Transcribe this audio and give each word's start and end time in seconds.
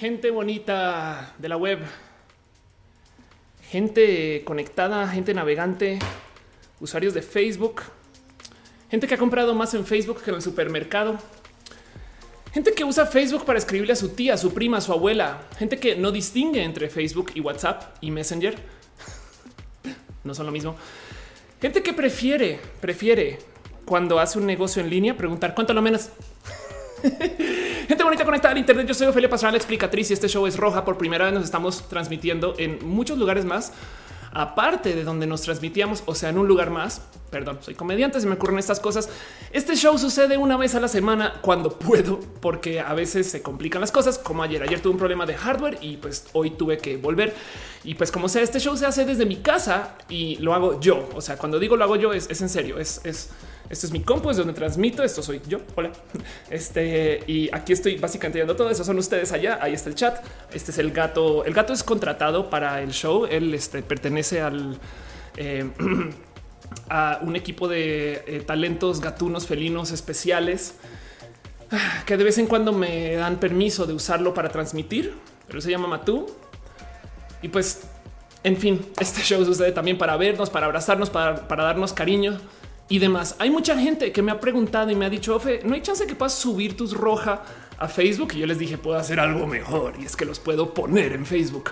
gente 0.00 0.30
bonita 0.30 1.34
de 1.36 1.46
la 1.46 1.58
web, 1.58 1.80
gente 3.68 4.42
conectada, 4.46 5.06
gente 5.08 5.34
navegante, 5.34 5.98
usuarios 6.80 7.12
de 7.12 7.20
Facebook, 7.20 7.82
gente 8.90 9.06
que 9.06 9.12
ha 9.12 9.18
comprado 9.18 9.54
más 9.54 9.74
en 9.74 9.84
Facebook 9.84 10.22
que 10.22 10.30
en 10.30 10.36
el 10.36 10.42
supermercado, 10.42 11.18
gente 12.54 12.72
que 12.72 12.82
usa 12.82 13.04
Facebook 13.04 13.44
para 13.44 13.58
escribirle 13.58 13.92
a 13.92 13.96
su 13.96 14.08
tía, 14.08 14.32
a 14.32 14.38
su 14.38 14.54
prima, 14.54 14.80
su 14.80 14.90
abuela, 14.90 15.42
gente 15.58 15.78
que 15.78 15.96
no 15.96 16.10
distingue 16.12 16.62
entre 16.62 16.88
Facebook 16.88 17.32
y 17.34 17.40
WhatsApp 17.40 17.96
y 18.00 18.10
Messenger. 18.10 18.56
No 20.24 20.34
son 20.34 20.44
lo 20.46 20.52
mismo. 20.52 20.76
Gente 21.62 21.82
que 21.82 21.94
prefiere, 21.94 22.58
prefiere 22.80 23.38
cuando 23.86 24.18
hace 24.18 24.38
un 24.38 24.46
negocio 24.46 24.82
en 24.82 24.90
línea 24.90 25.16
preguntar 25.16 25.54
cuánto 25.54 25.74
lo 25.74 25.82
menos. 25.82 26.10
Bonita 28.10 28.24
conectada 28.24 28.50
al 28.50 28.58
Internet. 28.58 28.88
Yo 28.88 28.94
soy 28.94 29.06
Ofelia 29.06 29.30
Pastrana, 29.30 29.52
la 29.52 29.58
explicatriz 29.58 30.10
y 30.10 30.14
este 30.14 30.26
show 30.26 30.44
es 30.44 30.56
roja. 30.56 30.84
Por 30.84 30.98
primera 30.98 31.26
vez 31.26 31.32
nos 31.32 31.44
estamos 31.44 31.88
transmitiendo 31.88 32.56
en 32.58 32.84
muchos 32.84 33.16
lugares 33.16 33.44
más, 33.44 33.72
aparte 34.32 34.96
de 34.96 35.04
donde 35.04 35.28
nos 35.28 35.42
transmitíamos, 35.42 36.02
o 36.06 36.16
sea, 36.16 36.30
en 36.30 36.38
un 36.38 36.48
lugar 36.48 36.70
más. 36.70 37.02
Perdón, 37.30 37.58
soy 37.60 37.76
comediante, 37.76 38.20
se 38.20 38.26
me 38.26 38.34
ocurren 38.34 38.58
estas 38.58 38.80
cosas. 38.80 39.08
Este 39.52 39.76
show 39.76 39.96
sucede 39.96 40.38
una 40.38 40.56
vez 40.56 40.74
a 40.74 40.80
la 40.80 40.88
semana 40.88 41.34
cuando 41.40 41.78
puedo, 41.78 42.18
porque 42.40 42.80
a 42.80 42.94
veces 42.94 43.30
se 43.30 43.42
complican 43.42 43.80
las 43.80 43.92
cosas, 43.92 44.18
como 44.18 44.42
ayer. 44.42 44.60
Ayer 44.60 44.80
tuve 44.80 44.94
un 44.94 44.98
problema 44.98 45.24
de 45.24 45.36
hardware 45.36 45.78
y 45.80 45.96
pues 45.98 46.26
hoy 46.32 46.50
tuve 46.50 46.78
que 46.78 46.96
volver. 46.96 47.32
Y 47.84 47.94
pues 47.94 48.10
como 48.10 48.28
sea, 48.28 48.42
este 48.42 48.58
show 48.58 48.76
se 48.76 48.86
hace 48.86 49.04
desde 49.04 49.24
mi 49.24 49.36
casa 49.36 49.94
y 50.08 50.34
lo 50.38 50.52
hago 50.52 50.80
yo. 50.80 51.08
O 51.14 51.20
sea, 51.20 51.36
cuando 51.38 51.60
digo 51.60 51.76
lo 51.76 51.84
hago 51.84 51.94
yo 51.94 52.12
es, 52.12 52.28
en 52.40 52.48
serio, 52.48 52.80
es 52.80 53.30
este 53.70 53.86
es 53.86 53.92
mi 53.92 54.02
compu, 54.02 54.30
es 54.30 54.36
donde 54.36 54.52
transmito. 54.52 55.04
Esto 55.04 55.22
soy 55.22 55.40
yo. 55.48 55.60
Hola. 55.76 55.92
Este 56.50 57.22
y 57.28 57.48
aquí 57.54 57.72
estoy 57.72 57.96
básicamente 57.96 58.38
viendo 58.38 58.56
todo 58.56 58.68
eso. 58.68 58.82
Son 58.82 58.98
ustedes 58.98 59.30
allá. 59.30 59.60
Ahí 59.62 59.72
está 59.72 59.88
el 59.88 59.94
chat. 59.94 60.24
Este 60.52 60.72
es 60.72 60.78
el 60.78 60.90
gato. 60.90 61.44
El 61.44 61.54
gato 61.54 61.72
es 61.72 61.84
contratado 61.84 62.50
para 62.50 62.82
el 62.82 62.90
show. 62.90 63.26
Él 63.30 63.54
este, 63.54 63.82
pertenece 63.82 64.42
eh, 65.36 65.70
a 66.90 67.20
un 67.22 67.36
equipo 67.36 67.68
de 67.68 68.24
eh, 68.26 68.42
talentos 68.44 69.00
gatunos 69.00 69.46
felinos 69.46 69.92
especiales 69.92 70.74
que 72.06 72.16
de 72.16 72.24
vez 72.24 72.38
en 72.38 72.48
cuando 72.48 72.72
me 72.72 73.14
dan 73.14 73.38
permiso 73.38 73.86
de 73.86 73.92
usarlo 73.92 74.34
para 74.34 74.48
transmitir, 74.48 75.14
pero 75.46 75.60
se 75.60 75.70
llama 75.70 75.86
Matú. 75.86 76.26
Y 77.40 77.48
pues, 77.48 77.82
en 78.42 78.56
fin, 78.56 78.84
este 79.00 79.22
show 79.22 79.44
sucede 79.44 79.70
también 79.70 79.96
para 79.96 80.16
vernos, 80.16 80.50
para 80.50 80.66
abrazarnos, 80.66 81.08
para 81.08 81.62
darnos 81.62 81.92
cariño 81.92 82.40
y 82.90 82.98
demás. 82.98 83.36
Hay 83.38 83.48
mucha 83.48 83.78
gente 83.78 84.12
que 84.12 84.20
me 84.20 84.32
ha 84.32 84.40
preguntado 84.40 84.90
y 84.90 84.96
me 84.96 85.06
ha 85.06 85.10
dicho, 85.10 85.36
Ofe, 85.36 85.60
no 85.64 85.74
hay 85.74 85.80
chance 85.80 86.06
que 86.06 86.14
puedas 86.14 86.34
subir 86.34 86.76
tus 86.76 86.92
roja 86.92 87.42
a 87.78 87.88
Facebook. 87.88 88.32
Y 88.34 88.40
yo 88.40 88.46
les 88.46 88.58
dije, 88.58 88.76
puedo 88.76 88.98
hacer 88.98 89.18
algo 89.18 89.46
mejor 89.46 89.94
y 89.98 90.04
es 90.04 90.16
que 90.16 90.26
los 90.26 90.40
puedo 90.40 90.74
poner 90.74 91.12
en 91.12 91.24
Facebook. 91.24 91.70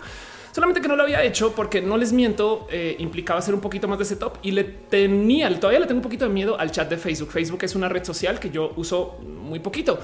Solamente 0.53 0.81
que 0.81 0.89
no 0.89 0.97
lo 0.97 1.03
había 1.03 1.23
hecho 1.25 1.55
porque 1.55 1.83
no 1.83 1.99
les 1.99 2.13
miento, 2.13 2.67
eh, 2.71 2.97
implicaba 3.01 3.41
hacer 3.41 3.53
un 3.53 3.61
poquito 3.61 3.87
más 3.87 3.99
de 3.99 4.05
setup 4.05 4.39
y 4.43 4.53
le 4.53 4.65
tenía, 4.65 5.49
todavía 5.61 5.81
le 5.81 5.87
tengo 5.87 5.99
un 5.99 6.03
poquito 6.03 6.25
de 6.25 6.33
miedo 6.33 6.59
al 6.59 6.71
chat 6.71 6.89
de 6.89 6.97
Facebook. 6.97 7.31
Facebook 7.31 7.61
es 7.63 7.75
una 7.75 7.89
red 7.89 8.05
social 8.05 8.41
que 8.41 8.51
yo 8.51 8.73
uso 8.77 9.19
muy 9.21 9.59
poquito 9.59 9.99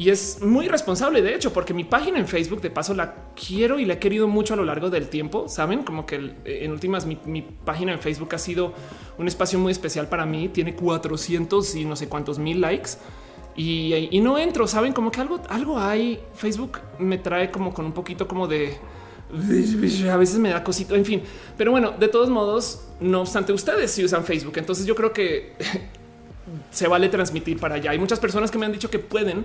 y 0.00 0.08
es 0.08 0.40
muy 0.40 0.66
responsable, 0.66 1.20
de 1.20 1.34
hecho, 1.34 1.52
porque 1.52 1.74
mi 1.74 1.84
página 1.84 2.18
en 2.18 2.26
Facebook, 2.26 2.62
de 2.62 2.70
paso, 2.70 2.94
la 2.94 3.16
quiero 3.34 3.78
y 3.78 3.84
la 3.84 3.92
he 3.92 3.98
querido 3.98 4.28
mucho 4.28 4.54
a 4.54 4.56
lo 4.56 4.64
largo 4.64 4.88
del 4.88 5.10
tiempo. 5.10 5.46
Saben, 5.46 5.82
como 5.82 6.06
que 6.06 6.16
eh, 6.46 6.60
en 6.62 6.72
últimas, 6.72 7.04
mi, 7.04 7.42
página 7.66 7.92
en 7.92 7.98
Facebook 7.98 8.34
ha 8.34 8.38
sido 8.38 8.72
un 9.18 9.28
espacio 9.28 9.58
muy 9.58 9.72
especial 9.72 10.08
para 10.08 10.24
mí. 10.24 10.48
Tiene 10.48 10.74
400 10.74 11.74
y 11.74 11.84
no 11.84 11.96
sé 11.96 12.08
cuántos 12.08 12.38
mil 12.38 12.62
likes. 12.62 12.92
Y, 13.54 14.18
no 14.22 14.38
entro, 14.38 14.66
saben 14.66 14.94
como 14.94 15.10
que 15.10 15.20
algo, 15.20 15.42
algo 15.50 15.78
hay. 15.78 16.18
Facebook 16.34 16.78
me 16.98 17.18
trae 17.18 17.50
como 17.50 17.74
con 17.74 17.84
un 17.84 17.92
poquito 17.92 18.26
como 18.26 18.48
de 18.48 18.78
a 20.10 20.16
veces 20.16 20.38
me 20.38 20.48
da 20.48 20.64
cosito, 20.64 20.94
en 20.94 21.04
fin. 21.04 21.22
Pero 21.58 21.72
bueno, 21.72 21.90
de 21.90 22.08
todos 22.08 22.30
modos, 22.30 22.88
no 23.00 23.20
obstante, 23.20 23.52
ustedes 23.52 23.90
si 23.90 24.02
usan 24.02 24.24
Facebook, 24.24 24.54
entonces 24.56 24.86
yo 24.86 24.94
creo 24.94 25.12
que 25.12 25.52
se 26.70 26.88
vale 26.88 27.10
transmitir 27.10 27.60
para 27.60 27.74
allá. 27.74 27.90
Hay 27.90 27.98
muchas 27.98 28.18
personas 28.18 28.50
que 28.50 28.56
me 28.56 28.64
han 28.64 28.72
dicho 28.72 28.88
que 28.88 28.98
pueden 28.98 29.44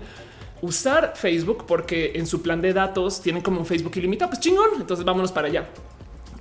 usar 0.62 1.14
Facebook 1.16 1.66
porque 1.68 2.14
en 2.16 2.28
su 2.28 2.42
plan 2.42 2.62
de 2.62 2.74
datos 2.74 3.22
tienen 3.22 3.42
como 3.42 3.60
un 3.60 3.66
Facebook 3.66 3.94
ilimitado. 3.96 4.32
Pues 4.32 4.42
chingón. 4.42 4.70
Entonces 4.80 5.06
vámonos 5.06 5.32
para 5.32 5.48
allá. 5.48 5.70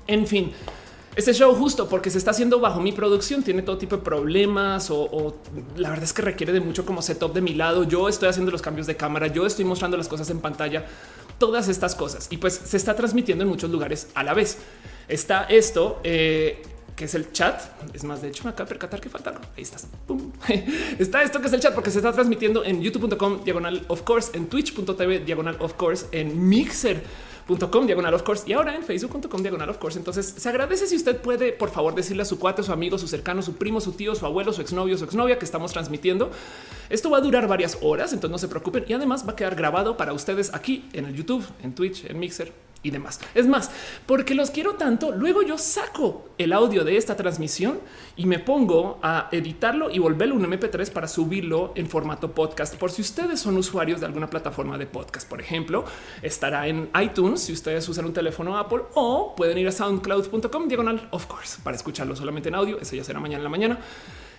En 0.06 0.26
fin, 0.26 0.52
este 1.16 1.32
show 1.32 1.54
justo 1.54 1.88
porque 1.88 2.10
se 2.10 2.18
está 2.18 2.32
haciendo 2.32 2.58
bajo 2.58 2.80
mi 2.80 2.90
producción 2.90 3.42
tiene 3.42 3.62
todo 3.62 3.78
tipo 3.78 3.96
de 3.96 4.02
problemas 4.02 4.90
o, 4.90 5.36
la 5.76 5.90
verdad 5.90 6.04
es 6.04 6.12
que 6.12 6.22
requiere 6.22 6.52
de 6.52 6.60
mucho 6.60 6.84
como 6.84 7.02
setup 7.02 7.32
de 7.32 7.40
mi 7.40 7.54
lado. 7.54 7.84
Yo 7.84 8.08
estoy 8.08 8.28
haciendo 8.28 8.50
los 8.50 8.62
cambios 8.62 8.86
de 8.86 8.96
cámara, 8.96 9.28
yo 9.28 9.46
estoy 9.46 9.64
mostrando 9.64 9.96
las 9.96 10.08
cosas 10.08 10.28
en 10.30 10.40
pantalla, 10.40 10.86
todas 11.38 11.68
estas 11.68 11.94
cosas 11.94 12.26
y 12.30 12.38
pues 12.38 12.60
se 12.64 12.76
está 12.76 12.96
transmitiendo 12.96 13.44
en 13.44 13.50
muchos 13.50 13.70
lugares 13.70 14.08
a 14.14 14.24
la 14.24 14.34
vez. 14.34 14.58
Está 15.06 15.44
esto. 15.44 16.00
Eh, 16.02 16.62
que 16.96 17.06
es 17.06 17.14
el 17.14 17.32
chat. 17.32 17.60
Es 17.92 18.04
más, 18.04 18.22
de 18.22 18.28
hecho, 18.28 18.44
me 18.44 18.50
acabo 18.50 18.66
de 18.66 18.70
percatar 18.70 19.00
que 19.00 19.08
falta. 19.08 19.34
Ahí 19.56 19.62
estás. 19.62 19.86
Está 20.98 21.22
esto 21.22 21.40
que 21.40 21.48
es 21.48 21.52
el 21.52 21.60
chat 21.60 21.74
porque 21.74 21.90
se 21.90 21.98
está 21.98 22.12
transmitiendo 22.12 22.64
en 22.64 22.82
youtube.com 22.82 23.44
diagonal 23.44 23.84
of 23.88 24.02
course, 24.02 24.36
en 24.36 24.46
twitch.tv 24.46 25.20
diagonal 25.20 25.56
of 25.60 25.74
course, 25.74 26.06
en 26.12 26.48
mixer.com 26.48 27.86
diagonal 27.86 28.14
of 28.14 28.22
course 28.22 28.44
y 28.46 28.52
ahora 28.52 28.74
en 28.74 28.82
facebook.com 28.82 29.42
diagonal 29.42 29.68
of 29.70 29.78
course. 29.78 29.98
Entonces 29.98 30.34
se 30.36 30.48
agradece 30.48 30.86
si 30.86 30.96
usted 30.96 31.20
puede, 31.20 31.52
por 31.52 31.70
favor, 31.70 31.94
decirle 31.94 32.22
a 32.22 32.26
su 32.26 32.38
cuate, 32.38 32.62
su 32.62 32.72
amigo, 32.72 32.98
su 32.98 33.08
cercano, 33.08 33.42
su 33.42 33.56
primo, 33.56 33.80
su 33.80 33.92
tío, 33.92 34.14
su 34.14 34.26
abuelo, 34.26 34.52
su 34.52 34.60
exnovio, 34.60 34.96
su 34.96 35.04
exnovia 35.04 35.38
que 35.38 35.44
estamos 35.44 35.72
transmitiendo. 35.72 36.30
Esto 36.90 37.10
va 37.10 37.18
a 37.18 37.20
durar 37.20 37.48
varias 37.48 37.78
horas, 37.82 38.12
entonces 38.12 38.30
no 38.30 38.38
se 38.38 38.48
preocupen 38.48 38.84
y 38.86 38.92
además 38.92 39.26
va 39.26 39.32
a 39.32 39.36
quedar 39.36 39.56
grabado 39.56 39.96
para 39.96 40.12
ustedes 40.12 40.52
aquí 40.54 40.88
en 40.92 41.06
el 41.06 41.14
YouTube, 41.14 41.44
en 41.62 41.74
Twitch, 41.74 42.04
en 42.04 42.18
Mixer 42.18 42.63
y 42.84 42.90
demás. 42.90 43.18
Es 43.34 43.48
más, 43.48 43.72
porque 44.06 44.34
los 44.34 44.50
quiero 44.52 44.74
tanto, 44.74 45.10
luego 45.10 45.42
yo 45.42 45.58
saco 45.58 46.28
el 46.38 46.52
audio 46.52 46.84
de 46.84 46.96
esta 46.96 47.16
transmisión 47.16 47.80
y 48.16 48.26
me 48.26 48.38
pongo 48.38 49.00
a 49.02 49.28
editarlo 49.32 49.90
y 49.90 49.98
volverlo 49.98 50.36
un 50.36 50.44
MP3 50.44 50.92
para 50.92 51.08
subirlo 51.08 51.72
en 51.74 51.88
formato 51.88 52.30
podcast. 52.30 52.76
Por 52.76 52.92
si 52.92 53.02
ustedes 53.02 53.40
son 53.40 53.56
usuarios 53.56 54.00
de 54.00 54.06
alguna 54.06 54.30
plataforma 54.30 54.78
de 54.78 54.86
podcast, 54.86 55.28
por 55.28 55.40
ejemplo, 55.40 55.84
estará 56.22 56.68
en 56.68 56.90
iTunes 57.02 57.40
si 57.40 57.52
ustedes 57.52 57.88
usan 57.88 58.04
un 58.04 58.12
teléfono 58.12 58.56
Apple 58.56 58.82
o 58.94 59.34
pueden 59.34 59.58
ir 59.58 59.66
a 59.66 59.72
soundcloud.com 59.72 60.68
diagonal 60.68 61.08
of 61.10 61.26
course 61.26 61.60
para 61.64 61.76
escucharlo 61.76 62.14
solamente 62.14 62.50
en 62.50 62.54
audio. 62.54 62.78
Eso 62.78 62.94
ya 62.94 63.02
será 63.02 63.18
mañana 63.18 63.38
en 63.38 63.44
la 63.44 63.50
mañana. 63.50 63.78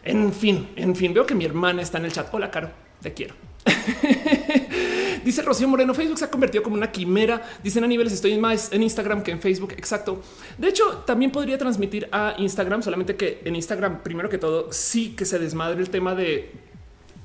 En 0.04 0.32
fin, 0.32 0.70
en 0.76 0.96
fin, 0.96 1.14
veo 1.14 1.26
que 1.26 1.34
mi 1.34 1.46
hermana 1.46 1.82
está 1.82 1.98
en 1.98 2.06
el 2.06 2.12
chat. 2.12 2.32
Hola, 2.32 2.52
Caro, 2.52 2.70
te 3.02 3.14
quiero. 3.14 3.55
Dice 5.24 5.42
Rocío 5.42 5.68
Moreno, 5.68 5.94
Facebook 5.94 6.20
se 6.20 6.26
ha 6.26 6.30
convertido 6.30 6.64
como 6.64 6.76
una 6.76 6.92
quimera. 6.92 7.42
Dicen 7.64 7.84
a 7.84 7.88
niveles 7.88 8.14
estoy 8.14 8.38
más 8.38 8.72
en 8.72 8.84
Instagram 8.84 9.24
que 9.24 9.32
en 9.32 9.40
Facebook. 9.40 9.74
Exacto. 9.74 10.22
De 10.58 10.68
hecho, 10.68 11.04
también 11.06 11.32
podría 11.32 11.58
transmitir 11.58 12.08
a 12.12 12.36
Instagram, 12.38 12.84
solamente 12.84 13.16
que 13.16 13.42
en 13.44 13.56
Instagram, 13.56 14.04
primero 14.04 14.30
que 14.30 14.38
todo, 14.38 14.72
sí 14.72 15.16
que 15.16 15.26
se 15.26 15.40
desmadre 15.40 15.82
el 15.82 15.90
tema 15.90 16.14
de 16.14 16.52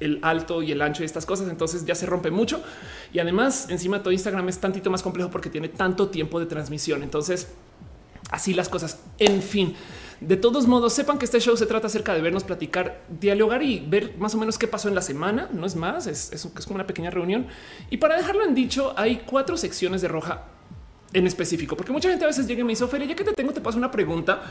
el 0.01 0.19
alto 0.23 0.63
y 0.63 0.73
el 0.73 0.81
ancho 0.81 1.03
y 1.03 1.07
estas 1.07 1.27
cosas. 1.27 1.49
Entonces 1.49 1.85
ya 1.85 1.95
se 1.95 2.07
rompe 2.07 2.31
mucho. 2.31 2.63
Y 3.13 3.19
además, 3.19 3.67
encima 3.69 4.03
todo 4.03 4.13
Instagram 4.13 4.49
es 4.49 4.59
tantito 4.59 4.91
más 4.91 5.03
complejo 5.03 5.31
porque 5.31 5.51
tiene 5.51 5.69
tanto 5.69 6.09
tiempo 6.09 6.41
de 6.41 6.47
transmisión. 6.47 7.03
Entonces, 7.03 7.49
así 8.31 8.55
las 8.55 8.69
cosas. 8.69 8.99
En 9.19 9.43
fin. 9.43 9.77
De 10.21 10.37
todos 10.37 10.67
modos, 10.67 10.93
sepan 10.93 11.19
que 11.19 11.25
este 11.25 11.41
show 11.41 11.57
se 11.57 11.65
trata 11.65 11.87
acerca 11.87 12.13
de 12.13 12.21
vernos 12.21 12.45
platicar, 12.45 13.03
dialogar 13.09 13.63
y 13.63 13.81
ver 13.81 14.15
más 14.19 14.35
o 14.35 14.39
menos 14.39 14.59
qué 14.59 14.67
pasó 14.67 14.89
en 14.89 14.95
la 14.95 15.01
semana. 15.01 15.49
No 15.53 15.65
es 15.65 15.77
más, 15.77 16.07
es, 16.07 16.31
es, 16.33 16.47
como 16.67 16.75
una 16.75 16.87
pequeña 16.87 17.11
reunión. 17.11 17.47
Y 17.89 17.97
para 17.97 18.17
dejarlo 18.17 18.45
en 18.45 18.55
dicho, 18.55 18.93
hay 18.97 19.23
cuatro 19.25 19.57
secciones 19.57 20.03
de 20.03 20.09
roja 20.09 20.45
en 21.13 21.27
específico, 21.27 21.77
porque 21.77 21.91
mucha 21.91 22.09
gente 22.09 22.25
a 22.25 22.29
veces 22.29 22.47
llega 22.47 22.61
y 22.61 22.65
me 22.65 22.73
dice, 22.73 22.85
Ophelia, 22.85 23.09
ya 23.09 23.17
que 23.17 23.25
te 23.25 23.33
tengo, 23.33 23.53
te 23.53 23.63
paso 23.63 23.79
una 23.79 23.91
pregunta. 23.91 24.43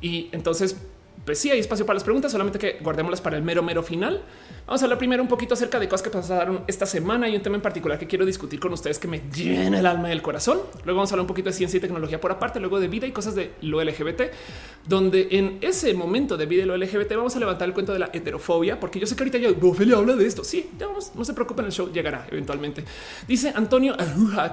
Y 0.00 0.28
entonces, 0.30 0.76
pues 1.26 1.40
sí, 1.40 1.50
hay 1.50 1.58
espacio 1.58 1.84
para 1.84 1.94
las 1.94 2.04
preguntas, 2.04 2.30
solamente 2.30 2.56
que 2.56 2.78
guardémoslas 2.80 3.20
para 3.20 3.36
el 3.36 3.42
mero, 3.42 3.60
mero 3.60 3.82
final. 3.82 4.22
Vamos 4.64 4.80
a 4.80 4.84
hablar 4.84 4.96
primero 4.96 5.22
un 5.22 5.28
poquito 5.28 5.54
acerca 5.54 5.80
de 5.80 5.88
cosas 5.88 6.04
que 6.04 6.10
pasaron 6.10 6.62
esta 6.68 6.86
semana 6.86 7.28
y 7.28 7.34
un 7.34 7.42
tema 7.42 7.56
en 7.56 7.62
particular 7.62 7.98
que 7.98 8.06
quiero 8.06 8.24
discutir 8.24 8.60
con 8.60 8.72
ustedes 8.72 9.00
que 9.00 9.08
me 9.08 9.22
llena 9.34 9.80
el 9.80 9.86
alma 9.86 10.08
y 10.08 10.12
el 10.12 10.22
corazón. 10.22 10.60
Luego 10.84 10.98
vamos 10.98 11.10
a 11.10 11.14
hablar 11.14 11.22
un 11.22 11.26
poquito 11.26 11.48
de 11.48 11.52
ciencia 11.52 11.78
y 11.78 11.80
tecnología 11.80 12.20
por 12.20 12.30
aparte, 12.30 12.60
luego 12.60 12.78
de 12.78 12.86
vida 12.86 13.08
y 13.08 13.10
cosas 13.10 13.34
de 13.34 13.50
lo 13.60 13.82
LGBT, 13.82 14.22
donde 14.86 15.26
en 15.32 15.58
ese 15.62 15.94
momento 15.94 16.36
de 16.36 16.46
vida 16.46 16.62
y 16.62 16.66
lo 16.66 16.76
LGBT 16.76 17.16
vamos 17.16 17.34
a 17.34 17.40
levantar 17.40 17.66
el 17.66 17.74
cuento 17.74 17.92
de 17.92 17.98
la 17.98 18.10
heterofobia, 18.12 18.78
porque 18.78 19.00
yo 19.00 19.06
sé 19.08 19.16
que 19.16 19.24
ahorita 19.24 19.38
ya 19.38 19.48
Ophelia 19.50 19.96
habla 19.96 20.14
de 20.14 20.26
esto. 20.26 20.44
Sí, 20.44 20.70
ya 20.78 20.86
vamos, 20.86 21.10
no 21.16 21.24
se 21.24 21.34
preocupen, 21.34 21.66
el 21.66 21.72
show 21.72 21.90
llegará 21.92 22.28
eventualmente. 22.30 22.84
Dice 23.26 23.52
Antonio 23.52 23.96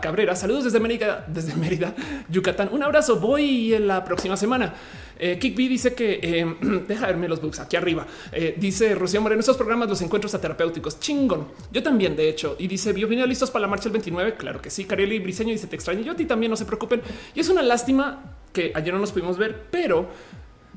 Cabrera, 0.02 0.36
saludos 0.36 0.64
desde 0.64 0.80
Mérida, 0.80 1.24
desde 1.28 1.56
Mérida, 1.56 1.94
Yucatán. 2.30 2.70
Un 2.72 2.82
abrazo, 2.82 3.20
voy 3.20 3.76
en 3.76 3.88
la 3.88 4.04
próxima 4.04 4.36
semana. 4.38 4.74
Eh, 5.20 5.38
Kick 5.40 5.56
B 5.56 5.68
dice 5.68 5.94
que 5.94 6.20
eh, 6.22 6.56
deja 6.88 7.08
verme 7.08 7.28
los 7.28 7.42
books 7.42 7.60
aquí 7.60 7.76
arriba. 7.76 8.06
Eh, 8.32 8.56
dice 8.58 8.96
Rocío 8.96 9.22
Moreno, 9.22 9.40
estos 9.40 9.58
programas 9.58 9.90
los 9.90 10.02
encuentros 10.02 10.34
a 10.36 10.42
terapéuticos. 10.42 11.00
Chingón. 11.00 11.48
Yo 11.72 11.84
también, 11.84 12.16
de 12.16 12.30
hecho. 12.30 12.56
Y 12.60 12.68
dice, 12.68 12.94
vine 12.94 13.26
listos 13.28 13.52
para 13.52 13.62
la 13.62 13.68
marcha 13.68 13.90
el 13.90 13.94
29. 13.94 14.36
Claro 14.36 14.62
que 14.62 14.70
sí. 14.70 14.86
Cariel 14.86 15.14
y 15.14 15.20
Briseño 15.20 15.52
dice, 15.52 15.68
te 15.68 15.76
extraño. 15.76 16.02
Yo 16.02 16.14
a 16.14 16.16
ti 16.16 16.26
también, 16.26 16.50
no 16.50 16.56
se 16.56 16.66
preocupen. 16.66 17.02
Y 17.36 17.40
es 17.40 17.50
una 17.50 17.62
lástima 17.62 18.38
que 18.52 18.72
ayer 18.76 18.94
no 18.94 19.00
nos 19.00 19.12
pudimos 19.12 19.38
ver, 19.38 19.68
pero 19.72 20.08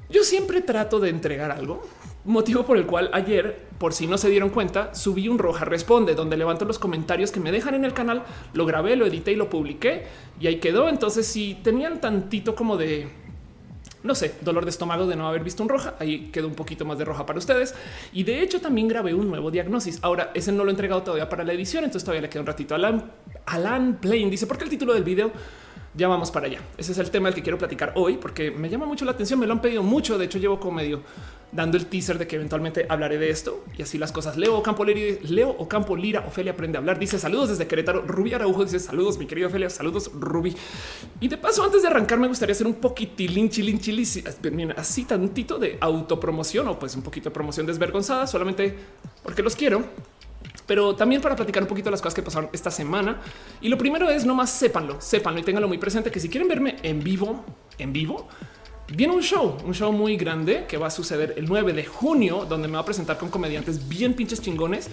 yo 0.08 0.24
siempre 0.24 0.62
trato 0.62 0.98
de 0.98 1.10
entregar 1.10 1.50
algo 1.50 1.82
motivo 2.26 2.64
por 2.64 2.76
el 2.76 2.86
cual 2.86 3.10
ayer, 3.12 3.66
por 3.78 3.92
si 3.92 4.06
no 4.06 4.18
se 4.18 4.28
dieron 4.28 4.50
cuenta, 4.50 4.94
subí 4.94 5.28
un 5.28 5.38
roja 5.38 5.64
responde 5.64 6.14
donde 6.14 6.36
levanto 6.36 6.64
los 6.64 6.78
comentarios 6.78 7.30
que 7.30 7.40
me 7.40 7.52
dejan 7.52 7.74
en 7.74 7.84
el 7.84 7.94
canal, 7.94 8.24
lo 8.52 8.66
grabé, 8.66 8.96
lo 8.96 9.06
edité 9.06 9.32
y 9.32 9.36
lo 9.36 9.48
publiqué 9.48 10.06
y 10.40 10.48
ahí 10.48 10.56
quedó. 10.56 10.88
Entonces, 10.88 11.26
si 11.26 11.54
tenían 11.54 12.00
tantito 12.00 12.54
como 12.54 12.76
de 12.76 13.08
no 14.06 14.14
sé, 14.14 14.34
dolor 14.40 14.64
de 14.64 14.70
estómago 14.70 15.06
de 15.06 15.16
no 15.16 15.28
haber 15.28 15.44
visto 15.44 15.62
un 15.62 15.68
roja. 15.68 15.94
Ahí 15.98 16.30
quedó 16.32 16.46
un 16.46 16.54
poquito 16.54 16.84
más 16.84 16.98
de 16.98 17.04
roja 17.04 17.26
para 17.26 17.38
ustedes. 17.38 17.74
Y 18.12 18.22
de 18.22 18.40
hecho 18.40 18.60
también 18.60 18.88
grabé 18.88 19.14
un 19.14 19.28
nuevo 19.28 19.50
diagnóstico. 19.50 19.98
Ahora 20.02 20.30
ese 20.34 20.52
no 20.52 20.64
lo 20.64 20.70
he 20.70 20.72
entregado 20.72 21.02
todavía 21.02 21.28
para 21.28 21.44
la 21.44 21.52
edición, 21.52 21.84
entonces 21.84 22.04
todavía 22.04 22.22
le 22.22 22.28
queda 22.28 22.40
un 22.40 22.46
ratito. 22.46 22.74
Alan, 22.74 23.10
Alan 23.46 23.98
Plain 24.00 24.30
dice, 24.30 24.46
¿por 24.46 24.56
qué 24.56 24.64
el 24.64 24.70
título 24.70 24.94
del 24.94 25.04
video? 25.04 25.32
Ya 25.94 26.08
vamos 26.08 26.30
para 26.30 26.46
allá. 26.46 26.60
Ese 26.76 26.92
es 26.92 26.98
el 26.98 27.10
tema 27.10 27.28
del 27.28 27.34
que 27.34 27.42
quiero 27.42 27.56
platicar 27.56 27.92
hoy 27.96 28.18
porque 28.18 28.50
me 28.50 28.68
llama 28.68 28.84
mucho 28.84 29.04
la 29.04 29.12
atención. 29.12 29.40
Me 29.40 29.46
lo 29.46 29.54
han 29.54 29.62
pedido 29.62 29.82
mucho. 29.82 30.18
De 30.18 30.26
hecho, 30.26 30.38
llevo 30.38 30.60
como 30.60 30.76
medio 30.76 31.02
dando 31.52 31.76
el 31.76 31.86
teaser 31.86 32.18
de 32.18 32.26
que 32.26 32.36
eventualmente 32.36 32.86
hablaré 32.88 33.18
de 33.18 33.30
esto 33.30 33.64
y 33.76 33.82
así 33.82 33.98
las 33.98 34.12
cosas. 34.12 34.36
Leo 34.36 34.56
Ocampo 34.56 34.84
Lira, 34.84 35.18
Leo 35.22 35.50
Ocampo 35.50 35.96
Lira, 35.96 36.24
Ofelia 36.26 36.52
aprende 36.52 36.78
a 36.78 36.80
hablar. 36.80 36.98
Dice 36.98 37.18
saludos 37.18 37.50
desde 37.50 37.66
Querétaro. 37.66 38.02
Rubí 38.02 38.34
Araujo 38.34 38.64
dice 38.64 38.78
saludos, 38.78 39.18
mi 39.18 39.26
querida 39.26 39.46
Ofelia. 39.46 39.70
Saludos, 39.70 40.10
Rubí. 40.14 40.54
Y 41.20 41.28
de 41.28 41.36
paso, 41.36 41.64
antes 41.64 41.82
de 41.82 41.88
arrancar, 41.88 42.18
me 42.18 42.28
gustaría 42.28 42.52
hacer 42.52 42.66
un 42.66 42.74
poquitilín, 42.74 43.48
chilín, 43.48 43.80
chilín, 43.80 44.72
así 44.76 45.04
tantito 45.04 45.58
de 45.58 45.78
autopromoción 45.80 46.68
o 46.68 46.78
pues 46.78 46.94
un 46.96 47.02
poquito 47.02 47.30
de 47.30 47.34
promoción 47.34 47.66
desvergonzada, 47.66 48.26
solamente 48.26 48.74
porque 49.22 49.42
los 49.42 49.56
quiero 49.56 49.84
pero 50.66 50.96
también 50.96 51.22
para 51.22 51.36
platicar 51.36 51.62
un 51.62 51.68
poquito 51.68 51.90
las 51.90 52.00
cosas 52.00 52.14
que 52.14 52.22
pasaron 52.22 52.50
esta 52.52 52.70
semana. 52.70 53.20
Y 53.60 53.68
lo 53.68 53.78
primero 53.78 54.10
es 54.10 54.26
nomás 54.26 54.50
sépanlo, 54.50 55.00
sépanlo 55.00 55.40
y 55.40 55.42
ténganlo 55.44 55.68
muy 55.68 55.78
presente 55.78 56.10
que 56.10 56.20
si 56.20 56.28
quieren 56.28 56.48
verme 56.48 56.76
en 56.82 57.02
vivo, 57.02 57.44
en 57.78 57.92
vivo, 57.92 58.28
Viene 58.94 59.12
un 59.12 59.22
show, 59.22 59.56
un 59.64 59.74
show 59.74 59.92
muy 59.92 60.16
grande 60.16 60.64
que 60.68 60.76
va 60.76 60.86
a 60.86 60.90
suceder 60.90 61.34
el 61.36 61.46
9 61.46 61.72
de 61.72 61.84
junio, 61.84 62.46
donde 62.48 62.68
me 62.68 62.74
va 62.74 62.80
a 62.80 62.84
presentar 62.84 63.18
con 63.18 63.30
comediantes 63.30 63.88
bien 63.88 64.14
pinches 64.14 64.40
chingones 64.40 64.88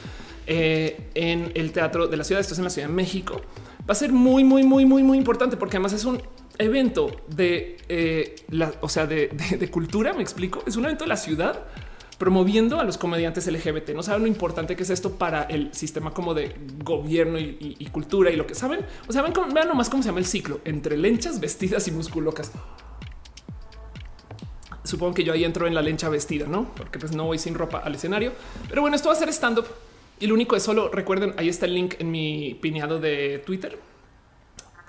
eh, 0.48 1.10
en 1.13 1.51
el 1.54 1.72
teatro 1.72 2.07
de 2.07 2.18
la 2.18 2.24
ciudad. 2.24 2.42
Esto 2.42 2.54
es 2.54 2.57
en 2.57 2.63
la 2.63 2.72
Ciudad 2.72 2.88
de 2.88 2.94
México. 2.94 3.40
Va 3.88 3.92
a 3.92 3.95
ser 3.95 4.12
muy, 4.12 4.44
muy, 4.44 4.63
muy, 4.63 4.86
muy, 4.86 5.04
muy 5.04 5.18
importante 5.18 5.57
porque 5.57 5.78
además 5.78 5.94
es 5.94 6.06
un 6.06 6.19
evento 6.57 7.12
de 7.28 7.78
eh, 7.88 8.36
la, 8.50 8.74
o 8.81 8.90
sea, 8.90 9.06
de, 9.06 9.30
cultura. 9.72 10.13
Me 10.13 10.24
explico. 10.24 10.63
Es 10.66 10.75
un 10.75 10.86
evento 10.86 11.04
de 11.04 11.10
la 11.10 11.18
ciudad 11.18 11.63
promoviendo 12.18 12.80
a 12.80 12.84
los 12.86 12.98
comediantes 12.98 13.46
LGBT. 13.46 13.92
No 13.92 14.01
saben 14.01 14.24
lo 14.24 14.28
importante 14.28 14.75
que 14.75 14.84
es 14.84 14.89
esto 14.89 15.18
para 15.18 15.44
el 15.44 15.72
sistema 15.72 16.16
como 16.16 16.34
de 16.34 16.56
gobierno 16.84 17.38
y, 17.38 17.88
cultura 17.92 18.31
y 18.31 18.38
lo 18.38 18.48
que 18.48 18.56
saben. 18.56 18.80
O 19.07 19.13
sea, 19.13 19.22
ven, 19.22 19.34
vean 19.54 19.68
nomás 19.68 19.88
cómo 19.88 20.01
se 20.01 20.10
llama 20.10 20.19
el 20.19 20.25
ciclo 20.25 20.62
entre 20.66 20.98
lenchas, 20.98 21.39
vestidas 21.39 21.88
y 21.88 21.92
musculocas 21.92 22.51
supongo 24.83 25.13
que 25.13 25.24
yo 25.24 25.33
ahí 25.33 25.44
entro 25.44 25.68
en 25.68 25.75
la 25.75 25.81
lencha 25.81 26.09
vestida, 26.09 26.47
no? 26.47 26.74
Porque 26.75 27.00
pues 27.00 27.13
no 27.13 27.25
voy 27.25 27.38
sin 27.38 27.56
ropa 27.56 27.80
al 27.80 27.95
escenario. 27.95 28.33
Pero 28.69 28.81
bueno, 28.81 28.95
esto 28.95 29.09
va 29.09 29.15
a 29.15 29.18
ser 29.18 29.30
stand 29.30 29.59
up 29.59 29.65
y 30.19 30.27
lo 30.27 30.35
único 30.35 30.56
es 30.56 30.63
solo 30.63 30.89
recuerden, 30.89 31.33
ahí 31.38 31.50
está 31.50 31.65
el 31.65 31.75
link 31.75 31.95
en 32.00 32.12
mi 32.12 32.57
pineado 32.62 33.00
de 33.00 33.41
Twitter. 33.45 33.77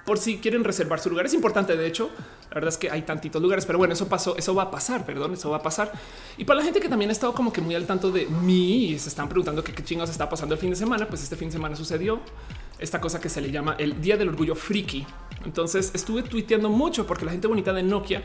Por 0.04 0.18
si 0.18 0.36
quieren 0.36 0.64
reservar 0.64 1.00
su 1.00 1.08
lugar, 1.08 1.24
es 1.24 1.32
importante. 1.32 1.76
De 1.76 1.86
hecho, 1.86 2.10
la 2.50 2.56
verdad 2.56 2.68
es 2.68 2.76
que 2.76 2.90
hay 2.90 3.02
tantitos 3.02 3.40
lugares, 3.40 3.64
pero 3.64 3.78
bueno, 3.78 3.94
eso 3.94 4.06
pasó, 4.06 4.36
eso 4.36 4.54
va 4.54 4.64
a 4.64 4.70
pasar, 4.70 5.06
perdón, 5.06 5.32
eso 5.32 5.48
va 5.48 5.56
a 5.56 5.62
pasar. 5.62 5.90
Y 6.36 6.44
para 6.44 6.58
la 6.58 6.64
gente 6.64 6.78
que 6.78 6.90
también 6.90 7.08
ha 7.08 7.12
estado 7.12 7.32
como 7.32 7.52
que 7.52 7.62
muy 7.62 7.74
al 7.74 7.86
tanto 7.86 8.10
de 8.10 8.26
mí 8.26 8.90
y 8.90 8.98
se 8.98 9.08
están 9.08 9.30
preguntando 9.30 9.64
qué, 9.64 9.72
qué 9.72 9.82
chingados 9.82 10.10
está 10.10 10.28
pasando 10.28 10.54
el 10.54 10.60
fin 10.60 10.70
de 10.70 10.76
semana, 10.76 11.08
pues 11.08 11.22
este 11.22 11.36
fin 11.36 11.48
de 11.48 11.52
semana 11.52 11.74
sucedió 11.74 12.20
esta 12.78 13.00
cosa 13.00 13.20
que 13.20 13.28
se 13.28 13.40
le 13.40 13.50
llama 13.50 13.76
el 13.78 14.00
Día 14.00 14.16
del 14.16 14.28
Orgullo 14.28 14.54
Friki. 14.54 15.06
Entonces 15.44 15.92
estuve 15.94 16.22
tuiteando 16.22 16.70
mucho 16.70 17.06
porque 17.06 17.24
la 17.24 17.32
gente 17.32 17.46
bonita 17.46 17.72
de 17.72 17.82
Nokia 17.82 18.24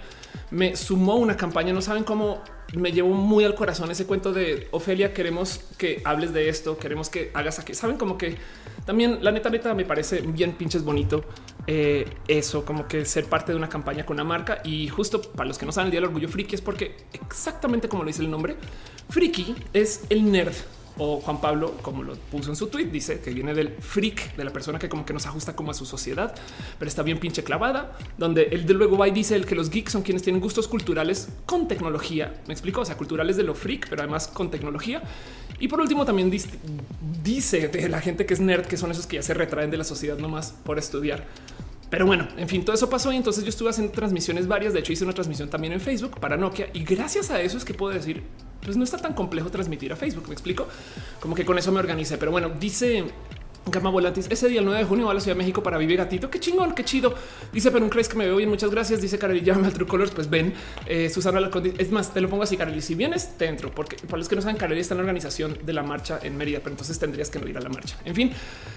me 0.52 0.76
sumó 0.76 1.16
una 1.16 1.36
campaña. 1.36 1.74
No 1.74 1.82
saben 1.82 2.04
cómo 2.04 2.42
me 2.74 2.92
llevó 2.92 3.10
muy 3.10 3.44
al 3.44 3.56
corazón 3.56 3.92
ese 3.92 4.06
cuento 4.06 4.32
de 4.32 4.68
Ofelia. 4.72 5.14
Queremos 5.14 5.62
que 5.78 6.02
hables 6.06 6.34
de 6.34 6.50
esto, 6.50 6.78
queremos 6.78 7.10
que 7.10 7.32
hagas 7.34 7.60
aquí. 7.60 7.74
Saben 7.74 7.98
como 7.98 8.18
que 8.18 8.38
también 8.86 9.20
la 9.22 9.32
neta, 9.32 9.50
neta 9.50 9.74
me 9.74 9.86
parece 9.86 10.22
bien 10.22 10.54
pinches 10.54 10.84
bonito 10.84 11.24
eh, 11.68 12.10
eso, 12.28 12.66
como 12.66 12.88
que 12.88 13.06
ser 13.06 13.26
parte 13.26 13.52
de 13.52 13.58
una 13.58 13.70
campaña 13.70 14.06
con 14.06 14.16
una 14.16 14.24
marca. 14.24 14.62
Y 14.64 14.88
justo 14.88 15.22
para 15.22 15.48
los 15.48 15.58
que 15.58 15.66
no 15.66 15.72
saben, 15.72 15.88
el 15.88 15.92
Día 15.92 16.00
del 16.00 16.10
Orgullo 16.10 16.30
Friki 16.30 16.56
es 16.56 16.62
porque 16.62 16.96
exactamente 17.14 17.90
como 17.90 18.04
lo 18.04 18.08
dice 18.08 18.22
el 18.22 18.32
nombre, 18.32 18.56
Friki 19.10 19.56
es 19.74 20.06
el 20.10 20.32
nerd 20.32 20.56
o 21.00 21.20
Juan 21.22 21.42
Pablo, 21.42 21.76
como 21.82 22.04
lo 22.04 22.16
puso 22.16 22.52
en 22.52 22.56
su 22.56 22.68
tweet, 22.68 22.86
dice 22.86 23.20
que 23.20 23.32
viene 23.32 23.54
del 23.54 23.70
freak 23.70 24.36
de 24.36 24.44
la 24.44 24.52
persona 24.52 24.78
que 24.78 24.88
como 24.88 25.06
que 25.06 25.14
nos 25.14 25.26
ajusta 25.26 25.56
como 25.56 25.72
a 25.72 25.74
su 25.74 25.86
sociedad, 25.86 26.36
pero 26.78 26.88
está 26.88 27.02
bien 27.02 27.20
pinche 27.20 27.44
clavada, 27.44 27.98
donde 28.18 28.50
él 28.52 28.66
de 28.66 28.74
luego 28.74 28.98
va 28.98 29.08
y 29.08 29.12
dice 29.12 29.36
el 29.36 29.46
que 29.46 29.56
los 29.56 29.70
geeks 29.70 29.92
son 29.92 30.04
quienes 30.04 30.22
tienen 30.22 30.42
gustos 30.42 30.68
culturales 30.68 31.30
con 31.46 31.68
tecnología. 31.68 32.42
Me 32.48 32.54
explico, 32.54 32.82
o 32.82 32.86
sea, 32.86 32.98
culturales 32.98 33.38
de 33.38 33.44
lo 33.44 33.56
freak, 33.56 33.90
pero 33.90 34.02
además 34.04 34.28
con 34.28 34.52
tecnología. 34.52 35.02
Y 35.60 35.68
por 35.68 35.82
último, 35.82 36.06
también 36.06 36.30
dice 36.30 37.68
de 37.68 37.90
la 37.90 38.02
gente 38.02 38.26
que 38.26 38.34
es 38.34 38.40
nerd, 38.40 38.66
que 38.66 38.78
son 38.78 38.92
esos 38.92 39.08
que 39.08 39.18
ya 39.18 39.24
se 39.24 39.34
retraen 39.34 39.72
de 39.72 39.78
la 39.78 39.84
sociedad 39.84 40.18
nomás 40.18 40.54
por 40.64 40.78
estudiar. 40.78 41.26
Pero 41.90 42.06
bueno, 42.06 42.28
en 42.38 42.48
fin, 42.48 42.64
todo 42.64 42.76
eso 42.76 42.90
pasó 42.90 43.12
y 43.12 43.16
entonces 43.16 43.44
yo 43.44 43.50
estuve 43.50 43.70
haciendo 43.70 43.92
transmisiones 43.92 44.48
varias. 44.48 44.74
De 44.74 44.80
hecho, 44.80 44.94
hice 44.94 45.04
una 45.04 45.14
transmisión 45.14 45.50
también 45.50 45.74
en 45.74 45.82
Facebook 45.82 46.20
para 46.20 46.38
Nokia 46.38 46.70
y 46.74 46.84
gracias 46.84 47.32
a 47.32 47.42
eso 47.42 47.58
es 47.58 47.66
que 47.66 47.74
puedo 47.74 47.94
decir, 47.94 48.24
pues 48.64 48.78
no 48.78 48.84
está 48.84 48.98
tan 48.98 49.14
complejo 49.14 49.50
transmitir 49.50 49.92
a 49.92 49.96
Facebook. 49.96 50.28
Me 50.28 50.34
explico 50.34 50.68
como 51.20 51.34
que 51.34 51.46
con 51.46 51.58
eso 51.58 51.72
me 51.72 51.80
organicé. 51.80 52.18
Pero 52.18 52.32
bueno, 52.32 52.50
dice 52.60 53.06
Gama 53.66 53.90
Volantis. 53.90 54.28
Ese 54.30 54.48
día, 54.48 54.60
el 54.60 54.66
9 54.66 54.80
de 54.80 54.86
junio, 54.86 55.06
va 55.06 55.12
a 55.12 55.14
la 55.14 55.20
Ciudad 55.20 55.36
de 55.36 55.40
México 55.40 55.62
para 55.62 55.78
vivir 55.78 55.98
gatito. 55.98 56.30
Qué 56.30 56.40
chingón, 56.40 56.74
qué 56.74 56.84
chido. 56.84 57.14
Dice, 57.52 57.72
pero 57.72 57.84
un 57.84 57.90
crees 57.90 58.10
que 58.10 58.18
me 58.18 58.26
veo 58.26 58.38
bien. 58.38 58.50
Muchas 58.50 58.72
gracias. 58.72 59.02
Dice 59.02 59.18
Carly, 59.18 59.42
llámame 59.42 59.68
al 59.68 59.74
True 59.74 59.88
Colors. 59.88 60.12
Pues 60.12 60.30
ven, 60.30 60.54
eh, 60.86 61.10
Susana 61.10 61.50
Es 61.78 61.92
más, 61.92 62.14
te 62.14 62.22
lo 62.22 62.30
pongo 62.30 62.44
así, 62.44 62.58
Carly. 62.58 62.82
Si 62.82 62.96
vienes, 62.96 63.38
te 63.38 63.46
entro, 63.46 63.72
porque 63.72 63.98
para 63.98 64.18
los 64.18 64.28
que 64.28 64.36
no 64.36 64.42
saben, 64.42 64.58
Carly 64.58 64.80
está 64.80 64.94
en 64.94 65.00
la 65.00 65.04
organización 65.04 65.58
de 65.64 65.74
la 65.74 65.84
marcha 65.84 66.20
en 66.24 66.38
Mérida, 66.38 66.60
pero 66.60 66.72
entonces 66.72 66.98
tendrías 66.98 67.30
que 67.30 67.40
no 67.40 67.48
ir 67.48 67.58
a 67.58 67.62
la 67.62 67.70
marcha. 67.70 67.98
En 68.06 68.16
fin, 68.16 68.32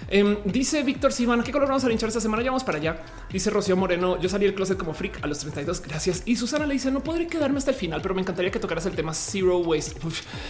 em, 0.09 0.37
dice 0.45 0.83
Víctor 0.83 1.11
Sivan, 1.11 1.43
¿qué 1.43 1.51
color 1.51 1.67
vamos 1.67 1.83
a 1.83 1.89
linchar 1.89 2.07
esta 2.07 2.21
semana? 2.21 2.43
Ya 2.43 2.51
vamos 2.51 2.63
para 2.63 2.77
allá. 2.77 2.97
Dice 3.31 3.49
Rocío 3.49 3.75
Moreno, 3.75 4.19
yo 4.19 4.29
salí 4.29 4.45
del 4.45 4.53
closet 4.53 4.77
como 4.77 4.93
freak 4.93 5.23
a 5.23 5.27
los 5.27 5.39
32. 5.39 5.81
Gracias. 5.81 6.23
Y 6.25 6.35
Susana 6.35 6.65
le 6.65 6.73
dice, 6.73 6.91
no 6.91 7.03
podré 7.03 7.27
quedarme 7.27 7.57
hasta 7.57 7.71
el 7.71 7.77
final, 7.77 8.01
pero 8.01 8.13
me 8.13 8.21
encantaría 8.21 8.51
que 8.51 8.59
tocaras 8.59 8.85
el 8.85 8.95
tema 8.95 9.13
Zero 9.13 9.59
Waste. 9.59 9.99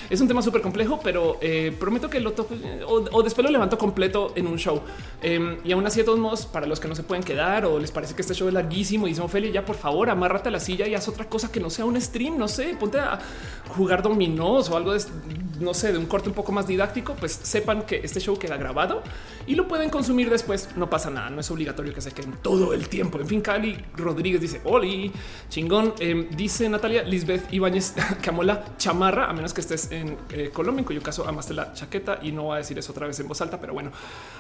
es 0.10 0.20
un 0.22 0.28
tema 0.28 0.42
súper 0.42 0.62
complejo, 0.62 1.00
pero 1.04 1.38
eh, 1.42 1.76
prometo 1.80 2.10
que 2.10 2.20
lo 2.20 2.34
toco 2.34 2.56
o 2.86 3.24
después 3.24 3.46
lo 3.46 3.52
levanto 3.52 3.78
completo 3.78 4.23
en 4.36 4.48
un 4.48 4.58
show. 4.58 4.82
Em, 5.22 5.58
y 5.64 5.72
aún 5.72 5.86
así, 5.86 6.00
de 6.00 6.06
todos 6.06 6.20
modos, 6.20 6.46
para 6.46 6.66
los 6.66 6.80
que 6.80 6.88
no 6.88 6.96
se 6.96 7.04
pueden 7.04 7.24
quedar 7.24 7.66
o 7.66 7.80
les 7.80 7.92
parece 7.92 8.16
que 8.16 8.22
este 8.22 8.34
show 8.34 8.48
es 8.48 8.54
larguísimo 8.54 9.08
y 9.08 9.12
dicen, 9.12 9.26
Ophelia, 9.26 9.52
ya 9.52 9.66
por 9.66 9.76
favor, 9.76 10.10
amárrate 10.10 10.50
a 10.50 10.52
la 10.52 10.60
silla 10.60 10.88
y 10.88 10.96
haz 10.96 11.08
otra 11.08 11.26
cosa 11.26 11.52
que 11.52 11.60
no 11.60 11.70
sea 11.70 11.86
un 11.86 12.00
stream. 12.00 12.38
No 12.38 12.48
sé, 12.48 12.76
ponte 12.80 13.00
a 13.00 13.20
jugar 13.76 14.02
dominós 14.02 14.70
o 14.70 14.78
algo 14.78 14.94
de 14.94 15.00
no 15.60 15.74
sé, 15.74 15.92
de 15.92 15.98
un 15.98 16.06
corte 16.06 16.30
un 16.30 16.36
poco 16.36 16.52
más 16.52 16.68
didáctico, 16.68 17.16
pues 17.16 17.32
sepan 17.32 17.84
que 17.84 18.02
este 18.04 18.20
show 18.20 18.38
queda 18.38 18.58
grabado 18.58 19.02
y 19.48 19.56
lo 19.56 19.68
pueden 19.68 19.90
consumir 19.90 20.30
después. 20.30 20.70
No 20.76 20.90
pasa 20.90 21.10
nada, 21.10 21.30
no 21.30 21.40
es 21.40 21.50
obligatorio 21.52 21.94
que 21.94 22.02
se 22.02 22.12
queden 22.12 22.34
todo 22.42 22.74
el 22.74 22.90
tiempo. 22.90 23.20
En 23.20 23.28
fin, 23.28 23.42
Cali 23.42 23.78
Rodríguez 23.96 24.42
dice 24.42 24.62
Oli, 24.66 25.12
chingón. 25.50 25.94
Em, 26.00 26.30
dice 26.36 26.68
Natalia 26.70 27.04
Lisbeth 27.04 27.52
Ibáñez 27.52 27.94
que 28.22 28.30
amó 28.30 28.44
la 28.44 28.78
chamarra, 28.78 29.30
a 29.30 29.34
menos 29.34 29.54
que 29.54 29.62
estés 29.62 29.92
en 29.92 30.18
eh, 30.32 30.50
Colombia, 30.54 30.82
en 30.82 30.86
cuyo 30.86 31.02
caso 31.02 31.28
amaste 31.28 31.54
la 31.54 31.74
chaqueta 31.74 32.20
y 32.22 32.32
no 32.32 32.48
va 32.48 32.56
a 32.56 32.58
decir 32.60 32.78
eso 32.78 32.92
otra 32.92 33.08
vez 33.08 33.20
en 33.20 33.28
voz 33.28 33.42
alta. 33.42 33.60
Pero 33.60 33.74
bueno, 33.74 33.92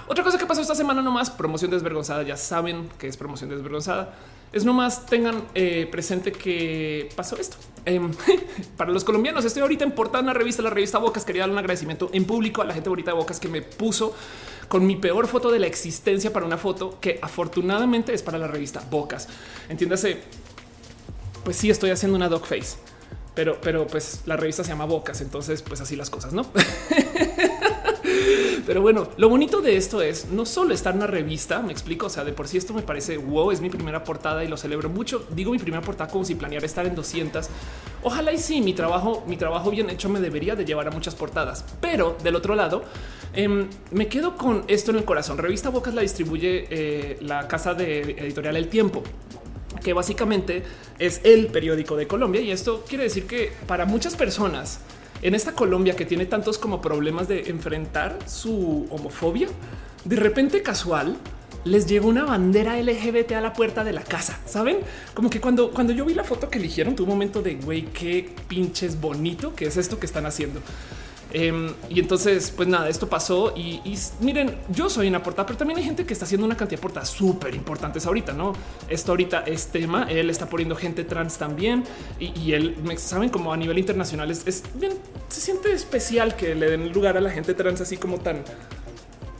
otra 0.07 0.23
cosa 0.23 0.37
que 0.37 0.45
pasó 0.45 0.61
esta 0.61 0.75
semana 0.75 1.01
nomás, 1.01 1.29
promoción 1.29 1.71
desvergonzada. 1.71 2.23
Ya 2.23 2.37
saben 2.37 2.89
que 2.97 3.07
es 3.07 3.17
promoción 3.17 3.49
desvergonzada 3.49 4.13
es 4.53 4.63
nomás 4.63 5.07
tengan 5.07 5.43
eh, 5.55 5.87
presente 5.91 6.31
que 6.31 7.09
pasó 7.15 7.35
esto. 7.37 7.57
Em, 7.85 8.11
para 8.77 8.91
los 8.91 9.03
colombianos, 9.03 9.43
estoy 9.43 9.63
ahorita 9.63 9.83
en 9.83 9.91
portada 9.91 10.23
una 10.23 10.33
revista, 10.33 10.61
la 10.61 10.69
revista 10.69 10.99
Bocas. 10.99 11.25
Quería 11.25 11.41
dar 11.41 11.49
un 11.49 11.57
agradecimiento 11.57 12.11
en 12.13 12.25
público 12.25 12.61
a 12.61 12.65
la 12.65 12.73
gente 12.75 12.87
bonita 12.87 13.11
de 13.11 13.17
Bocas 13.17 13.39
que 13.39 13.47
me 13.47 13.63
puso 13.63 14.15
con 14.67 14.85
mi 14.85 14.95
peor 14.95 15.27
foto 15.27 15.51
de 15.51 15.57
la 15.57 15.65
existencia 15.65 16.31
para 16.31 16.45
una 16.45 16.59
foto 16.59 16.99
que 17.01 17.19
afortunadamente 17.21 18.13
es 18.13 18.21
para 18.21 18.37
la 18.37 18.47
revista 18.47 18.83
Bocas. 18.91 19.27
Entiéndase, 19.69 20.19
pues 21.43 21.57
sí 21.57 21.71
estoy 21.71 21.89
haciendo 21.89 22.15
una 22.15 22.29
dog 22.29 22.45
face, 22.45 22.77
pero, 23.33 23.59
pero 23.59 23.87
pues 23.87 24.21
la 24.27 24.37
revista 24.37 24.63
se 24.63 24.69
llama 24.69 24.85
Bocas, 24.85 25.19
entonces 25.21 25.63
pues 25.63 25.81
así 25.81 25.95
las 25.95 26.11
cosas, 26.11 26.31
¿no? 26.31 26.43
Pero 28.65 28.81
bueno, 28.81 29.09
lo 29.17 29.27
bonito 29.27 29.61
de 29.61 29.75
esto 29.75 30.01
es 30.01 30.27
no 30.29 30.45
solo 30.45 30.73
estar 30.73 30.93
en 30.93 30.99
una 30.99 31.07
revista, 31.07 31.61
me 31.61 31.73
explico, 31.73 32.05
o 32.05 32.09
sea, 32.09 32.23
de 32.23 32.31
por 32.31 32.47
sí 32.47 32.57
esto 32.57 32.73
me 32.73 32.81
parece 32.81 33.17
wow, 33.17 33.51
es 33.51 33.59
mi 33.59 33.69
primera 33.69 34.03
portada 34.03 34.43
y 34.43 34.47
lo 34.47 34.55
celebro 34.55 34.89
mucho. 34.89 35.25
Digo 35.31 35.51
mi 35.51 35.59
primera 35.59 35.81
portada 35.81 36.09
como 36.09 36.23
si 36.23 36.35
planeara 36.35 36.65
estar 36.65 36.85
en 36.85 36.95
200. 36.95 37.49
Ojalá 38.03 38.31
y 38.31 38.37
sí, 38.37 38.61
mi 38.61 38.73
trabajo, 38.73 39.23
mi 39.27 39.35
trabajo 39.35 39.69
bien 39.69 39.89
hecho 39.89 40.07
me 40.07 40.21
debería 40.21 40.55
de 40.55 40.63
llevar 40.65 40.87
a 40.87 40.91
muchas 40.91 41.15
portadas, 41.15 41.65
pero 41.81 42.17
del 42.23 42.35
otro 42.35 42.55
lado 42.55 42.83
em, 43.33 43.67
me 43.91 44.07
quedo 44.07 44.37
con 44.37 44.63
esto 44.67 44.91
en 44.91 44.97
el 44.97 45.05
corazón. 45.05 45.37
Revista 45.37 45.69
Bocas 45.69 45.93
la 45.93 46.01
distribuye 46.01 46.67
eh, 46.69 47.17
la 47.21 47.47
casa 47.47 47.73
de 47.73 48.01
editorial 48.01 48.55
El 48.55 48.69
Tiempo 48.69 49.03
que 49.83 49.93
básicamente 49.93 50.63
es 50.97 51.19
el 51.23 51.47
periódico 51.47 51.95
de 51.95 52.07
Colombia 52.07 52.41
y 52.41 52.51
esto 52.51 52.85
quiere 52.87 53.05
decir 53.05 53.25
que 53.25 53.51
para 53.67 53.85
muchas 53.85 54.15
personas 54.15 54.79
en 55.23 55.35
esta 55.35 55.53
Colombia 55.53 55.95
que 55.95 56.05
tiene 56.05 56.25
tantos 56.25 56.57
como 56.57 56.81
problemas 56.81 57.27
de 57.27 57.49
enfrentar 57.49 58.19
su 58.27 58.85
homofobia, 58.89 59.47
de 60.03 60.17
repente 60.17 60.61
casual, 60.61 61.15
les 61.63 61.87
llegó 61.87 62.09
una 62.09 62.25
bandera 62.25 62.77
LGBT 62.81 63.31
a 63.31 63.41
la 63.41 63.53
puerta 63.53 63.85
de 63.85 63.93
la 63.93 64.03
casa. 64.03 64.37
Saben 64.45 64.79
como 65.13 65.29
que 65.29 65.39
cuando, 65.39 65.71
cuando 65.71 65.93
yo 65.93 66.03
vi 66.03 66.13
la 66.13 66.25
foto 66.25 66.49
que 66.49 66.59
eligieron, 66.59 66.95
tuve 66.95 67.05
un 67.05 67.13
momento 67.13 67.41
de 67.41 67.55
güey, 67.55 67.83
qué 67.93 68.35
pinches 68.49 68.99
bonito 68.99 69.55
que 69.55 69.65
es 69.65 69.77
esto 69.77 69.97
que 69.97 70.05
están 70.05 70.25
haciendo. 70.25 70.59
Em, 71.33 71.73
y 71.89 71.99
entonces, 71.99 72.53
pues 72.55 72.67
nada, 72.67 72.87
esto 72.87 73.09
pasó 73.09 73.55
y, 73.57 73.81
miren, 74.21 74.55
yo 74.69 74.87
soy 74.87 75.07
una 75.07 75.23
portada, 75.23 75.47
pero 75.47 75.57
también 75.57 75.79
hay 75.79 75.83
gente 75.83 76.05
que 76.05 76.13
está 76.13 76.25
haciendo 76.25 76.45
una 76.45 76.55
cantidad 76.55 76.77
de 76.77 76.83
portadas 76.83 77.09
súper 77.09 77.55
importantes 77.55 78.05
ahorita, 78.05 78.33
¿no? 78.33 78.53
Esto 78.87 79.13
ahorita 79.13 79.39
es 79.41 79.67
tema, 79.67 80.03
él 80.09 80.29
está 80.29 80.47
poniendo 80.47 80.75
gente 80.75 81.03
trans 81.03 81.39
también 81.39 81.83
y, 82.19 82.53
él, 82.53 82.77
me 82.83 82.97
saben, 82.97 83.29
como 83.29 83.51
a 83.51 83.57
nivel 83.57 83.79
internacional 83.79 84.29
es, 84.29 84.45
es 84.45 84.63
bien, 84.75 84.93
se 85.27 85.41
siente 85.41 85.71
especial 85.73 86.35
que 86.35 86.53
le 86.53 86.69
den 86.69 86.93
lugar 86.93 87.17
a 87.17 87.21
la 87.21 87.31
gente 87.31 87.55
trans 87.55 87.81
así 87.81 87.97
como 87.97 88.19
tan 88.19 88.43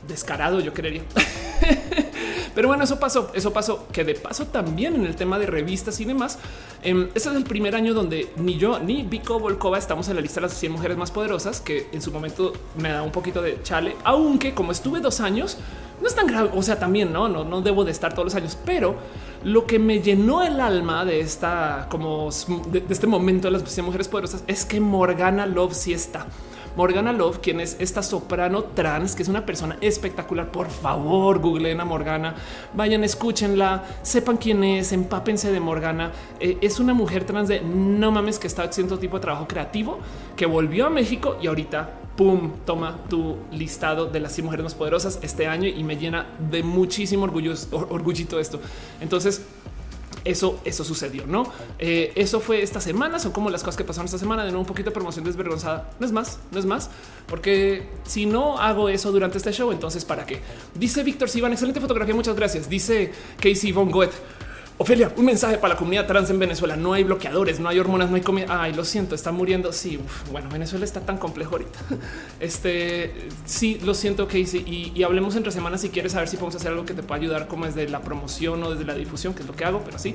descarado, 0.06 0.60
yo 0.60 0.72
creería. 0.72 1.02
Pero 2.54 2.68
bueno, 2.68 2.84
eso 2.84 3.00
pasó, 3.00 3.32
eso 3.34 3.52
pasó, 3.52 3.88
que 3.90 4.04
de 4.04 4.14
paso 4.14 4.46
también 4.46 4.94
en 4.94 5.06
el 5.06 5.16
tema 5.16 5.40
de 5.40 5.46
revistas 5.46 5.98
y 5.98 6.04
demás, 6.04 6.38
eh, 6.84 7.08
este 7.14 7.28
es 7.30 7.34
el 7.34 7.42
primer 7.42 7.74
año 7.74 7.94
donde 7.94 8.30
ni 8.36 8.58
yo 8.58 8.78
ni 8.78 9.02
Vico 9.02 9.40
Volkova 9.40 9.76
estamos 9.76 10.08
en 10.08 10.14
la 10.14 10.22
lista 10.22 10.40
de 10.40 10.46
las 10.46 10.56
100 10.56 10.70
mujeres 10.70 10.96
más 10.96 11.10
poderosas, 11.10 11.60
que 11.60 11.88
en 11.92 12.00
su 12.00 12.12
momento 12.12 12.52
me 12.78 12.90
da 12.90 13.02
un 13.02 13.10
poquito 13.10 13.42
de 13.42 13.60
chale, 13.62 13.96
aunque 14.04 14.54
como 14.54 14.70
estuve 14.70 15.00
dos 15.00 15.20
años, 15.20 15.58
no 16.00 16.06
es 16.06 16.14
tan 16.14 16.26
grave, 16.28 16.50
o 16.54 16.62
sea, 16.62 16.78
también 16.78 17.12
no, 17.12 17.28
no, 17.28 17.44
no 17.44 17.60
debo 17.60 17.84
de 17.84 17.90
estar 17.90 18.12
todos 18.12 18.26
los 18.26 18.34
años, 18.36 18.56
pero 18.64 18.96
lo 19.44 19.66
que 19.66 19.78
me 19.78 20.00
llenó 20.00 20.42
el 20.42 20.60
alma 20.60 21.04
de 21.04 21.20
esta, 21.20 21.86
como 21.90 22.30
de, 22.68 22.84
este 22.88 23.06
momento 23.06 23.48
de 23.48 23.58
las 23.58 23.68
100 23.68 23.86
mujeres 23.86 24.08
poderosas 24.08 24.44
es 24.46 24.64
que 24.64 24.80
Morgana 24.80 25.46
Love 25.46 25.74
sí 25.74 25.92
está. 25.92 26.26
Morgana 26.76 27.12
Love, 27.12 27.38
quien 27.40 27.60
es 27.60 27.76
esta 27.78 28.02
soprano 28.02 28.64
trans, 28.64 29.14
que 29.14 29.22
es 29.22 29.28
una 29.28 29.46
persona 29.46 29.76
espectacular. 29.80 30.50
Por 30.50 30.68
favor, 30.68 31.38
googleen 31.38 31.80
a 31.80 31.84
Morgana, 31.84 32.34
vayan, 32.74 33.04
escúchenla, 33.04 33.84
sepan 34.02 34.36
quién 34.36 34.64
es, 34.64 34.92
empápense 34.92 35.52
de 35.52 35.60
Morgana. 35.60 36.12
Eh, 36.40 36.58
es 36.60 36.80
una 36.80 36.94
mujer 36.94 37.24
trans 37.24 37.48
de 37.48 37.60
no 37.60 38.10
mames 38.10 38.38
que 38.38 38.46
está 38.46 38.64
haciendo 38.64 38.98
tipo 38.98 39.16
de 39.16 39.22
trabajo 39.22 39.46
creativo, 39.46 39.98
que 40.36 40.46
volvió 40.46 40.86
a 40.86 40.90
México 40.90 41.36
y 41.40 41.46
ahorita 41.46 42.00
pum, 42.16 42.52
toma 42.64 42.98
tu 43.08 43.36
listado 43.52 44.06
de 44.06 44.20
las 44.20 44.32
100 44.32 44.44
mujeres 44.44 44.64
más 44.64 44.74
poderosas 44.74 45.18
este 45.22 45.46
año 45.46 45.68
y 45.68 45.82
me 45.82 45.96
llena 45.96 46.26
de 46.50 46.62
muchísimo 46.62 47.24
orgullo, 47.24 47.54
orgullito 47.72 48.38
esto. 48.38 48.60
Entonces, 49.00 49.44
eso, 50.24 50.60
eso 50.64 50.84
sucedió, 50.84 51.26
no? 51.26 51.50
Eh, 51.78 52.12
eso 52.16 52.40
fue 52.40 52.62
esta 52.62 52.80
semana. 52.80 53.18
Son 53.18 53.32
como 53.32 53.50
las 53.50 53.62
cosas 53.62 53.76
que 53.76 53.84
pasaron 53.84 54.06
esta 54.06 54.18
semana. 54.18 54.44
De 54.44 54.50
nuevo, 54.50 54.62
un 54.62 54.66
poquito 54.66 54.90
de 54.90 54.94
promoción 54.94 55.24
desvergonzada. 55.24 55.90
No 55.98 56.06
es 56.06 56.12
más, 56.12 56.38
no 56.50 56.58
es 56.58 56.66
más, 56.66 56.90
porque 57.26 57.88
si 58.04 58.26
no 58.26 58.58
hago 58.58 58.88
eso 58.88 59.12
durante 59.12 59.38
este 59.38 59.52
show, 59.52 59.72
entonces 59.72 60.04
para 60.04 60.26
qué? 60.26 60.40
Dice 60.74 61.02
Víctor 61.02 61.28
Sivan, 61.28 61.52
excelente 61.52 61.80
fotografía. 61.80 62.14
Muchas 62.14 62.36
gracias. 62.36 62.68
Dice 62.68 63.12
Casey 63.40 63.72
Von 63.72 63.90
Goethe. 63.90 64.14
Ofelia, 64.76 65.12
un 65.16 65.24
mensaje 65.24 65.56
para 65.58 65.74
la 65.74 65.78
comunidad 65.78 66.04
trans 66.04 66.30
en 66.30 66.38
Venezuela. 66.40 66.74
No 66.74 66.94
hay 66.94 67.04
bloqueadores, 67.04 67.60
no 67.60 67.68
hay 67.68 67.78
hormonas, 67.78 68.10
no 68.10 68.16
hay 68.16 68.22
comida. 68.22 68.46
Ay, 68.48 68.72
lo 68.72 68.84
siento, 68.84 69.14
está 69.14 69.30
muriendo. 69.30 69.72
Sí, 69.72 70.00
bueno, 70.32 70.48
Venezuela 70.50 70.84
está 70.84 71.00
tan 71.00 71.16
complejo 71.16 71.52
ahorita. 71.52 71.78
Este 72.40 73.28
sí, 73.44 73.78
lo 73.84 73.94
siento, 73.94 74.26
Casey. 74.26 74.64
Y, 74.66 74.92
y, 74.98 75.04
hablemos 75.04 75.36
entre 75.36 75.52
semanas 75.52 75.80
si 75.80 75.90
quieres 75.90 76.12
saber 76.12 76.28
si 76.28 76.36
podemos 76.36 76.56
hacer 76.56 76.72
algo 76.72 76.84
que 76.84 76.92
te 76.92 77.04
pueda 77.04 77.20
ayudar, 77.20 77.46
como 77.46 77.66
es 77.66 77.76
de 77.76 77.88
la 77.88 78.02
promoción 78.02 78.62
o 78.64 78.72
desde 78.72 78.84
la 78.84 78.94
difusión, 78.94 79.32
que 79.32 79.42
es 79.42 79.46
lo 79.46 79.54
que 79.54 79.64
hago, 79.64 79.82
pero 79.84 79.96
sí. 79.98 80.14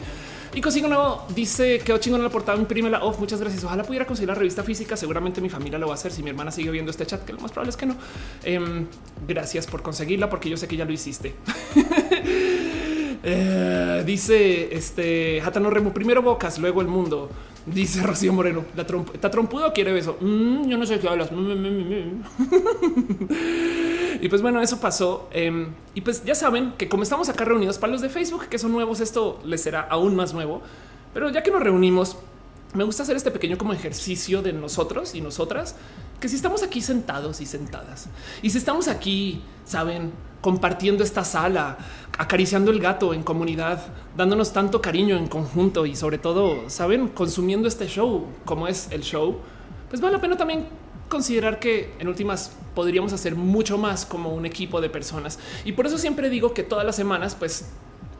Y 0.54 0.60
consigo 0.60 0.90
nuevo 0.90 1.26
dice 1.34 1.80
que 1.80 1.98
chingón 2.00 2.20
en 2.20 2.26
la 2.26 2.30
portada, 2.30 2.58
imprímela. 2.58 3.02
Oh, 3.02 3.16
muchas 3.18 3.40
gracias. 3.40 3.64
Ojalá 3.64 3.84
pudiera 3.84 4.06
conseguir 4.06 4.28
la 4.28 4.36
revista 4.36 4.64
física. 4.64 4.98
Seguramente 4.98 5.40
mi 5.40 5.50
familia 5.50 5.80
lo 5.80 5.88
va 5.88 5.94
a 5.94 5.96
hacer 5.96 6.12
si 6.12 6.22
mi 6.22 6.32
hermana 6.32 6.52
sigue 6.52 6.70
viendo 6.72 6.92
este 6.92 7.06
chat, 7.06 7.24
que 7.24 7.32
lo 7.32 7.40
más 7.40 7.52
probable 7.52 7.70
es 7.70 7.78
que 7.78 7.86
no. 7.86 7.96
Em, 8.44 8.88
gracias 9.26 9.68
por 9.68 9.82
conseguirla, 9.82 10.30
porque 10.30 10.50
yo 10.50 10.58
sé 10.58 10.68
que 10.68 10.76
ya 10.76 10.84
lo 10.84 10.92
hiciste. 10.92 11.34
Eh, 13.24 14.04
dice 14.06 14.76
este 14.76 15.42
Hatano 15.42 15.70
Remo, 15.70 15.94
primero 15.94 16.22
Bocas, 16.22 16.60
luego 16.60 16.82
el 16.82 16.88
mundo. 16.88 17.30
Dice 17.66 18.02
Rocío 18.04 18.34
Moreno, 18.34 18.66
la 18.76 18.86
¿está 19.14 19.30
trompudo 19.30 19.68
o 19.68 19.74
quiere 19.74 19.92
beso? 19.92 20.18
Mm, 20.20 20.68
yo 20.68 20.78
no 20.78 20.86
sé 20.86 21.00
qué 21.00 21.08
hablas. 21.08 21.30
y 24.22 24.30
pues 24.30 24.42
bueno, 24.42 24.62
eso 24.62 24.80
pasó. 24.80 25.28
Em, 25.32 25.68
y 25.94 26.02
pues 26.02 26.24
ya 26.24 26.36
saben 26.36 26.74
que 26.78 26.88
como 26.88 27.04
estamos 27.04 27.30
acá 27.30 27.46
reunidos 27.46 27.78
para 27.78 27.92
los 27.92 28.02
de 28.02 28.10
Facebook, 28.10 28.48
que 28.48 28.58
son 28.58 28.72
nuevos, 28.72 29.02
esto 29.02 29.40
les 29.46 29.62
será 29.62 29.82
aún 29.82 30.16
más 30.16 30.34
nuevo. 30.34 30.62
Pero 31.14 31.30
ya 31.30 31.44
que 31.44 31.52
nos 31.52 31.62
reunimos, 31.62 32.18
me 32.74 32.84
gusta 32.84 33.04
hacer 33.04 33.16
este 33.16 33.32
pequeño 33.32 33.58
como 33.58 33.74
ejercicio 33.74 34.42
de 34.42 34.54
nosotros 34.54 35.16
y 35.16 35.22
nosotras, 35.22 35.76
que 36.20 36.30
si 36.30 36.36
estamos 36.36 36.64
aquí 36.64 36.82
sentados 36.82 37.42
y 37.42 37.46
sentadas, 37.46 38.10
y 38.42 38.52
si 38.52 38.58
estamos 38.58 38.88
aquí, 38.88 39.42
saben, 39.66 40.12
compartiendo 40.42 41.04
esta 41.04 41.24
sala, 41.24 41.78
acariciando 42.18 42.72
el 42.72 42.80
gato 42.80 43.14
en 43.14 43.24
comunidad, 43.24 43.86
dándonos 44.16 44.54
tanto 44.54 44.82
cariño 44.82 45.18
en 45.18 45.28
conjunto 45.28 45.86
y 45.86 45.96
sobre 45.96 46.18
todo, 46.18 46.70
saben, 46.70 47.10
consumiendo 47.10 47.68
este 47.68 47.88
show 47.88 48.26
como 48.46 48.68
es 48.68 48.90
el 48.92 49.02
show, 49.02 49.40
pues 49.90 50.02
vale 50.02 50.16
la 50.16 50.22
pena 50.22 50.38
también 50.38 50.68
considerar 51.10 51.60
que 51.60 51.94
en 52.00 52.08
últimas 52.08 52.56
podríamos 52.76 53.12
hacer 53.14 53.36
mucho 53.36 53.78
más 53.78 54.06
como 54.06 54.30
un 54.30 54.46
equipo 54.46 54.80
de 54.80 54.90
personas. 54.90 55.40
Y 55.66 55.74
por 55.74 55.88
eso 55.88 55.98
siempre 55.98 56.30
digo 56.30 56.54
que 56.54 56.64
todas 56.64 56.86
las 56.86 56.96
semanas, 56.96 57.36
pues 57.36 57.70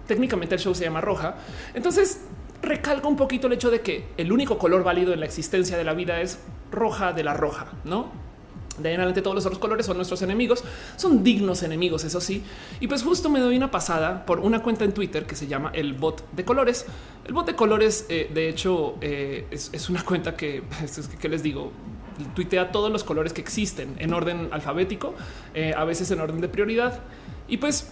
técnicamente 0.08 0.56
el 0.56 0.62
show 0.62 0.74
se 0.74 0.86
llama 0.86 1.00
roja. 1.00 1.36
Entonces 1.74 2.22
recalco 2.62 3.08
un 3.08 3.16
poquito 3.16 3.48
el 3.48 3.54
hecho 3.54 3.70
de 3.70 3.82
que 3.82 4.08
el 4.18 4.32
único 4.32 4.58
color 4.58 4.84
válido 4.84 5.14
en 5.14 5.20
la 5.20 5.26
existencia 5.26 5.78
de 5.78 5.84
la 5.84 5.94
vida 5.94 6.20
es 6.22 6.40
roja 6.72 7.14
de 7.14 7.24
la 7.24 7.34
roja, 7.34 7.68
¿no? 7.86 8.29
De 8.80 8.90
ahí 8.90 8.96
adelante 8.96 9.22
todos 9.22 9.36
los 9.36 9.46
otros 9.46 9.60
colores 9.60 9.86
son 9.86 9.98
nuestros 9.98 10.22
enemigos, 10.22 10.64
son 10.96 11.24
dignos 11.24 11.64
enemigos, 11.64 12.04
eso 12.04 12.22
sí. 12.22 12.44
Y 12.80 12.88
pues 12.88 13.04
justo 13.04 13.30
me 13.30 13.40
doy 13.40 13.58
una 13.58 13.72
pasada 13.72 14.26
por 14.26 14.40
una 14.40 14.62
cuenta 14.62 14.86
en 14.86 14.94
Twitter 14.94 15.26
que 15.26 15.36
se 15.36 15.48
llama 15.48 15.72
el 15.74 15.94
bot 15.94 16.24
de 16.32 16.46
colores. 16.46 16.86
El 17.26 17.34
bot 17.34 17.46
de 17.46 17.56
colores, 17.56 18.06
eh, 18.10 18.30
de 18.34 18.50
hecho, 18.50 18.96
eh, 19.02 19.48
es, 19.52 19.90
una 19.90 20.04
cuenta 20.04 20.36
que, 20.36 20.64
que 21.20 21.30
les 21.30 21.44
digo, 21.44 21.72
tuitea 22.36 22.72
todos 22.72 22.92
los 22.92 23.04
colores 23.04 23.34
que 23.34 23.42
existen 23.42 23.96
en 24.00 24.14
orden 24.14 24.50
alfabético, 24.52 25.14
eh, 25.54 25.74
a 25.76 25.84
veces 25.86 26.12
en 26.12 26.20
orden 26.20 26.42
de 26.42 26.50
prioridad. 26.50 27.00
Y 27.48 27.58
pues 27.58 27.92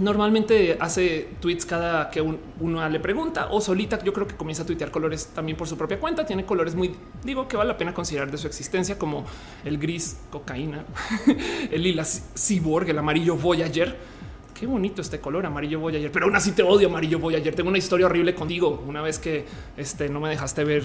normalmente 0.00 0.76
hace 0.80 1.28
tweets 1.40 1.66
cada 1.66 2.10
que 2.10 2.20
uno 2.20 2.88
le 2.88 3.00
pregunta 3.00 3.48
o 3.50 3.60
solita. 3.60 4.02
Yo 4.02 4.12
creo 4.12 4.26
que 4.26 4.36
comienza 4.36 4.62
a 4.62 4.66
tuitear 4.66 4.90
colores 4.90 5.26
también 5.34 5.56
por 5.56 5.68
su 5.68 5.76
propia 5.76 6.00
cuenta. 6.00 6.24
Tiene 6.24 6.44
colores 6.44 6.74
muy, 6.74 6.94
digo 7.22 7.46
que 7.46 7.56
vale 7.56 7.68
la 7.68 7.76
pena 7.76 7.92
considerar 7.92 8.30
de 8.30 8.38
su 8.38 8.46
existencia, 8.46 8.98
como 8.98 9.24
el 9.64 9.78
gris 9.78 10.18
cocaína, 10.30 10.84
el 11.70 11.82
lila 11.82 12.04
cyborg, 12.04 12.88
el 12.88 12.98
amarillo 12.98 13.36
Voyager. 13.36 14.22
Qué 14.54 14.66
bonito 14.66 15.02
este 15.02 15.18
color 15.18 15.44
amarillo 15.44 15.80
Voyager, 15.80 16.12
pero 16.12 16.26
aún 16.26 16.36
así 16.36 16.52
te 16.52 16.62
odio 16.62 16.88
amarillo 16.88 17.18
Voyager. 17.18 17.54
Tengo 17.54 17.68
una 17.68 17.78
historia 17.78 18.06
horrible 18.06 18.34
contigo. 18.34 18.82
Una 18.86 19.02
vez 19.02 19.18
que 19.18 19.44
este, 19.76 20.08
no 20.08 20.20
me 20.20 20.28
dejaste 20.28 20.62
ver 20.62 20.84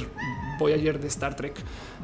Voyager 0.57 0.99
de 0.99 1.07
Star 1.07 1.35
Trek. 1.35 1.53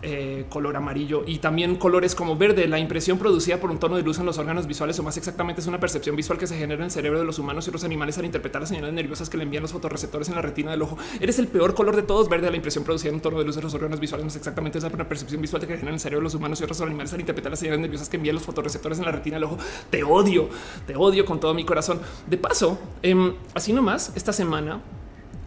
Eh, 0.05 0.43
color 0.49 0.75
amarillo 0.75 1.23
y 1.25 1.37
también 1.37 1.77
colores 1.77 2.13
como 2.13 2.35
verde. 2.35 2.67
La 2.67 2.77
impresión 2.77 3.17
producida 3.17 3.61
por 3.61 3.71
un 3.71 3.79
tono 3.79 3.95
de 3.95 4.03
luz 4.03 4.19
en 4.19 4.25
los 4.25 4.37
órganos 4.37 4.67
visuales 4.67 4.99
o 4.99 5.03
más 5.03 5.15
exactamente 5.15 5.61
es 5.61 5.67
una 5.67 5.79
percepción 5.79 6.17
visual 6.17 6.37
que 6.37 6.45
se 6.45 6.57
genera 6.57 6.81
en 6.81 6.85
el 6.85 6.91
cerebro 6.91 7.19
de 7.19 7.25
los 7.25 7.39
humanos 7.39 7.65
y 7.65 7.69
otros 7.69 7.85
animales 7.85 8.17
al 8.17 8.25
interpretar 8.25 8.61
las 8.61 8.67
señales 8.67 8.93
nerviosas 8.93 9.29
que 9.29 9.37
le 9.37 9.43
envían 9.43 9.61
los 9.61 9.71
fotorreceptores 9.71 10.27
en 10.27 10.35
la 10.35 10.41
retina 10.41 10.71
del 10.71 10.81
ojo. 10.81 10.97
Eres 11.21 11.39
el 11.39 11.47
peor 11.47 11.73
color 11.73 11.95
de 11.95 12.01
todos. 12.01 12.27
Verde, 12.27 12.51
la 12.51 12.57
impresión 12.57 12.83
producida 12.83 13.09
en 13.09 13.15
un 13.15 13.21
tono 13.21 13.39
de 13.39 13.45
luz 13.45 13.55
en 13.55 13.63
los 13.63 13.73
órganos 13.73 14.01
visuales 14.01 14.27
es 14.27 14.35
exactamente 14.35 14.77
esa 14.77 14.89
percepción 14.89 15.41
visual 15.41 15.61
que 15.61 15.67
genera 15.67 15.87
en 15.87 15.93
el 15.93 15.99
cerebro 16.01 16.19
de 16.19 16.25
los 16.25 16.35
humanos 16.35 16.59
y 16.59 16.65
otros 16.65 16.81
animales 16.81 17.13
al 17.13 17.21
interpretar 17.21 17.51
las 17.51 17.59
señales 17.59 17.79
nerviosas 17.79 18.09
que 18.09 18.17
envían 18.17 18.35
los 18.35 18.43
fotorreceptores 18.43 18.99
en 18.99 19.05
la 19.05 19.11
retina 19.13 19.37
del 19.37 19.45
ojo. 19.45 19.57
Te 19.89 20.03
odio, 20.03 20.49
te 20.85 20.97
odio 20.97 21.23
con 21.23 21.39
todo 21.39 21.53
mi 21.53 21.63
corazón. 21.63 22.01
De 22.27 22.37
paso, 22.37 22.77
em, 23.01 23.35
así 23.53 23.71
nomás, 23.71 24.11
esta 24.17 24.33
semana 24.33 24.81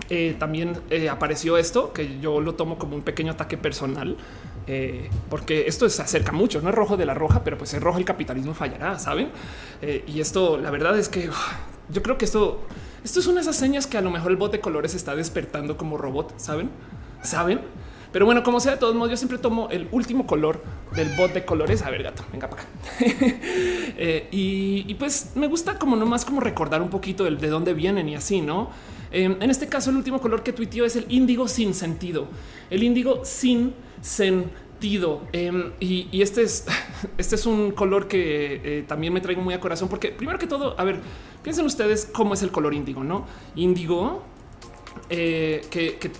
eh, 0.08 0.36
también 0.38 0.78
eh, 0.90 1.08
apareció 1.08 1.56
esto 1.58 1.92
que 1.92 2.20
yo 2.20 2.40
lo 2.40 2.54
tomo 2.54 2.78
como 2.78 2.94
un 2.94 3.02
pequeño 3.02 3.32
ataque 3.32 3.56
personal, 3.56 4.16
eh, 4.66 5.08
porque 5.30 5.66
esto 5.66 5.88
se 5.88 6.02
acerca 6.02 6.32
mucho. 6.32 6.60
No 6.60 6.70
es 6.70 6.74
rojo 6.74 6.96
de 6.96 7.06
la 7.06 7.14
roja, 7.14 7.44
pero 7.44 7.58
pues 7.58 7.74
es 7.74 7.82
rojo 7.82 7.98
el 7.98 8.04
capitalismo 8.04 8.54
fallará, 8.54 8.98
saben? 8.98 9.30
y 10.06 10.20
esto, 10.20 10.56
la 10.56 10.70
verdad 10.70 10.98
es 10.98 11.08
que 11.08 11.30
yo 11.90 12.02
creo 12.02 12.18
que 12.18 12.24
esto, 12.24 12.62
esto 13.04 13.20
es 13.20 13.26
una 13.26 13.36
de 13.36 13.42
esas 13.42 13.56
señas 13.56 13.86
que 13.86 13.98
a 13.98 14.00
lo 14.00 14.10
mejor 14.10 14.30
el 14.30 14.36
bot 14.36 14.50
de 14.50 14.60
colores 14.60 14.94
está 14.94 15.14
despertando 15.14 15.76
como 15.76 15.96
robot, 15.96 16.34
saben? 16.38 16.70
Saben? 17.22 17.60
Pero 18.12 18.24
bueno, 18.24 18.42
como 18.42 18.60
sea, 18.60 18.72
de 18.72 18.78
todos 18.78 18.94
modos, 18.94 19.10
yo 19.10 19.16
siempre 19.16 19.36
tomo 19.36 19.68
el 19.70 19.88
último 19.92 20.26
color 20.26 20.62
del 20.94 21.14
bot 21.16 21.32
de 21.34 21.44
colores. 21.44 21.82
A 21.82 21.90
ver, 21.90 22.02
gato, 22.02 22.24
venga 22.32 22.48
para 22.48 22.62
acá. 22.62 22.70
y, 24.30 24.84
y, 24.88 24.94
pues 24.94 25.32
me 25.34 25.46
gusta 25.48 25.78
como 25.78 25.96
nomás 25.96 26.24
como 26.24 26.40
recordar 26.40 26.80
un 26.80 26.88
poquito 26.88 27.24
de, 27.24 27.36
de 27.36 27.48
dónde 27.48 27.74
vienen 27.74 28.08
y 28.08 28.14
así, 28.14 28.40
¿no? 28.40 28.70
En 29.12 29.50
este 29.50 29.68
caso, 29.68 29.90
el 29.90 29.96
último 29.96 30.20
color 30.20 30.42
que 30.42 30.52
tuiteó 30.52 30.84
es 30.84 30.96
el 30.96 31.06
índigo 31.08 31.46
sin 31.46 31.74
sentido, 31.74 32.26
el 32.70 32.82
índigo 32.82 33.24
sin 33.24 33.74
sentido. 34.00 35.22
Em, 35.32 35.72
y, 35.80 36.22
este 36.22 36.42
es 36.42 36.66
este 37.18 37.34
es 37.34 37.46
un 37.46 37.72
color 37.72 38.08
que 38.08 38.60
eh, 38.62 38.84
también 38.86 39.12
me 39.12 39.20
traigo 39.20 39.42
muy 39.42 39.54
a 39.54 39.60
corazón, 39.60 39.88
porque 39.88 40.10
primero 40.10 40.38
que 40.38 40.46
todo, 40.46 40.78
a 40.78 40.84
ver, 40.84 41.00
piensen 41.42 41.64
ustedes 41.66 42.08
cómo 42.12 42.34
es 42.34 42.42
el 42.42 42.50
color 42.50 42.74
índigo, 42.74 43.04
no 43.04 43.26
índigo. 43.54 44.22
Eh, 45.10 45.64
que, 45.70 46.10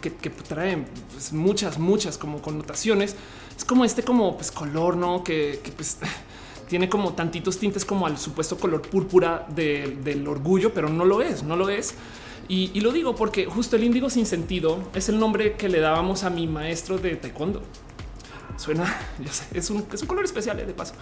trae 0.47 0.85
pues, 1.13 1.33
muchas, 1.33 1.79
muchas 1.79 2.19
como 2.19 2.41
connotaciones. 2.41 3.17
Es 3.57 3.65
como 3.65 3.85
este 3.85 4.03
como 4.03 4.37
pues, 4.37 4.53
color, 4.53 4.97
no 4.97 5.25
que, 5.25 5.61
pues 5.75 5.99
tiene 6.69 6.89
como 6.89 7.15
tantitos 7.15 7.59
tintes 7.59 7.85
como 7.85 8.07
al 8.07 8.19
supuesto 8.19 8.59
color 8.59 8.83
púrpura 8.83 9.47
del 9.49 10.29
orgullo, 10.29 10.73
pero 10.73 10.89
no 10.89 11.05
lo 11.05 11.23
es, 11.23 11.43
no 11.43 11.57
lo 11.57 11.69
es. 11.69 11.95
Y, 12.49 12.81
lo 12.81 12.93
digo 12.93 13.17
porque 13.17 13.47
justo 13.47 13.77
el 13.77 13.85
índigo 13.85 14.09
sin 14.09 14.25
sentido 14.25 14.79
es 14.95 15.09
el 15.09 15.19
nombre 15.19 15.55
que 15.55 15.69
le 15.69 15.81
dábamos 15.81 16.23
a 16.23 16.31
mi 16.31 16.47
maestro 16.47 16.97
de 16.99 17.17
taekwondo. 17.17 17.63
Suena, 18.57 18.85
ya 19.25 19.33
sé, 19.33 19.47
es 19.53 19.69
un, 19.71 19.85
es 19.93 20.03
un 20.03 20.09
color 20.09 20.25
especial 20.25 20.59
eh, 20.61 20.67
de 20.67 20.73
paso. 20.73 20.95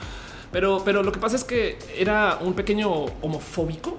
Pero, 0.51 0.83
pero 0.85 1.03
lo 1.03 1.13
que 1.13 1.21
pasa 1.21 1.37
es 1.37 1.45
que 1.45 1.79
era 1.97 2.39
un 2.41 2.55
pequeño 2.55 2.91
homofóbico 3.21 3.97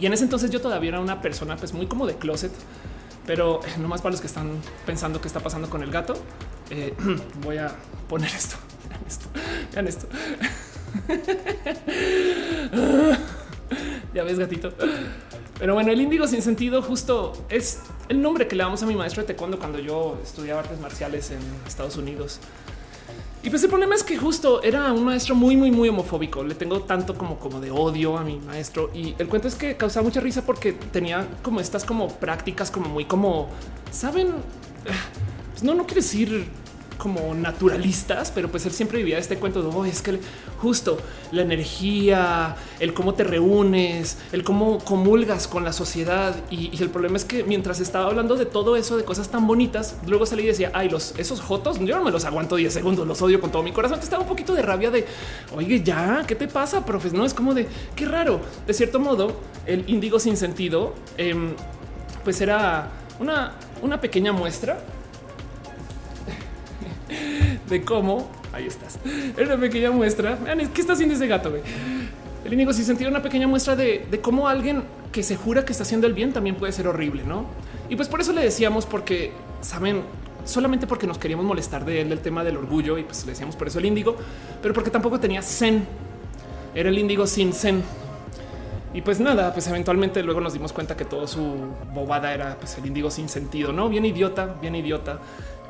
y 0.00 0.06
en 0.06 0.12
ese 0.12 0.24
entonces 0.24 0.50
yo 0.50 0.60
todavía 0.60 0.90
era 0.90 1.00
una 1.00 1.20
persona 1.20 1.56
pues 1.56 1.72
muy 1.72 1.86
como 1.86 2.06
de 2.06 2.16
closet, 2.16 2.52
pero 3.26 3.60
eh, 3.64 3.74
no 3.78 3.88
más 3.88 4.02
para 4.02 4.12
los 4.12 4.20
que 4.20 4.26
están 4.26 4.50
pensando 4.86 5.20
qué 5.20 5.28
está 5.28 5.40
pasando 5.40 5.70
con 5.70 5.82
el 5.82 5.90
gato. 5.90 6.14
Eh, 6.70 6.94
voy 7.42 7.58
a 7.58 7.74
poner 8.08 8.30
esto. 8.30 8.56
Vean 8.88 9.02
esto. 9.06 9.26
Vean 9.72 9.88
esto. 9.88 10.08
ya 14.14 14.22
ves, 14.24 14.38
gatito. 14.38 14.72
Pero 15.58 15.74
bueno, 15.74 15.92
el 15.92 16.00
índigo 16.00 16.26
sin 16.26 16.42
sentido 16.42 16.82
justo 16.82 17.32
es 17.48 17.80
el 18.08 18.20
nombre 18.20 18.48
que 18.48 18.56
le 18.56 18.64
damos 18.64 18.82
a 18.82 18.86
mi 18.86 18.94
maestro 18.94 19.22
de 19.22 19.28
taekwondo 19.28 19.58
cuando 19.58 19.78
yo 19.78 20.18
estudiaba 20.22 20.60
artes 20.60 20.80
marciales 20.80 21.30
en 21.30 21.38
Estados 21.66 21.96
Unidos. 21.96 22.40
Y 23.44 23.50
pues 23.50 23.62
el 23.62 23.68
problema 23.68 23.94
es 23.94 24.02
que 24.02 24.16
justo 24.16 24.62
era 24.62 24.90
un 24.90 25.04
maestro 25.04 25.34
muy, 25.34 25.54
muy, 25.54 25.70
muy 25.70 25.90
homofóbico. 25.90 26.42
Le 26.42 26.54
tengo 26.54 26.80
tanto 26.80 27.14
como, 27.14 27.38
como 27.38 27.60
de 27.60 27.70
odio 27.70 28.16
a 28.16 28.24
mi 28.24 28.38
maestro. 28.38 28.90
Y 28.94 29.14
el 29.18 29.28
cuento 29.28 29.48
es 29.48 29.54
que 29.54 29.76
causaba 29.76 30.02
mucha 30.04 30.20
risa 30.20 30.46
porque 30.46 30.72
tenía 30.72 31.28
como 31.42 31.60
estas 31.60 31.84
como 31.84 32.08
prácticas 32.08 32.70
como 32.70 32.88
muy 32.88 33.04
como, 33.04 33.50
saben, 33.90 34.32
pues 35.50 35.62
no, 35.62 35.74
no 35.74 35.84
quiero 35.84 36.00
decir 36.00 36.48
como 36.98 37.34
naturalistas, 37.34 38.30
pero 38.34 38.48
pues 38.48 38.66
él 38.66 38.72
siempre 38.72 38.98
vivía 38.98 39.18
este 39.18 39.36
cuento 39.36 39.62
de 39.62 39.68
oh, 39.68 39.84
es 39.84 40.02
que 40.02 40.18
justo 40.58 40.98
la 41.32 41.42
energía, 41.42 42.56
el 42.80 42.94
cómo 42.94 43.14
te 43.14 43.24
reúnes, 43.24 44.18
el 44.32 44.44
cómo 44.44 44.78
comulgas 44.78 45.48
con 45.48 45.64
la 45.64 45.72
sociedad. 45.72 46.34
Y, 46.50 46.70
el 46.82 46.90
problema 46.90 47.16
es 47.16 47.24
que 47.24 47.44
mientras 47.44 47.80
estaba 47.80 48.06
hablando 48.06 48.36
de 48.36 48.46
todo 48.46 48.76
eso, 48.76 48.96
de 48.96 49.04
cosas 49.04 49.28
tan 49.30 49.46
bonitas, 49.46 49.96
luego 50.06 50.26
salí 50.26 50.44
y 50.44 50.46
decía, 50.46 50.70
ay, 50.74 50.88
los 50.88 51.14
esos 51.18 51.40
jotos, 51.40 51.78
yo 51.80 51.96
no 51.96 52.04
me 52.04 52.10
los 52.10 52.24
aguanto 52.24 52.56
10 52.56 52.72
segundos, 52.72 53.06
los 53.06 53.20
odio 53.22 53.40
con 53.40 53.50
todo 53.50 53.62
mi 53.62 53.72
corazón. 53.72 53.98
Estaba 54.00 54.22
un 54.22 54.28
poquito 54.28 54.54
de 54.54 54.62
rabia 54.62 54.90
de 54.90 55.06
oye, 55.54 55.82
ya, 55.82 56.24
¿qué 56.26 56.34
te 56.34 56.48
pasa, 56.48 56.84
profes? 56.84 57.12
No 57.12 57.24
es 57.24 57.34
como 57.34 57.54
de 57.54 57.66
qué 57.96 58.06
raro. 58.06 58.40
De 58.66 58.74
cierto 58.74 59.00
modo, 59.00 59.40
el 59.66 59.88
índigo 59.88 60.18
sin 60.18 60.36
sentido, 60.36 60.94
em, 61.16 61.54
pues 62.22 62.40
era 62.40 62.90
una, 63.18 63.54
una 63.82 64.00
pequeña 64.00 64.32
muestra 64.32 64.78
de 67.68 67.82
cómo 67.82 68.28
ahí 68.52 68.66
estás. 68.66 68.98
Era 69.36 69.54
una 69.54 69.60
pequeña 69.60 69.90
muestra. 69.90 70.38
¿Qué 70.72 70.80
está 70.80 70.94
haciendo 70.94 71.14
ese 71.14 71.26
gato? 71.26 71.52
El 72.44 72.52
índigo 72.52 72.72
sin 72.72 72.84
sentido, 72.84 73.10
una 73.10 73.22
pequeña 73.22 73.46
muestra 73.46 73.74
de, 73.74 74.20
cómo 74.22 74.48
alguien 74.48 74.84
que 75.12 75.22
se 75.22 75.36
jura 75.36 75.64
que 75.64 75.72
está 75.72 75.84
haciendo 75.84 76.06
el 76.06 76.12
bien 76.12 76.32
también 76.32 76.56
puede 76.56 76.72
ser 76.72 76.86
horrible, 76.86 77.24
no? 77.24 77.46
Y 77.88 77.96
pues 77.96 78.08
por 78.08 78.20
eso 78.20 78.32
le 78.32 78.42
decíamos, 78.42 78.84
porque 78.84 79.32
saben, 79.62 80.02
solamente 80.44 80.86
porque 80.86 81.06
nos 81.06 81.18
queríamos 81.18 81.46
molestar 81.46 81.84
de 81.84 82.02
él 82.02 82.08
del 82.10 82.20
tema 82.20 82.44
del 82.44 82.56
orgullo 82.56 82.98
y 82.98 83.04
pues 83.04 83.24
le 83.24 83.32
decíamos 83.32 83.56
por 83.56 83.68
eso 83.68 83.78
el 83.78 83.86
índigo, 83.86 84.16
pero 84.60 84.74
porque 84.74 84.90
tampoco 84.90 85.18
tenía 85.18 85.42
zen. 85.42 85.86
Era 86.74 86.88
el 86.88 86.98
índigo 86.98 87.26
sin 87.26 87.52
zen. 87.52 87.82
Y 88.92 89.00
pues 89.00 89.18
nada, 89.18 89.52
pues 89.52 89.66
eventualmente 89.66 90.22
luego 90.22 90.40
nos 90.40 90.52
dimos 90.52 90.72
cuenta 90.72 90.96
que 90.96 91.04
todo 91.04 91.26
su 91.26 91.42
bobada 91.92 92.32
era 92.32 92.56
pues 92.56 92.78
el 92.78 92.86
índigo 92.86 93.10
sin 93.10 93.28
sentido, 93.28 93.72
no 93.72 93.88
bien 93.88 94.04
idiota, 94.04 94.54
bien 94.60 94.76
idiota. 94.76 95.18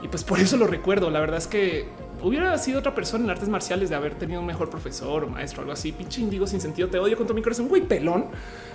Y 0.05 0.09
pues 0.09 0.23
por 0.23 0.39
eso 0.39 0.59
lo 0.59 0.67
recuerdo. 0.67 1.11
La 1.11 1.19
verdad 1.19 1.39
es 1.39 1.47
que 1.47 1.87
hubiera 2.23 2.57
sido 2.59 2.79
otra 2.79 2.95
persona 2.95 3.25
en 3.25 3.31
artes 3.31 3.49
marciales 3.49 3.91
de 3.91 3.97
haber 3.97 4.15
tenido 4.15 4.41
un 4.41 4.47
mejor 4.47 4.71
profesor 4.71 5.25
o 5.25 5.27
maestro, 5.29 5.61
algo 5.61 5.73
así. 5.73 5.93
Pinche 5.93 6.21
indigo 6.21 6.47
sin 6.47 6.61
sentido. 6.61 6.89
Te 6.89 6.99
odio 6.99 7.17
con 7.17 7.27
todo 7.27 7.35
mi 7.35 7.43
corazón. 7.43 7.69
Güey, 7.69 7.83
pelón, 7.83 8.27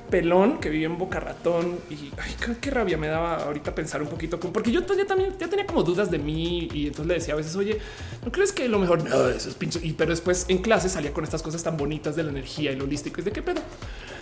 pelón 0.09 0.59
que 0.59 0.69
vivía 0.69 0.87
en 0.87 0.97
Boca 0.97 1.19
Ratón. 1.19 1.79
Y 1.89 2.11
ay, 2.17 2.35
qué, 2.61 2.71
rabia 2.71 2.97
me 2.97 3.07
daba 3.07 3.37
ahorita 3.37 3.73
pensar 3.73 4.01
un 4.01 4.07
poquito, 4.07 4.39
con, 4.39 4.51
porque 4.51 4.71
yo 4.71 4.83
todavía 4.83 5.07
también 5.07 5.35
ya 5.39 5.47
tenía 5.47 5.65
como 5.65 5.83
dudas 5.83 6.11
de 6.11 6.19
mí. 6.19 6.69
Y 6.73 6.87
entonces 6.87 7.07
le 7.07 7.13
decía 7.15 7.33
a 7.33 7.37
veces, 7.37 7.55
oye, 7.55 7.79
no 8.25 8.31
crees 8.31 8.51
que 8.51 8.67
lo 8.67 8.79
mejor 8.79 9.03
no, 9.03 9.29
eso 9.29 9.49
es 9.49 9.55
pinche. 9.55 9.79
Y 9.83 9.93
pero 9.93 10.11
después 10.11 10.45
en 10.47 10.59
clase 10.59 10.89
salía 10.89 11.13
con 11.13 11.23
estas 11.23 11.41
cosas 11.41 11.63
tan 11.63 11.77
bonitas 11.77 12.15
de 12.15 12.23
la 12.23 12.29
energía 12.29 12.71
y 12.71 12.75
lo 12.75 12.85
holístico. 12.85 13.21
¿Y 13.21 13.23
de 13.23 13.31
qué 13.31 13.41
pedo? 13.41 13.61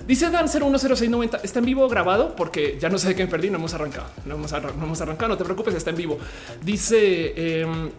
Dice 0.05 0.29
Dan 0.29 0.47
010690 0.47 1.41
está 1.43 1.59
en 1.59 1.65
vivo 1.65 1.87
grabado 1.89 2.35
porque 2.35 2.77
ya 2.79 2.89
no 2.89 2.97
sé 2.97 3.09
de 3.09 3.15
qué 3.15 3.25
me 3.25 3.31
perdí. 3.31 3.49
No 3.49 3.57
hemos 3.57 3.73
arrancado, 3.73 4.07
no 4.25 4.35
hemos, 4.35 4.53
arrancado. 5.01 5.29
No 5.29 5.37
te 5.37 5.43
preocupes, 5.43 5.75
está 5.75 5.89
en 5.89 5.97
vivo. 5.97 6.17
Dice 6.63 7.33
eh, 7.35 7.89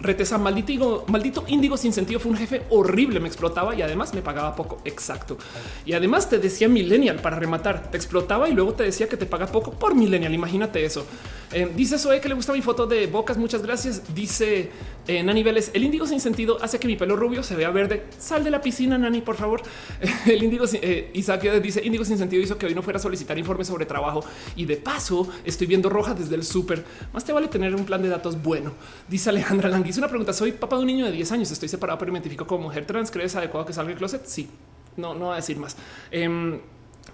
Retesa, 0.00 0.38
maldito, 0.38 1.04
maldito 1.08 1.44
índigo 1.48 1.76
sin 1.76 1.92
sentido 1.92 2.20
fue 2.20 2.30
un 2.30 2.38
jefe 2.38 2.62
horrible, 2.70 3.18
me 3.18 3.26
explotaba 3.26 3.74
y 3.74 3.82
además 3.82 4.14
me 4.14 4.22
pagaba 4.22 4.54
poco. 4.54 4.80
Exacto. 4.84 5.36
Y 5.84 5.92
además 5.92 6.28
te 6.28 6.38
decía 6.38 6.68
millennial 6.68 7.20
para 7.20 7.36
rematar, 7.36 7.90
te 7.90 7.96
explotaba 7.96 8.48
y 8.48 8.54
luego 8.54 8.74
te 8.74 8.84
decía 8.84 9.08
que 9.08 9.16
te 9.16 9.26
paga 9.26 9.46
poco 9.46 9.72
por 9.72 9.94
millennial. 9.94 10.32
Imagínate 10.32 10.84
eso. 10.84 11.04
Eh, 11.52 11.72
dice 11.74 11.98
Zoe 11.98 12.20
que 12.20 12.28
le 12.28 12.34
gusta 12.34 12.52
mi 12.52 12.62
foto 12.62 12.86
de 12.86 13.06
bocas. 13.06 13.38
Muchas 13.38 13.62
gracias. 13.62 14.14
Dice 14.14 14.70
eh, 15.06 15.22
Nani 15.22 15.42
Vélez, 15.42 15.70
el 15.74 15.82
índigo 15.82 16.06
sin 16.06 16.20
sentido 16.20 16.58
hace 16.60 16.78
que 16.78 16.86
mi 16.86 16.96
pelo 16.96 17.16
rubio 17.16 17.42
se 17.42 17.56
vea 17.56 17.70
verde. 17.70 18.04
Sal 18.18 18.44
de 18.44 18.50
la 18.50 18.60
piscina, 18.60 18.98
Nani, 18.98 19.20
por 19.20 19.36
favor. 19.36 19.62
el 20.26 20.42
índigo 20.42 20.64
eh, 20.74 21.10
Isaac 21.14 21.42
dice 21.60 21.84
índigo 21.84 22.04
sin 22.04 22.18
sentido 22.18 22.42
hizo 22.42 22.56
que 22.56 22.66
hoy 22.66 22.74
no 22.74 22.82
fuera 22.82 22.98
a 22.98 23.02
solicitar 23.02 23.38
informes 23.38 23.66
sobre 23.66 23.86
trabajo 23.86 24.24
y 24.54 24.64
de 24.66 24.76
paso 24.76 25.28
estoy 25.44 25.66
viendo 25.66 25.88
roja 25.88 26.14
desde 26.14 26.34
el 26.34 26.44
súper. 26.44 26.84
Más 27.12 27.24
te 27.24 27.32
vale 27.32 27.48
tener 27.48 27.74
un 27.74 27.84
plan 27.84 28.02
de 28.02 28.08
datos 28.08 28.40
bueno. 28.42 28.72
Dice 29.08 29.30
Alejandra 29.30 29.68
Langui. 29.88 29.98
Una 29.98 30.08
pregunta. 30.08 30.32
Soy 30.32 30.52
papá 30.52 30.76
de 30.76 30.82
un 30.82 30.86
niño 30.86 31.06
de 31.06 31.12
10 31.12 31.32
años. 31.32 31.50
Estoy 31.50 31.68
separado, 31.68 31.98
pero 31.98 32.12
me 32.12 32.18
identifico 32.18 32.46
como 32.46 32.64
mujer 32.64 32.86
trans. 32.86 33.10
¿Crees 33.10 33.34
adecuado 33.36 33.66
que 33.66 33.72
salga 33.72 33.88
del 33.88 33.98
closet? 33.98 34.24
Sí. 34.26 34.48
No, 34.96 35.14
no 35.14 35.26
va 35.26 35.34
a 35.34 35.36
decir 35.36 35.56
más. 35.58 35.76
Em, 36.10 36.60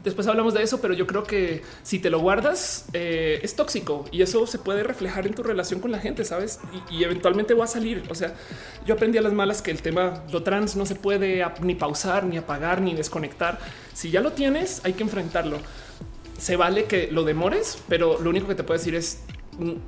Después 0.02 0.26
hablamos 0.26 0.52
de 0.52 0.62
eso, 0.62 0.82
pero 0.82 0.92
yo 0.92 1.06
creo 1.06 1.24
que 1.24 1.62
si 1.82 1.98
te 1.98 2.10
lo 2.10 2.18
guardas 2.18 2.86
eh, 2.92 3.40
es 3.42 3.56
tóxico 3.56 4.04
y 4.12 4.20
eso 4.20 4.46
se 4.46 4.58
puede 4.58 4.82
reflejar 4.82 5.26
en 5.26 5.34
tu 5.34 5.42
relación 5.42 5.80
con 5.80 5.92
la 5.92 5.98
gente, 5.98 6.24
sabes? 6.26 6.60
Y, 6.90 7.04
eventualmente 7.04 7.54
va 7.54 7.64
a 7.64 7.68
salir. 7.68 8.02
O 8.10 8.14
sea, 8.14 8.34
yo 8.86 8.94
aprendí 8.94 9.16
a 9.16 9.22
las 9.22 9.32
malas 9.32 9.62
que 9.62 9.70
el 9.70 9.80
tema 9.80 10.22
lo 10.30 10.42
trans 10.42 10.76
no 10.76 10.84
se 10.84 10.94
puede 10.94 11.44
ni 11.62 11.74
pausar, 11.74 12.24
ni 12.24 12.36
apagar, 12.36 12.82
ni 12.82 12.94
desconectar. 12.94 13.58
Si 13.94 14.10
ya 14.10 14.20
lo 14.20 14.32
tienes, 14.32 14.82
hay 14.84 14.92
que 14.92 15.04
enfrentarlo. 15.04 15.58
Se 16.38 16.56
vale 16.56 16.84
que 16.84 17.10
lo 17.10 17.24
demores, 17.24 17.78
pero 17.88 18.20
lo 18.20 18.28
único 18.28 18.46
que 18.46 18.54
te 18.54 18.62
puedo 18.62 18.76
decir 18.76 18.94
es 18.94 19.20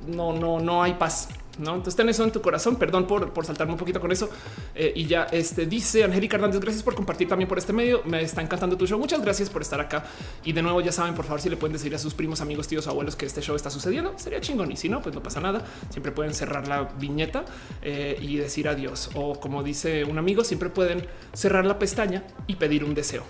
no, 0.07 0.33
no, 0.33 0.59
no 0.59 0.81
hay 0.81 0.93
paz. 0.93 1.29
No, 1.57 1.71
entonces 1.71 1.95
ten 1.95 2.09
eso 2.09 2.23
en 2.23 2.31
tu 2.31 2.41
corazón. 2.41 2.75
Perdón 2.75 3.07
por, 3.07 3.31
por 3.33 3.45
saltarme 3.45 3.73
un 3.73 3.79
poquito 3.79 3.99
con 3.99 4.11
eso. 4.11 4.29
Eh, 4.75 4.93
y 4.95 5.05
ya 5.05 5.23
este 5.31 5.65
dice 5.65 6.03
Angélica 6.03 6.37
Hernández, 6.37 6.59
gracias 6.59 6.83
por 6.83 6.95
compartir 6.95 7.27
también 7.27 7.47
por 7.47 7.57
este 7.57 7.73
medio. 7.73 8.01
Me 8.05 8.21
está 8.21 8.41
encantando 8.41 8.77
tu 8.77 8.85
show. 8.85 8.99
Muchas 8.99 9.21
gracias 9.21 9.49
por 9.49 9.61
estar 9.61 9.79
acá. 9.79 10.05
Y 10.43 10.53
de 10.53 10.61
nuevo, 10.61 10.81
ya 10.81 10.91
saben, 10.91 11.13
por 11.15 11.25
favor, 11.25 11.41
si 11.41 11.49
le 11.49 11.57
pueden 11.57 11.73
decir 11.73 11.93
a 11.95 11.99
sus 11.99 12.13
primos, 12.13 12.41
amigos, 12.41 12.67
tíos, 12.67 12.87
abuelos 12.87 13.15
que 13.15 13.25
este 13.25 13.41
show 13.41 13.55
está 13.55 13.69
sucediendo, 13.69 14.13
sería 14.17 14.41
chingón. 14.41 14.71
Y 14.71 14.77
si 14.77 14.89
no, 14.89 15.01
pues 15.01 15.15
no 15.15 15.23
pasa 15.23 15.41
nada. 15.41 15.63
Siempre 15.89 16.11
pueden 16.11 16.33
cerrar 16.33 16.67
la 16.67 16.83
viñeta 16.83 17.45
eh, 17.81 18.17
y 18.21 18.37
decir 18.37 18.67
adiós. 18.67 19.09
O 19.15 19.39
como 19.39 19.63
dice 19.63 20.03
un 20.03 20.17
amigo, 20.17 20.43
siempre 20.43 20.69
pueden 20.69 21.05
cerrar 21.33 21.65
la 21.65 21.79
pestaña 21.79 22.23
y 22.47 22.55
pedir 22.55 22.83
un 22.83 22.93
deseo. 22.93 23.23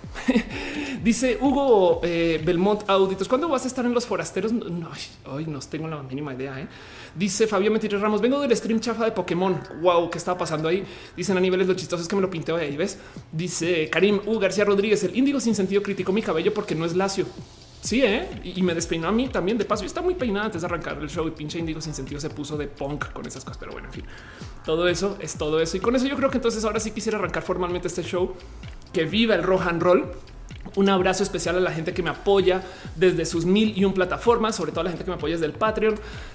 dice 1.02 1.38
Hugo 1.40 2.00
eh, 2.02 2.40
Belmont 2.44 2.88
Auditos. 2.88 3.28
¿Cuándo 3.28 3.48
vas 3.48 3.64
a 3.64 3.68
estar 3.68 3.84
en 3.84 3.94
los 3.94 4.06
forasteros? 4.06 4.52
No, 4.52 4.90
hoy 5.26 5.46
no 5.46 5.58
tengo 5.60 5.88
la 5.88 6.02
mínima 6.02 6.34
idea. 6.34 6.60
¿eh? 6.60 6.68
Dice 7.14 7.46
Fabio 7.46 7.70
Mentiras 7.70 8.00
Ramos, 8.00 8.20
vengo 8.20 8.40
del 8.40 8.56
stream 8.56 8.80
chafa 8.80 9.04
de 9.04 9.12
Pokémon. 9.12 9.60
Wow, 9.80 10.10
¿qué 10.10 10.18
estaba 10.18 10.38
pasando 10.38 10.68
ahí? 10.68 10.84
Dicen 11.16 11.36
a 11.36 11.40
niveles 11.40 11.66
lo 11.66 11.74
chistoso 11.74 12.02
es 12.02 12.08
que 12.08 12.16
me 12.16 12.22
lo 12.22 12.30
pinté 12.30 12.52
ahí, 12.52 12.76
¿ves? 12.76 12.98
Dice 13.32 13.88
Karim 13.90 14.20
U. 14.26 14.38
García 14.38 14.64
Rodríguez, 14.64 15.02
el 15.04 15.16
índigo 15.16 15.40
sin 15.40 15.54
sentido 15.54 15.82
crítico 15.82 16.12
mi 16.12 16.22
cabello 16.22 16.52
porque 16.54 16.74
no 16.74 16.84
es 16.84 16.94
lacio. 16.94 17.26
Sí, 17.80 18.02
¿eh? 18.02 18.28
y, 18.42 18.60
me 18.62 18.74
despeinó 18.74 19.06
a 19.06 19.12
mí 19.12 19.28
también 19.28 19.56
de 19.56 19.64
paso. 19.64 19.84
Y 19.84 19.86
está 19.86 20.02
muy 20.02 20.14
peinada 20.14 20.46
antes 20.46 20.62
de 20.62 20.66
arrancar 20.66 20.98
el 20.98 21.08
show 21.08 21.26
y 21.28 21.30
pinche 21.30 21.58
índigo 21.58 21.80
sin 21.80 21.94
sentido 21.94 22.20
se 22.20 22.28
puso 22.28 22.56
de 22.56 22.66
punk 22.66 23.12
con 23.12 23.24
esas 23.24 23.44
cosas. 23.44 23.58
Pero 23.58 23.72
bueno, 23.72 23.86
en 23.88 23.94
fin, 23.94 24.04
todo 24.64 24.88
eso 24.88 25.16
es 25.20 25.36
todo 25.38 25.60
eso. 25.60 25.76
Y 25.76 25.80
con 25.80 25.94
eso 25.94 26.06
yo 26.06 26.16
creo 26.16 26.28
que 26.28 26.38
entonces 26.38 26.64
ahora 26.64 26.80
sí 26.80 26.90
quisiera 26.90 27.18
arrancar 27.18 27.42
formalmente 27.42 27.88
este 27.88 28.02
show. 28.02 28.34
Que 28.92 29.04
viva 29.04 29.34
el 29.34 29.42
rock 29.42 29.62
and 29.66 29.82
roll 29.82 30.10
un 30.76 30.88
abrazo 30.88 31.22
especial 31.22 31.56
a 31.56 31.60
la 31.60 31.70
gente 31.70 31.92
que 31.92 32.02
me 32.02 32.10
apoya 32.10 32.62
desde 32.96 33.24
sus 33.24 33.44
mil 33.44 33.76
y 33.76 33.84
un 33.84 33.92
plataformas, 33.92 34.56
sobre 34.56 34.70
todo 34.70 34.82
a 34.82 34.84
la 34.84 34.90
gente 34.90 35.04
que 35.04 35.10
me 35.10 35.16
apoya 35.16 35.34
desde 35.34 35.46
el 35.46 35.52
Patreon, 35.52 35.94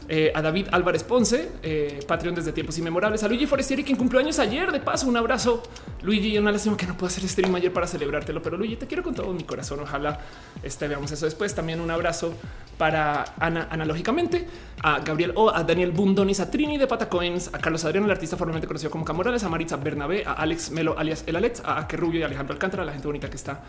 eh, 0.10 0.32
a 0.36 0.42
David 0.42 0.68
Álvarez 0.72 1.04
Ponce, 1.04 1.50
eh, 1.62 2.00
Patreon 2.08 2.36
desde 2.36 2.52
tiempos 2.52 2.78
inmemorables, 2.78 3.24
a 3.24 3.28
Luigi 3.28 3.46
Forestieri, 3.46 3.84
quien 3.84 3.98
cumplió 3.98 4.20
años 4.20 4.40
ayer. 4.40 4.72
De 4.72 4.80
paso, 4.80 5.08
un 5.08 5.18
abrazo. 5.18 5.64
Luigi, 6.02 6.38
una 6.38 6.52
lástima 6.52 6.76
que 6.78 6.86
no 6.86 6.96
puedo 6.96 7.08
hacer 7.08 7.28
stream 7.28 7.54
ayer 7.56 7.72
para 7.72 7.88
celebrártelo, 7.88 8.42
pero 8.42 8.58
Luigi, 8.58 8.76
te 8.76 8.88
quiero 8.88 9.04
con 9.04 9.14
todo 9.14 9.32
mi 9.34 9.44
corazón. 9.44 9.80
Ojalá 9.80 10.20
este, 10.64 10.88
veamos 10.88 11.12
eso 11.12 11.26
después. 11.26 11.54
También 11.56 11.80
un 11.80 11.92
abrazo 11.92 12.34
para 12.78 13.26
Ana, 13.40 13.68
analógicamente, 13.70 14.48
a 14.82 15.00
Gabriel 15.00 15.32
O, 15.36 15.50
a 15.54 15.64
Daniel 15.64 15.92
Bundonis, 15.92 16.40
a 16.40 16.50
Trini 16.50 16.78
de 16.78 16.88
Patacoins, 16.88 17.50
a 17.54 17.60
Carlos 17.60 17.86
Adrián, 17.86 18.04
el 18.06 18.12
artista 18.12 18.36
formalmente 18.36 18.68
conocido 18.68 18.92
como 18.92 19.06
Camorales, 19.06 19.44
a 19.44 19.50
Maritza 19.50 19.78
Bernabé, 19.78 20.24
a 20.26 20.34
Alex 20.34 20.72
Melo, 20.72 20.98
alias 20.98 21.24
El 21.28 21.36
Alex, 21.36 21.62
a 21.64 21.80
Ake 21.80 21.98
Rubio 21.98 22.20
y 22.22 22.24
Alejandro 22.24 22.54
Alcántara, 22.54 22.84
la 22.84 22.92
gente 22.92 23.08
bonita 23.08 23.30
que 23.30 23.36
está 23.36 23.62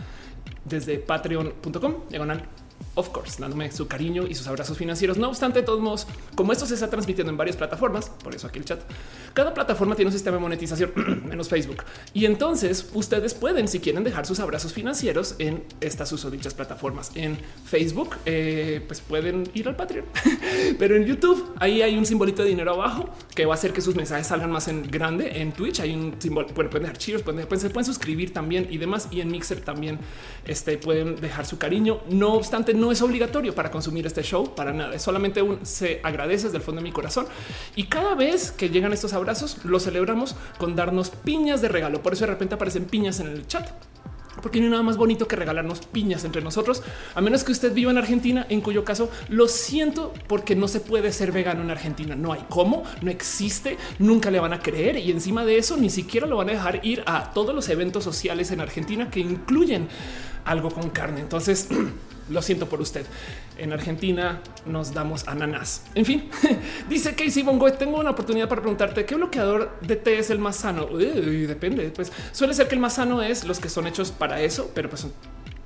desde 0.64 0.98
patreon.com 0.98 2.09
diagonal 2.09 2.42
of 2.94 3.11
course, 3.11 3.40
dándome 3.40 3.70
su 3.72 3.87
cariño 3.87 4.26
y 4.28 4.35
sus 4.35 4.46
abrazos 4.46 4.78
financieros. 4.78 5.18
No 5.18 5.28
obstante, 5.28 5.61
de 5.61 5.66
todos 5.66 5.80
modos, 5.80 6.07
como 6.35 6.52
esto 6.52 6.66
se 6.66 6.74
está 6.74 6.88
transmitiendo 6.88 7.30
en 7.30 7.37
varias 7.37 7.57
plataformas, 7.57 8.11
por 8.22 8.35
eso 8.35 8.46
aquí 8.46 8.59
el 8.59 8.64
chat, 8.64 8.80
cada 9.33 9.52
plataforma 9.52 9.96
tiene 9.96 10.09
un 10.09 10.12
sistema 10.12 10.37
de 10.37 10.42
monetización, 10.42 10.92
menos 11.28 11.48
Facebook. 11.48 11.85
Y 12.12 12.24
entonces 12.24 12.88
ustedes 12.94 13.35
pueden, 13.35 13.68
si 13.68 13.80
quieren, 13.80 14.04
dejar 14.04 14.26
sus 14.26 14.40
abrazos 14.40 14.72
financieros 14.72 15.35
en 15.38 15.64
estas 15.80 16.09
susodichas 16.09 16.54
plataformas. 16.54 17.11
En 17.14 17.38
Facebook, 17.64 18.16
eh, 18.26 18.83
pues 18.87 19.00
pueden 19.00 19.48
ir 19.54 19.68
al 19.68 19.76
Patreon, 19.76 20.07
pero 20.78 20.96
en 20.96 21.04
YouTube 21.04 21.52
ahí 21.59 21.83
hay 21.83 21.96
un 21.96 22.07
simbolito 22.07 22.42
de 22.42 22.48
dinero 22.48 22.72
abajo 22.72 23.11
que 23.35 23.46
va 23.46 23.54
a 23.54 23.57
hacer 23.57 23.72
que 23.72 23.80
sus 23.80 23.96
mensajes 23.96 24.26
salgan 24.26 24.50
más 24.50 24.68
en 24.68 24.88
grande. 24.90 25.40
En 25.40 25.52
Twitch 25.52 25.80
hay 25.80 25.94
un 25.94 26.14
símbolo, 26.18 26.48
bueno, 26.54 26.70
pueden 26.70 26.85
dejar 26.85 26.98
chiros, 26.98 27.22
pueden, 27.22 27.46
pueden, 27.46 27.72
pueden 27.72 27.85
suscribir 27.85 28.33
también 28.33 28.68
y 28.70 28.78
demás. 28.78 29.09
Y 29.11 29.20
en 29.20 29.30
Mixer 29.30 29.61
también 29.61 29.98
este, 30.46 30.78
pueden 30.78 31.16
dejar 31.16 31.46
su 31.46 31.59
cariño. 31.59 32.00
No 32.09 32.35
obstante, 32.35 32.74
es 32.92 33.03
obligatorio 33.03 33.55
para 33.55 33.70
consumir 33.70 34.07
este 34.07 34.23
show 34.23 34.55
para 34.55 34.73
nada. 34.73 34.94
Es 34.94 35.03
solamente 35.03 35.42
un 35.42 35.64
se 35.64 36.01
agradece 36.03 36.44
desde 36.44 36.59
el 36.59 36.62
fondo 36.62 36.81
de 36.81 36.85
mi 36.85 36.92
corazón. 36.92 37.27
Y 37.77 37.85
cada 37.85 38.14
vez 38.14 38.51
que 38.51 38.70
llegan 38.70 38.92
estos 38.92 39.12
abrazos, 39.12 39.64
lo 39.64 39.81
celebramos 39.81 40.37
con 40.59 40.77
darnos 40.77 41.11
piñas 41.11 41.61
de 41.61 41.68
regalo. 41.68 42.03
Por 42.03 42.12
eso 42.12 42.25
de 42.25 42.33
repente 42.33 42.55
aparecen 42.55 42.85
piñas 42.85 43.20
en 43.20 43.29
el 43.29 43.47
chat 43.47 43.68
porque 44.44 44.59
no 44.59 44.66
hay 44.66 44.70
nada 44.73 44.83
más 44.83 44.99
bonito 44.99 45.27
que 45.27 45.37
regalarnos 45.37 45.81
piñas 45.87 46.25
entre 46.25 46.42
nosotros, 46.42 46.83
a 47.14 47.20
menos 47.23 47.44
que 47.44 47.53
usted 47.53 47.73
viva 47.73 47.90
en 47.90 47.97
Argentina, 47.97 48.47
en 48.51 48.61
cuyo 48.61 48.85
caso 48.85 49.11
lo 49.29 49.49
siento 49.49 50.12
porque 50.27 50.55
no 50.55 50.68
se 50.68 50.81
puede 50.81 51.12
ser 51.12 51.33
vegano 51.33 51.62
en 51.62 51.70
Argentina. 51.70 52.14
No 52.14 52.33
hay 52.33 52.44
cómo, 52.51 52.83
no 53.01 53.11
existe, 53.11 53.79
nunca 53.99 54.31
le 54.31 54.40
van 54.40 54.53
a 54.53 54.61
creer 54.61 54.99
y 54.99 55.11
encima 55.11 55.47
de 55.47 55.57
eso 55.57 55.79
ni 55.79 55.88
siquiera 55.88 56.27
lo 56.27 56.37
van 56.37 56.51
a 56.51 56.53
dejar 56.53 56.85
ir 56.85 57.03
a 57.07 57.33
todos 57.33 57.55
los 57.55 57.70
eventos 57.70 58.05
sociales 58.05 58.51
en 58.51 58.61
Argentina 58.61 59.11
que 59.11 59.20
incluyen 59.20 59.88
algo 60.44 60.70
con 60.70 60.90
carne. 60.90 61.20
Entonces, 61.20 61.68
lo 62.30 62.42
siento 62.42 62.68
por 62.68 62.80
usted. 62.80 63.06
En 63.58 63.72
Argentina 63.72 64.40
nos 64.66 64.92
damos 64.92 65.26
ananas. 65.28 65.84
En 65.94 66.04
fin, 66.04 66.30
dice 66.88 67.14
Casey 67.14 67.42
Bongo, 67.42 67.72
tengo 67.72 67.98
una 67.98 68.10
oportunidad 68.10 68.48
para 68.48 68.60
preguntarte 68.60 69.04
qué 69.04 69.14
bloqueador 69.14 69.78
de 69.80 69.96
té 69.96 70.18
es 70.18 70.30
el 70.30 70.38
más 70.38 70.56
sano. 70.56 70.87
depende, 70.87 71.90
pues 71.90 72.12
suele 72.32 72.54
ser 72.54 72.68
que 72.68 72.74
el 72.74 72.80
más 72.80 72.94
sano 72.94 73.22
es 73.22 73.44
los 73.44 73.60
que 73.60 73.68
son 73.68 73.87
hechos 73.87 74.10
para 74.10 74.40
eso, 74.40 74.70
pero 74.74 74.88
pues 74.88 75.06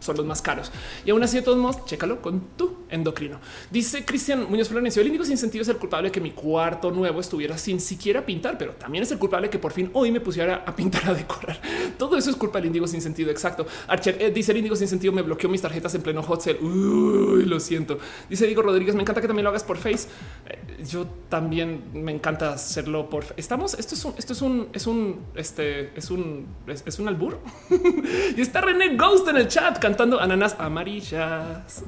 son 0.01 0.17
los 0.17 0.27
más 0.27 0.43
caros. 0.43 0.71
Y 1.05 1.11
aún 1.11 1.23
así, 1.23 1.37
de 1.37 1.43
todos 1.43 1.59
modos, 1.59 1.85
chécalo 1.85 2.21
con 2.21 2.41
tu 2.57 2.79
endocrino. 2.91 3.41
Dice 3.71 4.05
Cristian 4.05 4.47
Muñoz 4.49 4.69
Florencio, 4.69 5.01
el 5.03 5.09
índigo 5.09 5.25
sin 5.25 5.39
sentido 5.39 5.63
es 5.63 5.69
el 5.69 5.77
culpable 5.77 6.11
que 6.11 6.21
mi 6.21 6.33
cuarto 6.33 6.91
nuevo 6.91 7.21
estuviera 7.21 7.59
sin 7.59 7.81
siquiera 7.81 8.25
pintar, 8.25 8.59
pero 8.59 8.73
también 8.73 9.05
es 9.05 9.11
el 9.13 9.19
culpable 9.19 9.51
que 9.51 9.59
por 9.59 9.73
fin 9.73 9.91
hoy 9.93 10.11
me 10.11 10.21
pusiera 10.21 10.65
a 10.67 10.75
pintar, 10.75 11.09
a 11.09 11.15
decorar. 11.15 11.61
Todo 11.99 12.17
eso 12.17 12.31
es 12.31 12.37
culpa 12.37 12.59
del 12.59 12.67
índigo 12.67 12.87
sin 12.87 13.01
sentido. 13.01 13.31
Exacto. 13.31 13.67
Archer 13.87 14.17
eh, 14.21 14.31
dice 14.31 14.53
el 14.53 14.59
índigo 14.59 14.77
sin 14.77 14.89
sentido 14.89 15.13
me 15.13 15.23
bloqueó 15.23 15.49
mis 15.49 15.63
tarjetas 15.63 15.95
en 15.95 16.03
pleno 16.03 16.23
hot 16.23 16.41
sale. 16.41 16.59
Uy, 16.61 17.45
lo 17.45 17.61
siento. 17.61 17.99
Dice 18.29 18.47
Diego 18.47 18.63
Rodríguez, 18.63 18.95
me 18.95 19.03
encanta 19.03 19.21
que 19.21 19.27
también 19.27 19.45
lo 19.45 19.51
hagas 19.51 19.65
por 19.65 19.77
Face. 19.79 20.09
Eh, 20.47 20.85
yo 20.85 21.07
también 21.29 21.85
me 21.93 22.13
encanta 22.13 22.53
hacerlo 22.53 23.09
por 23.09 23.25
Estamos, 23.37 23.75
esto 23.75 23.95
es 23.95 24.05
un, 24.05 24.15
esto 24.17 24.33
es 24.33 24.43
un, 24.43 24.69
es 24.73 24.87
un, 24.87 25.21
este, 25.35 25.97
es 25.97 26.11
un, 26.11 26.47
es, 26.67 26.99
un 26.99 27.09
albur. 27.09 27.39
y 28.37 28.41
está 28.41 28.61
René 28.61 28.97
Ghost 28.97 29.29
en 29.29 29.37
el 29.37 29.49
chat 29.49 29.79
cantando 29.89 30.21
ananas 30.21 30.55
amarillas. 30.59 31.83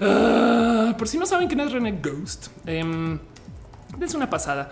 Ah, 0.00 0.94
por 0.96 1.08
si 1.08 1.18
no 1.18 1.26
saben 1.26 1.48
quién 1.48 1.60
es 1.60 1.72
René 1.72 1.98
Ghost, 2.00 2.48
es 2.64 4.14
una 4.14 4.30
pasada 4.30 4.70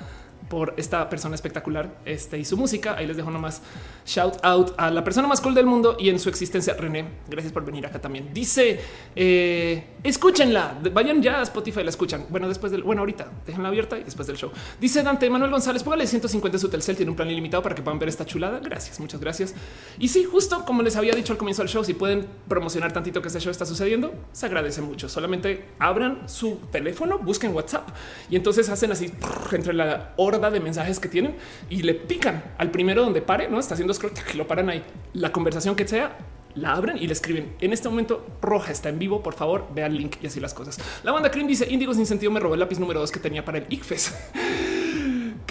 por 0.52 0.74
esta 0.76 1.08
persona 1.08 1.34
espectacular 1.34 1.94
este, 2.04 2.38
y 2.38 2.44
su 2.44 2.58
música. 2.58 2.94
Ahí 2.94 3.06
les 3.06 3.16
dejo 3.16 3.30
nomás 3.30 3.62
shout 4.04 4.34
out 4.42 4.74
a 4.76 4.90
la 4.90 5.02
persona 5.02 5.26
más 5.26 5.40
cool 5.40 5.54
del 5.54 5.64
mundo 5.64 5.96
y 5.98 6.10
en 6.10 6.18
su 6.18 6.28
existencia. 6.28 6.74
René, 6.74 7.06
gracias 7.26 7.54
por 7.54 7.64
venir 7.64 7.86
acá 7.86 8.02
también. 8.02 8.34
Dice 8.34 8.78
eh, 9.16 9.82
escúchenla, 10.04 10.78
vayan 10.92 11.22
ya 11.22 11.40
a 11.40 11.42
Spotify, 11.44 11.82
la 11.82 11.88
escuchan. 11.88 12.26
Bueno, 12.28 12.48
después 12.48 12.70
del 12.70 12.82
bueno, 12.82 13.00
ahorita 13.00 13.28
déjenla 13.46 13.68
abierta 13.68 13.96
y 13.96 14.04
después 14.04 14.26
del 14.26 14.36
show. 14.36 14.50
Dice 14.78 15.02
Dante 15.02 15.30
Manuel 15.30 15.52
González, 15.52 15.82
póngale 15.82 16.06
150 16.06 16.58
su 16.58 16.68
Telcel, 16.68 16.96
tiene 16.96 17.08
un 17.08 17.16
plan 17.16 17.30
ilimitado 17.30 17.62
para 17.62 17.74
que 17.74 17.80
puedan 17.80 17.98
ver 17.98 18.10
esta 18.10 18.26
chulada. 18.26 18.60
Gracias, 18.62 19.00
muchas 19.00 19.22
gracias. 19.22 19.54
Y 19.98 20.08
sí, 20.08 20.24
justo 20.24 20.66
como 20.66 20.82
les 20.82 20.96
había 20.96 21.14
dicho 21.14 21.32
al 21.32 21.38
comienzo 21.38 21.62
del 21.62 21.70
show, 21.70 21.82
si 21.82 21.94
pueden 21.94 22.26
promocionar 22.46 22.92
tantito 22.92 23.22
que 23.22 23.28
este 23.28 23.40
show 23.40 23.50
está 23.50 23.64
sucediendo, 23.64 24.12
se 24.32 24.44
agradece 24.44 24.82
mucho. 24.82 25.08
Solamente 25.08 25.64
abran 25.78 26.28
su 26.28 26.56
teléfono, 26.70 27.18
busquen 27.20 27.54
WhatsApp 27.54 27.88
y 28.28 28.36
entonces 28.36 28.68
hacen 28.68 28.92
así 28.92 29.10
entre 29.52 29.72
la 29.72 30.12
hora 30.16 30.41
de 30.50 30.60
mensajes 30.60 30.98
que 30.98 31.08
tienen 31.08 31.36
y 31.70 31.82
le 31.82 31.94
pican 31.94 32.42
al 32.58 32.70
primero 32.70 33.02
donde 33.02 33.22
pare, 33.22 33.48
no 33.48 33.58
está 33.58 33.74
haciendo 33.74 33.94
scroll, 33.94 34.12
lo 34.34 34.46
paran 34.46 34.68
ahí. 34.68 34.82
La 35.12 35.32
conversación 35.32 35.76
que 35.76 35.86
sea, 35.86 36.16
la 36.54 36.72
abren 36.72 36.98
y 36.98 37.06
le 37.06 37.12
escriben 37.12 37.54
en 37.60 37.72
este 37.72 37.88
momento 37.88 38.26
roja 38.40 38.72
está 38.72 38.88
en 38.88 38.98
vivo. 38.98 39.22
Por 39.22 39.34
favor, 39.34 39.68
vean 39.74 39.96
link 39.96 40.16
y 40.22 40.26
así 40.26 40.40
las 40.40 40.54
cosas. 40.54 40.78
La 41.02 41.12
banda 41.12 41.30
Cream 41.30 41.46
dice 41.46 41.66
Índigo 41.70 41.94
sin 41.94 42.06
sentido 42.06 42.30
me 42.30 42.40
robó 42.40 42.54
el 42.54 42.60
lápiz 42.60 42.78
número 42.78 43.00
dos 43.00 43.10
que 43.10 43.20
tenía 43.20 43.44
para 43.44 43.58
el 43.58 43.66
ICFES. 43.68 44.14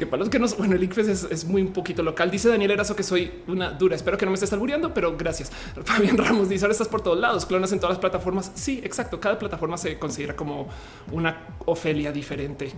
que 0.01 0.07
para 0.07 0.21
los 0.21 0.29
que 0.29 0.39
no, 0.39 0.47
bueno, 0.57 0.75
el 0.75 0.81
ICFES 0.81 1.27
es, 1.29 1.45
muy 1.45 1.61
un 1.61 1.73
poquito 1.73 2.01
local. 2.01 2.31
Dice 2.31 2.49
Daniel 2.49 2.71
Erazo 2.71 2.95
que 2.95 3.03
soy 3.03 3.31
una 3.47 3.69
dura. 3.69 3.95
Espero 3.95 4.17
que 4.17 4.25
no 4.25 4.31
me 4.31 4.33
estés 4.33 4.51
albureando, 4.51 4.95
pero 4.95 5.15
gracias. 5.15 5.51
Fabián 5.85 6.17
Ramos 6.17 6.49
dice 6.49 6.65
ahora 6.65 6.71
estás 6.71 6.87
por 6.87 7.01
todos 7.01 7.19
lados, 7.19 7.45
clonas 7.45 7.71
en 7.71 7.79
todas 7.79 7.91
las 7.91 7.99
plataformas. 7.99 8.51
Sí, 8.55 8.81
exacto. 8.83 9.19
Cada 9.19 9.37
plataforma 9.37 9.77
se 9.77 9.99
considera 9.99 10.35
como 10.35 10.67
una 11.11 11.55
Ofelia 11.67 12.11
diferente 12.11 12.73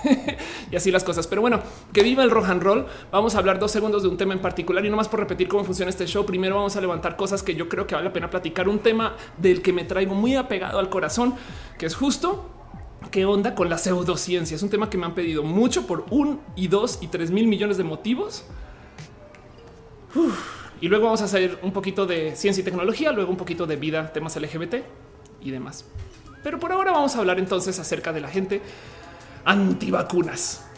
y 0.70 0.76
así 0.76 0.92
las 0.92 1.02
cosas. 1.02 1.26
Pero 1.26 1.40
bueno, 1.40 1.60
que 1.92 2.04
viva 2.04 2.22
el 2.22 2.30
rock 2.30 2.50
and 2.50 2.62
roll. 2.62 2.86
Vamos 3.10 3.34
a 3.34 3.38
hablar 3.38 3.58
dos 3.58 3.72
segundos 3.72 4.04
de 4.04 4.08
un 4.08 4.16
tema 4.16 4.32
en 4.32 4.40
particular 4.40 4.86
y 4.86 4.90
no 4.90 4.96
más 4.96 5.08
por 5.08 5.18
repetir 5.18 5.48
cómo 5.48 5.64
funciona 5.64 5.90
este 5.90 6.06
show. 6.06 6.24
Primero 6.24 6.54
vamos 6.54 6.76
a 6.76 6.80
levantar 6.80 7.16
cosas 7.16 7.42
que 7.42 7.56
yo 7.56 7.68
creo 7.68 7.88
que 7.88 7.96
vale 7.96 8.06
la 8.06 8.12
pena 8.12 8.30
platicar. 8.30 8.68
Un 8.68 8.78
tema 8.78 9.16
del 9.38 9.60
que 9.60 9.72
me 9.72 9.82
traigo 9.82 10.14
muy 10.14 10.36
apegado 10.36 10.78
al 10.78 10.88
corazón, 10.88 11.34
que 11.78 11.86
es 11.86 11.96
justo 11.96 12.59
qué 13.10 13.24
onda 13.24 13.54
con 13.54 13.68
la 13.68 13.78
pseudociencia. 13.78 14.54
Es 14.54 14.62
un 14.62 14.70
tema 14.70 14.88
que 14.90 14.98
me 14.98 15.06
han 15.06 15.14
pedido 15.14 15.42
mucho 15.42 15.86
por 15.86 16.04
un 16.10 16.40
y 16.56 16.68
dos 16.68 16.98
y 17.00 17.08
tres 17.08 17.30
mil 17.30 17.46
millones 17.46 17.76
de 17.76 17.84
motivos. 17.84 18.44
Y 20.80 20.88
luego 20.88 21.04
vamos 21.06 21.20
a 21.22 21.24
hacer 21.24 21.58
un 21.62 21.72
poquito 21.72 22.06
de 22.06 22.34
ciencia 22.36 22.62
y 22.62 22.64
tecnología, 22.64 23.12
luego 23.12 23.30
un 23.30 23.36
poquito 23.36 23.66
de 23.66 23.76
vida, 23.76 24.12
temas 24.12 24.36
LGBT 24.36 24.76
y 25.42 25.50
demás. 25.50 25.84
Pero 26.42 26.58
por 26.58 26.72
ahora 26.72 26.92
vamos 26.92 27.14
a 27.16 27.18
hablar 27.18 27.38
entonces 27.38 27.78
acerca 27.78 28.12
de 28.12 28.20
la 28.20 28.28
gente 28.28 28.62
antivacunas. 29.44 30.69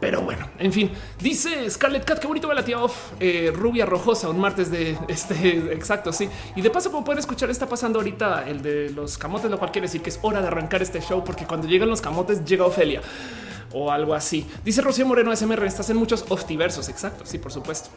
Pero 0.00 0.22
bueno, 0.22 0.48
en 0.58 0.72
fin, 0.72 0.90
dice 1.20 1.70
Scarlett 1.70 2.04
Cat, 2.04 2.18
qué 2.18 2.26
bonito 2.26 2.48
ve 2.48 2.54
la 2.54 2.64
tía 2.64 2.76
eh, 3.20 3.52
rubia 3.54 3.86
rojosa, 3.86 4.28
un 4.28 4.38
martes 4.38 4.70
de 4.70 4.98
este 5.08 5.72
exacto. 5.72 6.12
Sí, 6.12 6.28
y 6.56 6.62
de 6.62 6.70
paso, 6.70 6.90
como 6.90 7.04
pueden 7.04 7.20
escuchar, 7.20 7.48
está 7.50 7.68
pasando 7.68 8.00
ahorita 8.00 8.48
el 8.48 8.60
de 8.60 8.90
los 8.90 9.16
camotes, 9.16 9.50
lo 9.50 9.58
cual 9.58 9.70
quiere 9.70 9.86
decir 9.86 10.02
que 10.02 10.10
es 10.10 10.18
hora 10.22 10.40
de 10.40 10.48
arrancar 10.48 10.82
este 10.82 11.00
show, 11.00 11.22
porque 11.24 11.46
cuando 11.46 11.68
llegan 11.68 11.88
los 11.88 12.00
camotes, 12.00 12.44
llega 12.44 12.66
Ofelia 12.66 13.00
o 13.72 13.90
algo 13.90 14.14
así. 14.14 14.46
Dice 14.64 14.82
Rocío 14.82 15.06
Moreno 15.06 15.34
SMR, 15.34 15.64
estás 15.64 15.90
en 15.90 15.96
muchos 15.96 16.24
oftiversos. 16.28 16.88
Exacto. 16.88 17.24
Sí, 17.24 17.38
por 17.38 17.52
supuesto 17.52 17.90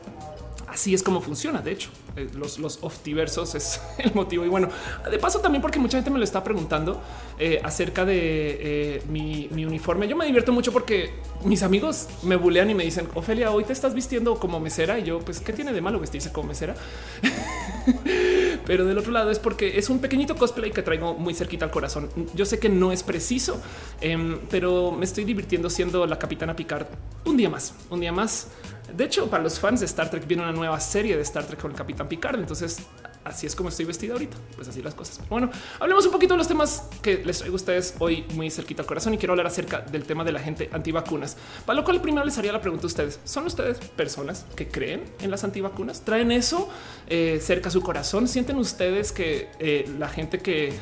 así 0.77 0.93
es 0.93 1.01
como 1.01 1.21
funciona. 1.21 1.59
De 1.61 1.71
hecho, 1.71 1.89
eh, 2.15 2.29
los, 2.35 2.59
los 2.59 2.77
oftiversos 2.81 3.55
es 3.55 3.81
el 3.97 4.13
motivo. 4.13 4.45
Y 4.45 4.47
bueno, 4.47 4.69
de 5.09 5.17
paso 5.17 5.39
también 5.39 5.59
porque 5.61 5.79
mucha 5.79 5.97
gente 5.97 6.11
me 6.11 6.19
lo 6.19 6.23
está 6.23 6.43
preguntando 6.43 7.01
eh, 7.39 7.59
acerca 7.63 8.05
de 8.05 8.17
eh, 8.19 9.01
mi, 9.09 9.49
uniforme. 9.51 10.07
Yo 10.07 10.15
me 10.15 10.25
divierto 10.25 10.51
mucho 10.53 10.71
porque 10.71 11.13
mis 11.43 11.63
amigos 11.63 12.07
me 12.21 12.35
bulean 12.35 12.69
y 12.69 12.75
me 12.75 12.83
dicen, 12.83 13.09
Ofelia, 13.15 13.49
hoy 13.49 13.63
te 13.63 13.73
estás 13.73 13.95
vistiendo 13.95 14.35
como 14.39 14.59
mesera. 14.59 14.99
Y 14.99 15.03
yo, 15.03 15.19
pues, 15.19 15.39
¿qué 15.39 15.51
tiene 15.51 15.73
de 15.73 15.81
malo 15.81 15.99
vestirse 15.99 16.31
como 16.31 16.49
mesera? 16.49 16.75
Pero 18.67 18.85
del 18.85 18.99
otro 18.99 19.11
lado 19.11 19.31
es 19.31 19.39
porque 19.39 19.79
es 19.79 19.89
un 19.89 19.97
pequeñito 19.97 20.35
cosplay 20.35 20.69
que 20.71 20.83
traigo 20.83 21.15
muy 21.15 21.33
cerquita 21.33 21.65
al 21.65 21.71
corazón. 21.71 22.09
Yo 22.35 22.45
sé 22.45 22.59
que 22.59 22.69
no 22.69 22.91
es 22.91 23.01
preciso, 23.01 23.61
em, 24.01 24.39
pero 24.49 24.91
me 24.91 25.05
estoy 25.05 25.23
divirtiendo 25.23 25.69
siendo 25.69 26.05
la 26.05 26.19
capitana 26.19 26.53
Picard 26.53 26.87
un 27.23 27.37
día 27.37 27.49
más, 27.49 27.73
un 27.89 28.01
día 28.01 28.11
más 28.11 28.49
de 28.95 29.03
hecho, 29.03 29.29
para 29.29 29.43
los 29.43 29.59
fans 29.59 29.81
de 29.81 29.85
Star 29.85 30.09
Trek 30.09 30.25
viene 30.27 30.43
una 30.43 30.53
nueva 30.53 30.79
serie 30.79 31.15
de 31.15 31.21
Star 31.23 31.45
Trek 31.45 31.59
con 31.59 31.71
el 31.71 31.77
Capitán 31.77 32.07
Picard. 32.07 32.39
Entonces, 32.39 32.79
así 33.25 33.45
es 33.45 33.55
como 33.55 33.69
estoy 33.69 33.85
vestido 33.85 34.13
ahorita. 34.13 34.37
Pues 34.55 34.67
así 34.67 34.81
las 34.81 34.93
cosas. 34.93 35.19
Bueno, 35.29 35.49
hablemos 35.79 36.05
un 36.05 36.11
poquito 36.11 36.33
de 36.33 36.37
los 36.37 36.47
temas 36.47 36.83
que 37.01 37.23
les 37.23 37.39
traigo 37.39 37.55
a 37.55 37.57
ustedes 37.57 37.95
hoy 37.99 38.25
muy 38.33 38.49
cerquita 38.49 38.83
al 38.83 38.87
corazón 38.87 39.13
y 39.13 39.17
quiero 39.17 39.33
hablar 39.33 39.47
acerca 39.47 39.81
del 39.81 40.03
tema 40.05 40.23
de 40.23 40.31
la 40.31 40.39
gente 40.39 40.69
antivacunas. 40.71 41.37
Para 41.65 41.77
lo 41.77 41.83
cual 41.83 42.01
primero 42.01 42.25
les 42.25 42.37
haría 42.37 42.53
la 42.53 42.61
pregunta 42.61 42.85
a 42.85 42.87
ustedes. 42.87 43.19
¿Son 43.25 43.45
ustedes 43.45 43.77
personas 43.79 44.45
que 44.55 44.67
creen 44.67 45.03
en 45.19 45.31
las 45.31 45.43
antivacunas? 45.43 46.01
¿Traen 46.01 46.31
eso 46.31 46.69
eh, 47.07 47.39
cerca 47.41 47.67
a 47.69 47.71
su 47.71 47.81
corazón? 47.81 48.27
¿Sienten 48.27 48.57
ustedes 48.57 49.11
que 49.11 49.49
eh, 49.59 49.89
la 49.99 50.07
gente 50.07 50.39
que, 50.39 50.73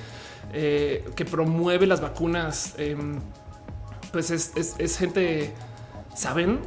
eh, 0.54 1.04
que 1.16 1.26
promueve 1.26 1.88
las 1.88 2.02
vacunas 2.02 2.76
em, 2.78 3.20
pues 4.12 4.30
es, 4.30 4.54
es 4.56 4.98
gente, 4.98 5.54
saben? 6.16 6.60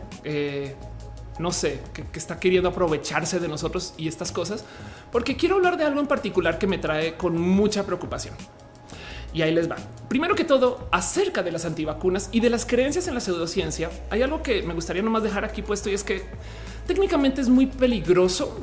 No 1.38 1.52
sé, 1.52 1.80
que, 1.92 2.04
está 2.18 2.38
queriendo 2.40 2.68
aprovecharse 2.68 3.38
de 3.38 3.48
nosotros 3.48 3.94
y 3.96 4.08
estas 4.08 4.32
cosas, 4.32 4.64
porque 5.12 5.36
quiero 5.36 5.56
hablar 5.56 5.76
de 5.76 5.84
algo 5.84 6.00
en 6.00 6.06
particular 6.06 6.58
que 6.58 6.66
me 6.66 6.78
trae 6.78 7.16
con 7.16 7.38
mucha 7.38 7.84
preocupación. 7.84 8.34
Y 9.34 9.42
ahí 9.42 9.54
les 9.54 9.70
va. 9.70 9.76
Primero 10.08 10.34
que 10.34 10.44
todo, 10.44 10.88
acerca 10.90 11.42
de 11.42 11.52
las 11.52 11.64
antivacunas 11.64 12.30
y 12.32 12.40
de 12.40 12.50
las 12.50 12.64
creencias 12.64 13.08
en 13.08 13.14
la 13.14 13.20
pseudociencia, 13.20 13.90
hay 14.10 14.22
algo 14.22 14.42
que 14.42 14.62
me 14.62 14.74
gustaría 14.74 15.02
nomás 15.02 15.22
dejar 15.22 15.44
aquí 15.44 15.62
puesto 15.62 15.90
y 15.90 15.94
es 15.94 16.02
que 16.02 16.24
técnicamente 16.86 17.40
es 17.40 17.48
muy 17.48 17.66
peligroso 17.66 18.58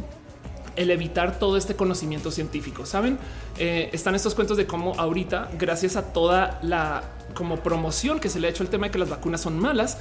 el 0.75 0.91
evitar 0.91 1.39
todo 1.39 1.57
este 1.57 1.75
conocimiento 1.75 2.31
científico. 2.31 2.85
Saben, 2.85 3.17
eh, 3.57 3.89
están 3.93 4.15
estos 4.15 4.35
cuentos 4.35 4.57
de 4.57 4.65
cómo 4.65 4.93
ahorita, 4.97 5.49
gracias 5.57 5.95
a 5.95 6.13
toda 6.13 6.59
la 6.61 7.03
como 7.33 7.57
promoción 7.57 8.19
que 8.19 8.29
se 8.29 8.39
le 8.39 8.47
ha 8.47 8.49
hecho 8.49 8.63
el 8.63 8.69
tema 8.69 8.87
de 8.87 8.91
que 8.91 8.99
las 8.99 9.09
vacunas 9.09 9.41
son 9.41 9.59
malas, 9.59 9.97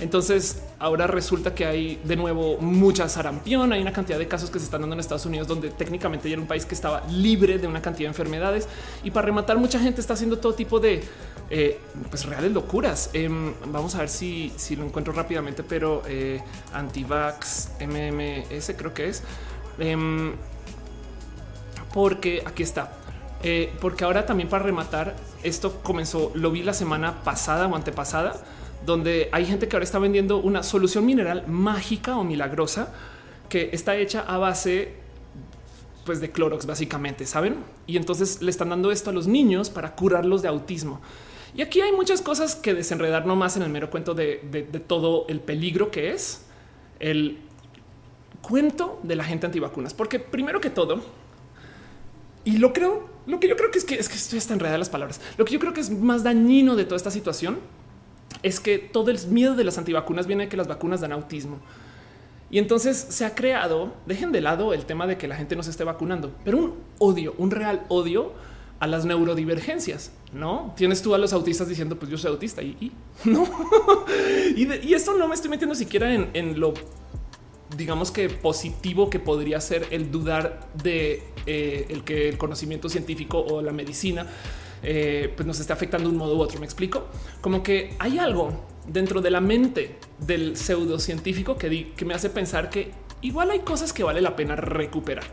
entonces 0.00 0.62
ahora 0.78 1.06
resulta 1.08 1.54
que 1.54 1.66
hay 1.66 2.00
de 2.04 2.14
nuevo 2.14 2.58
mucha 2.58 3.08
sarampión. 3.08 3.72
Hay 3.72 3.82
una 3.82 3.92
cantidad 3.92 4.18
de 4.18 4.28
casos 4.28 4.48
que 4.50 4.58
se 4.58 4.64
están 4.64 4.82
dando 4.82 4.94
en 4.94 5.00
Estados 5.00 5.26
Unidos, 5.26 5.48
donde 5.48 5.70
técnicamente 5.70 6.28
ya 6.28 6.34
era 6.34 6.42
un 6.42 6.46
país 6.46 6.64
que 6.64 6.74
estaba 6.74 7.02
libre 7.10 7.58
de 7.58 7.66
una 7.66 7.82
cantidad 7.82 8.06
de 8.06 8.12
enfermedades. 8.12 8.68
Y 9.02 9.10
para 9.10 9.26
rematar, 9.26 9.58
mucha 9.58 9.80
gente 9.80 10.00
está 10.00 10.14
haciendo 10.14 10.38
todo 10.38 10.54
tipo 10.54 10.78
de 10.78 11.02
eh, 11.50 11.80
pues 12.10 12.26
reales 12.26 12.52
locuras. 12.52 13.10
Em, 13.12 13.52
vamos 13.66 13.96
a 13.96 13.98
ver 13.98 14.08
si, 14.08 14.52
si, 14.56 14.76
lo 14.76 14.84
encuentro 14.84 15.12
rápidamente, 15.12 15.64
pero 15.64 16.02
eh, 16.06 16.40
antivax 16.72 17.70
MMS 17.80 18.72
creo 18.76 18.94
que 18.94 19.08
es. 19.08 19.24
Em, 19.78 20.32
porque 21.94 22.42
aquí 22.44 22.62
está. 22.62 22.92
Eh, 23.42 23.72
porque 23.80 24.04
ahora 24.04 24.26
también 24.26 24.48
para 24.48 24.64
rematar, 24.64 25.14
esto 25.42 25.80
comenzó, 25.82 26.32
lo 26.34 26.50
vi 26.50 26.62
la 26.62 26.74
semana 26.74 27.22
pasada 27.22 27.66
o 27.66 27.76
antepasada 27.76 28.34
donde 28.84 29.28
hay 29.32 29.44
gente 29.44 29.68
que 29.68 29.76
ahora 29.76 29.84
está 29.84 29.98
vendiendo 29.98 30.38
una 30.38 30.62
solución 30.62 31.04
mineral 31.04 31.46
mágica 31.46 32.16
o 32.16 32.24
milagrosa 32.24 32.92
que 33.48 33.70
está 33.72 33.96
hecha 33.96 34.20
a 34.20 34.38
base 34.38 34.94
pues 36.04 36.20
de 36.20 36.30
Clorox 36.30 36.64
básicamente, 36.64 37.26
¿saben? 37.26 37.56
Y 37.86 37.96
entonces 37.96 38.40
le 38.40 38.50
están 38.50 38.70
dando 38.70 38.90
esto 38.90 39.10
a 39.10 39.12
los 39.12 39.26
niños 39.26 39.68
para 39.68 39.94
curarlos 39.94 40.40
de 40.42 40.48
autismo. 40.48 41.00
Y 41.54 41.62
aquí 41.62 41.80
hay 41.80 41.92
muchas 41.92 42.22
cosas 42.22 42.54
que 42.54 42.72
desenredar 42.72 43.26
no 43.26 43.36
más 43.36 43.56
en 43.56 43.62
el 43.62 43.68
mero 43.68 43.90
cuento 43.90 44.14
de, 44.14 44.36
todo 44.86 45.26
el 45.28 45.40
peligro 45.40 45.90
que 45.90 46.12
es 46.12 46.46
el 47.00 47.38
cuento 48.42 49.00
de 49.02 49.16
la 49.16 49.24
gente 49.24 49.46
antivacunas. 49.46 49.94
Porque 49.94 50.18
primero 50.18 50.60
que 50.60 50.70
todo, 50.70 51.02
y 52.44 52.58
lo 52.58 52.72
creo, 52.72 53.08
lo 53.26 53.40
que 53.40 53.48
yo 53.48 53.56
creo 53.56 53.70
que 53.70 53.78
es 53.78 53.84
que 53.84 53.96
es 53.96 54.08
que 54.08 54.16
estoy 54.16 54.38
hasta 54.38 54.54
enredada 54.54 54.78
las 54.78 54.90
palabras. 54.90 55.20
Lo 55.36 55.44
que 55.44 55.52
yo 55.52 55.60
creo 55.60 55.72
que 55.72 55.80
es 55.80 55.90
más 55.90 56.22
dañino 56.22 56.76
de 56.76 56.84
toda 56.84 56.96
esta 56.96 57.10
situación 57.10 57.58
es 58.42 58.60
que 58.60 58.78
todo 58.78 59.10
el 59.10 59.18
miedo 59.28 59.54
de 59.54 59.64
las 59.64 59.78
antivacunas 59.78 60.26
viene 60.26 60.44
de 60.44 60.48
que 60.48 60.56
las 60.56 60.68
vacunas 60.68 61.00
dan 61.00 61.12
autismo. 61.12 61.58
Y 62.50 62.58
entonces 62.58 62.96
se 62.96 63.26
ha 63.26 63.34
creado, 63.34 63.92
dejen 64.06 64.32
de 64.32 64.40
lado 64.40 64.72
el 64.72 64.86
tema 64.86 65.06
de 65.06 65.18
que 65.18 65.28
la 65.28 65.36
gente 65.36 65.54
no 65.54 65.62
se 65.62 65.70
esté 65.70 65.84
vacunando, 65.84 66.32
pero 66.44 66.56
un 66.56 66.74
odio, 66.98 67.34
un 67.36 67.50
real 67.50 67.84
odio 67.88 68.32
a 68.80 68.86
las 68.86 69.04
neurodivergencias. 69.04 70.12
No 70.32 70.72
tienes 70.76 71.02
tú 71.02 71.14
a 71.14 71.18
los 71.18 71.32
autistas 71.32 71.68
diciendo, 71.68 71.98
pues 71.98 72.10
yo 72.10 72.16
soy 72.16 72.30
autista 72.30 72.62
y, 72.62 72.92
no. 73.24 73.46
y, 74.56 74.94
esto 74.94 75.16
no 75.16 75.28
me 75.28 75.34
estoy 75.34 75.50
metiendo 75.50 75.74
siquiera 75.74 76.14
en, 76.14 76.60
lo, 76.60 76.72
digamos 77.76 78.10
que 78.10 78.28
positivo 78.28 79.10
que 79.10 79.18
podría 79.18 79.60
ser 79.60 79.86
el 79.90 80.10
dudar 80.10 80.68
de 80.82 81.22
eh, 81.46 81.86
el 81.90 82.04
que 82.04 82.28
el 82.28 82.38
conocimiento 82.38 82.88
científico 82.88 83.40
o 83.40 83.62
la 83.62 83.72
medicina 83.72 84.26
eh, 84.82 85.32
pues 85.34 85.46
nos 85.46 85.60
está 85.60 85.74
afectando 85.74 86.08
de 86.08 86.14
un 86.14 86.18
modo 86.18 86.36
u 86.36 86.40
otro. 86.40 86.60
Me 86.60 86.66
explico 86.66 87.08
como 87.40 87.62
que 87.62 87.94
hay 87.98 88.18
algo 88.18 88.52
dentro 88.86 89.20
de 89.20 89.30
la 89.30 89.40
mente 89.40 89.98
del 90.18 90.56
pseudocientífico 90.56 91.56
que, 91.56 91.92
que 91.94 92.04
me 92.04 92.14
hace 92.14 92.30
pensar 92.30 92.70
que 92.70 92.92
igual 93.22 93.50
hay 93.50 93.60
cosas 93.60 93.92
que 93.92 94.02
vale 94.02 94.20
la 94.20 94.36
pena 94.36 94.56
recuperar. 94.56 95.24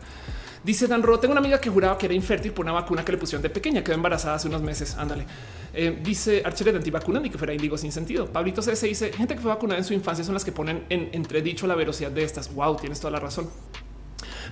Dice 0.66 0.88
Dan 0.88 1.04
Ro, 1.04 1.20
tengo 1.20 1.30
una 1.30 1.38
amiga 1.38 1.60
que 1.60 1.70
juraba 1.70 1.96
que 1.96 2.06
era 2.06 2.14
infértil 2.16 2.50
por 2.50 2.64
una 2.64 2.72
vacuna 2.72 3.04
que 3.04 3.12
le 3.12 3.18
pusieron 3.18 3.40
de 3.40 3.50
pequeña, 3.50 3.84
quedó 3.84 3.94
embarazada 3.94 4.34
hace 4.34 4.48
unos 4.48 4.62
meses. 4.62 4.96
Ándale. 4.96 5.24
Eh, 5.72 6.00
dice 6.02 6.42
Archer 6.44 6.72
de 6.72 6.78
antivacuna 6.78 7.20
ni 7.20 7.30
que 7.30 7.38
fuera 7.38 7.54
indigo 7.54 7.78
sin 7.78 7.92
sentido. 7.92 8.26
Pablito 8.26 8.60
CS 8.60 8.80
dice 8.82 9.12
gente 9.12 9.36
que 9.36 9.40
fue 9.40 9.48
vacunada 9.48 9.78
en 9.78 9.84
su 9.84 9.94
infancia 9.94 10.24
son 10.24 10.34
las 10.34 10.44
que 10.44 10.50
ponen 10.50 10.84
en 10.88 11.10
entredicho 11.12 11.68
la 11.68 11.76
velocidad 11.76 12.10
de 12.10 12.24
estas. 12.24 12.52
Wow, 12.52 12.78
tienes 12.78 12.98
toda 12.98 13.12
la 13.12 13.20
razón. 13.20 13.48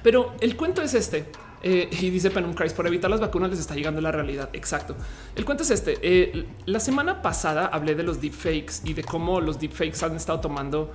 Pero 0.05 0.35
el 0.40 0.55
cuento 0.55 0.83
es 0.83 0.94
este. 0.94 1.24
Eh, 1.64 1.88
y 1.90 2.11
dice 2.11 2.31
Penum 2.31 2.55
Christ, 2.55 2.77
por 2.77 2.87
evitar 2.87 3.11
las 3.11 3.18
vacunas 3.18 3.50
les 3.50 3.59
está 3.59 3.74
llegando 3.74 4.00
la 4.00 4.12
realidad. 4.12 4.50
Exacto. 4.53 4.94
El 5.35 5.44
cuento 5.44 5.64
es 5.64 5.70
este. 5.72 5.98
Eh, 6.00 6.46
la 6.66 6.79
semana 6.79 7.22
pasada 7.22 7.66
hablé 7.66 7.96
de 7.96 8.05
los 8.05 8.20
deepfakes 8.20 8.83
y 8.85 8.94
de 8.94 9.03
cómo 9.03 9.40
los 9.40 9.59
deepfakes 9.59 10.05
han 10.05 10.14
estado 10.14 10.38
tomando 10.38 10.92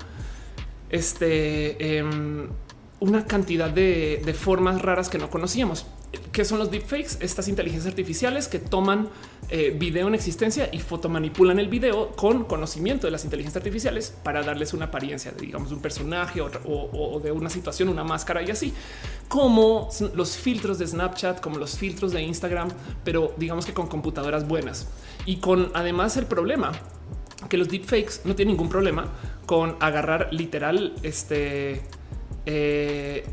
este 0.90 1.98
em, 1.98 2.48
una 3.00 3.26
cantidad 3.26 3.70
de, 3.70 4.22
de 4.24 4.34
formas 4.34 4.82
raras 4.82 5.10
que 5.10 5.18
no 5.18 5.30
conocíamos. 5.30 5.86
¿Qué 6.32 6.44
son 6.44 6.58
los 6.58 6.72
deepfakes? 6.72 7.18
Estas 7.20 7.48
inteligencias 7.48 7.92
artificiales 7.92 8.48
que 8.48 8.58
toman 8.58 9.10
eh, 9.50 9.76
video 9.78 10.08
en 10.08 10.16
existencia 10.16 10.70
y 10.72 10.80
fotomanipulan 10.80 11.60
el 11.60 11.68
video 11.68 12.12
con 12.16 12.46
conocimiento 12.46 13.08
de 13.08 13.12
las 13.12 13.24
inteligencias 13.24 13.58
artificiales 13.58 14.16
para 14.24 14.42
darles 14.42 14.74
una 14.74 14.86
apariencia 14.86 15.32
de, 15.32 15.42
digamos, 15.42 15.72
un 15.72 15.82
personaje 15.82 16.42
o, 16.42 17.20
de 17.24 17.32
una 17.32 17.50
situación, 17.50 17.90
una 17.90 18.04
máscara 18.04 18.42
y 18.42 18.50
así, 18.50 18.74
como 19.28 19.90
los 20.16 20.38
filtros 20.38 20.80
de 20.80 20.88
Snapchat, 20.88 21.42
como 21.42 21.58
los 21.58 21.78
filtros 21.78 22.12
de 22.12 22.22
Instagram, 22.22 22.70
pero 23.04 23.34
digamos 23.38 23.66
que 23.66 23.74
con 23.74 23.88
computadoras 23.88 24.48
buenas 24.48 24.88
y 25.26 25.38
con 25.38 25.72
además 25.74 26.18
el 26.18 26.26
problema 26.26 26.72
que 27.50 27.58
los 27.58 27.70
deepfakes 27.70 28.22
no 28.26 28.36
tienen 28.36 28.56
ningún 28.56 28.70
problema 28.70 29.08
con 29.46 29.78
agarrar 29.80 30.30
literal 30.32 30.94
este 31.04 31.82
eh, 32.46 33.24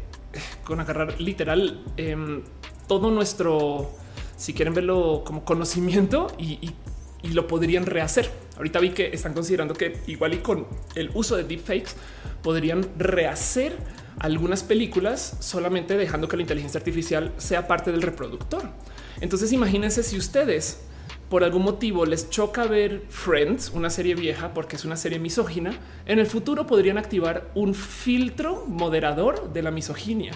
con 0.65 0.81
agarrar 0.81 1.21
literal 1.21 1.85
em, 1.97 2.43
todo 2.87 3.11
nuestro 3.11 3.91
si 4.37 4.53
quieren 4.53 4.75
verlo 4.75 5.23
como 5.25 5.45
conocimiento 5.45 6.29
y, 6.39 6.75
lo 7.33 7.49
podrían 7.49 7.87
rehacer. 7.87 8.31
Ahorita 8.57 8.79
vi 8.79 8.91
que 8.91 9.09
están 9.09 9.35
considerando 9.35 9.75
que 9.75 9.99
igual 10.07 10.35
y 10.35 10.37
con 10.39 10.65
el 10.95 11.11
uso 11.13 11.35
de 11.35 11.43
deepfakes 11.43 11.97
podrían 12.41 12.87
rehacer 12.97 13.77
algunas 14.21 14.63
películas 14.63 15.37
solamente 15.41 15.97
dejando 15.97 16.29
que 16.29 16.37
la 16.37 16.43
inteligencia 16.43 16.79
artificial 16.79 17.33
sea 17.37 17.67
parte 17.67 17.91
del 17.91 18.03
reproductor. 18.03 18.71
Entonces 19.21 19.53
imagínense 19.53 20.05
si 20.05 20.17
ustedes 20.17 20.83
por 21.29 21.45
algún 21.45 21.63
motivo 21.63 22.07
les 22.07 22.31
choca 22.31 22.65
ver 22.65 23.03
Friends, 23.09 23.71
una 23.71 23.91
serie 23.91 24.15
vieja 24.15 24.55
porque 24.55 24.77
es 24.77 24.85
una 24.85 24.97
serie 24.97 25.19
misógina, 25.19 25.79
en 26.07 26.19
el 26.19 26.27
futuro 26.27 26.67
podrían 26.67 26.99
activar 26.99 27.51
un 27.55 27.75
filtro 27.75 28.65
moderador 28.67 29.53
de 29.53 29.63
la 29.63 29.71
misoginia 29.71 30.33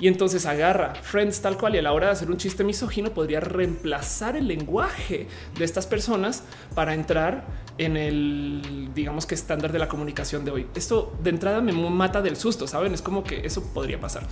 y 0.00 0.08
entonces 0.08 0.46
agarra 0.46 0.94
Friends 0.94 1.40
tal 1.40 1.56
cual 1.56 1.74
y 1.74 1.78
a 1.78 1.82
la 1.82 1.92
hora 1.92 2.06
de 2.06 2.12
hacer 2.12 2.30
un 2.30 2.36
chiste 2.36 2.64
misógino 2.64 3.10
podría 3.10 3.40
reemplazar 3.40 4.36
el 4.36 4.48
lenguaje 4.48 5.28
de 5.56 5.64
estas 5.64 5.86
personas 5.86 6.42
para 6.74 6.94
entrar 6.94 7.44
en 7.78 7.96
el 7.96 8.90
digamos 8.94 9.26
que 9.26 9.34
estándar 9.34 9.72
de 9.72 9.78
la 9.78 9.88
comunicación 9.88 10.44
de 10.44 10.50
hoy. 10.50 10.66
Esto 10.74 11.16
de 11.22 11.30
entrada 11.30 11.60
me 11.60 11.72
mata 11.72 12.22
del 12.22 12.36
susto, 12.36 12.66
saben? 12.66 12.94
Es 12.94 13.02
como 13.02 13.24
que 13.24 13.44
eso 13.44 13.62
podría 13.72 13.98
pasar. 14.00 14.26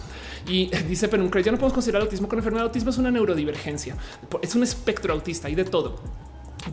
Y 0.47 0.71
dice, 0.89 1.09
pero 1.09 1.25
ya 1.41 1.53
no 1.53 1.59
podemos 1.59 1.73
considerar 1.73 2.03
autismo 2.03 2.29
con 2.29 2.39
enfermedad. 2.39 2.67
autismo 2.67 2.91
es 2.91 2.99
una 2.99 3.11
neurodivergencia, 3.11 3.97
es 4.41 4.55
un 4.55 4.63
espectro 4.63 5.13
autista 5.13 5.49
y 5.49 5.55
de 5.55 5.65
todo. 5.65 6.01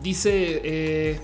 Dice 0.02 0.60
eh, 0.64 1.20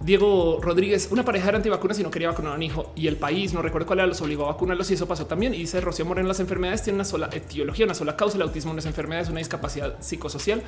Diego 0.00 0.60
Rodríguez, 0.62 1.08
una 1.10 1.24
pareja 1.24 1.48
era 1.48 1.56
antivacunas 1.56 1.98
y 1.98 2.04
no 2.04 2.10
quería 2.10 2.28
vacunar 2.28 2.52
a 2.52 2.56
un 2.56 2.62
hijo 2.62 2.92
y 2.94 3.08
el 3.08 3.16
país 3.16 3.52
no 3.52 3.62
recuerdo 3.62 3.86
cuál 3.86 3.98
era, 3.98 4.06
los 4.06 4.20
obligó 4.20 4.44
a 4.44 4.52
vacunarlos 4.52 4.90
y 4.90 4.94
eso 4.94 5.08
pasó 5.08 5.26
también. 5.26 5.54
Y 5.54 5.58
dice 5.58 5.80
Rocío 5.80 6.04
Moreno, 6.04 6.28
las 6.28 6.38
enfermedades 6.38 6.82
tienen 6.82 6.96
una 6.96 7.04
sola 7.04 7.28
etiología, 7.32 7.84
una 7.84 7.94
sola 7.94 8.16
causa. 8.16 8.36
El 8.36 8.42
autismo 8.42 8.72
no 8.72 8.78
es 8.78 8.86
enfermedad, 8.86 9.22
es 9.22 9.28
una 9.28 9.38
discapacidad 9.38 9.96
psicosocial 10.00 10.62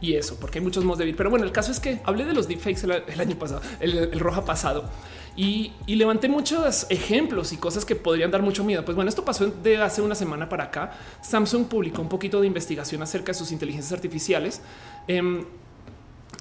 y 0.00 0.14
eso, 0.14 0.36
porque 0.40 0.58
hay 0.58 0.64
muchos 0.64 0.84
modos 0.84 0.98
de 0.98 1.04
vivir. 1.06 1.16
Pero 1.16 1.30
bueno, 1.30 1.44
el 1.44 1.52
caso 1.52 1.72
es 1.72 1.80
que 1.80 2.00
hablé 2.04 2.24
de 2.24 2.32
los 2.32 2.46
deepfakes 2.46 2.84
el, 2.84 3.02
el 3.08 3.20
año 3.20 3.36
pasado, 3.36 3.60
el, 3.80 4.20
roja 4.20 4.44
pasado 4.44 4.84
y, 5.36 5.72
levanté 5.86 6.28
muchos 6.28 6.86
ejemplos 6.88 7.52
y 7.52 7.56
cosas 7.58 7.84
que 7.84 7.96
podrían 7.96 8.30
dar 8.30 8.42
mucho 8.42 8.64
miedo. 8.64 8.84
Pues 8.84 8.94
bueno, 8.94 9.08
esto 9.08 9.24
pasó 9.24 9.46
de 9.46 9.76
hace 9.78 10.00
una 10.00 10.14
semana 10.14 10.48
para 10.48 10.64
acá. 10.64 10.92
Samsung 11.22 11.66
publicó 11.66 12.02
un 12.02 12.08
poquito 12.08 12.40
de 12.40 12.46
investigación 12.46 13.02
acerca 13.02 13.32
de 13.32 13.34
sus 13.38 13.52
inteligencias 13.52 13.92
artificiales. 13.92 14.62
Em, 15.06 15.44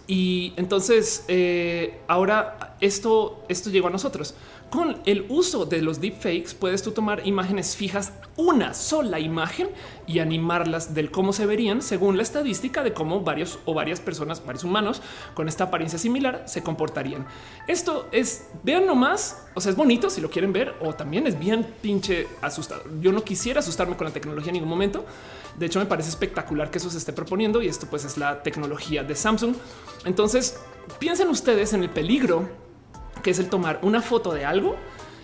y 0.07 0.53
entonces 0.57 1.25
eh, 1.27 1.99
ahora 2.07 2.75
esto, 2.79 3.43
esto 3.49 3.69
llegó 3.69 3.87
a 3.87 3.91
nosotros. 3.91 4.35
Con 4.75 4.97
el 5.05 5.25
uso 5.29 5.65
de 5.65 5.81
los 5.81 6.01
deepfakes 6.01 6.53
puedes 6.59 6.83
tú 6.83 6.91
tomar 6.91 7.25
imágenes 7.25 7.77
fijas, 7.77 8.11
una 8.35 8.73
sola 8.73 9.21
imagen 9.21 9.69
y 10.05 10.19
animarlas 10.19 10.93
del 10.93 11.11
cómo 11.11 11.31
se 11.31 11.45
verían 11.45 11.81
según 11.81 12.17
la 12.17 12.23
estadística 12.23 12.83
de 12.83 12.91
cómo 12.91 13.21
varios 13.21 13.57
o 13.63 13.73
varias 13.73 14.01
personas, 14.01 14.45
varios 14.45 14.65
humanos 14.65 15.01
con 15.33 15.47
esta 15.47 15.63
apariencia 15.63 15.97
similar 15.97 16.43
se 16.45 16.61
comportarían. 16.61 17.25
Esto 17.69 18.09
es, 18.11 18.49
vean 18.63 18.85
nomás, 18.85 19.47
o 19.53 19.61
sea, 19.61 19.69
es 19.69 19.77
bonito 19.77 20.09
si 20.09 20.19
lo 20.19 20.29
quieren 20.29 20.51
ver 20.51 20.75
o 20.81 20.91
también 20.91 21.25
es 21.25 21.39
bien 21.39 21.65
pinche 21.81 22.27
asustado. 22.41 22.83
Yo 22.99 23.13
no 23.13 23.23
quisiera 23.23 23.61
asustarme 23.61 23.95
con 23.95 24.07
la 24.07 24.11
tecnología 24.11 24.49
en 24.49 24.55
ningún 24.55 24.69
momento. 24.69 25.05
De 25.57 25.67
hecho, 25.67 25.79
me 25.79 25.85
parece 25.85 26.09
espectacular 26.09 26.69
que 26.69 26.79
eso 26.79 26.89
se 26.89 26.97
esté 26.97 27.13
proponiendo 27.13 27.61
y 27.61 27.69
esto 27.69 27.87
pues 27.89 28.03
es 28.03 28.17
la 28.17 28.43
tecnología 28.43 29.05
de 29.05 29.15
Samsung. 29.15 29.55
Entonces, 30.03 30.59
piensen 30.99 31.29
ustedes 31.29 31.71
en 31.71 31.81
el 31.81 31.89
peligro 31.89 32.64
que 33.25 33.31
es 33.31 33.39
el 33.39 33.49
tomar 33.49 33.79
una 33.81 34.03
foto 34.03 34.35
de 34.35 34.45
algo 34.45 34.75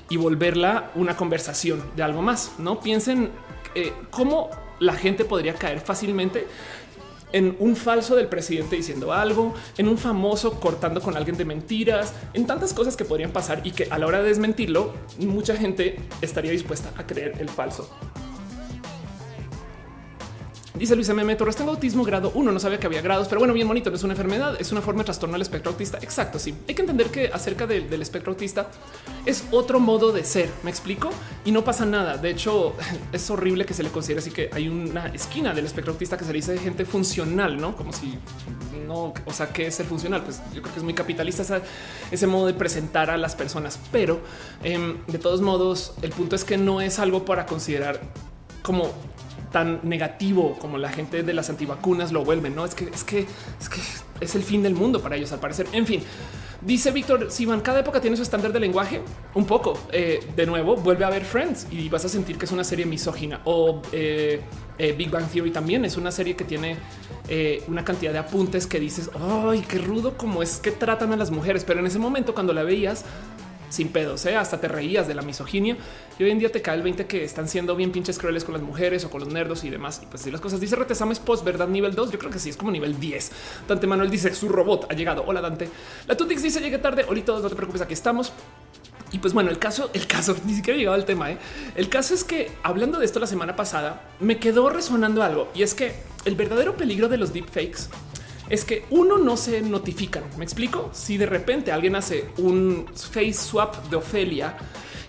y 0.10 0.18
volverla 0.18 0.90
una 0.96 1.16
conversación 1.16 1.84
de 1.96 2.02
algo 2.02 2.24
más. 2.24 2.54
No 2.58 2.80
piensen 2.80 3.30
eh, 3.76 3.94
cómo 4.10 4.50
la 4.80 4.94
gente 4.94 5.24
podría 5.24 5.54
caer 5.54 5.82
fácilmente 5.82 6.48
en 7.32 7.56
un 7.60 7.76
falso 7.76 8.16
del 8.16 8.26
presidente 8.26 8.76
diciendo 8.76 9.14
algo, 9.14 9.54
en 9.78 9.88
un 9.88 10.00
famoso 10.00 10.60
cortando 10.60 11.00
con 11.00 11.16
alguien 11.16 11.38
de 11.38 11.46
mentiras, 11.46 12.16
en 12.34 12.48
tantas 12.48 12.74
cosas 12.74 12.98
que 12.98 13.06
podrían 13.06 13.30
pasar 13.30 13.62
y 13.64 13.70
que 13.70 13.88
a 13.92 14.00
la 14.00 14.08
hora 14.08 14.24
de 14.24 14.30
desmentirlo, 14.30 14.96
mucha 15.20 15.56
gente 15.56 16.00
estaría 16.22 16.50
dispuesta 16.50 16.92
a 16.98 17.06
creer 17.06 17.36
el 17.40 17.50
falso. 17.50 17.88
Dice 20.74 20.96
Luis 20.96 21.10
M. 21.10 21.36
Torres, 21.36 21.58
tengo 21.58 21.72
autismo 21.72 22.06
grado 22.06 22.32
1, 22.34 22.50
no 22.50 22.60
sabía 22.60 22.80
que 22.80 22.88
había 22.88 23.02
grados, 23.02 23.28
pero 23.28 23.40
bueno, 23.40 23.54
bien 23.54 23.68
bonito, 23.68 23.90
no 23.90 23.98
es 23.98 24.04
una 24.04 24.14
enfermedad, 24.14 24.56
es 24.60 24.72
una 24.72 24.82
forma 24.82 25.02
de 25.02 25.06
trastorno 25.06 25.34
del 25.34 25.42
espectro 25.42 25.72
autista. 25.72 25.98
Exacto, 26.02 26.40
sí. 26.40 26.56
Hay 26.68 26.74
que 26.74 26.82
entender 26.82 27.08
que 27.08 27.28
acerca 27.28 27.68
del 27.68 28.02
espectro 28.02 28.32
autista 28.32 28.68
es 29.26 29.44
otro 29.52 29.82
modo 29.82 30.14
de 30.14 30.24
ser, 30.24 30.50
¿me 30.64 30.70
explico? 30.70 31.10
Y 31.44 31.52
no 31.52 31.66
pasa 31.66 31.86
nada. 31.86 32.18
De 32.18 32.30
hecho, 32.30 32.74
es 33.12 33.30
horrible 33.30 33.66
que 33.66 33.74
se 33.74 33.84
le 33.84 33.90
considere 33.90 34.22
así 34.22 34.32
que 34.32 34.50
hay 34.54 34.70
una 34.70 35.08
esquina 35.08 35.54
del 35.54 35.66
espectro 35.66 35.92
autista 35.92 36.18
que 36.18 36.24
se 36.24 36.32
le 36.32 36.38
dice 36.38 36.58
gente 36.58 36.86
funcional, 36.86 37.60
¿no? 37.60 37.76
Como 37.76 37.92
si 37.92 38.18
no, 38.88 39.14
o 39.26 39.34
sea, 39.34 39.52
¿qué 39.52 39.68
es 39.68 39.76
ser 39.76 39.86
funcional? 39.86 40.24
Pues 40.24 40.42
yo 40.54 40.62
creo 40.62 40.74
que 40.74 40.80
es 40.80 40.84
muy 40.84 40.94
capitalista 40.94 41.62
ese 42.12 42.28
modo 42.28 42.48
de 42.48 42.54
presentar 42.54 43.10
a 43.10 43.18
las 43.18 43.36
personas, 43.36 43.78
pero 43.92 44.22
em, 44.64 44.98
de 45.08 45.20
todos 45.20 45.42
modos, 45.42 45.94
el 46.02 46.12
punto 46.12 46.36
es 46.38 46.46
que 46.46 46.58
no 46.58 46.80
es 46.80 46.98
algo 46.98 47.26
para 47.26 47.46
considerar 47.46 48.00
como 48.64 48.92
tan 49.52 49.80
negativo 49.84 50.58
como 50.60 50.78
la 50.78 50.90
gente 50.90 51.24
de 51.24 51.34
las 51.34 51.50
antivacunas 51.50 52.12
lo 52.12 52.24
vuelven. 52.24 52.56
No 52.56 52.66
es 52.66 52.76
que 52.76 52.86
es 52.86 53.04
que 53.04 53.26
es 53.60 53.70
que 53.70 53.82
es 54.22 54.36
el 54.36 54.44
fin 54.44 54.64
del 54.64 54.76
mundo 54.76 55.02
para 55.02 55.16
ellos, 55.16 55.32
al 55.32 55.40
parecer. 55.40 55.68
En 55.74 55.86
fin, 55.86 56.02
dice 56.62 56.92
Víctor 56.92 57.32
Sivan, 57.32 57.62
cada 57.62 57.80
época 57.80 58.00
tiene 58.00 58.16
su 58.16 58.24
estándar 58.24 58.54
de 58.54 58.60
lenguaje. 58.60 59.02
Un 59.34 59.46
poco 59.46 59.78
eh, 59.92 60.20
de 60.36 60.46
nuevo, 60.46 60.76
vuelve 60.76 61.04
a 61.04 61.10
ver 61.10 61.26
Friends 61.26 61.68
y 61.72 61.90
vas 61.90 62.06
a 62.06 62.10
sentir 62.10 62.38
que 62.38 62.46
es 62.46 62.52
una 62.52 62.64
serie 62.64 62.86
misógina 62.86 63.42
o 63.46 63.82
eh, 63.92 64.42
eh, 64.78 64.94
Big 64.94 65.10
Bang 65.10 65.28
Theory 65.28 65.52
también 65.52 65.86
es 65.86 65.98
una 65.98 66.12
serie 66.12 66.36
que 66.36 66.44
tiene 66.44 66.78
una 67.70 67.86
cantidad 67.86 68.12
de 68.12 68.18
apuntes 68.18 68.68
que 68.68 68.78
dices 68.78 69.10
ay, 69.18 69.62
qué 69.62 69.78
rudo 69.78 70.18
como 70.18 70.44
es 70.44 70.58
que 70.58 70.70
tratan 70.72 71.14
a 71.14 71.16
las 71.16 71.32
mujeres. 71.32 71.64
Pero 71.64 71.80
en 71.80 71.88
ese 71.88 71.98
momento, 71.98 72.34
cuando 72.34 72.52
la 72.52 72.64
veías, 72.64 73.06
sin 73.72 73.90
pedos, 73.90 74.26
¿eh? 74.26 74.36
hasta 74.36 74.60
te 74.60 74.68
reías 74.68 75.08
de 75.08 75.16
la 75.16 75.22
misoginia 75.22 75.78
y 76.20 76.24
hoy 76.24 76.32
en 76.32 76.40
día 76.40 76.52
te 76.52 76.62
cae 76.62 76.76
el 76.76 76.84
20 76.84 77.08
que 77.08 77.24
están 77.24 77.48
siendo 77.48 77.76
bien 77.76 77.92
pinches 77.92 78.20
crueles 78.20 78.44
con 78.44 78.54
las 78.54 78.62
mujeres 78.62 79.06
o 79.06 79.10
con 79.10 79.22
los 79.22 79.32
nerdos 79.32 79.64
y 79.64 79.70
demás. 79.70 80.02
Y 80.04 80.06
pues 80.08 80.22
si 80.24 80.32
las 80.32 80.42
cosas 80.42 80.60
dice 80.60 80.76
Retesames 80.76 81.20
post, 81.20 81.44
verdad? 81.44 81.68
Nivel 81.68 81.96
2. 81.96 82.12
Yo 82.12 82.20
creo 82.20 82.32
que 82.32 82.40
sí 82.40 82.50
es 82.50 82.58
como 82.58 82.72
nivel 82.72 83.00
10. 83.00 83.32
Dante 83.68 83.88
Manuel 83.88 84.10
dice 84.10 84.34
su 84.36 84.50
robot 84.50 84.88
ha 84.92 84.94
llegado. 84.94 85.24
Hola 85.26 85.42
Dante. 85.42 85.70
La 86.08 86.16
Tutix 86.16 86.44
dice 86.44 86.60
llegué 86.60 86.78
tarde. 86.78 87.06
Todos, 87.26 87.44
no 87.44 87.50
te 87.50 87.56
preocupes, 87.56 87.82
aquí 87.82 87.94
estamos. 87.94 88.34
Y 89.12 89.20
pues 89.20 89.34
bueno, 89.34 89.50
el 89.50 89.60
caso, 89.60 89.90
el 89.94 90.08
caso, 90.08 90.36
ni 90.46 90.54
siquiera 90.54 90.76
he 90.76 90.80
llegado 90.80 90.96
al 90.96 91.06
tema. 91.06 91.32
¿eh? 91.32 91.38
El 91.76 91.90
caso 91.90 92.14
es 92.14 92.24
que 92.24 92.52
hablando 92.64 93.00
de 93.00 93.06
esto 93.06 93.20
la 93.20 93.28
semana 93.28 93.56
pasada, 93.56 94.02
me 94.20 94.38
quedó 94.38 94.70
resonando 94.70 95.24
algo 95.24 95.50
y 95.54 95.64
es 95.64 95.74
que 95.74 95.94
el 96.26 96.36
verdadero 96.36 96.78
peligro 96.78 97.10
de 97.10 97.18
los 97.18 97.34
deepfakes 97.34 97.90
es 98.52 98.66
que 98.66 98.84
uno 98.90 99.18
no 99.18 99.38
se 99.38 99.62
notifican. 99.62 100.24
Me 100.38 100.44
explico. 100.44 100.90
Si 100.92 101.18
de 101.18 101.26
repente 101.26 101.72
alguien 101.72 101.96
hace 101.96 102.26
un 102.38 102.86
face 102.94 103.34
swap 103.34 103.90
de 103.90 103.96
Ofelia 103.96 104.58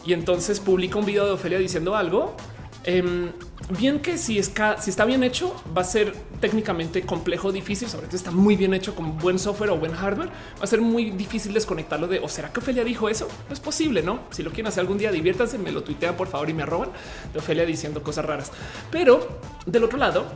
y 0.07 0.12
entonces 0.12 0.61
publica 0.61 0.96
un 0.96 1.05
video 1.05 1.26
de 1.26 1.33
Ofelia 1.33 1.59
diciendo 1.59 1.96
algo, 1.96 2.37
em, 2.85 3.33
bien 3.76 3.98
que 3.98 4.16
si, 4.16 4.38
es 4.38 4.52
si 4.78 4.90
está 4.90 5.05
bien 5.05 5.24
hecho, 5.24 5.61
va 5.76 5.83
a 5.83 5.85
ser 5.85 6.12
técnicamente 6.40 7.02
complejo, 7.02 7.50
difícil, 7.50 7.88
sobre 7.88 8.07
todo 8.07 8.16
está 8.16 8.31
muy 8.31 8.55
bien 8.55 8.74
hecho 8.74 8.94
con 8.94 9.18
buen 9.18 9.40
software 9.40 9.70
o 9.70 9.76
buen 9.76 9.92
hardware, 9.92 10.28
va 10.28 10.62
a 10.62 10.66
ser 10.68 10.81
muy 10.81 11.11
difícil 11.11 11.52
desconectarlo 11.52 12.07
de 12.07 12.20
o 12.20 12.28
será 12.28 12.52
que 12.52 12.61
Ofelia 12.61 12.85
dijo 12.85 13.09
eso? 13.09 13.26
No 13.48 13.55
es 13.55 13.61
posible, 13.61 14.02
no? 14.02 14.20
Si 14.31 14.44
lo 14.44 14.50
quieren 14.50 14.68
hacer 14.68 14.83
algún 14.83 14.98
día, 14.98 15.11
diviértanse, 15.11 15.59
me 15.59 15.72
lo 15.72 15.83
tuitean 15.83 16.16
por 16.16 16.28
favor 16.28 16.48
y 16.48 16.55
me 16.55 16.62
arroban 16.62 16.90
de 17.33 17.40
Ofelia 17.40 17.66
diciendo 17.66 18.05
cosas 18.05 18.24
raras. 18.24 18.52
Pero 18.92 19.40
del 19.66 19.83
otro 19.83 19.98
lado, 19.98 20.26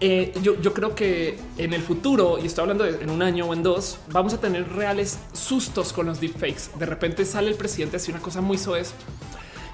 eh, 0.00 0.32
yo, 0.42 0.56
creo 0.72 0.94
que 0.94 1.38
en 1.58 1.74
el 1.74 1.82
futuro, 1.82 2.38
y 2.38 2.46
estoy 2.46 2.62
hablando 2.62 2.86
en 2.86 3.10
un 3.10 3.22
año 3.22 3.46
o 3.46 3.52
en 3.52 3.62
dos, 3.62 3.98
vamos 4.10 4.32
a 4.32 4.40
tener 4.40 4.72
reales 4.72 5.18
sustos 5.32 5.92
con 5.92 6.06
los 6.06 6.20
deepfakes. 6.20 6.78
De 6.78 6.86
repente 6.86 7.24
sale 7.24 7.50
el 7.50 7.56
presidente 7.56 7.98
así 7.98 8.10
una 8.10 8.20
cosa 8.20 8.40
muy 8.40 8.56
soez 8.56 8.94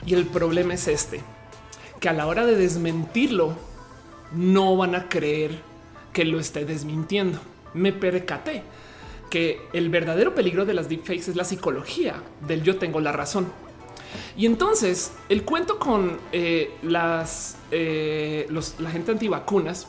y 0.05 0.15
el 0.15 0.27
problema 0.27 0.75
es 0.75 0.89
este, 0.89 1.23
que 2.01 2.09
a 2.09 2.13
la 2.13 2.27
hora 2.27 2.45
de 2.45 2.57
desmentirlo, 2.57 3.55
no 4.33 4.77
van 4.77 4.95
a 4.95 5.09
creer 5.09 5.61
que 6.13 6.25
lo 6.25 6.41
esté 6.41 6.65
desmintiendo. 6.65 7.39
Me 7.75 7.93
percaté 7.93 8.63
que 9.31 9.61
el 9.73 9.91
verdadero 9.91 10.35
peligro 10.35 10.65
de 10.65 10.75
las 10.75 10.89
deepfakes 10.89 11.31
es 11.31 11.37
la 11.37 11.45
psicología 11.45 12.23
del 12.47 12.63
yo 12.63 12.77
tengo 12.77 13.01
la 13.01 13.13
razón. 13.13 13.47
Y 14.37 14.47
entonces 14.47 15.13
el 15.29 15.45
cuento 15.45 15.79
con 15.79 16.19
eh, 16.33 16.73
las 16.83 17.57
eh, 17.71 18.49
la 18.79 18.91
gente 18.91 19.13
antivacunas 19.13 19.89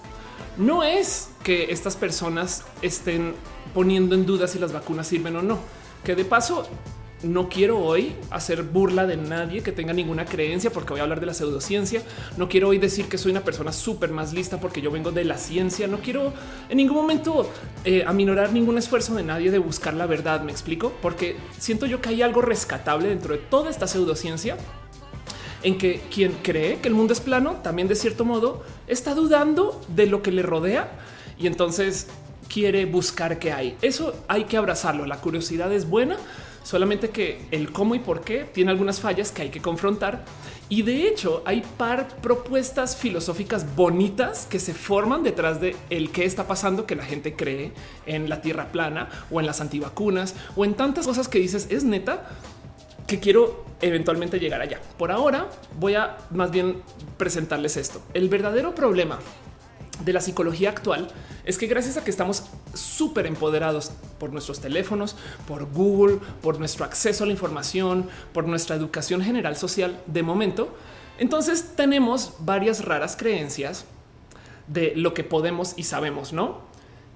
no 0.57 0.83
es 0.83 1.29
que 1.43 1.71
estas 1.71 1.95
personas 1.95 2.63
estén 2.81 3.33
poniendo 3.73 4.15
en 4.15 4.25
duda 4.25 4.47
si 4.47 4.59
las 4.59 4.73
vacunas 4.73 5.07
sirven 5.07 5.35
o 5.35 5.41
no. 5.41 5.59
Que 6.03 6.15
de 6.15 6.25
paso 6.25 6.67
no 7.23 7.49
quiero 7.49 7.79
hoy 7.79 8.15
hacer 8.29 8.61
burla 8.61 9.07
de 9.07 9.17
nadie 9.17 9.63
que 9.63 9.71
tenga 9.71 9.91
ninguna 9.91 10.25
creencia 10.25 10.69
porque 10.69 10.93
voy 10.93 10.99
a 10.99 11.03
hablar 11.03 11.19
de 11.19 11.25
la 11.25 11.33
pseudociencia. 11.33 12.01
No 12.37 12.47
quiero 12.47 12.69
hoy 12.69 12.77
decir 12.77 13.07
que 13.07 13.17
soy 13.17 13.31
una 13.31 13.41
persona 13.41 13.71
súper 13.71 14.11
más 14.11 14.33
lista 14.33 14.59
porque 14.59 14.81
yo 14.81 14.91
vengo 14.91 15.11
de 15.11 15.25
la 15.25 15.37
ciencia. 15.37 15.87
No 15.87 15.99
quiero 15.99 16.33
en 16.69 16.77
ningún 16.77 16.97
momento 16.97 17.49
eh, 17.85 18.03
aminorar 18.05 18.51
ningún 18.51 18.77
esfuerzo 18.77 19.15
de 19.15 19.23
nadie 19.23 19.49
de 19.51 19.57
buscar 19.57 19.93
la 19.93 20.05
verdad. 20.05 20.41
Me 20.41 20.51
explico 20.51 20.93
porque 21.01 21.37
siento 21.57 21.85
yo 21.85 22.01
que 22.01 22.09
hay 22.09 22.21
algo 22.21 22.41
rescatable 22.41 23.09
dentro 23.09 23.33
de 23.33 23.39
toda 23.39 23.69
esta 23.69 23.87
pseudociencia 23.87 24.57
en 25.67 25.77
que 25.77 25.99
quien 26.09 26.31
cree 26.43 26.79
que 26.79 26.87
el 26.87 26.93
mundo 26.93 27.11
es 27.11 27.19
plano 27.19 27.57
también 27.61 27.89
de 27.89 27.95
cierto 27.95 28.23
modo 28.23 28.63
está 28.87 29.13
dudando 29.13 29.81
de 29.89 30.05
lo 30.05 30.21
que 30.21 30.31
le 30.31 30.41
rodea 30.41 30.89
y 31.37 31.45
entonces 31.45 32.07
quiere 32.47 32.85
buscar 32.85 33.37
qué 33.37 33.51
hay. 33.51 33.77
Eso 33.81 34.15
hay 34.29 34.45
que 34.45 34.55
abrazarlo. 34.55 35.05
La 35.05 35.17
curiosidad 35.17 35.73
es 35.73 35.89
buena, 35.89 36.15
solamente 36.63 37.09
que 37.09 37.41
el 37.51 37.73
cómo 37.73 37.95
y 37.95 37.99
por 37.99 38.21
qué 38.21 38.45
tiene 38.45 38.71
algunas 38.71 39.01
fallas 39.01 39.33
que 39.33 39.41
hay 39.41 39.49
que 39.49 39.61
confrontar. 39.61 40.23
Y 40.69 40.83
de 40.83 41.05
hecho 41.05 41.43
hay 41.45 41.61
par 41.75 42.07
propuestas 42.21 42.95
filosóficas 42.95 43.75
bonitas 43.75 44.47
que 44.49 44.59
se 44.59 44.73
forman 44.73 45.21
detrás 45.21 45.59
de 45.59 45.75
el 45.89 46.11
qué 46.11 46.23
está 46.23 46.47
pasando 46.47 46.85
que 46.85 46.95
la 46.95 47.03
gente 47.03 47.35
cree 47.35 47.73
en 48.05 48.29
la 48.29 48.39
tierra 48.39 48.71
plana 48.71 49.09
o 49.29 49.41
en 49.41 49.45
las 49.45 49.59
antivacunas 49.59 50.33
o 50.55 50.63
en 50.63 50.75
tantas 50.75 51.05
cosas 51.05 51.27
que 51.27 51.39
dices 51.39 51.67
es 51.69 51.83
neta 51.83 52.29
que 53.07 53.19
quiero 53.19 53.65
eventualmente 53.81 54.39
llegar 54.39 54.61
allá. 54.61 54.79
Por 54.97 55.11
ahora 55.11 55.47
voy 55.79 55.95
a 55.95 56.17
más 56.31 56.51
bien 56.51 56.81
presentarles 57.17 57.77
esto. 57.77 58.01
El 58.13 58.29
verdadero 58.29 58.75
problema 58.75 59.19
de 60.03 60.13
la 60.13 60.21
psicología 60.21 60.69
actual 60.69 61.07
es 61.45 61.57
que 61.57 61.67
gracias 61.67 61.97
a 61.97 62.03
que 62.03 62.11
estamos 62.11 62.43
súper 62.73 63.25
empoderados 63.25 63.91
por 64.19 64.31
nuestros 64.31 64.59
teléfonos, 64.59 65.15
por 65.47 65.65
Google, 65.71 66.19
por 66.41 66.59
nuestro 66.59 66.85
acceso 66.85 67.23
a 67.23 67.27
la 67.27 67.33
información, 67.33 68.09
por 68.33 68.47
nuestra 68.47 68.75
educación 68.75 69.21
general 69.21 69.55
social 69.55 69.99
de 70.05 70.23
momento, 70.23 70.75
entonces 71.17 71.73
tenemos 71.75 72.33
varias 72.39 72.85
raras 72.85 73.15
creencias 73.17 73.85
de 74.67 74.93
lo 74.95 75.13
que 75.13 75.23
podemos 75.23 75.73
y 75.77 75.83
sabemos, 75.83 76.33
¿no? 76.33 76.61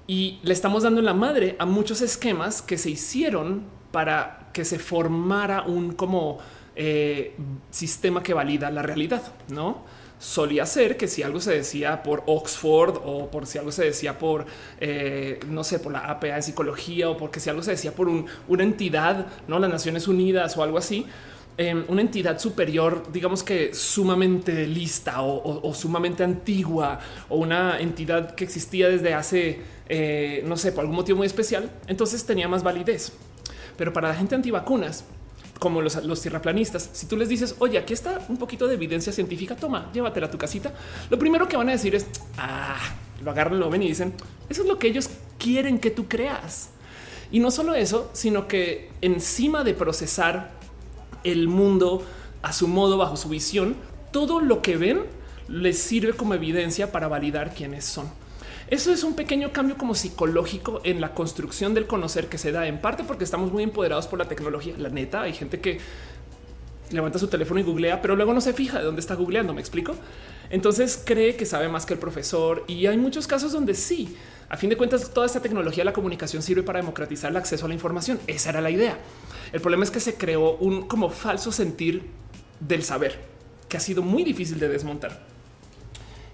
Y 0.08 0.39
le 0.43 0.54
estamos 0.54 0.84
dando 0.84 1.01
la 1.01 1.13
madre 1.13 1.56
a 1.60 1.65
muchos 1.65 2.01
esquemas 2.01 2.62
que 2.62 2.77
se 2.77 2.89
hicieron 2.89 3.63
para 3.91 4.40
que 4.51 4.65
se 4.65 4.79
formara 4.79 5.63
un 5.63 5.93
como 5.93 6.39
eh, 6.75 7.35
sistema 7.69 8.23
que 8.23 8.33
valida 8.33 8.71
la 8.71 8.81
realidad, 8.81 9.21
¿no? 9.49 9.83
Solía 10.19 10.65
ser 10.65 10.97
que 10.97 11.07
si 11.07 11.23
algo 11.23 11.41
se 11.41 11.51
decía 11.51 12.01
por 12.03 12.23
Oxford 12.27 13.01
o 13.03 13.29
por 13.29 13.45
si 13.45 13.57
algo 13.57 13.71
se 13.71 13.85
decía 13.85 14.17
por, 14.17 14.45
eh, 14.79 15.39
no 15.47 15.63
sé, 15.63 15.79
por 15.79 15.91
la 15.91 15.99
APA 16.01 16.27
de 16.27 16.41
psicología 16.41 17.09
o 17.09 17.17
porque 17.17 17.39
si 17.39 17.49
algo 17.49 17.63
se 17.63 17.71
decía 17.71 17.93
por 17.93 18.07
una 18.07 18.63
entidad, 18.63 19.25
no 19.47 19.59
las 19.59 19.69
Naciones 19.69 20.07
Unidas 20.07 20.55
o 20.57 20.63
algo 20.63 20.77
así, 20.77 21.07
em, 21.57 21.83
una 21.87 22.01
entidad 22.01 22.39
superior, 22.39 23.11
digamos 23.11 23.43
que 23.43 23.73
sumamente 23.73 24.67
lista 24.67 25.23
o, 25.23 25.73
sumamente 25.73 26.23
antigua 26.23 26.99
o 27.27 27.37
una 27.37 27.79
entidad 27.79 28.35
que 28.35 28.43
existía 28.43 28.89
desde 28.89 29.13
hace, 29.13 29.59
eh, 29.89 30.43
no 30.45 30.55
sé, 30.55 30.71
por 30.71 30.81
algún 30.81 30.95
motivo 30.95 31.17
muy 31.17 31.27
especial, 31.27 31.69
entonces 31.87 32.23
tenía 32.25 32.47
más 32.47 32.63
validez. 32.63 33.11
Pero 33.82 33.94
para 33.94 34.10
la 34.10 34.13
gente 34.13 34.36
antivacunas, 34.36 35.06
como 35.58 35.82
los, 35.82 36.06
los 36.06 36.22
tierraplanistas, 36.22 36.91
si 36.94 37.08
tú 37.08 37.17
les 37.17 37.30
dices, 37.30 37.56
oye, 37.58 37.80
aquí 37.80 37.94
está 37.94 38.24
un 38.30 38.38
poquito 38.38 38.67
de 38.67 38.76
evidencia 38.76 39.12
científica, 39.12 39.56
toma, 39.56 39.89
llévatela 39.91 40.28
a 40.28 40.30
tu 40.30 40.38
casita. 40.38 40.72
Lo 41.10 41.17
primero 41.17 41.48
que 41.48 41.58
van 41.58 41.67
a 41.67 41.72
decir 41.72 41.96
es, 41.96 42.06
ah, 42.38 42.78
lo 43.24 43.32
agarran, 43.32 43.60
lo 43.60 43.72
ven 43.72 43.82
y 43.82 43.88
dicen, 43.88 44.13
eso 44.50 44.62
es 44.62 44.67
lo 44.67 44.78
que 44.78 44.88
ellos 44.88 45.10
quieren 45.39 45.80
que 45.80 45.89
tú 45.89 46.08
creas. 46.08 46.70
Y 47.32 47.39
no 47.39 47.50
solo 47.50 47.74
eso, 47.74 48.12
sino 48.13 48.48
que 48.48 48.91
encima 49.02 49.63
de 49.63 49.74
procesar 49.74 50.52
el 51.24 51.48
mundo 51.48 52.06
a 52.44 52.54
su 52.54 52.67
modo, 52.67 53.00
bajo 53.00 53.17
su 53.17 53.29
visión, 53.29 53.75
todo 54.12 54.42
lo 54.42 54.62
que 54.62 54.77
ven 54.77 55.02
les 55.48 55.79
sirve 55.79 56.13
como 56.13 56.36
evidencia 56.36 56.92
para 56.92 57.08
validar 57.08 57.56
quiénes 57.56 57.86
son. 57.86 58.12
Eso 58.72 58.94
es 58.94 59.04
un 59.04 59.15
pequeño 59.15 59.52
cambio 59.52 59.78
como 59.78 59.96
psicológico 59.96 60.80
en 60.86 61.02
la 61.02 61.13
construcción 61.13 61.74
del 61.74 61.88
conocer 61.88 62.28
que 62.28 62.38
se 62.38 62.54
da 62.54 62.67
en 62.67 62.80
parte 62.80 63.04
porque 63.04 63.26
estamos 63.26 63.52
muy 63.52 63.63
empoderados 63.63 64.08
por 64.08 64.17
la 64.17 64.30
tecnología. 64.30 64.74
La 64.78 64.88
neta, 64.88 65.24
hay 65.24 65.34
gente 65.34 65.60
que 65.60 65.80
levanta 66.90 67.19
su 67.19 67.28
teléfono 67.28 67.60
y 67.60 67.63
googlea, 67.63 68.02
pero 68.02 68.15
luego 68.15 68.34
no 68.34 68.40
se 68.40 68.54
fija 68.54 68.80
de 68.80 68.86
dónde 68.86 69.02
está 69.02 69.15
googleando. 69.15 69.54
Me 69.54 69.60
explico. 69.60 69.94
Entonces 70.50 71.02
cree 71.06 71.36
que 71.36 71.46
sabe 71.46 71.67
más 71.67 71.86
que 71.86 71.96
el 71.96 72.00
profesor 72.00 72.63
y 72.65 72.86
hay 72.88 72.98
muchos 72.98 73.28
casos 73.28 73.52
donde 73.52 73.74
sí. 73.74 74.15
A 74.48 74.56
fin 74.56 74.69
de 74.69 74.78
cuentas, 74.78 75.13
toda 75.13 75.26
esta 75.26 75.42
tecnología 75.42 75.84
la 75.84 75.92
comunicación 75.92 76.42
sirve 76.42 76.63
para 76.63 76.80
democratizar 76.80 77.30
el 77.32 77.36
acceso 77.36 77.65
a 77.65 77.67
la 77.67 77.74
información. 77.74 78.22
Esa 78.26 78.52
era 78.52 78.62
la 78.62 78.69
idea. 78.69 78.98
El 79.52 79.60
problema 79.60 79.84
es 79.84 79.92
que 79.92 80.00
se 80.00 80.15
creó 80.15 80.56
un 80.56 80.88
como 80.88 81.10
falso 81.10 81.52
sentir 81.52 82.04
del 82.62 82.84
saber 82.84 83.19
que 83.67 83.76
ha 83.76 83.82
sido 83.82 84.02
muy 84.02 84.24
difícil 84.24 84.60
de 84.60 84.69
desmontar. 84.69 85.19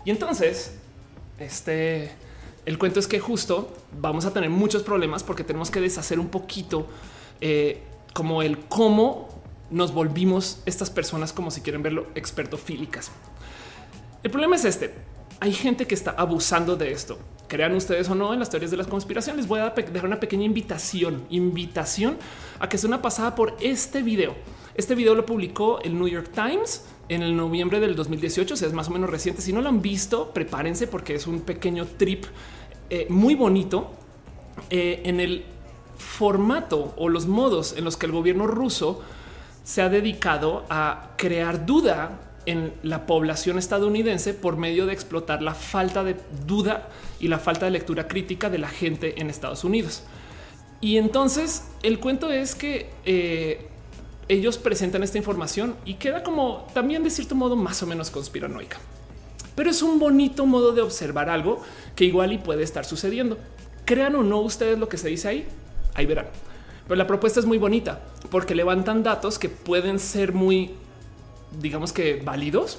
Y 0.05 0.11
entonces 0.11 0.73
Este, 1.39 2.09
el 2.67 2.77
cuento 2.77 2.99
es 2.99 3.07
que 3.07 3.21
justo 3.21 3.73
vamos 3.97 4.25
a 4.25 4.33
tener 4.33 4.49
muchos 4.49 4.83
problemas 4.83 5.23
porque 5.23 5.45
tenemos 5.45 5.71
que 5.71 5.79
deshacer 5.79 6.19
un 6.19 6.27
poquito 6.27 6.85
eh, 7.39 7.81
como 8.13 8.41
el 8.41 8.59
cómo 8.59 9.29
nos 9.71 9.93
volvimos 9.93 10.61
estas 10.65 10.89
personas, 10.89 11.31
como 11.31 11.49
si 11.49 11.61
quieren 11.61 11.81
verlo, 11.81 12.07
expertofílicas. 12.13 13.09
El 14.21 14.31
problema 14.31 14.57
es 14.57 14.65
este. 14.65 14.93
Hay 15.39 15.53
gente 15.53 15.87
que 15.87 15.95
está 15.95 16.11
abusando 16.11 16.75
de 16.75 16.91
esto. 16.91 17.17
Crean 17.47 17.73
ustedes 17.73 18.09
o 18.09 18.15
no 18.15 18.33
en 18.33 18.39
las 18.39 18.49
teorías 18.49 18.71
de 18.71 18.75
la 18.75 18.83
conspiración. 18.83 19.37
Les 19.37 19.47
voy 19.47 19.61
a 19.61 19.69
dejar 19.69 20.05
una 20.05 20.19
pequeña 20.19 20.43
invitación, 20.43 21.23
invitación 21.29 22.17
a 22.59 22.67
que 22.67 22.77
sea 22.77 22.89
una 22.89 23.01
pasada 23.01 23.33
por 23.33 23.55
este 23.61 24.03
video. 24.03 24.35
Este 24.75 24.93
video 24.93 25.15
lo 25.15 25.25
publicó 25.25 25.79
el 25.83 25.97
New 25.97 26.09
York 26.09 26.31
Times 26.33 26.83
en 27.09 27.23
el 27.23 27.35
noviembre 27.35 27.79
del 27.79 27.95
2018, 27.95 28.53
o 28.53 28.57
sea, 28.57 28.67
es 28.67 28.73
más 28.73 28.89
o 28.89 28.91
menos 28.91 29.09
reciente. 29.09 29.41
Si 29.41 29.53
no 29.53 29.61
lo 29.61 29.69
han 29.69 29.81
visto, 29.81 30.33
prepárense 30.33 30.87
porque 30.87 31.15
es 31.15 31.27
un 31.27 31.41
pequeño 31.41 31.85
trip 31.85 32.25
eh, 32.89 33.07
muy 33.09 33.35
bonito 33.35 33.91
eh, 34.69 35.01
en 35.05 35.19
el 35.19 35.45
formato 35.97 36.93
o 36.97 37.09
los 37.09 37.27
modos 37.27 37.75
en 37.77 37.83
los 37.83 37.97
que 37.97 38.05
el 38.05 38.11
gobierno 38.11 38.47
ruso 38.47 39.01
se 39.63 39.81
ha 39.81 39.89
dedicado 39.89 40.63
a 40.69 41.11
crear 41.17 41.65
duda 41.65 42.21
en 42.45 42.73
la 42.81 43.05
población 43.05 43.59
estadounidense 43.59 44.33
por 44.33 44.55
medio 44.55 44.85
de 44.85 44.93
explotar 44.93 45.41
la 45.41 45.53
falta 45.53 46.03
de 46.03 46.15
duda 46.45 46.87
y 47.19 47.27
la 47.27 47.39
falta 47.39 47.65
de 47.65 47.71
lectura 47.71 48.07
crítica 48.07 48.49
de 48.49 48.57
la 48.57 48.69
gente 48.69 49.19
en 49.19 49.29
Estados 49.29 49.65
Unidos. 49.65 50.03
Y 50.79 50.97
entonces 50.97 51.65
el 51.83 51.99
cuento 51.99 52.31
es 52.31 52.55
que 52.55 52.89
eh, 53.03 53.67
ellos 54.29 54.57
presentan 54.57 55.03
esta 55.03 55.17
información 55.17 55.75
y 55.83 55.95
queda 55.95 56.23
como 56.23 56.67
también 56.73 57.03
de 57.03 57.09
cierto 57.09 57.35
modo 57.35 57.57
más 57.57 57.83
o 57.83 57.87
menos 57.87 58.11
conspiranoica. 58.11 58.77
Pero 59.57 59.71
es 59.71 59.81
un 59.81 59.97
bonito 59.97 60.45
modo 60.45 60.71
de 60.71 60.83
observar 60.83 61.31
algo 61.31 61.63
que 61.95 62.05
igual 62.05 62.31
y 62.31 62.37
puede 62.37 62.61
estar 62.61 62.85
sucediendo. 62.85 63.39
Crean 63.85 64.15
o 64.15 64.21
no 64.21 64.39
ustedes 64.41 64.77
lo 64.77 64.87
que 64.87 64.99
se 64.99 65.07
dice 65.07 65.29
ahí, 65.29 65.47
ahí 65.95 66.05
verán. 66.05 66.27
Pero 66.83 66.95
la 66.95 67.07
propuesta 67.07 67.39
es 67.39 67.47
muy 67.47 67.57
bonita 67.57 68.01
porque 68.29 68.53
levantan 68.53 69.01
datos 69.01 69.39
que 69.39 69.49
pueden 69.49 69.97
ser 69.97 70.31
muy, 70.31 70.75
digamos 71.59 71.91
que 71.91 72.21
válidos 72.23 72.77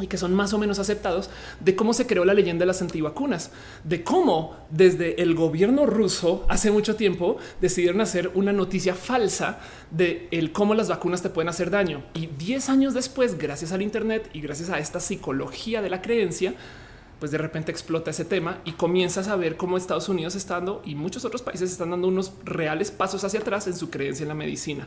y 0.00 0.08
que 0.08 0.18
son 0.18 0.34
más 0.34 0.52
o 0.52 0.58
menos 0.58 0.78
aceptados 0.78 1.30
de 1.60 1.74
cómo 1.74 1.94
se 1.94 2.06
creó 2.06 2.24
la 2.24 2.34
leyenda 2.34 2.60
de 2.60 2.66
las 2.66 2.82
antivacunas, 2.82 3.50
de 3.84 4.04
cómo 4.04 4.56
desde 4.70 5.22
el 5.22 5.34
gobierno 5.34 5.86
ruso 5.86 6.44
hace 6.48 6.70
mucho 6.70 6.96
tiempo 6.96 7.38
decidieron 7.60 8.00
hacer 8.00 8.30
una 8.34 8.52
noticia 8.52 8.94
falsa 8.94 9.58
de 9.90 10.28
el 10.30 10.52
cómo 10.52 10.74
las 10.74 10.88
vacunas 10.88 11.22
te 11.22 11.30
pueden 11.30 11.48
hacer 11.48 11.70
daño. 11.70 12.04
Y 12.14 12.26
10 12.26 12.68
años 12.68 12.94
después, 12.94 13.38
gracias 13.38 13.72
al 13.72 13.82
Internet 13.82 14.28
y 14.34 14.40
gracias 14.40 14.68
a 14.68 14.78
esta 14.78 15.00
psicología 15.00 15.80
de 15.80 15.90
la 15.90 16.02
creencia, 16.02 16.54
pues 17.18 17.30
de 17.30 17.38
repente 17.38 17.72
explota 17.72 18.10
ese 18.10 18.26
tema 18.26 18.60
y 18.66 18.72
comienzas 18.72 19.28
a 19.28 19.36
ver 19.36 19.56
cómo 19.56 19.78
Estados 19.78 20.10
Unidos 20.10 20.34
está 20.34 20.54
dando 20.54 20.82
y 20.84 20.94
muchos 20.94 21.24
otros 21.24 21.40
países 21.40 21.72
están 21.72 21.90
dando 21.90 22.08
unos 22.08 22.32
reales 22.44 22.90
pasos 22.90 23.24
hacia 23.24 23.40
atrás 23.40 23.66
en 23.66 23.76
su 23.76 23.88
creencia 23.88 24.24
en 24.24 24.28
la 24.28 24.34
medicina. 24.34 24.86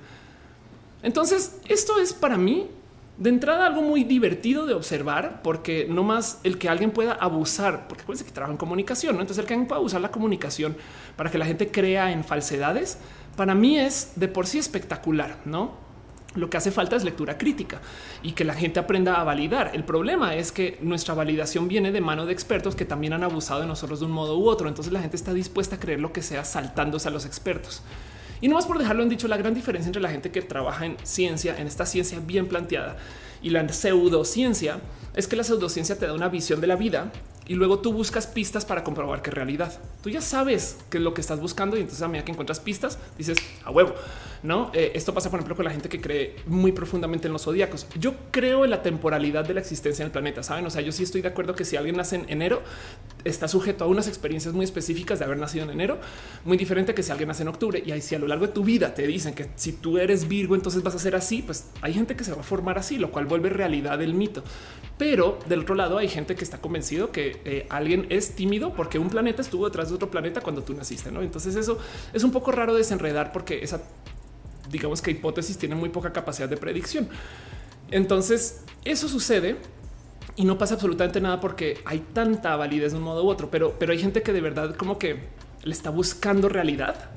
Entonces, 1.02 1.58
esto 1.68 2.00
es 2.00 2.14
para 2.14 2.38
mí 2.38 2.68
de 3.20 3.30
entrada 3.30 3.68
algo 3.68 3.82
muy 3.82 4.06
divertido 4.06 4.66
de 4.66 4.74
observar, 4.74 5.42
porque 5.44 5.86
no 5.90 6.04
más 6.04 6.40
el 6.44 6.58
que 6.58 6.70
alguien 6.70 6.92
pueda 6.92 7.12
abusar, 7.12 7.88
porque 7.90 8.04
acuérdense 8.04 8.26
que 8.26 8.32
trabaja 8.32 8.54
en 8.54 8.58
comunicación, 8.58 9.16
¿no? 9.16 9.22
entonces 9.22 9.42
el 9.42 9.48
que 9.48 9.54
alguien 9.54 9.68
pueda 9.68 9.82
usar 9.82 10.00
la 10.00 10.10
comunicación 10.10 10.78
para 11.18 11.30
que 11.30 11.38
la 11.38 11.46
gente 11.46 11.70
crea 11.70 12.14
en 12.14 12.24
falsedades, 12.24 12.98
para 13.36 13.56
mí 13.56 13.78
es 13.78 14.14
de 14.16 14.30
por 14.30 14.48
sí 14.48 14.58
espectacular, 14.58 15.38
¿no? 15.46 15.90
Lo 16.36 16.50
que 16.50 16.58
hace 16.58 16.72
falta 16.72 16.96
es 16.96 17.04
lectura 17.04 17.38
crítica 17.38 17.82
y 18.22 18.34
que 18.34 18.44
la 18.44 18.54
gente 18.54 18.80
aprenda 18.80 19.20
a 19.20 19.24
validar. 19.24 19.72
El 19.74 19.84
problema 19.84 20.36
es 20.36 20.52
que 20.52 20.78
nuestra 20.82 21.16
validación 21.16 21.68
viene 21.68 21.92
de 21.92 22.02
mano 22.02 22.28
de 22.28 22.34
expertos 22.34 22.76
que 22.76 22.86
también 22.86 23.14
han 23.14 23.24
abusado 23.24 23.62
de 23.62 23.68
nosotros 23.68 24.00
de 24.00 24.06
un 24.06 24.12
modo 24.12 24.38
u 24.38 24.48
otro. 24.48 24.68
Entonces 24.68 24.94
la 24.94 25.02
gente 25.02 25.16
está 25.16 25.34
dispuesta 25.34 25.78
a 25.78 25.80
creer 25.80 26.00
lo 26.00 26.14
que 26.14 26.22
sea 26.22 26.46
saltándose 26.46 27.08
a 27.08 27.12
los 27.12 27.26
expertos. 27.26 27.82
Y 28.42 28.48
no 28.48 28.56
más 28.56 28.66
por 28.66 28.78
dejarlo 28.78 29.04
en 29.04 29.10
dicho, 29.10 29.28
la 29.28 29.38
gran 29.38 29.54
diferencia 29.54 29.88
entre 29.88 30.02
la 30.02 30.10
gente 30.10 30.32
que 30.32 30.42
trabaja 30.42 30.86
en 30.86 30.98
ciencia, 31.04 31.58
en 31.58 31.68
esta 31.68 31.86
ciencia 31.86 32.20
bien 32.20 32.48
planteada 32.48 32.98
y 33.42 33.50
la 33.50 33.68
pseudociencia 33.70 34.80
es 35.16 35.28
que 35.28 35.36
la 35.36 35.44
pseudociencia 35.44 35.98
te 35.98 36.06
da 36.06 36.14
una 36.14 36.30
visión 36.30 36.62
de 36.62 36.68
la 36.68 36.76
vida 36.76 37.12
y 37.48 37.56
luego 37.56 37.80
tú 37.80 37.94
buscas 37.94 38.28
pistas 38.28 38.66
para 38.66 38.84
comprobar 38.84 39.22
que 39.22 39.32
es 39.32 39.34
realidad. 39.34 39.80
Tú 40.04 40.10
ya 40.10 40.22
sabes 40.22 40.78
qué 40.90 40.98
es 40.98 41.04
lo 41.04 41.14
que 41.14 41.22
estás 41.22 41.40
buscando 41.40 41.78
y 41.78 41.82
entonces 41.82 42.04
a 42.04 42.08
medida 42.08 42.26
que 42.26 42.32
encuentras 42.32 42.60
pistas 42.60 43.00
dices 43.18 43.38
a 43.64 43.72
huevo. 43.72 43.96
No, 44.42 44.72
eh, 44.74 44.92
esto 44.96 45.14
pasa, 45.14 45.30
por 45.30 45.40
ejemplo, 45.40 45.56
con 45.56 45.66
la 45.66 45.72
gente 45.72 45.90
que 45.90 46.00
cree 46.00 46.36
muy 46.46 46.72
profundamente 46.72 47.28
en 47.28 47.34
los 47.34 47.44
zodiacos. 47.44 47.88
Yo 48.00 48.14
creo 48.32 48.64
en 48.64 48.72
la 48.72 48.82
temporalidad 48.82 49.46
de 49.46 49.54
la 49.54 49.60
existencia 49.60 50.04
en 50.04 50.08
el 50.08 50.12
planeta. 50.12 50.44
Saben, 50.44 50.66
o 50.66 50.70
sea, 50.70 50.82
yo 50.82 50.92
sí 50.92 51.04
estoy 51.04 51.22
de 51.22 51.28
acuerdo 51.28 51.56
que 51.56 51.66
si 51.66 51.76
alguien 51.76 51.98
nace 51.98 52.16
en 52.16 52.26
enero, 52.30 52.62
está 53.26 53.48
sujeto 53.48 53.84
a 53.84 53.88
unas 53.88 54.08
experiencias 54.08 54.54
muy 54.54 54.64
específicas 54.64 55.20
de 55.20 55.26
haber 55.26 55.38
nacido 55.38 55.66
en 55.66 55.72
enero, 55.72 56.00
muy 56.46 56.58
diferente 56.58 56.94
que 56.94 57.04
si 57.04 57.12
alguien 57.12 57.28
nace 57.28 57.44
en 57.44 57.50
octubre. 57.50 57.84
Y 57.86 57.92
ahí, 57.92 58.02
si 58.02 58.16
a 58.16 58.20
lo 58.20 58.28
largo 58.28 58.48
de 58.48 58.54
tu 58.54 58.64
vida 58.64 58.94
te 58.94 59.06
dicen 59.06 59.34
que 59.34 59.50
si 59.56 59.74
tú 59.74 59.98
eres 59.98 60.28
Virgo, 60.28 60.56
entonces 60.56 60.84
vas 60.84 60.96
a 60.96 61.00
ser 61.00 61.16
así, 61.16 61.42
pues 61.42 61.66
hay 61.82 61.94
gente 61.94 62.16
que 62.16 62.24
se 62.24 62.32
va 62.32 62.40
a 62.40 62.44
formar 62.44 62.78
así, 62.78 62.98
lo 62.98 63.12
cual 63.12 63.26
vuelve 63.26 63.50
realidad 63.50 64.02
el 64.02 64.14
mito. 64.14 64.44
Pero 64.98 65.40
del 65.48 65.62
otro 65.62 65.76
lado, 65.76 65.98
hay 65.98 66.08
gente 66.08 66.36
que 66.36 66.44
está 66.44 66.60
convencido 66.60 67.12
que 67.12 67.42
eh, 67.46 67.66
alguien 67.70 68.06
es 68.10 68.36
tímido 68.36 68.74
porque 68.74 69.00
un 69.00 69.10
planeta 69.10 69.42
estuvo 69.42 69.66
detrás 69.66 69.90
de 69.90 69.96
otro 69.96 70.12
planeta 70.12 70.42
cuando 70.42 70.62
tú 70.64 70.74
naciste. 70.74 71.12
¿no? 71.12 71.22
Entonces, 71.22 71.56
eso 71.56 71.78
es 72.14 72.24
un 72.24 72.32
poco 72.32 72.52
raro 72.52 72.76
desenredar 72.76 73.32
porque 73.32 73.64
esa 73.64 73.82
digamos 74.70 75.02
que 75.02 75.12
hipótesis 75.12 75.58
tiene 75.58 75.76
muy 75.76 75.90
poca 75.90 76.12
capacidad 76.14 76.50
de 76.50 76.58
predicción. 76.58 77.10
Entonces, 77.92 78.64
eso 78.86 79.08
sucede 79.08 79.58
y 80.36 80.46
no 80.46 80.58
pasa 80.58 80.76
absolutamente 80.76 81.20
nada 81.20 81.40
porque 81.40 81.80
hay 81.86 82.00
tanta 82.14 82.56
validez 82.56 82.92
de 82.92 82.98
un 82.98 83.04
modo 83.04 83.26
u 83.26 83.30
otro, 83.30 83.50
pero, 83.50 83.76
pero 83.78 83.92
hay 83.92 84.00
gente 84.00 84.22
que 84.22 84.32
de 84.32 84.42
verdad 84.42 84.76
como 84.76 84.98
que 84.98 85.20
le 85.64 85.74
está 85.74 85.90
buscando 85.90 86.50
realidad 86.50 87.10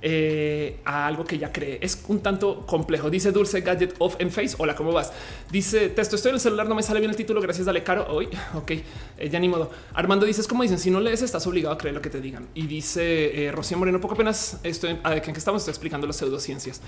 eh, 0.00 0.78
a 0.84 1.06
algo 1.06 1.24
que 1.24 1.38
ya 1.38 1.52
cree. 1.52 1.78
Es 1.82 2.04
un 2.08 2.20
tanto 2.20 2.64
complejo. 2.66 3.10
Dice 3.10 3.32
Dulce 3.32 3.60
Gadget 3.62 3.96
Off 3.98 4.16
en 4.18 4.30
Face. 4.30 4.54
Hola, 4.58 4.74
¿cómo 4.74 4.92
vas? 4.92 5.12
Dice 5.50 5.88
texto. 5.88 6.16
Estoy 6.16 6.30
en 6.30 6.34
el 6.36 6.40
celular, 6.40 6.68
no 6.68 6.74
me 6.74 6.82
sale 6.82 7.00
bien 7.00 7.10
el 7.10 7.16
título. 7.16 7.40
Gracias, 7.40 7.66
dale 7.66 7.82
caro. 7.82 8.06
Hoy, 8.08 8.28
ok, 8.54 8.70
eh, 8.70 8.84
ya 9.30 9.40
ni 9.40 9.48
modo. 9.48 9.70
Armando 9.94 10.24
dice: 10.24 10.46
como 10.48 10.62
dicen, 10.62 10.78
si 10.78 10.90
no 10.90 11.00
lees, 11.00 11.22
estás 11.22 11.46
obligado 11.46 11.74
a 11.74 11.78
creer 11.78 11.94
lo 11.94 12.02
que 12.02 12.10
te 12.10 12.20
digan. 12.20 12.46
Y 12.54 12.66
dice 12.66 13.46
eh, 13.46 13.52
Rocío 13.52 13.76
Moreno, 13.76 14.00
poco 14.00 14.14
apenas 14.14 14.60
estoy 14.62 14.98
a, 15.02 15.20
que 15.20 15.30
estamos 15.32 15.66
explicando 15.66 16.06
las 16.06 16.16
pseudociencias. 16.16 16.80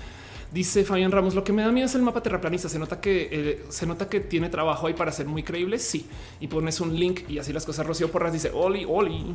Dice 0.51 0.83
Fabián 0.83 1.11
Ramos, 1.11 1.33
lo 1.33 1.43
que 1.43 1.53
me 1.53 1.61
da 1.61 1.71
miedo 1.71 1.87
es 1.87 1.95
el 1.95 2.01
mapa 2.01 2.21
terraplanista. 2.23 2.69
Se 2.69 2.79
nota 2.79 2.99
que 2.99 3.63
se 3.69 3.85
nota 3.85 4.09
que 4.09 4.19
tiene 4.19 4.49
trabajo 4.49 4.87
ahí 4.87 4.93
para 4.93 5.11
ser 5.11 5.25
muy 5.25 5.43
creíble. 5.43 5.79
Sí, 5.79 6.05
y 6.39 6.47
pones 6.47 6.79
un 6.79 6.97
link 6.97 7.29
y 7.29 7.39
así 7.39 7.51
las 7.51 7.65
cosas. 7.65 7.85
Rocío 7.85 8.11
Porras 8.11 8.33
dice 8.33 8.51
Oli, 8.53 8.85
Oli. 8.87 9.33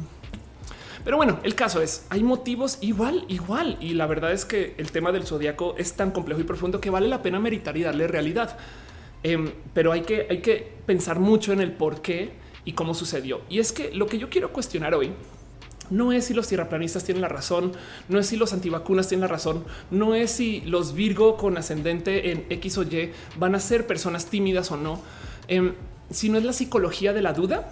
Pero 1.06 1.18
bueno, 1.18 1.38
el 1.44 1.54
caso 1.54 1.80
es, 1.82 2.04
hay 2.10 2.24
motivos 2.24 2.78
igual, 2.80 3.26
igual. 3.28 3.76
Y 3.80 3.94
la 3.94 4.08
verdad 4.08 4.32
es 4.32 4.44
que 4.44 4.74
el 4.76 4.90
tema 4.90 5.12
del 5.12 5.24
zodiaco 5.24 5.76
es 5.78 5.92
tan 5.92 6.10
complejo 6.10 6.40
y 6.40 6.44
profundo 6.44 6.80
que 6.80 6.90
vale 6.90 7.06
la 7.06 7.22
pena 7.22 7.38
meditar 7.38 7.76
y 7.76 7.84
darle 7.84 8.08
realidad. 8.08 8.58
Em, 9.22 9.52
pero 9.72 9.92
hay 9.92 10.00
que, 10.00 10.26
hay 10.28 10.38
que 10.38 10.68
pensar 10.84 11.20
mucho 11.20 11.52
en 11.52 11.60
el 11.60 11.70
por 11.70 12.02
qué 12.02 12.32
y 12.64 12.72
cómo 12.72 12.92
sucedió. 12.92 13.42
Y 13.48 13.60
es 13.60 13.70
que 13.70 13.94
lo 13.94 14.08
que 14.08 14.18
yo 14.18 14.28
quiero 14.28 14.52
cuestionar 14.52 14.96
hoy 14.96 15.12
no 15.90 16.10
es 16.10 16.24
si 16.24 16.34
los 16.34 16.48
tierraplanistas 16.48 17.04
tienen 17.04 17.22
la 17.22 17.28
razón, 17.28 17.70
no 18.08 18.18
es 18.18 18.26
si 18.26 18.36
los 18.36 18.52
antivacunas 18.52 19.06
tienen 19.06 19.20
la 19.20 19.28
razón, 19.28 19.64
no 19.92 20.16
es 20.16 20.32
si 20.32 20.62
los 20.62 20.92
Virgo 20.92 21.36
con 21.36 21.56
ascendente 21.56 22.32
en 22.32 22.46
X 22.50 22.78
o 22.78 22.82
Y 22.82 23.12
van 23.38 23.54
a 23.54 23.60
ser 23.60 23.86
personas 23.86 24.26
tímidas 24.26 24.72
o 24.72 24.76
no, 24.76 25.00
eh, 25.46 25.72
sino 26.10 26.36
es 26.36 26.42
la 26.42 26.52
psicología 26.52 27.12
de 27.12 27.22
la 27.22 27.32
duda 27.32 27.70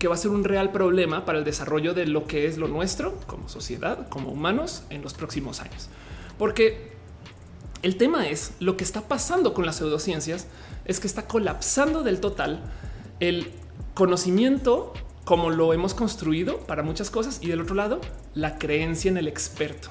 que 0.00 0.08
va 0.08 0.14
a 0.14 0.18
ser 0.18 0.30
un 0.30 0.44
real 0.44 0.72
problema 0.72 1.26
para 1.26 1.38
el 1.38 1.44
desarrollo 1.44 1.92
de 1.92 2.06
lo 2.06 2.26
que 2.26 2.46
es 2.46 2.56
lo 2.56 2.68
nuestro 2.68 3.20
como 3.26 3.50
sociedad, 3.50 4.08
como 4.08 4.30
humanos 4.30 4.82
en 4.88 5.02
los 5.02 5.12
próximos 5.12 5.60
años. 5.60 5.90
Porque 6.38 6.90
el 7.82 7.96
tema 7.96 8.26
es 8.26 8.54
lo 8.60 8.78
que 8.78 8.82
está 8.82 9.02
pasando 9.02 9.52
con 9.52 9.66
las 9.66 9.76
pseudociencias 9.76 10.46
es 10.86 11.00
que 11.00 11.06
está 11.06 11.28
colapsando 11.28 12.02
del 12.02 12.18
total 12.18 12.62
el 13.20 13.52
conocimiento 13.92 14.94
como 15.24 15.50
lo 15.50 15.74
hemos 15.74 15.92
construido 15.92 16.60
para 16.60 16.82
muchas 16.82 17.10
cosas 17.10 17.38
y 17.42 17.48
del 17.48 17.60
otro 17.60 17.74
lado 17.74 18.00
la 18.32 18.58
creencia 18.58 19.10
en 19.10 19.18
el 19.18 19.28
experto. 19.28 19.90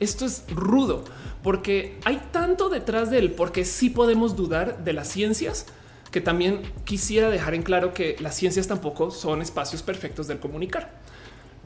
Esto 0.00 0.26
es 0.26 0.44
rudo 0.48 1.04
porque 1.44 2.00
hay 2.04 2.20
tanto 2.32 2.68
detrás 2.70 3.08
de 3.10 3.18
él 3.18 3.30
porque 3.30 3.64
sí 3.64 3.88
podemos 3.88 4.34
dudar 4.34 4.82
de 4.82 4.92
las 4.94 5.06
ciencias 5.06 5.66
que 6.10 6.20
también 6.20 6.62
quisiera 6.84 7.30
dejar 7.30 7.54
en 7.54 7.62
claro 7.62 7.92
que 7.92 8.16
las 8.20 8.36
ciencias 8.36 8.66
tampoco 8.66 9.10
son 9.10 9.42
espacios 9.42 9.82
perfectos 9.82 10.26
del 10.26 10.38
comunicar. 10.38 11.00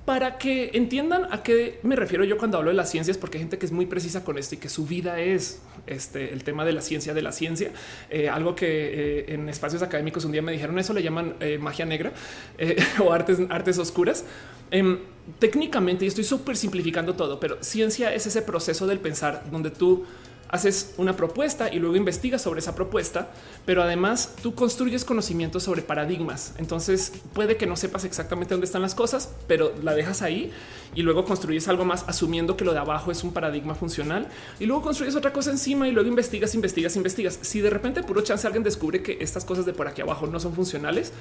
Para 0.05 0.37
que 0.37 0.73
entiendan 0.75 1.29
a 1.31 1.45
qué 1.45 1.79
me 1.85 1.95
refiero 1.95 2.25
yo 2.25 2.37
cuando 2.37 2.59
hablo 2.59 2.71
de 2.71 2.77
las 2.77 2.91
ciencias, 2.91 3.17
porque 3.19 3.39
hay 3.39 3.43
gente 3.43 3.59
que 3.59 3.67
es 3.67 3.71
muy 3.71 3.87
precisa 3.87 4.25
con 4.25 4.37
esto 4.37 4.57
y 4.57 4.59
que 4.59 4.69
su 4.69 4.85
vida 4.85 5.21
es 5.21 5.63
este, 5.87 6.33
el 6.33 6.43
tema 6.43 6.65
de 6.65 6.73
la 6.73 6.81
ciencia 6.81 7.15
de 7.15 7.23
la 7.23 7.31
ciencia, 7.31 7.71
eh, 8.11 8.29
algo 8.29 8.57
que 8.57 8.67
eh, 8.67 9.35
en 9.35 9.49
espacios 9.49 9.81
académicos 9.81 10.25
un 10.25 10.33
día 10.33 10.43
me 10.43 10.51
dijeron 10.51 10.77
eso 10.81 10.93
le 10.93 11.05
llaman 11.05 11.37
eh, 11.39 11.57
magia 11.59 11.87
negra 11.87 12.13
o 12.99 13.13
artes, 13.13 13.39
artes 13.49 13.79
oscuras. 13.79 14.25
Em, 14.73 14.99
técnicamente, 15.39 16.05
y 16.05 16.09
estoy 16.09 16.25
súper 16.25 16.57
simplificando 16.57 17.15
todo, 17.15 17.39
pero 17.39 17.63
ciencia 17.63 18.13
es 18.13 18.27
ese 18.27 18.43
proceso 18.43 18.89
del 18.89 18.99
pensar 18.99 19.45
donde 19.53 19.71
tú 19.71 20.05
haces 20.53 20.93
una 20.99 21.17
propuesta 21.17 21.73
y 21.73 21.79
luego 21.79 21.97
investigas 21.97 22.43
sobre 22.43 22.61
esa 22.61 22.75
propuesta, 22.75 23.31
pero 23.65 23.83
además 23.83 24.35
tú 24.43 24.55
construyes 24.55 25.05
conocimiento 25.05 25.61
sobre 25.61 25.81
paradigmas. 25.81 26.53
Entonces 26.59 27.11
puede 27.33 27.57
que 27.57 27.67
no 27.67 27.75
sepas 27.75 28.05
exactamente 28.05 28.53
dónde 28.53 28.67
están 28.67 28.83
las 28.83 28.95
cosas, 28.95 29.31
pero 29.49 29.73
la 29.83 29.95
dejas 29.95 30.21
ahí 30.21 30.53
y 30.95 31.01
luego 31.03 31.25
construyes 31.25 31.69
algo 31.69 31.87
más 31.87 32.05
asumiendo 32.07 32.55
que 32.55 32.67
lo 32.67 32.75
de 32.75 32.81
abajo 32.81 33.11
es 33.11 33.25
un 33.25 33.33
paradigma 33.33 33.75
funcional 33.75 34.29
y 34.61 34.67
luego 34.67 34.83
construyes 34.83 35.17
otra 35.17 35.33
cosa 35.33 35.51
encima 35.51 35.89
y 35.89 35.91
luego 35.91 36.11
investigas, 36.11 36.55
investigas, 36.55 36.97
investigas. 36.97 37.39
Si 37.41 37.63
de 37.63 37.71
repente 37.71 38.03
puro 38.03 38.21
chance 38.21 38.47
alguien 38.47 38.63
descubre 38.63 39.03
que 39.03 39.17
estas 39.21 39.47
cosas 39.47 39.65
de 39.65 39.73
por 39.73 39.89
aquí 39.89 40.03
abajo 40.03 40.27
no 40.27 40.39
son 40.39 40.53
funcionales, 40.53 41.15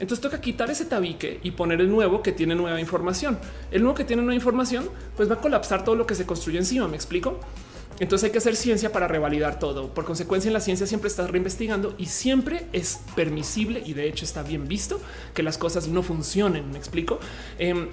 entonces 0.00 0.22
toca 0.22 0.40
quitar 0.40 0.70
ese 0.70 0.86
tabique 0.86 1.40
y 1.42 1.50
poner 1.50 1.82
el 1.82 1.90
nuevo 1.90 2.22
que 2.22 2.32
tiene 2.32 2.54
nueva 2.54 2.80
información. 2.80 3.38
El 3.70 3.82
nuevo 3.82 3.94
que 3.94 4.04
tiene 4.04 4.22
nueva 4.22 4.34
información 4.34 4.88
pues 5.14 5.28
va 5.28 5.34
a 5.34 5.40
colapsar 5.42 5.84
todo 5.84 5.94
lo 5.94 6.06
que 6.06 6.14
se 6.14 6.24
construye 6.24 6.56
encima. 6.56 6.88
Me 6.88 6.96
explico. 6.96 7.38
Entonces 8.00 8.26
hay 8.26 8.32
que 8.32 8.38
hacer 8.38 8.56
ciencia 8.56 8.92
para 8.92 9.08
revalidar 9.08 9.58
todo. 9.58 9.92
Por 9.92 10.04
consecuencia, 10.04 10.48
en 10.48 10.54
la 10.54 10.60
ciencia 10.60 10.86
siempre 10.86 11.08
estás 11.08 11.30
reinvestigando 11.30 11.94
y 11.98 12.06
siempre 12.06 12.66
es 12.72 13.00
permisible 13.16 13.82
y 13.84 13.94
de 13.94 14.08
hecho 14.08 14.24
está 14.24 14.42
bien 14.42 14.68
visto 14.68 15.00
que 15.34 15.42
las 15.42 15.58
cosas 15.58 15.88
no 15.88 16.02
funcionen. 16.02 16.70
Me 16.70 16.78
explico. 16.78 17.18
Em, 17.58 17.88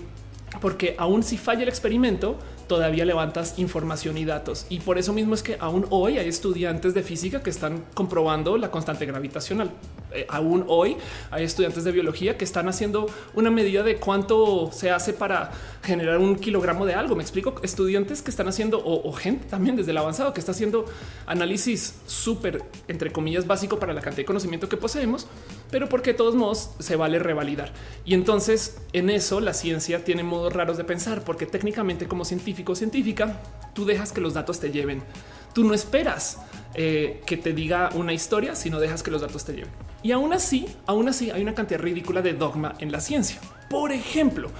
porque 0.61 0.95
aún 0.97 1.23
si 1.23 1.37
falla 1.37 1.63
el 1.63 1.69
experimento, 1.69 2.37
todavía 2.67 3.05
levantas 3.05 3.57
información 3.57 4.17
y 4.17 4.25
datos. 4.25 4.65
Y 4.69 4.79
por 4.79 4.97
eso 4.97 5.13
mismo 5.13 5.35
es 5.35 5.43
que 5.43 5.57
aún 5.59 5.85
hoy 5.89 6.17
hay 6.17 6.27
estudiantes 6.27 6.93
de 6.93 7.03
física 7.03 7.43
que 7.43 7.49
están 7.49 7.85
comprobando 7.93 8.57
la 8.57 8.71
constante 8.71 9.05
gravitacional. 9.05 9.71
Eh, 10.11 10.25
aún 10.29 10.65
hoy 10.67 10.97
hay 11.31 11.43
estudiantes 11.43 11.83
de 11.83 11.91
biología 11.91 12.37
que 12.37 12.45
están 12.45 12.69
haciendo 12.69 13.07
una 13.33 13.51
medida 13.51 13.83
de 13.83 13.97
cuánto 13.97 14.71
se 14.71 14.89
hace 14.91 15.13
para 15.13 15.51
generar 15.83 16.17
un 16.19 16.35
kilogramo 16.35 16.85
de 16.85 16.93
algo. 16.93 17.15
Me 17.15 17.23
explico. 17.23 17.55
Estudiantes 17.61 18.21
que 18.21 18.31
están 18.31 18.47
haciendo 18.47 18.81
o, 18.83 19.11
gente 19.13 19.45
también 19.45 19.75
desde 19.75 19.91
el 19.91 19.97
avanzado 19.97 20.33
que 20.33 20.39
está 20.39 20.51
haciendo 20.51 20.85
análisis 21.25 21.95
súper, 22.05 22.63
entre 22.87 23.11
comillas, 23.11 23.47
básico 23.47 23.79
para 23.79 23.93
la 23.93 24.01
cantidad 24.01 24.23
de 24.23 24.25
conocimiento 24.25 24.69
que 24.69 24.77
poseemos, 24.77 25.27
pero 25.75 25.89
porque 25.89 26.11
de 26.11 26.17
todos 26.17 26.35
modos 26.35 26.69
se 26.79 26.95
vale 26.95 27.19
revalidar. 27.19 27.73
Y 28.05 28.13
entonces 28.13 28.77
en 28.93 29.09
eso 29.09 29.41
la 29.41 29.53
ciencia 29.53 30.05
tiene 30.05 30.23
modos 30.23 30.53
raros 30.53 30.77
de 30.77 30.85
pensar, 30.85 31.25
porque 31.25 31.45
técnicamente 31.45 32.07
como 32.07 32.23
científico 32.23 32.75
científica, 32.75 33.41
tú 33.73 33.83
dejas 33.83 34.13
que 34.13 34.21
los 34.21 34.33
datos 34.33 34.61
te 34.61 34.71
lleven. 34.71 35.03
Tú 35.53 35.65
no 35.65 35.73
esperas 35.73 36.37
eh, 36.75 37.21
que 37.25 37.35
te 37.35 37.51
diga 37.51 37.89
una 37.93 38.13
historia, 38.13 38.55
sino 38.55 38.79
dejas 38.79 39.03
que 39.03 39.11
los 39.11 39.19
datos 39.19 39.43
te 39.43 39.51
lleven. 39.51 39.71
Y 40.01 40.13
aún 40.13 40.31
así, 40.31 40.65
aún 40.85 41.09
así 41.09 41.29
hay 41.29 41.41
una 41.41 41.53
cantidad 41.53 41.81
ridícula 41.81 42.21
de 42.21 42.31
dogma 42.31 42.75
en 42.79 42.93
la 42.93 43.01
ciencia. 43.01 43.41
Por 43.69 43.91
ejemplo, 43.91 44.51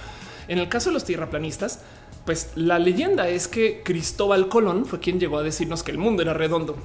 en 0.48 0.58
el 0.58 0.68
caso 0.68 0.90
de 0.90 0.94
los 0.94 1.04
tierraplanistas, 1.06 1.80
pues 2.26 2.50
la 2.56 2.78
leyenda 2.78 3.26
es 3.30 3.48
que 3.48 3.82
Cristóbal 3.82 4.50
Colón 4.50 4.84
fue 4.84 5.00
quien 5.00 5.18
llegó 5.18 5.38
a 5.38 5.42
decirnos 5.42 5.82
que 5.82 5.92
el 5.92 5.98
mundo 5.98 6.20
era 6.20 6.34
redondo. 6.34 6.76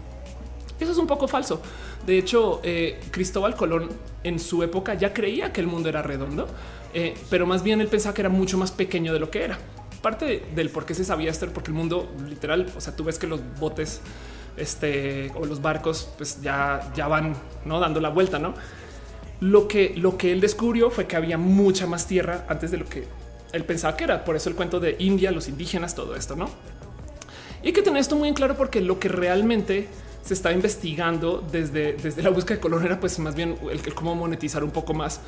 Eso 0.80 0.94
es 0.94 0.98
un 0.98 1.08
poco 1.08 1.28
falso. 1.28 1.62
De 2.06 2.18
hecho, 2.18 2.62
eh, 2.64 3.00
Cristóbal 3.12 3.56
Colón 3.56 3.90
en 4.24 4.40
su 4.40 4.64
época 4.64 4.94
ya 4.96 5.14
creía 5.14 5.54
que 5.54 5.62
el 5.62 5.68
mundo 5.68 5.90
era 5.90 6.02
redondo, 6.02 6.48
eh, 6.94 7.16
pero 7.30 7.46
más 7.46 7.64
bien 7.64 7.82
él 7.82 7.88
pensaba 7.88 8.14
que 8.14 8.22
era 8.22 8.30
mucho 8.30 8.58
más 8.58 8.72
pequeño 8.72 9.14
de 9.14 9.20
lo 9.20 9.30
que 9.30 9.44
era. 9.44 9.60
Parte 10.02 10.44
del 10.56 10.70
por 10.70 10.86
qué 10.86 10.96
se 10.96 11.06
sabía 11.06 11.30
esto, 11.30 11.48
porque 11.54 11.70
el 11.70 11.78
mundo 11.78 12.10
literal, 12.28 12.72
o 12.76 12.82
sea, 12.82 12.96
tú 12.96 13.04
ves 13.04 13.20
que 13.20 13.28
los 13.28 13.40
botes 13.60 14.02
este, 14.58 15.32
o 15.36 15.46
los 15.46 15.62
barcos 15.62 16.10
pues 16.18 16.42
ya, 16.42 16.92
ya 16.96 17.08
van 17.08 17.36
¿no? 17.66 17.80
dando 17.80 18.00
la 18.00 18.10
vuelta, 18.10 18.40
¿no? 18.40 18.54
Lo 19.40 19.68
que, 19.68 19.94
lo 19.96 20.18
que 20.18 20.32
él 20.32 20.42
descubrió 20.42 20.92
fue 20.92 21.08
que 21.08 21.16
había 21.16 21.38
mucha 21.38 21.88
más 21.88 22.08
tierra 22.08 22.46
antes 22.48 22.72
de 22.72 22.78
lo 22.78 22.86
que 22.86 23.06
él 23.54 23.64
pensaba 23.64 23.98
que 23.98 24.04
era. 24.04 24.24
Por 24.24 24.36
eso 24.36 24.50
el 24.50 24.56
cuento 24.56 24.80
de 24.80 24.96
India, 25.00 25.32
los 25.32 25.48
indígenas, 25.48 25.96
todo 25.96 26.16
esto, 26.16 26.36
¿no? 26.36 26.50
Y 27.64 27.68
hay 27.68 27.74
que 27.74 27.82
tener 27.82 28.02
esto 28.02 28.16
muy 28.16 28.28
en 28.28 28.34
claro 28.34 28.56
porque 28.56 28.82
lo 28.82 29.00
que 29.00 29.08
realmente 29.08 29.88
se 30.24 30.34
está 30.34 30.52
investigando 30.52 31.46
desde, 31.52 31.94
desde 31.94 32.22
la 32.22 32.30
búsqueda 32.30 32.56
de 32.56 32.62
color 32.62 32.86
era 32.86 33.00
pues 33.00 33.18
más 33.20 33.36
bien 33.36 33.58
el, 33.72 33.94
cómo 33.94 34.16
monetizar 34.16 34.64
un 34.64 34.72
poco 34.72 34.94
más 34.94 35.22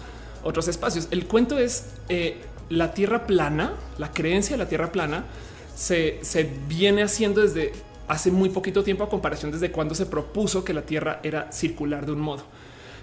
otros 0.43 0.67
espacios. 0.67 1.07
El 1.11 1.25
cuento 1.25 1.57
es 1.57 1.87
eh, 2.09 2.37
la 2.69 2.93
tierra 2.93 3.25
plana, 3.25 3.73
la 3.97 4.11
creencia 4.11 4.55
de 4.55 4.63
la 4.63 4.69
tierra 4.69 4.91
plana 4.91 5.25
se, 5.75 6.19
se 6.21 6.49
viene 6.67 7.03
haciendo 7.03 7.41
desde 7.41 7.71
hace 8.07 8.31
muy 8.31 8.49
poquito 8.49 8.83
tiempo 8.83 9.03
a 9.03 9.09
comparación 9.09 9.51
desde 9.51 9.71
cuando 9.71 9.95
se 9.95 10.05
propuso 10.05 10.63
que 10.63 10.73
la 10.73 10.83
tierra 10.83 11.19
era 11.23 11.51
circular 11.51 12.05
de 12.05 12.11
un 12.11 12.19
modo. 12.19 12.43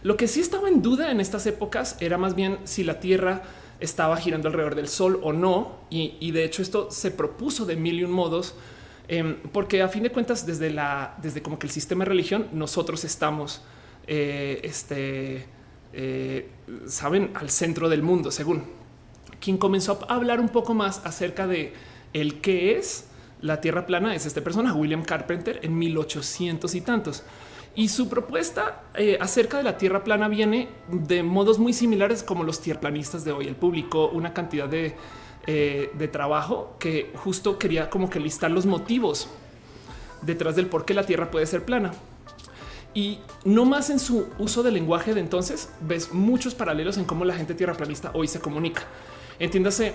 Lo 0.03 0.16
que 0.16 0.28
sí 0.28 0.41
estaba 0.41 0.68
en 0.68 0.82
duda 0.82 1.11
en 1.11 1.20
estas 1.20 1.47
épocas 1.47 1.97
era 2.01 2.16
más 2.16 2.34
bien 2.34 2.59
si 2.64 2.84
la 2.84 3.01
tierra 3.01 3.43
estaba 3.80 4.16
girando 4.16 4.49
alrededor 4.49 4.74
del 4.74 4.88
sol 4.88 5.20
o 5.22 5.32
no. 5.32 5.80
Y, 5.91 6.30
de 6.30 6.45
hecho 6.45 6.62
esto 6.62 6.91
se 6.91 7.11
propuso 7.11 7.66
de 7.66 7.76
mil 7.76 7.99
y 7.99 8.05
un 8.05 8.12
modos, 8.12 8.55
em, 9.11 9.36
porque 9.52 9.82
a 9.82 9.88
fin 9.88 10.02
de 10.02 10.11
cuentas 10.11 10.46
desde 10.46 10.70
la, 10.70 11.16
desde 11.20 11.42
como 11.42 11.58
que 11.58 11.66
el 11.66 11.72
sistema 11.72 12.04
de 12.04 12.11
religión 12.11 12.46
nosotros 12.52 13.04
estamos, 13.04 13.62
eh, 14.06 14.61
este, 14.62 15.46
eh, 15.92 16.48
saben, 16.86 17.32
al 17.34 17.50
centro 17.50 17.88
del 17.88 18.02
mundo, 18.02 18.30
según 18.30 18.64
quien 19.40 19.58
comenzó 19.58 19.98
a 20.08 20.14
hablar 20.14 20.38
un 20.38 20.48
poco 20.48 20.74
más 20.74 21.04
acerca 21.04 21.46
de 21.46 21.72
el 22.12 22.40
qué 22.40 22.76
es 22.76 23.06
la 23.40 23.61
tierra 23.61 23.86
plana 23.86 24.14
es 24.14 24.26
este 24.26 24.42
persona, 24.42 24.74
William 24.74 25.02
Carpenter, 25.02 25.61
en 25.62 25.78
1800 25.78 26.74
y 26.74 26.80
tantos. 26.82 27.24
Y 27.74 27.88
su 27.88 28.08
propuesta 28.08 28.82
eh, 28.94 29.16
acerca 29.20 29.56
de 29.56 29.62
la 29.62 29.78
tierra 29.78 30.04
plana 30.04 30.28
viene 30.28 30.68
de 30.88 31.22
modos 31.22 31.58
muy 31.58 31.72
similares 31.72 32.22
como 32.22 32.44
los 32.44 32.61
tierraplanistas 32.61 33.24
de 33.24 33.32
hoy. 33.32 33.46
Él 33.46 33.56
publicó 33.56 34.08
una 34.08 34.34
cantidad 34.34 34.68
de, 34.68 34.94
eh, 35.47 35.91
de 35.95 36.09
trabajo 36.09 36.76
que 36.78 37.12
justo 37.16 37.59
quería 37.59 37.91
como 37.91 38.11
que 38.11 38.20
listar 38.20 38.51
los 38.51 38.66
motivos 38.66 39.28
detrás 40.22 40.57
del 40.57 40.66
por 40.66 40.84
qué 40.84 40.95
la 40.95 41.05
tierra 41.05 41.30
puede 41.30 41.47
ser 41.47 41.64
plana. 41.64 41.93
Y 42.93 43.20
no 43.45 43.64
más 43.64 43.91
en 43.91 43.99
su 43.99 44.28
uso 44.38 44.62
del 44.62 44.74
lenguaje 44.74 45.14
de 45.14 45.20
entonces 45.20 45.70
ves 45.80 46.12
muchos 46.12 46.55
paralelos 46.55 46.99
en 46.99 47.05
cómo 47.05 47.24
la 47.24 47.34
gente 47.34 47.55
tierraplanista 47.55 48.11
hoy 48.14 48.26
se 48.26 48.41
comunica. 48.41 48.82
Entiéndase, 49.38 49.95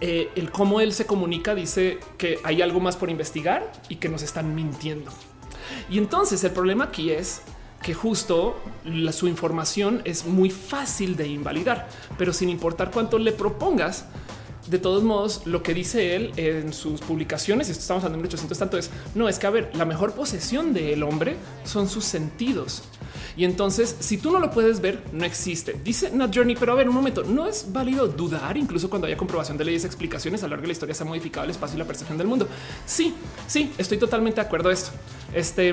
eh, 0.00 0.30
el 0.36 0.50
cómo 0.50 0.80
él 0.80 0.92
se 0.92 1.06
comunica 1.06 1.54
dice 1.54 1.98
que 2.16 2.38
hay 2.44 2.62
algo 2.62 2.80
más 2.80 2.96
por 2.96 3.10
investigar 3.10 3.70
y 3.88 3.96
que 3.96 4.08
nos 4.08 4.22
están 4.22 4.54
mintiendo. 4.54 5.10
Y 5.90 5.98
entonces 5.98 6.42
el 6.44 6.52
problema 6.52 6.84
aquí 6.84 7.10
es 7.10 7.42
que 7.82 7.94
justo 7.94 8.56
su 9.12 9.28
información 9.28 10.02
es 10.04 10.24
muy 10.24 10.50
fácil 10.50 11.16
de 11.16 11.28
invalidar, 11.28 11.88
pero 12.16 12.32
sin 12.32 12.48
importar 12.48 12.90
cuánto 12.90 13.18
le 13.18 13.32
propongas, 13.32 14.06
de 14.70 14.78
todos 14.78 15.02
modos, 15.02 15.42
lo 15.46 15.62
que 15.62 15.74
dice 15.74 16.14
él 16.16 16.32
en 16.36 16.72
sus 16.72 17.00
publicaciones, 17.00 17.68
y 17.68 17.72
esto 17.72 17.82
estamos 17.82 18.04
hablando 18.04 18.18
de 18.18 18.28
1800 18.28 18.58
tanto 18.58 18.78
es, 18.78 18.90
no, 19.14 19.28
es 19.28 19.38
que 19.38 19.46
a 19.46 19.50
ver, 19.50 19.70
la 19.74 19.84
mejor 19.84 20.12
posesión 20.12 20.74
del 20.74 21.02
hombre 21.02 21.36
son 21.64 21.88
sus 21.88 22.04
sentidos. 22.04 22.82
Y 23.36 23.44
entonces, 23.44 23.96
si 24.00 24.18
tú 24.18 24.32
no 24.32 24.40
lo 24.40 24.50
puedes 24.50 24.80
ver, 24.80 25.02
no 25.12 25.24
existe. 25.24 25.80
Dice 25.84 26.10
Not 26.10 26.34
Journey, 26.34 26.56
pero 26.58 26.72
a 26.72 26.74
ver, 26.74 26.88
un 26.88 26.94
momento, 26.94 27.22
no 27.22 27.46
es 27.46 27.72
válido 27.72 28.08
dudar, 28.08 28.56
incluso 28.56 28.90
cuando 28.90 29.06
haya 29.06 29.16
comprobación 29.16 29.56
de 29.56 29.64
leyes, 29.64 29.84
explicaciones 29.84 30.42
a 30.42 30.46
lo 30.46 30.50
largo 30.50 30.62
de 30.62 30.68
la 30.68 30.72
historia 30.72 30.94
se 30.94 31.04
ha 31.04 31.06
modificado 31.06 31.44
el 31.44 31.50
espacio 31.50 31.76
y 31.76 31.78
la 31.78 31.86
percepción 31.86 32.18
del 32.18 32.26
mundo. 32.26 32.48
Sí, 32.84 33.14
sí, 33.46 33.72
estoy 33.78 33.98
totalmente 33.98 34.40
de 34.40 34.46
acuerdo 34.46 34.70
esto. 34.70 34.90
Este, 35.32 35.72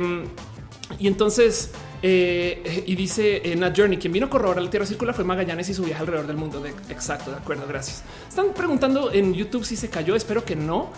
y 0.99 1.07
entonces, 1.07 1.71
eh, 2.01 2.83
y 2.85 2.95
dice 2.95 3.41
en 3.51 3.63
eh, 3.63 3.73
Journey, 3.75 3.97
quien 3.97 4.13
vino 4.13 4.27
a 4.27 4.29
corroborar 4.29 4.63
la 4.63 4.69
Tierra 4.69 4.85
circular 4.85 5.15
fue 5.15 5.23
Magallanes 5.23 5.69
y 5.69 5.73
su 5.73 5.83
viaje 5.83 6.01
alrededor 6.01 6.27
del 6.27 6.37
mundo. 6.37 6.61
De, 6.61 6.69
exacto, 6.89 7.31
de 7.31 7.37
acuerdo, 7.37 7.65
gracias. 7.67 8.03
Están 8.27 8.53
preguntando 8.53 9.11
en 9.11 9.33
YouTube 9.33 9.65
si 9.65 9.75
se 9.75 9.89
cayó, 9.89 10.15
espero 10.15 10.45
que 10.45 10.55
no. 10.55 10.91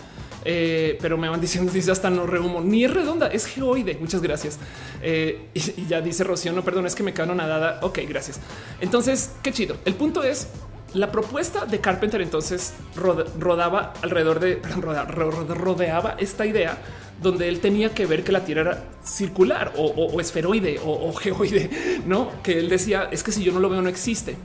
Eh, 0.44 0.96
pero 1.00 1.18
me 1.18 1.28
van 1.28 1.40
diciendo 1.40 1.72
dice 1.74 1.90
hasta 1.90 2.10
no 2.10 2.24
rehumo 2.24 2.60
ni 2.60 2.84
es 2.84 2.92
redonda, 2.92 3.28
es 3.28 3.46
geoide. 3.46 3.96
Muchas 4.00 4.22
gracias. 4.22 4.58
y, 5.02 5.86
ya 5.86 6.00
dice 6.00 6.24
Rocío, 6.24 6.52
no, 6.52 6.62
perdón, 6.62 6.86
es 6.86 6.94
que 6.94 7.02
me 7.02 7.14
quedo 7.14 7.34
nadada. 7.34 7.80
Ok, 7.82 8.00
gracias. 8.08 8.40
Entonces, 8.80 9.32
qué 9.42 9.52
chido. 9.52 9.76
El 9.84 9.94
punto 9.94 10.22
es 10.22 10.48
la 10.94 11.12
propuesta 11.12 11.66
de 11.66 11.80
Carpenter 11.80 12.22
entonces 12.22 12.72
rodaba 12.94 13.92
alrededor 14.00 14.40
de 14.40 14.58
rodeaba 14.64 16.16
esta 16.18 16.46
idea 16.46 16.78
donde 17.22 17.48
él 17.48 17.60
tenía 17.60 17.94
que 17.94 18.06
ver 18.06 18.24
que 18.24 18.32
la 18.32 18.44
Tierra 18.44 18.60
era 18.62 18.84
circular 19.04 19.72
o, 19.76 20.20
esferoide 20.20 20.80
o, 20.84 21.12
geoide, 21.14 21.70
no 22.06 22.30
que 22.42 22.58
él 22.58 22.68
decía 22.68 23.08
es 23.10 23.22
que 23.22 23.32
si 23.32 23.42
yo 23.42 23.52
no 23.52 23.60
lo 23.60 23.68
veo 23.68 23.82
no 23.82 23.88
existe. 23.88 24.36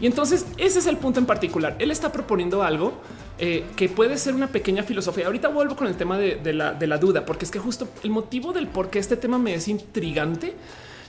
Y 0.00 0.06
entonces 0.06 0.46
ese 0.56 0.78
es 0.78 0.86
el 0.86 0.96
punto 0.96 1.20
en 1.20 1.26
particular. 1.26 1.76
Él 1.78 1.90
está 1.90 2.10
proponiendo 2.10 2.62
algo 2.62 2.94
eh, 3.38 3.66
que 3.76 3.88
puede 3.88 4.16
ser 4.16 4.34
una 4.34 4.46
pequeña 4.46 4.82
filosofía. 4.82 5.26
Ahorita 5.26 5.48
vuelvo 5.48 5.76
con 5.76 5.86
el 5.86 5.94
tema 5.94 6.16
de, 6.16 6.52
la, 6.54 6.72
de 6.72 6.86
la 6.86 6.96
duda, 6.96 7.26
porque 7.26 7.44
es 7.44 7.50
que 7.50 7.58
justo 7.58 7.86
el 8.02 8.10
motivo 8.10 8.52
del 8.52 8.66
por 8.66 8.88
qué 8.88 8.98
este 8.98 9.16
tema 9.16 9.38
me 9.38 9.54
es 9.54 9.68
intrigante 9.68 10.54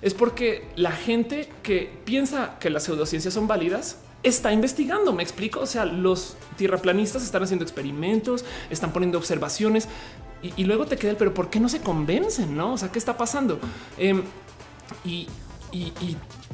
es 0.02 0.14
porque 0.14 0.68
la 0.76 0.92
gente 0.92 1.50
que 1.64 1.92
piensa 2.06 2.58
que 2.60 2.70
las 2.70 2.84
pseudociencias 2.84 3.34
son 3.34 3.48
válidas 3.48 3.98
está 4.24 4.52
investigando. 4.52 5.14
Me 5.14 5.24
explico. 5.24 5.60
O 5.62 5.66
sea, 5.66 5.86
los 5.86 6.36
tierraplanistas 6.58 7.24
están 7.24 7.44
haciendo 7.44 7.64
experimentos, 7.64 8.44
están 8.70 8.92
poniendo 8.92 9.18
observaciones 9.18 9.88
y, 10.44 10.64
luego 10.64 10.86
te 10.86 10.98
queda 10.98 11.16
pero 11.18 11.34
¿por 11.34 11.50
qué 11.50 11.60
no 11.60 11.70
se 11.70 11.82
convencen? 11.82 12.56
No, 12.56 12.74
o 12.74 12.78
sea, 12.78 12.92
¿qué 12.92 13.00
está 13.00 13.18
pasando? 13.18 13.60
Em, 13.98 14.24
y, 15.06 15.28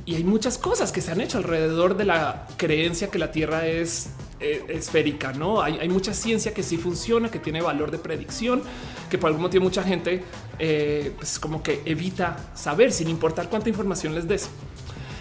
hay 0.08 0.24
muchas 0.24 0.58
cosas 0.58 0.92
que 0.92 1.02
se 1.02 1.12
han 1.12 1.22
hecho 1.22 1.38
alrededor 1.40 1.98
de 1.98 2.06
la 2.06 2.48
creencia 2.56 3.10
que 3.10 3.18
la 3.18 3.32
Tierra 3.32 3.66
es 3.66 4.12
eh, 4.40 4.64
esférica, 4.70 5.34
no 5.34 5.62
hay, 5.62 5.80
hay, 5.80 5.90
mucha 5.90 6.14
ciencia 6.14 6.54
que 6.54 6.62
sí 6.62 6.78
funciona, 6.78 7.30
que 7.30 7.40
tiene 7.40 7.62
valor 7.62 7.90
de 7.90 7.98
predicción, 7.98 8.62
que 9.10 9.18
por 9.18 9.30
algún 9.30 9.42
motivo 9.42 9.64
mucha 9.64 9.84
gente 9.84 10.24
eh, 10.60 11.12
pues 11.18 11.40
como 11.40 11.62
que 11.62 11.82
evita 11.86 12.52
saber 12.56 12.92
sin 12.92 13.10
importar 13.10 13.50
cuánta 13.50 13.70
información 13.70 14.16
les 14.16 14.28
des. 14.28 14.50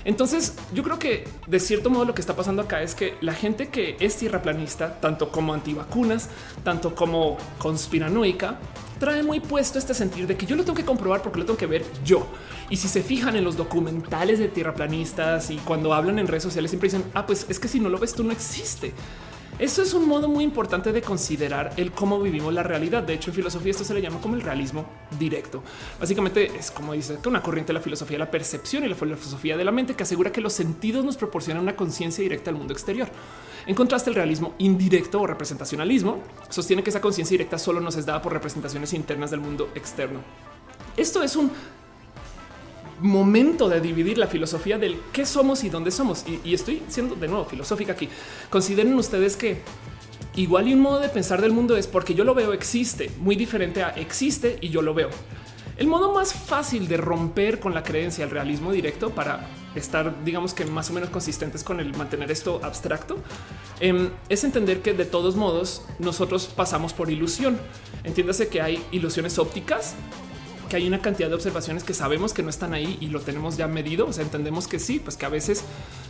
Entonces, 0.07 0.54
yo 0.72 0.84
creo 0.84 1.00
que 1.00 1.24
de 1.48 1.59
cierto 1.59 1.90
modo 1.90 2.04
lo 2.04 2.14
que 2.14 2.20
está 2.20 2.36
pasando 2.36 2.62
acá 2.62 2.80
es 2.80 2.94
que 2.94 3.16
la 3.22 3.34
gente 3.34 3.70
que 3.70 3.96
es 3.98 4.16
tierraplanista, 4.16 5.00
tanto 5.00 5.32
como 5.32 5.52
antivacunas, 5.52 6.28
tanto 6.62 6.94
como 6.94 7.36
conspiranoica, 7.59 8.57
trae 9.00 9.24
muy 9.24 9.40
puesto 9.40 9.80
este 9.80 9.94
sentir 9.94 10.28
de 10.28 10.36
que 10.36 10.46
yo 10.46 10.54
lo 10.54 10.62
tengo 10.62 10.76
que 10.76 10.84
comprobar 10.84 11.22
porque 11.22 11.40
lo 11.40 11.44
tengo 11.44 11.59
que 11.59 11.66
ver 11.66 11.84
yo. 12.04 12.24
Y 12.70 12.76
si 12.76 12.86
se 12.86 13.02
fijan 13.02 13.34
en 13.34 13.42
los 13.42 13.57
documentales 13.57 14.38
de 14.38 14.46
tierraplanistas 14.46 15.50
y 15.50 15.57
cuando 15.57 15.92
hablan 15.92 16.20
en 16.20 16.28
redes 16.28 16.44
sociales 16.44 16.70
siempre 16.70 16.86
dicen, 16.86 17.04
ah, 17.12 17.26
pues 17.26 17.44
es 17.48 17.59
que 17.59 17.66
si 17.66 17.80
no 17.80 17.88
lo 17.88 17.98
ves 17.98 18.14
tú 18.14 18.22
no 18.22 18.30
existe. 18.30 18.94
Eso 19.59 19.80
es 19.80 19.94
un 19.94 20.07
modo 20.07 20.28
muy 20.28 20.44
importante 20.44 20.92
de 20.92 21.00
considerar 21.00 21.72
el 21.78 21.90
cómo 21.90 22.20
vivimos 22.20 22.52
la 22.52 22.62
realidad. 22.62 23.02
De 23.02 23.14
hecho, 23.14 23.30
en 23.30 23.36
filosofía 23.36 23.70
esto 23.70 23.84
se 23.84 23.94
le 23.94 24.02
llama 24.02 24.20
como 24.20 24.34
el 24.34 24.42
realismo 24.42 24.84
directo. 25.18 25.62
Básicamente 25.98 26.52
es 26.59 26.70
como 26.70 26.92
dice 26.92 27.16
que 27.22 27.28
una 27.30 27.42
corriente 27.42 27.68
de 27.68 27.78
la 27.78 27.82
filosofía 27.82 28.16
de 28.16 28.24
la 28.24 28.30
percepción 28.30 28.84
y 28.84 28.88
la 28.88 28.94
filosofía 28.94 29.57
de 29.57 29.64
la 29.64 29.72
mente 29.72 29.94
que 29.94 30.02
asegura 30.02 30.30
que 30.30 30.42
los 30.42 30.52
sentidos 30.52 31.07
nos 31.07 31.16
proporcionan 31.16 31.62
una 31.62 31.74
conciencia 31.74 32.22
directa 32.22 32.50
al 32.50 32.57
mundo 32.57 32.74
exterior. 32.74 33.09
En 33.66 33.74
contraste, 33.74 34.11
el 34.11 34.16
realismo 34.16 34.54
indirecto 34.59 35.22
o 35.22 35.26
representacionalismo 35.26 36.22
sostiene 36.50 36.82
que 36.82 36.90
esa 36.90 37.00
conciencia 37.00 37.32
directa 37.32 37.59
solo 37.59 37.80
nos 37.80 37.96
es 37.96 38.04
dada 38.04 38.20
por 38.20 38.34
representaciones 38.34 38.92
internas 38.92 39.30
del 39.30 39.40
mundo 39.40 39.70
externo. 39.74 40.20
Esto 40.98 41.22
es 41.22 41.34
un 41.34 41.50
momento 43.01 43.68
de 43.68 43.80
dividir 43.80 44.18
la 44.18 44.26
filosofía 44.26 44.78
del 44.78 44.99
qué 45.12 45.26
somos 45.26 45.64
y 45.64 45.70
dónde 45.70 45.90
somos. 45.90 46.24
Y, 46.44 46.55
estoy 46.55 46.82
siendo 46.88 47.14
de 47.14 47.28
nuevo 47.28 47.44
filosófica 47.44 47.92
aquí. 47.92 48.09
Consideren 48.51 48.94
ustedes 48.94 49.36
que 49.36 49.61
igual 50.34 50.68
y 50.68 50.74
un 50.74 50.80
modo 50.80 51.01
de 51.01 51.09
pensar 51.09 51.40
del 51.40 51.53
mundo 51.53 51.76
es 51.76 51.86
porque 51.86 52.14
yo 52.14 52.24
lo 52.24 52.34
veo 52.34 52.53
existe, 52.53 53.11
muy 53.18 53.36
diferente 53.36 53.82
a 53.82 53.90
existe 53.90 54.59
y 54.61 54.68
yo 54.68 54.82
lo 54.82 54.94
veo. 54.94 55.11
El 55.76 55.88
modo 55.88 56.14
más 56.14 56.32
fácil 56.32 56.88
de 56.88 56.97
romper 56.97 57.61
con 57.61 57.74
la 57.74 57.82
creencia 57.82 58.24
el 58.24 58.30
realismo 58.30 58.72
directo 58.72 59.11
para 59.11 59.47
estar, 59.74 60.24
digamos 60.24 60.55
que 60.55 60.64
más 60.64 60.88
o 60.88 60.94
menos 60.94 61.11
consistentes 61.11 61.62
con 61.62 61.80
el 61.80 61.94
mantener 61.94 62.30
esto 62.30 62.61
abstracto, 62.62 63.18
em, 63.80 64.09
es 64.30 64.42
entender 64.44 64.80
que 64.80 64.94
de 64.94 65.05
todos 65.05 65.36
modos 65.36 65.84
nosotros 65.99 66.47
pasamos 66.47 66.94
por 66.94 67.11
ilusión. 67.11 67.59
Entiéndase 68.05 68.49
que 68.49 68.62
hay 68.62 68.82
ilusiones 68.90 69.38
ópticas 69.38 69.94
que 70.68 70.76
hay 70.76 70.86
una 70.86 71.00
cantidad 71.00 71.28
de 71.28 71.34
observaciones 71.34 71.84
que 71.84 71.94
sabemos 71.94 72.32
que 72.32 72.42
no 72.42 72.50
están 72.50 72.74
ahí 72.74 72.98
y 73.00 73.08
lo 73.08 73.20
tenemos 73.20 73.56
ya 73.56 73.66
medido. 73.66 74.06
O 74.06 74.12
sea, 74.12 74.24
entendemos 74.24 74.68
que 74.68 74.78
sí, 74.78 75.00
pues 75.00 75.16
que 75.16 75.26
a 75.26 75.28
veces 75.28 75.64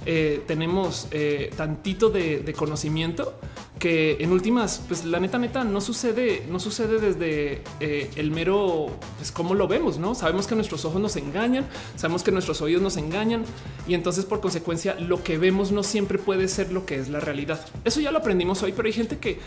eh, 0.04 0.42
tenemos 0.46 1.08
eh, 1.10 1.50
tantito 1.56 2.10
de, 2.10 2.54
conocimiento 2.56 3.38
que 3.78 4.16
en 4.20 4.32
últimas, 4.32 4.82
pues 4.88 5.04
la 5.04 5.20
neta, 5.20 5.38
neta, 5.38 5.62
no 5.62 5.80
sucede, 5.80 6.44
no 6.48 6.58
sucede 6.58 6.98
desde 6.98 7.62
eh, 7.80 8.10
el 8.16 8.30
mero, 8.30 8.86
pues 9.18 9.30
cómo 9.30 9.54
lo 9.54 9.68
vemos, 9.68 9.98
no 9.98 10.14
sabemos 10.14 10.46
que 10.46 10.54
nuestros 10.54 10.84
ojos 10.86 11.00
nos 11.00 11.16
engañan, 11.16 11.66
sabemos 11.94 12.22
que 12.22 12.32
nuestros 12.32 12.62
oídos 12.62 12.80
nos 12.80 12.96
engañan 12.96 13.44
y 13.86 13.94
entonces 13.94 14.24
por 14.24 14.40
consecuencia 14.40 14.94
lo 14.98 15.22
que 15.22 15.36
vemos 15.36 15.72
no 15.72 15.82
siempre 15.82 16.18
puede 16.18 16.48
ser 16.48 16.72
lo 16.72 16.86
que 16.86 16.96
es 16.96 17.08
la 17.08 17.20
realidad. 17.20 17.60
Eso 17.84 18.00
ya 18.00 18.10
lo 18.12 18.18
aprendimos 18.18 18.62
hoy, 18.62 18.72
pero 18.72 18.86
hay 18.86 18.94
gente 18.94 19.18
que 19.18 19.38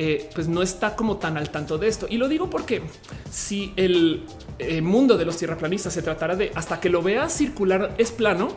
eh, 0.00 0.30
pues 0.34 0.48
no 0.48 0.62
está 0.62 0.94
como 0.96 1.16
tan 1.16 1.36
al 1.36 1.50
tanto 1.50 1.76
de 1.76 1.88
esto. 1.88 2.06
Y 2.08 2.16
lo 2.16 2.28
digo 2.28 2.48
porque 2.48 2.82
si 3.30 3.72
el 3.76 4.24
eh, 4.58 4.80
mundo 4.80 5.18
de 5.18 5.24
los 5.24 5.36
tierraplanistas 5.36 5.92
se 5.92 6.02
tratara 6.02 6.36
de 6.36 6.52
hasta 6.54 6.80
que 6.80 6.88
lo 6.88 7.02
vea 7.02 7.28
circular 7.28 7.94
es 7.98 8.12
plano, 8.12 8.48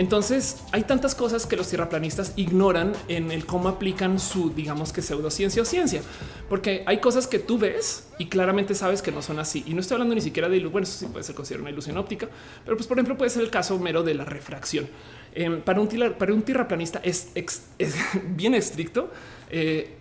entonces 0.00 0.62
hay 0.72 0.84
tantas 0.84 1.14
cosas 1.14 1.44
que 1.44 1.56
los 1.56 1.68
tierraplanistas 1.68 2.32
ignoran 2.36 2.94
en 3.08 3.30
el 3.30 3.44
cómo 3.44 3.68
aplican 3.68 4.18
su, 4.18 4.48
digamos 4.48 4.94
que 4.94 5.02
pseudociencia 5.02 5.60
o 5.60 5.66
ciencia, 5.66 6.00
porque 6.48 6.84
hay 6.86 7.00
cosas 7.00 7.26
que 7.26 7.38
tú 7.38 7.58
ves 7.58 8.08
y 8.18 8.30
claramente 8.30 8.74
sabes 8.74 9.02
que 9.02 9.12
no 9.12 9.20
son 9.20 9.38
así. 9.38 9.62
Y 9.66 9.74
no 9.74 9.80
estoy 9.82 9.96
hablando 9.96 10.14
ni 10.14 10.22
siquiera 10.22 10.48
de 10.48 10.58
bueno, 10.64 10.84
eso 10.84 11.00
sí 11.00 11.04
puede 11.04 11.22
ser 11.22 11.34
considerado 11.34 11.64
una 11.64 11.70
ilusión 11.70 11.98
óptica, 11.98 12.30
pero 12.64 12.78
pues 12.78 12.86
por 12.86 12.96
ejemplo 12.96 13.18
puede 13.18 13.28
ser 13.28 13.42
el 13.42 13.50
caso 13.50 13.78
mero 13.78 14.02
de 14.02 14.14
la 14.14 14.24
refracción. 14.24 14.88
Em, 15.34 15.60
para, 15.60 15.78
un 15.82 15.88
para 16.18 16.32
un 16.32 16.40
tierraplanista 16.44 17.02
es, 17.04 17.32
bien 18.24 18.54
estricto. 18.54 19.10
Eh, 19.50 19.96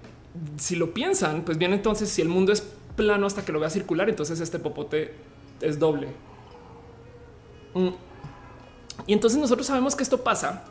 si 0.56 0.78
lo 0.78 0.93
piensan, 0.93 1.41
pues 1.41 1.58
bien, 1.58 1.74
entonces 1.74 2.08
si 2.08 2.22
el 2.22 2.30
mundo 2.30 2.54
es 2.54 2.64
plano 2.95 3.28
hasta 3.28 3.43
que 3.43 3.52
lo 3.52 3.60
vea 3.60 3.70
circular, 3.70 4.08
entonces 4.08 4.39
este 4.39 4.60
popote 4.60 5.14
es 5.60 5.78
doble. 5.78 6.08
Mm. 7.74 8.09
Y 9.08 9.14
entonces 9.14 9.39
nosotros 9.39 9.68
sabemos 9.68 9.95
que 9.95 10.04
esto 10.04 10.24
pasa 10.24 10.64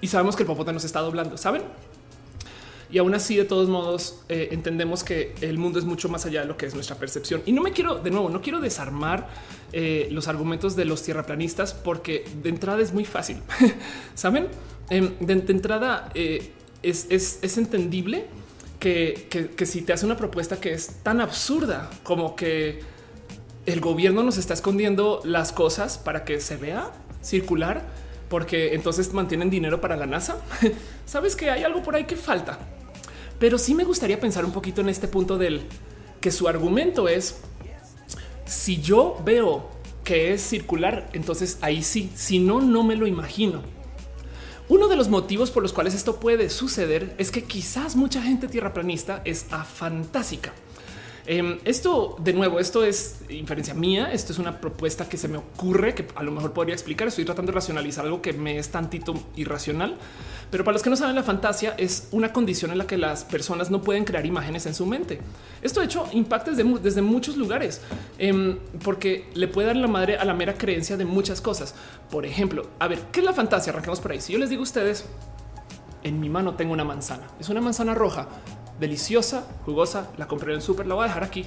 y 0.00 0.06
sabemos 0.06 0.36
que 0.36 0.42
el 0.42 0.46
popote 0.46 0.72
nos 0.72 0.84
está 0.84 1.00
doblando, 1.00 1.36
¿saben? 1.36 1.62
Y 2.92 2.98
aún 2.98 3.14
así, 3.14 3.36
de 3.36 3.44
todos 3.44 3.68
modos, 3.68 4.20
eh, 4.28 4.48
entendemos 4.50 5.04
que 5.04 5.34
el 5.42 5.58
mundo 5.58 5.78
es 5.78 5.84
mucho 5.84 6.08
más 6.08 6.26
allá 6.26 6.40
de 6.40 6.46
lo 6.46 6.56
que 6.56 6.66
es 6.66 6.74
nuestra 6.74 6.96
percepción. 6.96 7.40
Y 7.46 7.52
no 7.52 7.62
me 7.62 7.70
quiero, 7.70 7.96
de 7.96 8.10
nuevo, 8.10 8.30
no 8.30 8.42
quiero 8.42 8.60
desarmar 8.60 9.28
eh, 9.72 10.08
los 10.10 10.26
argumentos 10.26 10.74
de 10.74 10.84
los 10.86 11.02
tierraplanistas 11.02 11.72
porque 11.72 12.24
de 12.42 12.48
entrada 12.48 12.82
es 12.82 12.92
muy 12.92 13.04
fácil. 13.04 13.36
¿Saben? 14.14 14.48
Em, 14.88 15.16
de, 15.20 15.32
entrada 15.34 16.10
eh, 16.14 16.50
es, 16.82 17.06
es 17.10 17.58
entendible 17.58 18.26
que, 18.80 19.66
si 19.66 19.82
te 19.82 19.92
hace 19.92 20.06
una 20.06 20.16
propuesta 20.16 20.58
que 20.58 20.72
es 20.72 21.02
tan 21.02 21.20
absurda 21.20 21.90
como 22.02 22.34
que 22.34 22.80
el 23.66 23.80
gobierno 23.80 24.22
nos 24.22 24.38
está 24.38 24.54
escondiendo 24.54 25.20
las 25.24 25.52
cosas 25.52 25.98
para 25.98 26.24
que 26.24 26.40
se 26.40 26.56
vea 26.56 26.90
circular, 27.22 27.86
porque 28.28 28.74
entonces 28.74 29.12
mantienen 29.12 29.50
dinero 29.50 29.80
para 29.80 29.96
la 29.96 30.06
NASA. 30.06 30.38
Sabes 31.06 31.36
que 31.36 31.50
hay 31.50 31.64
algo 31.64 31.82
por 31.82 31.96
ahí 31.96 32.04
que 32.04 32.16
falta, 32.16 32.58
pero 33.38 33.58
sí 33.58 33.74
me 33.74 33.84
gustaría 33.84 34.20
pensar 34.20 34.44
un 34.44 34.52
poquito 34.52 34.80
en 34.80 34.88
este 34.88 35.08
punto 35.08 35.38
del 35.38 35.62
que 36.20 36.30
su 36.30 36.48
argumento 36.48 37.08
es 37.08 37.40
si 38.44 38.80
yo 38.80 39.20
veo 39.24 39.70
que 40.04 40.32
es 40.32 40.42
circular, 40.42 41.08
entonces 41.12 41.58
ahí 41.60 41.82
sí, 41.82 42.10
si 42.14 42.38
no, 42.38 42.60
no 42.60 42.82
me 42.82 42.96
lo 42.96 43.06
imagino. 43.06 43.62
Uno 44.68 44.88
de 44.88 44.96
los 44.96 45.08
motivos 45.08 45.50
por 45.50 45.62
los 45.62 45.72
cuales 45.72 45.94
esto 45.94 46.20
puede 46.20 46.48
suceder 46.50 47.14
es 47.18 47.30
que 47.30 47.44
quizás 47.44 47.96
mucha 47.96 48.22
gente 48.22 48.48
tierraplanista 48.48 49.22
es 49.24 49.46
afantástica. 49.50 50.52
Em, 51.26 51.58
esto, 51.64 52.16
de 52.18 52.32
nuevo, 52.32 52.60
esto 52.60 52.84
es 52.84 53.20
inferencia 53.28 53.74
mía. 53.74 54.12
Esto 54.12 54.32
es 54.32 54.38
una 54.38 54.60
propuesta 54.60 55.08
que 55.08 55.16
se 55.16 55.28
me 55.28 55.38
ocurre 55.38 55.94
que 55.94 56.06
a 56.14 56.22
lo 56.22 56.30
mejor 56.30 56.52
podría 56.52 56.74
explicar. 56.74 57.08
Estoy 57.08 57.24
tratando 57.24 57.52
de 57.52 57.56
racionalizar 57.56 58.04
algo 58.04 58.22
que 58.22 58.32
me 58.32 58.58
es 58.58 58.70
tantito 58.70 59.14
irracional, 59.36 59.96
pero 60.50 60.64
para 60.64 60.74
los 60.74 60.82
que 60.82 60.90
no 60.90 60.96
saben, 60.96 61.14
la 61.14 61.22
fantasía 61.22 61.74
es 61.78 62.08
una 62.10 62.32
condición 62.32 62.70
en 62.70 62.78
la 62.78 62.86
que 62.86 62.96
las 62.96 63.24
personas 63.24 63.70
no 63.70 63.82
pueden 63.82 64.04
crear 64.04 64.26
imágenes 64.26 64.66
en 64.66 64.74
su 64.74 64.86
mente. 64.86 65.20
Esto, 65.62 65.80
de 65.80 65.86
hecho, 65.86 66.06
impacta 66.12 66.50
desde, 66.50 67.02
muchos 67.02 67.36
lugares, 67.36 67.80
em, 68.18 68.58
porque 68.82 69.28
le 69.34 69.48
puede 69.48 69.68
dar 69.68 69.76
la 69.76 69.88
madre 69.88 70.16
a 70.16 70.24
la 70.24 70.34
mera 70.34 70.54
creencia 70.54 70.96
de 70.96 71.04
muchas 71.04 71.40
cosas. 71.40 71.74
Por 72.10 72.26
ejemplo, 72.26 72.68
a 72.78 72.88
ver, 72.88 72.98
¿qué 73.12 73.20
es 73.20 73.26
la 73.26 73.32
fantasía? 73.32 73.72
Arranquemos 73.72 74.00
por 74.00 74.12
ahí. 74.12 74.20
Si 74.20 74.32
yo 74.32 74.38
les 74.38 74.50
digo 74.50 74.60
a 74.60 74.64
ustedes, 74.64 75.04
en 76.02 76.20
mi 76.20 76.28
mano 76.28 76.54
tengo 76.54 76.72
una 76.72 76.84
manzana, 76.84 77.26
es 77.38 77.48
una 77.48 77.60
manzana 77.60 77.94
roja, 77.94 78.28
deliciosa, 78.80 79.44
jugosa, 79.64 80.08
la 80.16 80.26
compré 80.26 80.52
en 80.52 80.56
el 80.56 80.62
súper, 80.62 80.86
la 80.86 80.94
voy 80.94 81.04
a 81.04 81.08
dejar 81.08 81.22
aquí 81.22 81.46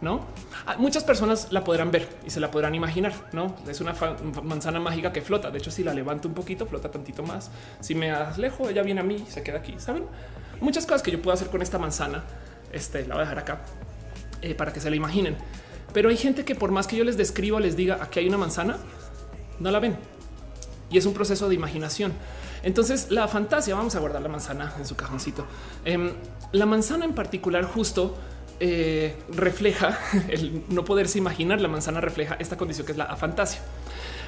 no? 0.00 0.20
Ah, 0.66 0.76
muchas 0.78 1.04
personas 1.04 1.48
la 1.50 1.64
podrán 1.64 1.90
ver 1.90 2.08
y 2.26 2.30
se 2.30 2.40
la 2.40 2.50
podrán 2.50 2.74
imaginar, 2.74 3.14
no? 3.32 3.56
Es 3.68 3.80
una 3.80 3.94
manzana 4.42 4.80
mágica 4.80 5.12
que 5.12 5.22
flota. 5.22 5.50
De 5.50 5.58
hecho, 5.58 5.70
si 5.70 5.82
la 5.84 5.94
levanto 5.94 6.28
un 6.28 6.34
poquito, 6.34 6.66
flota 6.66 6.90
tantito 6.90 7.22
más. 7.22 7.50
Si 7.80 7.94
me 7.94 8.10
alejo, 8.10 8.68
ella 8.68 8.82
viene 8.82 9.00
a 9.00 9.04
mí 9.04 9.24
y 9.26 9.30
se 9.30 9.42
queda 9.42 9.58
aquí. 9.58 9.74
Saben 9.78 10.04
muchas 10.60 10.84
cosas 10.86 11.02
que 11.02 11.10
yo 11.10 11.22
puedo 11.22 11.34
hacer 11.34 11.48
con 11.48 11.62
esta 11.62 11.78
manzana. 11.78 12.24
Este 12.72 13.06
la 13.06 13.14
voy 13.14 13.22
a 13.22 13.24
dejar 13.24 13.38
acá 13.38 13.60
eh, 14.42 14.54
para 14.54 14.72
que 14.72 14.80
se 14.80 14.90
la 14.90 14.96
imaginen. 14.96 15.36
Pero 15.92 16.08
hay 16.10 16.16
gente 16.16 16.44
que, 16.44 16.54
por 16.54 16.72
más 16.72 16.86
que 16.86 16.96
yo 16.96 17.04
les 17.04 17.16
describa, 17.16 17.58
les 17.60 17.76
diga 17.76 17.98
aquí 18.02 18.20
hay 18.20 18.28
una 18.28 18.38
manzana, 18.38 18.76
no 19.60 19.70
la 19.70 19.78
ven 19.78 19.96
y 20.90 20.98
es 20.98 21.06
un 21.06 21.14
proceso 21.14 21.48
de 21.48 21.54
imaginación. 21.54 22.12
Entonces, 22.62 23.10
la 23.10 23.28
fantasía, 23.28 23.74
vamos 23.74 23.94
a 23.94 24.00
guardar 24.00 24.22
la 24.22 24.28
manzana 24.28 24.74
en 24.78 24.86
su 24.86 24.96
cajoncito. 24.96 25.46
Em, 25.84 26.12
la 26.52 26.66
manzana 26.66 27.04
en 27.04 27.14
particular, 27.14 27.64
justo 27.64 28.16
eh, 28.58 29.14
refleja 29.28 29.98
el 30.28 30.62
no 30.68 30.84
poderse 30.84 31.18
imaginar. 31.18 31.60
La 31.60 31.68
manzana 31.68 32.00
refleja 32.00 32.36
esta 32.38 32.56
condición 32.56 32.86
que 32.86 32.92
es 32.92 32.98
la 32.98 33.04
afantasia. 33.04 33.60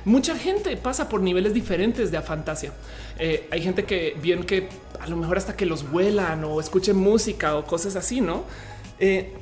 Mucha 0.05 0.37
gente 0.37 0.77
pasa 0.77 1.09
por 1.09 1.21
niveles 1.21 1.55
diferentes 1.55 2.11
de 2.11 2.19
afantasia. 2.19 2.73
Eh, 3.19 3.49
hay 3.51 3.63
gente 3.63 3.85
que 3.85 4.17
bien 4.21 4.45
que 4.45 4.69
a 5.01 5.07
lo 5.09 5.17
mejor 5.17 5.39
hasta 5.39 5.57
que 5.57 5.67
los 5.67 5.91
vuelan 5.91 6.45
o 6.45 6.61
escuchen 6.61 6.97
música 6.97 7.57
o 7.57 7.65
cosas 7.65 7.97
así, 7.97 8.21
no? 8.21 8.45
Eh, 9.01 9.33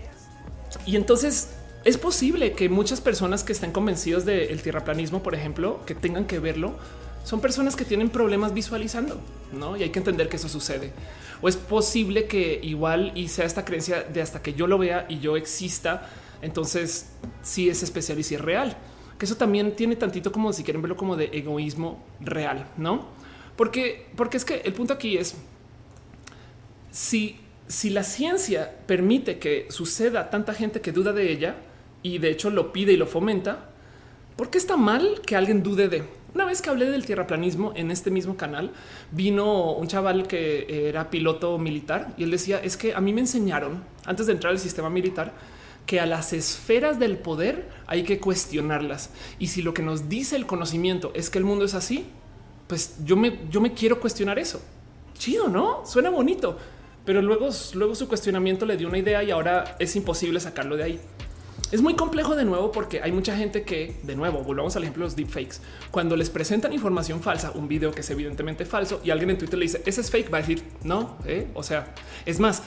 y 0.85 0.97
entonces 0.97 1.51
es 1.85 1.99
posible 1.99 2.53
que 2.53 2.69
muchas 2.69 3.01
personas 3.01 3.45
que 3.45 3.53
estén 3.53 3.73
convencidos 3.73 4.25
del 4.25 4.61
tierraplanismo, 4.63 5.23
por 5.23 5.35
ejemplo, 5.35 5.81
que 5.87 5.95
tengan 5.95 6.27
que 6.27 6.39
verlo, 6.39 6.75
son 7.27 7.41
personas 7.41 7.75
que 7.75 7.85
tienen 7.85 8.09
problemas 8.09 8.55
visualizando, 8.55 9.21
¿no? 9.53 9.77
Y 9.77 9.83
hay 9.83 9.91
que 9.91 9.99
entender 9.99 10.29
que 10.29 10.37
eso 10.37 10.49
sucede. 10.49 10.93
O 11.43 11.49
es 11.49 11.57
posible 11.57 12.29
que 12.29 12.61
igual 12.63 13.11
y 13.17 13.27
sea 13.27 13.45
esta 13.45 13.65
creencia 13.65 14.03
de 14.03 14.23
hasta 14.23 14.41
que 14.43 14.55
yo 14.55 14.69
lo 14.69 14.79
vea 14.79 15.07
y 15.09 15.19
yo 15.19 15.37
exista, 15.37 16.09
entonces 16.41 17.11
sí 17.43 17.69
es 17.69 17.83
especial 17.83 18.21
y 18.21 18.23
sí 18.23 18.37
es 18.37 18.41
real. 18.41 18.77
Que 19.19 19.25
eso 19.25 19.37
también 19.37 19.75
tiene 19.75 19.97
tantito 19.97 20.31
como 20.31 20.53
si 20.53 20.63
quieren 20.63 20.83
verlo 20.83 20.97
como 20.97 21.17
de 21.17 21.25
egoísmo 21.33 22.01
real, 22.21 22.69
¿no? 22.77 23.09
Porque, 23.57 24.07
porque 24.15 24.37
es 24.37 24.45
que 24.45 24.61
el 24.65 24.73
punto 24.73 24.93
aquí 24.93 25.19
es, 25.19 25.35
si, 26.93 27.41
si 27.67 27.91
la 27.91 28.05
ciencia 28.05 28.73
permite 28.87 29.41
que 29.41 29.67
suceda 29.69 30.31
tanta 30.31 30.55
gente 30.55 30.81
que 30.81 30.93
duda 30.93 31.13
de 31.13 31.33
ella 31.33 31.57
y 32.05 32.19
de 32.19 32.31
hecho 32.31 32.51
lo 32.51 32.73
pide 32.73 32.93
y 32.93 32.97
lo 32.97 33.09
fomenta, 33.09 33.71
¿por 34.37 34.49
qué 34.49 34.59
está 34.59 34.77
mal 34.77 35.23
que 35.27 35.35
alguien 35.35 35.65
dude 35.65 35.89
de? 35.89 36.16
Una 36.37 36.45
vez 36.45 36.61
que 36.61 36.69
hablé 36.69 36.91
del 36.91 37.07
tierraplanismo 37.07 37.73
en 37.77 37.91
este 37.91 38.11
mismo 38.11 38.37
canal, 38.37 38.71
vino 39.11 39.73
un 39.73 39.89
chaval 39.89 40.27
que 40.27 40.87
era 40.87 41.09
piloto 41.09 41.57
militar 41.57 42.13
y 42.19 42.25
él 42.25 42.31
decía, 42.31 42.61
es 42.63 42.77
que 42.77 42.95
a 42.95 43.01
mí 43.01 43.15
me 43.15 43.23
enseñaron 43.23 43.83
antes 44.05 44.27
de 44.27 44.35
entrar 44.35 44.51
al 44.51 44.59
sistema 44.59 44.91
militar 44.91 45.33
que 45.87 45.99
a 45.99 46.05
las 46.05 46.35
esferas 46.35 46.99
del 46.99 47.17
poder 47.17 47.71
hay 47.87 48.03
que 48.03 48.21
cuestionarlas. 48.21 49.09
Y 49.39 49.47
si 49.47 49.63
lo 49.63 49.73
que 49.73 49.81
nos 49.81 50.11
dice 50.11 50.37
el 50.37 50.45
conocimiento 50.45 51.11
es 51.15 51.31
que 51.31 51.39
el 51.39 51.45
mundo 51.45 51.65
es 51.65 51.73
así, 51.73 52.05
pues 52.67 52.97
yo 53.03 53.17
me, 53.17 53.39
yo 53.51 53.63
me 53.63 53.73
quiero 53.73 53.99
cuestionar 53.99 54.39
eso. 54.39 54.61
Chido, 55.17 55.49
¿no? 55.49 55.87
Suena 55.87 56.11
bonito. 56.11 56.59
Pero 57.07 57.23
luego, 57.23 57.49
luego 57.73 57.95
su 57.95 58.09
cuestionamiento 58.09 58.67
le 58.67 58.77
dio 58.77 58.89
una 58.89 58.99
idea 58.99 59.23
y 59.25 59.31
ahora 59.31 59.77
es 59.79 59.97
imposible 59.97 60.39
sacarlo 60.39 60.77
de 60.77 60.85
ahí. 60.85 61.01
Es 61.73 61.83
muy 61.83 61.97
complejo 61.97 62.37
de 62.37 62.45
nuevo 62.45 62.71
porque 62.71 63.03
hay 63.03 63.11
mucha 63.11 63.37
gente 63.37 63.65
que, 63.65 63.99
de 64.05 64.15
nuevo, 64.15 64.45
volvamos 64.45 64.77
al 64.77 64.85
ejemplo 64.85 65.03
de 65.03 65.07
los 65.09 65.17
deepfakes. 65.17 65.57
Cuando 65.91 66.15
les 66.17 66.31
presentan 66.31 66.73
información 66.73 67.21
falsa, 67.21 67.51
un 67.53 67.67
video 67.67 67.91
que 67.91 68.03
es 68.03 68.11
evidentemente 68.11 68.65
falso 68.65 69.01
y 69.03 69.11
alguien 69.11 69.31
en 69.31 69.39
Twitter 69.39 69.59
le 69.59 69.65
dice 69.65 69.83
ese 69.85 70.01
es 70.01 70.11
fake, 70.11 70.33
va 70.33 70.39
a 70.39 70.41
decir 70.43 70.63
no. 70.85 71.17
¿eh? 71.27 71.49
O 71.55 71.65
sea, 71.65 71.93
es 72.25 72.39
más, 72.39 72.63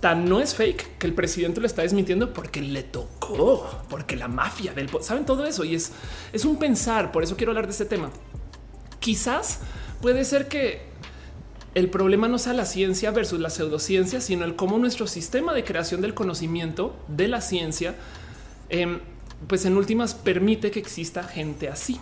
tan 0.00 0.24
no 0.24 0.40
es 0.40 0.56
fake 0.56 0.98
que 0.98 1.06
el 1.06 1.14
presidente 1.14 1.60
lo 1.60 1.68
está 1.68 1.82
desmintiendo 1.82 2.32
porque 2.32 2.60
le 2.60 2.82
tocó, 2.82 3.64
porque 3.88 4.16
la 4.16 4.26
mafia 4.26 4.72
del 4.72 4.90
saben 5.00 5.24
todo 5.24 5.46
eso 5.46 5.62
y 5.64 5.76
es, 5.76 5.92
es 6.32 6.44
un 6.44 6.58
pensar. 6.58 7.12
Por 7.12 7.22
eso 7.22 7.36
quiero 7.36 7.52
hablar 7.52 7.66
de 7.66 7.72
este 7.72 7.84
tema. 7.84 8.10
Quizás 8.98 9.60
puede 10.00 10.24
ser 10.24 10.48
que 10.48 10.90
el 11.76 11.88
problema 11.90 12.26
no 12.26 12.38
sea 12.38 12.54
la 12.54 12.66
ciencia 12.66 13.12
versus 13.12 13.38
la 13.38 13.50
pseudociencia, 13.50 14.20
sino 14.20 14.44
el 14.44 14.56
cómo 14.56 14.78
nuestro 14.78 15.06
sistema 15.06 15.54
de 15.54 15.62
creación 15.62 16.00
del 16.00 16.12
conocimiento 16.12 16.96
de 17.06 17.28
la 17.28 17.40
ciencia 17.40 17.94
Em, 18.72 19.00
pues 19.48 19.66
en 19.66 19.76
últimas 19.76 20.14
permite 20.14 20.70
que 20.70 20.80
exista 20.80 21.22
gente 21.22 21.68
así. 21.68 22.00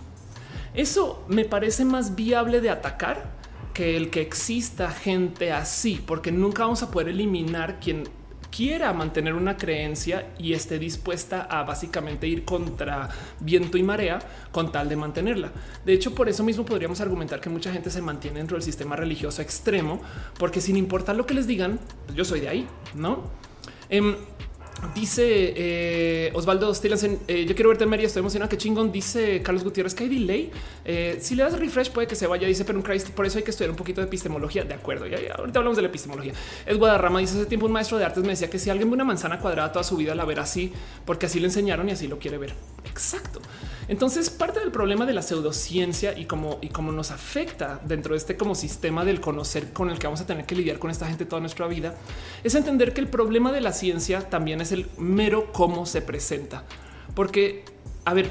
Eso 0.73 1.25
me 1.27 1.45
parece 1.45 1.85
más 1.85 2.15
viable 2.15 2.61
de 2.61 2.71
atacar 2.71 3.33
que 3.75 3.97
el 3.97 4.09
que 4.09 4.21
exista 4.21 4.89
gente 4.91 5.53
así, 5.53 6.01
porque 6.07 6.31
nunca 6.31 6.63
vamos 6.63 6.85
a 6.85 6.91
poder 6.93 7.09
eliminar 7.09 7.81
quien 7.81 8.05
quiera 8.53 8.93
mantener 8.93 9.35
una 9.35 9.57
creencia 9.57 10.33
y 10.39 10.53
esté 10.53 10.79
dispuesta 10.79 11.43
a 11.43 11.65
básicamente 11.65 12.29
ir 12.29 12.45
contra 12.45 13.09
viento 13.41 13.77
y 13.77 13.83
marea 13.83 14.21
con 14.53 14.71
tal 14.71 14.89
de 14.89 14.95
mantenerla. 14.95 15.51
De 15.85 15.93
hecho, 15.93 16.15
por 16.15 16.29
eso 16.29 16.45
mismo 16.45 16.65
podríamos 16.65 17.01
argumentar 17.01 17.41
que 17.41 17.51
mucha 17.51 17.73
gente 17.73 17.91
se 17.91 18.01
mantiene 18.01 18.39
dentro 18.39 18.57
del 18.57 18.63
sistema 18.63 18.95
religioso 18.95 19.43
extremo, 19.43 20.01
porque 20.39 20.61
sin 20.61 20.77
importar 20.77 21.17
lo 21.17 21.27
que 21.27 21.35
les 21.35 21.49
digan, 21.49 21.81
yo 22.15 22.25
soy 22.25 22.41
de 22.41 22.49
ahí, 22.49 22.69
¿no? 22.95 23.25
Em, 23.89 24.15
Dice 24.95 25.55
eh, 25.57 26.31
Osvaldo 26.35 26.75
Stilensen, 26.75 27.21
eh, 27.29 27.45
yo 27.47 27.55
quiero 27.55 27.69
verte 27.69 27.85
en 27.85 27.91
María, 27.91 28.07
estoy 28.07 28.21
emocionado, 28.21 28.49
que 28.49 28.57
chingón. 28.57 28.91
Dice 28.91 29.43
Carlos 29.43 29.63
Gutiérrez, 29.63 29.95
que 29.95 30.05
hay 30.05 30.11
delay. 30.11 30.51
Eh, 30.85 31.19
si 31.21 31.35
le 31.35 31.43
das 31.43 31.59
refresh 31.59 31.91
puede 31.91 32.07
que 32.07 32.17
se 32.17 32.27
vaya, 32.27 32.47
dice, 32.49 32.65
pero 32.65 32.79
un 32.79 32.83
Christ, 32.83 33.11
por 33.11 33.27
eso 33.27 33.39
hay 33.39 33.45
que 33.45 33.51
estudiar 33.51 33.71
un 33.71 33.77
poquito 33.77 34.01
de 34.01 34.07
epistemología. 34.07 34.65
De 34.65 34.75
acuerdo, 34.75 35.07
ya, 35.07 35.19
ahorita 35.35 35.59
hablamos 35.59 35.77
de 35.77 35.83
la 35.83 35.89
epistemología. 35.89 36.33
Es 36.67 36.77
Guadarrama, 36.77 37.21
dice, 37.21 37.39
hace 37.39 37.47
tiempo 37.47 37.67
un 37.67 37.73
maestro 37.73 37.99
de 37.99 38.05
artes 38.05 38.23
me 38.23 38.31
decía 38.31 38.51
que 38.51 38.59
si 38.59 38.71
alguien 38.71 38.91
ve 38.91 38.95
una 38.95 39.05
manzana 39.05 39.39
cuadrada 39.39 39.73
toda 39.73 39.85
su 39.85 39.97
vida 39.97 40.15
la 40.15 40.25
verá 40.25 40.43
así, 40.43 40.73
porque 41.05 41.27
así 41.27 41.41
le 41.41 41.47
enseñaron 41.47 41.89
y 41.89 41.93
así 41.93 42.09
lo 42.09 42.19
quiere 42.19 42.39
ver. 42.39 42.55
Exacto. 42.85 43.41
Entonces, 43.91 44.31
parte 44.31 44.61
del 44.61 44.71
problema 44.71 45.05
de 45.05 45.13
la 45.13 45.21
pseudociencia 45.21 46.17
y 46.17 46.27
cómo, 46.27 46.59
y 46.63 46.69
cómo 46.69 46.93
nos 46.93 47.11
afecta 47.11 47.81
dentro 47.85 48.15
de 48.15 48.19
este 48.19 48.37
como 48.37 48.55
sistema 48.55 49.05
del 49.05 49.21
conocer 49.21 49.73
con 49.73 49.91
el 49.91 49.99
que 49.99 50.07
vamos 50.07 50.21
a 50.21 50.27
tener 50.27 50.47
que 50.47 50.55
lidiar 50.55 50.79
con 50.79 50.93
esta 50.93 51.09
gente 51.09 51.25
toda 51.25 51.41
nuestra 51.41 51.67
vida 51.67 51.97
es 52.45 52.55
entender 52.55 52.95
que 52.95 53.01
el 53.01 53.09
problema 53.09 53.51
de 53.51 53.61
la 53.61 53.73
ciencia 53.73 54.31
también 54.31 54.61
es 54.61 54.71
el 54.71 54.87
mero 54.97 55.53
cómo 55.53 55.87
se 55.87 56.03
presenta. 56.03 56.63
Porque, 57.17 57.65
a 58.05 58.15
ver, 58.15 58.31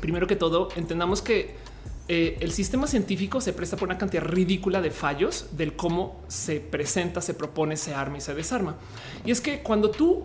primero 0.00 0.26
que 0.26 0.34
todo, 0.34 0.68
entendamos 0.74 1.22
que 1.22 1.54
eh, 2.08 2.38
el 2.40 2.50
sistema 2.50 2.88
científico 2.88 3.40
se 3.40 3.52
presta 3.52 3.76
por 3.76 3.86
una 3.86 3.98
cantidad 3.98 4.24
ridícula 4.24 4.80
de 4.80 4.90
fallos 4.90 5.46
del 5.52 5.76
cómo 5.76 6.20
se 6.26 6.58
presenta, 6.58 7.20
se 7.20 7.34
propone, 7.34 7.76
se 7.76 7.94
arma 7.94 8.18
y 8.18 8.20
se 8.20 8.34
desarma. 8.34 8.74
Y 9.24 9.30
es 9.30 9.40
que 9.40 9.62
cuando 9.62 9.92
tú 9.92 10.24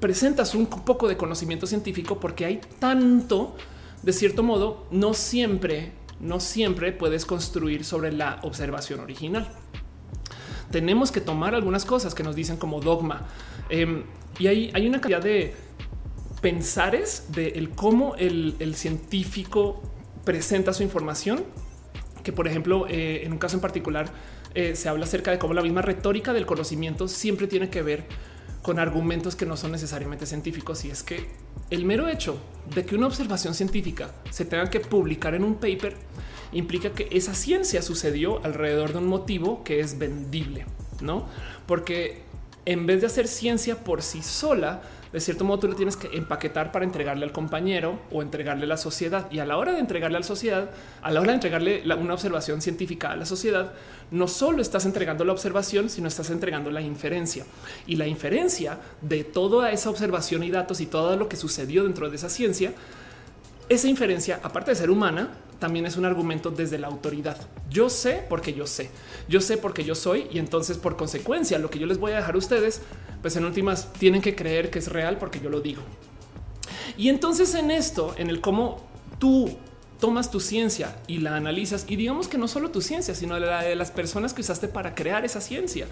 presentas 0.00 0.56
un 0.56 0.66
poco 0.66 1.06
de 1.06 1.16
conocimiento 1.16 1.68
científico, 1.68 2.18
porque 2.18 2.44
hay 2.44 2.60
tanto, 2.80 3.54
de 4.02 4.12
cierto 4.12 4.42
modo, 4.42 4.86
no 4.90 5.14
siempre, 5.14 5.92
no 6.20 6.40
siempre 6.40 6.92
puedes 6.92 7.26
construir 7.26 7.84
sobre 7.84 8.12
la 8.12 8.38
observación 8.42 9.00
original. 9.00 9.48
Tenemos 10.70 11.12
que 11.12 11.20
tomar 11.20 11.54
algunas 11.54 11.84
cosas 11.84 12.14
que 12.14 12.22
nos 12.22 12.34
dicen 12.34 12.56
como 12.56 12.80
dogma. 12.80 13.26
Em, 13.68 14.04
y 14.38 14.48
hay, 14.48 14.70
hay 14.74 14.86
una 14.86 15.00
cantidad 15.00 15.22
de 15.22 15.54
pensares 16.40 17.26
de 17.32 17.68
cómo 17.74 18.14
el, 18.16 18.74
científico 18.74 19.82
presenta 20.24 20.72
su 20.72 20.82
información, 20.82 21.44
que 22.22 22.32
por 22.32 22.46
ejemplo, 22.46 22.86
eh, 22.88 23.22
en 23.24 23.32
un 23.32 23.38
caso 23.38 23.56
en 23.56 23.60
particular, 23.60 24.12
eh, 24.54 24.74
se 24.76 24.88
habla 24.88 25.04
acerca 25.04 25.30
de 25.30 25.38
cómo 25.38 25.54
la 25.54 25.62
misma 25.62 25.82
retórica 25.82 26.32
del 26.32 26.46
conocimiento 26.46 27.08
siempre 27.08 27.46
tiene 27.46 27.68
que 27.70 27.82
ver 27.82 28.06
con 28.66 28.80
argumentos 28.80 29.36
que 29.36 29.46
no 29.46 29.56
son 29.56 29.70
necesariamente 29.70 30.26
científicos. 30.26 30.84
Y 30.84 30.90
es 30.90 31.04
que 31.04 31.28
el 31.70 31.84
mero 31.84 32.08
hecho 32.08 32.36
de 32.74 32.84
que 32.84 32.96
una 32.96 33.06
observación 33.06 33.54
científica 33.54 34.10
se 34.30 34.44
tenga 34.44 34.70
que 34.70 34.80
publicar 34.80 35.36
en 35.36 35.44
un 35.44 35.54
paper 35.54 35.96
implica 36.50 36.90
que 36.90 37.06
esa 37.12 37.32
ciencia 37.32 37.80
sucedió 37.80 38.44
alrededor 38.44 38.90
de 38.90 38.98
un 38.98 39.06
motivo 39.06 39.62
que 39.62 39.78
es 39.78 39.98
vendible, 39.98 40.66
no? 41.00 41.28
Porque 41.68 42.22
en 42.64 42.86
vez 42.86 43.02
de 43.02 43.06
hacer 43.06 43.28
ciencia 43.28 43.84
por 43.84 44.02
sí 44.02 44.20
sola, 44.20 44.82
de 45.16 45.20
cierto 45.20 45.46
modo 45.46 45.60
tú 45.60 45.68
lo 45.68 45.74
tienes 45.74 45.96
que 45.96 46.14
empaquetar 46.14 46.72
para 46.72 46.84
entregarle 46.84 47.24
al 47.24 47.32
compañero 47.32 47.98
o 48.10 48.20
entregarle 48.20 48.64
a 48.64 48.68
la 48.68 48.76
sociedad. 48.76 49.26
Y 49.30 49.38
a 49.38 49.46
la 49.46 49.56
hora 49.56 49.72
de 49.72 49.78
entregarle 49.78 50.18
a 50.18 50.20
la 50.20 50.26
sociedad, 50.26 50.68
a 51.00 51.10
la 51.10 51.22
hora 51.22 51.30
de 51.30 51.36
entregarle 51.36 51.82
una 51.94 52.12
observación 52.12 52.60
científica 52.60 53.12
a 53.12 53.16
la 53.16 53.24
sociedad, 53.24 53.72
no 54.10 54.28
solo 54.28 54.60
estás 54.60 54.84
entregando 54.84 55.24
la 55.24 55.32
observación, 55.32 55.88
sino 55.88 56.06
estás 56.06 56.28
entregando 56.28 56.70
la 56.70 56.82
inferencia. 56.82 57.46
Y 57.86 57.96
la 57.96 58.06
inferencia 58.06 58.78
de 59.00 59.24
toda 59.24 59.70
esa 59.70 59.88
observación 59.88 60.42
y 60.42 60.50
datos 60.50 60.82
y 60.82 60.86
todo 60.86 61.16
lo 61.16 61.30
que 61.30 61.36
sucedió 61.36 61.84
dentro 61.84 62.10
de 62.10 62.16
esa 62.16 62.28
ciencia, 62.28 62.74
esa 63.68 63.88
inferencia, 63.88 64.40
aparte 64.42 64.70
de 64.70 64.76
ser 64.76 64.90
humana, 64.90 65.30
también 65.58 65.86
es 65.86 65.96
un 65.96 66.04
argumento 66.04 66.50
desde 66.50 66.78
la 66.78 66.86
autoridad. 66.86 67.36
Yo 67.70 67.88
sé 67.88 68.24
porque 68.28 68.52
yo 68.52 68.66
sé, 68.66 68.90
yo 69.28 69.40
sé 69.40 69.56
porque 69.56 69.84
yo 69.84 69.94
soy 69.94 70.28
y 70.30 70.38
entonces 70.38 70.76
por 70.76 70.96
consecuencia 70.96 71.58
lo 71.58 71.70
que 71.70 71.78
yo 71.78 71.86
les 71.86 71.98
voy 71.98 72.12
a 72.12 72.16
dejar 72.16 72.34
a 72.34 72.38
ustedes, 72.38 72.82
pues 73.22 73.36
en 73.36 73.44
últimas 73.44 73.92
tienen 73.94 74.20
que 74.22 74.36
creer 74.36 74.70
que 74.70 74.78
es 74.78 74.88
real 74.88 75.18
porque 75.18 75.40
yo 75.40 75.50
lo 75.50 75.60
digo. 75.60 75.82
Y 76.96 77.08
entonces 77.08 77.54
en 77.54 77.70
esto, 77.70 78.14
en 78.18 78.28
el 78.28 78.40
cómo 78.40 78.86
tú 79.18 79.56
tomas 80.00 80.30
tu 80.30 80.40
ciencia 80.40 80.96
y 81.06 81.18
la 81.18 81.36
analizas 81.36 81.84
y 81.88 81.96
digamos 81.96 82.28
que 82.28 82.38
no 82.38 82.48
solo 82.48 82.70
tu 82.70 82.82
ciencia, 82.82 83.14
sino 83.14 83.38
la 83.38 83.62
de 83.62 83.76
las 83.76 83.90
personas 83.90 84.34
que 84.34 84.42
usaste 84.42 84.68
para 84.68 84.94
crear 84.94 85.24
esa 85.24 85.40
ciencia 85.40 85.86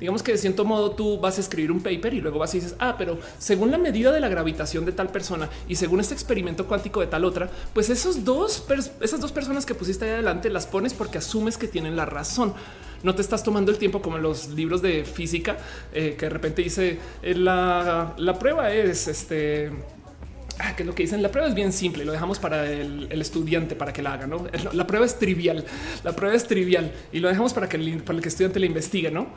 digamos 0.00 0.22
que 0.22 0.32
de 0.32 0.38
cierto 0.38 0.64
modo 0.64 0.92
tú 0.92 1.18
vas 1.18 1.38
a 1.38 1.40
escribir 1.40 1.72
un 1.72 1.80
paper 1.80 2.14
y 2.14 2.20
luego 2.20 2.38
vas 2.38 2.54
y 2.54 2.60
dices, 2.60 2.76
ah, 2.78 2.96
pero 2.98 3.18
según 3.38 3.70
la 3.70 3.78
medida 3.78 4.12
de 4.12 4.20
la 4.20 4.28
gravitación 4.28 4.84
de 4.84 4.92
tal 4.92 5.08
persona 5.08 5.48
y 5.68 5.76
según 5.76 6.00
este 6.00 6.14
experimento 6.14 6.66
cuántico 6.66 7.00
de 7.00 7.06
tal 7.06 7.24
otra, 7.24 7.50
pues 7.72 7.90
esos 7.90 8.24
dos, 8.24 8.64
esas 9.00 9.20
dos 9.20 9.32
personas 9.32 9.66
que 9.66 9.74
pusiste 9.74 10.04
ahí 10.04 10.12
adelante 10.12 10.50
las 10.50 10.66
pones 10.66 10.94
porque 10.94 11.18
asumes 11.18 11.56
que 11.56 11.68
tienen 11.68 11.96
la 11.96 12.06
razón. 12.06 12.54
No 13.02 13.14
te 13.14 13.22
estás 13.22 13.44
tomando 13.44 13.70
el 13.70 13.78
tiempo 13.78 14.02
como 14.02 14.18
los 14.18 14.48
libros 14.48 14.82
de 14.82 15.04
física 15.04 15.56
eh, 15.92 16.16
que 16.18 16.26
de 16.26 16.30
repente 16.30 16.62
dice 16.62 16.98
eh, 17.22 17.34
la, 17.34 18.14
la 18.16 18.38
prueba 18.40 18.72
es 18.72 19.06
este 19.06 19.70
ah, 20.58 20.76
que 20.76 20.84
lo 20.84 20.94
que 20.94 21.02
dicen 21.02 21.22
la 21.22 21.30
prueba 21.30 21.48
es 21.48 21.54
bien 21.54 21.72
simple, 21.72 22.04
lo 22.04 22.12
dejamos 22.12 22.38
para 22.38 22.70
el, 22.70 23.08
estudiante 23.20 23.74
para 23.74 23.92
que 23.92 24.02
la 24.02 24.14
haga. 24.14 24.26
¿no? 24.26 24.46
La 24.72 24.86
prueba 24.86 25.06
es 25.06 25.18
trivial, 25.18 25.64
la 26.04 26.14
prueba 26.14 26.36
es 26.36 26.46
trivial 26.46 26.92
y 27.12 27.20
lo 27.20 27.28
dejamos 27.28 27.52
para 27.52 27.68
que 27.68 27.76
el, 27.76 28.02
para 28.02 28.18
el 28.18 28.24
estudiante 28.24 28.60
la 28.60 28.66
investigue. 28.66 29.10
No, 29.10 29.28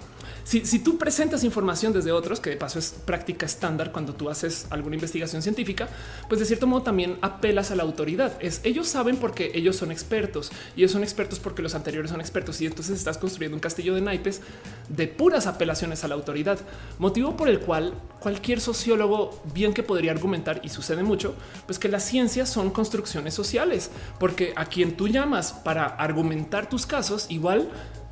si, 0.44 0.80
tú 0.80 0.98
presentas 0.98 1.44
información 1.44 1.94
desde 1.94 2.12
otros, 2.12 2.39
que 2.39 2.50
de 2.50 2.58
paso 2.58 2.80
es 2.80 2.92
práctica 2.92 3.46
estándar 3.46 3.92
cuando 3.92 4.14
tú 4.14 4.30
haces 4.30 4.68
alguna 4.70 4.96
investigación 4.96 5.42
científica, 5.42 5.88
pues 6.28 6.39
de 6.39 6.46
cierto 6.46 6.68
modo 6.68 6.84
también 6.84 7.18
apelas 7.22 7.72
a 7.72 7.76
la 7.76 7.84
autoridad. 7.84 8.34
Es 8.42 8.62
ellos 8.64 8.88
saben 8.88 9.18
porque 9.18 9.52
ellos 9.54 9.76
son 9.76 9.92
expertos 9.92 10.52
y 10.76 10.82
ellos 10.82 10.92
son 10.92 11.04
expertos 11.04 11.39
porque 11.39 11.62
los 11.62 11.76
anteriores 11.76 12.12
son 12.12 12.22
expertos 12.22 12.60
y 12.62 12.66
entonces 12.66 12.98
estás 12.98 13.18
construyendo 13.18 13.56
un 13.56 13.62
castillo 13.62 13.96
de 13.96 14.02
naipes 14.02 14.42
de 14.89 15.08
puras 15.08 15.48
apelaciones 15.48 16.04
a 16.04 16.08
la 16.08 16.16
autoridad, 16.16 16.60
motivo 17.00 17.38
por 17.38 17.48
el 17.48 17.60
cual 17.60 17.94
cualquier 18.20 18.62
sociólogo 18.62 19.42
bien 19.54 19.74
que 19.74 19.84
podría 19.84 20.12
argumentar 20.12 20.62
y 20.64 20.70
sucede 20.70 21.04
mucho, 21.04 21.36
pues 21.66 21.80
que 21.80 21.89
las 21.89 22.04
ciencias 22.04 22.50
son 22.50 22.72
construcciones 22.72 23.34
sociales, 23.34 23.92
porque 24.20 24.54
a 24.56 24.66
quien 24.66 24.96
tú 24.96 25.08
llamas 25.08 25.54
para 25.54 25.86
argumentar 25.86 26.70
tus 26.70 26.86
casos 26.86 27.28
igual 27.30 27.70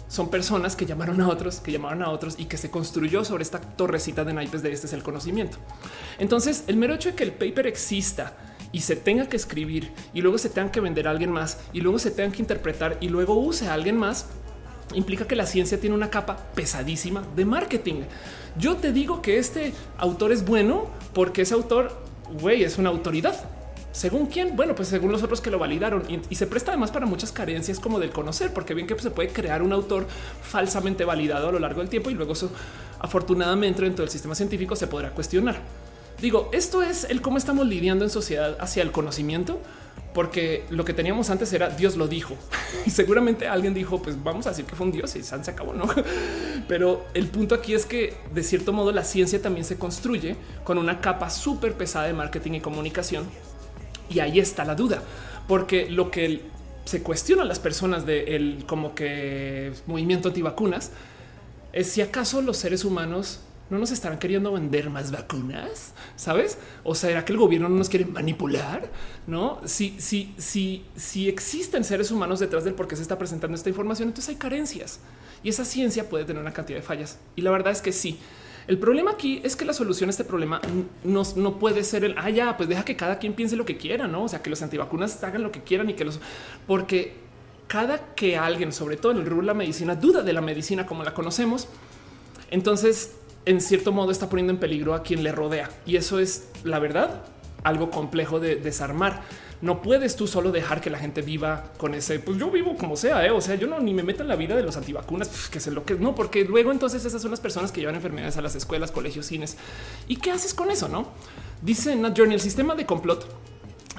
son 0.10 0.30
personas 0.30 0.76
que 0.76 0.86
llamaron 0.86 1.22
a 1.22 1.30
otros, 1.30 1.62
que 1.62 1.72
llamaron 1.72 2.02
a 2.02 2.10
otros 2.10 2.36
y 2.38 2.46
que 2.46 2.58
se 2.58 2.70
construyó 2.70 3.24
sobre 3.24 3.44
esta 3.44 3.62
torrecita 3.62 4.26
de 4.26 4.34
naipes 4.34 4.62
de 4.62 4.74
este 4.74 4.88
es 4.88 4.94
el 4.94 5.04
conocimiento. 5.04 5.60
Entonces, 6.18 6.66
el 6.68 6.76
mero 6.76 6.96
hecho 6.96 7.10
de 7.10 7.16
que 7.16 7.24
el 7.24 7.32
paper 7.32 7.68
exista 7.68 8.36
y 8.72 8.82
se 8.82 8.96
tenga 8.96 9.28
que 9.30 9.38
escribir 9.38 9.94
y 10.14 10.22
luego 10.22 10.38
se 10.38 10.50
tenga 10.50 10.72
que 10.72 10.82
vender 10.82 11.08
a 11.08 11.12
alguien 11.12 11.32
más 11.32 11.60
y 11.74 11.82
luego 11.82 12.00
se 12.00 12.12
tenga 12.12 12.36
que 12.36 12.42
interpretar 12.42 12.98
y 13.00 13.10
luego 13.10 13.36
use 13.36 13.68
a 13.68 13.74
alguien 13.74 13.98
más 13.98 14.26
implica 14.96 15.28
que 15.28 15.36
la 15.36 15.46
ciencia 15.46 15.80
tiene 15.80 15.96
una 15.96 16.10
capa 16.10 16.38
pesadísima 16.56 17.24
de 17.36 17.46
marketing. 17.46 18.02
Yo 18.58 18.78
te 18.78 18.92
digo 18.92 19.22
que 19.22 19.38
este 19.38 19.74
autor 19.98 20.32
es 20.32 20.44
bueno 20.44 20.88
porque 21.14 21.44
ese 21.44 21.54
autor, 21.54 22.02
güey, 22.42 22.64
es 22.64 22.78
una 22.80 22.90
autoridad. 22.90 23.36
Según 23.92 24.28
quién? 24.28 24.56
Bueno, 24.56 24.76
pues 24.76 24.88
según 24.88 25.12
los 25.12 25.24
otros 25.24 25.42
que 25.42 25.50
lo 25.50 25.58
validaron 25.58 26.04
y, 26.08 26.36
se 26.36 26.48
presta 26.48 26.72
además 26.72 26.92
para 26.92 27.06
muchas 27.06 27.32
carencias 27.32 27.80
como 27.80 28.00
del 28.00 28.12
conocer, 28.12 28.54
porque 28.54 28.74
bien 28.74 28.88
que 28.88 28.98
se 29.00 29.12
puede 29.12 29.30
crear 29.30 29.64
un 29.64 29.74
autor 29.74 30.08
falsamente 30.42 31.06
validado 31.06 31.50
a 31.50 31.52
lo 31.52 31.60
largo 31.60 31.82
del 31.82 31.90
tiempo 31.90 32.10
y 32.10 32.14
luego 32.14 32.34
eso 32.34 32.52
afortunadamente 33.00 33.82
dentro 33.82 34.04
del 34.04 34.12
sistema 34.12 34.36
científico 34.36 34.76
se 34.76 34.88
podrá 34.88 35.12
cuestionar. 35.12 35.60
Digo, 36.22 36.50
esto 36.52 36.84
es 36.84 37.06
el 37.06 37.22
cómo 37.22 37.38
estamos 37.38 37.66
lidiando 37.66 38.04
en 38.04 38.12
sociedad 38.12 38.58
hacia 38.60 38.84
el 38.84 38.92
conocimiento, 38.92 39.60
porque 40.14 40.66
lo 40.70 40.86
que 40.86 40.94
teníamos 40.94 41.30
antes 41.30 41.54
era 41.54 41.70
Dios 41.70 41.96
lo 41.96 42.08
dijo 42.08 42.36
y 42.86 42.90
seguramente 42.90 43.48
alguien 43.48 43.74
dijo, 43.74 44.02
pues 44.02 44.22
vamos 44.22 44.46
a 44.46 44.50
decir 44.50 44.66
que 44.66 44.76
fue 44.76 44.86
un 44.86 44.92
Dios 44.92 45.16
y 45.16 45.24
se 45.24 45.36
acabó, 45.36 45.74
no? 45.74 45.86
Pero 46.68 47.06
el 47.14 47.28
punto 47.28 47.56
aquí 47.56 47.74
es 47.74 47.86
que 47.86 48.16
de 48.34 48.44
cierto 48.44 48.72
modo 48.72 48.92
la 48.92 49.04
ciencia 49.04 49.42
también 49.42 49.66
se 49.66 49.78
construye 49.78 50.36
con 50.64 50.78
una 50.78 51.02
capa 51.02 51.30
súper 51.30 51.74
pesada 51.74 52.06
de 52.06 52.14
marketing 52.14 52.54
y 52.54 52.60
comunicación. 52.62 53.26
Y 54.10 54.20
ahí 54.20 54.40
está 54.40 54.66
la 54.66 54.76
duda, 54.76 55.02
porque 55.48 55.90
lo 55.90 56.12
que 56.12 56.42
se 56.86 57.04
cuestiona 57.04 57.44
a 57.44 57.46
las 57.46 57.60
personas 57.60 58.06
del 58.06 58.64
como 58.68 58.96
que 58.96 59.72
movimiento 59.86 60.30
antivacunas 60.30 60.92
es 61.72 61.92
si 61.92 62.02
acaso 62.02 62.42
los 62.42 62.58
seres 62.58 62.84
humanos 62.84 63.42
no 63.70 63.78
nos 63.78 63.92
estarán 63.92 64.18
queriendo 64.18 64.52
vender 64.52 64.90
más 64.90 65.12
vacunas, 65.12 65.94
sabes? 66.16 66.58
O 66.84 66.96
¿será 66.96 67.24
que 67.24 67.34
el 67.34 67.38
gobierno 67.38 67.70
no 67.70 67.76
nos 67.76 67.90
quiere 67.90 68.06
manipular? 68.06 68.90
No, 69.28 69.62
si, 69.66 69.96
si, 70.00 70.34
si, 70.38 70.84
si 70.96 71.30
existen 71.30 71.84
seres 71.84 72.10
humanos 72.10 72.40
detrás 72.40 72.64
del 72.64 72.74
por 72.74 72.88
qué 72.88 72.96
se 72.96 73.04
está 73.04 73.20
presentando 73.20 73.56
esta 73.56 73.70
información, 73.70 74.10
entonces 74.10 74.30
hay 74.30 74.36
carencias 74.38 75.00
y 75.44 75.50
esa 75.50 75.66
ciencia 75.66 76.10
puede 76.10 76.26
tener 76.26 76.42
una 76.42 76.54
cantidad 76.54 76.80
de 76.80 76.84
fallas. 76.84 77.20
Y 77.36 77.42
la 77.42 77.52
verdad 77.52 77.72
es 77.72 77.82
que 77.82 77.92
sí. 77.92 78.20
El 78.70 78.78
problema 78.78 79.10
aquí 79.10 79.42
es 79.44 79.56
que 79.56 79.66
la 79.66 79.74
solución 79.74 80.10
a 80.10 80.12
este 80.12 80.24
problema 80.24 80.62
no, 81.04 81.24
no 81.36 81.58
puede 81.58 81.84
ser 81.84 82.04
el 82.04 82.14
ah, 82.20 82.30
ya, 82.30 82.56
pues 82.56 82.70
deja 82.70 82.86
que 82.86 82.96
cada 82.96 83.18
quien 83.18 83.34
piense 83.34 83.56
lo 83.56 83.66
que 83.66 83.78
quiera, 83.78 84.08
no? 84.08 84.26
O 84.26 84.28
sea, 84.28 84.44
que 84.44 84.52
los 84.52 84.62
antivacunas 84.62 85.24
hagan 85.24 85.42
lo 85.42 85.52
que 85.52 85.64
quieran 85.64 85.90
y 85.90 85.96
que 85.96 86.06
los 86.06 86.20
porque 86.68 87.16
cada 87.66 88.14
que 88.14 88.38
alguien, 88.38 88.72
sobre 88.72 88.96
todo 88.96 89.14
en 89.14 89.18
el 89.18 89.26
rubro 89.26 89.42
de 89.42 89.48
la 89.48 89.54
medicina, 89.56 89.96
duda 89.96 90.22
de 90.22 90.34
la 90.34 90.42
medicina 90.42 90.86
como 90.86 91.04
la 91.04 91.16
conocemos, 91.16 91.68
entonces 92.52 93.16
en 93.46 93.60
cierto 93.60 93.92
modo 93.92 94.12
está 94.12 94.30
poniendo 94.30 94.54
en 94.54 94.60
peligro 94.60 94.94
a 94.94 95.02
quien 95.02 95.24
le 95.24 95.32
rodea. 95.32 95.72
Y 95.88 95.96
eso 95.96 96.20
es 96.20 96.50
la 96.64 96.78
verdad, 96.78 97.24
algo 97.64 97.90
complejo 97.90 98.40
de 98.40 98.56
desarmar. 98.56 99.24
No 99.62 99.82
puedes 99.82 100.16
tú 100.16 100.28
solo 100.28 100.52
dejar 100.52 100.82
que 100.82 100.90
la 100.90 101.00
gente 101.00 101.22
viva 101.22 101.72
con 101.78 101.94
ese, 101.94 102.20
pues 102.20 102.38
yo 102.38 102.50
vivo 102.50 102.78
como 102.78 102.96
sea, 102.96 103.26
¿eh? 103.26 103.32
o 103.32 103.42
sea, 103.42 103.56
yo 103.56 103.68
no 103.68 103.80
ni 103.80 103.94
me 103.94 104.04
meto 104.04 104.24
en 104.24 104.30
la 104.30 104.36
vida 104.36 104.56
de 104.56 104.64
los 104.64 104.78
antivacunas, 104.78 105.50
que 105.50 105.60
sé 105.60 105.72
lo 105.72 105.84
que 105.84 105.96
no, 105.96 106.16
porque 106.16 106.46
luego 106.46 106.72
entonces 106.72 107.04
esas 107.04 107.22
son 107.22 107.32
las 107.32 107.40
personas 107.40 107.72
que 107.72 107.82
llevan 107.82 107.96
enfermedades 107.96 108.38
a 108.38 108.42
las 108.42 108.56
escuelas, 108.56 108.92
colegios, 108.92 109.26
cines. 109.26 109.58
¿Y 110.08 110.18
qué 110.18 110.32
haces 110.32 110.54
con 110.54 110.72
eso? 110.72 110.88
No 110.88 111.10
dice 111.62 111.96
Nat 111.96 112.18
Journey, 112.18 112.36
el 112.36 112.42
sistema 112.42 112.76
de 112.76 112.86
complot 112.86 113.28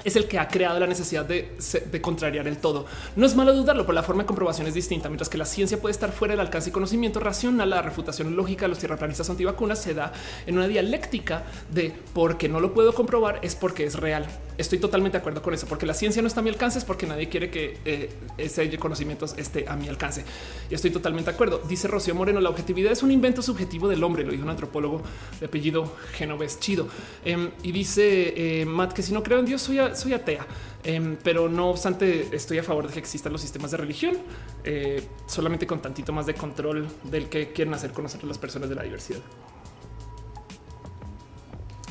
es 0.03 0.15
el 0.15 0.27
que 0.27 0.39
ha 0.39 0.47
creado 0.47 0.79
la 0.79 0.87
necesidad 0.87 1.25
de, 1.25 1.55
contrariar 2.01 2.47
el 2.47 2.57
todo. 2.57 2.87
No 3.15 3.25
es 3.25 3.35
malo 3.35 3.53
dudarlo, 3.53 3.83
pero 3.83 3.93
la 3.93 4.01
forma 4.01 4.23
de 4.23 4.27
comprobación 4.27 4.65
es 4.65 4.73
distinta. 4.73 5.09
Mientras 5.09 5.29
que 5.29 5.37
la 5.37 5.45
ciencia 5.45 5.79
puede 5.79 5.91
estar 5.91 6.11
fuera 6.11 6.31
del 6.31 6.39
alcance 6.39 6.69
y 6.69 6.73
conocimiento 6.73 7.19
racional, 7.19 7.69
la 7.69 7.83
refutación 7.83 8.35
lógica 8.35 8.63
de 8.63 8.69
los 8.69 8.79
tierraplanistas 8.79 9.29
antivacunas 9.29 9.79
se 9.79 9.93
da 9.93 10.11
en 10.47 10.57
una 10.57 10.67
dialéctica 10.67 11.43
de 11.69 11.93
porque 12.13 12.49
no 12.49 12.59
lo 12.59 12.73
puedo 12.73 12.93
comprobar 12.95 13.39
es 13.43 13.55
porque 13.55 13.85
es 13.85 13.93
real. 13.95 14.25
Estoy 14.61 14.77
totalmente 14.77 15.17
de 15.17 15.21
acuerdo 15.21 15.41
con 15.41 15.55
eso, 15.55 15.65
porque 15.65 15.87
la 15.87 15.95
ciencia 15.95 16.21
no 16.21 16.27
está 16.27 16.39
a 16.39 16.43
mi 16.43 16.49
alcance, 16.49 16.77
es 16.77 16.85
porque 16.85 17.07
nadie 17.07 17.29
quiere 17.29 17.49
que 17.49 17.79
eh, 17.83 18.11
ese 18.37 18.77
conocimiento 18.77 19.25
esté 19.25 19.67
a 19.67 19.75
mi 19.75 19.87
alcance. 19.87 20.23
Y 20.69 20.75
estoy 20.75 20.91
totalmente 20.91 21.31
de 21.31 21.35
acuerdo. 21.35 21.61
Dice 21.67 21.87
Rocío 21.87 22.13
Moreno, 22.13 22.39
la 22.39 22.49
objetividad 22.49 22.91
es 22.91 23.01
un 23.01 23.11
invento 23.11 23.41
subjetivo 23.41 23.89
del 23.89 24.03
hombre, 24.03 24.23
lo 24.23 24.31
dijo 24.31 24.43
un 24.43 24.49
antropólogo 24.49 25.01
de 25.39 25.47
apellido 25.47 25.91
Genovés 26.13 26.59
Chido. 26.59 26.87
Em, 27.25 27.49
y 27.63 27.71
dice 27.71 28.33
eh, 28.61 28.65
Matt 28.65 28.93
que 28.93 29.01
si 29.01 29.13
no 29.13 29.23
creo 29.23 29.39
en 29.39 29.45
Dios 29.45 29.63
soy, 29.63 29.79
soy 29.95 30.13
atea. 30.13 30.45
Em, 30.83 31.17
pero 31.23 31.49
no 31.49 31.69
obstante, 31.69 32.27
estoy 32.31 32.59
a 32.59 32.63
favor 32.63 32.85
de 32.85 32.93
que 32.93 32.99
existan 32.99 33.31
los 33.31 33.41
sistemas 33.41 33.71
de 33.71 33.77
religión, 33.77 34.15
eh, 34.63 35.01
solamente 35.25 35.65
con 35.65 35.81
tantito 35.81 36.13
más 36.13 36.27
de 36.27 36.35
control 36.35 36.87
del 37.03 37.29
que 37.29 37.51
quieren 37.51 37.73
hacer 37.73 37.91
con 37.91 38.03
nosotros 38.03 38.27
las 38.27 38.37
personas 38.37 38.69
de 38.69 38.75
la 38.75 38.83
diversidad. 38.83 39.21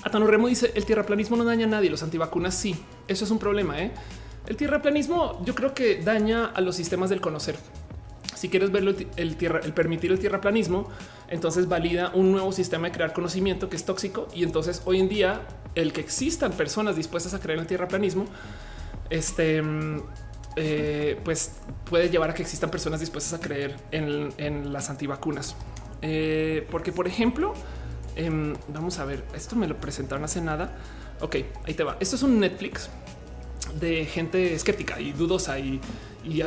Atano 0.03 0.27
Remo 0.27 0.49
dice 0.49 0.73
el 0.75 0.85
tierraplanismo 0.85 1.37
no 1.37 1.45
daña 1.45 1.67
a 1.67 1.69
nadie, 1.69 1.91
los 1.91 2.03
antivacunas 2.03 2.55
sí. 2.55 2.77
Eso 3.09 3.25
es 3.25 3.31
un 3.31 3.39
problema. 3.39 3.81
¿eh? 3.81 3.93
El 4.47 4.57
tierraplanismo 4.57 5.43
yo 5.45 5.55
creo 5.55 5.75
que 5.75 6.03
daña 6.03 6.47
a 6.47 6.61
los 6.61 6.77
sistemas 6.77 7.11
del 7.11 7.21
conocer. 7.21 7.57
Si 8.35 8.49
quieres 8.49 8.73
verlo, 8.73 8.95
el, 9.17 9.37
tierra, 9.37 9.61
el 9.63 9.75
permitir 9.75 10.11
el 10.13 10.19
tierraplanismo, 10.19 10.89
entonces 11.29 11.69
valida 11.69 12.11
un 12.15 12.33
nuevo 12.33 12.53
sistema 12.53 12.89
de 12.89 12.93
crear 12.93 13.13
conocimiento 13.13 13.69
que 13.69 13.77
es 13.77 13.85
tóxico. 13.85 14.29
Y 14.35 14.45
entonces 14.45 14.81
hoy 14.87 14.99
en 14.99 15.09
día 15.09 15.43
el 15.75 15.93
que 15.93 16.01
existan 16.01 16.53
personas 16.53 16.97
dispuestas 16.97 17.35
a 17.35 17.41
creer 17.41 17.59
en 17.59 17.63
el 17.63 17.67
tierraplanismo, 17.67 18.25
este, 19.11 19.63
eh, 20.57 21.21
pues 21.25 21.57
puede 21.85 22.09
llevar 22.09 22.31
a 22.31 22.35
que 22.35 22.43
existan 22.43 22.71
personas 22.71 23.01
dispuestas 23.01 23.39
a 23.39 23.43
creer 23.43 23.77
en, 23.91 24.73
las 24.73 24.91
antivacunas. 24.91 25.55
Eh, 26.03 26.67
porque, 26.71 26.93
por 26.93 27.07
ejemplo, 27.07 27.53
Em, 28.17 28.55
vamos 28.69 28.99
a 28.99 29.05
ver, 29.05 29.25
esto 29.35 29.57
me 29.57 29.67
lo 29.67 29.77
presentaron 29.77 30.25
hace 30.25 30.41
nada. 30.41 30.77
Ok, 31.21 31.37
ahí 31.67 31.75
te 31.75 31.85
va. 31.85 31.97
Esto 32.01 32.17
es 32.17 32.23
un 32.23 32.41
Netflix 32.41 32.91
de 33.79 34.05
gente 34.07 34.55
escéptica 34.55 35.01
y 35.01 35.13
dudosa 35.13 35.59
y, 35.59 35.81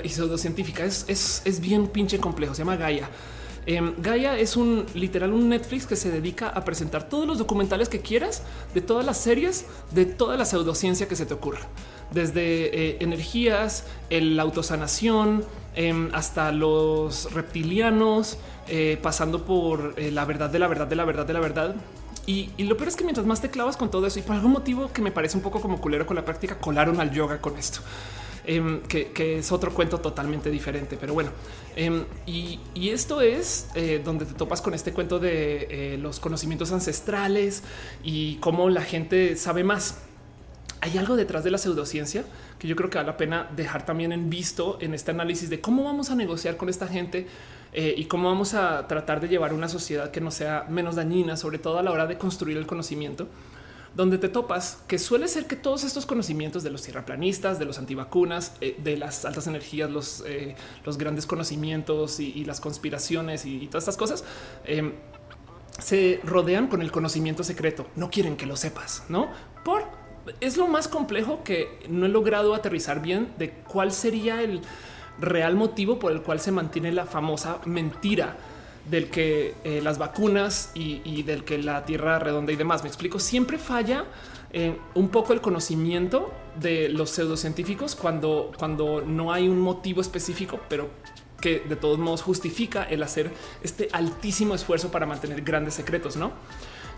pseudocientífica. 0.07 0.83
Es, 0.83 1.41
es, 1.45 1.59
bien 1.59 1.87
pinche 1.87 2.19
complejo. 2.19 2.53
Se 2.53 2.59
llama 2.59 2.75
Gaia. 2.75 3.09
Em, 3.65 3.93
Gaia 3.97 4.37
es 4.37 4.57
un 4.57 4.85
literal 4.93 5.31
un 5.31 5.47
Netflix 5.47 5.87
que 5.87 5.95
se 5.95 6.11
dedica 6.11 6.49
a 6.49 6.65
presentar 6.65 7.07
todos 7.07 7.25
los 7.25 7.37
documentales 7.37 7.87
que 7.87 8.01
quieras 8.01 8.43
de 8.73 8.81
todas 8.81 9.05
las 9.05 9.17
series, 9.17 9.65
de 9.91 10.05
toda 10.05 10.35
la 10.35 10.43
pseudociencia 10.43 11.07
que 11.07 11.15
se 11.15 11.25
te 11.25 11.33
ocurra, 11.33 11.61
desde 12.11 12.41
eh, 12.43 12.97
energías, 12.99 13.85
el 14.09 14.37
autosanación, 14.37 15.45
em, 15.75 16.09
hasta 16.13 16.51
los 16.51 17.31
reptilianos, 17.33 18.37
eh, 18.67 18.97
pasando 19.01 19.45
por 19.45 19.93
eh, 19.97 20.11
la 20.11 20.25
verdad 20.25 20.49
de 20.49 20.59
la 20.59 20.67
verdad 20.67 20.87
de 20.87 20.95
la 20.95 21.05
verdad 21.05 21.25
de 21.25 21.33
la 21.33 21.39
verdad. 21.39 21.75
Y, 22.25 22.51
lo 22.57 22.77
peor 22.77 22.87
es 22.87 22.95
que 22.95 23.03
mientras 23.03 23.27
más 23.27 23.41
te 23.41 23.49
clavas 23.49 23.75
con 23.75 23.91
todo 23.91 24.07
eso 24.07 24.17
y 24.17 24.21
por 24.21 24.35
algún 24.35 24.53
motivo 24.53 24.93
que 24.93 25.01
me 25.01 25.11
parece 25.11 25.35
un 25.35 25.43
poco 25.43 25.59
como 25.59 25.81
culero 25.81 26.05
con 26.05 26.15
la 26.15 26.23
práctica, 26.23 26.57
colaron 26.57 27.01
al 27.01 27.11
yoga 27.11 27.41
con 27.41 27.57
esto. 27.57 27.81
Em, 28.45 28.81
que, 28.81 29.37
es 29.39 29.51
otro 29.51 29.73
cuento 29.73 29.99
totalmente 29.99 30.49
diferente. 30.49 30.97
Pero 30.99 31.13
bueno, 31.13 31.31
em, 31.75 32.05
y, 32.25 32.59
esto 32.89 33.19
es 33.19 33.67
eh, 33.75 34.01
donde 34.03 34.25
te 34.25 34.33
topas 34.33 34.61
con 34.61 34.73
este 34.73 34.93
cuento 34.93 35.19
de 35.19 35.97
los 36.01 36.19
conocimientos 36.21 36.71
ancestrales 36.71 37.63
y 38.03 38.35
cómo 38.35 38.69
la 38.69 38.81
gente 38.83 39.35
sabe 39.35 39.65
más. 39.65 39.99
Hay 40.83 40.97
algo 40.97 41.15
detrás 41.15 41.45
de 41.45 41.51
la 41.51 41.57
pseudociencia 41.57 42.25
que 42.59 42.67
yo 42.67 42.75
creo 42.75 42.89
que 42.89 42.97
vale 42.97 43.07
la 43.07 43.15
pena 43.15 43.49
dejar 43.55 43.85
también 43.85 44.11
en 44.11 44.29
visto 44.29 44.77
en 44.81 44.93
este 44.93 45.11
análisis 45.11 45.49
de 45.49 45.61
cómo 45.61 45.85
vamos 45.85 46.09
a 46.09 46.15
negociar 46.15 46.57
con 46.57 46.67
esta 46.67 46.87
gente 46.87 47.27
eh, 47.73 47.95
y 47.97 48.05
cómo 48.05 48.29
vamos 48.29 48.53
a 48.53 48.87
tratar 48.87 49.19
de 49.19 49.27
llevar 49.27 49.53
una 49.53 49.67
sociedad 49.67 50.11
que 50.11 50.21
no 50.21 50.31
sea 50.31 50.65
menos 50.69 50.95
dañina, 50.95 51.37
sobre 51.37 51.57
todo 51.57 51.79
a 51.79 51.83
la 51.83 51.91
hora 51.91 52.05
de 52.05 52.17
construir 52.17 52.57
el 52.57 52.67
conocimiento, 52.67 53.27
donde 53.95 54.17
te 54.17 54.29
topas 54.29 54.79
que 54.87 54.97
suele 54.99 55.27
ser 55.27 55.45
que 55.47 55.55
todos 55.55 55.83
estos 55.83 56.05
conocimientos 56.05 56.63
de 56.63 56.71
los 56.71 56.81
tierraplanistas, 56.81 57.59
de 57.59 57.65
los 57.65 57.77
antivacunas, 57.79 58.53
eh, 58.61 58.79
de 58.83 58.97
las 58.97 59.25
altas 59.25 59.47
energías, 59.47 59.89
los, 59.89 60.23
eh, 60.25 60.55
los 60.85 60.97
grandes 60.97 61.25
conocimientos 61.25 62.19
y, 62.19 62.45
las 62.45 62.59
conspiraciones 62.59 63.45
y, 63.45 63.67
todas 63.67 63.83
estas 63.83 63.97
cosas 63.97 64.23
em, 64.65 64.93
se 65.79 66.19
rodean 66.23 66.67
con 66.67 66.81
el 66.81 66.91
conocimiento 66.91 67.43
secreto. 67.43 67.87
No 67.95 68.09
quieren 68.09 68.37
que 68.37 68.45
lo 68.45 68.55
sepas, 68.55 69.03
no 69.09 69.29
por 69.63 69.83
es 70.39 70.57
lo 70.57 70.67
más 70.67 70.87
complejo 70.87 71.43
que 71.43 71.79
no 71.89 72.05
he 72.05 72.09
logrado 72.09 72.53
aterrizar 72.53 73.01
bien 73.01 73.33
de 73.37 73.51
cuál 73.51 73.91
sería 73.91 74.41
el 74.41 74.61
real 75.19 75.55
motivo 75.55 75.99
por 75.99 76.11
el 76.11 76.21
cual 76.21 76.39
se 76.39 76.51
mantiene 76.51 76.91
la 76.91 77.05
famosa 77.05 77.59
mentira 77.65 78.37
del 78.89 79.09
que 79.09 79.55
eh, 79.63 79.81
las 79.81 79.97
vacunas 79.97 80.71
y, 80.73 81.23
del 81.23 81.43
que 81.43 81.57
la 81.57 81.85
tierra 81.85 82.19
redonda 82.19 82.51
y 82.51 82.55
demás. 82.55 82.83
Me 82.83 82.89
explico, 82.89 83.19
siempre 83.19 83.57
falla 83.57 84.05
eh, 84.51 84.77
un 84.93 85.09
poco 85.09 85.33
el 85.33 85.41
conocimiento 85.41 86.33
de 86.59 86.89
los 86.89 87.09
pseudocientíficos 87.11 87.95
cuando, 87.95 88.51
cuando 88.57 89.01
no 89.01 89.31
hay 89.31 89.47
un 89.47 89.59
motivo 89.59 90.01
específico, 90.01 90.59
pero 90.69 90.89
que 91.39 91.59
de 91.59 91.75
todos 91.75 91.99
modos 91.99 92.21
justifica 92.21 92.83
el 92.83 93.03
hacer 93.03 93.31
este 93.63 93.89
altísimo 93.91 94.55
esfuerzo 94.55 94.91
para 94.91 95.05
mantener 95.05 95.41
grandes 95.41 95.73
secretos, 95.73 96.15
¿no? 96.15 96.31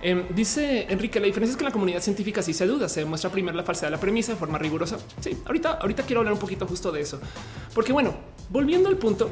Em, 0.06 0.24
dice 0.36 0.86
Enrique, 0.88 1.20
la 1.20 1.26
diferencia 1.26 1.54
es 1.54 1.58
que 1.58 1.64
en 1.64 1.70
la 1.70 1.72
comunidad 1.72 2.00
científica 2.00 2.44
sí 2.44 2.54
se 2.54 2.68
duda, 2.68 2.88
se 2.88 3.00
demuestra 3.00 3.32
primero 3.32 3.58
la 3.58 3.64
falsedad 3.64 3.88
de 3.88 3.96
la 3.96 4.00
premisa 4.00 4.34
de 4.34 4.38
forma 4.38 4.60
rigurosa. 4.60 5.00
Sí, 5.20 5.36
ahorita, 5.48 5.80
ahorita 5.82 6.04
quiero 6.04 6.20
hablar 6.20 6.36
un 6.36 6.40
poquito 6.40 6.68
justo 6.68 6.92
de 6.92 7.02
eso, 7.02 7.20
porque 7.74 7.92
bueno, 7.92 8.14
volviendo 8.52 8.88
al 8.88 8.98
punto, 8.98 9.32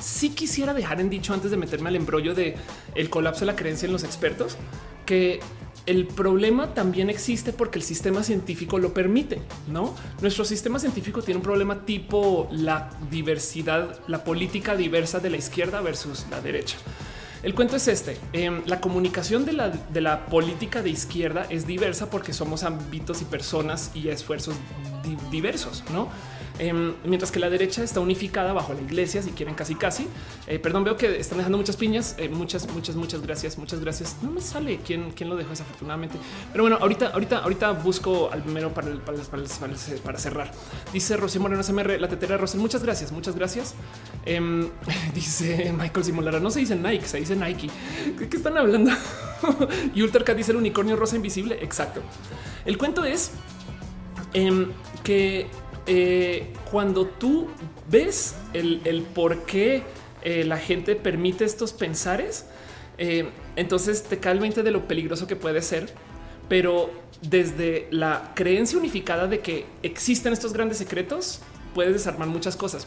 sí 0.00 0.30
quisiera 0.30 0.72
dejar 0.72 0.98
en 1.02 1.10
dicho 1.10 1.34
antes 1.34 1.50
de 1.50 1.58
meterme 1.58 1.90
al 1.90 1.96
embrollo 1.96 2.34
de 2.34 2.56
el 2.94 3.10
colapso 3.10 3.40
de 3.40 3.46
la 3.48 3.54
creencia 3.54 3.84
en 3.84 3.92
los 3.92 4.02
expertos, 4.02 4.56
que 5.04 5.40
el 5.84 6.06
problema 6.06 6.72
también 6.72 7.10
existe 7.10 7.52
porque 7.52 7.78
el 7.78 7.84
sistema 7.84 8.22
científico 8.22 8.78
lo 8.78 8.94
permite, 8.94 9.42
¿no? 9.68 9.94
Nuestro 10.22 10.46
sistema 10.46 10.78
científico 10.78 11.20
tiene 11.20 11.36
un 11.36 11.44
problema 11.44 11.84
tipo 11.84 12.48
la 12.50 12.88
diversidad, 13.10 14.00
la 14.08 14.24
política 14.24 14.74
diversa 14.74 15.20
de 15.20 15.28
la 15.28 15.36
izquierda 15.36 15.82
versus 15.82 16.24
la 16.30 16.40
derecha. 16.40 16.78
El 17.42 17.54
cuento 17.54 17.76
es 17.76 17.88
este. 17.88 18.18
Em, 18.32 18.62
la 18.66 18.80
comunicación 18.80 19.44
de 19.44 19.52
la, 19.52 19.68
de 19.68 20.00
la 20.00 20.26
política 20.26 20.80
de 20.82 20.90
izquierda 20.90 21.46
es 21.50 21.66
diversa 21.66 22.08
porque 22.08 22.32
somos 22.32 22.62
ámbitos 22.62 23.20
y 23.20 23.24
personas 23.24 23.90
y 23.94 24.08
esfuerzos 24.08 24.54
diversos, 25.30 25.82
¿no? 25.92 26.08
Em, 26.62 26.94
mientras 27.04 27.32
que 27.32 27.40
la 27.40 27.50
derecha 27.50 27.82
está 27.82 27.98
unificada 27.98 28.52
bajo 28.52 28.72
la 28.72 28.80
iglesia, 28.80 29.20
si 29.20 29.32
quieren 29.32 29.56
casi 29.56 29.74
casi. 29.74 30.06
Eh, 30.46 30.60
perdón, 30.60 30.84
veo 30.84 30.96
que 30.96 31.18
están 31.18 31.38
dejando 31.38 31.58
muchas 31.58 31.76
piñas. 31.76 32.14
Eh, 32.18 32.28
muchas, 32.28 32.72
muchas, 32.72 32.94
muchas 32.94 33.20
gracias. 33.20 33.58
Muchas 33.58 33.80
gracias. 33.80 34.18
No 34.22 34.30
me 34.30 34.40
sale 34.40 34.78
quién, 34.86 35.10
quién 35.10 35.28
lo 35.28 35.34
dejó 35.34 35.50
desafortunadamente. 35.50 36.18
Pero 36.52 36.62
bueno, 36.62 36.78
ahorita, 36.80 37.08
ahorita, 37.08 37.38
ahorita 37.38 37.72
busco 37.72 38.30
al 38.30 38.44
primero 38.44 38.72
para, 38.72 38.94
para, 39.04 39.18
para, 40.04 40.18
cerrar. 40.18 40.52
Dice 40.92 41.16
Rocío 41.16 41.40
Moreno 41.40 41.64
SMR, 41.64 42.00
la 42.00 42.08
tetera 42.08 42.36
Rosel. 42.36 42.60
Muchas 42.60 42.84
gracias, 42.84 43.10
muchas 43.10 43.34
gracias. 43.34 43.74
Em, 44.24 44.68
dice 45.16 45.74
Michael 45.76 46.04
Simolara, 46.04 46.38
no 46.38 46.52
se 46.52 46.60
dice 46.60 46.76
Nike, 46.76 47.08
se 47.08 47.18
dice 47.18 47.34
Nike. 47.34 47.70
¿De 48.16 48.28
qué 48.28 48.36
están 48.36 48.56
hablando? 48.56 48.92
y 49.96 50.02
Ultracat 50.02 50.36
dice 50.36 50.52
el 50.52 50.58
unicornio 50.58 50.94
rosa 50.94 51.16
invisible. 51.16 51.58
Exacto. 51.60 52.02
El 52.64 52.78
cuento 52.78 53.04
es 53.04 53.32
em, 54.32 54.68
que 55.02 55.48
eh, 55.86 56.52
cuando 56.70 57.06
tú 57.06 57.48
ves 57.90 58.36
el, 58.52 59.06
por 59.14 59.44
qué 59.44 59.82
eh, 60.22 60.44
la 60.44 60.58
gente 60.58 60.94
permite 60.94 61.44
estos 61.44 61.72
pensares, 61.72 62.46
eh, 62.98 63.28
entonces 63.56 64.04
te 64.04 64.18
cae 64.18 64.34
el 64.34 64.40
20 64.40 64.62
de 64.62 64.70
lo 64.70 64.86
peligroso 64.86 65.26
que 65.26 65.36
puede 65.36 65.60
ser, 65.62 65.92
pero 66.48 66.90
desde 67.20 67.88
la 67.90 68.32
creencia 68.34 68.78
unificada 68.78 69.26
de 69.26 69.40
que 69.40 69.66
existen 69.82 70.32
estos 70.32 70.52
grandes 70.52 70.78
secretos, 70.78 71.40
puedes 71.74 71.92
desarmar 71.92 72.28
muchas 72.28 72.56
cosas. 72.56 72.86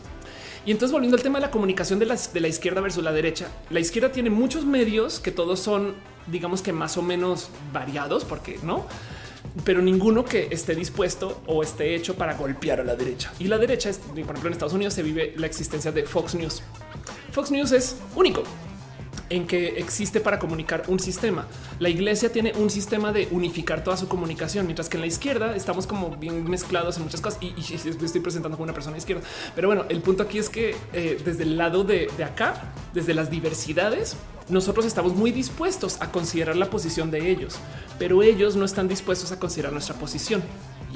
Y 0.66 0.72
entonces 0.72 0.92
volviendo 0.92 1.18
al 1.18 1.24
tema 1.24 1.40
de 1.40 1.46
la 1.46 1.52
comunicación 1.52 2.00
de 2.00 2.06
la 2.06 2.48
izquierda 2.48 2.82
versus 2.82 3.04
la 3.04 3.12
derecha, 3.12 3.48
la 3.70 3.80
izquierda 3.80 4.12
tiene 4.12 4.30
muchos 4.30 4.66
medios 4.66 5.20
que 5.20 5.32
todos 5.32 5.60
son, 5.60 5.94
digamos 6.28 6.62
que 6.62 6.74
más 6.74 6.98
o 6.98 7.02
menos 7.02 7.50
variados, 7.72 8.26
porque 8.26 8.58
no, 8.64 8.88
pero 9.64 9.82
ninguno 9.82 10.26
que 10.26 10.48
esté 10.52 10.76
dispuesto 10.76 11.42
o 11.48 11.64
esté 11.64 11.96
hecho 11.96 12.16
para 12.16 12.36
golpear 12.36 12.82
a 12.82 12.84
la 12.84 12.96
derecha. 12.96 13.32
Y 13.40 13.46
la 13.46 13.58
derecha 13.58 13.90
es, 13.90 14.00
por 14.00 14.20
ejemplo, 14.20 14.48
en 14.48 14.54
Estados 14.54 14.74
Unidos 14.74 14.94
se 14.94 15.04
vive 15.04 15.34
la 15.38 15.48
existencia 15.48 15.92
de 15.92 16.04
Fox 16.04 16.36
News. 16.36 16.62
Fox 17.32 17.52
News 17.52 17.72
es 17.72 17.98
único 18.16 18.44
en 19.30 19.48
que 19.48 19.80
existe 19.80 20.20
para 20.20 20.40
comunicar 20.40 20.84
un 20.88 21.00
sistema. 21.00 21.48
La 21.80 21.90
iglesia 21.90 22.32
tiene 22.32 22.54
un 22.54 22.70
sistema 22.70 23.12
de 23.12 23.28
unificar 23.32 23.84
toda 23.84 23.98
su 23.98 24.08
comunicación, 24.08 24.66
mientras 24.66 24.90
que 24.90 24.98
en 24.98 25.02
la 25.02 25.08
izquierda 25.08 25.56
estamos 25.56 25.88
como 25.88 26.16
bien 26.18 26.50
mezclados 26.50 26.98
en 26.98 27.04
muchas 27.04 27.22
cosas 27.22 27.40
y, 27.42 27.54
estoy 27.60 28.22
presentando 28.22 28.58
como 28.58 28.64
una 28.64 28.74
persona 28.74 28.98
izquierda. 28.98 29.24
Pero 29.56 29.68
bueno, 29.68 29.86
el 29.90 30.02
punto 30.02 30.24
aquí 30.24 30.38
es 30.38 30.50
que 30.50 30.76
eh, 30.94 31.22
desde 31.24 31.44
el 31.44 31.58
lado 31.58 31.84
de, 31.84 32.08
de 32.18 32.24
acá, 32.24 32.74
desde 32.94 33.14
las 33.14 33.30
diversidades, 33.30 34.16
nosotros 34.48 34.86
estamos 34.86 35.16
muy 35.16 35.32
dispuestos 35.32 36.00
a 36.02 36.12
considerar 36.12 36.56
la 36.56 36.70
posición 36.70 37.10
de 37.10 37.32
ellos, 37.32 37.56
pero 37.98 38.22
ellos 38.22 38.56
no 38.56 38.66
están 38.66 38.88
dispuestos 38.88 39.32
a 39.32 39.40
considerar 39.40 39.74
nuestra 39.74 39.96
posición. 39.96 40.44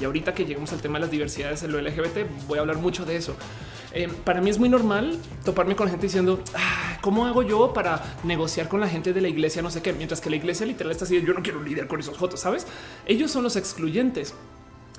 Y 0.00 0.04
ahorita 0.04 0.34
que 0.34 0.44
lleguemos 0.44 0.72
al 0.72 0.80
tema 0.80 0.98
de 0.98 1.02
las 1.02 1.10
diversidades 1.10 1.62
en 1.62 1.72
lo 1.72 1.80
LGBT, 1.80 2.46
voy 2.48 2.58
a 2.58 2.62
hablar 2.62 2.78
mucho 2.78 3.04
de 3.04 3.16
eso. 3.16 3.36
Eh, 3.92 4.08
para 4.24 4.40
mí 4.40 4.48
es 4.48 4.58
muy 4.58 4.68
normal 4.68 5.18
toparme 5.44 5.76
con 5.76 5.88
gente 5.88 6.06
diciendo 6.06 6.42
ah, 6.54 6.98
cómo 7.02 7.26
hago 7.26 7.42
yo 7.42 7.72
para 7.72 8.16
negociar 8.22 8.68
con 8.68 8.80
la 8.80 8.88
gente 8.88 9.12
de 9.12 9.20
la 9.20 9.28
iglesia, 9.28 9.62
no 9.62 9.70
sé 9.70 9.82
qué, 9.82 9.92
mientras 9.92 10.20
que 10.20 10.30
la 10.30 10.36
iglesia 10.36 10.64
literal 10.64 10.90
está 10.90 11.04
así. 11.04 11.20
Yo 11.20 11.34
no 11.34 11.42
quiero 11.42 11.62
lidiar 11.62 11.86
con 11.86 12.00
esos 12.00 12.16
fotos, 12.16 12.40
sabes? 12.40 12.66
Ellos 13.06 13.30
son 13.30 13.42
los 13.42 13.56
excluyentes. 13.56 14.34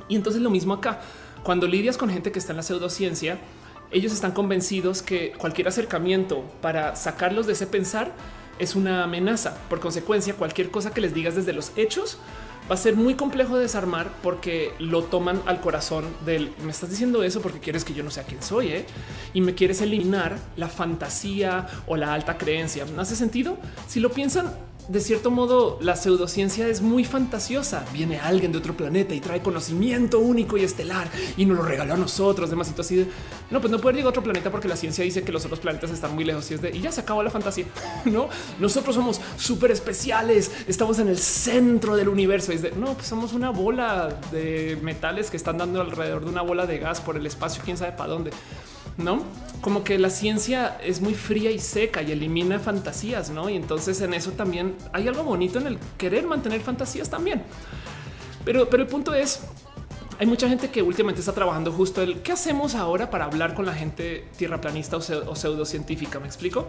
Y 0.08 0.16
entonces 0.16 0.42
lo 0.42 0.50
mismo 0.50 0.74
acá. 0.74 1.02
Cuando 1.44 1.68
lidias 1.68 1.98
con 1.98 2.10
gente 2.10 2.32
que 2.32 2.38
está 2.38 2.54
en 2.54 2.58
la 2.58 2.64
pseudociencia, 2.64 3.40
ellos 3.92 4.14
están 4.14 4.32
convencidos 4.34 5.02
que 5.02 5.32
cualquier 5.38 5.68
acercamiento 5.68 6.44
para 6.62 6.96
sacarlos 6.96 7.48
de 7.48 7.54
ese 7.54 7.66
pensar 7.66 8.14
es 8.60 8.76
una 8.76 9.04
amenaza. 9.04 9.58
Por 9.70 9.80
consecuencia, 9.80 10.36
cualquier 10.36 10.70
cosa 10.70 10.94
que 10.94 11.02
les 11.02 11.14
digas 11.14 11.36
desde 11.36 11.54
los 11.54 11.72
hechos 11.76 12.20
va 12.72 12.76
a 12.76 12.78
ser 12.78 12.96
muy 12.96 13.16
complejo 13.16 13.58
de 13.58 13.64
desarmar 13.64 14.14
porque 14.24 14.72
lo 14.80 15.04
toman 15.04 15.42
al 15.46 15.60
corazón 15.60 16.06
del 16.26 16.54
me 16.64 16.72
estás 16.72 16.90
diciendo 16.90 17.22
eso 17.22 17.42
porque 17.42 17.60
quieres 17.60 17.84
que 17.84 17.94
yo 17.94 18.02
no 18.02 18.10
sea 18.10 18.24
quien 18.24 18.42
soy 18.42 18.70
¿eh? 18.70 18.86
y 19.34 19.42
me 19.42 19.54
quieres 19.56 19.82
eliminar 19.82 20.38
la 20.56 20.70
fantasía 20.70 21.68
o 21.86 21.98
la 21.98 22.14
alta 22.14 22.38
creencia. 22.38 22.86
¿No 22.86 23.02
hace 23.02 23.18
sentido? 23.18 23.58
Si 23.90 24.00
lo 24.00 24.10
piensan, 24.10 24.54
de 24.92 25.00
cierto 25.00 25.32
modo, 25.32 25.78
la 25.80 25.96
pseudociencia 25.96 26.68
es 26.68 26.82
muy 26.82 27.06
fantasiosa. 27.06 27.86
Viene 27.94 28.20
alguien 28.20 28.52
de 28.52 28.58
otro 28.58 28.76
planeta 28.76 29.16
y 29.16 29.22
trae 29.22 29.42
conocimiento 29.42 30.20
único 30.20 30.58
y 30.58 30.66
estelar 30.66 31.10
y 31.38 31.46
nos 31.46 31.58
lo 31.58 31.64
regaló 31.64 31.94
a 31.94 31.98
nosotros. 31.98 32.50
Demasiado 32.50 32.82
así. 32.82 32.98
De, 32.98 33.08
no, 33.52 33.62
pues 33.62 33.72
no 33.72 33.80
puede 33.80 33.96
llegar 33.96 34.08
a 34.08 34.10
otro 34.10 34.22
planeta 34.22 34.52
porque 34.52 34.68
la 34.68 34.76
ciencia 34.76 35.06
dice 35.06 35.24
que 35.24 35.32
los 35.32 35.46
otros 35.46 35.62
planetas 35.62 35.92
están 35.92 36.14
muy 36.14 36.26
lejos 36.26 36.52
y 36.52 36.56
es 36.56 36.62
de 36.62 36.76
y 36.76 36.82
ya 36.82 36.92
se 36.92 37.00
acabó 37.02 37.24
la 37.24 37.32
fantasía. 37.32 37.66
No, 38.12 38.28
nosotros 38.60 38.96
somos 38.96 39.22
súper 39.38 39.72
especiales. 39.72 40.52
Estamos 40.68 41.00
en 41.00 41.08
el 41.08 41.18
centro 41.20 41.96
del 41.96 42.10
universo. 42.10 42.52
Es 42.52 42.62
de 42.62 42.72
no, 42.72 42.94
pues 42.94 43.08
somos 43.08 43.32
una 43.32 43.52
bola 43.52 44.20
de 44.32 44.78
metales 44.82 45.30
que 45.30 45.38
están 45.38 45.58
dando 45.58 45.80
alrededor 45.80 46.26
de 46.26 46.32
una 46.32 46.42
bola 46.42 46.66
de 46.66 46.80
gas 46.80 47.00
por 47.00 47.16
el 47.16 47.26
espacio. 47.26 47.62
Quién 47.64 47.78
sabe 47.78 47.94
para 47.94 48.10
dónde 48.10 48.32
no 49.02 49.24
como 49.62 49.84
que 49.84 50.00
la 50.00 50.10
ciencia 50.10 50.78
es 50.84 51.02
muy 51.02 51.14
fría 51.14 51.52
y 51.52 51.60
seca 51.60 52.02
y 52.02 52.12
elimina 52.12 52.60
fantasías, 52.60 53.30
no? 53.30 53.50
Y 53.50 53.56
entonces 53.56 54.02
en 54.02 54.14
eso 54.14 54.32
también 54.32 54.76
hay 54.92 55.08
algo 55.08 55.24
bonito 55.24 55.60
en 55.60 55.68
el 55.68 55.78
querer 55.98 56.26
mantener 56.26 56.62
fantasías 56.62 57.10
también. 57.10 57.44
Pero, 58.44 58.70
pero 58.70 58.82
el 58.82 58.90
punto 58.90 59.14
es, 59.14 59.42
hay 60.20 60.26
mucha 60.26 60.50
gente 60.50 60.72
que 60.72 60.82
últimamente 60.82 61.22
está 61.22 61.34
trabajando 61.34 61.72
justo 61.72 62.02
el 62.02 62.22
qué 62.22 62.32
hacemos 62.32 62.74
ahora 62.74 63.12
para 63.12 63.26
hablar 63.26 63.54
con 63.54 63.68
la 63.68 63.74
gente 63.74 64.28
tierraplanista 64.36 64.98
o, 64.98 65.00
o 65.00 65.36
pseudocientífica. 65.36 66.20
Me 66.20 66.26
explico 66.26 66.66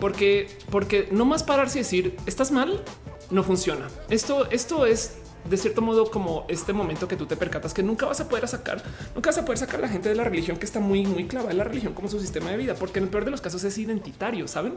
porque, 0.00 0.58
porque 0.70 1.08
no 1.12 1.24
más 1.24 1.44
pararse 1.44 1.78
y 1.78 1.82
decir 1.82 2.16
estás 2.26 2.50
mal, 2.50 2.82
no 3.30 3.44
funciona. 3.44 3.88
Esto, 4.10 4.50
esto 4.50 4.86
es 4.86 5.18
de 5.48 5.56
cierto 5.56 5.82
modo 5.82 6.10
como 6.10 6.46
este 6.48 6.72
momento 6.72 7.06
que 7.06 7.16
tú 7.16 7.26
te 7.26 7.36
percatas 7.36 7.74
que 7.74 7.82
nunca 7.82 8.06
vas 8.06 8.20
a 8.20 8.28
poder 8.28 8.48
sacar, 8.48 8.82
nunca 9.14 9.30
vas 9.30 9.38
a 9.38 9.44
poder 9.44 9.58
sacar 9.58 9.76
a 9.76 9.82
la 9.82 9.88
gente 9.88 10.08
de 10.08 10.14
la 10.14 10.24
religión 10.24 10.56
que 10.56 10.64
está 10.64 10.80
muy, 10.80 11.04
muy 11.06 11.26
clavada 11.26 11.52
en 11.52 11.58
la 11.58 11.64
religión 11.64 11.92
como 11.94 12.08
su 12.08 12.20
sistema 12.20 12.50
de 12.50 12.56
vida, 12.56 12.74
porque 12.74 12.98
en 12.98 13.04
el 13.04 13.10
peor 13.10 13.24
de 13.24 13.30
los 13.30 13.40
casos 13.40 13.62
es 13.64 13.76
identitario, 13.78 14.48
saben? 14.48 14.74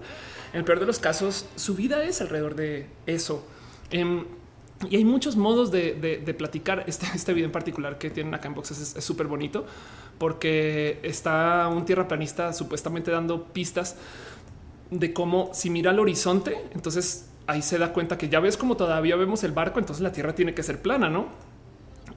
En 0.54 0.60
el 0.60 0.66
peor 0.66 0.80
de 0.80 0.86
los 0.86 1.00
casos, 1.00 1.46
su 1.56 1.76
vida 1.76 2.04
es 2.04 2.22
alrededor 2.22 2.56
de 2.56 2.88
eso. 3.06 3.46
Em, 3.92 4.26
y 4.90 4.96
hay 4.98 5.06
muchos 5.06 5.36
modos 5.36 5.72
de, 5.72 6.36
platicar. 6.38 6.84
Este, 6.88 7.08
este 7.16 7.34
video 7.34 7.48
en 7.48 7.52
particular 7.52 7.98
que 7.98 8.10
tienen 8.10 8.34
acá 8.34 8.48
en 8.48 8.54
boxes 8.54 8.96
es 8.96 9.04
súper 9.04 9.28
bonito 9.28 9.66
porque 10.18 11.00
está 11.04 11.68
un 11.68 11.86
tierra 11.86 12.08
planista 12.08 12.54
supuestamente 12.54 13.12
dando 13.12 13.46
pistas 13.46 13.96
de 14.90 15.14
cómo 15.14 15.52
si 15.54 15.70
mira 15.70 15.92
al 15.92 16.00
horizonte, 16.00 16.58
entonces 16.74 17.26
ahí 17.48 17.62
se 17.62 17.78
da 17.78 17.94
cuenta 17.94 18.18
que 18.18 18.30
ya 18.30 18.40
ves 18.40 18.58
como 18.58 18.78
todavía 18.78 19.16
vemos 19.16 19.44
el 19.44 19.52
barco, 19.52 19.80
entonces 19.80 20.04
la 20.04 20.12
tierra 20.12 20.36
tiene 20.36 20.54
que 20.54 20.64
ser 20.64 20.82
plana, 20.82 21.10
¿no? 21.10 21.28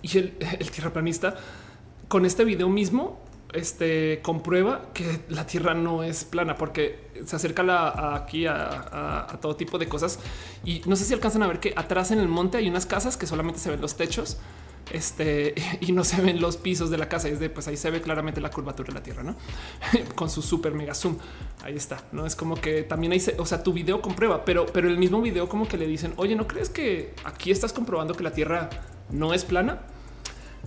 Y 0.03 0.19
el, 0.19 0.37
el 0.59 0.71
tierraplanista 0.71 1.37
con 2.09 2.27
este 2.27 2.45
video 2.45 2.69
mismo 2.69 3.21
este 3.53 4.21
comprueba 4.23 4.91
que 4.95 5.21
la 5.29 5.47
tierra 5.47 5.75
no 5.75 6.03
es 6.03 6.25
plana 6.25 6.57
porque 6.57 7.11
se 7.25 7.37
acerca 7.37 8.15
aquí 8.15 8.47
a, 8.47 9.39
todo 9.41 9.57
tipo 9.57 9.79
de 9.79 9.89
cosas 9.89 10.19
y 10.65 10.83
no 10.87 10.97
sé 10.97 11.05
si 11.05 11.15
alcanzan 11.15 11.43
a 11.43 11.47
ver 11.47 11.61
que 11.61 11.73
atrás 11.77 12.11
en 12.11 12.19
el 12.19 12.29
monte 12.29 12.59
hay 12.59 12.69
unas 12.69 12.87
casas 12.87 13.17
que 13.17 13.27
solamente 13.27 13.61
se 13.61 13.71
ven 13.71 13.81
los 13.81 13.97
techos 13.97 14.39
este 14.91 15.55
y 15.81 15.93
no 15.93 16.05
se 16.05 16.21
ven 16.21 16.41
los 16.41 16.57
pisos 16.57 16.91
de 16.91 16.99
la 16.99 17.09
casa. 17.09 17.29
Es 17.29 17.41
de 17.41 17.51
pues 17.51 17.69
ahí 17.69 17.77
se 17.77 17.91
ve 17.91 18.01
claramente 18.01 18.41
la 18.41 18.51
curvatura 18.51 18.89
de 18.89 18.95
la 18.95 19.03
tierra, 19.03 19.23
no 19.23 19.37
con 20.15 20.31
su 20.31 20.43
super 20.43 20.73
mega 20.73 20.95
zoom. 20.95 21.17
Ahí 21.63 21.77
está. 21.77 22.05
No 22.13 22.27
es 22.27 22.37
como 22.37 22.57
que 22.57 22.83
también 22.83 23.13
hay, 23.13 23.23
o 23.39 23.47
sea, 23.47 23.63
tu 23.63 23.73
video 23.73 24.01
comprueba, 24.01 24.45
pero, 24.45 24.67
pero 24.67 24.89
el 24.89 24.99
mismo 24.99 25.21
video, 25.21 25.49
como 25.49 25.67
que 25.69 25.77
le 25.77 25.87
dicen, 25.87 26.13
oye, 26.17 26.35
no 26.35 26.47
crees 26.47 26.71
que 26.71 27.15
aquí 27.25 27.51
estás 27.51 27.73
comprobando 27.73 28.15
que 28.15 28.23
la 28.23 28.33
tierra 28.33 28.71
no 29.11 29.35
es 29.35 29.45
plana? 29.45 29.81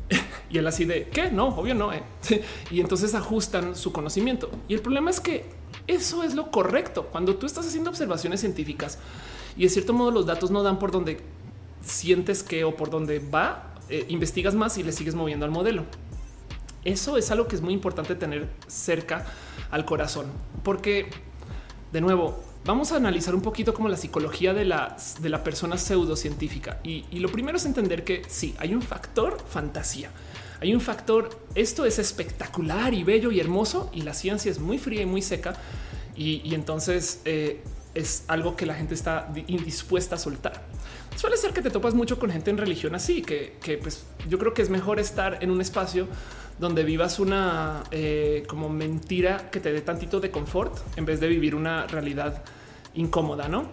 y 0.50 0.58
él 0.58 0.68
así 0.68 0.86
de 0.86 1.10
qué? 1.10 1.32
No, 1.32 1.50
obvio 1.50 1.76
no. 1.76 1.94
Eh". 1.94 2.04
y 2.72 2.80
entonces 2.80 3.16
ajustan 3.16 3.76
su 3.76 3.92
conocimiento. 3.92 4.50
Y 4.68 4.74
el 4.74 4.82
problema 4.82 5.10
es 5.10 5.20
que 5.20 5.46
eso 5.88 6.24
es 6.24 6.36
lo 6.36 6.52
correcto. 6.52 7.08
Cuando 7.12 7.36
tú 7.36 7.46
estás 7.46 7.68
haciendo 7.68 7.90
observaciones 7.90 8.40
científicas 8.40 9.00
y 9.58 9.64
de 9.64 9.70
cierto 9.70 9.94
modo 9.94 10.12
los 10.12 10.26
datos 10.26 10.52
no 10.52 10.64
dan 10.64 10.80
por 10.80 10.92
donde 10.92 11.20
sientes 11.82 12.44
que 12.44 12.64
o 12.64 12.76
por 12.76 12.90
donde 12.90 13.20
va, 13.20 13.73
eh, 13.90 14.06
investigas 14.10 14.56
más 14.56 14.78
y 14.78 14.84
le 14.84 14.92
sigues 14.92 15.16
moviendo 15.16 15.46
al 15.46 15.52
modelo. 15.52 15.86
Eso 16.86 17.18
es 17.18 17.32
algo 17.32 17.48
que 17.48 17.56
es 17.56 17.62
muy 17.62 17.74
importante 17.74 18.16
tener 18.16 18.50
cerca 18.68 19.26
al 19.72 19.86
corazón, 19.86 20.28
porque 20.64 21.10
de 21.92 22.02
nuevo 22.02 22.44
vamos 22.66 22.92
a 22.92 22.98
analizar 22.98 23.36
un 23.36 23.42
poquito 23.42 23.74
como 23.74 23.88
la 23.90 23.98
psicología 23.98 24.54
de 24.54 24.66
la, 24.66 24.98
de 25.22 25.30
persona 25.40 25.78
pseudocientífica. 25.78 26.80
Y, 26.84 27.06
y 27.12 27.20
lo 27.20 27.30
primero 27.30 27.58
es 27.58 27.66
entender 27.66 28.04
que 28.04 28.24
sí, 28.28 28.54
hay 28.58 28.74
un 28.74 28.82
factor 28.82 29.38
fantasía. 29.50 30.12
Hay 30.64 30.74
un 30.74 30.80
factor, 30.80 31.30
esto 31.56 31.84
es 31.84 32.00
espectacular 32.00 32.94
y 32.94 33.04
bello 33.04 33.32
y 33.32 33.40
hermoso 33.42 33.92
y 33.94 34.04
la 34.04 34.14
ciencia 34.14 34.50
es 34.50 34.60
muy 34.60 34.78
fría 34.78 35.02
y 35.02 35.06
muy 35.06 35.22
seca. 35.22 35.56
Y, 36.16 36.56
entonces 36.56 37.20
eh, 37.26 37.62
es 37.96 38.24
algo 38.30 38.56
que 38.56 38.66
la 38.66 38.74
gente 38.76 38.94
está 38.94 39.30
indispuesta 39.48 40.16
a 40.16 40.18
soltar. 40.18 40.66
Suele 41.16 41.38
ser 41.38 41.54
que 41.54 41.62
te 41.62 41.70
topas 41.70 41.94
mucho 41.94 42.20
con 42.20 42.32
gente 42.32 42.50
en 42.50 42.58
religión 42.58 42.96
así, 42.96 43.22
que, 43.22 43.80
pues 43.82 44.06
yo 44.28 44.40
creo 44.40 44.54
que 44.54 44.62
es 44.62 44.70
mejor 44.70 45.00
estar 45.00 45.40
en 45.42 45.52
un 45.52 45.62
espacio 45.62 46.08
donde 46.60 46.84
vivas 46.84 47.20
una 47.20 47.84
eh, 47.92 48.44
como 48.48 48.70
mentira 48.70 49.50
que 49.50 49.60
te 49.60 49.72
dé 49.72 49.82
tantito 49.82 50.20
de 50.20 50.32
confort 50.32 50.78
en 50.98 51.06
vez 51.06 51.20
de 51.20 51.28
vivir 51.28 51.56
una 51.56 51.88
realidad 51.88 52.44
incómoda, 52.94 53.48
¿no? 53.48 53.66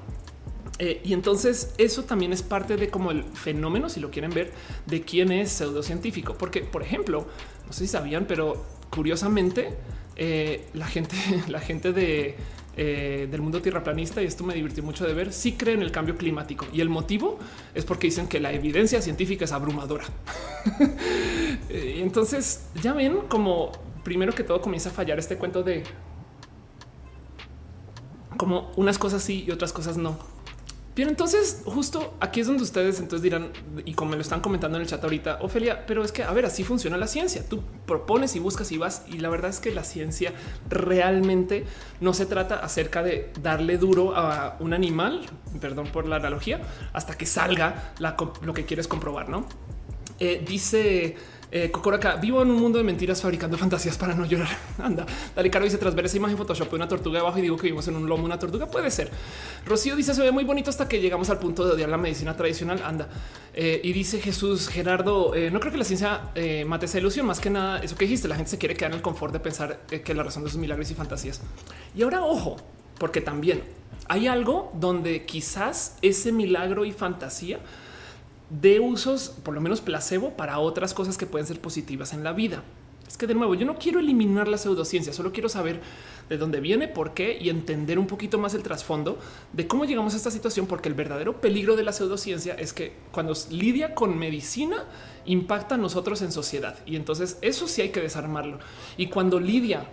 Eh, 0.78 1.03
y 1.05 1.12
entonces 1.12 1.74
eso 1.76 2.05
también 2.05 2.32
es 2.32 2.43
parte 2.43 2.78
de 2.78 2.88
como 2.88 3.11
el 3.11 3.24
fenómeno, 3.24 3.91
si 3.91 4.01
lo 4.01 4.11
quieren 4.11 4.32
ver, 4.32 4.53
de 4.86 5.03
quién 5.03 5.30
es 5.30 5.51
pseudocientífico. 5.53 6.34
Porque, 6.38 6.62
por 6.62 6.82
ejemplo, 6.82 7.26
no 7.66 7.72
sé 7.72 7.80
si 7.80 7.88
sabían, 7.88 8.24
pero 8.26 8.64
curiosamente 8.88 9.76
eh, 10.16 10.66
la 10.72 10.86
gente, 10.86 11.16
la 11.49 11.61
gente 11.61 11.93
de 11.93 12.36
eh, 12.76 13.28
del 13.30 13.42
mundo 13.42 13.60
tierraplanista, 13.60 14.22
y 14.22 14.26
esto 14.26 14.44
me 14.44 14.54
divirtió 14.54 14.82
mucho 14.82 15.06
de 15.06 15.14
ver, 15.14 15.32
sí 15.32 15.52
creen 15.52 15.78
en 15.78 15.84
el 15.84 15.92
cambio 15.92 16.16
climático. 16.16 16.66
Y 16.72 16.80
el 16.80 16.88
motivo 16.88 17.38
es 17.74 17.84
porque 17.84 18.06
dicen 18.06 18.28
que 18.28 18.40
la 18.40 18.52
evidencia 18.52 19.02
científica 19.02 19.44
es 19.44 19.52
abrumadora. 19.52 20.04
entonces 21.68 22.66
ya 22.82 22.92
ven 22.92 23.18
como 23.28 23.72
primero 24.04 24.32
que 24.32 24.44
todo 24.44 24.60
comienza 24.60 24.90
a 24.90 24.92
fallar 24.92 25.18
este 25.18 25.36
cuento 25.36 25.62
de 25.62 25.84
como 28.36 28.72
unas 28.76 28.96
cosas 28.96 29.22
sí 29.22 29.44
y 29.46 29.50
otras 29.50 29.72
cosas 29.72 29.98
no. 29.98 30.18
Bien, 30.97 31.09
entonces 31.09 31.62
justo 31.64 32.14
aquí 32.18 32.41
es 32.41 32.49
donde 32.49 32.64
ustedes 32.64 32.99
entonces 32.99 33.22
dirán 33.22 33.53
y 33.84 33.95
como 33.95 34.11
me 34.11 34.16
lo 34.16 34.22
están 34.22 34.41
comentando 34.41 34.76
en 34.76 34.82
el 34.82 34.88
chat 34.88 35.03
ahorita, 35.03 35.38
Ofelia, 35.41 35.86
pero 35.86 36.03
es 36.03 36.11
que 36.11 36.24
a 36.24 36.32
ver, 36.32 36.45
así 36.45 36.64
funciona 36.64 36.97
la 36.97 37.07
ciencia. 37.07 37.49
Tú 37.49 37.62
propones 37.86 38.34
y 38.34 38.41
buscas 38.41 38.72
y 38.72 38.78
vas 38.78 39.05
y 39.07 39.18
la 39.18 39.28
verdad 39.28 39.51
es 39.51 39.61
que 39.61 39.70
la 39.70 39.84
ciencia 39.84 40.32
realmente 40.68 41.64
no 42.01 42.12
se 42.12 42.26
trata 42.26 42.57
acerca 42.57 43.05
de 43.05 43.32
darle 43.41 43.78
duro 43.78 44.16
a 44.16 44.57
un 44.59 44.74
animal, 44.74 45.26
perdón 45.61 45.86
por 45.93 46.09
la 46.09 46.16
analogía, 46.16 46.61
hasta 46.93 47.16
que 47.16 47.24
salga 47.24 47.95
lo 48.43 48.53
que 48.53 48.64
quieres 48.64 48.88
comprobar, 48.88 49.28
¿no? 49.28 49.47
Eh, 50.18 50.45
dice 50.47 51.16
eh, 51.53 51.72
acá 51.92 52.16
vivo 52.16 52.42
en 52.42 52.51
un 52.51 52.61
mundo 52.61 52.78
de 52.78 52.84
mentiras 52.84 53.20
fabricando 53.20 53.59
fantasías 53.59 53.98
para 53.98 54.14
no 54.14 54.24
llorar. 54.24 54.48
Anda, 54.78 55.05
dale 55.34 55.51
caro 55.51 55.64
dice 55.64 55.78
tras 55.78 55.94
ver 55.94 56.07
esa 56.07 56.16
imagen 56.16 56.36
Photoshop 56.36 56.70
de 56.70 56.76
una 56.76 56.88
tortuga 56.88 57.20
abajo 57.20 57.38
y 57.38 57.42
digo 57.42 57.57
que 57.57 57.64
vivimos 57.64 57.86
en 57.88 57.96
un 57.96 58.09
lomo, 58.09 58.24
una 58.24 58.38
tortuga 58.38 58.66
puede 58.66 58.90
ser. 58.90 59.11
Rocío 59.66 59.96
dice 59.96 60.14
se 60.14 60.22
ve 60.22 60.30
muy 60.30 60.44
bonito 60.44 60.70
hasta 60.70 60.88
que 60.88 61.01
llegamos 61.01 61.28
al 61.30 61.38
punto 61.38 61.66
de 61.66 61.72
odiar 61.72 61.88
la 61.88 61.96
medicina 61.96 62.36
tradicional. 62.36 62.82
Anda 62.84 63.09
eh, 63.55 63.80
y 63.82 63.92
dice 63.92 64.20
Jesús 64.20 64.68
Gerardo, 64.68 65.34
eh, 65.34 65.51
no 65.51 65.61
creo 65.61 65.72
que 65.72 65.78
la 65.78 65.84
ciencia 65.84 66.30
eh, 66.34 66.64
mate 66.64 66.86
esa 66.86 66.98
ilusión. 66.98 67.26
Más 67.26 67.40
que 67.40 67.51
nada, 67.51 67.80
eso 67.80 67.96
que 67.96 68.05
dijiste, 68.05 68.28
la 68.28 68.36
gente 68.36 68.51
se 68.51 68.59
quiere 68.59 68.74
quedar 68.74 68.92
en 68.92 68.98
el 68.98 69.03
confort 69.03 69.32
de 69.32 69.40
pensar 69.40 69.80
que 69.86 70.14
la 70.14 70.22
razón 70.22 70.44
de 70.44 70.51
sus 70.51 70.59
milagros 70.59 70.90
y 70.90 70.94
fantasías. 70.94 71.40
Y 71.96 72.03
ahora 72.03 72.22
ojo, 72.22 72.57
porque 72.98 73.20
también 73.20 73.62
hay 74.09 74.26
algo 74.28 74.72
donde 74.74 75.24
quizás 75.24 75.96
ese 76.03 76.32
milagro 76.32 76.84
y 76.84 76.92
fantasía 76.92 77.59
de 78.51 78.80
usos, 78.80 79.30
por 79.42 79.55
lo 79.55 79.61
menos 79.61 79.80
placebo, 79.80 80.30
para 80.36 80.59
otras 80.59 80.92
cosas 80.92 81.16
que 81.16 81.26
pueden 81.26 81.46
ser 81.46 81.61
positivas 81.61 82.12
en 82.12 82.24
la 82.24 82.32
vida. 82.32 82.62
Es 83.11 83.16
que 83.16 83.26
de 83.26 83.34
nuevo, 83.34 83.55
yo 83.57 83.66
no 83.66 83.76
quiero 83.76 83.98
eliminar 83.98 84.46
la 84.46 84.57
pseudociencia, 84.57 85.12
solo 85.12 85.32
quiero 85.32 85.48
saber 85.48 85.80
de 86.28 86.38
dónde 86.38 86.61
viene, 86.61 86.86
por 86.86 87.12
qué 87.12 87.36
y 87.40 87.48
entender 87.48 87.98
un 87.98 88.07
poquito 88.07 88.38
más 88.38 88.55
el 88.55 88.62
trasfondo 88.62 89.18
de 89.53 89.66
cómo 89.66 89.84
llegamos 89.84 90.14
a 90.14 90.16
esta 90.16 90.30
situación, 90.30 90.66
porque 90.66 90.88
el 90.88 90.94
verdadero 90.94 91.40
peligro 91.40 91.74
de 91.74 91.82
la 91.82 91.92
pseudociencia 91.92 92.55
es 92.55 92.72
que 92.72 92.92
cuando 93.11 93.34
lidia 93.51 93.96
con 93.96 94.16
medicina 94.16 94.84
impacta 95.26 95.74
a 95.74 95.78
nosotros 95.78 96.22
en 96.22 96.30
sociedad 96.30 96.78
y 96.86 96.94
entonces 96.94 97.38
eso 97.42 97.66
sí 97.66 97.82
hay 97.82 97.88
que 97.88 98.01
desarmarlo. 98.01 98.61
Y 98.96 99.09
cuando 99.09 99.40
lidia 99.40 99.88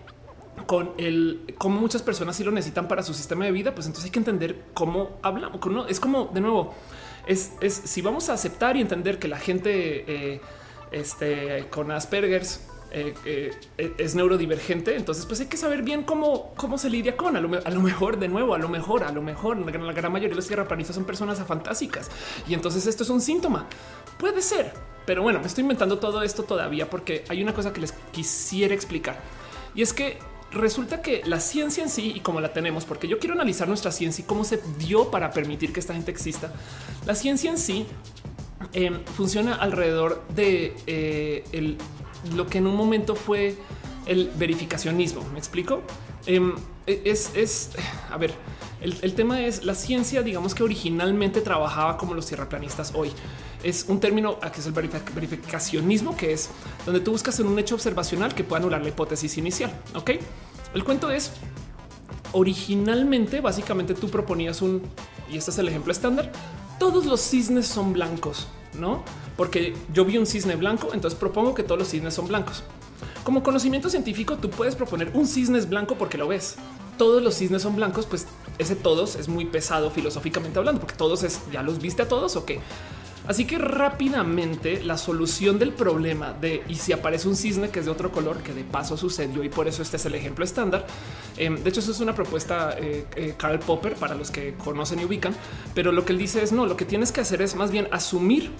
con 0.67 0.91
el 0.97 1.55
cómo 1.57 1.79
muchas 1.79 2.03
personas 2.03 2.35
sí 2.35 2.43
lo 2.43 2.51
necesitan 2.51 2.87
para 2.87 3.01
su 3.01 3.15
sistema 3.15 3.45
de 3.45 3.51
vida, 3.51 3.73
pues 3.73 3.87
entonces 3.87 4.05
hay 4.05 4.11
que 4.11 4.19
entender 4.19 4.63
cómo 4.75 5.17
hablamos. 5.23 5.59
Es 5.89 5.99
como 5.99 6.25
de 6.33 6.41
nuevo, 6.41 6.75
es, 7.27 7.51
si 7.85 8.01
vamos 8.01 8.29
a 8.29 8.33
aceptar 8.33 8.77
y 8.77 8.81
entender 8.81 9.19
que 9.19 9.27
la 9.27 9.37
gente 9.37 10.05
eh, 10.07 10.41
este, 10.91 11.67
con 11.69 11.91
Asperger's 11.91 12.61
eh, 12.91 13.13
eh, 13.25 13.93
es 13.97 14.15
neurodivergente, 14.15 14.95
entonces 14.95 15.25
pues 15.25 15.41
hay 15.41 15.47
que 15.47 15.57
saber 15.57 15.83
bien 15.83 16.03
cómo, 16.03 16.53
cómo 16.55 16.77
se 16.77 16.89
lidia 16.89 17.17
con 17.17 17.35
a 17.35 17.41
lo, 17.41 17.81
mejor 17.81 18.17
de 18.17 18.29
nuevo, 18.29 18.55
a 18.55 18.57
lo 18.57 18.69
mejor, 18.69 19.03
a 19.03 19.11
lo 19.11 19.21
mejor 19.21 19.57
la, 19.57 19.77
la 19.77 19.91
gran 19.91 20.11
mayoría 20.11 20.29
de 20.29 20.35
los 20.35 20.47
tierraplanistas 20.47 20.95
son 20.95 21.03
personas 21.03 21.39
afantásicas 21.41 22.09
y 22.47 22.53
entonces 22.53 22.87
esto 22.87 23.03
es 23.03 23.09
un 23.09 23.19
síntoma. 23.19 23.67
Puede 24.17 24.41
ser, 24.41 24.71
pero 25.05 25.21
bueno, 25.21 25.39
me 25.41 25.47
estoy 25.47 25.63
inventando 25.63 25.99
todo 25.99 26.23
esto 26.23 26.43
todavía 26.43 26.89
porque 26.89 27.25
hay 27.27 27.43
una 27.43 27.53
cosa 27.53 27.73
que 27.73 27.81
les 27.81 27.91
quisiera 28.11 28.73
explicar 28.73 29.19
y 29.75 29.81
es 29.81 29.91
que 29.91 30.17
resulta 30.51 31.01
que 31.01 31.21
la 31.25 31.39
ciencia 31.39 31.83
en 31.83 31.89
sí 31.89 32.13
y 32.15 32.19
como 32.21 32.41
la 32.41 32.53
tenemos, 32.53 32.85
porque 32.85 33.07
yo 33.07 33.19
quiero 33.19 33.35
analizar 33.35 33.67
nuestra 33.67 33.91
ciencia 33.91 34.23
y 34.23 34.25
cómo 34.25 34.43
se 34.43 34.61
dio 34.77 35.11
para 35.11 35.31
permitir 35.31 35.73
que 35.73 35.79
esta 35.79 35.93
gente 35.93 36.11
exista. 36.11 36.51
La 37.05 37.15
ciencia 37.15 37.49
en 37.49 37.57
sí 37.57 37.85
em, 38.73 39.03
funciona 39.05 39.55
alrededor 39.55 40.23
de 40.35 40.75
eh, 40.87 41.77
lo 42.35 42.47
que 42.47 42.59
en 42.59 42.67
un 42.67 42.75
momento 42.75 43.15
fue 43.15 43.55
el 44.05 44.31
verificacionismo. 44.35 45.23
Me 45.33 45.39
explico. 45.39 45.81
Em, 46.25 46.55
e, 46.85 47.01
es, 47.05 47.71
a 48.09 48.17
ver, 48.17 48.33
el, 48.81 49.13
tema 49.13 49.41
es 49.41 49.63
la 49.63 49.75
ciencia, 49.75 50.21
digamos 50.21 50.55
que 50.55 50.63
originalmente 50.63 51.41
trabajaba 51.41 51.97
como 51.97 52.13
los 52.13 52.27
tierraplanistas 52.27 52.93
hoy. 52.95 53.11
Es 53.63 53.85
un 53.87 53.99
término 53.99 54.39
que 54.39 54.59
es 54.59 54.65
el 54.67 54.73
verificacionismo, 54.73 56.15
que 56.15 56.33
es 56.33 56.49
donde 56.85 56.99
tú 56.99 57.11
buscas 57.11 57.39
en 57.39 57.47
un 57.47 57.57
hecho 57.59 57.75
observacional 57.75 58.35
que 58.35 58.43
pueda 58.43 58.59
anular 58.59 58.81
la 58.81 58.89
hipótesis 58.89 59.37
inicial. 59.37 59.71
Ok, 59.95 60.11
el 60.73 60.83
cuento 60.83 61.09
es 61.09 61.31
originalmente, 62.33 63.41
básicamente 63.41 63.93
tú 63.93 64.09
proponías 64.09 64.61
un, 64.61 64.83
y 65.29 65.37
este 65.37 65.51
es 65.51 65.57
el 65.57 65.67
ejemplo 65.67 65.91
estándar, 65.91 66.31
todos 66.79 67.05
los 67.05 67.21
cisnes 67.21 67.67
son 67.67 67.93
blancos, 67.93 68.47
no? 68.77 69.03
Porque 69.35 69.75
yo 69.93 70.05
vi 70.05 70.17
un 70.17 70.25
cisne 70.25 70.55
blanco, 70.55 70.93
entonces 70.93 71.19
propongo 71.19 71.53
que 71.53 71.63
todos 71.63 71.79
los 71.79 71.89
cisnes 71.89 72.13
son 72.13 72.27
blancos. 72.27 72.63
Como 73.23 73.43
conocimiento 73.43 73.89
científico, 73.89 74.37
tú 74.37 74.49
puedes 74.49 74.75
proponer 74.75 75.11
un 75.13 75.27
cisne 75.27 75.59
blanco 75.61 75.95
porque 75.95 76.17
lo 76.17 76.27
ves. 76.27 76.55
Todos 76.97 77.21
los 77.21 77.35
cisnes 77.35 77.61
son 77.61 77.75
blancos, 77.75 78.05
pues 78.05 78.25
ese 78.57 78.75
todos 78.75 79.15
es 79.15 79.27
muy 79.27 79.45
pesado 79.45 79.91
filosóficamente 79.91 80.57
hablando, 80.57 80.81
porque 80.81 80.95
todos 80.95 81.23
es 81.23 81.41
ya 81.51 81.61
los 81.61 81.79
viste 81.79 82.03
a 82.03 82.07
todos 82.07 82.35
o 82.35 82.45
qué. 82.45 82.59
Así 83.27 83.45
que 83.45 83.57
rápidamente 83.57 84.81
la 84.83 84.97
solución 84.97 85.59
del 85.59 85.73
problema 85.73 86.33
de 86.33 86.63
y 86.69 86.75
si 86.75 86.93
aparece 86.93 87.27
un 87.27 87.35
cisne 87.35 87.69
que 87.69 87.79
es 87.79 87.85
de 87.85 87.91
otro 87.91 88.11
color, 88.11 88.37
que 88.41 88.53
de 88.53 88.63
paso 88.63 88.95
sucedió 88.95 89.43
y 89.43 89.49
por 89.49 89.67
eso 89.67 89.81
este 89.81 89.97
es 89.97 90.05
el 90.05 90.15
ejemplo 90.15 90.45
estándar. 90.45 90.87
Em, 91.35 91.61
de 91.61 91.69
hecho, 91.69 91.81
eso 91.81 91.91
es 91.91 91.99
una 91.99 92.15
propuesta 92.15 92.75
eh, 92.79 93.05
eh, 93.15 93.33
Karl 93.37 93.59
Popper 93.59 93.95
para 93.95 94.15
los 94.15 94.31
que 94.31 94.53
conocen 94.53 94.99
y 94.99 95.05
ubican, 95.05 95.35
pero 95.73 95.91
lo 95.91 96.05
que 96.05 96.13
él 96.13 96.19
dice 96.19 96.41
es 96.41 96.53
no, 96.53 96.65
lo 96.65 96.77
que 96.77 96.85
tienes 96.85 97.11
que 97.11 97.19
hacer 97.19 97.41
es 97.41 97.55
más 97.55 97.69
bien 97.69 97.89
asumir 97.91 98.51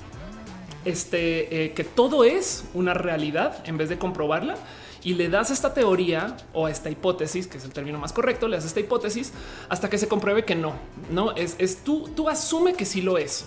este, 0.84 1.66
eh, 1.66 1.72
que 1.72 1.86
todo 1.86 2.26
es 2.26 2.66
una 2.74 2.94
realidad 2.94 3.64
en 3.66 3.78
vez 3.78 3.88
de 3.88 3.98
comprobarla 3.98 4.56
y 5.04 5.14
le 5.14 5.30
das 5.30 5.52
esta 5.52 5.74
teoría 5.74 6.36
o 6.54 6.68
esta 6.68 6.90
hipótesis, 6.90 7.48
que 7.48 7.58
es 7.58 7.64
el 7.64 7.72
término 7.72 8.00
más 8.00 8.12
correcto, 8.12 8.50
le 8.50 8.58
das 8.58 8.66
esta 8.66 8.82
hipótesis 8.82 9.32
hasta 9.70 9.90
que 9.90 9.98
se 9.98 10.10
compruebe 10.10 10.44
que 10.44 10.56
no, 10.56 10.74
no 11.10 11.32
es, 11.34 11.56
es 11.60 11.84
tú, 11.86 12.10
tú 12.16 12.28
asume 12.28 12.74
que 12.74 12.84
sí 12.84 13.02
lo 13.02 13.18
es. 13.18 13.46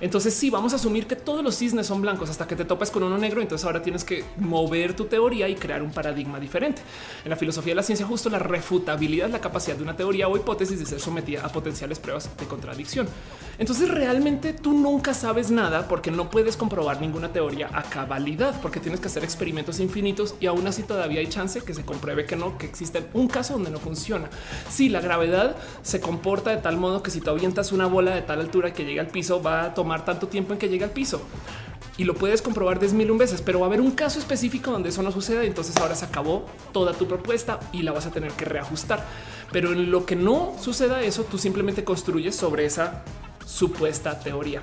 Entonces 0.00 0.34
sí, 0.34 0.50
vamos 0.50 0.72
a 0.72 0.76
asumir 0.76 1.06
que 1.06 1.16
todos 1.16 1.42
los 1.42 1.56
cisnes 1.56 1.86
son 1.86 2.02
blancos 2.02 2.30
hasta 2.30 2.46
que 2.46 2.56
te 2.56 2.64
topas 2.64 2.90
con 2.90 3.02
uno 3.02 3.18
negro. 3.18 3.40
Entonces 3.40 3.64
ahora 3.64 3.82
tienes 3.82 4.04
que 4.04 4.24
mover 4.36 4.94
tu 4.94 5.06
teoría 5.06 5.48
y 5.48 5.54
crear 5.54 5.82
un 5.82 5.90
paradigma 5.90 6.38
diferente. 6.38 6.82
En 7.24 7.30
la 7.30 7.36
filosofía 7.36 7.72
de 7.72 7.76
la 7.76 7.82
ciencia, 7.82 8.06
justo 8.06 8.30
la 8.30 8.38
refutabilidad 8.38 9.26
es 9.26 9.32
la 9.32 9.40
capacidad 9.40 9.76
de 9.76 9.82
una 9.82 9.96
teoría 9.96 10.28
o 10.28 10.36
hipótesis 10.36 10.78
de 10.78 10.86
ser 10.86 11.00
sometida 11.00 11.44
a 11.44 11.48
potenciales 11.48 11.98
pruebas 11.98 12.30
de 12.36 12.46
contradicción. 12.46 13.08
Entonces 13.58 13.88
realmente 13.90 14.52
tú 14.52 14.72
nunca 14.72 15.14
sabes 15.14 15.50
nada 15.50 15.88
porque 15.88 16.10
no 16.10 16.30
puedes 16.30 16.56
comprobar 16.56 17.00
ninguna 17.00 17.32
teoría 17.32 17.68
a 17.72 17.82
cabalidad, 17.82 18.60
porque 18.60 18.78
tienes 18.78 19.00
que 19.00 19.08
hacer 19.08 19.24
experimentos 19.24 19.80
infinitos 19.80 20.36
y 20.38 20.46
aún 20.46 20.66
así 20.66 20.84
todavía 20.84 21.20
hay 21.20 21.26
chance 21.26 21.60
que 21.62 21.74
se 21.74 21.84
compruebe 21.84 22.24
que 22.24 22.36
no, 22.36 22.56
que 22.56 22.66
existe 22.66 23.04
un 23.14 23.26
caso 23.26 23.54
donde 23.54 23.70
no 23.70 23.78
funciona. 23.78 24.30
Si 24.70 24.88
la 24.88 25.00
gravedad 25.00 25.56
se 25.82 26.00
comporta 26.00 26.50
de 26.50 26.58
tal 26.58 26.76
modo 26.76 27.02
que 27.02 27.10
si 27.10 27.20
tú 27.20 27.30
avientas 27.30 27.72
una 27.72 27.86
bola 27.86 28.14
de 28.14 28.22
tal 28.22 28.40
altura 28.40 28.72
que 28.72 28.84
llega 28.84 29.02
al 29.02 29.08
piso, 29.08 29.42
va 29.42 29.64
a 29.64 29.74
tomar 29.74 29.87
tanto 30.04 30.28
tiempo 30.28 30.52
en 30.52 30.58
que 30.58 30.68
llegue 30.68 30.84
al 30.84 30.90
piso 30.90 31.20
y 31.98 32.04
lo 32.04 32.14
puedes 32.14 32.42
comprobar 32.42 32.78
10 32.78 32.92
mil 32.92 33.10
veces, 33.12 33.42
pero 33.42 33.58
va 33.58 33.66
a 33.66 33.68
haber 33.68 33.80
un 33.80 33.90
caso 33.90 34.20
específico 34.20 34.70
donde 34.70 34.90
eso 34.90 35.02
no 35.02 35.10
suceda. 35.10 35.42
Entonces 35.42 35.76
ahora 35.78 35.96
se 35.96 36.04
acabó 36.04 36.46
toda 36.72 36.92
tu 36.92 37.08
propuesta 37.08 37.58
y 37.72 37.82
la 37.82 37.90
vas 37.90 38.06
a 38.06 38.12
tener 38.12 38.30
que 38.32 38.44
reajustar. 38.44 39.04
Pero 39.50 39.72
en 39.72 39.90
lo 39.90 40.06
que 40.06 40.14
no 40.14 40.54
suceda 40.60 41.02
eso, 41.02 41.24
tú 41.24 41.38
simplemente 41.38 41.82
construyes 41.82 42.36
sobre 42.36 42.66
esa 42.66 43.02
supuesta 43.44 44.20
teoría. 44.20 44.62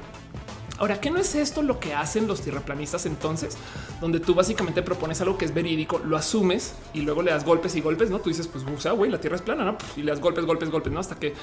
Ahora, 0.77 0.99
¿qué 1.01 1.11
no 1.11 1.19
es 1.19 1.35
esto 1.35 1.61
lo 1.61 1.79
que 1.79 1.93
hacen 1.93 2.25
los 2.27 2.41
tierraplanistas 2.41 3.05
entonces? 3.05 3.57
Donde 3.99 4.21
tú 4.21 4.33
básicamente 4.33 4.81
propones 4.81 5.19
algo 5.19 5.37
que 5.37 5.45
es 5.45 5.53
verídico, 5.53 5.99
lo 5.99 6.15
asumes 6.15 6.75
y 6.93 7.01
luego 7.01 7.21
le 7.21 7.31
das 7.31 7.43
golpes 7.43 7.75
y 7.75 7.81
golpes, 7.81 8.09
¿no? 8.09 8.19
Tú 8.19 8.29
dices, 8.29 8.47
pues, 8.47 8.63
o 8.85 8.95
güey, 8.95 9.11
la 9.11 9.19
Tierra 9.19 9.35
es 9.35 9.41
plana, 9.41 9.65
¿no? 9.65 9.77
Y 9.97 10.03
le 10.03 10.11
das 10.11 10.21
golpes, 10.21 10.45
golpes, 10.45 10.69
golpes, 10.69 10.91
¿no? 10.91 10.99
Hasta 10.99 11.15
que, 11.15 11.33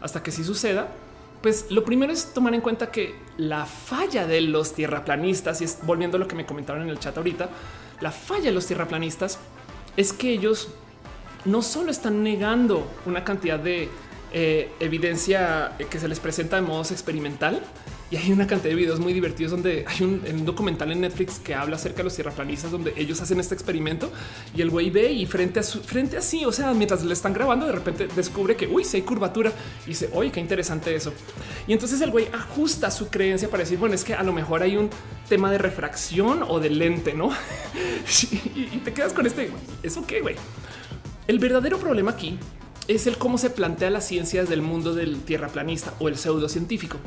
hasta 0.00 0.22
que 0.22 0.30
sí 0.30 0.44
suceda. 0.44 0.92
Pues 1.42 1.66
lo 1.70 1.84
primero 1.84 2.12
es 2.12 2.32
tomar 2.32 2.54
en 2.54 2.60
cuenta 2.60 2.92
que 2.92 3.16
la 3.36 3.66
falla 3.66 4.26
de 4.26 4.40
los 4.40 4.74
tierraplanistas, 4.74 5.60
y 5.60 5.64
es 5.64 5.80
volviendo 5.82 6.16
a 6.16 6.20
lo 6.20 6.28
que 6.28 6.36
me 6.36 6.46
comentaron 6.46 6.82
en 6.82 6.88
el 6.88 7.00
chat 7.00 7.16
ahorita, 7.16 7.50
la 8.00 8.12
falla 8.12 8.44
de 8.44 8.52
los 8.52 8.66
tierraplanistas 8.66 9.38
es 9.96 10.12
que 10.12 10.30
ellos 10.30 10.68
no 11.44 11.62
solo 11.62 11.90
están 11.90 12.22
negando 12.22 12.86
una 13.06 13.24
cantidad 13.24 13.58
de 13.58 13.88
eh, 14.32 14.70
evidencia 14.78 15.72
que 15.90 15.98
se 15.98 16.08
les 16.08 16.20
presenta 16.20 16.56
de 16.56 16.62
modos 16.62 16.92
experimental 16.92 17.60
y 18.12 18.16
hay 18.18 18.30
una 18.30 18.46
cantidad 18.46 18.68
de 18.68 18.76
videos 18.76 19.00
muy 19.00 19.14
divertidos 19.14 19.52
donde 19.52 19.86
hay 19.88 20.02
un, 20.02 20.44
documental 20.44 20.92
en 20.92 21.00
Netflix 21.00 21.38
que 21.38 21.54
habla 21.54 21.76
acerca 21.76 21.98
de 21.98 22.04
los 22.04 22.14
tierraplanistas, 22.14 22.70
donde 22.70 22.92
ellos 22.94 23.18
hacen 23.22 23.40
este 23.40 23.54
experimento 23.54 24.12
y 24.54 24.60
el 24.60 24.68
güey 24.68 24.90
ve 24.90 25.10
y 25.10 25.24
frente 25.24 25.60
a 25.60 25.62
su 25.62 25.80
frente 25.80 26.18
así, 26.18 26.44
o 26.44 26.52
sea, 26.52 26.74
mientras 26.74 27.02
le 27.02 27.14
están 27.14 27.32
grabando, 27.32 27.64
de 27.64 27.72
repente 27.72 28.08
descubre 28.14 28.54
que 28.54 28.66
uy, 28.66 28.84
si 28.84 28.98
hay 28.98 29.02
curvatura 29.02 29.50
y 29.86 29.90
dice, 29.90 30.10
oye, 30.12 30.30
qué 30.30 30.40
interesante 30.40 30.94
eso. 30.94 31.14
Y 31.66 31.72
entonces 31.72 32.02
el 32.02 32.10
güey 32.10 32.28
ajusta 32.34 32.90
su 32.90 33.08
creencia 33.08 33.48
para 33.48 33.62
decir, 33.62 33.78
bueno, 33.78 33.94
es 33.94 34.04
que 34.04 34.12
a 34.12 34.22
lo 34.22 34.34
mejor 34.34 34.62
hay 34.62 34.76
un 34.76 34.90
tema 35.30 35.50
de 35.50 35.56
refracción 35.56 36.42
o 36.46 36.60
de 36.60 36.68
lente, 36.68 37.14
no? 37.14 37.30
y 38.54 38.76
te 38.84 38.92
quedas 38.92 39.14
con 39.14 39.24
este. 39.24 39.50
Eso 39.82 40.06
qué, 40.06 40.20
güey. 40.20 40.36
El 41.28 41.38
verdadero 41.38 41.78
problema 41.78 42.10
aquí 42.10 42.38
es 42.88 43.06
el 43.06 43.16
cómo 43.16 43.38
se 43.38 43.48
plantea 43.48 43.88
la 43.88 44.02
ciencia 44.02 44.42
desde 44.42 44.52
el 44.52 44.60
mundo 44.60 44.92
del 44.92 45.22
tierraplanista 45.22 45.94
o 45.98 46.08
el 46.08 46.18
pseudocientífico. 46.18 46.98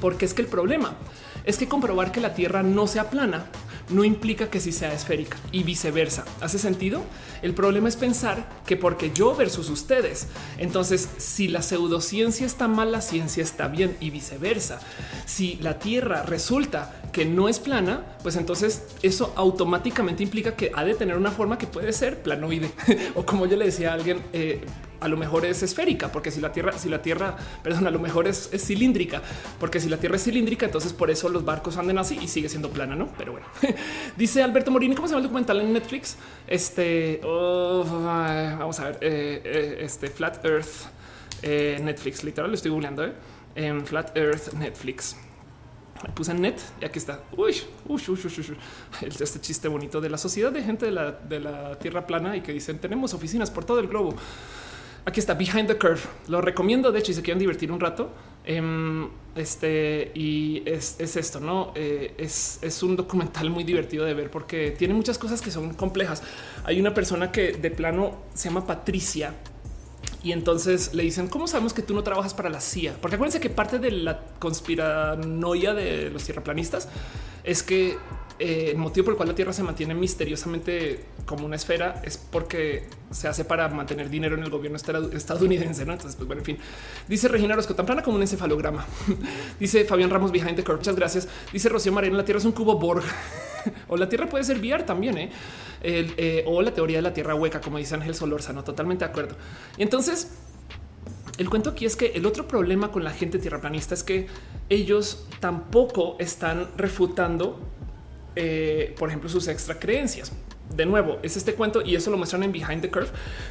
Porque 0.00 0.24
es 0.24 0.34
que 0.34 0.42
el 0.42 0.48
problema 0.48 0.96
es 1.44 1.56
que 1.56 1.68
comprobar 1.68 2.12
que 2.12 2.20
la 2.20 2.34
Tierra 2.34 2.62
no 2.62 2.86
sea 2.86 3.10
plana 3.10 3.46
no 3.90 4.04
implica 4.04 4.50
que 4.50 4.60
sí 4.60 4.72
sea 4.72 4.92
esférica 4.92 5.38
y 5.52 5.62
viceversa. 5.62 6.24
¿Hace 6.40 6.58
sentido? 6.58 7.02
El 7.42 7.54
problema 7.54 7.88
es 7.88 7.96
pensar 7.96 8.48
que 8.66 8.76
porque 8.76 9.12
yo 9.12 9.34
versus 9.34 9.70
ustedes, 9.70 10.26
entonces 10.58 11.08
si 11.16 11.48
la 11.48 11.62
pseudociencia 11.62 12.46
está 12.46 12.68
mal, 12.68 12.92
la 12.92 13.00
ciencia 13.00 13.42
está 13.42 13.68
bien 13.68 13.96
y 14.00 14.10
viceversa. 14.10 14.80
Si 15.24 15.56
la 15.56 15.78
Tierra 15.78 16.22
resulta 16.22 17.02
que 17.12 17.24
no 17.24 17.48
es 17.48 17.58
plana, 17.58 18.04
pues 18.22 18.36
entonces 18.36 18.82
eso 19.02 19.32
automáticamente 19.36 20.22
implica 20.22 20.54
que 20.54 20.70
ha 20.74 20.84
de 20.84 20.94
tener 20.94 21.16
una 21.16 21.30
forma 21.30 21.58
que 21.58 21.66
puede 21.66 21.92
ser 21.92 22.22
planoide 22.22 22.70
o 23.14 23.24
como 23.24 23.46
yo 23.46 23.56
le 23.56 23.66
decía 23.66 23.90
a 23.90 23.94
alguien, 23.94 24.22
eh, 24.32 24.60
a 25.00 25.08
lo 25.08 25.16
mejor 25.16 25.44
es 25.44 25.62
esférica, 25.62 26.10
porque 26.10 26.30
si 26.30 26.40
la 26.40 26.52
Tierra, 26.52 26.72
si 26.76 26.88
la 26.88 27.02
Tierra, 27.02 27.36
perdón, 27.62 27.86
a 27.86 27.90
lo 27.90 27.98
mejor 27.98 28.26
es, 28.26 28.50
cilíndrica, 28.56 29.22
porque 29.58 29.80
si 29.80 29.88
la 29.88 29.98
Tierra 29.98 30.16
es 30.16 30.24
cilíndrica, 30.24 30.66
entonces 30.66 30.92
por 30.92 31.10
eso 31.10 31.28
los 31.28 31.44
barcos 31.44 31.76
anden 31.76 31.98
así 31.98 32.18
y 32.20 32.28
sigue 32.28 32.48
siendo 32.48 32.70
plana, 32.70 32.96
¿no? 32.96 33.08
Pero 33.16 33.32
bueno, 33.32 33.46
dice 34.16 34.42
Alberto 34.42 34.70
Morini, 34.70 34.94
¿cómo 34.94 35.08
se 35.08 35.12
llama 35.12 35.20
el 35.20 35.28
documental 35.28 35.60
en 35.60 35.72
Netflix? 35.72 36.16
Este, 36.46 37.20
vamos 37.22 38.80
a 38.80 38.84
ver, 38.84 38.98
eh, 39.00 39.42
eh, 39.44 39.78
este 39.80 40.08
Flat 40.08 40.44
Earth, 40.44 40.86
eh, 41.42 41.80
Netflix, 41.82 42.24
literal, 42.24 42.50
lo 42.50 42.54
estoy 42.54 42.70
googleando, 42.70 43.12
en 43.54 43.86
Flat 43.86 44.16
Earth 44.16 44.52
Netflix. 44.54 45.16
puse 46.14 46.30
en 46.30 46.40
net 46.40 46.60
y 46.80 46.84
aquí 46.84 46.98
está. 46.98 47.20
Uy, 47.36 47.56
uy, 47.86 48.02
uy, 48.08 48.18
uy, 48.24 48.56
este 49.20 49.40
chiste 49.40 49.66
bonito 49.66 50.00
de 50.00 50.08
la 50.08 50.16
sociedad 50.16 50.52
de 50.52 50.62
gente 50.62 50.86
de 50.86 50.92
la, 50.92 51.10
de 51.10 51.40
la 51.40 51.76
tierra 51.76 52.06
plana 52.06 52.36
y 52.36 52.40
que 52.40 52.52
dicen 52.52 52.78
tenemos 52.78 53.14
oficinas 53.14 53.50
por 53.50 53.64
todo 53.64 53.80
el 53.80 53.88
globo. 53.88 54.14
Aquí 55.04 55.20
está 55.20 55.34
Behind 55.34 55.66
the 55.66 55.78
Curve. 55.78 56.00
Lo 56.28 56.40
recomiendo. 56.40 56.92
De 56.92 56.98
hecho, 56.98 57.08
si 57.08 57.14
se 57.14 57.22
quieren 57.22 57.38
divertir 57.38 57.72
un 57.72 57.80
rato, 57.80 58.10
em, 58.44 59.08
este 59.34 60.10
y 60.14 60.62
es, 60.66 60.98
esto, 61.00 61.40
no 61.40 61.72
eh, 61.74 62.14
es, 62.18 62.58
es, 62.62 62.82
un 62.82 62.96
documental 62.96 63.50
muy 63.50 63.64
divertido 63.64 64.04
de 64.04 64.14
ver 64.14 64.30
porque 64.30 64.72
tiene 64.72 64.94
muchas 64.94 65.18
cosas 65.18 65.40
que 65.40 65.50
son 65.50 65.74
complejas. 65.74 66.22
Hay 66.64 66.80
una 66.80 66.92
persona 66.92 67.32
que 67.32 67.52
de 67.52 67.70
plano 67.70 68.18
se 68.34 68.48
llama 68.48 68.66
Patricia 68.66 69.34
y 70.22 70.32
entonces 70.32 70.94
le 70.94 71.04
dicen 71.04 71.28
cómo 71.28 71.46
sabemos 71.46 71.72
que 71.72 71.82
tú 71.82 71.94
no 71.94 72.02
trabajas 72.02 72.34
para 72.34 72.50
la 72.50 72.60
CIA, 72.60 72.96
porque 73.00 73.14
acuérdense 73.16 73.40
que 73.40 73.50
parte 73.50 73.78
de 73.78 73.90
la 73.92 74.20
conspiranoia 74.38 75.74
de 75.74 76.10
los 76.10 76.24
tierraplanistas 76.24 76.88
es 77.44 77.62
que 77.62 77.96
eh, 78.38 78.70
el 78.70 78.78
motivo 78.78 79.06
por 79.06 79.12
el 79.14 79.16
cual 79.16 79.28
la 79.28 79.34
Tierra 79.34 79.52
se 79.52 79.62
mantiene 79.62 79.94
misteriosamente 79.94 81.00
como 81.26 81.44
una 81.44 81.56
esfera 81.56 82.00
es 82.04 82.16
porque 82.16 82.84
se 83.10 83.26
hace 83.26 83.44
para 83.44 83.68
mantener 83.68 84.08
dinero 84.08 84.36
en 84.36 84.44
el 84.44 84.50
gobierno 84.50 84.76
estadounidense. 84.76 85.82
Entonces, 85.82 86.14
pues 86.14 86.26
bueno, 86.26 86.40
en 86.40 86.46
fin, 86.46 86.58
dice 87.08 87.28
Regina 87.28 87.56
Rosco, 87.56 87.74
tan 87.74 87.86
plana 87.86 88.02
como 88.02 88.16
un 88.16 88.22
encefalograma. 88.22 88.86
dice 89.60 89.84
Fabián 89.84 90.10
Ramos 90.10 90.30
Behind 90.30 90.56
the 90.56 90.64
Curve. 90.64 90.78
Muchas 90.78 90.96
gracias. 90.96 91.28
Dice 91.52 91.68
Rocío 91.68 91.92
Marino, 91.92 92.16
la 92.16 92.24
Tierra 92.24 92.38
es 92.38 92.44
un 92.44 92.52
cubo 92.52 92.78
Borg. 92.78 93.02
o 93.88 93.96
la 93.96 94.08
Tierra 94.08 94.28
puede 94.28 94.44
ser 94.44 94.58
VR 94.58 94.84
también, 94.84 95.18
¿eh? 95.18 95.30
Eh, 95.82 96.44
o 96.46 96.62
la 96.62 96.72
teoría 96.72 96.98
de 96.98 97.02
la 97.02 97.14
Tierra 97.14 97.34
hueca, 97.34 97.60
como 97.60 97.78
dice 97.78 97.94
Ángel 97.94 98.14
Solórzano. 98.14 98.62
Totalmente 98.62 99.04
de 99.04 99.10
acuerdo. 99.10 99.36
Y 99.76 99.82
entonces, 99.82 100.28
el 101.38 101.48
cuento 101.48 101.70
aquí 101.70 101.86
es 101.86 101.94
que 101.94 102.06
el 102.14 102.26
otro 102.26 102.48
problema 102.48 102.90
con 102.90 103.04
la 103.04 103.10
gente 103.10 103.38
tierraplanista 103.38 103.94
es 103.94 104.02
que 104.02 104.26
ellos 104.68 105.26
tampoco 105.40 106.16
están 106.18 106.68
refutando 106.76 107.60
eh, 108.40 108.94
por 108.96 109.08
ejemplo, 109.08 109.28
sus 109.28 109.48
extra 109.48 109.80
creencias. 109.80 110.32
De 110.70 110.86
nuevo, 110.86 111.18
es 111.22 111.36
este 111.36 111.54
cuento 111.54 111.82
y 111.82 111.96
eso 111.96 112.10
lo 112.10 112.18
muestran 112.18 112.44
en 112.44 112.52
Behind 112.52 112.82
the 112.82 112.90
Curve, 112.90 113.08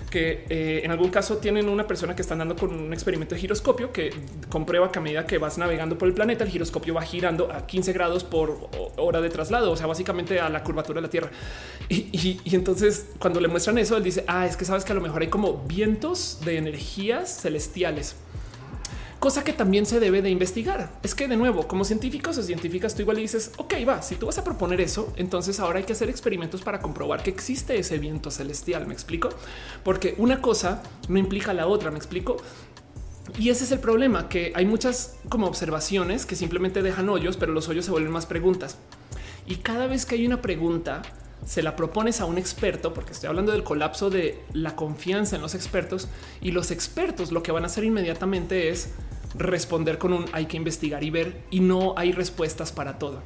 que 0.10 0.46
eh, 0.50 0.82
en 0.84 0.92
algún 0.92 1.10
caso 1.10 1.38
tienen 1.38 1.68
una 1.68 1.86
persona 1.86 2.16
que 2.16 2.22
está 2.22 2.36
andando 2.36 2.56
con 2.56 2.74
un 2.74 2.94
experimento 2.94 3.36
de 3.36 3.42
giroscopio 3.42 3.92
que 3.92 4.14
comprueba 4.50 4.92
que 4.92 5.00
a 5.00 5.02
medida 5.02 5.26
que 5.26 5.40
vas 5.40 5.58
navegando 5.58 5.98
por 5.98 6.08
el 6.08 6.14
planeta, 6.14 6.46
el 6.46 6.52
giroscopio 6.52 6.94
va 6.94 7.02
girando 7.02 7.52
a 7.52 7.68
15 7.68 7.92
grados 7.92 8.24
por 8.24 8.70
hora 8.96 9.20
de 9.20 9.30
traslado, 9.30 9.72
o 9.72 9.76
sea, 9.76 9.88
básicamente 9.88 10.40
a 10.40 10.48
la 10.48 10.64
curvatura 10.64 11.02
de 11.02 11.08
la 11.08 11.10
Tierra. 11.10 11.32
Y, 11.90 12.40
y 12.46 12.56
entonces 12.56 13.08
cuando 13.20 13.42
le 13.42 13.50
muestran 13.50 13.78
eso, 13.80 13.98
él 13.98 14.04
dice, 14.04 14.24
ah, 14.28 14.46
es 14.46 14.56
que 14.56 14.64
sabes 14.64 14.86
que 14.86 14.94
a 14.94 14.96
lo 14.96 15.02
mejor 15.02 15.22
hay 15.22 15.28
como 15.28 15.66
vientos 15.68 16.40
de 16.46 16.58
energías 16.58 17.42
celestiales 17.42 18.16
cosa 19.20 19.44
que 19.44 19.54
también 19.54 19.86
se 19.86 20.00
debe 20.00 20.22
de 20.22 20.30
investigar. 20.30 20.92
Es 21.04 21.16
que 21.16 21.28
de 21.28 21.38
nuevo, 21.38 21.68
como 21.68 21.84
científicos 21.84 22.38
o 22.38 22.44
científicas, 22.44 22.96
tú 22.96 23.02
igual 23.02 23.18
dices, 23.18 23.52
ok, 23.58 23.76
va, 23.88 24.02
si 24.02 24.16
tú 24.16 24.28
vas 24.28 24.38
a 24.38 24.44
proponer 24.44 24.82
eso, 24.82 25.12
entonces 25.16 25.60
ahora 25.60 25.80
hay 25.80 25.86
que 25.86 25.94
hacer 25.94 26.10
experimentos 26.10 26.62
para 26.62 26.80
comprobar 26.80 27.24
que 27.24 27.30
existe 27.30 27.78
ese 27.78 27.98
viento 27.98 28.32
celestial. 28.32 28.88
Me 28.88 28.94
explico, 28.94 29.30
porque 29.84 30.16
una 30.18 30.42
cosa 30.42 30.84
no 31.08 31.18
implica 31.18 31.54
la 31.54 31.68
otra. 31.68 31.92
Me 31.92 31.98
explico. 31.98 32.38
Y 33.38 33.50
ese 33.50 33.66
es 33.66 33.72
el 33.72 33.80
problema, 33.80 34.30
que 34.30 34.54
hay 34.56 34.66
muchas 34.66 35.18
como 35.28 35.48
observaciones 35.48 36.26
que 36.26 36.36
simplemente 36.36 36.82
dejan 36.82 37.10
hoyos, 37.10 37.36
pero 37.36 37.52
los 37.52 37.68
hoyos 37.68 37.84
se 37.84 37.92
vuelven 37.92 38.12
más 38.12 38.26
preguntas. 38.26 38.78
Y 39.46 39.58
cada 39.58 39.88
vez 39.88 40.06
que 40.06 40.16
hay 40.16 40.26
una 40.26 40.42
pregunta, 40.42 41.02
se 41.48 41.64
la 41.64 41.78
propones 41.78 42.20
a 42.20 42.26
un 42.26 42.38
experto, 42.38 42.94
porque 42.94 43.14
estoy 43.14 43.30
hablando 43.30 43.54
del 43.54 43.64
colapso 43.64 44.10
de 44.10 44.44
la 44.52 44.76
confianza 44.76 45.38
en 45.38 45.42
los 45.42 45.56
expertos 45.56 46.10
y 46.42 46.52
los 46.52 46.72
expertos 46.72 47.32
lo 47.32 47.42
que 47.42 47.54
van 47.54 47.64
a 47.64 47.68
hacer 47.68 47.86
inmediatamente 47.86 48.68
es 48.68 48.90
responder 49.34 49.98
con 49.98 50.12
un 50.12 50.26
hay 50.34 50.48
que 50.48 50.58
investigar 50.58 51.04
y 51.06 51.10
ver 51.10 51.44
y 51.50 51.62
no 51.62 51.94
hay 51.96 52.12
respuestas 52.12 52.74
para 52.74 53.00
todo. 53.00 53.24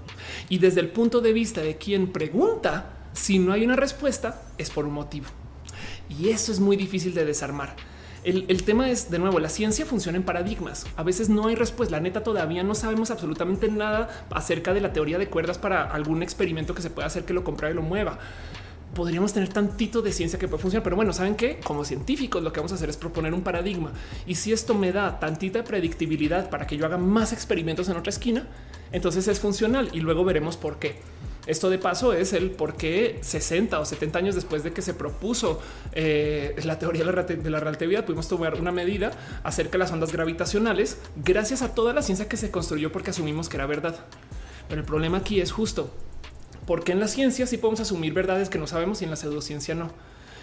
Y 0.49 0.59
desde 0.59 0.81
el 0.81 0.89
punto 0.89 1.19
de 1.19 1.33
vista 1.33 1.61
de 1.61 1.77
quien 1.77 2.11
pregunta, 2.11 2.93
si 3.13 3.39
no 3.39 3.53
hay 3.53 3.65
una 3.65 3.75
respuesta 3.75 4.43
es 4.59 4.69
por 4.69 4.85
un 4.85 4.93
motivo. 4.93 5.25
Y 6.07 6.29
eso 6.29 6.51
es 6.51 6.59
muy 6.59 6.77
difícil 6.77 7.15
de 7.15 7.25
desarmar. 7.25 7.75
El, 8.23 8.63
tema 8.63 8.87
es, 8.87 9.09
de 9.09 9.17
nuevo, 9.17 9.39
la 9.39 9.49
ciencia 9.49 9.83
funciona 9.83 10.15
en 10.15 10.23
paradigmas. 10.23 10.85
A 10.95 11.01
veces 11.01 11.27
no 11.27 11.47
hay 11.47 11.55
respuesta. 11.55 11.95
La 11.95 12.01
neta 12.01 12.21
todavía 12.21 12.61
no 12.61 12.75
sabemos 12.75 13.09
absolutamente 13.09 13.67
nada 13.67 14.25
acerca 14.29 14.73
de 14.75 14.81
la 14.81 14.93
teoría 14.93 15.17
de 15.17 15.27
cuerdas 15.27 15.57
para 15.57 15.83
algún 15.83 16.21
experimento 16.21 16.75
que 16.75 16.83
se 16.83 16.91
pueda 16.91 17.07
hacer 17.07 17.25
que 17.25 17.33
lo 17.33 17.43
compre 17.43 17.71
y 17.71 17.73
lo 17.73 17.81
mueva. 17.81 18.19
Podríamos 18.93 19.33
tener 19.33 19.49
tantito 19.49 20.03
de 20.03 20.11
ciencia 20.11 20.37
que 20.37 20.47
puede 20.47 20.61
funcionar, 20.61 20.83
pero 20.83 20.95
bueno, 20.95 21.13
saben 21.13 21.35
que 21.35 21.59
como 21.61 21.83
científicos 21.83 22.43
lo 22.43 22.53
que 22.53 22.59
vamos 22.59 22.73
a 22.73 22.75
hacer 22.75 22.89
es 22.89 22.97
proponer 22.97 23.33
un 23.33 23.41
paradigma. 23.41 23.91
Y 24.27 24.35
si 24.35 24.53
esto 24.53 24.75
me 24.75 24.91
da 24.91 25.19
tantita 25.19 25.63
predictibilidad 25.63 26.49
para 26.51 26.67
que 26.67 26.77
yo 26.77 26.85
haga 26.85 26.97
más 26.97 27.33
experimentos 27.33 27.89
en 27.89 27.97
otra 27.97 28.11
esquina, 28.11 28.45
entonces 28.91 29.27
es 29.27 29.39
funcional 29.39 29.89
y 29.93 30.01
luego 30.01 30.23
veremos 30.23 30.57
por 30.57 30.77
qué. 30.77 30.99
Esto 31.47 31.69
de 31.69 31.79
paso 31.79 32.13
es 32.13 32.33
el 32.33 32.51
por 32.51 32.75
qué 32.75 33.17
60 33.21 33.79
o 33.79 33.85
70 33.85 34.19
años 34.19 34.35
después 34.35 34.63
de 34.63 34.73
que 34.73 34.81
se 34.81 34.93
propuso 34.93 35.59
eh, 35.91 36.55
la 36.63 36.77
teoría 36.77 37.03
de 37.03 37.49
la 37.49 37.59
relatividad, 37.59 38.05
pudimos 38.05 38.27
tomar 38.27 38.59
una 38.59 38.71
medida 38.71 39.11
acerca 39.43 39.73
de 39.73 39.77
las 39.79 39.91
ondas 39.91 40.11
gravitacionales 40.11 40.99
gracias 41.15 41.63
a 41.63 41.73
toda 41.73 41.93
la 41.93 42.03
ciencia 42.03 42.29
que 42.29 42.37
se 42.37 42.51
construyó 42.51 42.91
porque 42.91 43.09
asumimos 43.09 43.49
que 43.49 43.57
era 43.57 43.65
verdad. 43.65 43.95
Pero 44.69 44.81
el 44.81 44.85
problema 44.85 45.17
aquí 45.17 45.41
es 45.41 45.51
justo 45.51 45.91
porque 46.67 46.91
en 46.91 46.99
la 46.99 47.07
ciencia 47.07 47.47
sí 47.47 47.57
podemos 47.57 47.79
asumir 47.79 48.13
verdades 48.13 48.49
que 48.49 48.59
no 48.59 48.67
sabemos 48.67 49.01
y 49.01 49.05
en 49.05 49.09
la 49.09 49.15
pseudociencia 49.15 49.73
no. 49.73 49.91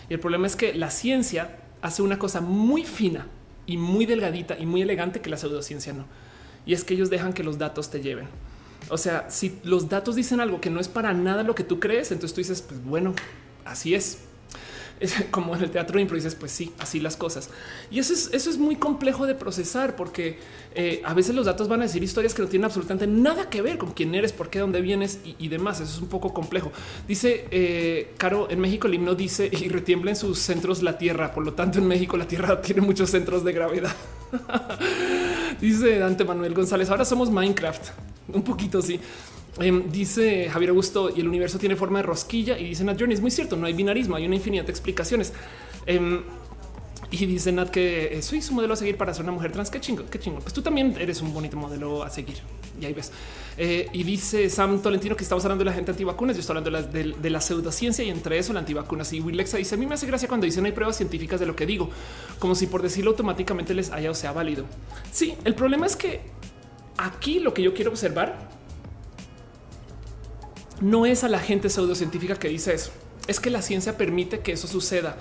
Y 0.09 0.15
el 0.15 0.21
problema 0.21 0.47
es 0.47 0.57
que 0.57 0.75
la 0.75 0.91
ciencia 0.91 1.59
hace 1.81 2.03
una 2.03 2.19
cosa 2.19 2.41
muy 2.41 2.85
fina 2.85 3.27
y 3.67 3.77
muy 3.77 4.05
delgadita 4.05 4.59
y 4.59 4.67
muy 4.67 4.83
elegante 4.83 5.21
que 5.21 5.31
la 5.31 5.37
pseudociencia 5.37 5.93
no. 5.93 6.07
Y 6.67 6.75
es 6.75 6.85
que 6.85 6.95
ellos 6.95 7.09
dejan 7.09 7.33
que 7.33 7.45
los 7.45 7.59
datos 7.59 7.91
te 7.91 8.01
lleven. 8.01 8.29
O 8.89 8.99
sea, 8.99 9.31
si 9.31 9.59
los 9.65 9.89
datos 9.89 10.17
dicen 10.17 10.41
algo 10.41 10.61
que 10.61 10.71
no 10.71 10.81
es 10.81 10.89
para 10.89 11.13
nada 11.13 11.43
lo 11.43 11.55
que 11.55 11.65
tú 11.65 11.81
crees, 11.81 12.11
entonces 12.11 12.35
tú 12.35 12.41
dices, 12.41 12.63
pues 12.63 12.83
bueno, 12.85 13.15
así 13.65 13.95
es. 13.95 14.19
Como 15.31 15.55
en 15.55 15.63
el 15.63 15.71
teatro 15.71 15.99
impro 15.99 16.17
dices, 16.17 16.35
pues 16.35 16.53
sí, 16.53 16.73
así 16.79 17.01
las 17.01 17.17
cosas. 17.17 17.51
Y 17.91 17.99
eso 17.99 18.13
es, 18.13 18.31
eso 18.33 18.51
es 18.51 18.59
muy 18.59 18.77
complejo 18.77 19.27
de 19.27 19.35
procesar 19.35 19.97
porque 19.97 20.39
eh, 20.75 21.03
a 21.05 21.15
veces 21.15 21.35
los 21.35 21.47
datos 21.47 21.69
van 21.69 21.81
a 21.81 21.85
decir 21.85 22.03
historias 22.03 22.35
que 22.35 22.43
no 22.43 22.49
tienen 22.49 22.65
absolutamente 22.67 23.07
nada 23.07 23.49
que 23.49 23.63
ver 23.63 23.79
con 23.79 23.93
quién 23.93 24.15
eres, 24.15 24.33
por 24.33 24.51
qué, 24.51 24.59
dónde 24.59 24.81
vienes 24.81 25.21
y, 25.25 25.49
demás. 25.49 25.81
Eso 25.81 25.93
es 25.95 26.01
un 26.01 26.09
poco 26.09 26.33
complejo. 26.33 26.73
Dice 27.07 27.47
eh, 27.51 28.13
Caro, 28.17 28.51
en 28.51 28.61
México 28.61 28.87
el 28.87 28.95
himno 28.95 29.15
dice 29.15 29.51
y 29.53 29.69
retiembla 29.69 30.11
en 30.11 30.17
sus 30.17 30.39
centros 30.39 30.83
la 30.83 30.99
tierra. 30.99 31.33
Por 31.33 31.45
lo 31.45 31.55
tanto, 31.55 31.79
en 31.79 31.87
México 31.87 32.17
la 32.17 32.27
tierra 32.27 32.61
tiene 32.63 32.81
muchos 32.81 33.11
centros 33.11 33.45
de 33.45 33.53
gravedad. 33.53 33.95
dice 35.61 35.99
Dante 35.99 36.25
Manuel 36.25 36.55
González, 36.55 36.91
ahora 36.91 37.05
somos 37.05 37.31
Minecraft. 37.31 37.91
Un 38.33 38.43
poquito 38.43 38.83
sí. 38.83 39.01
Em, 39.61 39.91
dice 39.91 40.49
Javier 40.51 40.71
Augusto 40.71 41.11
y 41.15 41.21
el 41.21 41.29
universo 41.29 41.59
tiene 41.59 41.77
forma 41.77 41.99
de 41.99 42.05
rosquilla 42.05 42.59
y 42.59 42.65
dicen 42.65 42.89
a 42.89 42.95
Journey 42.95 43.15
es 43.15 43.21
muy 43.21 43.31
cierto, 43.31 43.57
no 43.57 43.67
hay 43.67 43.73
binarismo, 43.73 44.17
hay 44.17 44.27
una 44.27 44.37
infinidad 44.37 44.65
de 44.65 44.71
explicaciones. 44.71 45.33
Em, 45.87 46.23
Y 47.11 47.25
dice 47.25 47.53
Nat 47.53 47.71
que 47.71 48.21
soy 48.21 48.43
su 48.43 48.53
modelo 48.53 48.75
a 48.75 48.77
seguir 48.77 48.99
para 48.99 49.15
ser 49.15 49.23
una 49.23 49.33
mujer 49.33 49.51
trans. 49.51 49.71
Qué 49.71 49.81
chingo, 49.81 50.05
qué 50.11 50.19
chingo. 50.19 50.41
Pues 50.41 50.53
tú 50.53 50.61
también 50.61 50.95
eres 50.99 51.23
un 51.23 51.33
bonito 51.33 51.57
modelo 51.57 52.03
a 52.03 52.11
seguir. 52.11 52.37
Y 52.79 52.85
ahí 52.85 52.93
ves. 52.93 53.13
Eh, 53.57 53.89
y 53.95 54.03
dice 54.03 54.51
Sam 54.51 54.83
Tolentino 54.83 55.17
que 55.17 55.23
estamos 55.23 55.43
hablando 55.45 55.65
de 55.65 55.71
la 55.71 55.73
gente 55.75 55.91
antivacunas. 55.91 56.37
Yo 56.37 56.41
estoy 56.41 56.59
hablando 56.59 56.91
de 56.93 57.05
la, 57.05 57.17
de, 57.17 57.31
la 57.31 57.41
pseudociencia 57.41 58.05
y 58.05 58.11
entre 58.11 58.39
eso 58.39 58.53
la 58.53 58.61
antivacunas. 58.61 59.11
Y 59.15 59.21
Willexa 59.21 59.57
dice: 59.57 59.75
A 59.75 59.79
mí 59.79 59.87
me 59.87 59.95
hace 59.95 60.07
gracia 60.07 60.29
cuando 60.29 60.45
dicen 60.45 60.67
hay 60.67 60.73
pruebas 60.73 60.97
científicas 60.97 61.41
de 61.41 61.47
lo 61.47 61.57
que 61.57 61.65
digo, 61.65 61.89
como 62.39 62.55
si 62.55 62.67
por 62.67 62.83
decirlo 62.83 63.13
automáticamente 63.13 63.73
les 63.73 63.91
haya 63.91 64.11
o 64.11 64.15
sea 64.15 64.33
válido. 64.33 64.67
Sí, 65.11 65.35
el 65.45 65.55
problema 65.55 65.87
es 65.87 65.97
que 65.97 66.21
aquí 66.99 67.41
lo 67.41 67.55
que 67.55 67.63
yo 67.63 67.73
quiero 67.73 67.91
observar 67.91 68.58
no 70.81 71.07
es 71.07 71.25
a 71.25 71.29
la 71.29 71.39
gente 71.39 71.71
pseudocientífica 71.71 72.37
que 72.37 72.49
dice 72.49 72.75
eso, 72.75 72.91
es 73.27 73.41
que 73.41 73.51
la 73.51 73.63
ciencia 73.63 73.97
permite 73.97 74.41
que 74.41 74.53
eso 74.53 74.67
suceda, 74.67 75.17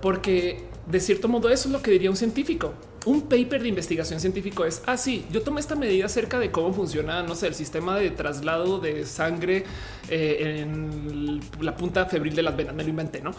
porque 0.00 0.64
de 0.86 1.00
cierto 1.00 1.28
modo 1.28 1.50
eso 1.50 1.68
es 1.68 1.72
lo 1.72 1.82
que 1.82 1.90
diría 1.90 2.10
un 2.10 2.16
científico. 2.16 2.72
Un 3.06 3.22
paper 3.22 3.62
de 3.62 3.68
investigación 3.68 4.20
científico 4.20 4.64
es 4.64 4.82
así. 4.86 5.24
Ah, 5.24 5.32
yo 5.32 5.42
tomé 5.42 5.60
esta 5.60 5.76
medida 5.76 6.06
acerca 6.06 6.38
de 6.38 6.50
cómo 6.50 6.74
funciona, 6.74 7.22
no 7.22 7.34
sé, 7.34 7.46
el 7.46 7.54
sistema 7.54 7.96
de 7.96 8.10
traslado 8.10 8.80
de 8.80 9.06
sangre 9.06 9.64
eh, 10.10 10.62
en 10.62 11.40
la 11.60 11.76
punta 11.76 12.06
febril 12.06 12.34
de 12.34 12.42
las 12.42 12.56
venas. 12.56 12.74
Me 12.74 12.82
lo 12.82 12.90
inventé, 12.90 13.20
no? 13.22 13.30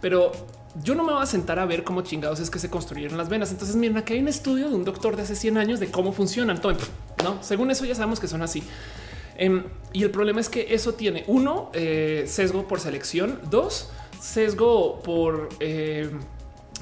Pero 0.00 0.32
yo 0.82 0.94
no 0.94 1.04
me 1.04 1.12
voy 1.12 1.22
a 1.22 1.26
sentar 1.26 1.58
a 1.58 1.64
ver 1.64 1.84
cómo 1.84 2.02
chingados 2.02 2.40
es 2.40 2.50
que 2.50 2.58
se 2.58 2.68
construyeron 2.68 3.16
las 3.16 3.28
venas. 3.28 3.50
Entonces, 3.52 3.76
miren, 3.76 3.96
aquí 3.96 4.14
hay 4.14 4.20
un 4.20 4.28
estudio 4.28 4.68
de 4.68 4.74
un 4.74 4.84
doctor 4.84 5.16
de 5.16 5.22
hace 5.22 5.36
100 5.36 5.58
años 5.58 5.80
de 5.80 5.90
cómo 5.90 6.12
funcionan. 6.12 6.60
Todo, 6.60 6.76
no, 7.22 7.42
según 7.42 7.70
eso 7.70 7.84
ya 7.84 7.94
sabemos 7.94 8.20
que 8.20 8.28
son 8.28 8.42
así. 8.42 8.62
Em, 9.36 9.64
y 9.92 10.02
el 10.02 10.10
problema 10.10 10.40
es 10.40 10.48
que 10.48 10.74
eso 10.74 10.94
tiene 10.94 11.24
uno 11.26 11.70
eh, 11.72 12.24
sesgo 12.26 12.66
por 12.66 12.80
selección, 12.80 13.40
dos 13.50 13.90
sesgo 14.20 15.00
por 15.02 15.50
eh, 15.60 16.10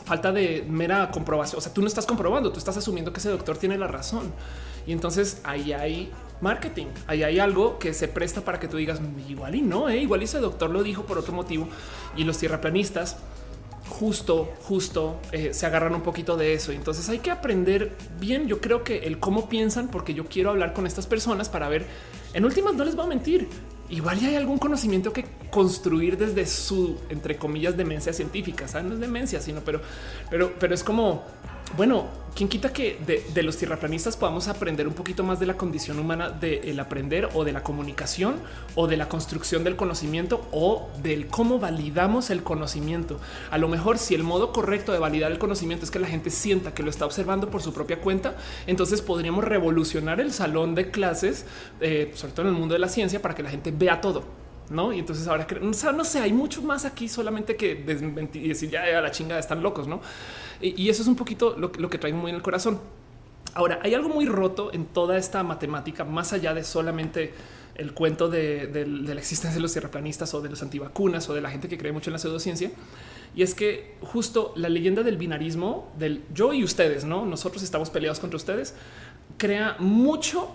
falta 0.05 0.33
de 0.33 0.65
mera 0.69 1.11
comprobación. 1.11 1.59
O 1.59 1.61
sea, 1.61 1.73
tú 1.73 1.81
no 1.81 1.89
estás 1.89 2.07
comprobando, 2.07 2.53
tú 2.53 2.59
estás 2.59 2.77
asumiendo 2.77 3.13
que 3.13 3.21
ese 3.21 3.31
doctor 3.31 3.59
tiene 3.59 3.77
la 3.79 3.89
razón. 3.89 4.33
Y 4.87 4.93
entonces 4.93 5.41
ahí 5.45 5.73
hay 5.73 6.13
marketing, 6.41 6.87
ahí 7.07 7.23
hay 7.23 7.39
algo 7.39 7.79
que 7.79 7.95
se 7.95 8.09
presta 8.09 8.41
para 8.41 8.59
que 8.59 8.67
tú 8.67 8.77
digas 8.77 9.01
igual 9.29 9.55
y 9.55 9.63
no, 9.63 9.89
eh, 9.89 9.99
igual 9.99 10.23
ese 10.23 10.41
doctor 10.41 10.71
lo 10.71 10.83
dijo 10.83 11.05
por 11.05 11.19
otro 11.19 11.33
motivo. 11.33 11.69
Y 12.17 12.25
los 12.25 12.39
tierraplanistas 12.39 13.17
justo, 13.89 14.53
justo 14.63 15.21
eh, 15.33 15.53
se 15.53 15.67
agarran 15.67 15.95
un 15.95 16.03
poquito 16.03 16.37
de 16.37 16.55
eso. 16.55 16.73
Entonces 16.73 17.09
hay 17.09 17.19
que 17.19 17.31
aprender 17.31 17.93
bien. 18.19 18.49
Yo 18.49 18.61
creo 18.61 18.85
que 18.85 19.01
el 19.01 19.19
cómo 19.19 19.49
piensan, 19.49 19.89
porque 19.89 20.15
yo 20.15 20.27
quiero 20.27 20.51
hablar 20.51 20.73
con 20.73 20.87
estas 20.87 21.07
personas 21.07 21.49
para 21.49 21.69
ver 21.69 21.87
en 22.35 22.45
últimas 22.45 22.75
no 22.75 22.85
les 22.85 22.99
va 22.99 23.05
a 23.05 23.07
mentir. 23.07 23.49
Igual 23.91 24.21
ya 24.21 24.29
hay 24.29 24.37
algún 24.37 24.59
conocimiento 24.59 25.13
que 25.13 25.27
construir 25.51 26.17
desde 26.17 26.47
su, 26.47 26.99
entre 27.11 27.37
comillas, 27.37 27.77
demencia 27.77 28.13
científica. 28.13 28.67
¿sabes? 28.67 28.87
No 28.87 28.95
es 28.95 29.01
demencia, 29.01 29.41
sino, 29.41 29.61
pero, 29.61 29.83
pero, 30.31 30.53
pero 30.59 30.75
es 30.75 30.83
como 30.83 31.25
bueno, 31.77 32.07
quien 32.35 32.49
quita 32.49 32.73
que 32.73 32.99
de, 33.07 33.43
los 33.43 33.59
tierraplanistas 33.59 34.17
podamos 34.17 34.49
aprender 34.49 34.89
un 34.89 34.95
poquito 34.95 35.23
más 35.23 35.39
de 35.39 35.47
la 35.47 35.55
condición 35.55 35.99
humana 35.99 36.31
del 36.31 36.81
aprender 36.81 37.29
o 37.35 37.45
de 37.45 37.53
la 37.53 37.63
comunicación 37.63 38.37
o 38.75 38.87
de 38.87 38.97
la 38.97 39.09
construcción 39.09 39.65
del 39.65 39.77
conocimiento 39.77 40.47
o 40.51 40.89
del 41.03 41.27
cómo 41.27 41.59
validamos 41.59 42.31
el 42.31 42.43
conocimiento. 42.43 43.21
A 43.51 43.59
lo 43.59 43.69
mejor 43.69 43.99
si 43.99 44.15
el 44.15 44.23
modo 44.23 44.53
correcto 44.53 44.93
de 44.93 44.99
validar 44.99 45.31
el 45.31 45.39
conocimiento 45.39 45.85
es 45.85 45.91
que 45.91 45.99
la 45.99 46.07
gente 46.07 46.31
sienta 46.31 46.73
que 46.73 46.83
lo 46.83 46.91
está 46.91 47.05
observando 47.05 47.51
por 47.51 47.61
su 47.61 47.75
propia 47.75 48.01
cuenta, 48.01 48.35
entonces 48.67 49.03
podríamos 49.03 49.45
revolucionar 49.45 50.21
el 50.21 50.33
salón 50.33 50.75
de 50.75 50.91
clases, 50.91 51.45
eh, 51.81 52.13
sobre 52.15 52.33
todo 52.33 52.49
en 52.49 52.55
el 52.55 52.59
mundo 52.59 52.73
de 52.73 52.79
la 52.79 52.89
ciencia, 52.89 53.21
para 53.21 53.35
que 53.35 53.43
la 53.43 53.51
gente 53.51 53.73
vea 53.73 54.01
todo. 54.01 54.42
No, 54.71 54.93
y 54.93 54.99
entonces 54.99 55.27
ahora 55.29 55.47
no 55.61 56.05
sé, 56.05 56.21
hay 56.21 56.33
mucho 56.33 56.63
más 56.63 56.85
aquí 56.85 57.09
solamente 57.09 57.57
que 57.57 57.75
decir 57.75 58.71
ya 58.71 58.99
a 58.99 59.01
la 59.01 59.11
chinga 59.11 59.39
están 59.39 59.63
locos, 59.63 59.87
no? 59.87 60.01
Y, 60.61 60.89
eso 60.89 61.03
es 61.03 61.09
un 61.09 61.17
poquito 61.17 61.57
lo, 61.59 61.73
que 61.73 61.99
trae 61.99 62.13
muy 62.13 62.31
en 62.31 62.37
el 62.37 62.43
corazón. 62.43 62.79
Ahora, 63.55 63.81
hay 63.83 63.95
algo 63.95 64.09
muy 64.09 64.27
roto 64.27 64.73
en 64.73 64.87
toda 64.87 65.19
esta 65.19 65.43
matemática, 65.43 66.05
más 66.05 66.33
allá 66.33 66.55
de 66.55 66.65
solamente 66.65 67.35
el 67.75 67.93
cuento 67.93 68.29
de, 68.29 68.87
la 68.87 69.19
existencia 69.19 69.57
de 69.57 69.61
los 69.61 69.73
tierraplanistas 69.73 70.33
o 70.35 70.41
de 70.41 70.49
los 70.49 70.63
antivacunas 70.63 71.29
o 71.29 71.35
de 71.35 71.41
la 71.41 71.51
gente 71.51 71.69
que 71.69 71.77
cree 71.77 71.93
mucho 71.93 72.11
en 72.11 72.13
la 72.13 72.19
pseudociencia. 72.19 72.71
Y 73.35 73.43
es 73.43 73.55
que 73.55 73.97
justo 74.01 74.53
la 74.57 74.69
leyenda 74.69 75.03
del 75.03 75.17
binarismo, 75.17 75.91
del 75.99 76.23
yo 76.33 76.53
y 76.53 76.63
ustedes, 76.65 77.05
no 77.05 77.27
nosotros 77.27 77.63
estamos 77.63 77.91
peleados 77.91 78.21
contra 78.21 78.37
ustedes, 78.37 78.75
crea 79.37 79.77
mucho, 79.79 80.51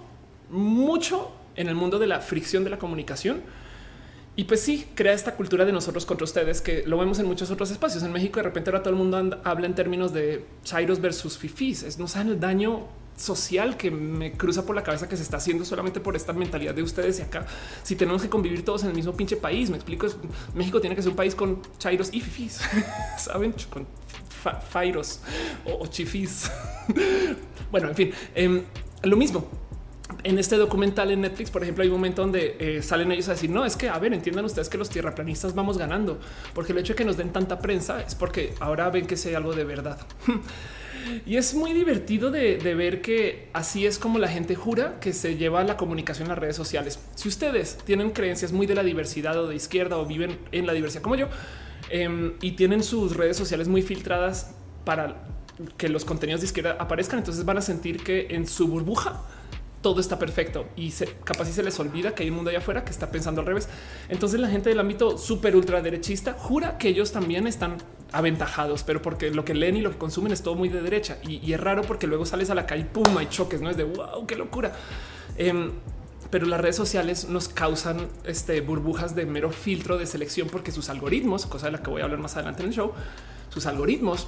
mucho 0.49 1.31
en 1.55 1.67
el 1.67 1.75
mundo 1.75 1.99
de 1.99 2.07
la 2.07 2.21
fricción 2.21 2.63
de 2.63 2.69
la 2.69 2.77
comunicación 2.77 3.41
y 4.37 4.43
pues 4.43 4.61
sí, 4.61 4.85
crea 4.93 5.13
esta 5.13 5.33
cultura 5.35 5.65
de 5.65 5.71
nosotros 5.73 6.05
contra 6.05 6.23
ustedes 6.23 6.61
que 6.61 6.83
lo 6.85 6.99
vemos 6.99 7.17
en 7.17 7.25
muchos 7.25 7.49
otros 7.49 7.71
espacios. 7.71 8.03
En 8.03 8.11
México 8.11 8.37
de 8.37 8.43
repente 8.43 8.69
ahora 8.69 8.83
todo 8.83 8.91
el 8.91 8.95
mundo 8.95 9.41
habla 9.43 9.65
en 9.65 9.73
términos 9.73 10.13
de 10.13 10.45
chairos 10.63 11.01
versus 11.01 11.39
fifís. 11.39 11.97
no 11.97 12.07
saben 12.07 12.27
el 12.29 12.39
daño 12.39 12.85
social 13.15 13.77
que 13.77 13.89
me 13.89 14.33
cruza 14.33 14.63
por 14.63 14.75
la 14.75 14.83
cabeza 14.83 15.09
que 15.09 15.17
se 15.17 15.23
está 15.23 15.37
haciendo 15.37 15.65
solamente 15.65 15.99
por 15.99 16.15
esta 16.15 16.33
mentalidad 16.33 16.75
de 16.75 16.83
ustedes 16.83 17.17
y 17.17 17.23
acá. 17.23 17.47
Si 17.81 17.95
tenemos 17.95 18.21
que 18.21 18.29
convivir 18.29 18.63
todos 18.63 18.83
en 18.83 18.89
el 18.89 18.95
mismo 18.95 19.13
pinche 19.13 19.37
país, 19.37 19.71
me 19.71 19.77
explico, 19.77 20.05
México 20.53 20.79
tiene 20.79 20.95
que 20.95 21.01
ser 21.01 21.09
un 21.09 21.17
país 21.17 21.33
con 21.33 21.59
chairos 21.79 22.13
y 22.13 22.21
fifís, 22.21 22.61
saben, 23.17 23.55
con 23.71 23.87
fairos 24.69 25.19
o, 25.65 25.87
chifís. 25.87 26.51
bueno, 27.71 27.89
en 27.89 27.95
fin, 27.95 28.11
em, 28.35 28.61
lo 29.01 29.17
mismo 29.17 29.66
en 30.23 30.39
este 30.39 30.55
documental 30.57 31.11
en 31.11 31.21
Netflix, 31.21 31.51
por 31.51 31.63
ejemplo, 31.63 31.83
hay 31.83 31.89
un 31.89 31.95
momento 31.95 32.21
donde 32.21 32.55
eh, 32.59 32.81
salen 32.81 33.11
ellos 33.11 33.27
a 33.27 33.31
decir, 33.31 33.49
no, 33.49 33.65
es 33.65 33.75
que, 33.75 33.89
a 33.89 33.99
ver, 33.99 34.13
entiendan 34.13 34.45
ustedes 34.45 34.69
que 34.69 34.77
los 34.77 34.89
tierraplanistas 34.89 35.53
vamos 35.53 35.77
ganando, 35.77 36.19
porque 36.53 36.71
el 36.71 36.77
hecho 36.79 36.93
de 36.93 36.97
que 36.97 37.05
nos 37.05 37.17
den 37.17 37.31
tanta 37.31 37.59
prensa 37.59 38.01
es 38.01 38.15
porque 38.15 38.53
ahora 38.59 38.89
ven 38.89 39.05
que 39.05 39.17
sea 39.17 39.37
algo 39.37 39.53
de 39.53 39.63
verdad. 39.65 39.99
y 41.25 41.35
es 41.35 41.53
muy 41.53 41.73
divertido 41.73 42.31
de, 42.31 42.57
ver 42.75 43.01
que 43.01 43.49
así 43.53 43.85
es 43.85 43.99
como 43.99 44.19
la 44.19 44.27
gente 44.27 44.55
jura 44.55 44.99
que 44.99 45.13
se 45.13 45.35
lleva 45.35 45.63
la 45.63 45.77
comunicación 45.77 46.25
en 46.25 46.29
las 46.29 46.39
redes 46.39 46.55
sociales. 46.55 46.99
Si 47.15 47.27
ustedes 47.27 47.77
tienen 47.85 48.11
creencias 48.11 48.51
muy 48.51 48.65
de 48.65 48.75
la 48.75 48.83
diversidad 48.83 49.37
o 49.37 49.47
de 49.47 49.55
izquierda 49.55 49.97
o 49.97 50.05
viven 50.05 50.37
en 50.51 50.65
la 50.65 50.73
diversidad 50.73 51.01
como 51.01 51.15
yo 51.15 51.27
em, 51.89 52.33
y 52.41 52.51
tienen 52.51 52.83
sus 52.83 53.15
redes 53.15 53.35
sociales 53.35 53.67
muy 53.67 53.81
filtradas 53.81 54.53
para 54.85 55.23
que 55.77 55.89
los 55.89 56.05
contenidos 56.05 56.41
de 56.41 56.47
izquierda 56.47 56.77
aparezcan, 56.79 57.19
entonces 57.19 57.43
van 57.43 57.57
a 57.57 57.61
sentir 57.61 58.03
que 58.03 58.27
en 58.29 58.47
su 58.47 58.67
burbuja 58.67 59.23
todo 59.81 59.99
está 59.99 60.17
perfecto 60.17 60.65
y 60.75 60.91
se, 60.91 61.05
capaz 61.23 61.45
si 61.45 61.53
se 61.53 61.63
les 61.63 61.79
olvida 61.79 62.15
que 62.15 62.23
hay 62.23 62.29
un 62.29 62.35
mundo 62.35 62.49
allá 62.49 62.59
afuera 62.59 62.83
que 62.83 62.91
está 62.91 63.11
pensando 63.11 63.41
al 63.41 63.47
revés. 63.47 63.69
Entonces 64.09 64.39
la 64.39 64.49
gente 64.49 64.69
del 64.69 64.79
ámbito 64.79 65.17
súper 65.17 65.55
ultraderechista 65.55 66.33
jura 66.33 66.77
que 66.77 66.89
ellos 66.89 67.11
también 67.11 67.47
están 67.47 67.77
aventajados, 68.11 68.83
pero 68.83 69.01
porque 69.01 69.31
lo 69.31 69.45
que 69.45 69.53
leen 69.53 69.77
y 69.77 69.81
lo 69.81 69.91
que 69.91 69.97
consumen 69.97 70.31
es 70.31 70.41
todo 70.41 70.55
muy 70.55 70.69
de 70.69 70.81
derecha 70.81 71.17
y, 71.27 71.53
es 71.53 71.59
raro 71.59 71.83
porque 71.83 72.07
luego 72.07 72.25
sales 72.25 72.49
a 72.49 72.55
la 72.55 72.65
calle 72.65 72.85
pum, 72.85 73.17
hay 73.17 73.27
choques, 73.27 73.61
no 73.61 73.69
es 73.69 73.77
de 73.77 73.83
wow, 73.83 74.25
qué 74.25 74.35
locura. 74.35 74.73
Em, 75.37 75.71
pero 76.29 76.45
las 76.45 76.59
redes 76.59 76.75
sociales 76.75 77.29
nos 77.29 77.47
causan 77.47 78.07
este, 78.25 78.59
burbujas 78.61 79.15
de 79.15 79.25
mero 79.25 79.51
filtro 79.51 79.97
de 79.97 80.05
selección 80.05 80.49
porque 80.49 80.71
sus 80.71 80.89
algoritmos, 80.89 81.45
cosa 81.45 81.67
de 81.67 81.73
la 81.73 81.83
que 81.83 81.89
voy 81.89 82.01
a 82.01 82.05
hablar 82.05 82.19
más 82.19 82.35
adelante 82.35 82.63
en 82.63 82.69
el 82.69 82.75
show, 82.75 82.91
sus 83.49 83.65
algoritmos 83.65 84.27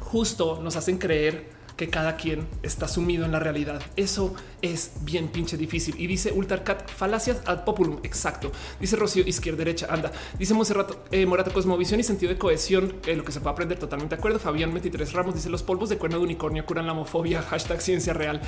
justo 0.00 0.60
nos 0.62 0.76
hacen 0.76 0.98
creer 0.98 1.61
que 1.82 1.90
cada 1.90 2.16
quien 2.16 2.46
está 2.62 2.86
sumido 2.86 3.24
en 3.24 3.32
la 3.32 3.40
realidad. 3.40 3.82
Eso 3.96 4.36
es 4.62 4.92
bien 5.00 5.26
pinche 5.26 5.56
difícil. 5.56 5.96
Y 5.98 6.06
dice 6.06 6.30
Ultarcat, 6.30 6.88
falacias 6.88 7.42
ad 7.44 7.64
populum. 7.64 7.98
Exacto. 8.04 8.52
Dice 8.78 8.94
Rocío, 8.94 9.24
izquierda, 9.26 9.58
derecha, 9.58 9.88
anda. 9.90 10.12
Dice 10.38 10.54
Monserrat 10.54 10.92
eh, 11.10 11.26
Morata, 11.26 11.50
cosmovisión 11.50 11.98
y 11.98 12.04
sentido 12.04 12.32
de 12.32 12.38
cohesión, 12.38 12.94
eh, 13.04 13.16
lo 13.16 13.24
que 13.24 13.32
se 13.32 13.40
puede 13.40 13.54
aprender 13.54 13.80
totalmente 13.80 14.14
de 14.14 14.20
acuerdo. 14.20 14.38
Fabián 14.38 14.72
23 14.72 15.12
Ramos 15.12 15.34
dice 15.34 15.50
los 15.50 15.64
polvos 15.64 15.88
de 15.88 15.98
cuerno 15.98 16.18
de 16.18 16.24
unicornio 16.24 16.64
curan 16.64 16.86
la 16.86 16.92
homofobia. 16.92 17.42
Hashtag 17.50 17.82
ciencia 17.82 18.12
real. 18.12 18.40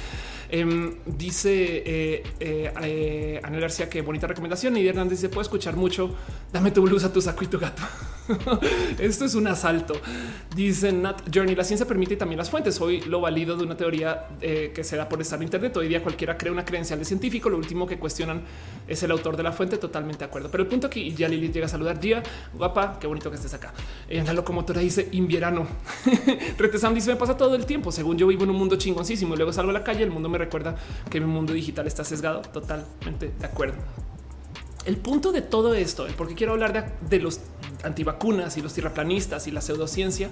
Em, 0.48 0.94
dice 1.04 1.82
eh, 1.84 2.22
eh, 2.38 3.40
Anel 3.42 3.60
García, 3.60 3.90
que 3.90 4.00
bonita 4.02 4.28
recomendación. 4.28 4.76
Y 4.76 4.86
Hernández 4.86 5.18
dice, 5.18 5.28
puedo 5.28 5.42
escuchar 5.42 5.74
mucho. 5.74 6.14
Dame 6.52 6.70
tu 6.70 6.82
blusa, 6.82 7.12
tu 7.12 7.20
saco 7.20 7.42
y 7.42 7.48
tu 7.48 7.58
gato. 7.58 7.82
Esto 8.98 9.24
es 9.24 9.34
un 9.34 9.48
asalto. 9.48 9.94
Dice 10.54 10.92
Nat 10.92 11.22
Journey, 11.34 11.56
la 11.56 11.64
ciencia 11.64 11.86
permite 11.86 12.14
también 12.16 12.38
las 12.38 12.48
fuentes. 12.48 12.80
Hoy 12.80 13.00
lo 13.02 13.20
válido 13.24 13.56
de 13.56 13.64
una 13.64 13.74
teoría 13.74 14.28
eh, 14.42 14.70
que 14.74 14.84
se 14.84 14.96
da 14.96 15.08
por 15.08 15.18
estar 15.18 15.38
en 15.38 15.44
Internet. 15.44 15.74
Hoy 15.78 15.88
día 15.88 16.02
cualquiera 16.02 16.36
crea 16.36 16.52
una 16.52 16.64
credencial 16.64 16.98
de 16.98 17.06
científico. 17.06 17.48
Lo 17.48 17.56
último 17.56 17.86
que 17.86 17.98
cuestionan 17.98 18.42
es 18.86 19.02
el 19.02 19.10
autor 19.10 19.36
de 19.38 19.42
la 19.42 19.50
fuente. 19.50 19.78
Totalmente 19.78 20.18
de 20.18 20.24
acuerdo. 20.26 20.50
Pero 20.50 20.62
el 20.62 20.68
punto 20.68 20.88
aquí, 20.88 21.14
ya 21.14 21.26
Lili 21.26 21.50
llega 21.50 21.64
a 21.64 21.68
saludar. 21.70 21.98
Día 21.98 22.22
guapa, 22.52 22.98
qué 23.00 23.06
bonito 23.06 23.30
que 23.30 23.36
estés 23.36 23.54
acá. 23.54 23.72
En 24.08 24.20
eh, 24.20 24.24
la 24.26 24.34
locomotora 24.34 24.82
dice 24.82 25.08
invierno. 25.12 25.66
Retesam 26.58 26.92
dice 26.92 27.10
me 27.10 27.16
pasa 27.16 27.34
todo 27.34 27.54
el 27.54 27.64
tiempo. 27.64 27.90
Según 27.90 28.18
yo 28.18 28.26
vivo 28.26 28.44
en 28.44 28.50
un 28.50 28.56
mundo 28.56 28.76
chingoncísimo 28.76 29.32
y 29.32 29.36
luego 29.38 29.54
salgo 29.54 29.70
a 29.70 29.74
la 29.74 29.82
calle. 29.82 30.04
El 30.04 30.10
mundo 30.10 30.28
me 30.28 30.36
recuerda 30.36 30.76
que 31.08 31.18
mi 31.18 31.26
mundo 31.26 31.54
digital 31.54 31.86
está 31.86 32.04
sesgado. 32.04 32.42
Totalmente 32.42 33.32
de 33.38 33.46
acuerdo. 33.46 33.76
El 34.84 34.98
punto 34.98 35.32
de 35.32 35.40
todo 35.40 35.72
esto, 35.72 36.06
el 36.06 36.12
por 36.12 36.28
qué 36.28 36.34
quiero 36.34 36.52
hablar 36.52 36.74
de, 36.74 36.84
de 37.08 37.22
los 37.22 37.40
antivacunas 37.84 38.58
y 38.58 38.60
los 38.60 38.74
tierraplanistas 38.74 39.46
y 39.46 39.50
la 39.50 39.62
pseudociencia, 39.62 40.28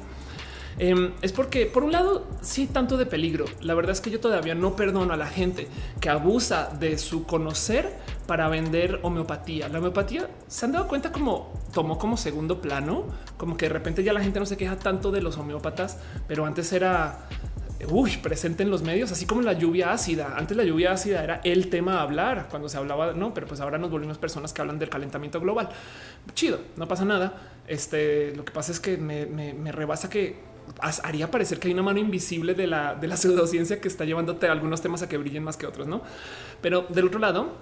Em, 0.78 1.12
es 1.23 1.32
porque 1.32 1.66
por 1.66 1.85
un 1.85 1.93
lado 1.93 2.27
sí 2.40 2.66
tanto 2.66 2.97
de 2.97 3.07
peligro. 3.07 3.44
La 3.61 3.74
verdad 3.74 3.93
es 3.93 4.01
que 4.01 4.11
yo 4.11 4.20
todavía 4.20 4.55
no 4.55 4.77
perdono 4.77 5.12
a 5.12 5.16
la 5.16 5.27
gente 5.27 5.69
que 6.01 6.09
abusa 6.09 6.70
de 6.78 6.99
su 6.99 7.27
conocer 7.27 7.93
para 8.27 8.49
vender 8.49 9.01
homeopatía. 9.03 9.69
La 9.69 9.78
homeopatía 9.78 10.28
se 10.49 10.65
han 10.65 10.73
dado 10.73 10.89
cuenta 10.89 11.12
como 11.12 11.53
tomó 11.73 11.99
como 11.99 12.16
segundo 12.16 12.61
plano, 12.61 13.07
como 13.36 13.57
que 13.57 13.66
de 13.66 13.73
repente 13.73 14.03
ya 14.03 14.12
la 14.12 14.20
gente 14.20 14.39
no 14.39 14.47
se 14.47 14.57
queja 14.57 14.77
tanto 14.77 15.11
de 15.11 15.23
los 15.23 15.36
homeópatas, 15.39 15.99
pero 16.28 16.47
antes 16.47 16.73
era 16.73 17.28
uy, 17.89 18.16
presente 18.19 18.62
en 18.62 18.70
los 18.70 18.82
medios, 18.82 19.11
así 19.12 19.27
como 19.27 19.43
la 19.43 19.53
lluvia 19.55 19.93
ácida. 19.93 20.35
Antes 20.36 20.57
la 20.57 20.65
lluvia 20.65 20.93
ácida 20.93 21.23
era 21.23 21.40
el 21.44 21.69
tema 21.69 21.99
a 21.99 22.03
hablar 22.03 22.49
cuando 22.51 22.69
se 22.69 22.77
hablaba, 22.77 23.12
no, 23.12 23.35
pero 23.35 23.47
pues 23.47 23.61
ahora 23.61 23.78
nos 23.78 23.90
volvimos 23.90 24.19
personas 24.19 24.53
que 24.53 24.61
hablan 24.61 24.78
del 24.78 24.89
calentamiento 24.89 25.40
global. 25.40 25.69
Chido, 26.35 26.61
no 26.77 26.86
pasa 26.86 27.05
nada. 27.05 27.35
Este, 27.66 28.35
lo 28.36 28.44
que 28.44 28.53
pasa 28.53 28.73
es 28.73 28.81
que 28.81 28.97
me, 28.97 29.27
me, 29.27 29.73
rebasa 29.73 30.11
que 30.11 30.36
haría 30.81 31.31
parecer 31.31 31.59
que 31.59 31.69
hay 31.69 31.74
una 31.74 31.82
mano 31.82 31.99
invisible 31.99 32.55
de 32.55 32.66
la, 32.66 32.94
de 32.94 33.07
la 33.07 33.16
pseudociencia 33.16 33.81
que 33.81 33.89
está 33.89 34.05
llevándote 34.05 34.49
algunos 34.49 34.81
temas 34.81 35.03
a 35.03 35.09
que 35.09 35.16
brillen 35.16 35.44
más 35.44 35.57
que 35.57 35.66
otros, 35.66 35.86
no? 35.86 36.03
Pero 36.61 36.86
del 36.89 37.07
otro 37.07 37.19
lado, 37.19 37.53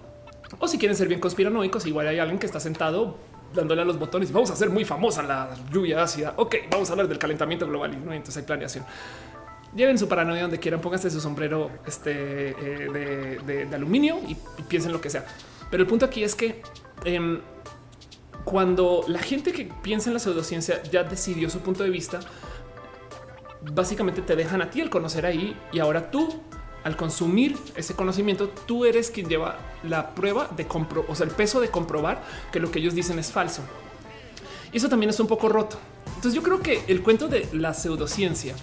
o 0.58 0.68
si 0.68 0.78
quieren 0.78 0.96
ser 0.96 1.08
bien 1.08 1.20
conspiranoicos, 1.20 1.86
igual 1.86 2.08
hay 2.08 2.18
alguien 2.18 2.38
que 2.38 2.46
está 2.46 2.60
sentado 2.60 3.16
dándole 3.54 3.82
a 3.82 3.84
los 3.84 3.98
botones. 3.98 4.32
Vamos 4.32 4.50
a 4.50 4.52
hacer 4.54 4.70
muy 4.70 4.84
famosa 4.84 5.22
la 5.22 5.50
lluvia 5.72 6.02
ácida. 6.02 6.34
Ok, 6.36 6.56
vamos 6.70 6.88
a 6.88 6.92
hablar 6.92 7.08
del 7.08 7.18
calentamiento 7.18 7.66
global. 7.66 7.92
¿no? 8.04 8.12
Entonces 8.12 8.36
hay 8.36 8.44
planeación 8.44 8.84
lleven 9.74 9.98
su 9.98 10.08
paranoia 10.08 10.42
donde 10.42 10.58
quieran, 10.58 10.80
pónganse 10.80 11.10
su 11.10 11.20
sombrero 11.20 11.70
este, 11.86 12.50
eh, 12.50 13.38
de, 13.46 13.74
aluminio 13.74 14.18
y, 14.26 14.36
piensen 14.68 14.92
lo 14.92 15.00
que 15.00 15.10
sea. 15.10 15.24
Pero 15.70 15.82
el 15.82 15.88
punto 15.88 16.06
aquí 16.06 16.24
es 16.24 16.34
que 16.34 16.62
em, 17.04 17.40
cuando 18.44 19.04
la 19.06 19.20
gente 19.20 19.52
que 19.52 19.70
piensa 19.82 20.10
en 20.10 20.14
la 20.14 20.20
pseudociencia 20.20 20.82
ya 20.84 21.04
decidió 21.04 21.48
su 21.50 21.60
punto 21.60 21.84
de 21.84 21.90
vista, 21.90 22.20
básicamente 23.72 24.22
te 24.22 24.36
dejan 24.36 24.62
a 24.62 24.70
ti 24.70 24.80
el 24.80 24.90
conocer 24.90 25.26
ahí 25.26 25.56
y 25.72 25.78
ahora 25.78 26.10
tú 26.10 26.28
al 26.82 26.96
consumir 26.96 27.58
ese 27.76 27.94
conocimiento, 27.94 28.48
tú 28.48 28.86
eres 28.86 29.10
quien 29.10 29.28
lleva 29.28 29.58
la 29.82 30.14
prueba 30.14 30.48
de 30.56 30.66
compro, 30.66 31.04
o 31.08 31.14
sea, 31.14 31.26
el 31.26 31.32
peso 31.32 31.60
de 31.60 31.68
comprobar 31.68 32.24
que 32.50 32.58
lo 32.58 32.70
que 32.70 32.78
ellos 32.78 32.94
dicen 32.94 33.18
es 33.18 33.30
falso. 33.30 33.60
Y 34.72 34.78
eso 34.78 34.88
también 34.88 35.10
es 35.10 35.20
un 35.20 35.26
poco 35.26 35.50
roto. 35.50 35.78
Entonces 36.06 36.32
yo 36.32 36.42
creo 36.42 36.60
que 36.60 36.82
el 36.88 37.02
cuento 37.02 37.28
de 37.28 37.48
la 37.52 37.74
pseudociencia 37.74 38.54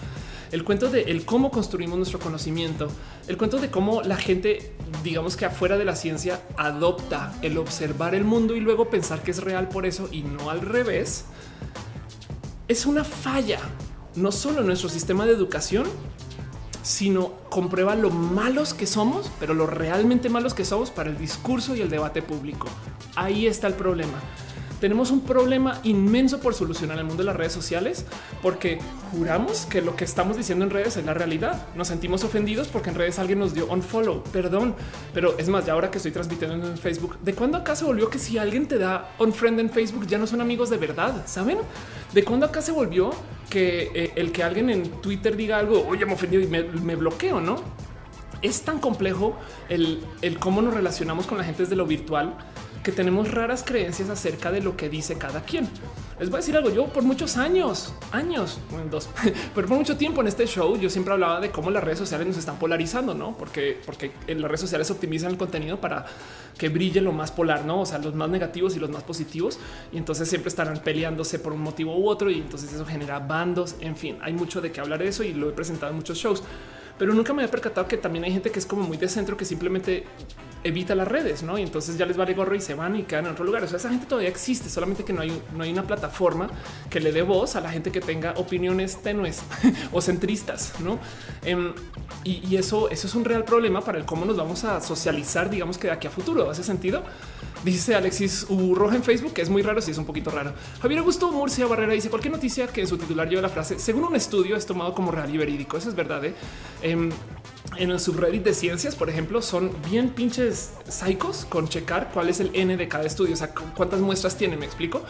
el 0.51 0.63
cuento 0.63 0.89
de 0.89 1.03
el 1.03 1.25
cómo 1.25 1.51
construimos 1.51 1.97
nuestro 1.97 2.19
conocimiento, 2.19 2.87
el 3.27 3.37
cuento 3.37 3.59
de 3.59 3.69
cómo 3.69 4.01
la 4.01 4.15
gente, 4.15 4.73
digamos 5.03 5.35
que 5.35 5.45
afuera 5.45 5.77
de 5.77 5.85
la 5.85 5.95
ciencia, 5.95 6.41
adopta 6.55 7.33
el 7.41 7.57
observar 7.57 8.15
el 8.15 8.23
mundo 8.23 8.55
y 8.55 8.59
luego 8.59 8.89
pensar 8.89 9.21
que 9.23 9.31
es 9.31 9.43
real 9.43 9.67
por 9.67 9.85
eso 9.85 10.07
y 10.11 10.21
no 10.21 10.49
al 10.49 10.61
revés, 10.61 11.25
es 12.67 12.85
una 12.85 13.03
falla, 13.03 13.59
no 14.17 14.31
solo 14.31 14.63
nuestro 14.63 14.89
sistema 14.89 15.25
de 15.25 15.33
educación, 15.33 15.85
sino 16.83 17.33
comprueba 17.49 17.95
lo 17.95 18.09
malos 18.09 18.73
que 18.73 18.87
somos, 18.87 19.29
pero 19.39 19.53
lo 19.53 19.67
realmente 19.67 20.29
malos 20.29 20.53
que 20.53 20.65
somos 20.65 20.89
para 20.89 21.09
el 21.09 21.17
discurso 21.17 21.75
y 21.75 21.81
el 21.81 21.89
debate 21.89 22.21
público. 22.21 22.67
Ahí 23.15 23.47
está 23.47 23.67
el 23.67 23.73
problema 23.73 24.19
tenemos 24.79 25.11
un 25.11 25.21
problema 25.21 25.79
inmenso 25.83 26.39
por 26.39 26.53
solucionar 26.53 26.97
el 26.99 27.05
mundo 27.05 27.23
de 27.23 27.27
las 27.27 27.35
redes 27.35 27.53
sociales 27.53 28.05
porque 28.41 28.79
juramos 29.11 29.65
que 29.65 29.81
lo 29.81 29.95
que 29.95 30.03
estamos 30.03 30.37
diciendo 30.37 30.65
en 30.65 30.71
redes 30.71 30.97
es 30.97 31.05
la 31.05 31.13
realidad. 31.13 31.65
Nos 31.75 31.87
sentimos 31.87 32.23
ofendidos 32.23 32.67
porque 32.67 32.89
en 32.89 32.95
redes 32.95 33.19
alguien 33.19 33.39
nos 33.39 33.53
dio 33.53 33.67
un 33.67 33.81
follow. 33.81 34.23
Perdón, 34.31 34.75
pero 35.13 35.37
es 35.37 35.49
más, 35.49 35.65
ya 35.65 35.73
ahora 35.73 35.89
que 35.89 35.97
estoy 35.97 36.11
transmitiendo 36.11 36.67
en 36.67 36.77
Facebook, 36.77 37.17
¿de 37.19 37.33
cuándo 37.33 37.57
acá 37.57 37.75
se 37.75 37.85
volvió 37.85 38.09
que 38.09 38.19
si 38.19 38.37
alguien 38.37 38.67
te 38.67 38.77
da 38.77 39.15
un 39.19 39.33
friend 39.33 39.59
en 39.59 39.69
Facebook 39.69 40.05
ya 40.07 40.17
no 40.17 40.27
son 40.27 40.41
amigos 40.41 40.69
de 40.69 40.77
verdad? 40.77 41.25
¿Saben? 41.25 41.57
¿De 42.13 42.23
cuándo 42.23 42.45
acá 42.45 42.61
se 42.61 42.71
volvió 42.71 43.11
que 43.49 43.91
eh, 43.93 44.11
el 44.15 44.31
que 44.31 44.43
alguien 44.43 44.69
en 44.69 44.89
Twitter 45.01 45.35
diga 45.35 45.57
algo, 45.57 45.87
oye, 45.87 46.05
me 46.05 46.13
ofendido 46.13 46.43
y 46.43 46.47
me, 46.47 46.95
bloqueo, 46.95 47.41
no? 47.41 47.57
Es 48.41 48.61
tan 48.61 48.79
complejo 48.79 49.35
el 49.69 49.99
cómo 50.39 50.61
nos 50.61 50.73
relacionamos 50.73 51.25
con 51.25 51.39
la 51.39 51.43
gente 51.43 51.63
desde 51.63 51.75
lo 51.75 51.87
virtual 51.87 52.35
que 52.87 52.93
tenemos 52.93 53.29
raras 53.29 53.65
creencias 53.67 54.09
acerca 54.09 54.49
de 54.49 54.61
lo 54.61 54.77
que 54.77 54.87
dice 54.87 55.17
cada 55.17 55.41
quien. 55.41 55.67
Les 56.21 56.29
voy 56.29 56.37
a 56.37 56.39
decir 56.39 56.55
algo. 56.55 56.69
Yo 56.69 56.85
por 56.85 57.03
muchos 57.03 57.35
años, 57.35 57.93
años, 58.13 58.61
dos, 58.89 59.09
pero 59.53 59.67
por 59.67 59.77
mucho 59.77 59.97
tiempo 59.97 60.21
en 60.21 60.27
este 60.27 60.47
show, 60.47 60.77
yo 60.77 60.89
siempre 60.89 61.11
hablaba 61.11 61.41
de 61.41 61.51
cómo 61.51 61.69
las 61.69 61.83
redes 61.83 61.99
sociales 61.99 62.25
nos 62.25 62.37
están 62.37 62.57
polarizando, 62.57 63.13
no? 63.13 63.35
Porque, 63.37 63.77
porque 63.85 64.13
en 64.27 64.41
las 64.41 64.49
redes 64.49 64.61
sociales 64.61 64.89
optimizan 64.89 65.31
el 65.31 65.37
contenido 65.37 65.81
para 65.81 66.05
que 66.57 66.69
brille 66.69 67.01
lo 67.01 67.11
más 67.11 67.29
polar, 67.29 67.65
no? 67.65 67.81
O 67.81 67.85
sea, 67.85 67.97
los 67.97 68.15
más 68.15 68.29
negativos 68.29 68.73
y 68.77 68.79
los 68.79 68.89
más 68.89 69.03
positivos. 69.03 69.59
Y 69.91 69.97
entonces 69.97 70.29
siempre 70.29 70.47
estarán 70.47 70.77
peleándose 70.77 71.39
por 71.39 71.51
un 71.51 71.59
motivo 71.59 71.93
u 71.97 72.07
otro. 72.07 72.31
Y 72.31 72.35
entonces 72.35 72.71
eso 72.71 72.85
genera 72.85 73.19
bandos. 73.19 73.75
En 73.81 73.97
fin, 73.97 74.17
hay 74.21 74.31
mucho 74.31 74.61
de 74.61 74.71
qué 74.71 74.79
hablar 74.79 74.99
de 74.99 75.09
eso 75.09 75.25
y 75.25 75.33
lo 75.33 75.49
he 75.49 75.51
presentado 75.51 75.89
en 75.89 75.97
muchos 75.97 76.17
shows 76.17 76.41
pero 76.97 77.13
nunca 77.13 77.33
me 77.33 77.43
había 77.43 77.51
percatado 77.51 77.87
que 77.87 77.97
también 77.97 78.23
hay 78.25 78.31
gente 78.31 78.49
que 78.49 78.57
es 78.57 78.65
como 78.65 78.81
muy 78.83 78.97
de 78.97 79.07
centro 79.07 79.37
que 79.37 79.45
simplemente 79.45 80.03
evita 80.63 80.95
las 80.95 81.07
redes, 81.07 81.43
¿no? 81.43 81.57
Y 81.57 81.63
entonces 81.63 81.97
ya 81.97 82.05
les 82.05 82.17
vale 82.17 82.33
gorro 82.33 82.55
y 82.55 82.61
se 82.61 82.73
van 82.73 82.95
y 82.95 83.03
quedan 83.03 83.25
en 83.25 83.31
otro 83.31 83.45
lugar. 83.45 83.63
O 83.63 83.67
sea, 83.67 83.77
esa 83.77 83.89
gente 83.89 84.05
todavía 84.05 84.29
existe, 84.29 84.69
solamente 84.69 85.03
que 85.03 85.13
no 85.13 85.21
hay, 85.21 85.41
no 85.55 85.63
hay 85.63 85.71
una 85.71 85.83
plataforma 85.83 86.49
que 86.89 86.99
le 86.99 87.11
dé 87.11 87.21
voz 87.21 87.55
a 87.55 87.61
la 87.61 87.71
gente 87.71 87.91
que 87.91 88.01
tenga 88.01 88.33
opiniones 88.37 89.01
tenues 89.01 89.41
o 89.91 90.01
centristas, 90.01 90.73
¿no? 90.79 90.99
Em, 91.43 91.73
y, 92.23 92.55
eso, 92.55 92.89
eso 92.89 93.07
es 93.07 93.15
un 93.15 93.23
real 93.23 93.43
problema 93.43 93.81
para 93.81 93.97
el 93.97 94.05
cómo 94.05 94.25
nos 94.25 94.37
vamos 94.37 94.63
a 94.63 94.81
socializar, 94.81 95.49
digamos 95.49 95.77
que 95.77 95.87
de 95.87 95.93
aquí 95.93 96.07
a 96.07 96.11
futuro. 96.11 96.49
¿Hace 96.49 96.63
sentido? 96.63 97.03
Dice 97.63 97.95
Alexis 97.95 98.45
Urroja 98.49 98.95
en 98.95 99.03
Facebook, 99.03 99.33
que 99.33 99.41
es 99.41 99.49
muy 99.49 99.61
raro, 99.61 99.81
si 99.81 99.91
es 99.91 99.97
un 99.97 100.05
poquito 100.05 100.29
raro. 100.29 100.53
Javier 100.81 100.99
Augusto 100.99 101.31
Murcia 101.31 101.65
Barrera 101.65 101.93
dice 101.93 102.09
cualquier 102.09 102.33
noticia 102.33 102.67
que 102.67 102.81
en 102.81 102.87
su 102.87 102.97
titular 102.97 103.27
lleve 103.27 103.41
la 103.41 103.49
frase 103.49 103.79
según 103.79 104.03
un 104.03 104.15
estudio 104.15 104.55
es 104.55 104.65
tomado 104.65 104.93
como 104.93 105.11
real 105.11 105.33
y 105.33 105.37
verídico. 105.37 105.77
Eso 105.77 105.89
es 105.89 105.95
verdad. 105.95 106.23
¿eh? 106.25 106.33
Em, 106.81 107.09
en 107.75 107.91
el 107.91 107.99
subreddit 107.99 108.43
de 108.43 108.53
ciencias, 108.53 108.95
por 108.95 109.09
ejemplo, 109.09 109.41
son 109.41 109.71
bien 109.89 110.09
pinches 110.09 110.71
psicos 110.87 111.45
con 111.47 111.67
checar 111.67 112.11
cuál 112.13 112.29
es 112.29 112.39
el 112.39 112.49
N 112.53 112.75
de 112.77 112.87
cada 112.87 113.05
estudio, 113.05 113.33
o 113.33 113.37
sea, 113.37 113.53
cuántas 113.53 113.99
muestras 113.99 114.37
tiene, 114.37 114.57
me 114.57 114.65
explico. 114.65 115.01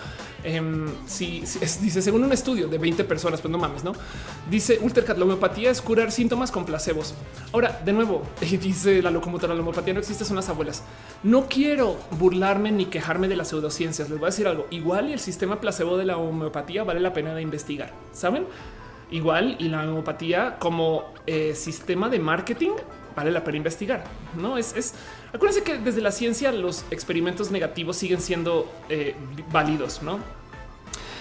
Em, 0.43 0.87
si, 1.05 1.41
dice 1.81 2.01
según 2.01 2.23
un 2.23 2.33
estudio 2.33 2.67
de 2.67 2.77
20 2.77 3.03
personas, 3.03 3.41
pues 3.41 3.51
no 3.51 3.57
mames, 3.57 3.83
no 3.83 3.93
dice 4.49 4.79
Ultercat, 4.81 5.17
la 5.17 5.25
homeopatía 5.25 5.71
es 5.71 5.81
curar 5.81 6.11
síntomas 6.11 6.51
con 6.51 6.65
placebos. 6.65 7.13
Ahora, 7.53 7.81
de 7.83 7.93
nuevo, 7.93 8.23
dice 8.41 9.01
la 9.01 9.11
locomotora, 9.11 9.53
la 9.53 9.61
homeopatía 9.61 9.93
no 9.93 9.99
existe, 9.99 10.25
son 10.25 10.35
las 10.35 10.49
abuelas. 10.49 10.83
No 11.23 11.47
quiero 11.47 11.97
burlarme 12.11 12.71
ni 12.71 12.85
quejarme 12.85 13.27
de 13.27 13.35
las 13.35 13.49
pseudociencias. 13.49 14.09
Les 14.09 14.19
voy 14.19 14.27
a 14.27 14.31
decir 14.31 14.47
algo. 14.47 14.67
Igual 14.71 15.11
el 15.11 15.19
sistema 15.19 15.59
placebo 15.61 15.97
de 15.97 16.05
la 16.05 16.17
homeopatía 16.17 16.83
vale 16.83 16.99
la 16.99 17.13
pena 17.13 17.33
de 17.33 17.41
investigar. 17.41 17.93
Saben? 18.13 18.45
Igual 19.11 19.55
y 19.59 19.69
la 19.69 19.83
homeopatía 19.83 20.57
como 20.59 21.13
eh, 21.25 21.55
sistema 21.55 22.09
de 22.09 22.19
marketing 22.19 22.71
vale 23.15 23.31
la 23.31 23.43
pena 23.43 23.57
investigar. 23.57 24.03
No 24.39 24.57
es, 24.57 24.75
es 24.75 24.93
acuérdense 25.33 25.63
que 25.63 25.77
desde 25.77 26.01
la 26.01 26.11
ciencia 26.11 26.51
los 26.51 26.85
experimentos 26.91 27.51
negativos 27.51 27.97
siguen 27.97 28.21
siendo 28.21 28.71
eh, 28.89 29.15
válidos. 29.51 30.03
No, 30.03 30.19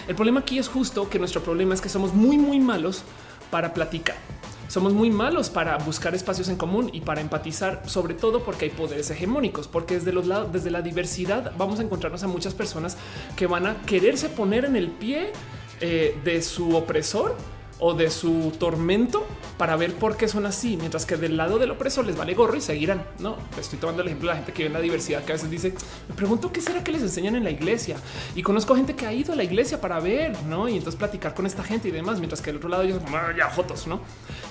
el 0.07 0.15
problema 0.15 0.41
aquí 0.41 0.59
es 0.59 0.69
justo 0.69 1.09
que 1.09 1.19
nuestro 1.19 1.43
problema 1.43 1.75
es 1.75 1.81
que 1.81 1.89
somos 1.89 2.15
muy, 2.15 2.39
muy 2.39 2.61
malos 2.61 3.03
para 3.51 3.73
platicar. 3.73 4.17
Somos 4.69 4.93
muy 4.93 5.11
malos 5.11 5.49
para 5.49 5.79
buscar 5.79 6.15
espacios 6.15 6.49
en 6.49 6.57
común 6.57 6.91
y 6.93 7.01
para 7.01 7.21
empatizar, 7.21 7.83
sobre 7.87 8.15
todo 8.15 8.43
porque 8.43 8.65
hay 8.65 8.71
poderes 8.73 9.09
hegemónicos, 9.11 9.69
porque 9.69 9.95
desde 9.95 10.13
los 10.13 10.27
lados, 10.27 10.53
desde 10.53 10.71
la 10.71 10.83
diversidad 10.83 11.53
vamos 11.57 11.79
a 11.79 11.83
encontrarnos 11.83 12.25
a 12.25 12.27
muchas 12.27 12.53
personas 12.53 12.97
que 13.37 13.47
van 13.47 13.67
a 13.67 13.81
quererse 13.83 14.29
poner 14.29 14.65
en 14.65 14.75
el 14.75 14.89
pie 14.89 15.33
eh, 15.81 16.19
de 16.25 16.43
su 16.43 16.75
opresor 16.77 17.37
o 17.79 17.95
de 17.95 18.11
su 18.11 18.53
tormento 18.59 19.27
para 19.59 19.77
ver 19.77 19.95
por 19.95 20.17
qué 20.17 20.29
son 20.29 20.47
así, 20.47 20.77
mientras 20.77 21.07
que 21.07 21.17
del 21.17 21.37
lado 21.37 21.59
del 21.59 21.71
opresor 21.71 22.07
les 22.07 22.17
vale 22.17 22.35
gorro 22.35 22.57
y 22.57 22.61
seguirán. 22.61 23.05
No 23.19 23.37
estoy 23.59 23.79
tomando 23.79 24.03
el 24.03 24.09
ejemplo 24.09 24.29
de 24.29 24.35
la 24.35 24.37
gente 24.37 24.53
que 24.53 24.63
ve 24.65 24.67
en 24.67 24.73
la 24.75 24.81
diversidad, 24.81 25.25
que 25.25 25.33
a 25.33 25.35
veces 25.35 25.51
dice, 25.51 25.75
me 26.09 26.15
pregunto 26.15 26.53
qué 26.53 26.61
será 26.61 26.85
que 26.85 26.93
les 26.93 27.03
enseñan 27.03 27.37
en 27.37 27.45
la 27.45 27.51
iglesia 27.51 27.97
y 28.35 28.43
conozco 28.43 28.77
gente 28.77 28.95
que 28.95 29.07
ha 29.07 29.13
ido 29.13 29.33
a 29.33 29.37
la 29.37 29.45
iglesia 29.45 29.81
para 29.81 30.01
ver, 30.01 30.43
no? 30.45 30.69
Y 30.69 30.77
entonces 30.77 30.99
platicar 30.99 31.35
con 31.35 31.47
esta 31.47 31.63
gente 31.63 31.89
y 31.89 31.91
demás, 31.91 32.19
mientras 32.19 32.41
que 32.41 32.51
del 32.51 32.59
otro 32.59 32.69
lado 32.69 32.83
ellos 32.83 33.01
ya 33.37 33.49
fotos, 33.49 33.87
no? 33.87 34.01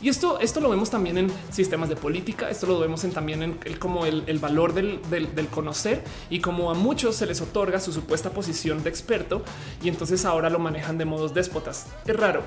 Y 0.02 0.10
esto, 0.10 0.40
esto 0.40 0.60
lo 0.60 0.70
vemos 0.70 0.90
también 0.90 1.18
en 1.18 1.32
sistemas 1.52 1.90
de 1.90 1.96
política. 1.96 2.50
Esto 2.50 2.68
lo 2.68 2.80
vemos 2.80 3.06
también 3.14 3.44
en 3.44 3.60
el, 3.66 3.78
como 3.78 4.06
el, 4.06 4.40
valor 4.40 4.74
del, 4.74 5.00
del 5.10 5.48
conocer 5.48 6.04
y 6.30 6.40
como 6.40 6.72
a 6.72 6.74
muchos 6.74 7.16
se 7.16 7.26
les 7.26 7.42
otorga 7.42 7.80
su 7.80 7.94
supuesta 7.94 8.32
posición 8.32 8.84
de 8.84 8.90
experto 8.90 9.44
y 9.84 9.90
entonces 9.90 10.26
ahora 10.26 10.50
lo 10.50 10.60
manejan 10.60 10.98
de 10.98 11.06
modos 11.06 11.34
déspotas. 11.34 11.88
Es 12.06 12.16
raro. 12.16 12.44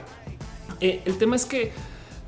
Eh, 0.81 1.03
el 1.05 1.19
tema 1.19 1.37
es 1.37 1.45
que 1.45 1.73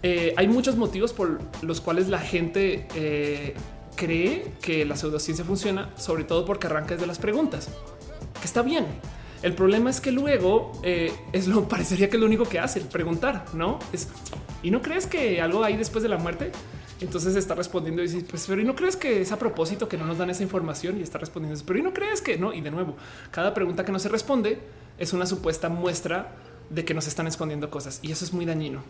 eh, 0.02 0.34
hay 0.36 0.48
muchos 0.48 0.76
motivos 0.76 1.12
por 1.12 1.40
los 1.62 1.80
cuales 1.80 2.08
la 2.08 2.18
gente 2.18 2.86
eh, 2.94 3.54
cree 3.96 4.52
que 4.60 4.84
la 4.84 4.96
pseudociencia 4.96 5.44
funciona, 5.44 5.90
sobre 5.96 6.24
todo 6.24 6.44
porque 6.44 6.66
arranca 6.66 6.94
desde 6.94 7.06
las 7.06 7.18
preguntas, 7.18 7.68
que 8.40 8.46
está 8.46 8.62
bien. 8.62 8.86
El 9.42 9.54
problema 9.54 9.88
es 9.88 10.00
que 10.00 10.12
luego 10.12 10.72
es 10.82 11.48
lo 11.48 11.66
parecería 11.68 12.10
que 12.10 12.16
es 12.16 12.20
lo 12.20 12.26
único 12.26 12.44
que 12.44 12.58
hace, 12.58 12.80
preguntar, 12.80 13.46
no 13.54 13.78
es 13.92 14.08
y 14.62 14.70
no 14.70 14.82
crees 14.82 15.06
que 15.06 15.40
algo 15.40 15.64
hay 15.64 15.76
después 15.76 16.02
de 16.02 16.08
la 16.08 16.18
muerte. 16.18 16.52
Entonces 17.00 17.34
está 17.34 17.54
respondiendo 17.54 18.02
y 18.02 18.08
dice, 18.08 18.26
pues, 18.28 18.44
pero 18.46 18.60
y 18.60 18.64
no 18.64 18.74
crees 18.74 18.94
que 18.94 19.22
es 19.22 19.32
a 19.32 19.38
propósito 19.38 19.88
que 19.88 19.96
no 19.96 20.04
nos 20.04 20.18
dan 20.18 20.28
esa 20.28 20.42
información 20.42 20.98
y 20.98 21.02
está 21.02 21.16
respondiendo, 21.16 21.58
pero 21.66 21.78
y 21.78 21.82
no 21.82 21.94
crees 21.94 22.20
que 22.20 22.36
no. 22.36 22.52
Y 22.52 22.60
de 22.60 22.70
nuevo, 22.70 22.94
cada 23.30 23.54
pregunta 23.54 23.86
que 23.86 23.92
no 23.92 23.98
se 23.98 24.10
responde 24.10 24.58
es 24.98 25.14
una 25.14 25.24
supuesta 25.24 25.70
muestra 25.70 26.34
de 26.70 26.84
que 26.84 26.94
nos 26.94 27.06
están 27.06 27.26
escondiendo 27.26 27.68
cosas 27.70 28.00
y 28.02 28.12
eso 28.12 28.24
es 28.24 28.32
muy 28.32 28.46
dañino. 28.46 28.82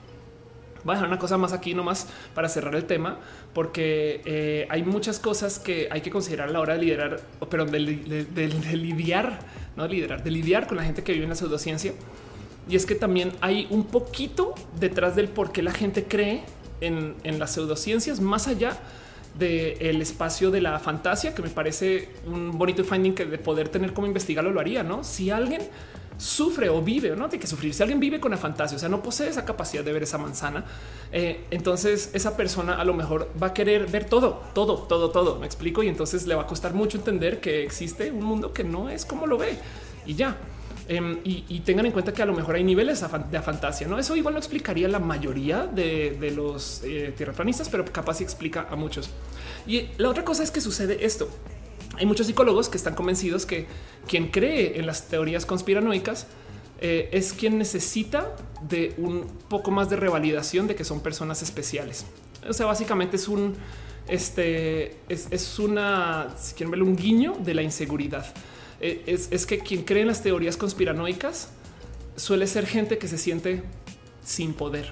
Voy 0.85 0.93
a 0.93 0.97
dejar 0.97 1.09
una 1.09 1.19
cosa 1.19 1.36
más 1.36 1.52
aquí 1.52 1.74
nomás 1.74 2.07
para 2.35 2.48
cerrar 2.48 2.74
el 2.74 2.85
tema, 2.85 3.19
porque 3.52 4.23
eh, 4.24 4.66
hay 4.70 4.82
muchas 4.82 5.19
cosas 5.19 5.59
que 5.59 5.89
hay 5.90 6.01
que 6.01 6.11
considerar 6.11 6.48
a 6.48 6.52
la 6.52 6.61
hora 6.61 6.74
de 6.74 6.81
liderar, 6.81 7.20
pero 7.51 7.66
de, 7.66 7.78
lidiar, 7.78 9.40
no 9.77 9.82
de 9.82 9.89
liderar, 9.90 10.24
de 10.24 10.31
lidiar 10.31 10.66
con 10.66 10.78
la 10.78 10.85
gente 10.85 11.02
que 11.02 11.12
vive 11.12 11.24
en 11.24 11.31
la 11.31 11.36
pseudociencia. 11.36 11.93
Y 12.69 12.77
es 12.77 12.86
que 12.86 12.94
también 12.94 13.32
hay 13.43 13.66
un 13.70 13.85
poquito 13.85 14.55
detrás 14.78 15.16
del 15.16 15.28
por 15.28 15.52
qué 15.52 15.62
la 15.62 15.73
gente 15.73 16.05
cree 16.05 16.44
en, 16.81 17.15
en 17.24 17.39
las 17.39 17.52
pseudociencias, 17.52 18.20
más 18.20 18.48
allá 18.48 18.78
del 19.39 20.01
espacio 20.01 20.51
de 20.51 20.61
la 20.61 20.78
fantasía, 20.78 21.35
que 21.35 21.43
me 21.43 21.51
parece 21.51 22.09
un 22.27 22.57
bonito 22.57 22.85
finding 22.85 23.15
que 23.15 23.27
de 23.27 23.39
poder 23.39 23.69
tener 23.69 23.93
como 23.93 24.07
investigarlo 24.07 24.51
lo 24.51 24.61
haría, 24.61 24.82
¿no? 24.82 25.05
Si 25.05 25.31
alguien 25.31 25.62
sufre 26.20 26.68
o 26.68 26.82
vive 26.82 27.12
o 27.12 27.16
no 27.16 27.28
tiene 27.28 27.40
que 27.40 27.47
sufrir. 27.47 27.72
Si 27.72 27.82
alguien 27.82 27.98
vive 27.98 28.20
con 28.20 28.30
la 28.30 28.36
fantasía, 28.36 28.76
o 28.76 28.78
sea, 28.78 28.88
no 28.88 29.02
posee 29.02 29.28
esa 29.28 29.44
capacidad 29.44 29.82
de 29.82 29.92
ver 29.92 30.02
esa 30.02 30.18
manzana, 30.18 30.64
eh, 31.10 31.47
entonces 31.51 32.10
esa 32.12 32.36
persona 32.36 32.74
a 32.74 32.84
lo 32.84 32.92
mejor 32.94 33.30
va 33.42 33.48
a 33.48 33.55
querer 33.55 33.86
ver 33.86 34.05
todo, 34.05 34.42
todo, 34.55 34.78
todo, 34.82 35.10
todo. 35.10 35.38
Me 35.38 35.47
explico. 35.47 35.82
Y 35.82 35.88
entonces 35.88 36.26
le 36.26 36.34
va 36.34 36.42
a 36.42 36.47
costar 36.47 36.74
mucho 36.74 36.98
entender 36.98 37.40
que 37.40 37.64
existe 37.64 38.10
un 38.10 38.24
mundo 38.24 38.52
que 38.52 38.64
no 38.64 38.90
es 38.90 39.05
como 39.05 39.26
lo 39.26 39.38
ve 39.38 39.59
y 40.06 40.14
ya. 40.14 40.36
Em, 40.88 41.20
y, 41.22 41.60
tengan 41.60 41.86
en 41.86 41.92
cuenta 41.92 42.12
que 42.12 42.20
a 42.20 42.26
lo 42.26 42.32
mejor 42.32 42.56
hay 42.56 42.64
niveles 42.64 43.05
de 43.30 43.40
fantasía. 43.40 43.86
No, 43.86 43.97
eso 43.97 44.16
igual 44.16 44.34
no 44.34 44.38
explicaría 44.38 44.88
la 44.88 44.98
mayoría 44.98 45.66
de, 45.66 46.32
los 46.34 46.82
eh, 46.84 47.14
tierraplanistas, 47.16 47.68
pero 47.68 47.84
capaz 47.84 48.14
sí 48.14 48.24
explica 48.24 48.66
a 48.68 48.74
muchos. 48.74 49.09
Y 49.68 49.88
la 49.98 50.10
otra 50.10 50.24
cosa 50.24 50.42
es 50.42 50.51
que 50.51 50.60
sucede 50.60 51.05
esto. 51.05 51.28
Hay 51.96 52.06
muchos 52.06 52.26
psicólogos 52.26 52.68
que 52.68 52.76
están 52.76 52.94
convencidos 52.94 53.46
que 53.46 53.66
quien 54.06 54.28
cree 54.28 54.78
en 54.78 54.86
las 54.86 55.08
teorías 55.08 55.44
conspiranoicas 55.44 56.26
eh, 56.80 57.10
es 57.12 57.32
quien 57.32 57.58
necesita 57.58 58.34
de 58.68 58.94
un 58.96 59.26
poco 59.48 59.70
más 59.70 59.90
de 59.90 59.96
revalidación 59.96 60.66
de 60.66 60.74
que 60.74 60.84
son 60.84 61.00
personas 61.00 61.42
especiales. 61.42 62.06
O 62.48 62.52
sea, 62.52 62.66
básicamente 62.66 63.16
es 63.16 63.28
un 63.28 63.54
este 64.08 64.96
es, 65.08 65.58
una, 65.58 66.34
si 66.36 66.54
quieren 66.54 66.70
verlo, 66.70 66.86
un 66.86 66.96
guiño 66.96 67.36
de 67.38 67.54
la 67.54 67.62
inseguridad. 67.62 68.26
Eh, 68.80 69.02
es, 69.06 69.28
es, 69.30 69.46
que 69.46 69.58
quien 69.58 69.82
cree 69.82 70.02
en 70.02 70.08
las 70.08 70.22
teorías 70.22 70.56
conspiranoicas 70.56 71.50
suele 72.16 72.46
ser 72.46 72.66
gente 72.66 72.98
que 72.98 73.08
se 73.08 73.18
siente 73.18 73.62
sin 74.24 74.54
poder. 74.54 74.90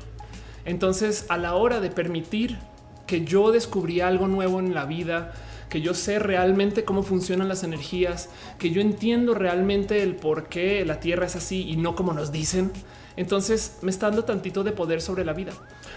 Entonces, 0.64 1.26
a 1.30 1.38
la 1.38 1.54
hora 1.54 1.80
de 1.80 1.90
permitir 1.90 2.58
que 3.06 3.24
yo 3.24 3.50
descubrí 3.50 4.00
algo 4.00 4.28
nuevo 4.28 4.60
en 4.60 4.74
la 4.74 4.84
vida, 4.84 5.32
que 5.68 5.80
yo 5.80 5.94
sé 5.94 6.18
realmente 6.18 6.84
cómo 6.84 7.02
funcionan 7.02 7.48
las 7.48 7.62
energías, 7.62 8.30
que 8.58 8.70
yo 8.70 8.80
entiendo 8.80 9.34
realmente 9.34 10.02
el 10.02 10.16
por 10.16 10.48
qué 10.48 10.84
la 10.84 11.00
Tierra 11.00 11.26
es 11.26 11.36
así 11.36 11.68
y 11.68 11.76
no 11.76 11.94
como 11.94 12.12
nos 12.12 12.32
dicen, 12.32 12.72
entonces 13.16 13.78
me 13.82 13.90
está 13.90 14.06
dando 14.06 14.24
tantito 14.24 14.64
de 14.64 14.72
poder 14.72 15.00
sobre 15.00 15.24
la 15.24 15.32
vida. 15.32 15.52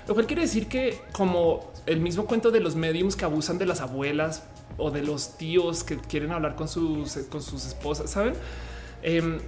Lo 0.07 0.13
cual 0.13 0.25
quiere 0.25 0.41
decir 0.41 0.67
que 0.67 0.99
como 1.11 1.71
el 1.85 1.99
mismo 1.99 2.25
cuento 2.25 2.51
de 2.51 2.59
los 2.59 2.75
mediums 2.75 3.15
que 3.15 3.25
abusan 3.25 3.57
de 3.57 3.65
las 3.65 3.81
abuelas 3.81 4.43
o 4.77 4.91
de 4.91 5.03
los 5.03 5.37
tíos 5.37 5.83
que 5.83 5.97
quieren 5.97 6.31
hablar 6.31 6.55
con 6.55 6.67
sus, 6.67 7.17
con 7.29 7.41
sus 7.41 7.65
esposas, 7.65 8.09
¿saben? 8.09 8.33
Em, 9.03 9.39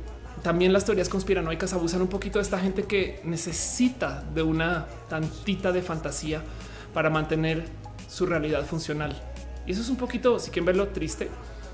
también 0.43 0.73
las 0.73 0.85
teorías 0.85 1.09
conspiranoicas 1.09 1.73
abusan 1.73 2.01
un 2.01 2.07
poquito 2.07 2.39
de 2.39 2.43
esta 2.43 2.59
gente 2.59 2.83
que 2.83 3.21
necesita 3.23 4.23
de 4.33 4.41
una 4.41 4.87
tantita 5.09 5.71
de 5.71 5.81
fantasía 5.81 6.41
para 6.93 7.09
mantener 7.09 7.65
su 8.07 8.25
realidad 8.25 8.65
funcional. 8.65 9.32
Y 9.65 9.72
eso 9.72 9.81
es 9.81 9.90
un 9.90 9.98
poquito, 9.98 10.40
si 10.40 10.52
quieren 10.52 10.65
verlo, 10.65 10.88
triste. 10.90 11.30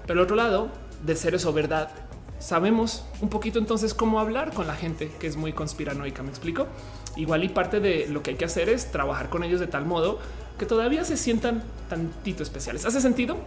Pero 0.06 0.20
al 0.20 0.24
otro 0.24 0.36
lado, 0.36 0.70
de 1.06 1.16
ser 1.16 1.36
eso 1.36 1.54
verdad, 1.54 1.90
sabemos 2.40 3.06
un 3.22 3.30
poquito 3.30 3.60
entonces 3.60 3.94
cómo 3.94 4.20
hablar 4.20 4.54
con 4.54 4.68
la 4.68 4.76
gente 4.76 5.12
que 5.20 5.28
es 5.28 5.36
muy 5.36 5.54
conspiranoica. 5.54 6.24
Me 6.24 6.30
explico. 6.30 6.68
Igual 7.16 7.44
y 7.44 7.50
parte 7.50 7.80
de 7.80 8.08
lo 8.08 8.24
que 8.24 8.32
hay 8.32 8.38
que 8.38 8.46
hacer 8.46 8.70
es 8.70 8.92
trabajar 8.92 9.30
con 9.30 9.44
ellos 9.44 9.60
de 9.60 9.68
tal 9.68 9.86
modo 9.86 10.20
que 10.58 10.66
todavía 10.66 11.04
se 11.06 11.18
sientan 11.18 11.64
tantito 11.90 12.44
especiales. 12.44 12.86
¿Hace 12.86 13.02
sentido? 13.02 13.38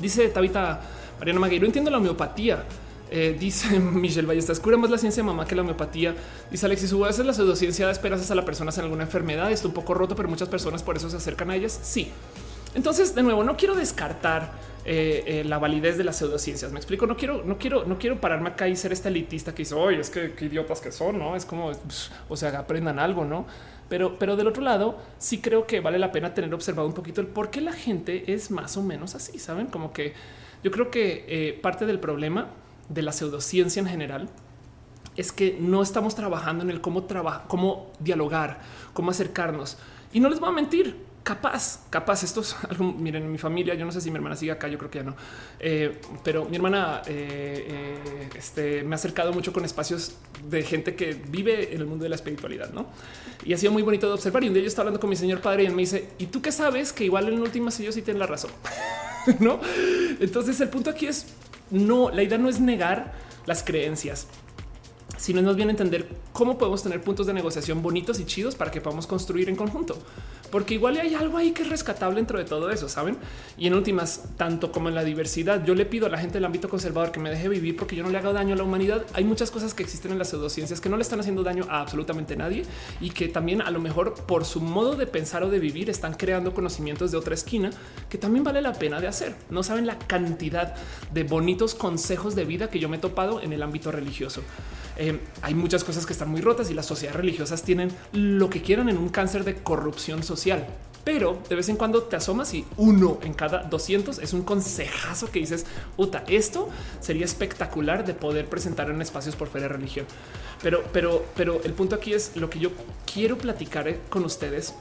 Dice 0.00 0.28
Tabita 0.28 0.80
Mariana 1.18 1.40
Magueiro, 1.40 1.66
entiendo 1.66 1.90
la 1.90 1.98
homeopatía. 1.98 2.64
Eh, 3.10 3.36
dice 3.40 3.78
Michelle 3.78 4.26
Ballestas, 4.26 4.60
cura 4.60 4.76
más 4.76 4.90
la 4.90 4.98
ciencia 4.98 5.22
mamá 5.22 5.46
que 5.46 5.54
la 5.54 5.62
homeopatía. 5.62 6.14
Dice 6.50 6.66
Alexis, 6.66 6.92
a 6.92 6.96
veces 6.96 7.26
la 7.26 7.32
pseudociencia 7.32 7.86
da 7.86 7.92
esperanzas 7.92 8.30
a 8.30 8.34
las 8.34 8.44
personas 8.44 8.76
en 8.78 8.84
alguna 8.84 9.04
enfermedad. 9.04 9.50
Está 9.50 9.68
un 9.68 9.74
poco 9.74 9.94
roto, 9.94 10.14
pero 10.14 10.28
muchas 10.28 10.48
personas 10.48 10.82
por 10.82 10.96
eso 10.96 11.10
se 11.10 11.16
acercan 11.16 11.50
a 11.50 11.56
ellas. 11.56 11.78
Sí, 11.82 12.12
entonces, 12.76 13.14
de 13.14 13.22
nuevo, 13.22 13.42
no 13.42 13.56
quiero 13.56 13.74
descartar 13.74 14.52
eh, 14.84 15.24
eh, 15.26 15.44
la 15.44 15.58
validez 15.58 15.96
de 15.96 16.04
las 16.04 16.16
pseudociencias. 16.16 16.70
Me 16.72 16.78
explico. 16.78 17.06
No 17.06 17.16
quiero, 17.16 17.42
no 17.42 17.56
quiero, 17.56 17.86
no 17.86 17.98
quiero 17.98 18.20
pararme 18.20 18.50
acá 18.50 18.68
y 18.68 18.76
ser 18.76 18.92
este 18.92 19.08
elitista 19.08 19.54
que 19.54 19.62
dice, 19.62 19.74
oye, 19.74 19.98
es 19.98 20.10
que 20.10 20.34
qué 20.34 20.44
idiotas 20.44 20.82
que 20.82 20.92
son, 20.92 21.18
no 21.18 21.34
es 21.34 21.46
como, 21.46 21.72
o 22.28 22.36
sea, 22.36 22.56
aprendan 22.58 22.98
algo, 22.98 23.24
no? 23.24 23.46
Pero, 23.88 24.18
pero 24.18 24.36
del 24.36 24.46
otro 24.46 24.62
lado, 24.62 24.98
sí 25.16 25.40
creo 25.40 25.66
que 25.66 25.80
vale 25.80 25.98
la 25.98 26.12
pena 26.12 26.34
tener 26.34 26.52
observado 26.52 26.86
un 26.86 26.92
poquito 26.92 27.22
el 27.22 27.28
por 27.28 27.48
qué 27.48 27.62
la 27.62 27.72
gente 27.72 28.30
es 28.30 28.50
más 28.50 28.76
o 28.76 28.82
menos 28.82 29.14
así. 29.14 29.38
Saben, 29.38 29.68
como 29.68 29.94
que 29.94 30.12
yo 30.62 30.70
creo 30.70 30.90
que 30.90 31.24
eh, 31.28 31.58
parte 31.62 31.86
del 31.86 31.98
problema 31.98 32.50
de 32.90 33.00
la 33.00 33.12
pseudociencia 33.12 33.80
en 33.80 33.86
general 33.88 34.28
es 35.16 35.32
que 35.32 35.56
no 35.58 35.80
estamos 35.80 36.14
trabajando 36.14 36.62
en 36.62 36.68
el 36.68 36.82
cómo 36.82 37.04
trabajar, 37.04 37.44
cómo 37.48 37.90
dialogar, 38.00 38.60
cómo 38.92 39.12
acercarnos. 39.12 39.78
Y 40.12 40.20
no 40.20 40.28
les 40.28 40.40
voy 40.40 40.50
a 40.50 40.52
mentir, 40.52 41.05
capaz, 41.26 41.80
capaz, 41.90 42.22
esto 42.22 42.40
es 42.40 42.54
algo, 42.70 42.84
miren, 42.92 43.24
en 43.24 43.32
mi 43.32 43.36
familia, 43.36 43.74
yo 43.74 43.84
no 43.84 43.90
sé 43.90 44.00
si 44.00 44.12
mi 44.12 44.16
hermana 44.16 44.36
sigue 44.36 44.52
acá, 44.52 44.68
yo 44.68 44.78
creo 44.78 44.88
que 44.88 44.98
ya 44.98 45.04
no, 45.04 45.16
eh, 45.58 46.00
pero 46.22 46.44
mi 46.44 46.54
hermana 46.54 47.02
eh, 47.04 47.66
eh, 47.68 48.28
este, 48.36 48.84
me 48.84 48.94
ha 48.94 48.96
acercado 48.96 49.32
mucho 49.32 49.52
con 49.52 49.64
espacios 49.64 50.14
de 50.48 50.62
gente 50.62 50.94
que 50.94 51.14
vive 51.14 51.74
en 51.74 51.80
el 51.80 51.86
mundo 51.86 52.04
de 52.04 52.10
la 52.10 52.14
espiritualidad, 52.14 52.70
¿no? 52.72 52.86
Y 53.44 53.52
ha 53.52 53.58
sido 53.58 53.72
muy 53.72 53.82
bonito 53.82 54.06
de 54.06 54.12
observar. 54.12 54.44
Y 54.44 54.48
un 54.48 54.54
día 54.54 54.62
yo 54.62 54.68
estaba 54.68 54.84
hablando 54.84 55.00
con 55.00 55.10
mi 55.10 55.16
señor 55.16 55.40
padre 55.40 55.64
y 55.64 55.66
él 55.66 55.72
me 55.72 55.82
dice, 55.82 56.10
¿y 56.18 56.26
tú 56.26 56.40
qué 56.40 56.52
sabes? 56.52 56.92
Que 56.92 57.04
igual 57.04 57.26
en 57.28 57.40
últimas 57.40 57.78
ellos 57.80 57.96
sí 57.96 58.02
tienen 58.02 58.20
la 58.20 58.26
razón, 58.26 58.52
¿no? 59.40 59.60
Entonces 60.20 60.60
el 60.60 60.68
punto 60.68 60.90
aquí 60.90 61.08
es, 61.08 61.26
no, 61.72 62.08
la 62.10 62.22
idea 62.22 62.38
no 62.38 62.48
es 62.48 62.60
negar 62.60 63.14
las 63.46 63.64
creencias, 63.64 64.28
sino 65.16 65.42
nos 65.42 65.56
viene 65.56 65.70
a 65.70 65.74
entender 65.74 66.08
cómo 66.32 66.58
podemos 66.58 66.82
tener 66.82 67.02
puntos 67.02 67.26
de 67.26 67.34
negociación 67.34 67.82
bonitos 67.82 68.20
y 68.20 68.24
chidos 68.24 68.54
para 68.54 68.70
que 68.70 68.80
podamos 68.80 69.06
construir 69.06 69.48
en 69.48 69.56
conjunto 69.56 69.96
porque 70.50 70.74
igual 70.74 70.98
hay 70.98 71.14
algo 71.14 71.38
ahí 71.38 71.52
que 71.52 71.62
es 71.62 71.68
rescatable 71.68 72.16
dentro 72.16 72.38
de 72.38 72.44
todo 72.44 72.70
eso, 72.70 72.88
saben? 72.88 73.16
Y 73.58 73.66
en 73.66 73.74
últimas, 73.74 74.22
tanto 74.36 74.72
como 74.72 74.88
en 74.88 74.94
la 74.94 75.04
diversidad, 75.04 75.64
yo 75.64 75.74
le 75.74 75.86
pido 75.86 76.06
a 76.06 76.08
la 76.08 76.18
gente 76.18 76.34
del 76.34 76.44
ámbito 76.44 76.68
conservador 76.68 77.12
que 77.12 77.20
me 77.20 77.30
deje 77.30 77.48
vivir 77.48 77.76
porque 77.76 77.96
yo 77.96 78.02
no 78.02 78.10
le 78.10 78.18
haga 78.18 78.32
daño 78.32 78.54
a 78.54 78.56
la 78.56 78.62
humanidad. 78.62 79.04
Hay 79.12 79.24
muchas 79.24 79.50
cosas 79.50 79.74
que 79.74 79.82
existen 79.82 80.12
en 80.12 80.18
las 80.18 80.28
pseudociencias 80.28 80.80
que 80.80 80.88
no 80.88 80.96
le 80.96 81.02
están 81.02 81.20
haciendo 81.20 81.42
daño 81.42 81.66
a 81.68 81.80
absolutamente 81.80 82.36
nadie 82.36 82.64
y 83.00 83.10
que 83.10 83.28
también 83.28 83.62
a 83.62 83.70
lo 83.70 83.80
mejor 83.80 84.14
por 84.14 84.44
su 84.44 84.60
modo 84.60 84.96
de 84.96 85.06
pensar 85.06 85.42
o 85.42 85.50
de 85.50 85.58
vivir 85.58 85.90
están 85.90 86.14
creando 86.14 86.54
conocimientos 86.54 87.10
de 87.10 87.18
otra 87.18 87.34
esquina 87.34 87.70
que 88.08 88.18
también 88.18 88.44
vale 88.44 88.62
la 88.62 88.72
pena 88.72 89.00
de 89.00 89.08
hacer. 89.08 89.34
No 89.50 89.62
saben 89.62 89.86
la 89.86 89.98
cantidad 89.98 90.74
de 91.12 91.24
bonitos 91.24 91.74
consejos 91.74 92.34
de 92.34 92.44
vida 92.44 92.70
que 92.70 92.78
yo 92.78 92.88
me 92.88 92.96
he 92.96 93.00
topado 93.00 93.40
en 93.40 93.52
el 93.52 93.62
ámbito 93.62 93.90
religioso. 93.90 94.42
Hay 95.42 95.54
muchas 95.54 95.84
cosas 95.84 96.06
que 96.06 96.12
están 96.12 96.30
muy 96.30 96.40
rotas 96.40 96.70
y 96.70 96.74
las 96.74 96.86
sociedades 96.86 97.20
religiosas 97.20 97.62
tienen 97.62 97.90
lo 98.12 98.50
que 98.50 98.62
quieran 98.62 98.88
en 98.88 98.98
un 98.98 99.08
cáncer 99.08 99.44
de 99.44 99.54
corrupción 99.54 100.22
social. 100.22 100.66
Pero 101.04 101.40
de 101.48 101.54
vez 101.54 101.68
en 101.68 101.76
cuando 101.76 102.02
te 102.02 102.16
asomas 102.16 102.52
y 102.52 102.64
uno 102.76 103.20
en 103.22 103.32
cada 103.32 103.62
200 103.62 104.18
es 104.18 104.32
un 104.32 104.42
consejazo 104.42 105.30
que 105.30 105.38
dices, 105.38 105.64
Uta, 105.96 106.24
esto 106.26 106.68
sería 107.00 107.24
espectacular 107.24 108.04
de 108.04 108.12
poder 108.12 108.48
presentar 108.48 108.90
en 108.90 109.00
espacios 109.00 109.36
por 109.36 109.46
fuera 109.46 109.68
de 109.68 109.74
religión. 109.74 110.06
Pero, 110.62 110.82
pero, 110.92 111.24
pero 111.36 111.62
el 111.62 111.74
punto 111.74 111.94
aquí 111.94 112.12
es 112.12 112.34
lo 112.34 112.50
que 112.50 112.58
yo 112.58 112.70
quiero 113.12 113.38
platicar 113.38 113.86
eh, 113.86 114.00
con 114.08 114.24
ustedes 114.24 114.74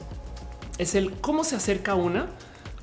es 0.77 0.95
el 0.95 1.11
cómo 1.14 1.43
se 1.43 1.56
acerca 1.56 1.95
una 1.95 2.27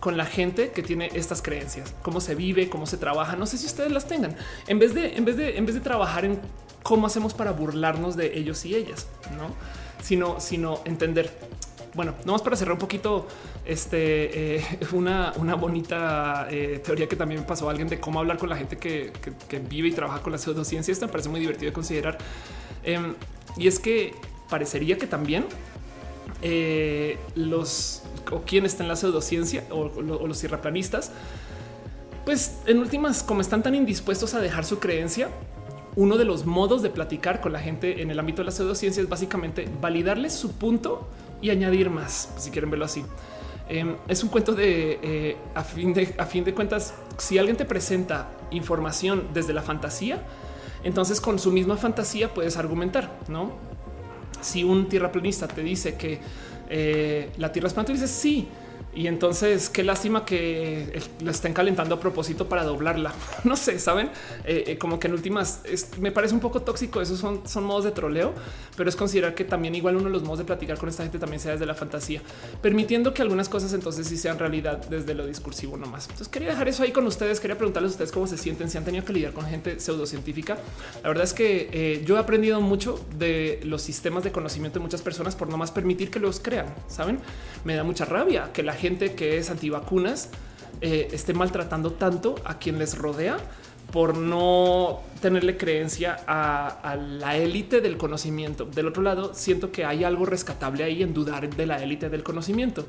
con 0.00 0.16
la 0.16 0.24
gente 0.24 0.72
que 0.72 0.82
tiene 0.82 1.10
estas 1.14 1.42
creencias, 1.42 1.94
cómo 2.02 2.20
se 2.20 2.34
vive, 2.34 2.68
cómo 2.68 2.86
se 2.86 2.96
trabaja. 2.96 3.36
No 3.36 3.46
sé 3.46 3.56
si 3.56 3.66
ustedes 3.66 3.92
las 3.92 4.08
tengan. 4.08 4.34
En 4.66 4.80
vez 4.80 4.94
de, 4.94 5.16
en 5.16 5.24
vez 5.24 5.36
de, 5.36 5.56
en 5.56 5.64
vez 5.64 5.76
de 5.76 5.80
trabajar 5.80 6.24
en 6.24 6.40
cómo 6.82 7.06
hacemos 7.06 7.34
para 7.34 7.52
burlarnos 7.52 8.16
de 8.16 8.38
ellos 8.38 8.64
y 8.64 8.74
ellas, 8.74 9.06
no, 9.36 9.54
sino, 10.02 10.40
sino 10.40 10.80
entender. 10.84 11.30
Bueno, 11.94 12.14
nomás 12.24 12.40
para 12.40 12.56
cerrar 12.56 12.72
un 12.72 12.78
poquito, 12.78 13.26
este 13.66 14.56
eh, 14.56 14.78
una, 14.92 15.32
una 15.36 15.54
bonita 15.54 16.48
eh, 16.50 16.80
teoría 16.84 17.08
que 17.08 17.16
también 17.16 17.44
pasó 17.44 17.68
a 17.68 17.70
alguien 17.70 17.88
de 17.88 18.00
cómo 18.00 18.18
hablar 18.18 18.38
con 18.38 18.48
la 18.48 18.56
gente 18.56 18.78
que, 18.78 19.12
vive 19.68 19.88
y 19.88 19.92
trabaja 19.92 20.22
con 20.22 20.32
la 20.32 20.38
pseudociencia. 20.38 20.92
Esto 20.92 21.06
me 21.06 21.12
parece 21.12 21.28
muy 21.28 21.40
divertido 21.40 21.66
de 21.66 21.72
considerar. 21.72 22.18
Em, 22.82 23.14
y 23.56 23.68
es 23.68 23.78
que 23.78 24.14
parecería 24.48 24.96
que 24.96 25.06
también 25.06 25.44
eh, 26.40 27.18
los 27.34 28.02
o 28.30 28.40
quien 28.40 28.64
está 28.64 28.82
en 28.82 28.88
la 28.88 28.96
pseudociencia 28.96 29.64
o, 29.70 29.90
o 29.94 30.26
los 30.26 30.40
tierraplanistas, 30.40 31.10
pues 32.24 32.58
en 32.66 32.78
últimas, 32.78 33.22
como 33.22 33.40
están 33.40 33.62
tan 33.62 33.74
indispuestos 33.74 34.34
a 34.34 34.40
dejar 34.40 34.64
su 34.64 34.78
creencia, 34.78 35.28
uno 35.96 36.16
de 36.16 36.24
los 36.24 36.46
modos 36.46 36.82
de 36.82 36.90
platicar 36.90 37.40
con 37.40 37.52
la 37.52 37.60
gente 37.60 38.02
en 38.02 38.10
el 38.10 38.18
ámbito 38.18 38.42
de 38.42 38.46
la 38.46 38.50
pseudociencia 38.50 39.02
es 39.02 39.08
básicamente 39.08 39.68
validarles 39.80 40.32
su 40.32 40.52
punto 40.52 41.06
y 41.40 41.50
añadir 41.50 41.90
más, 41.90 42.30
si 42.38 42.50
quieren 42.50 42.70
verlo 42.70 42.84
así. 42.84 43.04
Em, 43.68 43.96
es 44.08 44.22
un 44.22 44.30
cuento 44.30 44.54
de 44.54 44.98
eh, 45.02 45.36
a, 45.54 45.62
fin 45.62 45.92
de 45.92 46.14
a 46.18 46.26
fin 46.26 46.44
de 46.44 46.54
cuentas, 46.54 46.94
si 47.18 47.38
alguien 47.38 47.56
te 47.56 47.64
presenta 47.64 48.28
información 48.50 49.28
desde 49.32 49.52
la 49.52 49.62
fantasía, 49.62 50.22
entonces 50.84 51.20
con 51.20 51.38
su 51.38 51.52
misma 51.52 51.76
fantasía 51.76 52.32
puedes 52.32 52.56
argumentar, 52.56 53.10
¿no? 53.28 53.52
Si 54.40 54.64
un 54.64 54.88
tierraplanista 54.88 55.46
te 55.46 55.62
dice 55.62 55.94
que 55.94 56.20
eh, 56.68 57.30
la 57.36 57.52
tierra 57.52 57.68
es 57.68 57.74
plana, 57.74 57.86
tú 57.86 57.92
dices 57.92 58.10
sí, 58.10 58.48
y 58.94 59.06
entonces 59.06 59.70
qué 59.70 59.82
lástima 59.82 60.24
que 60.24 61.00
lo 61.22 61.30
estén 61.30 61.54
calentando 61.54 61.94
a 61.94 62.00
propósito 62.00 62.48
para 62.48 62.64
doblarla. 62.64 63.12
No 63.44 63.56
sé, 63.56 63.78
saben, 63.78 64.08
eh, 64.44 64.64
eh, 64.66 64.78
como 64.78 64.98
que 64.98 65.08
en 65.08 65.14
últimas 65.14 65.62
me 65.98 66.12
parece 66.12 66.32
un 66.34 66.40
poco 66.40 66.62
tóxico. 66.62 67.00
Esos 67.00 67.18
son, 67.18 67.46
son 67.46 67.64
modos 67.64 67.84
de 67.84 67.90
troleo, 67.90 68.32
pero 68.76 68.88
es 68.88 68.96
considerar 68.96 69.34
que 69.34 69.44
también 69.44 69.74
igual 69.74 69.96
uno 69.96 70.06
de 70.06 70.10
los 70.10 70.22
modos 70.22 70.38
de 70.38 70.44
platicar 70.44 70.78
con 70.78 70.88
esta 70.88 71.02
gente 71.02 71.18
también 71.18 71.40
sea 71.40 71.52
desde 71.52 71.66
la 71.66 71.74
fantasía, 71.74 72.22
permitiendo 72.60 73.12
que 73.12 73.22
algunas 73.22 73.48
cosas 73.48 73.72
entonces 73.72 74.06
sí 74.06 74.16
sean 74.16 74.38
realidad 74.38 74.86
desde 74.88 75.14
lo 75.14 75.26
discursivo 75.26 75.76
nomás. 75.76 76.04
Entonces 76.04 76.28
quería 76.28 76.50
dejar 76.50 76.68
eso 76.68 76.82
ahí 76.82 76.92
con 76.92 77.06
ustedes. 77.06 77.40
Quería 77.40 77.56
preguntarles 77.56 77.90
a 77.90 77.94
ustedes 77.94 78.12
cómo 78.12 78.26
se 78.26 78.38
sienten, 78.38 78.70
si 78.70 78.78
han 78.78 78.84
tenido 78.84 79.04
que 79.04 79.12
lidiar 79.12 79.32
con 79.32 79.46
gente 79.46 79.80
pseudocientífica. 79.80 80.58
La 81.02 81.08
verdad 81.08 81.24
es 81.24 81.34
que 81.34 81.68
eh, 81.72 82.02
yo 82.06 82.16
he 82.16 82.20
aprendido 82.20 82.60
mucho 82.60 83.04
de 83.18 83.60
los 83.64 83.82
sistemas 83.82 84.24
de 84.24 84.32
conocimiento 84.32 84.78
de 84.78 84.82
muchas 84.84 85.02
personas 85.02 85.34
por 85.34 85.48
no 85.48 85.56
más 85.56 85.70
permitir 85.70 86.10
que 86.10 86.20
los 86.20 86.40
crean. 86.40 86.66
Saben, 86.88 87.18
me 87.64 87.74
da 87.74 87.84
mucha 87.84 88.04
rabia 88.04 88.50
que 88.52 88.62
la 88.62 88.74
gente 88.82 89.14
que 89.14 89.38
es 89.38 89.48
antivacunas 89.48 90.28
eh, 90.80 91.06
esté 91.12 91.34
maltratando 91.34 91.92
tanto 91.92 92.34
a 92.44 92.58
quien 92.58 92.80
les 92.80 92.98
rodea 92.98 93.36
por 93.92 94.16
no 94.16 95.02
tenerle 95.20 95.56
creencia 95.56 96.18
a, 96.26 96.96
la 96.96 97.36
élite 97.36 97.80
del 97.80 97.96
conocimiento. 97.96 98.64
Del 98.64 98.88
otro 98.88 99.04
lado, 99.04 99.34
siento 99.34 99.70
que 99.70 99.84
hay 99.84 100.02
algo 100.02 100.26
rescatable 100.26 100.82
ahí 100.82 101.02
en 101.04 101.14
dudar 101.14 101.48
de 101.48 101.66
la 101.66 101.80
élite 101.80 102.08
del 102.08 102.24
conocimiento. 102.24 102.86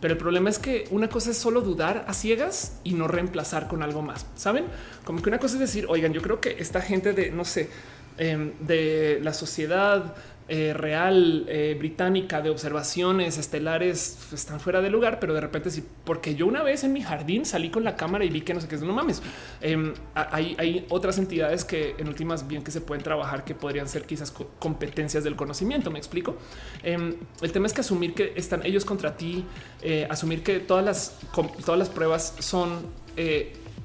Pero 0.00 0.14
el 0.14 0.18
problema 0.18 0.48
es 0.48 0.58
que 0.58 0.84
una 0.90 1.08
cosa 1.10 1.32
es 1.32 1.36
solo 1.36 1.60
dudar 1.60 2.06
a 2.08 2.14
ciegas 2.14 2.80
y 2.82 2.94
no 2.94 3.06
reemplazar 3.06 3.68
con 3.68 3.82
algo 3.82 4.00
más. 4.00 4.24
Saben 4.36 4.64
como 5.04 5.20
que 5.20 5.28
una 5.28 5.38
cosa 5.38 5.54
es 5.56 5.60
decir, 5.60 5.84
oigan, 5.90 6.14
yo 6.14 6.22
creo 6.22 6.40
que 6.40 6.56
esta 6.58 6.80
gente 6.80 7.12
de 7.12 7.30
no 7.30 7.44
sé, 7.44 7.68
em, 8.16 8.52
de 8.60 9.18
la 9.22 9.34
sociedad 9.34 10.14
eh, 10.48 10.72
real 10.74 11.44
eh, 11.48 11.74
británica 11.76 12.40
de 12.40 12.50
observaciones 12.50 13.36
estelares 13.36 14.16
están 14.32 14.60
fuera 14.60 14.80
de 14.80 14.90
lugar, 14.90 15.18
pero 15.18 15.34
de 15.34 15.40
repente 15.40 15.70
sí, 15.70 15.82
porque 16.04 16.36
yo 16.36 16.46
una 16.46 16.62
vez 16.62 16.84
en 16.84 16.92
mi 16.92 17.02
jardín 17.02 17.44
salí 17.44 17.68
con 17.68 17.82
la 17.82 17.96
cámara 17.96 18.24
y 18.24 18.28
vi 18.30 18.42
que 18.42 18.54
no 18.54 18.60
sé 18.60 18.68
qué 18.68 18.76
es, 18.76 18.82
no 18.82 18.92
mames. 18.92 19.22
Em, 19.60 19.92
hay, 20.14 20.86
otras 20.88 21.18
entidades 21.18 21.64
que 21.64 21.96
en 21.98 22.06
últimas 22.06 22.46
bien 22.46 22.62
que 22.62 22.70
se 22.70 22.80
pueden 22.80 23.02
trabajar 23.02 23.42
que 23.42 23.56
podrían 23.56 23.88
ser 23.88 24.04
quizás 24.04 24.32
competencias 24.60 25.24
del 25.24 25.34
conocimiento. 25.34 25.90
Me 25.90 25.98
explico. 25.98 26.36
Em, 26.84 27.16
el 27.42 27.50
tema 27.50 27.66
es 27.66 27.72
que 27.72 27.80
asumir 27.80 28.14
que 28.14 28.32
están 28.36 28.64
ellos 28.64 28.84
contra 28.84 29.16
ti, 29.16 29.44
eh, 29.82 30.06
asumir 30.08 30.44
que 30.44 30.60
todas 30.60 30.84
las, 30.84 31.18
todas 31.64 31.78
las 31.78 31.88
pruebas 31.88 32.36
son 32.38 32.86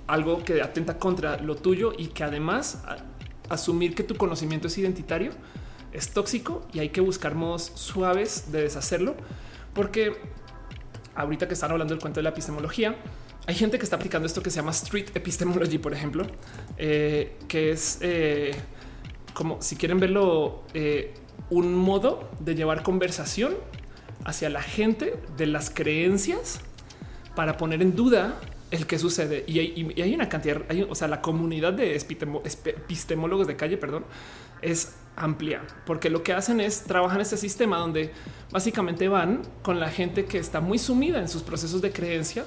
algo 0.05 0.43
que 0.43 0.61
atenta 0.61 0.99
contra 0.99 1.37
lo 1.41 1.55
tuyo 1.55 1.93
y 1.97 2.07
que 2.07 2.23
además 2.23 2.83
asumir 3.49 3.95
que 3.95 4.03
tu 4.03 4.15
conocimiento 4.15 4.67
es 4.67 4.77
identitario 4.77 5.31
es 5.93 6.09
tóxico 6.09 6.65
y 6.73 6.79
hay 6.79 6.89
que 6.89 7.01
buscar 7.01 7.35
modos 7.35 7.71
suaves 7.75 8.51
de 8.51 8.63
deshacerlo, 8.63 9.15
porque 9.73 10.15
ahorita 11.15 11.47
que 11.47 11.53
están 11.53 11.71
hablando 11.71 11.93
del 11.93 12.01
cuento 12.01 12.19
de 12.19 12.23
la 12.23 12.29
epistemología, 12.29 12.95
hay 13.47 13.55
gente 13.55 13.77
que 13.77 13.83
está 13.83 13.95
aplicando 13.95 14.27
esto 14.27 14.43
que 14.43 14.49
se 14.49 14.57
llama 14.57 14.71
street 14.71 15.09
epistemology, 15.15 15.77
por 15.77 15.93
ejemplo, 15.93 16.25
eh, 16.77 17.37
que 17.47 17.71
es 17.71 17.97
eh, 18.01 18.51
como 19.33 19.61
si 19.61 19.75
quieren 19.75 19.99
verlo, 19.99 20.63
eh, 20.73 21.13
un 21.49 21.73
modo 21.73 22.29
de 22.39 22.55
llevar 22.55 22.83
conversación 22.83 23.55
hacia 24.25 24.49
la 24.49 24.61
gente 24.61 25.15
de 25.37 25.47
las 25.47 25.69
creencias 25.69 26.61
para 27.35 27.57
poner 27.57 27.81
en 27.81 27.95
duda 27.95 28.39
el 28.69 28.87
que 28.87 28.99
sucede. 28.99 29.43
Y 29.47 29.59
hay, 29.59 30.13
una 30.13 30.29
cantidad, 30.29 30.61
o 30.89 30.95
sea, 30.95 31.07
la 31.07 31.21
comunidad 31.21 31.73
de 31.73 31.95
epistemólogos 31.95 33.47
de 33.47 33.55
calle, 33.55 33.77
perdón, 33.77 34.05
es 34.61 34.95
amplia, 35.15 35.61
porque 35.85 36.09
lo 36.09 36.23
que 36.23 36.33
hacen 36.33 36.59
es 36.59 36.83
trabajar 36.83 37.21
este 37.21 37.37
sistema 37.37 37.77
donde 37.77 38.11
básicamente 38.51 39.07
van 39.07 39.41
con 39.61 39.79
la 39.79 39.89
gente 39.89 40.25
que 40.25 40.37
está 40.37 40.61
muy 40.61 40.77
sumida 40.77 41.19
en 41.19 41.27
sus 41.27 41.43
procesos 41.43 41.81
de 41.81 41.91
creencia 41.91 42.45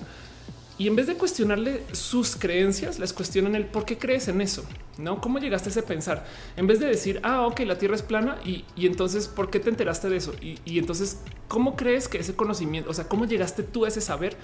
y 0.76 0.88
en 0.88 0.96
vez 0.96 1.06
de 1.06 1.14
cuestionarle 1.14 1.82
sus 1.92 2.34
creencias, 2.34 2.98
les 2.98 3.12
cuestionan 3.12 3.54
el 3.54 3.66
por 3.66 3.84
qué 3.84 3.96
crees 3.96 4.26
en 4.26 4.40
eso, 4.40 4.64
no 4.98 5.20
cómo 5.20 5.38
llegaste 5.38 5.68
a 5.68 5.70
ese 5.70 5.82
pensar. 5.82 6.26
En 6.56 6.66
vez 6.66 6.80
de 6.80 6.86
decir, 6.86 7.20
ah, 7.22 7.46
ok, 7.46 7.60
la 7.60 7.78
tierra 7.78 7.94
es 7.94 8.02
plana 8.02 8.38
y, 8.44 8.64
entonces 8.76 9.28
por 9.28 9.50
qué 9.50 9.60
te 9.60 9.70
enteraste 9.70 10.08
de 10.08 10.16
eso? 10.16 10.32
Y, 10.40 10.58
y 10.64 10.80
entonces, 10.80 11.20
cómo 11.46 11.76
crees 11.76 12.08
que 12.08 12.18
ese 12.18 12.34
conocimiento, 12.34 12.90
o 12.90 12.94
sea, 12.94 13.08
cómo 13.08 13.24
llegaste 13.24 13.62
tú 13.62 13.84
a 13.84 13.88
ese 13.88 14.00
saber? 14.00 14.36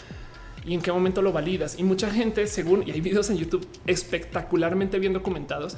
y 0.65 0.75
en 0.75 0.83
qué 0.83 0.93
momento 0.93 1.23
lo 1.23 1.33
validas. 1.33 1.79
Y 1.79 1.85
mucha 1.85 2.11
gente, 2.11 2.47
según 2.47 2.87
y 2.87 2.91
hay 2.91 3.01
videos 3.01 3.31
en 3.31 3.39
YouTube 3.39 3.67
espectacularmente 3.87 4.99
bien 4.99 5.15
documentados 5.15 5.77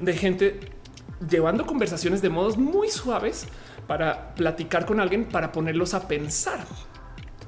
de 0.00 0.14
gente 0.14 0.60
llevando 1.30 1.66
conversaciones 1.66 2.22
de 2.22 2.28
modos 2.28 2.56
muy 2.56 2.88
suaves 2.88 3.46
para 3.86 4.34
platicar 4.34 4.86
con 4.86 5.00
alguien, 5.00 5.24
para 5.24 5.52
ponerlos 5.52 5.94
a 5.94 6.06
pensar. 6.06 6.60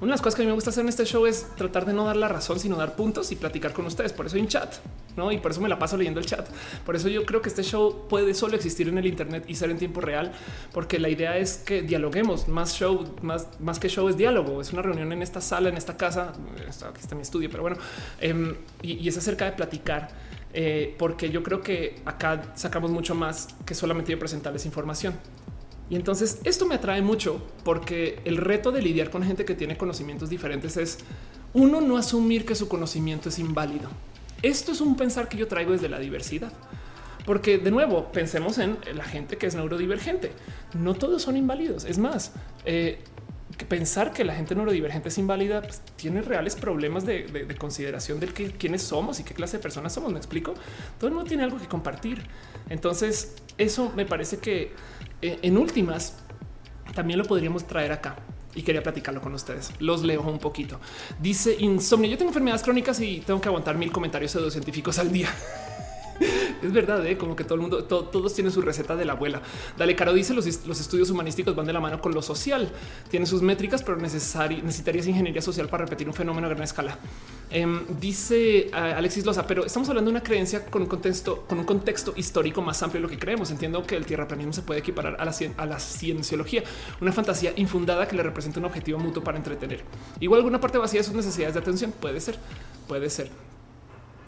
Una 0.01 0.13
de 0.13 0.13
las 0.13 0.23
cosas 0.23 0.37
que 0.37 0.43
a 0.43 0.45
mí 0.45 0.49
me 0.49 0.55
gusta 0.55 0.71
hacer 0.71 0.81
en 0.83 0.89
este 0.89 1.05
show 1.05 1.27
es 1.27 1.47
tratar 1.57 1.85
de 1.85 1.93
no 1.93 2.07
dar 2.07 2.17
la 2.17 2.27
razón, 2.27 2.59
sino 2.59 2.77
dar 2.77 2.97
puntos 2.97 3.33
y 3.33 3.37
platicar 3.37 3.75
con 3.75 3.85
ustedes. 3.85 4.15
Por 4.15 4.25
eso 4.25 4.37
hay 4.37 4.43
un 4.43 4.49
chat, 4.49 4.77
¿no? 5.15 5.31
Y 5.31 5.37
por 5.37 5.51
eso 5.51 5.61
me 5.61 5.69
la 5.69 5.79
paso 5.79 5.99
leyendo 5.99 6.21
el 6.21 6.25
chat. 6.25 6.49
Por 6.87 6.97
eso 6.97 7.09
yo 7.09 7.27
creo 7.27 7.43
que 7.43 7.51
este 7.51 7.63
show 7.63 8.07
puede 8.09 8.33
solo 8.33 8.57
existir 8.57 8.89
en 8.89 8.97
el 8.97 9.05
Internet 9.05 9.45
y 9.47 9.57
ser 9.57 9.69
en 9.69 9.77
tiempo 9.77 10.01
real, 10.01 10.33
porque 10.73 10.99
la 10.99 11.11
idea 11.11 11.37
es 11.37 11.59
que 11.59 11.83
dialoguemos. 11.83 12.49
Más 12.49 12.77
show, 12.77 13.15
más, 13.21 13.49
más 13.61 13.79
que 13.79 13.91
show 13.91 14.09
es 14.09 14.17
diálogo. 14.17 14.63
Es 14.63 14.73
una 14.73 14.81
reunión 14.81 15.13
en 15.13 15.21
esta 15.21 15.43
sala, 15.43 15.69
en 15.69 15.77
esta 15.77 15.99
casa. 15.99 16.33
Aquí 16.89 17.01
está 17.01 17.15
mi 17.15 17.21
estudio, 17.21 17.51
pero 17.51 17.63
bueno, 17.63 17.77
em, 18.23 18.57
y, 18.81 18.95
y 18.95 19.07
es 19.07 19.19
acerca 19.19 19.45
de 19.45 19.53
platicar 19.53 20.09
eh, 20.53 20.95
porque 20.99 21.31
yo 21.31 21.43
creo 21.43 21.61
que 21.61 22.01
acá 22.05 22.53
sacamos 22.55 22.91
mucho 22.91 23.15
más 23.15 23.49
que 23.65 23.75
solamente 23.75 24.13
yo 24.13 24.19
presentarles 24.19 24.67
información. 24.67 25.15
Y 25.89 25.97
entonces 25.97 26.41
esto 26.45 26.67
me 26.67 26.77
atrae 26.77 27.03
mucho 27.03 27.43
porque 27.65 28.21
el 28.25 28.37
reto 28.37 28.71
de 28.71 28.81
lidiar 28.81 29.11
con 29.11 29.23
gente 29.25 29.45
que 29.45 29.55
tiene 29.55 29.77
conocimientos 29.77 30.31
diferentes 30.31 30.77
es 30.77 30.99
uno 31.53 31.81
no 31.81 31.97
asumir 31.97 32.45
que 32.45 32.55
su 32.55 32.69
conocimiento 32.69 33.29
es 33.29 33.39
inválido. 33.39 33.91
Esto 34.43 34.73
es 34.73 34.81
un 34.81 34.97
pensar 34.97 35.29
que 35.29 35.37
yo 35.37 35.49
traigo 35.49 35.73
desde 35.73 35.89
la 35.89 35.99
diversidad. 35.99 36.53
Porque 37.27 37.59
de 37.59 37.71
nuevo, 37.71 38.11
pensemos 38.13 38.59
en 38.59 38.79
la 38.95 39.05
gente 39.05 39.37
que 39.37 39.47
es 39.47 39.55
neurodivergente. 39.55 40.33
No 40.75 40.95
todos 40.95 41.23
son 41.23 41.37
inválidos. 41.37 41.85
Es 41.85 41.99
más, 41.99 42.33
eh, 42.65 43.01
pensar 43.69 44.13
que 44.13 44.25
la 44.25 44.35
gente 44.35 44.55
neurodivergente 44.55 45.09
es 45.09 45.19
inválida 45.19 45.63
pues, 45.63 45.81
tiene 45.97 46.23
reales 46.23 46.57
problemas 46.57 47.05
de, 47.05 47.55
consideración 47.59 48.21
de 48.21 48.29
que, 48.29 48.51
quiénes 48.53 48.83
somos 48.83 49.21
y 49.21 49.25
qué 49.25 49.35
clase 49.35 49.59
de 49.59 49.63
personas 49.63 49.93
somos. 49.93 50.13
Me 50.13 50.19
explico. 50.19 50.55
Todo 50.99 51.09
el 51.09 51.15
mundo 51.15 51.29
tiene 51.29 51.45
algo 51.45 51.59
que 51.59 51.67
compartir. 51.67 52.23
Entonces, 52.69 53.35
eso 53.59 53.93
me 53.97 54.07
parece 54.07 54.39
que 54.39 54.73
eh, 55.23 55.39
en 55.43 55.57
últimas 55.57 56.17
también 56.95 57.19
lo 57.19 57.25
podríamos 57.25 57.67
traer 57.67 57.93
acá 57.93 58.17
y 58.55 58.63
quería 58.63 58.83
platicarlo 58.83 59.21
con 59.21 59.35
ustedes. 59.35 59.73
Los 59.79 60.03
leo 60.03 60.23
un 60.23 60.39
poquito. 60.39 60.81
Dice 61.21 61.57
insomnio. 61.59 62.11
Yo 62.11 62.19
tengo 62.19 62.31
enfermedades 62.31 62.63
crónicas 62.63 63.01
y 63.01 63.21
tengo 63.21 63.41
que 63.41 63.49
aguantar 63.49 63.77
mil 63.77 63.93
comentarios 63.93 64.33
científicos 64.53 64.99
al 64.99 65.13
día. 65.13 65.29
es 66.63 66.73
verdad, 66.73 67.05
¿eh? 67.07 67.17
como 67.17 67.35
que 67.35 67.45
todo 67.45 67.55
el 67.55 67.61
mundo, 67.63 67.85
todos 67.85 68.35
tienen 68.35 68.53
su 68.53 68.61
receta 68.61 68.95
de 68.97 69.05
la 69.05 69.15
abuela. 69.15 69.41
Dale, 69.77 69.97
Caro 69.97 70.13
dice 70.13 70.35
los, 70.35 70.47
estudios 70.47 71.11
humanísticos 71.11 71.55
van 71.55 71.67
de 71.67 71.73
la 71.73 71.81
mano 71.81 72.01
con 72.01 72.13
lo 72.13 72.23
social. 72.23 72.71
Tienen 73.09 73.27
sus 73.27 73.43
métricas, 73.43 73.83
pero 73.83 73.97
necesitarías 73.97 75.07
ingeniería 75.07 75.43
social 75.43 75.69
para 75.69 75.85
repetir 75.85 76.07
un 76.07 76.15
fenómeno 76.15 76.47
a 76.47 76.51
gran 76.51 76.63
escala. 76.63 76.99
Em, 77.51 77.81
dice 77.99 78.69
eh, 78.69 78.71
Alexis 78.73 79.25
Loza, 79.25 79.47
pero 79.47 79.65
estamos 79.65 79.89
hablando 79.89 80.11
de 80.11 80.17
una 80.17 80.23
creencia 80.23 80.67
con 80.67 80.83
un 80.83 80.89
contexto, 80.89 81.45
con 81.49 81.59
un 81.59 81.65
contexto 81.65 82.13
histórico 82.17 82.63
más 82.63 82.83
amplio 82.83 83.01
de 83.01 83.03
lo 83.03 83.09
que 83.09 83.19
creemos. 83.19 83.51
Entiendo 83.51 83.83
que 83.85 83.97
el 83.97 84.05
tierraplanismo 84.05 84.53
se 84.53 84.63
puede 84.63 84.81
equiparar 84.81 85.17
a 85.19 85.25
la, 85.25 85.35
a 85.57 85.67
la 85.67 85.81
cienciología, 85.81 86.63
una 87.01 87.13
fantasía 87.13 87.53
infundada 87.57 88.07
que 88.07 88.17
le 88.17 88.23
representa 88.23 88.61
un 88.61 88.67
objetivo 88.67 88.99
mutuo 88.99 89.25
para 89.25 89.39
entretener. 89.39 89.83
Igual 90.21 90.41
alguna 90.41 90.61
parte 90.61 90.79
vacía 90.79 91.01
de 91.01 91.05
sus 91.05 91.15
necesidades 91.15 91.55
de 91.55 91.61
atención 91.61 91.93
puede 91.93 92.21
ser, 92.21 92.37
puede 92.87 93.09
ser. 93.09 93.31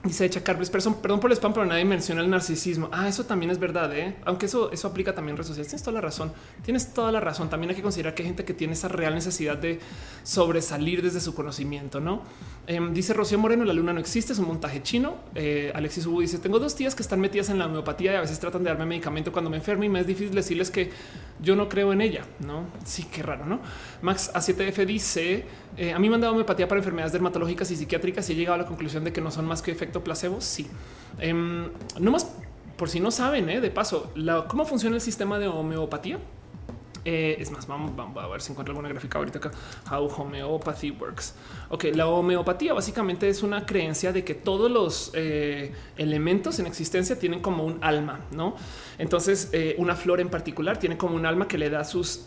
Dice 0.04 0.24
Echa 0.24 0.42
Carles, 0.42 0.68
perdón, 0.68 0.96
perdón 1.00 1.20
por 1.20 1.30
el 1.30 1.36
spam, 1.36 1.52
pero 1.52 1.64
nadie 1.64 1.84
menciona 1.84 2.22
el 2.22 2.28
narcisismo. 2.28 2.88
Ah, 2.90 3.06
eso 3.06 3.24
también 3.24 3.52
es 3.52 3.60
verdad, 3.60 3.96
¿eh? 3.96 4.16
aunque 4.24 4.46
eso, 4.46 4.72
eso 4.72 4.88
aplica 4.88 5.14
también 5.14 5.34
en 5.34 5.36
redes 5.36 5.46
sociales. 5.46 5.68
Tienes 5.68 5.84
toda 5.84 5.94
la 5.94 6.00
razón. 6.00 6.32
Tienes 6.64 6.92
toda 6.92 7.12
la 7.12 7.20
razón. 7.20 7.48
También 7.48 7.70
hay 7.70 7.76
que 7.76 7.82
considerar 7.82 8.12
que 8.12 8.22
hay 8.22 8.28
gente 8.28 8.44
que 8.44 8.52
tiene 8.52 8.72
esa 8.72 8.88
real 8.88 9.14
necesidad 9.14 9.56
de 9.56 9.78
sobresalir 10.24 11.02
desde 11.02 11.20
su 11.20 11.36
conocimiento, 11.36 12.00
no? 12.00 12.22
Em, 12.66 12.92
dice 12.92 13.14
Rocío 13.14 13.38
Moreno: 13.38 13.64
La 13.64 13.72
luna 13.72 13.92
no 13.92 14.00
existe, 14.00 14.32
es 14.32 14.40
un 14.40 14.48
montaje 14.48 14.82
chino. 14.82 15.18
Eh, 15.36 15.70
Alexis 15.72 16.04
Hugo 16.04 16.20
dice: 16.20 16.38
Tengo 16.38 16.58
dos 16.58 16.74
tías 16.74 16.96
que 16.96 17.02
están 17.02 17.20
metidas 17.20 17.48
en 17.50 17.60
la 17.60 17.66
homeopatía 17.66 18.12
y 18.12 18.16
a 18.16 18.20
veces 18.22 18.40
tratan 18.40 18.64
de 18.64 18.70
darme 18.70 18.86
medicamento 18.86 19.30
cuando 19.30 19.50
me 19.50 19.58
enfermo 19.58 19.84
y 19.84 19.88
me 19.88 20.00
es 20.00 20.06
difícil 20.08 20.34
decirles 20.34 20.72
que 20.72 20.90
yo 21.40 21.54
no 21.54 21.68
creo 21.68 21.92
en 21.92 22.00
ella. 22.00 22.24
No, 22.40 22.66
sí, 22.84 23.04
qué 23.04 23.22
raro, 23.22 23.46
no? 23.46 23.60
Max 24.00 24.32
A7F 24.34 24.84
dice: 24.84 25.44
eh, 25.76 25.92
A 25.92 25.98
mí 25.98 26.08
me 26.08 26.16
han 26.16 26.20
dado 26.20 26.32
homeopatía 26.32 26.68
para 26.68 26.78
enfermedades 26.78 27.12
dermatológicas 27.12 27.70
y 27.70 27.76
psiquiátricas 27.76 28.28
y 28.28 28.32
he 28.32 28.36
llegado 28.36 28.54
a 28.54 28.58
la 28.58 28.66
conclusión 28.66 29.04
de 29.04 29.12
que 29.12 29.20
no 29.20 29.30
son 29.30 29.46
más 29.46 29.62
que 29.62 29.70
efectos 29.70 30.02
placebo? 30.02 30.40
Sí. 30.40 30.66
Em, 31.18 31.70
no 31.98 32.10
más 32.10 32.36
por 32.76 32.88
si 32.88 33.00
no 33.00 33.10
saben, 33.10 33.48
eh, 33.48 33.60
de 33.60 33.70
paso, 33.70 34.12
cómo 34.48 34.64
funciona 34.64 34.96
el 34.96 35.02
sistema 35.02 35.38
de 35.38 35.46
homeopatía. 35.46 36.18
Eh, 37.04 37.36
es 37.40 37.50
más, 37.50 37.66
vamos, 37.66 37.96
vamos, 37.96 38.16
a 38.22 38.28
ver 38.28 38.40
si 38.40 38.52
encuentro 38.52 38.72
alguna 38.72 38.88
gráfica 38.88 39.18
ahorita 39.18 39.38
acá. 39.38 39.50
How 39.90 40.06
homeopathy 40.06 40.92
works. 40.92 41.34
Ok, 41.68 41.86
la 41.94 42.06
homeopatía 42.06 42.74
básicamente 42.74 43.28
es 43.28 43.42
una 43.42 43.66
creencia 43.66 44.12
de 44.12 44.24
que 44.24 44.34
todos 44.34 44.70
los 44.70 45.12
elementos 45.96 46.58
en 46.60 46.66
existencia 46.66 47.18
tienen 47.18 47.40
como 47.40 47.64
un 47.64 47.78
alma, 47.82 48.20
no? 48.30 48.54
Entonces, 48.98 49.50
una 49.78 49.96
flor 49.96 50.20
en 50.20 50.28
particular 50.28 50.76
tiene 50.78 50.96
como 50.96 51.16
un 51.16 51.26
alma 51.26 51.48
que 51.48 51.58
le 51.58 51.70
da 51.70 51.84
sus 51.84 52.26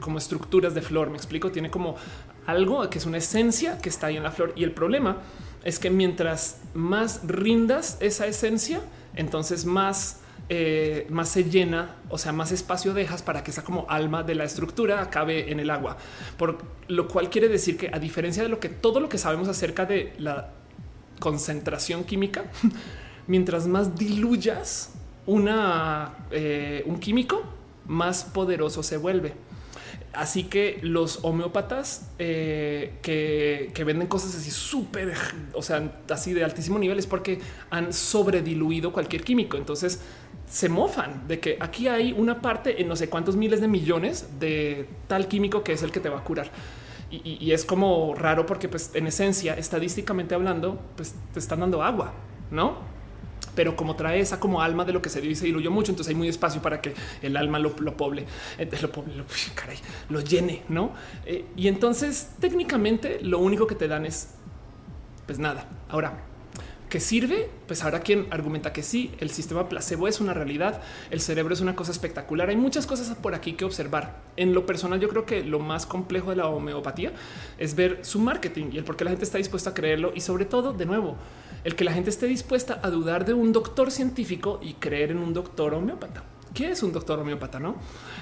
como 0.00 0.18
estructuras 0.18 0.74
de 0.74 0.80
flor. 0.80 1.10
Me 1.10 1.16
explico, 1.16 1.50
tiene 1.50 1.70
como 1.70 1.96
algo 2.46 2.88
que 2.90 2.98
es 2.98 3.06
una 3.06 3.18
esencia 3.18 3.78
que 3.78 3.88
está 3.88 4.08
ahí 4.08 4.16
en 4.16 4.22
la 4.22 4.30
flor. 4.30 4.52
Y 4.56 4.64
el 4.64 4.72
problema 4.72 5.18
es 5.62 5.78
que 5.78 5.90
mientras 5.90 6.60
más 6.74 7.20
rindas 7.26 7.96
esa 8.00 8.26
esencia, 8.26 8.80
entonces 9.14 9.64
más 9.64 10.20
eh, 10.50 11.06
más 11.08 11.30
se 11.30 11.44
llena, 11.44 11.96
o 12.10 12.18
sea, 12.18 12.30
más 12.32 12.52
espacio 12.52 12.92
dejas 12.92 13.22
para 13.22 13.42
que 13.42 13.50
esa 13.50 13.64
como 13.64 13.86
alma 13.88 14.22
de 14.22 14.34
la 14.34 14.44
estructura 14.44 15.00
acabe 15.00 15.50
en 15.50 15.58
el 15.58 15.70
agua. 15.70 15.96
Por 16.36 16.58
lo 16.88 17.08
cual 17.08 17.30
quiere 17.30 17.48
decir 17.48 17.78
que 17.78 17.88
a 17.90 17.98
diferencia 17.98 18.42
de 18.42 18.50
lo 18.50 18.60
que 18.60 18.68
todo 18.68 19.00
lo 19.00 19.08
que 19.08 19.16
sabemos 19.16 19.48
acerca 19.48 19.86
de 19.86 20.12
la 20.18 20.50
concentración 21.18 22.04
química, 22.04 22.44
mientras 23.26 23.66
más 23.66 23.96
diluyas 23.96 24.92
una, 25.24 26.14
eh, 26.30 26.82
un 26.84 26.98
químico, 26.98 27.42
más 27.86 28.24
poderoso 28.24 28.82
se 28.82 28.98
vuelve. 28.98 29.32
Así 30.14 30.44
que 30.44 30.78
los 30.82 31.20
homeópatas 31.22 32.10
eh, 32.18 32.94
que, 33.02 33.84
venden 33.84 34.06
cosas 34.08 34.34
así 34.34 34.50
súper, 34.50 35.14
o 35.52 35.62
sea, 35.62 36.02
así 36.10 36.32
de 36.32 36.44
altísimo 36.44 36.78
nivel 36.78 36.98
es 36.98 37.06
porque 37.06 37.40
han 37.70 37.92
sobrediluido 37.92 38.92
cualquier 38.92 39.22
químico. 39.24 39.56
Entonces 39.56 40.00
se 40.48 40.68
mofan 40.68 41.26
de 41.26 41.40
que 41.40 41.56
aquí 41.60 41.88
hay 41.88 42.12
una 42.12 42.40
parte 42.40 42.80
en 42.80 42.88
no 42.88 42.96
sé 42.96 43.08
cuántos 43.08 43.36
miles 43.36 43.60
de 43.60 43.68
millones 43.68 44.28
de 44.38 44.88
tal 45.08 45.26
químico 45.26 45.64
que 45.64 45.72
es 45.72 45.82
el 45.82 45.90
que 45.90 46.00
te 46.00 46.08
va 46.08 46.18
a 46.18 46.24
curar. 46.24 46.50
Y, 47.10 47.38
y 47.40 47.52
es 47.52 47.64
como 47.64 48.14
raro 48.14 48.46
porque 48.46 48.68
pues 48.68 48.90
en 48.94 49.06
esencia, 49.06 49.54
estadísticamente 49.54 50.34
hablando, 50.34 50.80
pues 50.96 51.14
te 51.32 51.38
están 51.38 51.60
dando 51.60 51.82
agua, 51.82 52.12
¿no? 52.50 52.93
Pero 53.54 53.76
como 53.76 53.96
trae 53.96 54.20
esa 54.20 54.40
como 54.40 54.62
alma 54.62 54.84
de 54.84 54.92
lo 54.92 55.02
que 55.02 55.08
se 55.08 55.20
dio 55.20 55.30
y 55.30 55.34
se 55.34 55.46
diluyó 55.46 55.70
mucho, 55.70 55.92
entonces 55.92 56.10
hay 56.10 56.16
muy 56.16 56.28
espacio 56.28 56.60
para 56.62 56.80
que 56.80 56.94
el 57.22 57.36
alma 57.36 57.58
lo, 57.58 57.74
lo 57.78 57.96
poble, 57.96 58.26
eh, 58.58 58.68
lo, 58.80 58.90
poble, 58.90 59.14
lo, 59.16 59.24
caray, 59.54 59.78
lo 60.08 60.20
llene, 60.20 60.62
¿no? 60.68 60.92
Eh, 61.26 61.44
y 61.56 61.68
entonces 61.68 62.30
técnicamente 62.40 63.20
lo 63.22 63.38
único 63.38 63.66
que 63.66 63.74
te 63.74 63.88
dan 63.88 64.06
es, 64.06 64.30
pues 65.26 65.38
nada. 65.38 65.68
Ahora, 65.88 66.18
¿qué 66.88 67.00
sirve? 67.00 67.48
Pues 67.66 67.82
habrá 67.82 68.00
quien 68.00 68.26
argumenta 68.30 68.72
que 68.72 68.82
sí, 68.82 69.12
el 69.18 69.30
sistema 69.30 69.68
placebo 69.68 70.06
es 70.08 70.20
una 70.20 70.34
realidad, 70.34 70.82
el 71.10 71.20
cerebro 71.20 71.54
es 71.54 71.60
una 71.60 71.74
cosa 71.74 71.92
espectacular, 71.92 72.50
hay 72.50 72.56
muchas 72.56 72.86
cosas 72.86 73.16
por 73.16 73.34
aquí 73.34 73.54
que 73.54 73.64
observar. 73.64 74.22
En 74.36 74.54
lo 74.54 74.66
personal 74.66 75.00
yo 75.00 75.08
creo 75.08 75.24
que 75.24 75.42
lo 75.42 75.58
más 75.58 75.86
complejo 75.86 76.30
de 76.30 76.36
la 76.36 76.48
homeopatía 76.48 77.12
es 77.58 77.74
ver 77.74 78.00
su 78.02 78.20
marketing 78.20 78.66
y 78.72 78.78
el 78.78 78.84
por 78.84 78.96
qué 78.96 79.04
la 79.04 79.10
gente 79.10 79.24
está 79.24 79.38
dispuesta 79.38 79.70
a 79.70 79.74
creerlo 79.74 80.12
y 80.14 80.20
sobre 80.20 80.44
todo, 80.44 80.72
de 80.72 80.86
nuevo, 80.86 81.16
el 81.64 81.74
que 81.76 81.84
la 81.84 81.92
gente 81.92 82.10
esté 82.10 82.26
dispuesta 82.26 82.80
a 82.82 82.90
dudar 82.90 83.24
de 83.24 83.34
un 83.34 83.52
doctor 83.52 83.90
científico 83.90 84.60
y 84.62 84.74
creer 84.74 85.10
en 85.10 85.18
un 85.18 85.32
doctor 85.32 85.74
homeópata. 85.74 86.22
¿Qué 86.52 86.70
es 86.70 86.82
un 86.82 86.92
doctor 86.92 87.18
homeópata? 87.18 87.58
No? 87.58 87.76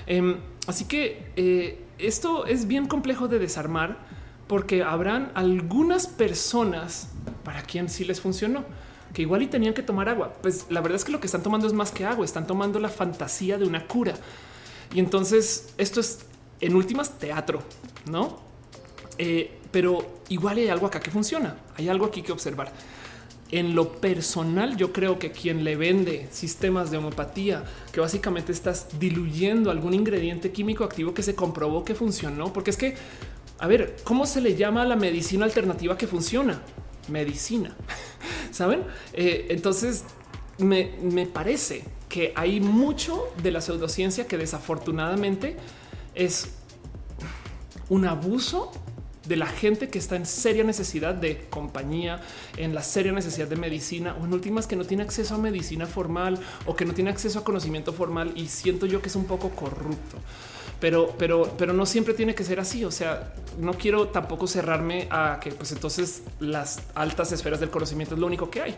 Em, 0.06 0.38
así 0.66 0.86
que 0.86 1.32
eh, 1.36 1.84
esto 1.98 2.46
es 2.46 2.66
bien 2.66 2.86
complejo 2.86 3.28
de 3.28 3.38
desarmar 3.38 3.98
porque 4.46 4.82
habrán 4.82 5.32
algunas 5.34 6.06
personas 6.06 7.10
para 7.44 7.62
quien 7.62 7.88
sí 7.88 8.04
les 8.04 8.20
funcionó 8.20 8.64
que 9.12 9.22
igual 9.22 9.42
y 9.42 9.46
tenían 9.46 9.74
que 9.74 9.82
tomar 9.82 10.08
agua. 10.08 10.32
Pues 10.42 10.66
la 10.70 10.80
verdad 10.80 10.96
es 10.96 11.04
que 11.04 11.12
lo 11.12 11.20
que 11.20 11.26
están 11.26 11.42
tomando 11.42 11.66
es 11.66 11.72
más 11.72 11.90
que 11.90 12.04
agua, 12.04 12.24
están 12.24 12.46
tomando 12.46 12.78
la 12.78 12.88
fantasía 12.88 13.58
de 13.58 13.64
una 13.64 13.86
cura. 13.86 14.14
Y 14.94 15.00
entonces 15.00 15.74
esto 15.78 16.00
es 16.00 16.26
en 16.60 16.74
últimas 16.74 17.18
teatro, 17.18 17.62
no? 18.06 18.40
Eh, 19.18 19.58
pero 19.70 20.20
igual 20.28 20.58
hay 20.58 20.68
algo 20.68 20.86
acá 20.86 21.00
que 21.00 21.10
funciona. 21.10 21.56
Hay 21.76 21.88
algo 21.88 22.06
aquí 22.06 22.22
que 22.22 22.32
observar. 22.32 22.72
En 23.52 23.74
lo 23.74 23.92
personal, 23.92 24.78
yo 24.78 24.94
creo 24.94 25.18
que 25.18 25.30
quien 25.30 25.62
le 25.62 25.76
vende 25.76 26.26
sistemas 26.32 26.90
de 26.90 26.96
homeopatía, 26.96 27.64
que 27.92 28.00
básicamente 28.00 28.50
estás 28.50 28.98
diluyendo 28.98 29.70
algún 29.70 29.92
ingrediente 29.92 30.52
químico 30.52 30.84
activo 30.84 31.12
que 31.12 31.22
se 31.22 31.34
comprobó 31.34 31.84
que 31.84 31.94
funcionó, 31.94 32.50
porque 32.50 32.70
es 32.70 32.78
que, 32.78 32.94
a 33.58 33.66
ver, 33.66 33.96
¿cómo 34.04 34.24
se 34.24 34.40
le 34.40 34.56
llama 34.56 34.86
la 34.86 34.96
medicina 34.96 35.44
alternativa 35.44 35.98
que 35.98 36.06
funciona? 36.06 36.62
Medicina, 37.08 37.76
¿saben? 38.50 38.84
Eh, 39.12 39.48
entonces, 39.50 40.04
me, 40.56 40.92
me 41.02 41.26
parece 41.26 41.84
que 42.08 42.32
hay 42.34 42.58
mucho 42.58 43.28
de 43.42 43.50
la 43.50 43.60
pseudociencia 43.60 44.26
que 44.26 44.38
desafortunadamente 44.38 45.58
es 46.14 46.48
un 47.90 48.06
abuso 48.06 48.72
de 49.32 49.36
la 49.38 49.46
gente 49.46 49.88
que 49.88 49.98
está 49.98 50.16
en 50.16 50.26
seria 50.26 50.62
necesidad 50.62 51.14
de 51.14 51.46
compañía, 51.48 52.20
en 52.58 52.74
la 52.74 52.82
seria 52.82 53.12
necesidad 53.12 53.48
de 53.48 53.56
medicina 53.56 54.14
o 54.20 54.26
en 54.26 54.34
últimas 54.34 54.66
que 54.66 54.76
no 54.76 54.84
tiene 54.84 55.04
acceso 55.04 55.34
a 55.34 55.38
medicina 55.38 55.86
formal 55.86 56.38
o 56.66 56.76
que 56.76 56.84
no 56.84 56.92
tiene 56.92 57.08
acceso 57.08 57.38
a 57.38 57.44
conocimiento 57.44 57.94
formal 57.94 58.32
y 58.36 58.48
siento 58.48 58.84
yo 58.84 59.00
que 59.00 59.08
es 59.08 59.16
un 59.16 59.24
poco 59.24 59.48
corrupto. 59.48 60.18
Pero, 60.80 61.14
pero, 61.16 61.54
pero 61.56 61.72
no 61.72 61.86
siempre 61.86 62.12
tiene 62.12 62.34
que 62.34 62.44
ser 62.44 62.60
así. 62.60 62.84
O 62.84 62.90
sea, 62.90 63.32
no 63.58 63.72
quiero 63.72 64.08
tampoco 64.08 64.46
cerrarme 64.46 65.08
a 65.10 65.40
que 65.40 65.50
pues 65.52 65.72
entonces 65.72 66.24
las 66.38 66.82
altas 66.94 67.32
esferas 67.32 67.58
del 67.58 67.70
conocimiento 67.70 68.14
es 68.14 68.20
lo 68.20 68.26
único 68.26 68.50
que 68.50 68.60
hay 68.60 68.76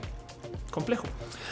complejo. 0.71 1.05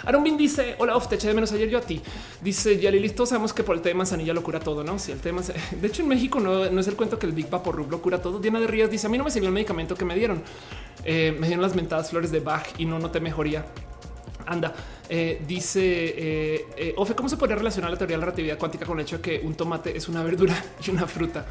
Aaron 0.05 0.37
dice: 0.37 0.77
Hola, 0.79 0.97
of, 0.97 1.09
te 1.09 1.17
eché 1.17 1.29
de 1.29 1.35
menos 1.35 1.53
ayer 1.53 1.69
yo 1.69 1.79
a 1.79 1.81
ti. 1.81 2.01
Dice 2.41 2.79
ya 2.79 2.91
listo. 2.91 3.27
Sabemos 3.27 3.53
que 3.53 3.63
por 3.63 3.77
el 3.77 3.83
tema 3.83 3.91
de 3.91 3.95
manzanilla 3.99 4.35
lo 4.35 4.43
cura 4.43 4.61
todo, 4.61 4.83
no? 4.83 4.99
Si 4.99 5.13
el 5.13 5.21
tema, 5.21 5.43
de 5.81 5.87
hecho, 5.87 6.03
en 6.03 6.09
México 6.09 6.41
no, 6.41 6.65
es 6.65 6.89
el 6.89 6.97
cuento 6.97 7.19
que 7.19 7.27
el 7.27 7.33
Big 7.33 7.49
Vapor 7.49 7.77
Rub 7.77 7.91
lo 7.91 8.03
cura 8.03 8.21
todo. 8.21 8.39
Diana 8.39 8.61
de 8.61 8.67
Ríos 8.67 8.91
dice: 8.91 9.07
A 9.07 9.11
mí 9.11 9.19
no 9.19 9.25
me 9.25 9.31
sirvió 9.31 9.49
el 9.49 9.55
medicamento 9.55 9.95
que 9.95 10.05
me 10.05 10.15
dieron. 10.15 10.43
Eh, 11.05 11.37
me 11.39 11.47
dieron 11.47 11.63
las 11.63 11.75
mentadas 11.75 12.11
flores 12.11 12.31
de 12.31 12.41
Bach 12.41 12.67
y 12.79 12.87
no 12.87 12.99
noté 12.99 13.21
mejoría. 13.21 13.65
Anda, 14.45 14.75
eh, 15.09 15.41
dice 15.47 15.81
eh, 15.85 16.95
Ofe, 16.97 17.15
¿cómo 17.15 17.29
se 17.29 17.37
podría 17.37 17.57
relacionar 17.57 17.93
la 17.93 17.97
teoría 17.97 18.17
de 18.17 18.21
la 18.21 18.27
relatividad 18.27 18.59
cuántica 18.59 18.85
con 18.85 18.99
el 18.99 19.05
hecho 19.05 19.19
de 19.19 19.23
que 19.23 19.41
un 19.45 19.55
tomate 19.55 19.97
es 19.97 20.09
una 20.09 20.23
verdura 20.25 20.55
y 20.87 20.91
una 20.91 21.07
fruta? 21.07 21.47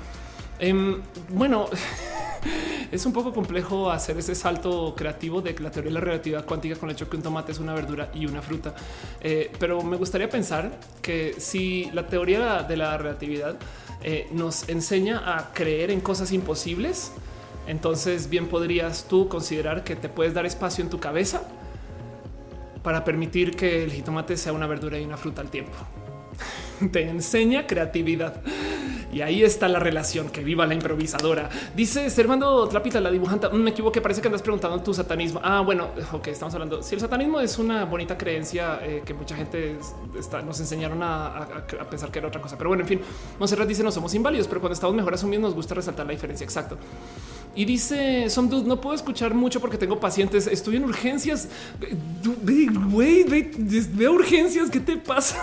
Em, 0.61 1.01
bueno, 1.29 1.65
es 2.91 3.03
un 3.07 3.13
poco 3.13 3.33
complejo 3.33 3.89
hacer 3.89 4.19
ese 4.19 4.35
salto 4.35 4.93
creativo 4.95 5.41
de 5.41 5.57
la 5.59 5.71
teoría 5.71 5.89
de 5.89 5.93
la 5.95 6.01
relatividad 6.01 6.45
cuántica 6.45 6.75
con 6.75 6.88
el 6.88 6.95
hecho 6.95 7.09
que 7.09 7.17
un 7.17 7.23
tomate 7.23 7.51
es 7.51 7.57
una 7.57 7.73
verdura 7.73 8.11
y 8.13 8.27
una 8.27 8.43
fruta. 8.43 8.75
Eh, 9.21 9.51
pero 9.57 9.81
me 9.81 9.97
gustaría 9.97 10.29
pensar 10.29 10.71
que 11.01 11.33
si 11.39 11.89
la 11.93 12.05
teoría 12.05 12.61
de 12.61 12.77
la 12.77 12.95
relatividad 12.95 13.55
eh, 14.03 14.27
nos 14.33 14.69
enseña 14.69 15.35
a 15.35 15.51
creer 15.51 15.89
en 15.89 15.99
cosas 15.99 16.31
imposibles, 16.31 17.11
entonces 17.65 18.29
bien 18.29 18.47
podrías 18.47 19.05
tú 19.05 19.27
considerar 19.27 19.83
que 19.83 19.95
te 19.95 20.09
puedes 20.09 20.35
dar 20.35 20.45
espacio 20.45 20.83
en 20.83 20.91
tu 20.91 20.99
cabeza 20.99 21.41
para 22.83 23.03
permitir 23.03 23.55
que 23.55 23.83
el 23.83 23.91
jitomate 23.91 24.38
sea 24.38 24.53
una 24.53 24.67
verdura 24.67 24.99
y 24.99 25.05
una 25.05 25.17
fruta 25.17 25.41
al 25.41 25.49
tiempo. 25.49 25.73
Te 26.91 27.07
enseña 27.07 27.67
creatividad. 27.67 28.41
Y 29.13 29.21
ahí 29.21 29.43
está 29.43 29.67
la 29.67 29.79
relación. 29.79 30.29
Que 30.29 30.43
viva 30.43 30.65
la 30.65 30.73
improvisadora. 30.73 31.49
Dice 31.75 32.09
Servando 32.09 32.67
Trapita, 32.67 33.01
la 33.01 33.11
dibujante. 33.11 33.49
Mm, 33.49 33.55
me 33.55 33.71
equivoqué. 33.71 34.01
Parece 34.01 34.21
que 34.21 34.27
andas 34.27 34.41
preguntando 34.41 34.81
tu 34.81 34.93
satanismo. 34.93 35.41
Ah, 35.43 35.61
bueno, 35.61 35.89
ok, 36.11 36.27
estamos 36.27 36.53
hablando. 36.53 36.81
Si 36.81 36.95
el 36.95 37.01
satanismo 37.01 37.39
es 37.39 37.57
una 37.59 37.85
bonita 37.85 38.17
creencia 38.17 38.79
eh, 38.81 39.03
que 39.05 39.13
mucha 39.13 39.35
gente 39.35 39.77
nos 40.45 40.59
enseñaron 40.59 41.01
a, 41.03 41.65
pensar 41.89 42.09
que 42.11 42.19
era 42.19 42.29
otra 42.29 42.41
cosa. 42.41 42.57
Pero 42.57 42.69
bueno, 42.69 42.83
en 42.83 42.87
fin, 42.87 43.01
Monserrat 43.37 43.67
dice 43.67 43.83
no 43.83 43.91
somos 43.91 44.13
inválidos, 44.13 44.47
pero 44.47 44.61
cuando 44.61 44.73
estamos 44.73 44.95
mejor 44.95 45.13
asumiendo 45.13 45.47
nos 45.47 45.55
gusta 45.55 45.75
resaltar 45.75 46.05
la 46.05 46.13
diferencia. 46.13 46.45
Exacto. 46.45 46.77
Y 47.56 47.65
dice 47.65 48.30
Som 48.30 48.49
Dude, 48.49 48.68
no 48.68 48.80
puedo 48.80 48.95
escuchar 48.95 49.34
mucho 49.34 49.60
porque 49.60 49.78
tengo 49.78 49.99
pacientes. 49.99 50.48
Estoy 50.48 50.78
en 50.78 50.86
urgencias. 50.86 51.49
Güey, 52.23 53.23
ve, 53.23 54.10
urgencias. 54.10 54.69
¿Qué 54.69 54.80
te 54.80 54.98
pasa? 54.98 55.38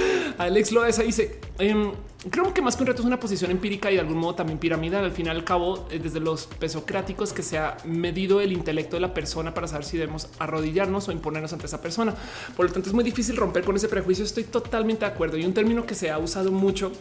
Alex 0.38 0.72
Loesa 0.72 1.02
dice: 1.02 1.38
em, 1.58 1.92
Creo 2.28 2.52
que 2.52 2.60
más 2.60 2.76
que 2.76 2.82
un 2.82 2.86
reto 2.86 3.00
es 3.00 3.06
una 3.06 3.18
posición 3.18 3.50
empírica 3.50 3.90
y 3.90 3.94
de 3.94 4.00
algún 4.00 4.18
modo 4.18 4.34
también 4.34 4.58
piramidal. 4.58 5.04
Al 5.04 5.12
final, 5.12 5.36
al 5.36 5.44
cabo, 5.44 5.86
eh, 5.90 5.98
desde 5.98 6.20
los 6.20 6.46
pesocráticos 6.46 7.32
que 7.32 7.42
se 7.42 7.56
ha 7.56 7.78
medido 7.86 8.42
el 8.42 8.52
intelecto 8.52 8.96
de 8.96 9.00
la 9.00 9.14
persona 9.14 9.54
para 9.54 9.66
saber 9.68 9.86
si 9.86 9.96
debemos 9.96 10.28
arrodillarnos 10.38 11.08
o 11.08 11.12
imponernos 11.12 11.54
ante 11.54 11.64
esa 11.64 11.80
persona. 11.80 12.14
Por 12.56 12.66
lo 12.66 12.72
tanto, 12.72 12.90
es 12.90 12.94
muy 12.94 13.04
difícil 13.04 13.36
romper 13.36 13.64
con 13.64 13.74
ese 13.74 13.88
prejuicio. 13.88 14.22
Estoy 14.22 14.44
totalmente 14.44 15.06
de 15.06 15.12
acuerdo. 15.12 15.38
Y 15.38 15.46
un 15.46 15.54
término 15.54 15.86
que 15.86 15.94
se 15.94 16.10
ha 16.10 16.18
usado 16.18 16.52
mucho 16.52 16.92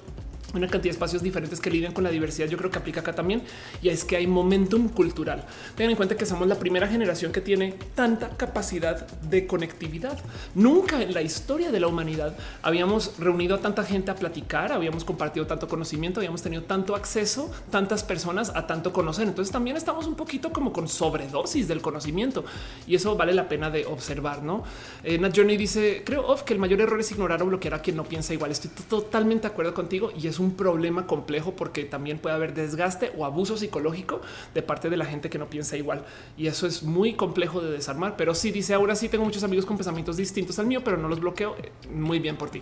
una 0.53 0.67
cantidad 0.67 0.91
de 0.91 0.97
espacios 0.97 1.21
diferentes 1.21 1.59
que 1.59 1.69
lidian 1.69 1.93
con 1.93 2.03
la 2.03 2.09
diversidad. 2.09 2.47
Yo 2.47 2.57
creo 2.57 2.71
que 2.71 2.79
aplica 2.79 3.01
acá 3.01 3.13
también 3.13 3.43
y 3.81 3.89
es 3.89 4.03
que 4.03 4.15
hay 4.15 4.27
momentum 4.27 4.89
cultural. 4.89 5.45
Tengan 5.75 5.91
en 5.91 5.97
cuenta 5.97 6.15
que 6.15 6.25
somos 6.25 6.47
la 6.47 6.55
primera 6.55 6.87
generación 6.87 7.31
que 7.31 7.41
tiene 7.41 7.75
tanta 7.95 8.29
capacidad 8.29 9.07
de 9.07 9.45
conectividad. 9.45 10.17
Nunca 10.55 11.01
en 11.01 11.13
la 11.13 11.21
historia 11.21 11.71
de 11.71 11.79
la 11.79 11.87
humanidad 11.87 12.35
habíamos 12.61 13.17
reunido 13.19 13.55
a 13.55 13.59
tanta 13.59 13.83
gente 13.83 14.11
a 14.11 14.15
platicar, 14.15 14.71
habíamos 14.71 15.03
compartido 15.03 15.45
tanto 15.45 15.67
conocimiento, 15.67 16.19
habíamos 16.19 16.41
tenido 16.41 16.63
tanto 16.63 16.95
acceso, 16.95 17.51
tantas 17.69 18.03
personas 18.03 18.51
a 18.55 18.65
tanto 18.67 18.91
conocer. 18.91 19.27
Entonces 19.27 19.51
también 19.51 19.77
estamos 19.77 20.07
un 20.07 20.15
poquito 20.15 20.51
como 20.51 20.73
con 20.73 20.87
sobredosis 20.87 21.67
del 21.67 21.81
conocimiento 21.81 22.45
y 22.87 22.95
eso 22.95 23.15
vale 23.15 23.33
la 23.33 23.47
pena 23.47 23.69
de 23.69 23.85
observar. 23.85 24.43
No, 24.43 24.63
eh, 25.03 25.17
Nat 25.17 25.35
Journey 25.35 25.57
dice: 25.57 26.03
Creo 26.05 26.35
que 26.43 26.53
el 26.53 26.59
mayor 26.59 26.81
error 26.81 26.99
es 26.99 27.11
ignorar 27.11 27.41
o 27.43 27.45
bloquear 27.45 27.73
a 27.75 27.81
quien 27.81 27.95
no 27.95 28.03
piensa 28.03 28.33
igual. 28.33 28.51
Estoy 28.51 28.71
totalmente 28.87 29.47
de 29.47 29.51
acuerdo 29.51 29.73
contigo 29.73 30.11
y 30.17 30.27
es 30.27 30.38
es 30.39 30.45
un 30.45 30.53
problema 30.55 31.05
complejo 31.05 31.53
porque 31.55 31.83
también 31.83 32.17
puede 32.17 32.35
haber 32.35 32.53
desgaste 32.53 33.11
o 33.17 33.25
abuso 33.25 33.57
psicológico 33.57 34.21
de 34.53 34.61
parte 34.61 34.89
de 34.89 34.97
la 34.97 35.05
gente 35.05 35.29
que 35.29 35.37
no 35.37 35.49
piensa 35.49 35.75
igual. 35.75 36.05
Y 36.37 36.47
eso 36.47 36.65
es 36.65 36.81
muy 36.81 37.13
complejo 37.13 37.61
de 37.61 37.71
desarmar. 37.71 38.15
Pero 38.15 38.33
sí 38.33 38.51
dice 38.51 38.73
ahora 38.73 38.95
sí 38.95 39.09
tengo 39.09 39.25
muchos 39.25 39.43
amigos 39.43 39.65
con 39.65 39.75
pensamientos 39.75 40.17
distintos 40.17 40.57
al 40.59 40.65
mío, 40.65 40.81
pero 40.83 40.97
no 40.97 41.09
los 41.09 41.19
bloqueo. 41.19 41.55
Muy 41.93 42.19
bien 42.19 42.37
por 42.37 42.49
ti. 42.49 42.61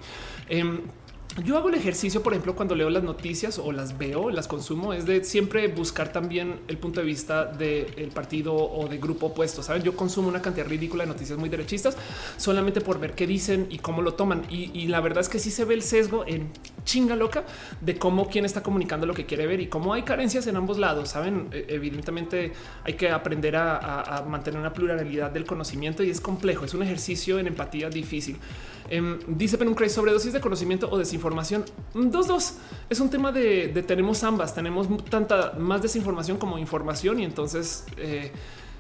Em, 0.50 0.82
yo 1.44 1.56
hago 1.56 1.70
el 1.70 1.76
ejercicio, 1.76 2.24
por 2.24 2.34
ejemplo, 2.34 2.56
cuando 2.56 2.74
leo 2.74 2.90
las 2.90 3.04
noticias 3.04 3.60
o 3.60 3.72
las 3.72 3.98
veo, 3.98 4.32
las 4.32 4.48
consumo, 4.48 4.94
es 4.94 5.06
de 5.06 5.24
siempre 5.24 5.68
buscar 5.68 6.12
también 6.12 6.62
el 6.68 6.80
punto 6.80 7.00
de 7.00 7.06
vista 7.06 7.46
del 7.46 8.10
partido 8.14 8.56
o 8.56 8.88
de 8.88 8.98
grupo 8.98 9.28
opuesto. 9.28 9.62
Saben, 9.62 9.84
yo 9.84 9.96
consumo 9.96 10.30
una 10.30 10.42
cantidad 10.42 10.66
ridícula 10.66 11.04
de 11.04 11.10
noticias 11.10 11.38
muy 11.38 11.50
derechistas 11.50 11.96
solamente 12.38 12.82
por 12.82 13.00
ver 13.00 13.14
qué 13.14 13.28
dicen 13.28 13.68
y 13.70 13.78
cómo 13.78 14.02
lo 14.02 14.16
toman. 14.16 14.46
Y, 14.50 14.88
la 14.88 15.02
verdad 15.02 15.22
es 15.22 15.30
que 15.30 15.38
sí 15.38 15.52
se 15.52 15.66
ve 15.66 15.76
el 15.76 15.84
sesgo 15.84 16.24
en 16.26 16.50
chinga 16.86 17.16
loca 17.16 17.44
de 17.82 17.98
cómo 17.98 18.30
quien 18.30 18.46
está 18.46 18.64
comunicando 18.64 19.06
lo 19.06 19.14
que 19.14 19.26
quiere 19.26 19.46
ver 19.46 19.60
y 19.60 19.68
cómo 19.68 19.94
hay 19.94 20.04
carencias 20.04 20.48
en 20.48 20.56
ambos 20.56 20.80
lados. 20.80 21.10
Saben, 21.10 21.50
e, 21.52 21.66
evidentemente 21.70 22.54
hay 22.84 22.94
que 22.94 23.12
aprender 23.12 23.58
a, 23.58 24.26
mantener 24.28 24.60
una 24.60 24.74
pluralidad 24.74 25.30
del 25.30 25.46
conocimiento 25.46 26.04
y 26.04 26.10
es 26.10 26.20
complejo. 26.20 26.66
Es 26.66 26.74
un 26.74 26.82
ejercicio 26.82 27.38
en 27.38 27.48
empatía 27.48 27.90
difícil. 27.90 28.38
Em, 28.90 29.20
dice 29.28 29.58
Penuncray 29.58 29.90
sobre 29.90 30.12
dosis 30.14 30.34
de 30.34 30.40
conocimiento 30.40 30.90
o 30.90 30.98
desinformación. 30.98 31.66
Mm, 31.94 32.10
dos, 32.10 32.28
dos. 32.28 32.54
Es 32.90 33.00
un 33.00 33.10
tema 33.10 33.32
de, 33.32 33.70
tenemos 33.86 34.24
ambas. 34.24 34.56
Tenemos 34.56 34.88
tanta 35.10 35.54
más 35.58 35.82
desinformación 35.82 36.38
como 36.38 36.58
información 36.58 37.20
y 37.20 37.26
entonces 37.26 37.86
eh, 37.98 38.32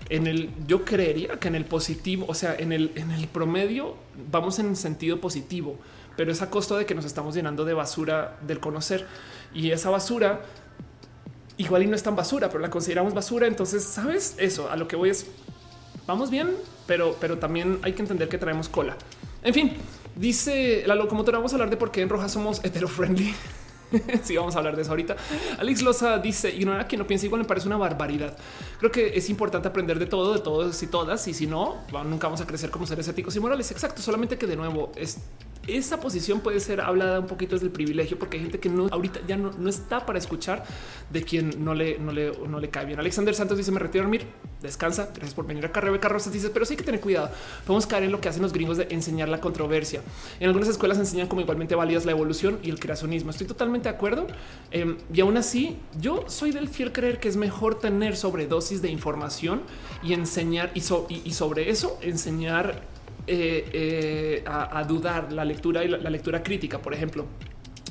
en 0.09 0.27
el 0.27 0.49
yo 0.67 0.85
creería 0.85 1.39
que 1.39 1.47
en 1.49 1.55
el 1.55 1.65
positivo, 1.65 2.25
o 2.27 2.33
sea, 2.33 2.55
en 2.55 2.71
el, 2.71 2.91
en 2.95 3.11
el 3.11 3.27
promedio 3.27 3.95
vamos 4.31 4.59
en 4.59 4.75
sentido 4.75 5.19
positivo, 5.19 5.77
pero 6.15 6.31
es 6.31 6.41
a 6.41 6.49
costo 6.49 6.77
de 6.77 6.85
que 6.85 6.95
nos 6.95 7.05
estamos 7.05 7.35
llenando 7.35 7.65
de 7.65 7.73
basura 7.73 8.37
del 8.47 8.59
conocer 8.59 9.05
y 9.53 9.71
esa 9.71 9.89
basura 9.89 10.41
igual 11.57 11.83
y 11.83 11.87
no 11.87 11.95
es 11.95 12.03
tan 12.03 12.15
basura, 12.15 12.49
pero 12.49 12.59
la 12.59 12.69
consideramos 12.69 13.13
basura. 13.13 13.47
Entonces, 13.47 13.83
sabes 13.83 14.35
eso 14.37 14.69
a 14.69 14.75
lo 14.75 14.87
que 14.87 14.95
voy 14.95 15.09
es 15.09 15.27
vamos 16.05 16.29
bien, 16.29 16.55
pero, 16.85 17.17
pero 17.19 17.37
también 17.37 17.79
hay 17.81 17.93
que 17.93 18.01
entender 18.01 18.29
que 18.29 18.37
traemos 18.37 18.69
cola. 18.69 18.95
En 19.43 19.53
fin, 19.53 19.73
dice 20.17 20.83
la 20.85 20.95
locomotora. 20.95 21.37
Vamos 21.37 21.53
a 21.53 21.55
hablar 21.55 21.69
de 21.69 21.77
por 21.77 21.91
qué 21.91 22.01
en 22.01 22.09
Roja 22.09 22.29
somos 22.29 22.63
hetero 22.63 22.87
friendly. 22.87 23.33
sí, 24.23 24.35
vamos 24.35 24.55
a 24.55 24.59
hablar 24.59 24.75
de 24.75 24.81
eso 24.81 24.91
ahorita. 24.91 25.15
Alex 25.59 25.81
Loza 25.81 26.17
dice 26.19 26.53
ignorar 26.53 26.81
a 26.81 26.87
quien 26.87 26.99
no 26.99 27.07
piensa 27.07 27.25
igual 27.25 27.41
me 27.41 27.47
parece 27.47 27.67
una 27.67 27.77
barbaridad. 27.77 28.37
Creo 28.79 28.91
que 28.91 29.17
es 29.17 29.29
importante 29.29 29.67
aprender 29.67 29.99
de 29.99 30.05
todo, 30.05 30.33
de 30.33 30.39
todos 30.39 30.81
y 30.83 30.87
todas. 30.87 31.27
Y 31.27 31.33
si 31.33 31.47
no, 31.47 31.77
nunca 32.05 32.27
vamos 32.27 32.41
a 32.41 32.47
crecer 32.47 32.69
como 32.69 32.85
seres 32.85 33.07
éticos 33.07 33.35
y 33.35 33.39
morales. 33.39 33.71
Exacto. 33.71 34.01
Solamente 34.01 34.37
que 34.37 34.47
de 34.47 34.55
nuevo 34.55 34.91
es 34.95 35.19
esa 35.67 35.99
posición 35.99 36.39
puede 36.39 36.59
ser 36.59 36.81
hablada 36.81 37.19
un 37.19 37.27
poquito 37.27 37.55
desde 37.55 37.65
el 37.65 37.71
privilegio, 37.71 38.17
porque 38.17 38.37
hay 38.37 38.43
gente 38.43 38.59
que 38.59 38.69
no 38.69 38.87
ahorita 38.89 39.19
ya 39.27 39.35
no, 39.35 39.51
está 39.67 40.05
para 40.05 40.17
escuchar 40.17 40.63
de 41.09 41.23
quien 41.23 41.63
no 41.63 41.73
le, 41.73 41.99
no 41.99 42.11
le, 42.11 42.31
no 42.47 42.59
le 42.59 42.69
cae 42.69 42.85
bien. 42.85 42.99
Alexander 42.99 43.35
Santos 43.35 43.57
dice: 43.57 43.71
Me 43.71 43.79
retiro 43.79 44.03
a 44.03 44.05
dormir, 44.05 44.25
descansa. 44.61 45.09
Gracias 45.13 45.33
por 45.33 45.45
venir 45.45 45.65
acá. 45.65 45.81
Rebeca 45.81 46.07
Rosas 46.07 46.31
dice: 46.31 46.49
Pero 46.49 46.65
sí 46.65 46.73
hay 46.73 46.77
que 46.77 46.83
tener 46.83 47.01
cuidado. 47.01 47.29
Podemos 47.65 47.85
caer 47.85 48.03
en 48.03 48.11
lo 48.11 48.21
que 48.21 48.29
hacen 48.29 48.41
los 48.41 48.53
gringos 48.53 48.77
de 48.77 48.87
enseñar 48.89 49.27
la 49.29 49.41
controversia. 49.41 50.01
En 50.39 50.47
algunas 50.47 50.69
escuelas 50.69 50.97
enseñan 50.97 51.27
como 51.27 51.41
igualmente 51.41 51.75
válidas 51.75 52.05
la 52.05 52.11
evolución 52.11 52.59
y 52.63 52.69
el 52.69 52.79
creacionismo. 52.79 53.31
Estoy 53.31 53.47
totalmente 53.47 53.76
de 53.83 53.89
acuerdo. 53.89 54.27
Em, 54.71 54.97
y 55.13 55.21
aún 55.21 55.37
así, 55.37 55.77
yo 55.99 56.25
soy 56.27 56.51
del 56.51 56.67
fiel 56.67 56.91
creer 56.91 57.19
que 57.19 57.27
es 57.29 57.37
mejor 57.37 57.79
tener 57.79 58.15
sobredosis 58.15 58.81
de 58.81 58.89
información 58.89 59.61
y 60.03 60.13
enseñar 60.13 60.71
y 60.73 60.81
sobre 60.81 61.69
eso 61.69 61.97
enseñar 62.01 62.81
eh, 63.29 63.69
eh, 63.73 64.43
a, 64.45 64.85
dudar 64.85 65.33
la 65.33 65.43
lectura 65.43 65.83
y 65.83 65.89
la, 65.89 66.09
lectura 66.09 66.41
crítica, 66.41 66.81
por 66.81 66.93
ejemplo. 66.93 67.25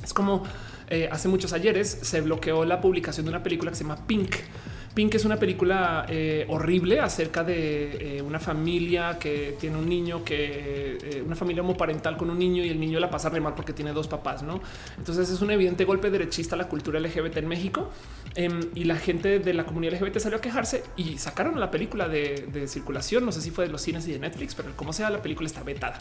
Es 0.03 0.11
como 0.11 0.43
eh, 0.89 1.07
hace 1.11 1.27
muchos 1.27 1.53
ayeres 1.53 1.87
se 2.01 2.21
bloqueó 2.21 2.65
la 2.65 2.81
publicación 2.81 3.27
de 3.27 3.29
una 3.29 3.43
película 3.43 3.69
que 3.69 3.77
se 3.77 3.83
llama 3.83 4.07
Pink 4.07 4.35
Pink 4.97 5.13
es 5.13 5.25
una 5.25 5.37
película 5.37 6.07
eh, 6.09 6.43
horrible 6.49 6.99
acerca 6.99 7.43
de 7.43 8.17
eh, 8.17 8.21
una 8.23 8.39
familia 8.39 9.19
que 9.19 9.55
tiene 9.59 9.77
un 9.77 9.87
niño 9.87 10.25
que 10.25 10.97
eh, 10.99 11.21
una 11.23 11.35
familia 11.35 11.61
homoparental 11.61 12.17
con 12.17 12.31
un 12.31 12.39
niño 12.39 12.65
y 12.65 12.69
el 12.69 12.79
niño 12.79 12.99
la 12.99 13.11
pasa 13.11 13.29
re 13.29 13.39
mal 13.39 13.53
porque 13.53 13.73
tiene 13.73 13.93
dos 13.93 14.07
papás, 14.07 14.41
¿no? 14.41 14.59
Entonces 14.97 15.29
es 15.29 15.39
un 15.39 15.51
evidente 15.51 15.85
golpe 15.85 16.09
derechista 16.09 16.55
a 16.55 16.57
la 16.57 16.67
cultura 16.67 16.99
LGBT 16.99 17.37
en 17.37 17.47
México 17.47 17.91
em, 18.33 18.59
y 18.73 18.85
la 18.85 18.95
gente 18.95 19.37
de 19.37 19.53
la 19.53 19.67
comunidad 19.67 20.01
LGBT 20.01 20.17
salió 20.17 20.39
a 20.39 20.41
quejarse 20.41 20.83
y 20.95 21.19
sacaron 21.19 21.59
la 21.59 21.69
película 21.69 22.09
de, 22.09 22.67
circulación. 22.67 23.23
No 23.23 23.31
sé 23.31 23.41
si 23.41 23.51
fue 23.51 23.65
de 23.65 23.71
los 23.71 23.83
cines 23.83 24.07
y 24.07 24.13
de 24.13 24.17
Netflix, 24.17 24.55
pero 24.55 24.75
como 24.75 24.93
sea, 24.93 25.11
la 25.11 25.21
película 25.21 25.45
está 25.45 25.61
vetada. 25.61 25.99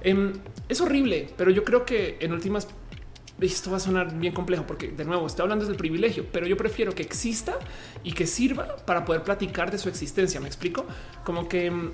Em, 0.00 0.32
es 0.68 0.80
horrible, 0.80 1.28
pero 1.36 1.50
yo 1.50 1.64
creo 1.64 1.84
que 1.84 2.18
en 2.20 2.32
últimas 2.32 2.68
esto 3.40 3.70
va 3.70 3.76
a 3.76 3.80
sonar 3.80 4.18
bien 4.18 4.32
complejo 4.32 4.64
porque 4.66 4.88
de 4.88 5.04
nuevo 5.04 5.26
estoy 5.26 5.44
hablando 5.44 5.64
del 5.64 5.76
privilegio, 5.76 6.26
pero 6.32 6.46
yo 6.46 6.56
prefiero 6.56 6.94
que 6.94 7.02
exista 7.02 7.56
y 8.02 8.12
que 8.12 8.26
sirva 8.26 8.76
para 8.84 9.04
poder 9.04 9.22
platicar 9.22 9.70
de 9.70 9.78
su 9.78 9.88
existencia. 9.88 10.40
Me 10.40 10.48
explico 10.48 10.84
como 11.24 11.48
que 11.48 11.70
mm, 11.70 11.90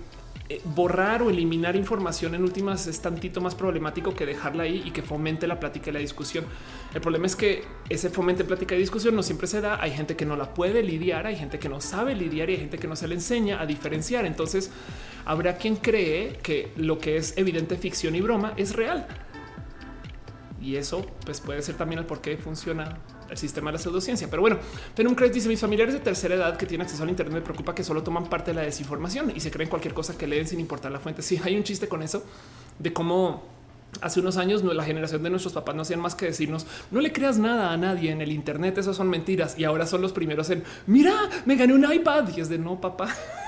eh, 0.48 0.60
borrar 0.64 1.22
o 1.22 1.30
eliminar 1.30 1.76
información 1.76 2.34
en 2.34 2.42
últimas 2.42 2.86
es 2.86 3.00
tantito 3.00 3.40
más 3.40 3.54
problemático 3.54 4.14
que 4.14 4.26
dejarla 4.26 4.64
ahí 4.64 4.82
y 4.84 4.90
que 4.90 5.02
fomente 5.02 5.46
la 5.46 5.60
plática 5.60 5.90
y 5.90 5.92
la 5.92 6.00
discusión. 6.00 6.44
El 6.94 7.00
problema 7.00 7.26
es 7.26 7.36
que 7.36 7.64
ese 7.88 8.08
fomente 8.10 8.44
plática 8.44 8.74
y 8.74 8.78
discusión 8.78 9.14
no 9.14 9.22
siempre 9.22 9.46
se 9.46 9.60
da. 9.60 9.80
Hay 9.82 9.92
gente 9.92 10.16
que 10.16 10.24
no 10.24 10.36
la 10.36 10.52
puede 10.54 10.82
lidiar, 10.82 11.26
hay 11.26 11.36
gente 11.36 11.58
que 11.58 11.68
no 11.68 11.80
sabe 11.80 12.14
lidiar 12.14 12.48
y 12.48 12.54
hay 12.54 12.60
gente 12.60 12.78
que 12.78 12.86
no 12.86 12.96
se 12.96 13.08
le 13.08 13.14
enseña 13.14 13.60
a 13.60 13.66
diferenciar. 13.66 14.26
Entonces 14.26 14.70
habrá 15.24 15.56
quien 15.56 15.76
cree 15.76 16.38
que 16.42 16.72
lo 16.76 16.98
que 16.98 17.16
es 17.16 17.36
evidente 17.36 17.76
ficción 17.76 18.14
y 18.14 18.20
broma 18.20 18.52
es 18.56 18.74
real 18.74 19.06
y 20.64 20.76
eso 20.76 21.04
pues 21.26 21.40
puede 21.40 21.60
ser 21.60 21.76
también 21.76 21.98
el 21.98 22.06
por 22.06 22.22
qué 22.22 22.38
funciona 22.38 22.96
el 23.28 23.36
sistema 23.36 23.70
de 23.70 23.74
la 23.74 23.78
pseudociencia. 23.78 24.28
Pero 24.30 24.40
bueno, 24.40 24.58
un 24.98 25.32
dice 25.32 25.48
mis 25.48 25.60
familiares 25.60 25.92
de 25.92 26.00
tercera 26.00 26.34
edad 26.34 26.56
que 26.56 26.64
tienen 26.64 26.86
acceso 26.86 27.02
al 27.02 27.10
Internet 27.10 27.34
me 27.34 27.42
preocupa 27.42 27.74
que 27.74 27.84
solo 27.84 28.02
toman 28.02 28.30
parte 28.30 28.52
de 28.52 28.54
la 28.54 28.62
desinformación 28.62 29.32
y 29.34 29.40
se 29.40 29.50
creen 29.50 29.68
cualquier 29.68 29.92
cosa 29.92 30.16
que 30.16 30.26
leen 30.26 30.46
sin 30.48 30.60
importar 30.60 30.90
la 30.90 31.00
fuente. 31.00 31.20
Sí, 31.20 31.38
hay 31.44 31.56
un 31.56 31.64
chiste 31.64 31.86
con 31.86 32.02
eso 32.02 32.24
de 32.78 32.92
cómo 32.94 33.42
hace 34.00 34.20
unos 34.20 34.38
años 34.38 34.64
la 34.64 34.84
generación 34.84 35.22
de 35.22 35.30
nuestros 35.30 35.52
papás 35.52 35.74
no 35.76 35.82
hacían 35.82 36.00
más 36.00 36.16
que 36.16 36.26
decirnos 36.26 36.66
no 36.90 37.00
le 37.00 37.12
creas 37.12 37.38
nada 37.38 37.70
a 37.70 37.76
nadie 37.76 38.10
en 38.10 38.22
el 38.22 38.32
Internet. 38.32 38.78
Eso 38.78 38.94
son 38.94 39.10
mentiras 39.10 39.58
y 39.58 39.64
ahora 39.64 39.86
son 39.86 40.00
los 40.00 40.14
primeros 40.14 40.48
en 40.48 40.64
mira, 40.86 41.28
me 41.44 41.56
gané 41.56 41.74
un 41.74 41.92
iPad 41.92 42.30
y 42.34 42.40
es 42.40 42.48
de 42.48 42.58
no, 42.58 42.80
papá. 42.80 43.14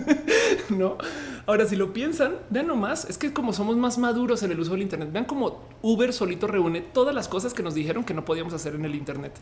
no. 0.70 0.96
Ahora, 1.44 1.66
si 1.66 1.74
lo 1.74 1.92
piensan, 1.92 2.36
vean 2.50 2.68
nomás, 2.68 3.04
es 3.06 3.18
que 3.18 3.32
como 3.32 3.52
somos 3.52 3.76
más 3.76 3.98
maduros 3.98 4.44
en 4.44 4.52
el 4.52 4.60
uso 4.60 4.72
del 4.72 4.82
Internet, 4.82 5.10
vean 5.12 5.24
cómo 5.24 5.60
Uber 5.82 6.12
solito 6.12 6.46
reúne 6.46 6.80
todas 6.80 7.14
las 7.14 7.26
cosas 7.26 7.52
que 7.52 7.64
nos 7.64 7.74
dijeron 7.74 8.04
que 8.04 8.14
no 8.14 8.24
podíamos 8.24 8.54
hacer 8.54 8.76
en 8.76 8.84
el 8.84 8.94
Internet. 8.94 9.32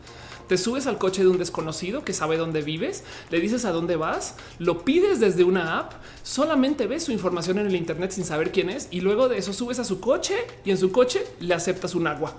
Te 0.49 0.57
subes 0.57 0.87
al 0.87 0.97
coche 0.97 1.23
de 1.23 1.29
un 1.29 1.37
desconocido 1.37 2.03
que 2.03 2.15
sabe 2.15 2.39
dónde 2.39 2.63
vives, 2.63 3.05
le 3.31 3.39
dices 3.39 3.67
a 3.67 3.73
dónde 3.73 3.97
vas, 3.97 4.37
lo 4.59 4.83
pides 4.85 5.21
desde 5.21 5.45
una 5.45 5.79
app, 5.79 5.93
solamente 6.23 6.87
ves 6.87 7.05
su 7.05 7.13
información 7.13 7.59
en 7.59 7.67
el 7.67 7.77
Internet 7.77 8.13
sin 8.13 8.25
saber 8.25 8.51
quién 8.51 8.71
es 8.71 8.89
y 8.91 9.03
luego 9.03 9.29
de 9.29 9.37
eso 9.37 9.53
subes 9.53 9.79
a 9.79 9.85
su 9.85 10.01
coche 10.01 10.37
y 10.65 10.71
en 10.71 10.79
su 10.79 10.93
coche 10.93 11.23
le 11.41 11.53
aceptas 11.53 11.95
un 11.95 12.07
agua. 12.07 12.35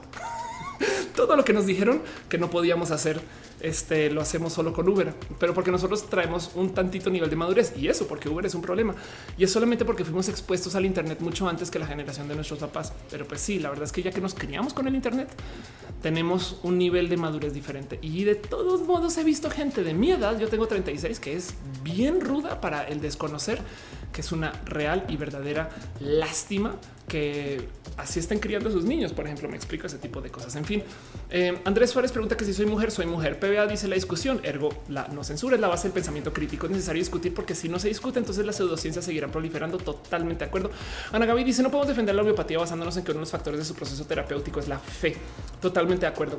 Todo 1.15 1.35
lo 1.35 1.45
que 1.45 1.53
nos 1.53 1.67
dijeron 1.67 2.01
que 2.29 2.39
no 2.39 2.49
podíamos 2.49 2.89
hacer 2.89 3.21
este, 3.61 4.09
lo 4.09 4.21
hacemos 4.21 4.53
solo 4.53 4.73
con 4.73 4.87
Uber, 4.87 5.13
pero 5.39 5.53
porque 5.53 5.71
nosotros 5.71 6.09
traemos 6.09 6.51
un 6.55 6.73
tantito 6.73 7.09
nivel 7.09 7.29
de 7.29 7.35
madurez 7.35 7.73
y 7.77 7.87
eso 7.87 8.07
porque 8.07 8.29
Uber 8.29 8.45
es 8.45 8.55
un 8.55 8.61
problema 8.61 8.95
y 9.37 9.43
es 9.43 9.51
solamente 9.51 9.85
porque 9.85 10.03
fuimos 10.03 10.29
expuestos 10.29 10.75
al 10.75 10.85
Internet 10.85 11.19
mucho 11.21 11.47
antes 11.47 11.71
que 11.71 11.79
la 11.79 11.87
generación 11.87 12.27
de 12.27 12.35
nuestros 12.35 12.59
papás. 12.59 12.93
Pero 13.09 13.27
pues 13.27 13.41
sí, 13.41 13.59
la 13.59 13.69
verdad 13.69 13.85
es 13.85 13.91
que 13.91 14.03
ya 14.03 14.11
que 14.11 14.21
nos 14.21 14.33
criamos 14.33 14.73
con 14.73 14.87
el 14.87 14.95
Internet, 14.95 15.29
tenemos 16.01 16.59
un 16.63 16.77
nivel 16.77 17.09
de 17.09 17.17
madurez 17.17 17.53
diferente 17.53 17.99
y 18.01 18.23
de 18.23 18.35
todos 18.35 18.81
modos 18.81 19.17
he 19.17 19.23
visto 19.23 19.49
gente 19.49 19.83
de 19.83 19.93
mi 19.93 20.11
edad. 20.11 20.39
Yo 20.39 20.47
tengo 20.47 20.67
36 20.67 21.19
que 21.19 21.35
es 21.35 21.53
bien 21.83 22.21
ruda 22.21 22.61
para 22.61 22.87
el 22.87 23.01
desconocer, 23.01 23.59
que 24.11 24.21
es 24.21 24.31
una 24.31 24.51
real 24.65 25.05
y 25.07 25.17
verdadera 25.17 25.69
lástima 25.99 26.75
que 27.11 27.67
así 27.97 28.19
estén 28.19 28.39
criando 28.39 28.69
a 28.69 28.71
sus 28.71 28.85
niños. 28.85 29.11
Por 29.11 29.25
ejemplo, 29.25 29.49
me 29.49 29.57
explico 29.57 29.85
ese 29.87 29.97
tipo 29.97 30.21
de 30.21 30.29
cosas. 30.29 30.55
En 30.55 30.63
fin, 30.63 30.81
eh, 31.29 31.59
Andrés 31.65 31.89
Suárez 31.89 32.13
pregunta 32.13 32.37
que 32.37 32.45
si 32.45 32.53
soy 32.53 32.65
mujer, 32.65 32.89
soy 32.89 33.05
mujer. 33.05 33.37
PBA 33.37 33.67
dice 33.67 33.89
la 33.89 33.95
discusión, 33.95 34.39
ergo 34.43 34.69
la 34.87 35.09
no 35.09 35.23
censura 35.25 35.55
es 35.55 35.61
la 35.61 35.67
base 35.67 35.83
del 35.89 35.93
pensamiento 35.93 36.31
crítico. 36.31 36.67
Es 36.67 36.71
necesario 36.71 37.01
discutir 37.01 37.33
porque 37.33 37.53
si 37.53 37.67
no 37.67 37.79
se 37.79 37.89
discute, 37.89 38.19
entonces 38.19 38.45
las 38.45 38.55
pseudociencias 38.55 39.03
seguirán 39.03 39.29
proliferando. 39.29 39.77
Totalmente 39.77 40.45
de 40.45 40.47
acuerdo. 40.47 40.71
Ana 41.11 41.25
Gaby 41.25 41.43
dice 41.43 41.63
no 41.63 41.69
podemos 41.69 41.89
defender 41.89 42.15
la 42.15 42.21
homeopatía 42.21 42.59
basándonos 42.59 42.95
en 42.95 43.03
que 43.03 43.11
uno 43.11 43.19
de 43.19 43.23
los 43.23 43.31
factores 43.31 43.59
de 43.59 43.65
su 43.65 43.75
proceso 43.75 44.05
terapéutico 44.05 44.61
es 44.61 44.69
la 44.69 44.79
fe. 44.79 45.17
Totalmente 45.59 46.05
de 46.05 46.11
acuerdo. 46.13 46.37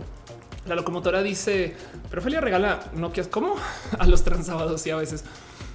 La 0.67 0.75
locomotora 0.77 1.23
dice, 1.23 1.75
pero 2.09 2.23
Felia 2.23 2.41
regala 2.41 2.93
Nokia 2.95 3.29
como 3.29 3.57
a 3.99 4.07
los 4.07 4.23
transábados 4.23 4.87
y 4.87 4.91
a 4.91 4.97
veces. 4.97 5.25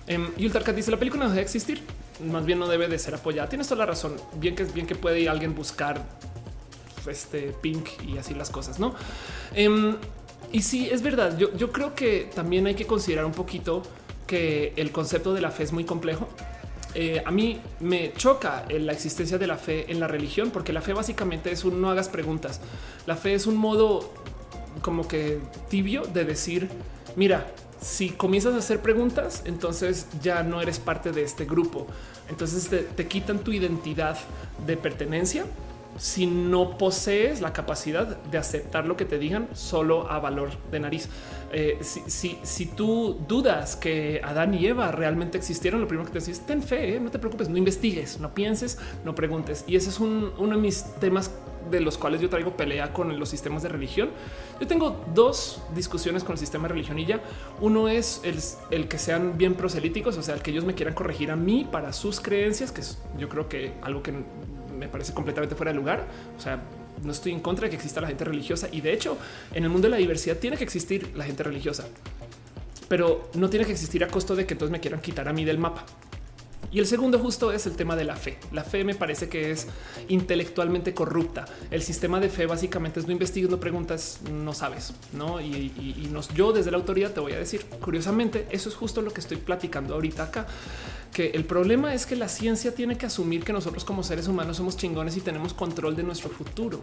Um, 0.09 0.27
y 0.37 0.45
Ultarcat 0.45 0.75
dice 0.75 0.91
la 0.91 0.97
película 0.97 1.25
no 1.25 1.29
debe 1.29 1.41
existir, 1.41 1.81
más 2.25 2.45
bien 2.45 2.59
no 2.59 2.67
debe 2.67 2.87
de 2.87 2.97
ser 2.97 3.15
apoyada. 3.15 3.49
Tienes 3.49 3.67
toda 3.67 3.79
la 3.79 3.85
razón. 3.85 4.15
Bien 4.39 4.55
que 4.55 4.63
es 4.63 4.73
bien 4.73 4.87
que 4.87 4.95
puede 4.95 5.27
alguien 5.27 5.53
buscar 5.53 6.05
este 7.07 7.53
pink 7.61 7.87
y 8.05 8.17
así 8.17 8.33
las 8.33 8.49
cosas, 8.49 8.79
no? 8.79 8.93
Em, 9.53 9.95
y 10.51 10.61
sí, 10.61 10.89
es 10.91 11.01
verdad. 11.01 11.37
Yo, 11.37 11.55
yo 11.55 11.71
creo 11.71 11.95
que 11.95 12.29
también 12.33 12.67
hay 12.67 12.75
que 12.75 12.85
considerar 12.85 13.25
un 13.25 13.31
poquito 13.33 13.83
que 14.25 14.73
el 14.75 14.91
concepto 14.91 15.33
de 15.33 15.41
la 15.41 15.51
fe 15.51 15.63
es 15.63 15.71
muy 15.71 15.83
complejo. 15.83 16.27
Eh, 16.95 17.21
a 17.25 17.31
mí 17.31 17.61
me 17.79 18.13
choca 18.13 18.65
la 18.69 18.91
existencia 18.91 19.37
de 19.37 19.47
la 19.47 19.57
fe 19.57 19.91
en 19.91 19.99
la 19.99 20.07
religión, 20.07 20.51
porque 20.51 20.73
la 20.73 20.81
fe 20.81 20.93
básicamente 20.93 21.51
es 21.51 21.63
un 21.63 21.81
no 21.81 21.89
hagas 21.89 22.09
preguntas. 22.09 22.59
La 23.05 23.15
fe 23.15 23.33
es 23.33 23.45
un 23.45 23.55
modo 23.55 24.13
como 24.81 25.07
que 25.07 25.39
tibio 25.69 26.03
de 26.03 26.25
decir, 26.25 26.69
mira, 27.15 27.47
si 27.81 28.09
comienzas 28.09 28.55
a 28.55 28.57
hacer 28.57 28.81
preguntas, 28.81 29.43
entonces 29.45 30.07
ya 30.21 30.43
no 30.43 30.61
eres 30.61 30.79
parte 30.79 31.11
de 31.11 31.23
este 31.23 31.45
grupo. 31.45 31.87
Entonces 32.29 32.69
te, 32.95 33.07
quitan 33.07 33.39
tu 33.39 33.51
identidad 33.51 34.17
de 34.65 34.77
pertenencia 34.77 35.45
si 35.97 36.27
no 36.27 36.77
posees 36.77 37.41
la 37.41 37.53
capacidad 37.53 38.05
de 38.05 38.37
aceptar 38.37 38.85
lo 38.85 38.95
que 38.95 39.05
te 39.05 39.17
digan 39.17 39.47
solo 39.53 40.11
a 40.11 40.19
valor 40.19 40.49
de 40.69 40.79
nariz. 40.79 41.09
Eh, 41.51 41.79
si, 41.81 42.65
tú 42.65 43.19
dudas 43.27 43.75
que 43.75 44.21
Adán 44.23 44.53
y 44.53 44.67
Eva 44.67 44.91
realmente 44.91 45.37
existieron, 45.37 45.81
lo 45.81 45.87
primero 45.87 46.05
que 46.05 46.13
te 46.13 46.19
decís, 46.19 46.41
ten 46.45 46.61
fe, 46.61 46.95
eh, 46.95 46.99
no 46.99 47.09
te 47.09 47.17
preocupes, 47.17 47.49
no 47.49 47.57
investigues, 47.57 48.19
no 48.19 48.33
pienses, 48.33 48.77
no 49.05 49.15
preguntes. 49.15 49.63
Y 49.65 49.75
ese 49.75 49.89
es 49.89 49.99
uno 49.99 50.31
de 50.37 50.57
mis 50.57 50.83
temas 50.99 51.31
de 51.69 51.81
los 51.81 51.97
cuales 51.97 52.21
yo 52.21 52.29
traigo 52.29 52.55
pelea 52.55 52.93
con 52.93 53.17
los 53.19 53.29
sistemas 53.29 53.63
de 53.63 53.69
religión. 53.69 54.09
Yo 54.59 54.67
tengo 54.67 55.03
dos 55.13 55.61
discusiones 55.75 56.23
con 56.23 56.33
el 56.33 56.39
sistema 56.39 56.67
de 56.67 56.73
religión 56.73 56.99
y 56.99 57.05
ya. 57.05 57.21
Uno 57.61 57.87
es 57.87 58.21
el, 58.23 58.39
el 58.71 58.87
que 58.87 58.97
sean 58.97 59.37
bien 59.37 59.55
proselíticos, 59.55 60.17
o 60.17 60.21
sea, 60.21 60.35
el 60.35 60.41
que 60.41 60.51
ellos 60.51 60.65
me 60.65 60.73
quieran 60.73 60.93
corregir 60.93 61.31
a 61.31 61.35
mí 61.35 61.67
para 61.69 61.93
sus 61.93 62.19
creencias, 62.19 62.71
que 62.71 62.81
es 62.81 62.97
yo 63.17 63.29
creo 63.29 63.49
que 63.49 63.73
algo 63.81 64.01
que 64.01 64.13
me 64.77 64.87
parece 64.87 65.13
completamente 65.13 65.55
fuera 65.55 65.71
de 65.71 65.77
lugar. 65.77 66.05
O 66.37 66.41
sea, 66.41 66.61
no 67.03 67.11
estoy 67.11 67.31
en 67.31 67.39
contra 67.39 67.65
de 67.65 67.69
que 67.69 67.75
exista 67.75 68.01
la 68.01 68.07
gente 68.07 68.23
religiosa 68.23 68.67
y 68.71 68.81
de 68.81 68.93
hecho 68.93 69.17
en 69.53 69.63
el 69.63 69.69
mundo 69.69 69.87
de 69.87 69.91
la 69.91 69.97
diversidad 69.97 70.37
tiene 70.37 70.57
que 70.57 70.63
existir 70.63 71.11
la 71.15 71.25
gente 71.25 71.43
religiosa, 71.43 71.85
pero 72.87 73.29
no 73.35 73.49
tiene 73.49 73.65
que 73.65 73.71
existir 73.71 74.03
a 74.03 74.07
costo 74.07 74.35
de 74.35 74.45
que 74.45 74.53
entonces 74.53 74.71
me 74.71 74.79
quieran 74.79 75.01
quitar 75.01 75.27
a 75.27 75.33
mí 75.33 75.45
del 75.45 75.57
mapa. 75.57 75.85
Y 76.69 76.79
el 76.79 76.85
segundo 76.85 77.17
justo 77.17 77.51
es 77.53 77.65
el 77.65 77.75
tema 77.75 77.95
de 77.95 78.03
la 78.03 78.15
fe. 78.15 78.39
La 78.51 78.63
fe 78.63 78.83
me 78.83 78.93
parece 78.93 79.29
que 79.29 79.51
es 79.51 79.67
intelectualmente 80.09 80.93
corrupta. 80.93 81.45
El 81.71 81.81
sistema 81.81 82.19
de 82.19 82.29
fe 82.29 82.45
básicamente 82.45 82.99
es 82.99 83.07
no 83.07 83.13
investigas, 83.13 83.49
no 83.49 83.59
preguntas, 83.59 84.19
no 84.29 84.53
sabes, 84.53 84.93
¿no? 85.13 85.39
Y, 85.39 85.71
yo 86.35 86.51
desde 86.51 86.71
la 86.71 86.77
autoridad 86.77 87.11
te 87.11 87.19
voy 87.19 87.31
a 87.31 87.39
decir, 87.39 87.65
curiosamente, 87.81 88.47
eso 88.51 88.67
es 88.67 88.75
justo 88.75 89.01
lo 89.01 89.11
que 89.11 89.21
estoy 89.21 89.37
platicando 89.37 89.93
ahorita 89.93 90.23
acá 90.23 90.47
que 91.17 91.31
el 91.31 91.45
problema 91.45 91.95
es 91.95 92.05
que 92.05 92.15
la 92.15 92.27
ciencia 92.27 92.75
tiene 92.75 92.97
que 92.97 93.05
asumir 93.05 93.43
que 93.43 93.51
nosotros 93.51 93.83
como 93.83 94.03
seres 94.03 94.27
humanos 94.27 94.57
somos 94.57 94.77
chingones 94.77 95.17
y 95.17 95.21
tenemos 95.21 95.53
control 95.53 95.95
de 95.95 96.03
nuestro 96.03 96.29
futuro. 96.29 96.81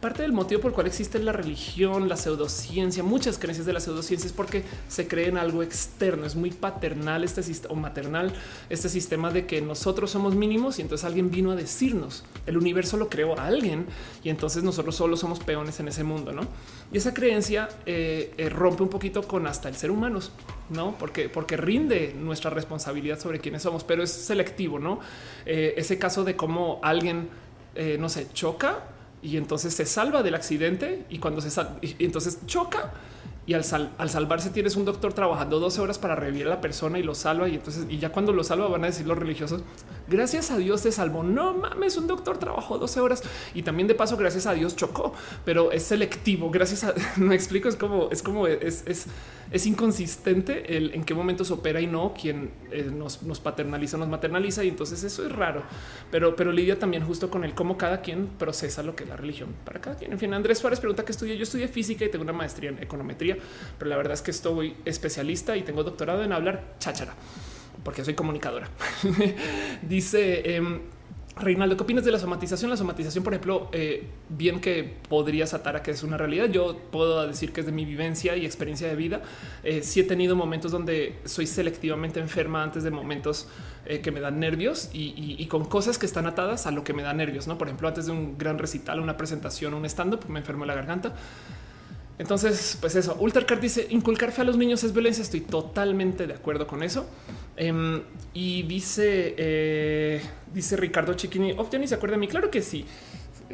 Parte 0.00 0.22
del 0.22 0.32
motivo 0.32 0.62
por 0.62 0.70
el 0.70 0.74
cual 0.74 0.86
existe 0.86 1.18
la 1.18 1.32
religión, 1.32 2.08
la 2.08 2.16
pseudociencia, 2.16 3.02
muchas 3.02 3.36
creencias 3.36 3.66
de 3.66 3.72
la 3.72 3.80
pseudociencia 3.80 4.26
es 4.26 4.32
porque 4.32 4.64
se 4.88 5.06
cree 5.06 5.28
en 5.28 5.38
algo 5.38 5.62
externo. 5.62 6.24
Es 6.24 6.34
muy 6.34 6.50
paternal 6.50 7.24
este 7.24 7.42
sistema 7.42 7.74
o 7.74 7.76
maternal 7.76 8.32
este 8.70 8.88
sistema 8.88 9.13
de 9.16 9.46
que 9.46 9.60
nosotros 9.60 10.10
somos 10.10 10.34
mínimos 10.34 10.78
y 10.78 10.82
entonces 10.82 11.04
alguien 11.04 11.30
vino 11.30 11.50
a 11.52 11.56
decirnos 11.56 12.24
el 12.46 12.58
universo 12.58 12.96
lo 12.96 13.08
creó 13.08 13.38
a 13.38 13.46
alguien 13.46 13.86
y 14.22 14.28
entonces 14.28 14.62
nosotros 14.62 14.94
solo 14.94 15.16
somos 15.16 15.40
peones 15.40 15.80
en 15.80 15.88
ese 15.88 16.04
mundo, 16.04 16.32
no? 16.32 16.42
Y 16.92 16.98
esa 16.98 17.14
creencia 17.14 17.68
eh, 17.86 18.34
eh, 18.36 18.48
rompe 18.48 18.82
un 18.82 18.88
poquito 18.88 19.22
con 19.22 19.46
hasta 19.46 19.68
el 19.68 19.76
ser 19.76 19.90
humano, 19.90 20.20
no? 20.70 20.96
Porque, 20.98 21.28
porque 21.28 21.56
rinde 21.56 22.14
nuestra 22.18 22.50
responsabilidad 22.50 23.18
sobre 23.18 23.40
quiénes 23.40 23.62
somos, 23.62 23.84
pero 23.84 24.02
es 24.02 24.10
selectivo, 24.10 24.78
no? 24.78 25.00
Eh, 25.46 25.74
ese 25.76 25.98
caso 25.98 26.24
de 26.24 26.36
cómo 26.36 26.80
alguien, 26.82 27.28
no 27.98 28.08
sé, 28.08 28.28
choca 28.32 28.84
y 29.20 29.36
entonces 29.36 29.74
se 29.74 29.84
salva 29.84 30.22
del 30.22 30.36
accidente 30.36 31.06
y 31.08 31.18
cuando 31.18 31.40
se 31.40 31.50
salva, 31.50 31.78
entonces 31.98 32.38
choca 32.46 32.92
y 33.46 33.54
al, 33.54 33.64
al, 33.98 34.10
salvarse 34.10 34.50
tienes 34.50 34.76
un 34.76 34.84
doctor 34.84 35.12
trabajando 35.12 35.60
12 35.60 35.80
horas 35.80 35.98
para 35.98 36.14
revivir 36.14 36.46
a 36.46 36.50
la 36.50 36.60
persona 36.60 36.98
y 36.98 37.02
lo 37.02 37.14
salva 37.14 37.48
y 37.48 37.54
entonces 37.56 37.86
y 37.90 37.98
ya 37.98 38.10
cuando 38.10 38.32
lo 38.32 38.42
salva 38.42 38.68
van 38.68 38.84
a 38.84 38.86
decir 38.86 39.06
los 39.06 39.18
religiosos 39.18 39.62
gracias 40.08 40.50
a 40.50 40.56
Dios 40.56 40.82
te 40.82 40.92
salvó 40.92 41.22
no 41.22 41.52
mames 41.54 41.96
un 41.96 42.06
doctor 42.06 42.38
trabajó 42.38 42.78
12 42.78 43.00
horas 43.00 43.22
y 43.54 43.62
también 43.62 43.86
de 43.86 43.94
paso 43.94 44.16
gracias 44.16 44.46
a 44.46 44.54
Dios 44.54 44.76
chocó 44.76 45.12
pero 45.44 45.72
es 45.72 45.82
selectivo 45.82 46.50
gracias 46.50 46.84
a 46.84 46.94
me 47.16 47.34
explico 47.34 47.68
es 47.68 47.76
como 47.76 48.08
es 48.10 48.22
como 48.22 48.46
es, 48.46 48.84
es 49.50 49.66
inconsistente 49.66 50.76
el 50.76 50.94
en 50.94 51.04
qué 51.04 51.14
momentos 51.14 51.50
opera 51.50 51.80
y 51.80 51.86
no 51.86 52.14
quien 52.14 52.50
eh, 52.70 52.90
nos, 52.92 53.22
nos, 53.22 53.40
paternaliza, 53.40 53.96
nos 53.96 54.08
maternaliza. 54.08 54.64
Y 54.64 54.68
entonces 54.68 55.02
eso 55.04 55.24
es 55.24 55.32
raro, 55.32 55.62
pero, 56.10 56.34
pero 56.36 56.52
lidia 56.52 56.78
también 56.78 57.04
justo 57.04 57.30
con 57.30 57.44
el 57.44 57.54
cómo 57.54 57.76
cada 57.76 58.00
quien 58.00 58.26
procesa 58.26 58.82
lo 58.82 58.96
que 58.96 59.04
es 59.04 59.08
la 59.10 59.16
religión 59.16 59.54
para 59.64 59.80
cada 59.80 59.96
quien. 59.96 60.12
En 60.12 60.18
fin, 60.18 60.32
Andrés 60.34 60.58
Suárez 60.58 60.80
pregunta 60.80 61.04
que 61.04 61.12
estudié. 61.12 61.36
Yo 61.36 61.44
estudié 61.44 61.68
física 61.68 62.04
y 62.04 62.08
tengo 62.08 62.24
una 62.24 62.32
maestría 62.32 62.70
en 62.70 62.82
econometría, 62.82 63.33
pero 63.78 63.88
la 63.88 63.96
verdad 63.96 64.14
es 64.14 64.22
que 64.22 64.30
estoy 64.30 64.76
especialista 64.84 65.56
y 65.56 65.62
tengo 65.62 65.84
doctorado 65.84 66.22
en 66.24 66.32
hablar 66.32 66.74
cháchara 66.78 67.14
porque 67.84 68.04
soy 68.04 68.14
comunicadora. 68.14 68.68
Dice 69.82 70.56
em, 70.56 70.80
Reinaldo, 71.36 71.76
¿qué 71.76 71.82
opinas 71.82 72.04
de 72.04 72.12
la 72.12 72.18
somatización? 72.18 72.70
La 72.70 72.76
somatización, 72.76 73.24
por 73.24 73.34
ejemplo, 73.34 73.68
eh, 73.72 74.06
bien 74.28 74.60
que 74.60 74.98
podrías 75.08 75.52
atar 75.52 75.76
a 75.76 75.82
que 75.82 75.90
es 75.90 76.02
una 76.02 76.16
realidad. 76.16 76.48
Yo 76.48 76.78
puedo 76.92 77.26
decir 77.26 77.52
que 77.52 77.60
es 77.60 77.66
de 77.66 77.72
mi 77.72 77.84
vivencia 77.84 78.36
y 78.36 78.46
experiencia 78.46 78.86
de 78.86 78.94
vida. 78.94 79.22
Eh, 79.64 79.82
sí 79.82 80.00
he 80.00 80.04
tenido 80.04 80.36
momentos 80.36 80.70
donde 80.70 81.18
soy 81.24 81.46
selectivamente 81.46 82.20
enferma 82.20 82.62
antes 82.62 82.84
de 82.84 82.90
momentos 82.90 83.48
eh, 83.84 84.00
que 84.00 84.12
me 84.12 84.20
dan 84.20 84.38
nervios 84.38 84.90
y, 84.92 85.44
con 85.46 85.64
cosas 85.66 85.98
que 85.98 86.06
están 86.06 86.26
atadas 86.26 86.66
a 86.66 86.70
lo 86.70 86.84
que 86.84 86.94
me 86.94 87.02
da 87.02 87.12
nervios. 87.12 87.46
No, 87.46 87.58
por 87.58 87.66
ejemplo, 87.66 87.88
antes 87.88 88.06
de 88.06 88.12
un 88.12 88.38
gran 88.38 88.58
recital, 88.58 89.00
una 89.00 89.16
presentación, 89.16 89.74
un 89.74 89.84
stand 89.84 90.14
up, 90.14 90.28
me 90.28 90.38
enfermo 90.38 90.64
la 90.64 90.74
garganta. 90.74 91.14
Entonces, 92.18 92.78
pues 92.80 92.94
eso. 92.94 93.16
Ultracar 93.18 93.60
dice 93.60 93.86
inculcar 93.90 94.32
fe 94.32 94.42
a 94.42 94.44
los 94.44 94.56
niños 94.56 94.84
es 94.84 94.92
violencia. 94.92 95.22
Estoy 95.22 95.40
totalmente 95.40 96.26
de 96.26 96.34
acuerdo 96.34 96.66
con 96.66 96.82
eso. 96.82 97.06
Em, 97.56 98.02
y 98.32 98.62
dice, 98.64 99.34
eh, 99.36 100.22
dice 100.52 100.76
Ricardo 100.76 101.14
Chiquini, 101.14 101.54
oh, 101.56 101.68
ni 101.78 101.86
se 101.86 101.94
acuerda 101.94 102.14
de 102.14 102.20
mí. 102.20 102.28
Claro 102.28 102.50
que 102.50 102.62
sí, 102.62 102.84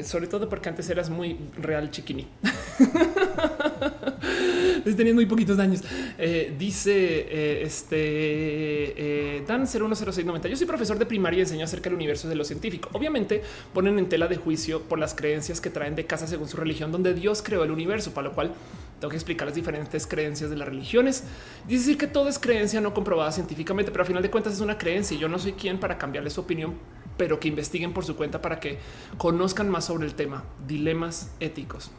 sobre 0.02 0.26
todo 0.26 0.48
porque 0.48 0.68
antes 0.68 0.88
eras 0.90 1.10
muy 1.10 1.38
real 1.56 1.90
Chiquini. 1.90 2.26
Teniendo 4.84 5.14
muy 5.14 5.26
poquitos 5.26 5.58
años. 5.58 5.82
Eh, 6.18 6.54
dice 6.58 6.92
eh, 6.92 7.62
este 7.62 7.96
eh, 7.96 9.44
Dan 9.46 9.66
010690. 9.66 10.48
Yo 10.48 10.56
soy 10.56 10.66
profesor 10.66 10.98
de 10.98 11.06
primaria 11.06 11.38
y 11.38 11.40
enseño 11.42 11.64
acerca 11.64 11.90
del 11.90 11.94
universo 11.94 12.28
de 12.28 12.34
lo 12.34 12.44
científico. 12.44 12.88
Obviamente 12.92 13.42
ponen 13.72 13.98
en 13.98 14.08
tela 14.08 14.28
de 14.28 14.36
juicio 14.36 14.82
por 14.82 14.98
las 14.98 15.14
creencias 15.14 15.60
que 15.60 15.70
traen 15.70 15.94
de 15.94 16.06
casa 16.06 16.26
según 16.26 16.48
su 16.48 16.56
religión, 16.56 16.92
donde 16.92 17.14
Dios 17.14 17.42
creó 17.42 17.64
el 17.64 17.70
universo, 17.70 18.12
para 18.12 18.28
lo 18.28 18.34
cual 18.34 18.52
tengo 19.00 19.10
que 19.10 19.16
explicar 19.16 19.46
las 19.48 19.54
diferentes 19.54 20.06
creencias 20.06 20.50
de 20.50 20.56
las 20.56 20.68
religiones. 20.68 21.24
y 21.68 21.74
decir 21.74 21.96
que 21.96 22.06
todo 22.06 22.28
es 22.28 22.38
creencia 22.38 22.80
no 22.80 22.94
comprobada 22.94 23.32
científicamente, 23.32 23.90
pero 23.90 24.02
a 24.02 24.06
final 24.06 24.22
de 24.22 24.30
cuentas 24.30 24.52
es 24.54 24.60
una 24.60 24.78
creencia. 24.78 25.16
y 25.16 25.20
Yo 25.20 25.28
no 25.28 25.38
soy 25.38 25.52
quien 25.52 25.80
para 25.80 25.98
cambiarle 25.98 26.30
su 26.30 26.40
opinión, 26.40 26.74
pero 27.16 27.40
que 27.40 27.48
investiguen 27.48 27.92
por 27.92 28.04
su 28.04 28.16
cuenta 28.16 28.40
para 28.40 28.60
que 28.60 28.78
conozcan 29.18 29.68
más 29.68 29.86
sobre 29.86 30.06
el 30.06 30.14
tema. 30.14 30.44
Dilemas 30.66 31.30
éticos. 31.40 31.90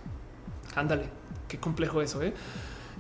Ándale, 0.76 1.06
qué 1.48 1.58
complejo 1.60 2.02
eso. 2.02 2.22
¿eh? 2.22 2.34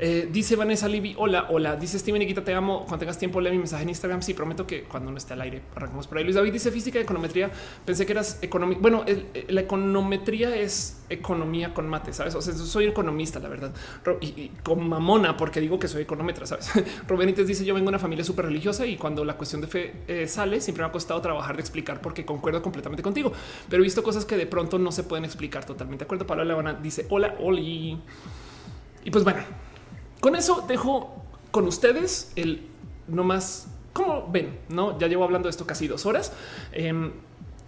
Eh, 0.03 0.27
dice 0.31 0.55
Vanessa 0.55 0.87
Libby, 0.87 1.13
hola, 1.15 1.45
hola. 1.51 1.75
Dice 1.75 1.99
Steven 1.99 2.19
Iquita, 2.23 2.43
te 2.43 2.55
amo. 2.55 2.79
Cuando 2.87 2.97
tengas 2.97 3.19
tiempo, 3.19 3.39
lee 3.39 3.51
mi 3.51 3.59
mensaje 3.59 3.83
en 3.83 3.89
Instagram. 3.89 4.23
Sí, 4.23 4.33
prometo 4.33 4.65
que 4.65 4.85
cuando 4.85 5.11
no 5.11 5.17
esté 5.17 5.33
al 5.33 5.41
aire, 5.41 5.61
arrancamos 5.75 6.07
por 6.07 6.17
ahí. 6.17 6.23
Luis 6.23 6.35
David 6.35 6.51
dice 6.51 6.71
física 6.71 6.97
y 6.97 7.03
econometría. 7.03 7.51
Pensé 7.85 8.07
que 8.07 8.13
eras 8.13 8.39
economía. 8.41 8.79
Bueno, 8.81 9.05
la 9.49 9.61
econometría 9.61 10.55
es 10.55 11.03
economía 11.07 11.75
con 11.75 11.87
mate, 11.87 12.13
sabes? 12.13 12.33
O 12.33 12.41
sea, 12.41 12.51
soy 12.55 12.85
economista, 12.85 13.37
la 13.37 13.49
verdad. 13.49 13.73
Y, 14.21 14.49
con 14.63 14.89
mamona, 14.89 15.37
porque 15.37 15.61
digo 15.61 15.77
que 15.77 15.87
soy 15.87 16.01
econometra, 16.01 16.47
sabes? 16.47 16.71
Robenites 17.07 17.45
dice: 17.45 17.63
Yo 17.63 17.75
vengo 17.75 17.85
de 17.85 17.89
una 17.89 17.99
familia 17.99 18.25
súper 18.25 18.45
religiosa 18.45 18.87
y 18.87 18.97
cuando 18.97 19.23
la 19.23 19.37
cuestión 19.37 19.61
de 19.61 19.67
fe 19.67 19.93
eh, 20.07 20.27
sale, 20.27 20.61
siempre 20.61 20.83
me 20.83 20.89
ha 20.89 20.91
costado 20.91 21.21
trabajar 21.21 21.57
de 21.57 21.61
explicar 21.61 22.01
porque 22.01 22.25
concuerdo 22.25 22.63
completamente 22.63 23.03
contigo. 23.03 23.31
Pero 23.69 23.83
he 23.83 23.85
visto 23.85 24.01
cosas 24.01 24.25
que 24.25 24.35
de 24.35 24.47
pronto 24.47 24.79
no 24.79 24.91
se 24.91 25.03
pueden 25.03 25.25
explicar 25.25 25.63
totalmente. 25.63 26.05
De 26.05 26.05
acuerdo, 26.05 26.25
Pablo 26.25 26.43
Levana 26.43 26.73
dice: 26.73 27.05
Hola, 27.11 27.35
Oli. 27.39 28.01
Y 29.03 29.09
pues 29.09 29.23
bueno, 29.23 29.41
con 30.21 30.37
eso 30.37 30.63
dejo 30.67 31.13
con 31.51 31.67
ustedes 31.67 32.31
el 32.37 32.67
no 33.07 33.25
más 33.25 33.67
como 33.91 34.31
ven, 34.31 34.57
no 34.69 34.97
ya 34.97 35.07
llevo 35.07 35.25
hablando 35.25 35.47
de 35.47 35.51
esto 35.51 35.67
casi 35.67 35.87
dos 35.87 36.05
horas. 36.05 36.31
Em, 36.71 37.11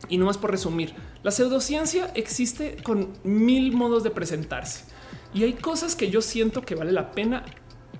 y 0.10 0.18
no 0.18 0.26
más 0.26 0.38
por 0.38 0.52
resumir, 0.52 0.94
la 1.24 1.32
pseudociencia 1.32 2.12
existe 2.14 2.78
con 2.84 3.10
mil 3.24 3.74
modos 3.74 4.04
de 4.04 4.10
presentarse 4.10 4.86
y 5.34 5.44
hay 5.44 5.54
cosas 5.54 5.96
que 5.96 6.10
yo 6.10 6.22
siento 6.22 6.62
que 6.62 6.76
vale 6.76 6.92
la 6.92 7.12
pena 7.12 7.46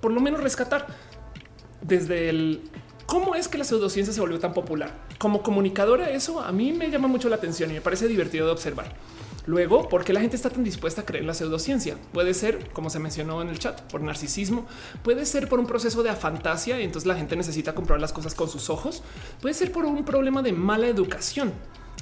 por 0.00 0.12
lo 0.12 0.20
menos 0.20 0.42
rescatar 0.42 0.86
desde 1.80 2.28
el 2.28 2.62
cómo 3.06 3.34
es 3.34 3.48
que 3.48 3.58
la 3.58 3.64
pseudociencia 3.64 4.12
se 4.12 4.20
volvió 4.20 4.38
tan 4.38 4.52
popular. 4.52 4.92
Como 5.18 5.42
comunicadora, 5.42 6.10
eso 6.10 6.40
a 6.40 6.52
mí 6.52 6.72
me 6.72 6.90
llama 6.90 7.08
mucho 7.08 7.28
la 7.28 7.36
atención 7.36 7.70
y 7.70 7.74
me 7.74 7.80
parece 7.80 8.08
divertido 8.08 8.46
de 8.46 8.52
observar. 8.52 8.92
Luego, 9.46 9.88
¿por 9.88 10.04
qué 10.04 10.12
la 10.12 10.20
gente 10.20 10.36
está 10.36 10.50
tan 10.50 10.64
dispuesta 10.64 11.02
a 11.02 11.04
creer 11.04 11.24
la 11.24 11.34
pseudociencia? 11.34 11.96
Puede 12.12 12.32
ser, 12.32 12.70
como 12.70 12.88
se 12.88 12.98
mencionó 12.98 13.42
en 13.42 13.48
el 13.48 13.58
chat, 13.58 13.80
por 13.82 14.00
narcisismo, 14.00 14.66
puede 15.02 15.26
ser 15.26 15.48
por 15.48 15.58
un 15.58 15.66
proceso 15.66 16.02
de 16.02 16.10
afantasia 16.10 16.80
y 16.80 16.84
entonces 16.84 17.06
la 17.06 17.14
gente 17.14 17.36
necesita 17.36 17.74
comprobar 17.74 18.00
las 18.00 18.12
cosas 18.12 18.34
con 18.34 18.48
sus 18.48 18.70
ojos, 18.70 19.02
puede 19.42 19.54
ser 19.54 19.70
por 19.70 19.84
un 19.84 20.04
problema 20.04 20.42
de 20.42 20.52
mala 20.52 20.86
educación, 20.86 21.52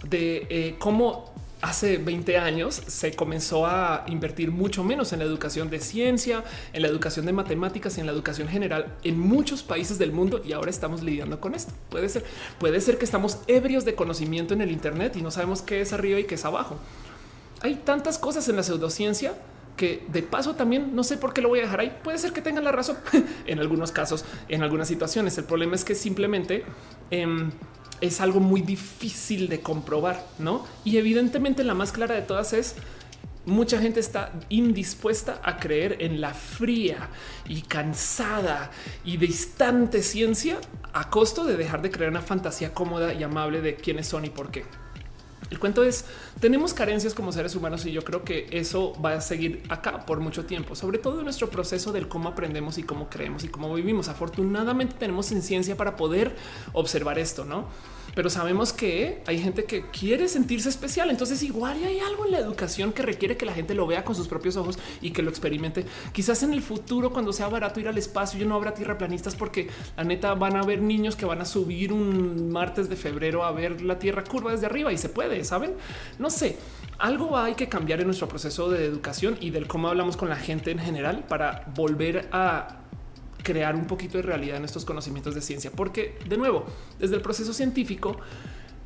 de 0.09 0.47
eh, 0.51 0.77
cómo 0.79 1.33
hace 1.63 1.97
20 1.97 2.39
años 2.39 2.83
se 2.87 3.15
comenzó 3.15 3.67
a 3.67 4.05
invertir 4.09 4.51
mucho 4.51 4.83
menos 4.83 5.13
en 5.13 5.21
la 5.21 5.25
educación 5.25 5.71
de 5.71 5.79
ciencia, 5.79 6.43
en 6.73 6.83
la 6.83 6.89
educación 6.89 7.25
de 7.25 7.33
matemáticas 7.33 7.97
y 7.97 8.01
en 8.01 8.07
la 8.07 8.13
educación 8.13 8.49
general 8.49 8.97
en 9.05 9.19
muchos 9.19 9.63
países 9.63 9.97
del 9.99 10.11
mundo 10.11 10.43
y 10.45 10.53
ahora 10.53 10.71
estamos 10.71 11.03
lidiando 11.03 11.41
con 11.41 11.55
esto. 11.55 11.73
Puede 11.89 12.09
ser, 12.09 12.25
puede 12.59 12.81
ser 12.81 12.99
que 12.99 13.05
estamos 13.05 13.39
ebrios 13.47 13.85
de 13.85 13.95
conocimiento 13.95 14.55
en 14.55 14.61
el 14.61 14.73
Internet 14.73 15.17
y 15.17 15.23
no 15.23 15.31
sabemos 15.31 15.63
qué 15.63 15.81
es 15.81 15.93
arriba 15.93 16.19
y 16.19 16.25
qué 16.25 16.35
es 16.35 16.45
abajo 16.45 16.79
hay 17.63 17.77
tantas 17.77 18.19
cosas 18.19 18.49
en 18.49 18.57
la 18.57 18.63
pseudociencia 18.63 19.35
que 19.77 20.05
de 20.09 20.23
paso 20.23 20.55
también 20.55 20.95
no 20.95 21.03
sé 21.03 21.17
por 21.17 21.33
qué 21.33 21.41
lo 21.41 21.49
voy 21.49 21.61
a 21.61 21.63
dejar 21.63 21.81
ahí. 21.81 21.97
Puede 22.03 22.19
ser 22.19 22.33
que 22.33 22.43
tengan 22.43 22.65
la 22.65 22.73
razón 22.73 22.97
en 23.47 23.59
algunos 23.59 23.93
casos, 23.93 24.25
en 24.49 24.63
algunas 24.63 24.89
situaciones. 24.89 25.39
El 25.39 25.45
problema 25.45 25.75
es 25.75 25.85
que 25.85 25.95
simplemente 25.95 26.65
em, 27.11 27.51
es 28.01 28.21
algo 28.21 28.41
muy 28.41 28.61
difícil 28.61 29.49
de 29.49 29.61
comprobar, 29.61 30.25
no? 30.39 30.67
Y 30.85 30.99
evidentemente 30.99 31.65
la 31.65 31.75
más 31.75 31.93
clara 31.93 32.15
de 32.15 32.23
todas 32.23 32.53
es 32.53 32.75
mucha 33.45 33.81
gente 33.81 33.99
está 33.99 34.33
indispuesta 34.51 35.41
a 35.43 35.57
creer 35.57 35.97
en 36.01 36.21
la 36.21 36.33
fría 36.33 37.09
y 37.49 37.63
cansada 37.63 38.71
y 39.05 39.17
distante 39.17 40.03
ciencia 40.03 40.59
a 40.93 41.11
costo 41.11 41.45
de 41.45 41.57
dejar 41.57 41.83
de 41.83 41.91
creer 41.91 42.11
una 42.11 42.21
fantasía 42.21 42.75
cómoda 42.75 43.15
y 43.15 43.23
amable 43.23 43.61
de 43.61 43.77
quiénes 43.77 44.07
son 44.07 44.25
y 44.25 44.31
por 44.31 44.51
qué. 44.51 44.65
El 45.51 45.59
cuento 45.59 45.83
es, 45.83 46.05
tenemos 46.41 46.73
carencias 46.73 47.15
como 47.15 47.33
seres 47.33 47.55
humanos 47.55 47.85
y 47.85 47.93
yo 47.93 48.03
creo 48.05 48.25
que 48.25 48.49
eso 48.51 48.95
va 49.05 49.15
a 49.15 49.21
seguir 49.21 49.63
acá 49.69 50.07
por 50.07 50.21
mucho 50.21 50.47
tiempo, 50.47 50.75
sobre 50.75 50.99
todo 50.99 51.19
en 51.19 51.25
nuestro 51.25 51.51
proceso 51.51 51.93
del 51.93 52.09
cómo 52.09 52.31
aprendemos 52.31 52.79
y 52.79 52.83
cómo 52.83 53.09
creemos 53.11 53.45
y 53.45 53.49
cómo 53.49 53.75
vivimos. 53.75 54.09
Afortunadamente 54.09 54.97
tenemos 54.99 55.27
ciencia 55.27 55.77
para 55.77 55.97
poder 55.97 56.35
observar 56.73 57.19
esto, 57.19 57.45
¿no? 57.45 57.67
Pero 58.15 58.31
sabemos 58.31 58.73
que 58.73 59.23
hay 59.27 59.39
gente 59.39 59.65
que 59.65 59.87
quiere 59.91 60.29
sentirse 60.29 60.69
especial. 60.69 61.11
Entonces 61.11 61.43
igual 61.43 61.83
hay 61.85 62.01
algo 62.01 62.27
en 62.27 62.33
la 62.33 62.39
educación 62.39 62.93
que 62.93 63.03
requiere 63.03 63.37
que 63.37 63.47
la 63.47 63.53
gente 63.53 63.75
lo 63.75 63.87
vea 63.87 64.05
con 64.05 64.15
sus 64.15 64.29
propios 64.29 64.57
ojos 64.57 64.79
y 65.01 65.11
que 65.11 65.23
lo 65.23 65.31
experimente. 65.31 65.85
Quizás 66.13 66.43
en 66.43 66.53
el 66.53 66.63
futuro, 66.63 67.13
cuando 67.13 67.33
sea 67.33 67.49
barato 67.49 67.81
ir 67.81 67.89
al 67.89 67.99
espacio, 67.99 68.39
ya 68.39 68.47
no 68.47 68.55
habrá 68.55 68.75
tierraplanistas 68.75 69.35
porque 69.35 69.69
la 69.97 70.05
neta 70.05 70.35
van 70.35 70.57
a 70.57 70.61
haber 70.61 70.83
niños 70.83 71.17
que 71.17 71.25
van 71.25 71.41
a 71.41 71.45
subir 71.45 71.93
un 71.93 72.51
martes 72.51 72.89
de 72.89 72.97
febrero 72.97 73.45
a 73.45 73.53
ver 73.53 73.83
la 73.83 73.99
tierra 73.99 74.25
curva 74.25 74.53
desde 74.53 74.67
arriba 74.67 74.93
y 74.93 74.99
se 74.99 75.09
puede, 75.09 75.45
saben? 75.45 75.75
No 76.19 76.31
sé. 76.31 76.57
Algo 76.99 77.37
hay 77.37 77.55
que 77.55 77.69
cambiar 77.69 78.01
en 78.01 78.07
nuestro 78.07 78.29
proceso 78.29 78.71
de 78.71 78.85
educación 78.85 79.37
y 79.41 79.51
del 79.51 79.67
cómo 79.67 79.89
hablamos 79.89 80.17
con 80.17 80.29
la 80.29 80.37
gente 80.37 80.71
en 80.71 80.79
general 80.79 81.25
para 81.27 81.65
volver 81.75 82.29
a 82.31 82.82
crear 83.43 83.75
un 83.75 83.87
poquito 83.87 84.19
de 84.19 84.23
realidad 84.23 84.57
en 84.57 84.65
estos 84.65 84.85
conocimientos 84.85 85.35
de 85.35 85.41
ciencia, 85.41 85.71
porque 85.71 86.19
de 86.29 86.37
nuevo, 86.37 86.65
desde 86.99 87.17
el 87.17 87.23
proceso 87.23 87.53
científico, 87.53 88.17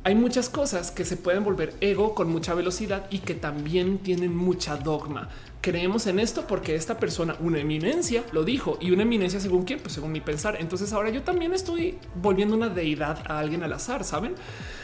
hay 0.03 0.15
muchas 0.15 0.49
cosas 0.49 0.89
que 0.89 1.03
se 1.03 1.17
pueden 1.17 1.43
volver 1.43 1.73
ego 1.81 2.15
con 2.15 2.29
mucha 2.29 2.53
velocidad 2.53 3.07
y 3.09 3.19
que 3.19 3.33
también 3.33 3.97
tienen 3.97 4.33
mucha 4.33 4.77
dogma. 4.77 5.27
Creemos 5.59 6.07
en 6.07 6.19
esto 6.19 6.47
porque 6.47 6.75
esta 6.75 6.97
persona, 6.97 7.35
una 7.41 7.59
eminencia, 7.59 8.23
lo 8.31 8.45
dijo 8.45 8.77
y 8.79 8.91
una 8.91 9.03
eminencia 9.03 9.41
según 9.41 9.65
quién, 9.65 9.79
pues 9.79 9.93
según 9.93 10.13
mi 10.13 10.21
pensar. 10.21 10.55
Entonces 10.61 10.93
ahora 10.93 11.09
yo 11.09 11.23
también 11.23 11.53
estoy 11.53 11.97
volviendo 12.15 12.55
una 12.55 12.69
deidad 12.69 13.21
a 13.29 13.39
alguien 13.39 13.63
al 13.63 13.73
azar, 13.73 14.05
saben? 14.05 14.35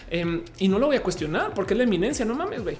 Em, 0.09 0.43
y 0.57 0.67
no 0.67 0.77
lo 0.77 0.87
voy 0.87 0.97
a 0.97 1.03
cuestionar 1.03 1.53
porque 1.53 1.73
es 1.73 1.77
la 1.77 1.85
eminencia. 1.85 2.25
No 2.25 2.35
mames, 2.35 2.61
güey 2.61 2.77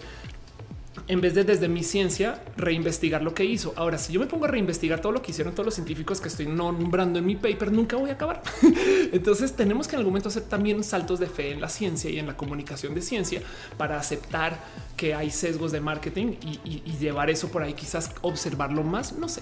en 1.08 1.22
vez 1.22 1.34
de 1.34 1.44
desde 1.44 1.68
mi 1.68 1.84
ciencia 1.84 2.42
reinvestigar 2.56 3.22
lo 3.22 3.34
que 3.34 3.44
hizo. 3.44 3.74
Ahora, 3.76 3.98
si 3.98 4.14
yo 4.14 4.20
me 4.20 4.28
pongo 4.28 4.46
a 4.46 4.48
reinvestigar 4.48 5.02
todo 5.02 5.12
lo 5.12 5.22
que 5.22 5.32
hicieron 5.32 5.54
todos 5.54 5.66
los 5.66 5.76
científicos 5.76 6.22
que 6.22 6.30
estoy 6.30 6.48
nombrando 6.48 7.20
en 7.20 7.26
mi 7.26 7.36
paper, 7.36 7.72
nunca 7.72 7.98
voy 7.98 8.10
a 8.10 8.14
acabar. 8.14 8.42
Entonces 9.12 9.54
tenemos 9.54 9.88
que 9.88 9.96
en 9.96 10.00
algún 10.00 10.14
momento 10.14 10.30
hacer 10.30 10.44
también 10.44 10.84
saltos 10.84 11.20
de 11.20 11.28
fe 11.28 11.52
en 11.52 11.62
la 11.62 11.70
ciencia 11.70 12.10
y 12.10 12.20
en 12.20 12.28
la 12.28 12.38
comunicación 12.38 12.96
de 12.96 13.02
ciencia 13.02 13.42
para 13.78 14.00
aceptar 14.00 14.64
que 14.96 15.14
hay 15.14 15.30
sesgos 15.30 15.72
de 15.72 15.82
marketing 15.82 16.36
y, 16.42 16.82
y 16.86 16.98
llevar 17.00 17.30
eso 17.30 17.50
por 17.50 17.64
ahí, 17.64 17.74
quizás 17.74 18.12
observarlo 18.22 18.84
más, 18.84 19.14
no 19.14 19.28
sé. 19.28 19.42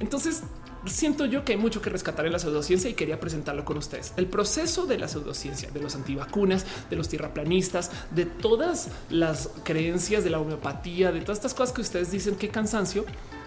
Entonces 0.00 0.42
siento 0.86 1.26
yo 1.26 1.44
que 1.44 1.52
hay 1.52 1.58
mucho 1.58 1.82
que 1.82 1.90
rescatar 1.90 2.26
en 2.26 2.32
la 2.32 2.38
pseudociencia 2.38 2.90
y 2.90 2.94
quería 2.94 3.20
presentarlo 3.20 3.64
con 3.64 3.76
ustedes. 3.76 4.12
El 4.16 4.26
proceso 4.26 4.86
de 4.86 4.98
la 4.98 5.08
pseudociencia, 5.08 5.70
de 5.70 5.80
los 5.80 5.94
antivacunas, 5.94 6.66
de 6.90 6.96
los 6.96 7.08
tierraplanistas, 7.08 7.90
de 8.10 8.26
todas 8.26 8.88
las 9.10 9.50
creencias 9.64 10.24
de 10.24 10.30
la 10.30 10.40
homeopatía, 10.40 11.12
de 11.12 11.20
todas 11.20 11.38
estas 11.38 11.54
cosas 11.54 11.74
que 11.74 11.80
ustedes 11.80 12.10
dicen 12.10 12.36
que 12.36 12.48
cansancio, 12.48 13.04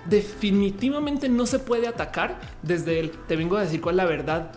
definitivamente 0.09 1.29
no 1.29 1.45
se 1.45 1.59
puede 1.59 1.87
atacar 1.87 2.39
desde 2.61 2.99
el 2.99 3.11
te 3.11 3.35
vengo 3.35 3.57
a 3.57 3.61
decir 3.61 3.81
cuál 3.81 3.95
es 3.95 3.97
la 3.97 4.05
verdad 4.05 4.51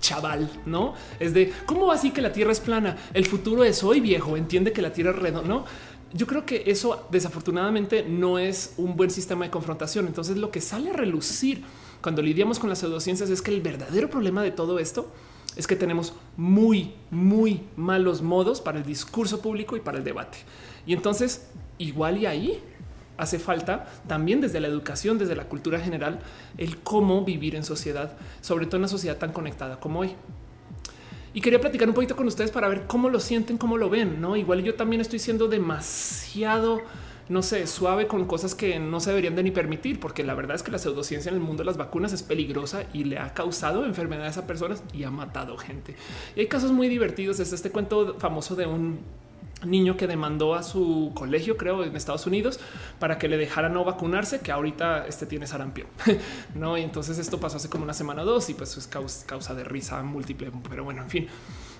chaval, 0.00 0.48
no 0.64 0.94
es 1.18 1.34
de 1.34 1.52
cómo 1.66 1.90
así 1.90 2.12
que 2.12 2.22
la 2.22 2.32
tierra 2.32 2.52
es 2.52 2.60
plana. 2.60 2.96
El 3.12 3.26
futuro 3.26 3.64
es 3.64 3.82
hoy 3.82 4.00
viejo. 4.00 4.36
Entiende 4.36 4.72
que 4.72 4.82
la 4.82 4.92
tierra 4.92 5.10
es 5.10 5.18
redonda. 5.18 5.48
No, 5.48 5.64
yo 6.12 6.26
creo 6.26 6.46
que 6.46 6.64
eso 6.66 7.06
desafortunadamente 7.10 8.04
no 8.04 8.38
es 8.38 8.74
un 8.76 8.96
buen 8.96 9.10
sistema 9.10 9.44
de 9.44 9.50
confrontación. 9.50 10.06
Entonces, 10.06 10.36
lo 10.36 10.50
que 10.50 10.60
sale 10.60 10.90
a 10.90 10.92
relucir 10.92 11.62
cuando 12.02 12.22
lidiamos 12.22 12.58
con 12.58 12.68
las 12.68 12.78
pseudociencias 12.78 13.30
es 13.30 13.42
que 13.42 13.50
el 13.50 13.60
verdadero 13.60 14.08
problema 14.08 14.42
de 14.42 14.50
todo 14.50 14.78
esto 14.78 15.12
es 15.56 15.66
que 15.66 15.76
tenemos 15.76 16.14
muy, 16.36 16.94
muy 17.10 17.62
malos 17.76 18.22
modos 18.22 18.60
para 18.60 18.78
el 18.78 18.84
discurso 18.84 19.42
público 19.42 19.76
y 19.76 19.80
para 19.80 19.98
el 19.98 20.04
debate. 20.04 20.38
Y 20.86 20.92
entonces, 20.92 21.48
igual 21.78 22.18
y 22.18 22.26
ahí 22.26 22.62
hace 23.16 23.40
falta 23.40 23.86
también 24.06 24.40
desde 24.40 24.60
la 24.60 24.68
educación, 24.68 25.18
desde 25.18 25.34
la 25.34 25.48
cultura 25.48 25.80
general, 25.80 26.20
el 26.56 26.78
cómo 26.78 27.24
vivir 27.24 27.56
en 27.56 27.64
sociedad, 27.64 28.16
sobre 28.40 28.66
todo 28.66 28.76
en 28.76 28.82
una 28.82 28.88
sociedad 28.88 29.16
tan 29.16 29.32
conectada 29.32 29.80
como 29.80 30.00
hoy. 30.00 30.14
Y 31.34 31.40
quería 31.40 31.60
platicar 31.60 31.88
un 31.88 31.94
poquito 31.94 32.16
con 32.16 32.26
ustedes 32.26 32.50
para 32.50 32.68
ver 32.68 32.86
cómo 32.86 33.10
lo 33.10 33.20
sienten, 33.20 33.58
cómo 33.58 33.76
lo 33.76 33.90
ven, 33.90 34.20
¿no? 34.20 34.36
Igual 34.36 34.62
yo 34.62 34.76
también 34.76 35.00
estoy 35.00 35.18
siendo 35.18 35.48
demasiado 35.48 36.80
no 37.28 37.42
sé, 37.42 37.66
suave 37.66 38.06
con 38.06 38.26
cosas 38.26 38.54
que 38.54 38.78
no 38.78 39.00
se 39.00 39.10
deberían 39.10 39.36
de 39.36 39.42
ni 39.42 39.50
permitir, 39.50 40.00
porque 40.00 40.24
la 40.24 40.34
verdad 40.34 40.56
es 40.56 40.62
que 40.62 40.70
la 40.70 40.78
pseudociencia 40.78 41.28
en 41.28 41.36
el 41.36 41.40
mundo 41.40 41.62
de 41.62 41.66
las 41.66 41.76
vacunas 41.76 42.12
es 42.12 42.22
peligrosa 42.22 42.84
y 42.92 43.04
le 43.04 43.18
ha 43.18 43.34
causado 43.34 43.84
enfermedades 43.84 44.38
a 44.38 44.46
personas 44.46 44.82
y 44.92 45.04
ha 45.04 45.10
matado 45.10 45.56
gente. 45.58 45.94
Y 46.36 46.40
hay 46.40 46.46
casos 46.46 46.72
muy 46.72 46.88
divertidos. 46.88 47.40
Es 47.40 47.52
este 47.52 47.70
cuento 47.70 48.14
famoso 48.18 48.56
de 48.56 48.66
un 48.66 49.00
niño 49.64 49.96
que 49.96 50.06
demandó 50.06 50.54
a 50.54 50.62
su 50.62 51.12
colegio, 51.14 51.56
creo, 51.56 51.84
en 51.84 51.96
Estados 51.96 52.26
Unidos, 52.26 52.60
para 52.98 53.18
que 53.18 53.28
le 53.28 53.36
dejara 53.36 53.68
no 53.68 53.84
vacunarse, 53.84 54.40
que 54.40 54.52
ahorita 54.52 55.06
este 55.06 55.26
tiene 55.26 55.46
sarampión. 55.46 55.88
no, 56.54 56.78
y 56.78 56.82
entonces 56.82 57.18
esto 57.18 57.40
pasó 57.40 57.56
hace 57.56 57.68
como 57.68 57.84
una 57.84 57.94
semana 57.94 58.22
o 58.22 58.24
dos 58.24 58.48
y 58.50 58.54
pues 58.54 58.76
es 58.76 58.86
causa, 58.86 59.26
causa 59.26 59.54
de 59.54 59.64
risa 59.64 60.02
múltiple. 60.02 60.50
Pero 60.68 60.84
bueno, 60.84 61.02
en 61.02 61.10
fin. 61.10 61.28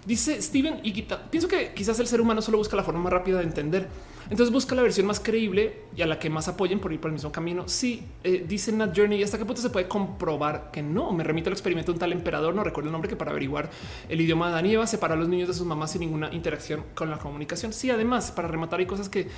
Dice 0.06 0.40
Steven 0.40 0.80
y 0.82 1.02
pienso 1.30 1.48
que 1.48 1.72
quizás 1.74 1.98
el 2.00 2.06
ser 2.06 2.20
humano 2.20 2.40
solo 2.40 2.58
busca 2.58 2.76
la 2.76 2.82
forma 2.82 3.00
más 3.00 3.12
rápida 3.12 3.38
de 3.38 3.44
entender. 3.44 3.88
Entonces 4.30 4.52
busca 4.52 4.74
la 4.74 4.82
versión 4.82 5.06
más 5.06 5.20
creíble 5.20 5.84
y 5.96 6.02
a 6.02 6.06
la 6.06 6.18
que 6.18 6.28
más 6.28 6.48
apoyen 6.48 6.80
por 6.80 6.92
ir 6.92 7.00
por 7.00 7.08
el 7.08 7.14
mismo 7.14 7.32
camino. 7.32 7.66
Sí, 7.66 8.02
eh, 8.22 8.44
dice 8.46 8.72
Nat 8.72 8.94
Journey, 8.94 9.22
¿hasta 9.22 9.38
qué 9.38 9.46
punto 9.46 9.62
se 9.62 9.70
puede 9.70 9.88
comprobar 9.88 10.70
que 10.70 10.82
no? 10.82 11.12
Me 11.12 11.24
remito 11.24 11.48
al 11.48 11.54
experimento 11.54 11.92
de 11.92 11.96
un 11.96 11.98
tal 11.98 12.12
emperador, 12.12 12.54
no 12.54 12.62
recuerdo 12.62 12.88
el 12.88 12.92
nombre, 12.92 13.08
que 13.08 13.16
para 13.16 13.30
averiguar 13.30 13.70
el 14.08 14.20
idioma 14.20 14.48
de 14.48 14.52
Danieva 14.52 14.86
separa 14.86 15.14
a 15.14 15.16
los 15.16 15.28
niños 15.28 15.48
de 15.48 15.54
sus 15.54 15.66
mamás 15.66 15.92
sin 15.92 16.02
ninguna 16.02 16.30
interacción 16.32 16.84
con 16.94 17.10
la 17.10 17.18
comunicación. 17.18 17.72
Sí, 17.72 17.90
además, 17.90 18.30
para 18.30 18.48
rematar 18.48 18.80
hay 18.80 18.86
cosas 18.86 19.08
que 19.08 19.28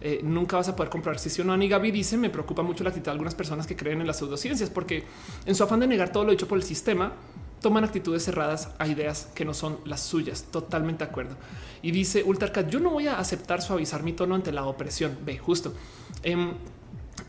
eh, 0.00 0.20
nunca 0.24 0.56
vas 0.56 0.68
a 0.68 0.74
poder 0.74 0.90
comprobar. 0.90 1.20
Si 1.20 1.30
sí 1.30 1.42
o 1.42 1.44
no, 1.44 1.52
Ani 1.52 1.68
Gaby 1.68 1.92
dice, 1.92 2.16
me 2.16 2.28
preocupa 2.28 2.62
mucho 2.62 2.82
la 2.82 2.90
actitud 2.90 3.06
de 3.06 3.12
algunas 3.12 3.36
personas 3.36 3.68
que 3.68 3.76
creen 3.76 4.00
en 4.00 4.06
las 4.08 4.18
pseudociencias, 4.18 4.68
porque 4.68 5.04
en 5.46 5.54
su 5.54 5.62
afán 5.62 5.78
de 5.78 5.86
negar 5.86 6.10
todo 6.10 6.24
lo 6.24 6.32
dicho 6.32 6.48
por 6.48 6.58
el 6.58 6.64
sistema, 6.64 7.12
toman 7.60 7.84
actitudes 7.84 8.24
cerradas 8.24 8.70
a 8.78 8.86
ideas 8.86 9.28
que 9.34 9.44
no 9.44 9.54
son 9.54 9.78
las 9.84 10.00
suyas. 10.00 10.44
Totalmente 10.50 11.04
de 11.04 11.10
acuerdo. 11.10 11.36
Y 11.82 11.90
dice 11.90 12.22
Ultracat, 12.24 12.68
yo 12.68 12.80
no 12.80 12.90
voy 12.90 13.06
a 13.06 13.18
aceptar 13.18 13.62
suavizar 13.62 14.02
mi 14.02 14.12
tono 14.12 14.34
ante 14.34 14.52
la 14.52 14.64
opresión. 14.64 15.18
Ve, 15.24 15.38
justo. 15.38 15.74
Em, 16.22 16.52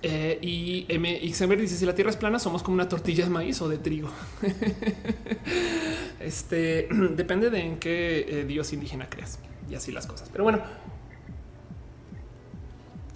eh, 0.03 0.40
y 0.41 0.88
MXMR 0.90 1.58
dice 1.58 1.76
si 1.76 1.86
la 1.86 1.94
tierra 1.94 2.10
es 2.10 2.18
plana 2.18 2.40
somos 2.40 2.64
como 2.64 2.74
una 2.74 2.90
tortilla 2.90 3.24
de 3.24 3.30
maíz 3.30 3.62
o 3.62 3.70
de 3.70 3.78
trigo. 3.78 4.10
este 6.20 6.88
depende 7.16 7.49
de 7.49 7.60
en 7.60 7.78
qué 7.78 8.26
eh, 8.28 8.45
dios 8.45 8.74
indígena 8.74 9.10
creas 9.10 9.40
y 9.70 9.76
así 9.76 9.91
las 9.91 10.08
cosas. 10.08 10.30
Pero 10.32 10.44
bueno, 10.44 10.62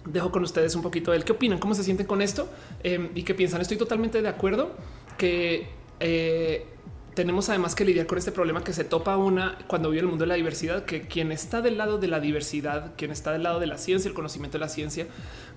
dejo 0.06 0.32
con 0.32 0.44
ustedes 0.44 0.76
un 0.76 0.82
poquito 0.82 1.12
del 1.12 1.24
qué 1.24 1.32
opinan, 1.32 1.60
cómo 1.60 1.74
se 1.74 1.84
sienten 1.84 2.06
con 2.06 2.22
esto 2.22 2.50
em, 2.84 3.10
y 3.16 3.24
qué 3.24 3.34
piensan. 3.34 3.62
Estoy 3.62 3.78
totalmente 3.78 4.22
de 4.22 4.28
acuerdo 4.28 4.76
que 5.18 5.70
eh, 6.00 6.68
tenemos 7.16 7.50
además 7.50 7.76
que 7.76 7.86
lidiar 7.86 8.06
con 8.06 8.18
este 8.18 8.32
problema 8.32 8.64
que 8.64 8.74
se 8.74 8.84
topa 8.84 9.16
una 9.18 9.58
cuando 9.68 9.90
vive 9.90 10.02
el 10.02 10.08
mundo 10.08 10.24
de 10.24 10.28
la 10.28 10.36
diversidad, 10.36 10.84
que 10.84 11.02
quien 11.02 11.32
está 11.32 11.62
del 11.62 11.78
lado 11.78 11.98
de 11.98 12.08
la 12.08 12.20
diversidad, 12.20 12.92
quien 12.98 13.10
está 13.10 13.32
del 13.32 13.44
lado 13.44 13.60
de 13.60 13.68
la 13.68 13.78
ciencia, 13.78 14.10
el 14.10 14.14
conocimiento 14.14 14.58
de 14.58 14.60
la 14.60 14.70
ciencia, 14.70 15.08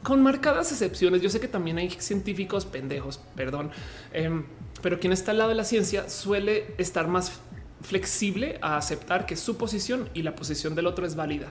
con 0.02 0.22
marcadas 0.22 0.70
excepciones. 0.70 1.20
Yo 1.20 1.28
sé 1.28 1.40
que 1.40 1.48
también 1.48 1.78
hay 1.78 1.90
científicos 1.90 2.64
pendejos, 2.64 3.20
perdón, 3.34 3.70
em, 4.12 4.46
pero 4.82 5.00
quien 5.00 5.12
está 5.12 5.32
al 5.32 5.38
lado 5.38 5.50
de 5.50 5.56
la 5.56 5.64
ciencia 5.64 6.08
suele 6.08 6.74
estar 6.78 7.08
más 7.08 7.40
flexible 7.82 8.58
a 8.62 8.76
aceptar 8.76 9.26
que 9.26 9.36
su 9.36 9.56
posición 9.56 10.08
y 10.14 10.22
la 10.22 10.34
posición 10.34 10.74
del 10.74 10.86
otro 10.86 11.06
es 11.06 11.16
válida. 11.16 11.48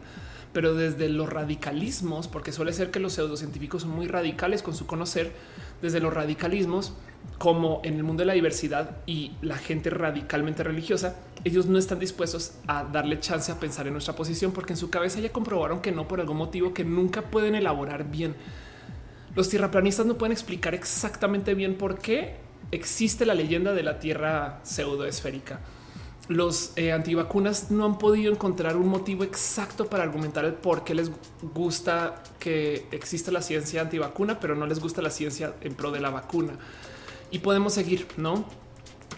Pero 0.53 0.73
desde 0.73 1.09
los 1.09 1.29
radicalismos, 1.29 2.27
porque 2.27 2.51
suele 2.51 2.73
ser 2.73 2.91
que 2.91 2.99
los 2.99 3.13
pseudocientíficos 3.13 3.83
son 3.83 3.91
muy 3.91 4.07
radicales 4.07 4.63
con 4.63 4.73
su 4.73 4.87
conocer, 4.87 5.33
desde 5.81 5.99
los 5.99 6.13
radicalismos, 6.13 6.93
como 7.37 7.81
en 7.83 7.95
el 7.95 8.03
mundo 8.03 8.21
de 8.21 8.27
la 8.27 8.33
diversidad 8.33 8.97
y 9.05 9.33
la 9.41 9.57
gente 9.57 9.89
radicalmente 9.89 10.63
religiosa, 10.63 11.17
ellos 11.43 11.67
no 11.67 11.77
están 11.77 11.99
dispuestos 11.99 12.53
a 12.67 12.83
darle 12.83 13.19
chance 13.19 13.51
a 13.51 13.59
pensar 13.59 13.85
en 13.85 13.93
nuestra 13.93 14.15
posición 14.15 14.51
porque 14.51 14.73
en 14.73 14.77
su 14.77 14.89
cabeza 14.89 15.19
ya 15.19 15.31
comprobaron 15.31 15.81
que 15.81 15.91
no 15.91 16.07
por 16.07 16.19
algún 16.19 16.37
motivo 16.37 16.73
que 16.73 16.83
nunca 16.83 17.21
pueden 17.23 17.53
elaborar 17.53 18.09
bien. 18.09 18.35
Los 19.35 19.49
tierraplanistas 19.49 20.07
no 20.07 20.17
pueden 20.17 20.31
explicar 20.31 20.73
exactamente 20.73 21.53
bien 21.53 21.77
por 21.77 21.99
qué 21.99 22.37
existe 22.71 23.25
la 23.25 23.35
leyenda 23.35 23.73
de 23.73 23.83
la 23.83 23.99
tierra 23.99 24.59
pseudoesférica. 24.63 25.59
Los 26.27 26.73
eh, 26.75 26.91
antivacunas 26.91 27.71
no 27.71 27.85
han 27.85 27.97
podido 27.97 28.31
encontrar 28.31 28.75
un 28.75 28.87
motivo 28.87 29.23
exacto 29.23 29.85
para 29.85 30.03
argumentar 30.03 30.45
el 30.45 30.53
por 30.53 30.83
qué 30.83 30.93
les 30.93 31.11
gusta 31.53 32.21
que 32.39 32.85
exista 32.91 33.31
la 33.31 33.41
ciencia 33.41 33.81
antivacuna, 33.81 34.39
pero 34.39 34.55
no 34.55 34.65
les 34.65 34.79
gusta 34.79 35.01
la 35.01 35.09
ciencia 35.09 35.53
en 35.61 35.73
pro 35.73 35.91
de 35.91 35.99
la 35.99 36.09
vacuna. 36.09 36.53
Y 37.31 37.39
podemos 37.39 37.73
seguir, 37.73 38.07
¿no? 38.17 38.45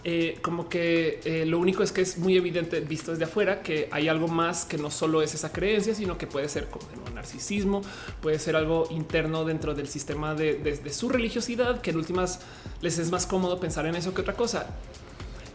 Eh, 0.02 0.38
como 0.40 0.68
que 0.68 1.20
eh, 1.24 1.44
lo 1.44 1.58
único 1.58 1.82
es 1.82 1.92
que 1.92 2.00
es 2.00 2.16
muy 2.16 2.36
evidente 2.36 2.80
visto 2.80 3.10
desde 3.10 3.24
afuera 3.24 3.60
que 3.60 3.88
hay 3.90 4.08
algo 4.08 4.28
más 4.28 4.64
que 4.64 4.78
no 4.78 4.90
solo 4.90 5.20
es 5.20 5.34
esa 5.34 5.52
creencia, 5.52 5.94
sino 5.94 6.16
que 6.16 6.26
puede 6.26 6.48
ser 6.48 6.68
como 6.68 6.86
narcisismo, 7.14 7.82
puede 8.22 8.38
ser 8.38 8.56
algo 8.56 8.86
interno 8.90 9.44
dentro 9.44 9.74
del 9.74 9.88
sistema 9.88 10.34
de, 10.34 10.80
su 10.90 11.10
religiosidad, 11.10 11.82
que 11.82 11.90
en 11.90 11.98
últimas 11.98 12.40
les 12.80 12.98
es 12.98 13.10
más 13.10 13.26
cómodo 13.26 13.60
pensar 13.60 13.84
en 13.86 13.94
eso 13.94 14.14
que 14.14 14.22
otra 14.22 14.34
cosa. 14.34 14.66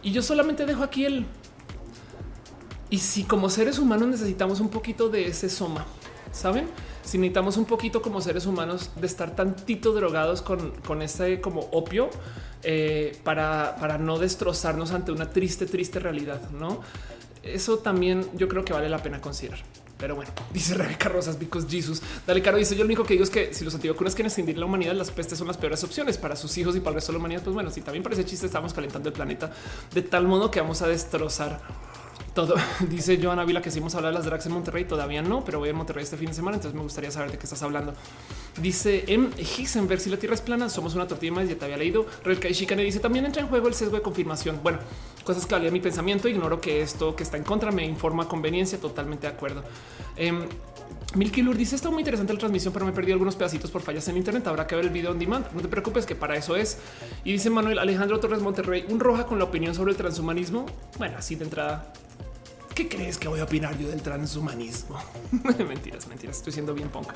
Y 0.06 0.12
yo 0.12 0.22
solamente 0.22 0.66
dejo 0.66 0.84
aquí 0.84 1.04
el... 1.04 1.26
Y 2.90 2.98
si 2.98 3.24
como 3.24 3.50
seres 3.50 3.80
humanos 3.80 4.06
necesitamos 4.06 4.60
un 4.60 4.68
poquito 4.68 5.08
de 5.08 5.26
ese 5.26 5.50
soma, 5.50 5.84
¿saben? 6.30 6.68
Si 7.02 7.18
necesitamos 7.18 7.56
un 7.56 7.64
poquito 7.64 8.00
como 8.02 8.20
seres 8.20 8.46
humanos 8.46 8.92
de 8.94 9.04
estar 9.04 9.34
tantito 9.34 9.92
drogados 9.92 10.42
con, 10.42 10.70
con 10.86 11.02
ese 11.02 11.40
como 11.40 11.62
opio, 11.72 12.08
eh, 12.62 13.18
para, 13.24 13.74
para 13.80 13.98
no 13.98 14.16
destrozarnos 14.20 14.92
ante 14.92 15.10
una 15.10 15.28
triste, 15.30 15.66
triste 15.66 15.98
realidad. 15.98 16.50
No, 16.50 16.82
eso 17.42 17.78
también 17.78 18.28
yo 18.36 18.46
creo 18.46 18.64
que 18.64 18.72
vale 18.72 18.88
la 18.88 19.02
pena 19.02 19.20
considerar. 19.20 19.58
Pero 19.98 20.14
bueno, 20.14 20.30
dice 20.52 20.74
Rebeca 20.74 21.08
Rosas, 21.08 21.38
because 21.38 21.66
Jesus. 21.68 22.02
Dale, 22.26 22.42
Caro 22.42 22.58
dice: 22.58 22.74
Yo 22.74 22.80
lo 22.80 22.86
único 22.86 23.04
que 23.04 23.14
digo 23.14 23.24
es 23.24 23.30
que 23.30 23.54
si 23.54 23.64
los 23.64 23.74
antivacunas 23.74 24.14
quieren 24.14 24.26
extinguir 24.26 24.58
la 24.58 24.66
humanidad, 24.66 24.94
las 24.94 25.10
pestes 25.10 25.38
son 25.38 25.46
las 25.46 25.56
peores 25.56 25.82
opciones 25.84 26.18
para 26.18 26.36
sus 26.36 26.56
hijos 26.58 26.76
y 26.76 26.80
para 26.80 26.90
el 26.90 26.94
resto 26.96 27.12
de 27.12 27.18
la 27.18 27.20
humanidad. 27.20 27.42
Pues 27.42 27.54
bueno, 27.54 27.70
si 27.70 27.80
también 27.80 28.02
parece 28.02 28.24
chiste, 28.24 28.46
estamos 28.46 28.74
calentando 28.74 29.08
el 29.08 29.14
planeta 29.14 29.52
de 29.92 30.02
tal 30.02 30.26
modo 30.26 30.50
que 30.50 30.60
vamos 30.60 30.82
a 30.82 30.88
destrozar 30.88 31.60
todo 32.36 32.54
dice 32.90 33.18
Joana 33.20 33.44
Vila 33.44 33.62
que 33.62 33.70
si 33.72 33.78
hemos 33.78 33.94
hablado 33.94 34.12
de 34.12 34.18
las 34.18 34.26
drags 34.26 34.44
en 34.46 34.52
Monterrey, 34.52 34.84
todavía 34.84 35.22
no, 35.22 35.42
pero 35.42 35.58
voy 35.58 35.70
a 35.70 35.72
Monterrey 35.72 36.04
este 36.04 36.18
fin 36.18 36.28
de 36.28 36.34
semana, 36.34 36.58
entonces 36.58 36.76
me 36.76 36.82
gustaría 36.82 37.10
saber 37.10 37.32
de 37.32 37.38
qué 37.38 37.44
estás 37.44 37.62
hablando. 37.62 37.94
Dice 38.60 39.04
M. 39.08 39.30
Hisenberg, 39.38 40.00
si 40.00 40.10
la 40.10 40.18
Tierra 40.18 40.34
es 40.34 40.42
plana, 40.42 40.68
somos 40.68 40.94
una 40.94 41.08
tortilla 41.08 41.32
más, 41.32 41.48
ya 41.48 41.56
te 41.56 41.64
había 41.64 41.78
leído. 41.78 42.06
Real 42.22 42.38
Shikane 42.38 42.82
dice 42.82 43.00
también 43.00 43.24
entra 43.24 43.42
en 43.42 43.48
juego 43.48 43.66
el 43.68 43.74
sesgo 43.74 43.96
de 43.96 44.02
confirmación. 44.02 44.60
Bueno, 44.62 44.78
cosas 45.24 45.46
que 45.46 45.54
valía 45.54 45.70
mi 45.70 45.80
pensamiento, 45.80 46.28
ignoro 46.28 46.60
que 46.60 46.82
esto 46.82 47.16
que 47.16 47.22
está 47.22 47.38
en 47.38 47.42
contra 47.42 47.72
me 47.72 47.86
informa 47.86 48.28
conveniencia, 48.28 48.78
totalmente 48.78 49.26
de 49.26 49.32
acuerdo. 49.32 49.64
Eh, 50.16 50.46
Milky 51.14 51.40
Lur 51.40 51.56
dice 51.56 51.74
está 51.74 51.88
muy 51.88 52.00
interesante 52.00 52.34
la 52.34 52.38
transmisión, 52.38 52.74
pero 52.74 52.84
me 52.84 52.92
perdí 52.92 53.12
algunos 53.12 53.34
pedacitos 53.34 53.70
por 53.70 53.80
fallas 53.80 54.06
en 54.08 54.18
internet. 54.18 54.46
Habrá 54.46 54.66
que 54.66 54.76
ver 54.76 54.84
el 54.84 54.90
video 54.90 55.12
on 55.12 55.18
demand. 55.18 55.50
No 55.54 55.62
te 55.62 55.68
preocupes 55.68 56.04
que 56.04 56.14
para 56.14 56.36
eso 56.36 56.54
es. 56.54 56.78
Y 57.24 57.32
dice 57.32 57.48
Manuel 57.48 57.78
Alejandro 57.78 58.20
Torres 58.20 58.42
Monterrey, 58.42 58.84
un 58.90 59.00
roja 59.00 59.24
con 59.24 59.38
la 59.38 59.44
opinión 59.44 59.74
sobre 59.74 59.92
el 59.92 59.96
transhumanismo. 59.96 60.66
Bueno, 60.98 61.16
así 61.16 61.34
de 61.34 61.44
entrada 61.44 61.90
¿Qué 62.76 62.88
crees 62.88 63.16
que 63.16 63.26
voy 63.26 63.40
a 63.40 63.44
opinar 63.44 63.78
yo 63.78 63.88
del 63.88 64.02
transhumanismo? 64.02 64.98
mentiras, 65.66 66.06
mentiras. 66.08 66.36
Estoy 66.36 66.52
siendo 66.52 66.74
bien 66.74 66.90
punk, 66.90 67.08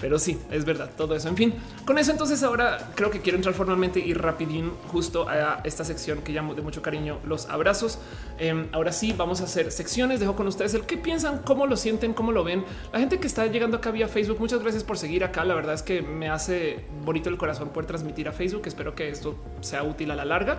pero 0.00 0.18
sí, 0.18 0.38
es 0.50 0.64
verdad 0.64 0.90
todo 0.96 1.14
eso. 1.14 1.28
En 1.28 1.36
fin, 1.36 1.52
con 1.84 1.98
eso, 1.98 2.12
entonces 2.12 2.42
ahora 2.42 2.92
creo 2.94 3.10
que 3.10 3.20
quiero 3.20 3.36
entrar 3.36 3.54
formalmente 3.54 4.00
y 4.00 4.14
rapidín 4.14 4.72
justo 4.90 5.28
a 5.28 5.60
esta 5.64 5.84
sección 5.84 6.22
que 6.22 6.32
llamo 6.32 6.54
de 6.54 6.62
mucho 6.62 6.80
cariño 6.80 7.18
los 7.26 7.44
abrazos. 7.50 7.98
Em, 8.38 8.68
ahora 8.72 8.90
sí, 8.90 9.12
vamos 9.14 9.42
a 9.42 9.44
hacer 9.44 9.70
secciones. 9.70 10.18
Dejo 10.18 10.34
con 10.34 10.46
ustedes 10.46 10.72
el 10.72 10.86
qué 10.86 10.96
piensan, 10.96 11.42
cómo 11.44 11.66
lo 11.66 11.76
sienten, 11.76 12.14
cómo 12.14 12.32
lo 12.32 12.42
ven. 12.42 12.64
La 12.90 12.98
gente 12.98 13.20
que 13.20 13.26
está 13.26 13.44
llegando 13.44 13.76
acá 13.76 13.90
vía 13.90 14.08
Facebook, 14.08 14.40
muchas 14.40 14.62
gracias 14.62 14.82
por 14.82 14.96
seguir 14.96 15.24
acá. 15.24 15.44
La 15.44 15.54
verdad 15.54 15.74
es 15.74 15.82
que 15.82 16.00
me 16.00 16.30
hace 16.30 16.86
bonito 17.04 17.28
el 17.28 17.36
corazón 17.36 17.68
poder 17.68 17.86
transmitir 17.86 18.28
a 18.28 18.32
Facebook. 18.32 18.62
Espero 18.64 18.94
que 18.94 19.10
esto 19.10 19.36
sea 19.60 19.82
útil 19.82 20.10
a 20.10 20.14
la 20.14 20.24
larga. 20.24 20.58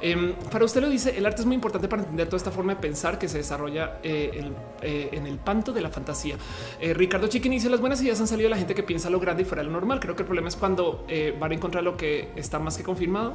Em, 0.00 0.34
para 0.50 0.64
usted 0.64 0.80
lo 0.80 0.90
dice, 0.90 1.16
el 1.16 1.24
arte 1.24 1.42
es 1.42 1.46
muy 1.46 1.54
importante 1.54 1.86
para 1.86 2.02
entender 2.02 2.26
toda 2.26 2.38
esta 2.38 2.50
forma 2.50 2.74
de 2.74 2.80
pensar 2.80 3.20
que 3.20 3.28
se 3.28 3.38
desarrolla 3.38 3.75
eh, 4.02 4.52
eh, 4.82 5.08
en 5.12 5.26
el 5.26 5.38
panto 5.38 5.72
de 5.72 5.80
la 5.80 5.90
fantasía. 5.90 6.36
Eh, 6.80 6.94
Ricardo 6.94 7.26
Chiquín 7.28 7.52
dice 7.52 7.68
las 7.68 7.80
buenas 7.80 8.00
ideas 8.02 8.20
han 8.20 8.28
salido 8.28 8.48
la 8.48 8.56
gente 8.56 8.74
que 8.74 8.82
piensa 8.82 9.10
lo 9.10 9.20
grande 9.20 9.42
y 9.42 9.44
fuera 9.44 9.62
de 9.62 9.68
lo 9.68 9.72
normal. 9.72 10.00
Creo 10.00 10.16
que 10.16 10.22
el 10.22 10.26
problema 10.26 10.48
es 10.48 10.56
cuando 10.56 11.06
van 11.38 11.50
a 11.50 11.54
encontrar 11.54 11.84
lo 11.84 11.96
que 11.96 12.30
está 12.36 12.58
más 12.58 12.76
que 12.76 12.82
confirmado. 12.82 13.34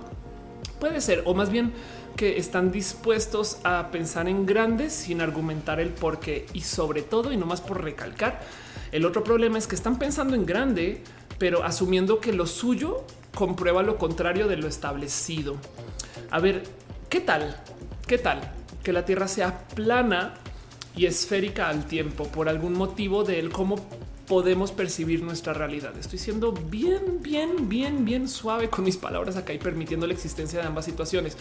Puede 0.79 0.99
ser, 1.01 1.23
o 1.25 1.33
más 1.33 1.49
bien 1.49 1.73
que 2.15 2.37
están 2.37 2.71
dispuestos 2.71 3.59
a 3.63 3.89
pensar 3.91 4.27
en 4.27 4.45
grandes 4.45 4.93
sin 4.93 5.21
argumentar 5.21 5.79
el 5.79 5.89
por 5.89 6.19
qué 6.19 6.47
y 6.53 6.61
sobre 6.61 7.01
todo 7.03 7.31
y 7.31 7.37
no 7.37 7.45
más 7.45 7.61
por 7.61 7.83
recalcar. 7.83 8.41
El 8.91 9.05
otro 9.05 9.23
problema 9.23 9.57
es 9.57 9.67
que 9.67 9.75
están 9.75 9.97
pensando 9.97 10.35
en 10.35 10.45
grande, 10.45 11.03
pero 11.37 11.63
asumiendo 11.63 12.19
que 12.19 12.33
lo 12.33 12.45
suyo 12.45 13.05
comprueba 13.33 13.83
lo 13.83 13.97
contrario 13.97 14.47
de 14.47 14.57
lo 14.57 14.67
establecido. 14.67 15.55
A 16.29 16.39
ver, 16.39 16.63
¿qué 17.09 17.21
tal? 17.21 17.61
¿Qué 18.07 18.17
tal? 18.17 18.60
Que 18.83 18.93
la 18.93 19.05
Tierra 19.05 19.27
sea 19.27 19.67
plana 19.67 20.33
y 20.95 21.05
esférica 21.05 21.69
al 21.69 21.85
tiempo 21.85 22.27
por 22.27 22.49
algún 22.49 22.73
motivo 22.73 23.23
de 23.23 23.39
él, 23.39 23.49
cómo 23.49 23.75
podemos 24.27 24.71
percibir 24.71 25.23
nuestra 25.23 25.53
realidad. 25.53 25.91
Estoy 25.99 26.17
siendo 26.17 26.53
bien, 26.53 27.21
bien, 27.21 27.67
bien, 27.67 28.05
bien 28.05 28.29
suave 28.29 28.69
con 28.69 28.85
mis 28.85 28.95
palabras 28.95 29.35
acá 29.35 29.51
y 29.51 29.57
permitiendo 29.57 30.07
la 30.07 30.13
existencia 30.13 30.61
de 30.61 30.67
ambas 30.67 30.85
situaciones. 30.85 31.35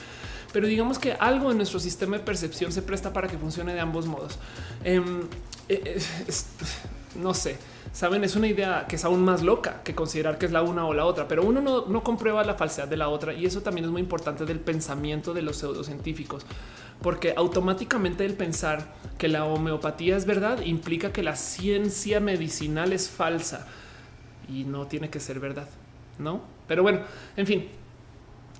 Pero 0.53 0.67
digamos 0.67 0.99
que 0.99 1.13
algo 1.13 1.53
en 1.53 1.57
nuestro 1.57 1.79
sistema 1.79 2.19
de 2.19 2.25
percepción 2.25 2.73
se 2.73 2.83
presta 2.83 3.13
para 3.13 3.29
que 3.29 3.39
funcione 3.39 3.75
de 3.75 3.81
ambos 3.81 4.07
modos. 4.07 4.39
Em, 4.83 5.23
eh, 5.69 6.01
no 7.15 7.33
sé, 7.33 7.59
saben, 7.93 8.25
es 8.25 8.35
una 8.35 8.49
idea 8.49 8.87
que 8.89 8.97
es 8.97 9.05
aún 9.05 9.25
más 9.25 9.43
loca 9.43 9.83
que 9.85 9.95
considerar 9.95 10.39
que 10.39 10.47
es 10.47 10.53
la 10.53 10.63
una 10.63 10.85
o 10.85 10.95
la 10.95 11.05
otra, 11.05 11.29
pero 11.29 11.45
uno 11.45 11.61
no, 11.61 11.87
no 11.87 12.03
comprueba 12.03 12.43
la 12.45 12.55
falsedad 12.55 12.89
de 12.89 12.97
la 12.97 13.09
otra 13.09 13.33
y 13.33 13.47
eso 13.47 13.63
también 13.63 13.85
es 13.85 13.91
muy 13.91 14.01
importante 14.01 14.45
del 14.45 14.59
pensamiento 14.59 15.33
de 15.33 15.43
los 15.43 15.59
pseudocientíficos 15.59 16.45
porque 17.03 17.35
automáticamente 17.37 18.25
el 18.25 18.35
pensar 18.35 18.87
que 19.19 19.29
la 19.29 19.45
homeopatía 19.45 20.17
es 20.17 20.27
verdad 20.27 20.61
implica 20.65 21.13
que 21.13 21.23
la 21.23 21.37
ciencia 21.37 22.21
medicinal 22.21 22.93
es 22.93 23.09
falsa 23.09 23.67
y 24.49 24.65
no 24.65 24.87
tiene 24.87 25.11
que 25.11 25.21
ser 25.21 25.41
verdad, 25.41 25.69
¿no? 26.19 26.43
Pero 26.67 26.83
bueno, 26.83 27.01
en 27.37 27.47
fin, 27.47 27.69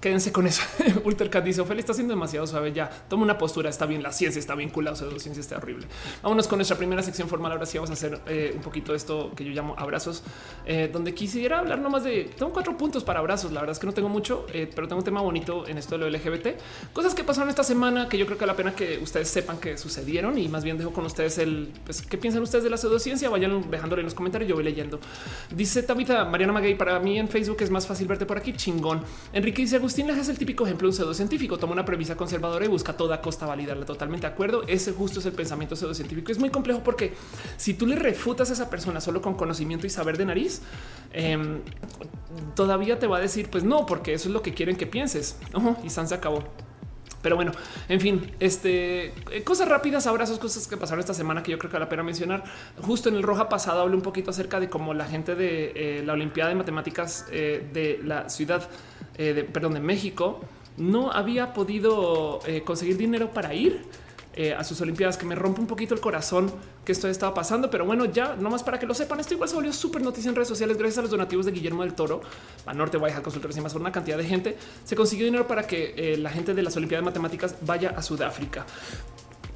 quédense 0.01 0.33
con 0.33 0.47
eso. 0.47 0.63
Ultercat 1.05 1.45
dice 1.45 1.61
Ophelia 1.61 1.81
está 1.81 1.95
siendo 1.95 2.15
demasiado 2.15 2.47
suave. 2.47 2.73
Ya 2.73 2.89
toma 3.09 3.23
una 3.23 3.39
postura. 3.39 3.69
Está 3.69 3.87
bien. 3.87 4.03
La 4.03 4.13
ciencia 4.13 4.41
está 4.41 4.55
bien 4.55 4.71
culada. 4.71 4.97
La 5.07 5.19
ciencia 5.19 5.41
está 5.41 5.59
horrible. 5.59 5.87
Vámonos 6.23 6.49
con 6.49 6.59
nuestra 6.59 6.77
primera 6.77 7.03
sección 7.03 7.29
formal. 7.29 7.53
Ahora 7.53 7.67
sí 7.67 7.79
vamos 7.79 7.91
a 7.91 7.93
hacer 7.93 8.21
eh, 8.27 8.53
un 8.55 8.63
poquito 8.63 8.93
de 8.93 8.99
esto 8.99 9.33
que 9.37 9.45
yo 9.45 9.53
llamo 9.53 9.75
abrazos, 9.77 10.23
eh, 10.65 10.89
donde 10.93 11.15
quisiera 11.15 11.59
hablar 11.59 11.79
nomás 11.81 12.05
de 12.05 12.31
tengo 12.37 12.53
cuatro 12.53 12.77
puntos 12.77 13.05
para 13.05 13.21
abrazos. 13.21 13.53
La 13.53 13.61
verdad 13.61 13.73
es 13.73 13.79
que 13.79 13.87
no 13.87 13.93
tengo 13.93 14.09
mucho, 14.09 14.47
eh, 14.53 14.71
pero 14.75 14.89
tengo 14.89 14.99
un 14.99 15.05
tema 15.05 15.21
bonito 15.21 15.67
en 15.69 15.79
esto 15.79 15.99
de 15.99 16.11
lo 16.11 16.17
LGBT. 16.17 16.59
Cosas 16.93 17.15
que 17.15 17.25
pasaron 17.25 17.49
esta 17.49 17.65
semana 17.65 18.09
que 18.09 18.17
yo 18.17 18.27
creo 18.27 18.39
que 18.39 18.47
la 18.47 18.57
pena 18.57 18.75
que 18.75 18.99
ustedes 18.99 19.29
sepan 19.29 19.59
que 19.59 19.77
sucedieron 19.77 20.39
y 20.39 20.49
más 20.49 20.65
bien 20.65 20.79
dejo 20.79 20.93
con 20.93 21.05
ustedes 21.05 21.39
el 21.39 21.73
pues, 21.85 22.03
qué 22.03 22.17
piensan 22.17 22.43
ustedes 22.43 22.65
de 22.65 22.71
la 22.71 22.77
pseudociencia. 22.77 23.29
Vayan 23.29 23.71
dejándole 23.71 24.01
en 24.01 24.07
los 24.07 24.15
comentarios. 24.15 24.49
Yo 24.49 24.55
voy 24.55 24.65
leyendo. 24.65 24.99
Dice 25.55 25.83
Tabita 25.83 26.25
Mariana 26.25 26.53
Maguey. 26.53 26.75
Para 26.75 26.99
mí 27.01 27.19
en 27.19 27.29
Facebook 27.29 27.59
es 27.61 27.71
más 27.71 27.87
fácil 27.87 28.07
verte 28.07 28.25
por 28.27 28.39
aquí. 28.39 28.53
Chingón. 28.55 29.03
Enrique 29.33 29.63
dice 29.63 29.79
Agustín 29.91 30.09
es 30.09 30.29
el 30.29 30.39
típico 30.39 30.65
ejemplo 30.65 30.87
de 30.87 30.91
un 30.91 30.97
pseudocientífico. 30.97 31.59
Toma 31.59 31.73
una 31.73 31.85
premisa 31.85 32.17
conservadora 32.17 32.65
y 32.65 32.69
busca 32.69 32.93
a 32.93 32.97
toda 32.97 33.21
costa 33.21 33.45
validarla. 33.45 33.85
Totalmente 33.85 34.25
de 34.25 34.33
acuerdo. 34.33 34.63
Ese 34.69 34.93
justo 34.93 35.19
es 35.19 35.27
el 35.27 35.33
pensamiento 35.33 35.75
pseudocientífico. 35.75 36.31
Es 36.31 36.39
muy 36.39 36.49
complejo 36.49 36.81
porque 36.85 37.13
si 37.57 37.75
tú 37.75 37.89
le 37.89 37.97
refutas 37.97 38.51
a 38.51 38.53
esa 38.53 38.71
persona 38.71 39.01
solo 39.01 39.21
con 39.21 39.35
conocimiento 39.35 39.89
y 39.89 39.91
saber 39.91 40.17
de 40.17 40.27
nariz, 40.27 40.63
em, 41.13 41.59
todavía 42.55 43.01
te 43.01 43.09
va 43.09 43.17
a 43.17 43.21
decir, 43.21 43.51
pues 43.51 43.65
no, 43.65 43.85
porque 43.85 44.15
eso 44.15 44.29
es 44.29 44.33
lo 44.33 44.43
que 44.43 44.55
quieren 44.55 44.77
que 44.77 44.87
pienses. 44.87 45.37
y 45.83 45.91
San 45.91 46.07
se 46.07 46.15
acabó. 46.15 46.45
Pero 47.23 47.37
bueno, 47.37 47.53
en 47.89 48.01
fin, 48.01 48.33
este 48.41 49.07
eh, 49.31 49.45
cosas 49.45 49.69
rápidas, 49.69 50.07
abrazos, 50.07 50.39
cosas 50.39 50.67
que 50.67 50.77
pasaron 50.77 51.01
esta 51.01 51.13
semana 51.13 51.43
que 51.43 51.51
yo 51.51 51.59
creo 51.59 51.71
que 51.71 51.75
vale 51.75 51.85
la 51.85 51.89
pena 51.91 52.03
mencionar. 52.03 52.45
Justo 52.81 53.09
en 53.09 53.17
el 53.17 53.23
Roja 53.23 53.49
pasado 53.49 53.83
hablé 53.83 53.95
un 53.95 54.03
poquito 54.03 54.31
acerca 54.31 54.59
de 54.59 54.71
cómo 54.71 54.95
la 54.95 55.05
gente 55.05 55.35
de 55.35 55.73
eh, 55.75 56.03
la 56.05 56.15
Olimpiada 56.15 56.49
de 56.49 56.57
Matemáticas 56.57 57.27
eh, 57.31 57.69
de 57.73 58.01
la 58.03 58.31
ciudad, 58.31 58.63
de, 59.25 59.45
perdón, 59.45 59.75
de 59.75 59.81
México, 59.81 60.41
no 60.77 61.11
había 61.13 61.53
podido 61.53 62.41
conseguir 62.65 62.97
dinero 62.97 63.31
para 63.31 63.55
ir 63.55 63.85
eh, 64.37 64.55
a 64.55 64.63
sus 64.63 64.81
Olimpiadas, 64.81 65.19
que 65.19 65.27
me 65.27 65.35
rompe 65.35 65.61
un 65.61 65.67
poquito 65.67 65.93
el 65.93 66.01
corazón 66.01 66.53
que 66.85 66.93
esto 66.93 67.09
estaba 67.09 67.35
pasando. 67.35 67.69
Pero 67.69 67.85
bueno, 67.85 68.05
ya 68.05 68.37
nomás 68.37 68.63
para 68.63 68.79
que 68.79 68.87
lo 68.87 68.95
sepan, 68.95 69.19
esto 69.19 69.35
igual 69.35 69.49
se 69.49 69.57
volvió 69.57 69.73
súper 69.73 70.03
noticia 70.03 70.29
en 70.29 70.37
redes 70.37 70.47
sociales 70.47 70.79
gracias 70.79 70.99
a 70.99 71.03
los 71.03 71.11
donativos 71.11 71.47
de 71.47 71.53
Guillermo 71.53 71.83
del 71.83 71.95
Toro, 71.95 72.21
a 72.65 72.73
Norte 72.73 72.97
Guayja 72.97 73.23
Consultores 73.23 73.57
y 73.57 73.61
más 73.61 73.73
por 73.73 73.83
una 73.83 73.91
cantidad 73.91 74.17
de 74.17 74.25
gente. 74.25 74.57
Se 74.85 74.95
consiguió 74.95 75.25
dinero 75.25 75.49
para 75.49 75.67
que 75.67 75.95
eh, 75.97 76.17
la 76.17 76.31
gente 76.31 76.55
de 76.55 76.63
las 76.63 76.77
Olimpiadas 76.77 77.05
de 77.05 77.11
Matemáticas 77.11 77.57
vaya 77.63 77.91
a 77.97 78.03
Sudáfrica. 78.03 78.65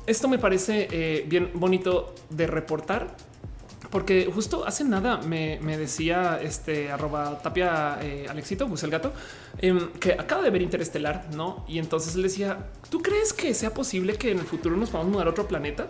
Esto 0.08 0.26
me 0.26 0.38
parece 0.38 0.88
eh, 0.90 1.24
bien 1.28 1.52
bonito 1.54 2.12
de 2.30 2.48
reportar 2.48 3.16
porque 3.90 4.28
justo 4.34 4.66
hace 4.66 4.82
nada 4.82 5.18
me, 5.18 5.58
decía 5.78 6.40
este 6.42 6.90
arroba 6.90 7.38
tapia 7.38 7.98
eh, 8.02 8.26
Alexito, 8.28 8.66
pues 8.66 8.82
el 8.82 8.90
gato, 8.90 9.12
em, 9.58 9.90
que 10.00 10.12
acaba 10.12 10.42
de 10.42 10.50
ver 10.50 10.62
Interestelar, 10.62 11.28
no? 11.34 11.64
Y 11.68 11.78
entonces 11.78 12.16
le 12.16 12.24
decía, 12.24 12.70
¿tú 12.90 13.02
crees 13.02 13.32
que 13.32 13.54
sea 13.54 13.72
posible 13.74 14.14
que 14.14 14.30
en 14.30 14.38
el 14.38 14.46
futuro 14.46 14.76
nos 14.76 14.90
podamos 14.90 15.12
mudar 15.12 15.26
a 15.26 15.30
otro 15.30 15.46
planeta? 15.46 15.86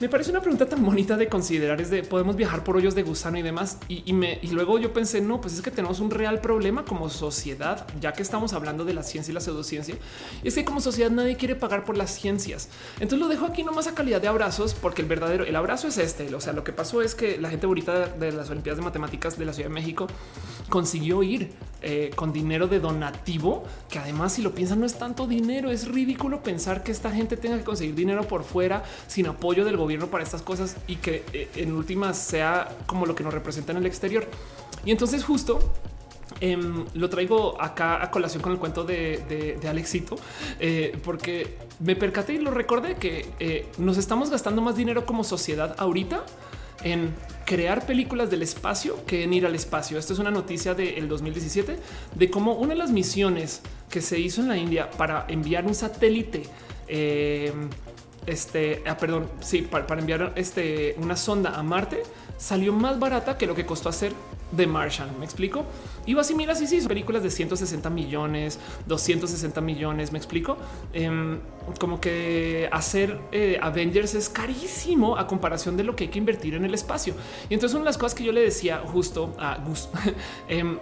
Me 0.00 0.08
parece 0.08 0.30
una 0.30 0.40
pregunta 0.40 0.66
tan 0.66 0.84
bonita 0.84 1.16
de 1.16 1.28
considerar. 1.28 1.80
Es 1.80 1.90
de 1.90 2.02
podemos 2.02 2.36
viajar 2.36 2.64
por 2.64 2.76
hoyos 2.76 2.94
de 2.94 3.02
gusano 3.02 3.38
y 3.38 3.42
demás. 3.42 3.78
Y, 3.88 4.12
me, 4.12 4.38
y 4.42 4.48
luego 4.48 4.78
yo 4.78 4.92
pensé, 4.92 5.20
no, 5.20 5.40
pues 5.40 5.54
es 5.54 5.62
que 5.62 5.70
tenemos 5.70 6.00
un 6.00 6.10
real 6.10 6.40
problema 6.40 6.84
como 6.84 7.10
sociedad, 7.10 7.86
ya 8.00 8.12
que 8.12 8.22
estamos 8.22 8.52
hablando 8.52 8.84
de 8.84 8.94
la 8.94 9.02
ciencia 9.02 9.30
y 9.30 9.34
la 9.34 9.40
pseudociencia. 9.40 9.96
Y 10.42 10.48
es 10.48 10.54
que 10.54 10.64
como 10.64 10.80
sociedad 10.80 11.10
nadie 11.10 11.36
quiere 11.36 11.54
pagar 11.54 11.84
por 11.84 11.96
las 11.96 12.14
ciencias. 12.14 12.68
Entonces 12.94 13.18
lo 13.20 13.28
dejo 13.28 13.46
aquí 13.46 13.62
nomás 13.62 13.86
a 13.86 13.94
calidad 13.94 14.20
de 14.20 14.28
abrazos, 14.28 14.74
porque 14.74 15.02
el 15.02 15.08
verdadero 15.08 15.44
el 15.44 15.56
abrazo 15.56 15.88
es 15.88 15.98
este. 15.98 16.34
O 16.34 16.40
sea, 16.40 16.52
lo 16.52 16.64
que 16.64 16.72
pasó 16.72 17.02
es 17.02 17.14
que 17.14 17.38
la 17.38 17.50
gente 17.50 17.66
ahorita 17.66 18.08
de 18.08 18.32
las 18.32 18.50
Olimpiadas 18.50 18.78
de 18.78 18.84
Matemáticas 18.84 19.38
de 19.38 19.44
la 19.44 19.52
Ciudad 19.52 19.68
de 19.68 19.74
México 19.74 20.06
consiguió 20.74 21.22
ir 21.22 21.52
eh, 21.82 22.10
con 22.16 22.32
dinero 22.32 22.66
de 22.66 22.80
donativo, 22.80 23.62
que 23.88 24.00
además 24.00 24.32
si 24.32 24.42
lo 24.42 24.56
piensan 24.56 24.80
no 24.80 24.86
es 24.86 24.98
tanto 24.98 25.28
dinero, 25.28 25.70
es 25.70 25.86
ridículo 25.86 26.42
pensar 26.42 26.82
que 26.82 26.90
esta 26.90 27.12
gente 27.12 27.36
tenga 27.36 27.58
que 27.58 27.62
conseguir 27.62 27.94
dinero 27.94 28.26
por 28.26 28.42
fuera 28.42 28.82
sin 29.06 29.28
apoyo 29.28 29.64
del 29.64 29.76
gobierno 29.76 30.08
para 30.08 30.24
estas 30.24 30.42
cosas 30.42 30.76
y 30.88 30.96
que 30.96 31.22
eh, 31.32 31.48
en 31.54 31.70
últimas 31.70 32.18
sea 32.18 32.76
como 32.86 33.06
lo 33.06 33.14
que 33.14 33.22
nos 33.22 33.32
representa 33.32 33.70
en 33.70 33.78
el 33.78 33.86
exterior. 33.86 34.26
Y 34.84 34.90
entonces 34.90 35.22
justo 35.22 35.60
em, 36.40 36.86
lo 36.92 37.08
traigo 37.08 37.62
acá 37.62 38.02
a 38.02 38.10
colación 38.10 38.42
con 38.42 38.50
el 38.50 38.58
cuento 38.58 38.82
de, 38.82 39.56
de, 39.60 39.68
Alexito, 39.68 40.16
eh, 40.58 40.98
porque 41.04 41.56
me 41.78 41.94
percaté 41.94 42.34
y 42.34 42.38
lo 42.38 42.50
recordé 42.50 42.96
que 42.96 43.68
nos 43.78 43.96
estamos 43.96 44.28
gastando 44.28 44.60
más 44.60 44.74
dinero 44.74 45.06
como 45.06 45.22
sociedad 45.22 45.76
ahorita 45.78 46.24
en 46.84 47.14
crear 47.44 47.86
películas 47.86 48.30
del 48.30 48.42
espacio 48.42 49.04
que 49.06 49.24
en 49.24 49.32
ir 49.32 49.46
al 49.46 49.54
espacio. 49.54 49.98
Esto 49.98 50.12
es 50.12 50.18
una 50.18 50.30
noticia 50.30 50.74
del 50.74 51.08
2017 51.08 51.76
de 52.14 52.30
cómo 52.30 52.54
una 52.54 52.70
de 52.70 52.78
las 52.78 52.90
misiones 52.90 53.60
que 53.90 54.00
se 54.00 54.18
hizo 54.18 54.40
en 54.40 54.48
la 54.48 54.56
India 54.56 54.90
para 54.90 55.26
enviar 55.28 55.64
un 55.64 55.74
satélite, 55.74 56.42
eh, 56.88 57.52
este, 58.26 58.82
ah, 58.86 58.96
perdón, 58.96 59.28
sí, 59.40 59.62
para, 59.62 59.86
enviar 59.98 60.32
este, 60.36 60.96
una 60.98 61.16
sonda 61.16 61.58
a 61.58 61.62
Marte, 61.62 62.02
salió 62.36 62.72
más 62.72 62.98
barata 62.98 63.38
que 63.38 63.46
lo 63.46 63.54
que 63.54 63.66
costó 63.66 63.88
hacer 63.88 64.12
The 64.56 64.66
Martian. 64.66 65.18
Me 65.18 65.24
explico. 65.24 65.64
Iba 66.06 66.20
así, 66.20 66.34
mira, 66.34 66.54
sí, 66.54 66.66
sí, 66.66 66.80
son 66.80 66.88
películas 66.88 67.22
de 67.22 67.30
160 67.30 67.90
millones, 67.90 68.58
260 68.86 69.60
millones. 69.60 70.12
Me 70.12 70.18
explico. 70.18 70.56
Em, 70.92 71.40
como 71.80 72.00
que 72.00 72.68
hacer 72.70 73.18
eh, 73.32 73.58
Avengers 73.60 74.14
es 74.14 74.28
carísimo 74.28 75.16
a 75.16 75.26
comparación 75.26 75.76
de 75.76 75.84
lo 75.84 75.96
que 75.96 76.04
hay 76.04 76.10
que 76.10 76.18
invertir 76.18 76.54
en 76.54 76.64
el 76.64 76.74
espacio. 76.74 77.14
Y 77.48 77.54
entonces, 77.54 77.74
una 77.74 77.84
de 77.84 77.90
las 77.90 77.98
cosas 77.98 78.14
que 78.14 78.24
yo 78.24 78.32
le 78.32 78.42
decía 78.42 78.82
justo 78.84 79.34
a 79.38 79.56
Gus 79.56 79.88
em, 80.48 80.78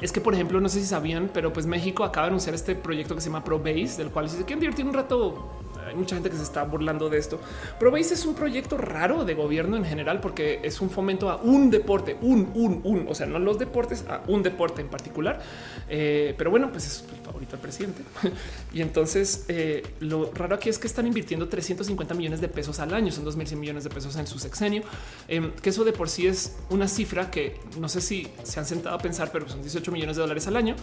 es 0.00 0.12
que, 0.12 0.20
por 0.20 0.34
ejemplo, 0.34 0.60
no 0.60 0.68
sé 0.68 0.80
si 0.80 0.86
sabían, 0.86 1.30
pero 1.32 1.52
pues 1.52 1.66
México 1.66 2.04
acaba 2.04 2.26
de 2.26 2.30
anunciar 2.30 2.54
este 2.54 2.74
proyecto 2.74 3.14
que 3.14 3.20
se 3.20 3.28
llama 3.28 3.44
ProBase, 3.44 3.96
del 3.96 4.10
cual 4.10 4.28
si 4.28 4.36
se 4.36 4.44
quieren 4.44 4.60
divertir 4.60 4.86
un 4.86 4.94
rato 4.94 5.63
hay 5.86 5.94
mucha 5.94 6.16
gente 6.16 6.30
que 6.30 6.36
se 6.36 6.42
está 6.42 6.64
burlando 6.64 7.08
de 7.08 7.18
esto. 7.18 7.40
Pero 7.78 7.90
veis, 7.90 8.10
es 8.12 8.24
un 8.26 8.34
proyecto 8.34 8.76
raro 8.76 9.24
de 9.24 9.34
gobierno 9.34 9.76
en 9.76 9.84
general 9.84 10.20
porque 10.20 10.60
es 10.62 10.80
un 10.80 10.90
fomento 10.90 11.30
a 11.30 11.36
un 11.36 11.70
deporte, 11.70 12.16
un, 12.20 12.50
un, 12.54 12.80
un, 12.84 13.06
o 13.08 13.14
sea, 13.14 13.26
no 13.26 13.38
los 13.38 13.58
deportes, 13.58 14.04
a 14.08 14.22
un 14.26 14.42
deporte 14.42 14.80
en 14.80 14.88
particular. 14.88 15.40
Eh, 15.88 16.34
pero 16.36 16.50
bueno, 16.50 16.70
pues 16.70 16.86
es 16.86 17.04
el 17.10 17.24
favorito 17.24 17.52
del 17.52 17.60
presidente. 17.60 18.02
y 18.72 18.80
entonces 18.80 19.44
eh, 19.48 19.82
lo 20.00 20.30
raro 20.32 20.56
aquí 20.56 20.68
es 20.68 20.78
que 20.78 20.86
están 20.86 21.06
invirtiendo 21.06 21.48
350 21.48 22.14
millones 22.14 22.40
de 22.40 22.48
pesos 22.48 22.78
al 22.80 22.94
año, 22.94 23.12
son 23.12 23.24
2100 23.24 23.60
millones 23.60 23.84
de 23.84 23.90
pesos 23.90 24.16
en 24.16 24.26
su 24.26 24.38
sexenio, 24.38 24.82
em, 25.28 25.52
que 25.52 25.70
eso 25.70 25.84
de 25.84 25.92
por 25.92 26.08
sí 26.08 26.26
es 26.26 26.56
una 26.70 26.88
cifra 26.88 27.30
que 27.30 27.58
no 27.78 27.88
sé 27.88 28.00
si 28.00 28.28
se 28.42 28.60
han 28.60 28.66
sentado 28.66 28.96
a 28.96 28.98
pensar, 28.98 29.30
pero 29.32 29.48
son 29.48 29.62
18 29.62 29.92
millones 29.92 30.16
de 30.16 30.22
dólares 30.22 30.46
al 30.46 30.56
año 30.56 30.76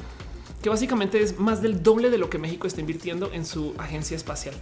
que 0.62 0.70
básicamente 0.70 1.22
es 1.22 1.40
más 1.40 1.62
del 1.62 1.82
doble 1.82 2.10
de 2.10 2.18
lo 2.18 2.30
que 2.30 2.38
México 2.38 2.68
está 2.68 2.82
invirtiendo 2.82 3.32
en 3.34 3.46
su 3.46 3.74
agencia 3.78 4.16
espacial. 4.16 4.54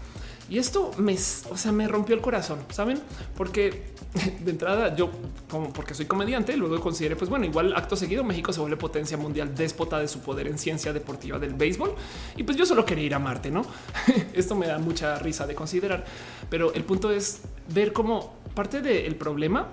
Y 0.49 0.57
esto 0.57 0.91
me, 0.97 1.13
o 1.13 1.57
sea, 1.57 1.71
me 1.71 1.87
rompió 1.87 2.15
el 2.15 2.21
corazón, 2.21 2.59
saben? 2.69 2.99
Porque 3.37 3.83
de 4.39 4.51
entrada 4.51 4.95
yo, 4.95 5.11
como 5.49 5.71
porque 5.71 5.93
soy 5.93 6.07
comediante, 6.07 6.57
luego 6.57 6.79
consideré, 6.79 7.15
pues 7.15 7.29
bueno, 7.29 7.45
igual 7.45 7.75
acto 7.75 7.95
seguido 7.95 8.23
México 8.23 8.51
se 8.51 8.59
vuelve 8.59 8.77
potencia 8.77 9.15
mundial 9.17 9.53
déspota 9.53 9.99
de 9.99 10.07
su 10.07 10.21
poder 10.21 10.47
en 10.47 10.57
ciencia 10.57 10.91
deportiva 10.91 11.37
del 11.37 11.53
béisbol. 11.53 11.93
Y 12.35 12.43
pues 12.43 12.57
yo 12.57 12.65
solo 12.65 12.85
quería 12.85 13.05
ir 13.05 13.13
a 13.13 13.19
Marte, 13.19 13.51
no? 13.51 13.63
esto 14.33 14.55
me 14.55 14.67
da 14.67 14.79
mucha 14.79 15.19
risa 15.19 15.45
de 15.45 15.53
considerar, 15.53 16.05
pero 16.49 16.73
el 16.73 16.83
punto 16.83 17.11
es 17.11 17.41
ver 17.71 17.93
cómo 17.93 18.33
parte 18.55 18.81
del 18.81 19.15
problema 19.15 19.67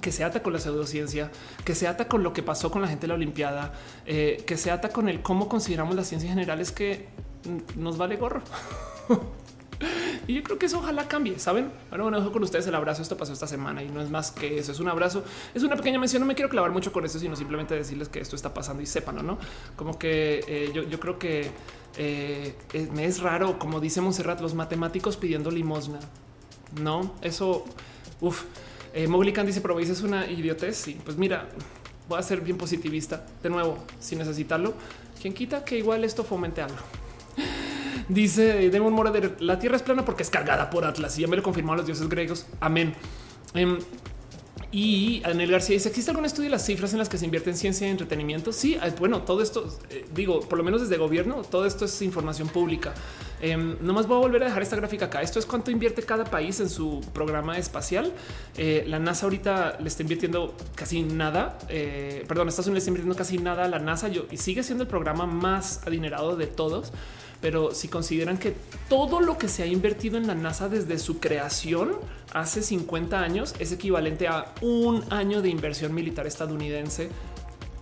que 0.00 0.12
se 0.12 0.22
ata 0.22 0.42
con 0.42 0.52
la 0.52 0.60
pseudociencia, 0.60 1.32
que 1.64 1.74
se 1.74 1.88
ata 1.88 2.06
con 2.06 2.22
lo 2.22 2.32
que 2.32 2.42
pasó 2.42 2.70
con 2.70 2.82
la 2.82 2.88
gente 2.88 3.02
de 3.02 3.08
la 3.08 3.14
Olimpiada, 3.14 3.72
eh, 4.04 4.44
que 4.46 4.56
se 4.56 4.70
ata 4.70 4.90
con 4.90 5.08
el 5.08 5.22
cómo 5.22 5.48
consideramos 5.48 5.96
la 5.96 6.04
ciencia 6.04 6.28
en 6.28 6.34
general 6.34 6.60
es 6.60 6.70
que 6.70 7.08
nos 7.74 7.98
vale 7.98 8.16
gorro. 8.16 8.42
Y 10.26 10.34
yo 10.34 10.42
creo 10.42 10.58
que 10.58 10.66
eso 10.66 10.78
ojalá 10.78 11.06
cambie, 11.06 11.38
¿saben? 11.38 11.70
Bueno, 11.88 12.04
bueno, 12.04 12.18
dejo 12.18 12.32
con 12.32 12.42
ustedes 12.42 12.66
el 12.66 12.74
abrazo. 12.74 13.02
Esto 13.02 13.16
pasó 13.16 13.32
esta 13.32 13.46
semana 13.46 13.82
y 13.82 13.88
no 13.88 14.00
es 14.00 14.10
más 14.10 14.32
que 14.32 14.58
eso. 14.58 14.72
Es 14.72 14.80
un 14.80 14.88
abrazo. 14.88 15.22
Es 15.54 15.62
una 15.62 15.76
pequeña 15.76 15.98
mención. 15.98 16.20
No 16.20 16.26
me 16.26 16.34
quiero 16.34 16.48
clavar 16.48 16.70
mucho 16.70 16.92
con 16.92 17.04
esto, 17.04 17.18
sino 17.18 17.36
simplemente 17.36 17.74
decirles 17.74 18.08
que 18.08 18.20
esto 18.20 18.36
está 18.36 18.52
pasando 18.52 18.82
y 18.82 18.86
sepan, 18.86 19.24
¿no? 19.24 19.38
Como 19.76 19.98
que 19.98 20.44
eh, 20.48 20.72
yo, 20.72 21.00
creo 21.00 21.18
que 21.18 21.50
eh, 21.96 22.54
me 22.92 23.04
es 23.04 23.20
raro, 23.20 23.58
como 23.58 23.80
dice 23.80 24.00
Monserrat, 24.00 24.40
los 24.40 24.54
matemáticos 24.54 25.16
pidiendo 25.16 25.50
limosna. 25.50 26.00
No, 26.80 27.14
eso, 27.22 27.64
uff. 28.20 28.44
Eh, 28.94 29.06
Moglican 29.08 29.46
dice, 29.46 29.60
pero 29.60 29.78
es 29.78 30.00
una 30.00 30.26
idiotez. 30.30 30.88
Y 30.88 30.94
pues 30.94 31.16
mira, 31.16 31.48
voy 32.08 32.18
a 32.18 32.22
ser 32.22 32.40
bien 32.40 32.56
positivista 32.56 33.26
de 33.42 33.50
nuevo, 33.50 33.78
sin 34.00 34.18
necesitarlo. 34.18 34.74
Quien 35.20 35.34
quita 35.34 35.64
que 35.64 35.78
igual 35.78 36.02
esto 36.04 36.24
fomente 36.24 36.62
algo. 36.62 36.78
Dice 38.08 38.70
Demon 38.70 38.92
Morader, 38.92 39.36
la 39.40 39.58
Tierra 39.58 39.76
es 39.76 39.82
plana 39.82 40.04
porque 40.04 40.22
es 40.22 40.30
cargada 40.30 40.70
por 40.70 40.84
Atlas 40.84 41.18
y 41.18 41.22
ya 41.22 41.28
me 41.28 41.36
lo 41.36 41.42
confirmaron 41.42 41.78
los 41.78 41.86
dioses 41.86 42.08
griegos. 42.08 42.46
Amén. 42.60 42.94
Em, 43.54 43.78
y 44.72 45.22
Anel 45.24 45.50
García 45.50 45.74
dice: 45.74 45.88
¿Existe 45.88 46.10
algún 46.10 46.24
estudio 46.24 46.44
de 46.44 46.50
las 46.50 46.64
cifras 46.64 46.92
en 46.92 46.98
las 46.98 47.08
que 47.08 47.18
se 47.18 47.24
invierte 47.24 47.50
en 47.50 47.56
ciencia 47.56 47.86
y 47.86 47.90
entretenimiento? 47.90 48.52
Sí, 48.52 48.74
eh, 48.74 48.92
bueno, 48.98 49.22
todo 49.22 49.42
esto, 49.42 49.66
eh, 49.90 50.04
digo, 50.14 50.40
por 50.40 50.58
lo 50.58 50.64
menos 50.64 50.80
desde 50.80 50.96
gobierno, 50.98 51.42
todo 51.42 51.66
esto 51.66 51.84
es 51.84 52.02
información 52.02 52.48
pública. 52.48 52.92
Eh, 53.40 53.56
nomás 53.56 54.06
voy 54.06 54.18
a 54.18 54.20
volver 54.20 54.42
a 54.42 54.46
dejar 54.46 54.62
esta 54.62 54.76
gráfica 54.76 55.06
acá. 55.06 55.22
Esto 55.22 55.38
es 55.38 55.46
cuánto 55.46 55.70
invierte 55.70 56.02
cada 56.02 56.24
país 56.24 56.60
en 56.60 56.68
su 56.68 57.00
programa 57.12 57.58
espacial. 57.58 58.12
la 58.56 58.98
NASA 58.98 59.26
ahorita 59.26 59.78
le 59.80 59.88
está 59.88 60.02
invirtiendo 60.02 60.54
casi 60.74 61.02
nada. 61.02 61.58
perdón, 62.28 62.48
Estados 62.48 62.66
Unidos 62.66 62.82
está 62.82 62.90
invirtiendo 62.90 63.16
casi 63.16 63.38
nada 63.38 63.64
a 63.64 63.68
la 63.68 63.78
NASA 63.78 64.08
y 64.08 64.36
sigue 64.36 64.62
siendo 64.62 64.82
el 64.84 64.88
programa 64.88 65.26
más 65.26 65.86
adinerado 65.86 66.36
de 66.36 66.46
todos 66.46 66.92
pero 67.46 67.72
si 67.72 67.86
consideran 67.86 68.38
que 68.38 68.56
todo 68.88 69.20
lo 69.20 69.38
que 69.38 69.46
se 69.46 69.62
ha 69.62 69.66
invertido 69.66 70.16
en 70.16 70.26
la 70.26 70.34
NASA 70.34 70.68
desde 70.68 70.98
su 70.98 71.20
creación 71.20 71.92
hace 72.32 72.60
50 72.60 73.20
años 73.20 73.54
es 73.60 73.70
equivalente 73.70 74.26
a 74.26 74.52
un 74.62 75.04
año 75.10 75.42
de 75.42 75.48
inversión 75.48 75.94
militar 75.94 76.26
estadounidense 76.26 77.08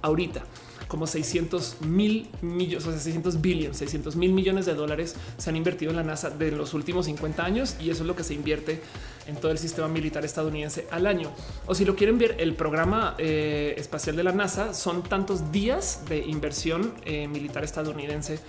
ahorita 0.03 0.43
como 0.86 1.07
600 1.07 1.81
mil 1.81 2.28
millones, 2.43 2.86
o 2.86 2.91
sea, 2.91 3.01
600 3.01 3.41
billones, 3.41 3.78
600 3.78 4.16
mil 4.16 4.32
millones 4.32 4.66
de 4.66 4.74
dólares 4.74 5.16
se 5.39 5.49
han 5.49 5.57
invertido 5.57 5.93
en 5.93 5.97
la 5.97 6.03
NASA 6.03 6.28
de 6.28 6.51
los 6.51 6.74
últimos 6.74 7.07
50 7.07 7.43
años 7.43 7.77
y 7.81 7.89
eso 7.89 8.03
es 8.03 8.07
lo 8.07 8.15
que 8.15 8.23
se 8.23 8.35
invierte 8.35 8.82
en 9.27 9.36
todo 9.36 9.51
el 9.51 9.57
sistema 9.57 9.89
militar 9.89 10.27
estadounidense 10.27 10.86
al 10.91 11.07
año. 11.07 11.31
O 11.66 11.74
si 11.74 11.86
lo 11.86 11.97
quieren 11.97 12.19
ver, 12.19 12.36
el 12.39 12.55
programa 12.55 13.15
eh, 13.16 13.74
espacial 13.78 14.15
de 14.15 14.24
la 14.24 14.32
NASA 14.32 14.74
son 14.74 15.03
tantos 15.03 15.51
días 15.51 16.03
de 16.07 16.19
inversión 16.19 16.93
eh, 17.07 17.27
militar 17.28 17.65
estadounidense 17.65 18.41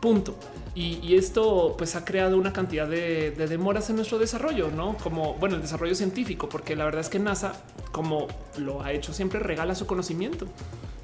Punto. 0.00 0.36
Y, 0.74 1.16
esto 1.16 1.74
pues 1.76 1.96
ha 1.96 2.04
creado 2.04 2.38
una 2.38 2.52
cantidad 2.52 2.86
de, 2.86 3.32
demoras 3.32 3.90
en 3.90 3.96
nuestro 3.96 4.18
desarrollo, 4.18 4.70
no 4.70 4.96
como 4.96 5.34
bueno, 5.34 5.56
el 5.56 5.62
desarrollo 5.62 5.96
científico, 5.96 6.48
porque 6.48 6.76
la 6.76 6.84
verdad 6.84 7.00
es 7.00 7.08
que 7.08 7.18
NASA, 7.18 7.54
como 7.90 8.28
lo 8.58 8.82
ha 8.82 8.92
hecho 8.92 9.12
siempre, 9.12 9.40
regala 9.40 9.74
su 9.74 9.86
conocimiento. 9.86 10.46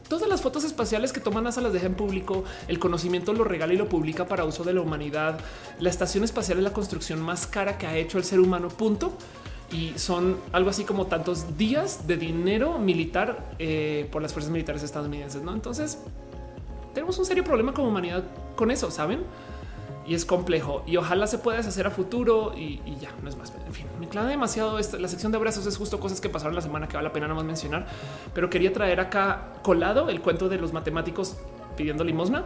Todas 0.08 0.28
las 0.28 0.42
fotos 0.42 0.62
espaciales 0.62 1.12
que 1.12 1.18
toma 1.18 1.40
NASA 1.40 1.60
las 1.60 1.72
deja 1.72 1.86
en 1.86 1.94
público, 1.94 2.44
el 2.68 2.78
conocimiento 2.78 3.32
lo 3.32 3.42
regala 3.42 3.72
y 3.72 3.76
lo 3.76 3.88
publica 3.88 4.28
para 4.28 4.44
uso 4.44 4.62
de 4.62 4.74
la 4.74 4.80
humanidad. 4.80 5.40
La 5.80 5.90
estación 5.90 6.22
espacial 6.22 6.58
es 6.58 6.64
la 6.64 6.72
construcción 6.72 7.20
más 7.20 7.48
cara 7.48 7.76
que 7.76 7.88
ha 7.88 7.96
hecho 7.96 8.18
el 8.18 8.24
ser 8.24 8.38
humano, 8.38 8.68
punto. 8.68 9.12
Y 9.72 9.98
son 9.98 10.36
algo 10.52 10.70
así 10.70 10.84
como 10.84 11.06
tantos 11.06 11.56
días 11.56 12.06
de 12.06 12.16
dinero 12.16 12.78
militar 12.78 13.54
eh, 13.58 14.08
por 14.12 14.22
las 14.22 14.32
fuerzas 14.32 14.52
militares 14.52 14.84
estadounidenses. 14.84 15.42
No, 15.42 15.52
entonces 15.52 15.98
tenemos 16.94 17.18
un 17.18 17.26
serio 17.26 17.44
problema 17.44 17.74
como 17.74 17.88
humanidad 17.88 18.24
con 18.56 18.70
eso, 18.70 18.90
¿saben? 18.90 19.22
Y 20.06 20.14
es 20.14 20.24
complejo 20.24 20.82
y 20.86 20.96
ojalá 20.96 21.26
se 21.26 21.38
pueda 21.38 21.58
deshacer 21.58 21.86
a 21.86 21.90
futuro 21.90 22.52
y, 22.56 22.80
ya, 23.00 23.10
no 23.22 23.28
es 23.28 23.36
más. 23.36 23.52
En 23.66 23.72
fin, 23.72 23.86
me 23.98 24.08
clava 24.08 24.28
demasiado 24.28 24.78
esto. 24.78 24.98
La 24.98 25.08
sección 25.08 25.32
de 25.32 25.38
abrazos 25.38 25.66
es 25.66 25.76
justo 25.76 25.98
cosas 25.98 26.20
que 26.20 26.28
pasaron 26.28 26.54
la 26.54 26.60
semana 26.60 26.88
que 26.88 26.96
vale 26.96 27.08
la 27.08 27.12
pena 27.12 27.26
nada 27.26 27.36
más 27.36 27.44
mencionar, 27.44 27.86
pero 28.34 28.50
quería 28.50 28.72
traer 28.72 29.00
acá 29.00 29.54
colado 29.62 30.08
el 30.10 30.20
cuento 30.20 30.48
de 30.48 30.58
los 30.58 30.72
matemáticos 30.72 31.36
pidiendo 31.76 32.04
limosna. 32.04 32.44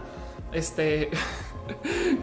Este 0.52 1.10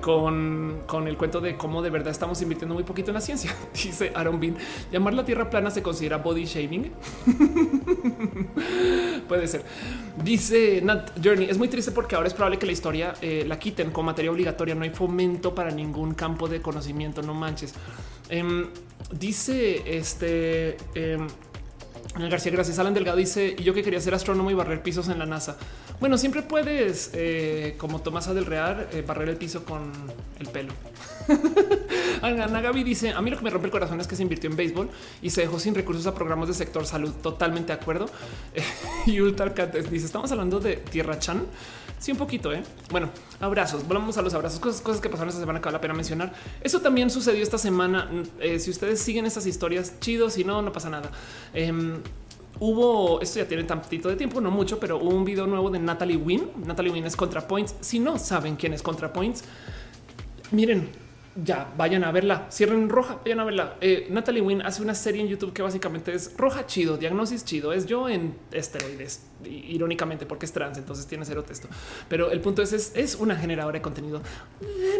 con, 0.01 0.81
con 0.85 1.07
el 1.07 1.17
cuento 1.17 1.41
de 1.41 1.57
cómo 1.57 1.81
de 1.81 1.89
verdad 1.89 2.11
estamos 2.11 2.41
invirtiendo 2.41 2.75
muy 2.75 2.83
poquito 2.83 3.11
en 3.11 3.15
la 3.15 3.21
ciencia. 3.21 3.53
Dice 3.73 4.11
Aaron 4.15 4.39
Bean, 4.39 4.55
llamar 4.91 5.13
la 5.13 5.25
Tierra 5.25 5.49
plana 5.49 5.71
se 5.71 5.81
considera 5.81 6.17
body 6.17 6.45
shaming. 6.45 6.91
Puede 9.27 9.47
ser. 9.47 9.63
Dice 10.23 10.81
Nat 10.81 11.11
Journey, 11.23 11.49
es 11.49 11.57
muy 11.57 11.67
triste 11.67 11.91
porque 11.91 12.15
ahora 12.15 12.27
es 12.27 12.33
probable 12.33 12.59
que 12.59 12.65
la 12.65 12.71
historia 12.71 13.13
eh, 13.21 13.43
la 13.47 13.59
quiten 13.59 13.91
con 13.91 14.05
materia 14.05 14.31
obligatoria. 14.31 14.75
No 14.75 14.83
hay 14.83 14.91
fomento 14.91 15.55
para 15.55 15.71
ningún 15.71 16.13
campo 16.13 16.47
de 16.47 16.61
conocimiento, 16.61 17.21
no 17.21 17.33
manches. 17.33 17.73
Em, 18.29 18.67
dice 19.11 19.97
este... 19.97 20.77
Em, 20.93 21.27
García, 22.17 22.51
gracias. 22.51 22.79
Alan 22.79 22.93
Delgado 22.93 23.17
dice: 23.17 23.55
Y 23.57 23.63
yo 23.63 23.73
que 23.73 23.83
quería 23.83 23.99
ser 23.99 24.13
astrónomo 24.13 24.49
y 24.49 24.53
barrer 24.53 24.81
pisos 24.81 25.09
en 25.09 25.19
la 25.19 25.25
NASA. 25.25 25.57
Bueno, 25.99 26.17
siempre 26.17 26.41
puedes, 26.43 27.11
eh, 27.13 27.75
como 27.77 28.01
Tomasa 28.01 28.33
del 28.33 28.45
Real, 28.45 28.87
eh, 28.93 29.03
barrer 29.05 29.29
el 29.29 29.35
piso 29.35 29.65
con 29.65 29.91
el 30.39 30.47
pelo. 30.47 30.73
Ana 32.21 32.61
Gaby 32.61 32.83
dice: 32.83 33.11
A 33.11 33.21
mí 33.21 33.29
lo 33.29 33.37
que 33.37 33.43
me 33.43 33.49
rompe 33.49 33.67
el 33.67 33.71
corazón 33.71 33.99
es 33.99 34.07
que 34.07 34.15
se 34.15 34.23
invirtió 34.23 34.49
en 34.49 34.55
béisbol 34.55 34.89
y 35.21 35.29
se 35.29 35.41
dejó 35.41 35.59
sin 35.59 35.75
recursos 35.75 36.07
a 36.07 36.15
programas 36.15 36.47
de 36.47 36.53
sector 36.53 36.85
salud. 36.85 37.11
Totalmente 37.21 37.73
de 37.73 37.79
acuerdo. 37.79 38.09
y 39.05 39.19
Ultra 39.19 39.49
dice: 39.49 40.05
Estamos 40.05 40.31
hablando 40.31 40.59
de 40.59 40.77
Tierra 40.77 41.19
Chan. 41.19 41.45
Sí, 41.99 42.11
un 42.11 42.17
poquito. 42.17 42.53
¿eh? 42.53 42.63
Bueno, 42.91 43.09
abrazos. 43.39 43.87
Volvamos 43.87 44.17
a 44.17 44.21
los 44.21 44.33
abrazos. 44.33 44.59
Cosas, 44.59 44.81
cosas 44.81 45.01
que 45.01 45.09
pasaron 45.09 45.29
esta 45.29 45.41
semana 45.41 45.59
que 45.59 45.65
vale 45.65 45.77
la 45.77 45.81
pena 45.81 45.93
mencionar. 45.93 46.33
Eso 46.61 46.79
también 46.81 47.09
sucedió 47.09 47.41
esta 47.41 47.57
semana. 47.57 48.09
Eh, 48.39 48.59
si 48.59 48.69
ustedes 48.69 48.99
siguen 48.99 49.25
estas 49.25 49.45
historias, 49.45 49.99
chido. 49.99 50.29
Si 50.29 50.43
no, 50.43 50.61
no 50.61 50.71
pasa 50.71 50.89
nada. 50.89 51.09
Em, 51.53 51.97
hubo, 52.59 53.21
esto 53.21 53.39
ya 53.39 53.47
tiene 53.47 53.63
tantito 53.63 54.09
de 54.09 54.15
tiempo, 54.15 54.41
no 54.41 54.51
mucho, 54.51 54.79
pero 54.79 54.97
hubo 54.97 55.09
un 55.09 55.25
video 55.25 55.47
nuevo 55.47 55.69
de 55.69 55.79
Natalie 55.79 56.17
Wynn. 56.17 56.49
Natalie 56.65 56.91
Wynn 56.91 57.05
es 57.05 57.15
ContraPoints. 57.15 57.75
Si 57.81 57.99
no 57.99 58.19
saben 58.19 58.55
quién 58.55 58.73
es 58.73 58.81
ContraPoints, 58.81 59.43
miren, 60.51 60.89
ya 61.35 61.73
vayan 61.77 62.03
a 62.03 62.11
verla. 62.11 62.47
Cierren 62.49 62.89
roja, 62.89 63.19
vayan 63.23 63.39
a 63.39 63.43
verla. 63.43 63.77
Eh, 63.81 64.07
Natalie 64.09 64.41
Wynn 64.41 64.61
hace 64.61 64.81
una 64.81 64.95
serie 64.95 65.21
en 65.21 65.27
YouTube 65.27 65.53
que 65.53 65.61
básicamente 65.61 66.13
es 66.13 66.35
roja 66.37 66.65
chido, 66.65 66.97
diagnosis 66.97 67.43
chido. 67.43 67.73
Es 67.73 67.85
yo 67.85 68.07
en 68.07 68.35
esteroides, 68.51 69.23
irónicamente, 69.43 70.25
porque 70.25 70.45
es 70.45 70.53
trans, 70.53 70.77
entonces 70.77 71.05
tiene 71.07 71.25
cero 71.25 71.43
texto. 71.43 71.67
Pero 72.07 72.31
el 72.31 72.39
punto 72.41 72.61
es, 72.61 72.73
es, 72.73 73.15
una 73.15 73.35
generadora 73.35 73.77
de 73.77 73.81
contenido. 73.81 74.21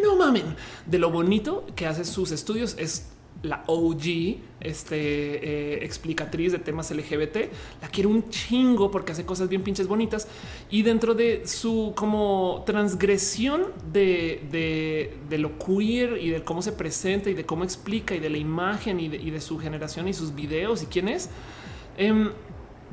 No 0.04 0.16
mamen 0.16 0.56
de 0.86 1.00
lo 1.00 1.10
bonito 1.10 1.66
que 1.76 1.88
hace 1.88 2.04
sus 2.04 2.32
estudios. 2.32 2.76
Es 2.78 3.08
la 3.46 3.64
OG, 3.68 4.38
este 4.60 4.96
eh, 4.96 5.86
explicatriz 5.86 6.52
de 6.52 6.60
temas 6.60 6.92
LGBT, 6.92 7.38
la 7.82 7.88
quiero 7.90 8.10
un 8.10 8.30
chingo 8.30 8.92
porque 8.92 9.12
hace 9.12 9.26
cosas 9.26 9.48
bien 9.48 9.64
pinches 9.64 9.88
bonitas 9.88 10.28
y 10.70 10.82
dentro 10.82 11.14
de 11.14 11.46
su 11.46 11.94
como 11.96 12.64
transgresión 12.66 13.68
de, 13.92 15.12
de, 15.30 15.38
lo 15.38 15.58
queer 15.60 16.18
y 16.18 16.30
de 16.30 16.44
cómo 16.44 16.62
se 16.62 16.72
presenta 16.72 17.30
y 17.30 17.34
de 17.34 17.46
cómo 17.46 17.64
explica 17.64 18.16
y 18.16 18.20
de 18.20 18.30
la 18.30 18.38
imagen 18.38 19.00
y 19.00 19.08
de, 19.10 19.42
su 19.42 19.60
generación 19.60 20.08
y 20.08 20.14
sus 20.14 20.34
videos 20.34 20.82
y 20.82 20.86
quién 20.88 21.10
es, 21.10 21.30
em, 21.98 22.32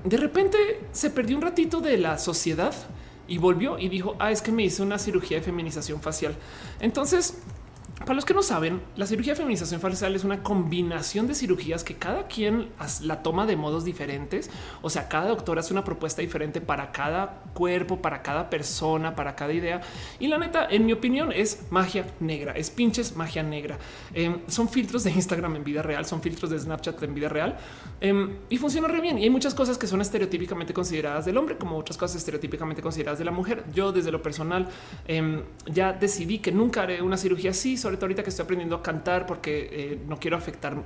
de 0.04 0.16
repente 0.16 0.58
se 0.90 1.10
perdió 1.10 1.36
un 1.36 1.42
ratito 1.42 1.80
de 1.80 1.96
la 1.96 2.18
sociedad 2.18 2.74
y 3.28 3.38
volvió 3.38 3.78
y 3.78 3.88
dijo, 3.88 4.16
ah, 4.18 4.32
es 4.32 4.42
que 4.42 4.52
me 4.52 4.64
hice 4.64 4.82
una 4.82 4.98
cirugía 4.98 5.38
de 5.38 5.44
feminización 5.44 6.00
facial. 6.00 6.34
Entonces 6.80 7.38
para 8.00 8.14
los 8.14 8.24
que 8.24 8.34
no 8.34 8.42
saben, 8.42 8.80
la 8.96 9.06
cirugía 9.06 9.34
de 9.34 9.36
feminización 9.36 9.80
facial 9.80 10.14
es 10.16 10.24
una 10.24 10.42
combinación 10.42 11.26
de 11.26 11.34
cirugías 11.34 11.84
que 11.84 11.94
cada 11.94 12.26
quien 12.26 12.70
la 13.02 13.22
toma 13.22 13.46
de 13.46 13.54
modos 13.54 13.84
diferentes. 13.84 14.50
O 14.80 14.90
sea, 14.90 15.08
cada 15.08 15.28
doctor 15.28 15.58
hace 15.58 15.72
una 15.72 15.84
propuesta 15.84 16.20
diferente 16.20 16.60
para 16.60 16.90
cada 16.90 17.42
cuerpo, 17.54 18.02
para 18.02 18.22
cada 18.22 18.50
persona, 18.50 19.14
para 19.14 19.36
cada 19.36 19.52
idea. 19.52 19.82
Y 20.18 20.26
la 20.26 20.38
neta, 20.38 20.66
en 20.68 20.84
mi 20.84 20.92
opinión, 20.92 21.32
es 21.32 21.66
magia 21.70 22.06
negra, 22.18 22.52
es 22.52 22.70
pinches 22.70 23.14
magia 23.14 23.42
negra. 23.42 23.78
Em, 24.14 24.40
son 24.48 24.68
filtros 24.68 25.04
de 25.04 25.10
Instagram 25.12 25.56
en 25.56 25.64
vida 25.64 25.82
real, 25.82 26.04
son 26.04 26.22
filtros 26.22 26.50
de 26.50 26.58
Snapchat 26.58 27.00
en 27.02 27.14
vida 27.14 27.28
real 27.28 27.56
em, 28.00 28.36
y 28.48 28.58
funciona 28.58 28.88
re 28.88 29.00
bien. 29.00 29.18
Y 29.18 29.24
hay 29.24 29.30
muchas 29.30 29.54
cosas 29.54 29.78
que 29.78 29.86
son 29.86 30.00
estereotípicamente 30.00 30.72
consideradas 30.72 31.24
del 31.24 31.36
hombre, 31.36 31.56
como 31.56 31.76
otras 31.76 31.96
cosas 31.96 32.16
estereotípicamente 32.16 32.82
consideradas 32.82 33.18
de 33.18 33.26
la 33.26 33.30
mujer. 33.32 33.64
Yo, 33.72 33.92
desde 33.92 34.10
lo 34.10 34.22
personal, 34.22 34.68
em, 35.06 35.42
ya 35.66 35.92
decidí 35.92 36.38
que 36.38 36.50
nunca 36.50 36.82
haré 36.82 37.00
una 37.00 37.16
cirugía 37.16 37.50
así 37.50 37.76
ahorita 37.84 38.22
que 38.22 38.30
estoy 38.30 38.44
aprendiendo 38.44 38.76
a 38.76 38.82
cantar 38.82 39.26
porque 39.26 39.68
eh, 39.70 39.98
no 40.06 40.18
quiero 40.18 40.36
afectar 40.36 40.76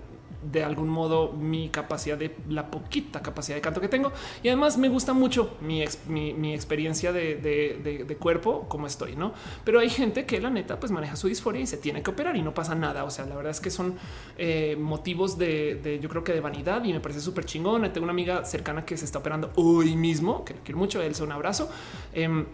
de 0.51 0.62
algún 0.62 0.89
modo 0.89 1.32
mi 1.32 1.68
capacidad 1.68 2.16
de 2.16 2.36
la 2.48 2.70
poquita 2.70 3.20
capacidad 3.23 3.56
de 3.56 3.60
canto 3.60 3.81
que 3.81 3.89
tengo. 3.89 4.12
Y 4.43 4.48
además 4.48 4.78
me 4.78 4.89
gusta 4.89 5.12
mucho 5.12 5.56
mi, 5.60 5.85
mi, 6.09 6.55
experiencia 6.55 7.12
de, 7.12 8.16
cuerpo 8.18 8.66
como 8.68 8.86
estoy, 8.86 9.16
no? 9.16 9.32
Pero 9.64 9.81
hay 9.81 9.90
gente 9.90 10.24
que 10.24 10.40
la 10.40 10.51
neta 10.51 10.78
pues 10.78 10.93
maneja 10.93 11.16
su 11.16 11.28
disforia 11.28 11.60
y 11.60 11.66
se 11.66 11.77
tiene 11.77 12.02
que 12.02 12.10
operar 12.10 12.36
y 12.36 12.43
no 12.43 12.55
pasa 12.55 12.74
nada. 12.74 13.05
O 13.05 13.10
sea, 13.10 13.27
la 13.27 13.35
verdad 13.35 13.51
es 13.51 13.60
que 13.60 13.70
son 13.70 13.97
eh, 14.39 14.77
motivos 14.78 15.39
de, 15.39 15.98
yo 16.01 16.09
creo 16.09 16.24
que 16.24 16.32
de 16.32 16.40
vanidad 16.40 16.85
y 16.85 16.93
me 16.93 17.01
parece 17.01 17.20
súper 17.20 17.44
chingón. 17.44 17.82
Tengo 17.93 18.05
una 18.05 18.12
amiga 18.12 18.44
cercana 18.44 18.85
que 18.85 18.97
se 18.97 19.05
está 19.05 19.18
operando 19.18 19.52
hoy 19.56 19.97
mismo, 19.97 20.44
que 20.44 20.55
quiero 20.55 20.78
mucho. 20.78 21.02
Él 21.02 21.14
un 21.20 21.32
abrazo. 21.32 21.70
Em, 22.12 22.44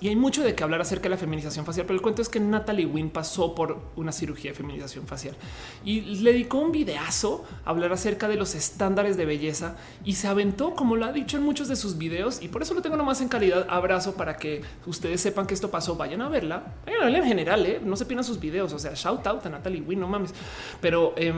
y 0.00 0.08
hay 0.08 0.16
mucho 0.16 0.42
de 0.42 0.54
qué 0.54 0.64
hablar 0.64 0.80
acerca 0.80 1.04
de 1.04 1.10
la 1.10 1.16
feminización 1.16 1.66
facial, 1.66 1.84
pero 1.86 1.96
el 1.96 2.02
cuento 2.02 2.22
es 2.22 2.28
que 2.28 2.40
Natalie 2.40 2.86
Wynn 2.86 3.10
pasó 3.10 3.54
por 3.54 3.78
una 3.96 4.12
cirugía 4.12 4.52
de 4.52 4.56
feminización 4.56 5.06
facial 5.06 5.36
y 5.84 6.00
le 6.00 6.32
dedicó 6.32 6.58
un 6.58 6.72
videazo 6.72 7.44
a 7.64 7.70
hablar 7.70 7.92
acerca 7.92 8.28
de 8.28 8.36
los 8.36 8.54
estándares 8.54 9.16
de 9.16 9.26
belleza 9.26 9.76
y 10.04 10.14
se 10.14 10.28
aventó, 10.28 10.74
como 10.74 10.96
lo 10.96 11.04
ha 11.04 11.12
dicho 11.12 11.36
en 11.36 11.42
muchos 11.42 11.68
de 11.68 11.76
sus 11.76 11.98
videos, 11.98 12.40
y 12.40 12.48
por 12.48 12.62
eso 12.62 12.72
lo 12.72 12.82
tengo 12.82 12.96
nomás 12.96 13.20
en 13.20 13.28
calidad 13.28 13.66
abrazo 13.68 14.14
para 14.14 14.36
que 14.36 14.62
ustedes 14.86 15.20
sepan 15.20 15.46
que 15.46 15.54
esto 15.54 15.70
pasó. 15.70 15.96
Vayan 15.96 16.22
a 16.22 16.28
verla, 16.28 16.74
vayan 16.86 17.02
a 17.02 17.04
verla 17.04 17.18
en 17.18 17.24
general, 17.24 17.66
¿eh? 17.66 17.80
no 17.84 17.96
se 17.96 18.06
pierdan 18.06 18.24
sus 18.24 18.40
videos. 18.40 18.72
O 18.72 18.78
sea, 18.78 18.94
shout 18.94 19.26
out 19.26 19.44
a 19.44 19.50
Natalie 19.50 19.82
Wynn, 19.82 20.00
no 20.00 20.08
mames, 20.08 20.32
pero 20.80 21.12
eh, 21.16 21.32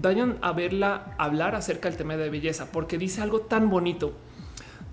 vayan 0.00 0.38
a 0.40 0.52
verla 0.52 1.14
hablar 1.18 1.54
acerca 1.54 1.88
del 1.88 1.98
tema 1.98 2.16
de 2.16 2.30
belleza, 2.30 2.66
porque 2.72 2.98
dice 2.98 3.20
algo 3.20 3.40
tan 3.40 3.68
bonito 3.68 4.14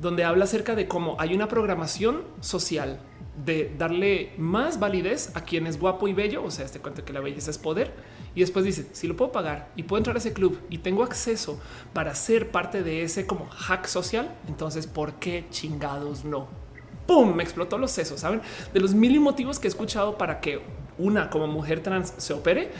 donde 0.03 0.23
habla 0.23 0.43
acerca 0.43 0.75
de 0.75 0.87
cómo 0.87 1.15
hay 1.19 1.33
una 1.33 1.47
programación 1.47 2.23
social 2.41 2.99
de 3.43 3.73
darle 3.77 4.33
más 4.37 4.79
validez 4.79 5.35
a 5.35 5.41
quien 5.41 5.65
es 5.65 5.79
guapo 5.79 6.07
y 6.07 6.13
bello. 6.13 6.43
O 6.43 6.51
sea, 6.51 6.65
este 6.65 6.79
cuento 6.79 7.03
que 7.03 7.13
la 7.13 7.19
belleza 7.19 7.49
es 7.49 7.57
poder. 7.57 7.93
Y 8.35 8.41
después 8.41 8.65
dice, 8.65 8.87
si 8.91 9.07
lo 9.07 9.15
puedo 9.15 9.31
pagar 9.31 9.71
y 9.75 9.83
puedo 9.83 9.97
entrar 9.99 10.15
a 10.15 10.19
ese 10.19 10.33
club 10.33 10.59
y 10.69 10.79
tengo 10.79 11.03
acceso 11.03 11.59
para 11.93 12.13
ser 12.13 12.51
parte 12.51 12.83
de 12.83 13.03
ese 13.03 13.25
como 13.25 13.47
hack 13.47 13.87
social, 13.87 14.35
entonces, 14.47 14.85
¿por 14.85 15.13
qué 15.13 15.45
chingados 15.49 16.25
no? 16.25 16.47
¡Pum! 17.07 17.33
Me 17.33 17.43
explotó 17.43 17.77
los 17.77 17.91
sesos, 17.91 18.19
¿saben? 18.19 18.41
De 18.73 18.79
los 18.79 18.93
mil 18.93 19.19
motivos 19.19 19.59
que 19.59 19.67
he 19.67 19.69
escuchado 19.69 20.17
para 20.17 20.39
que 20.39 20.61
una 20.97 21.29
como 21.29 21.47
mujer 21.47 21.81
trans 21.81 22.13
se 22.17 22.33
opere, 22.33 22.71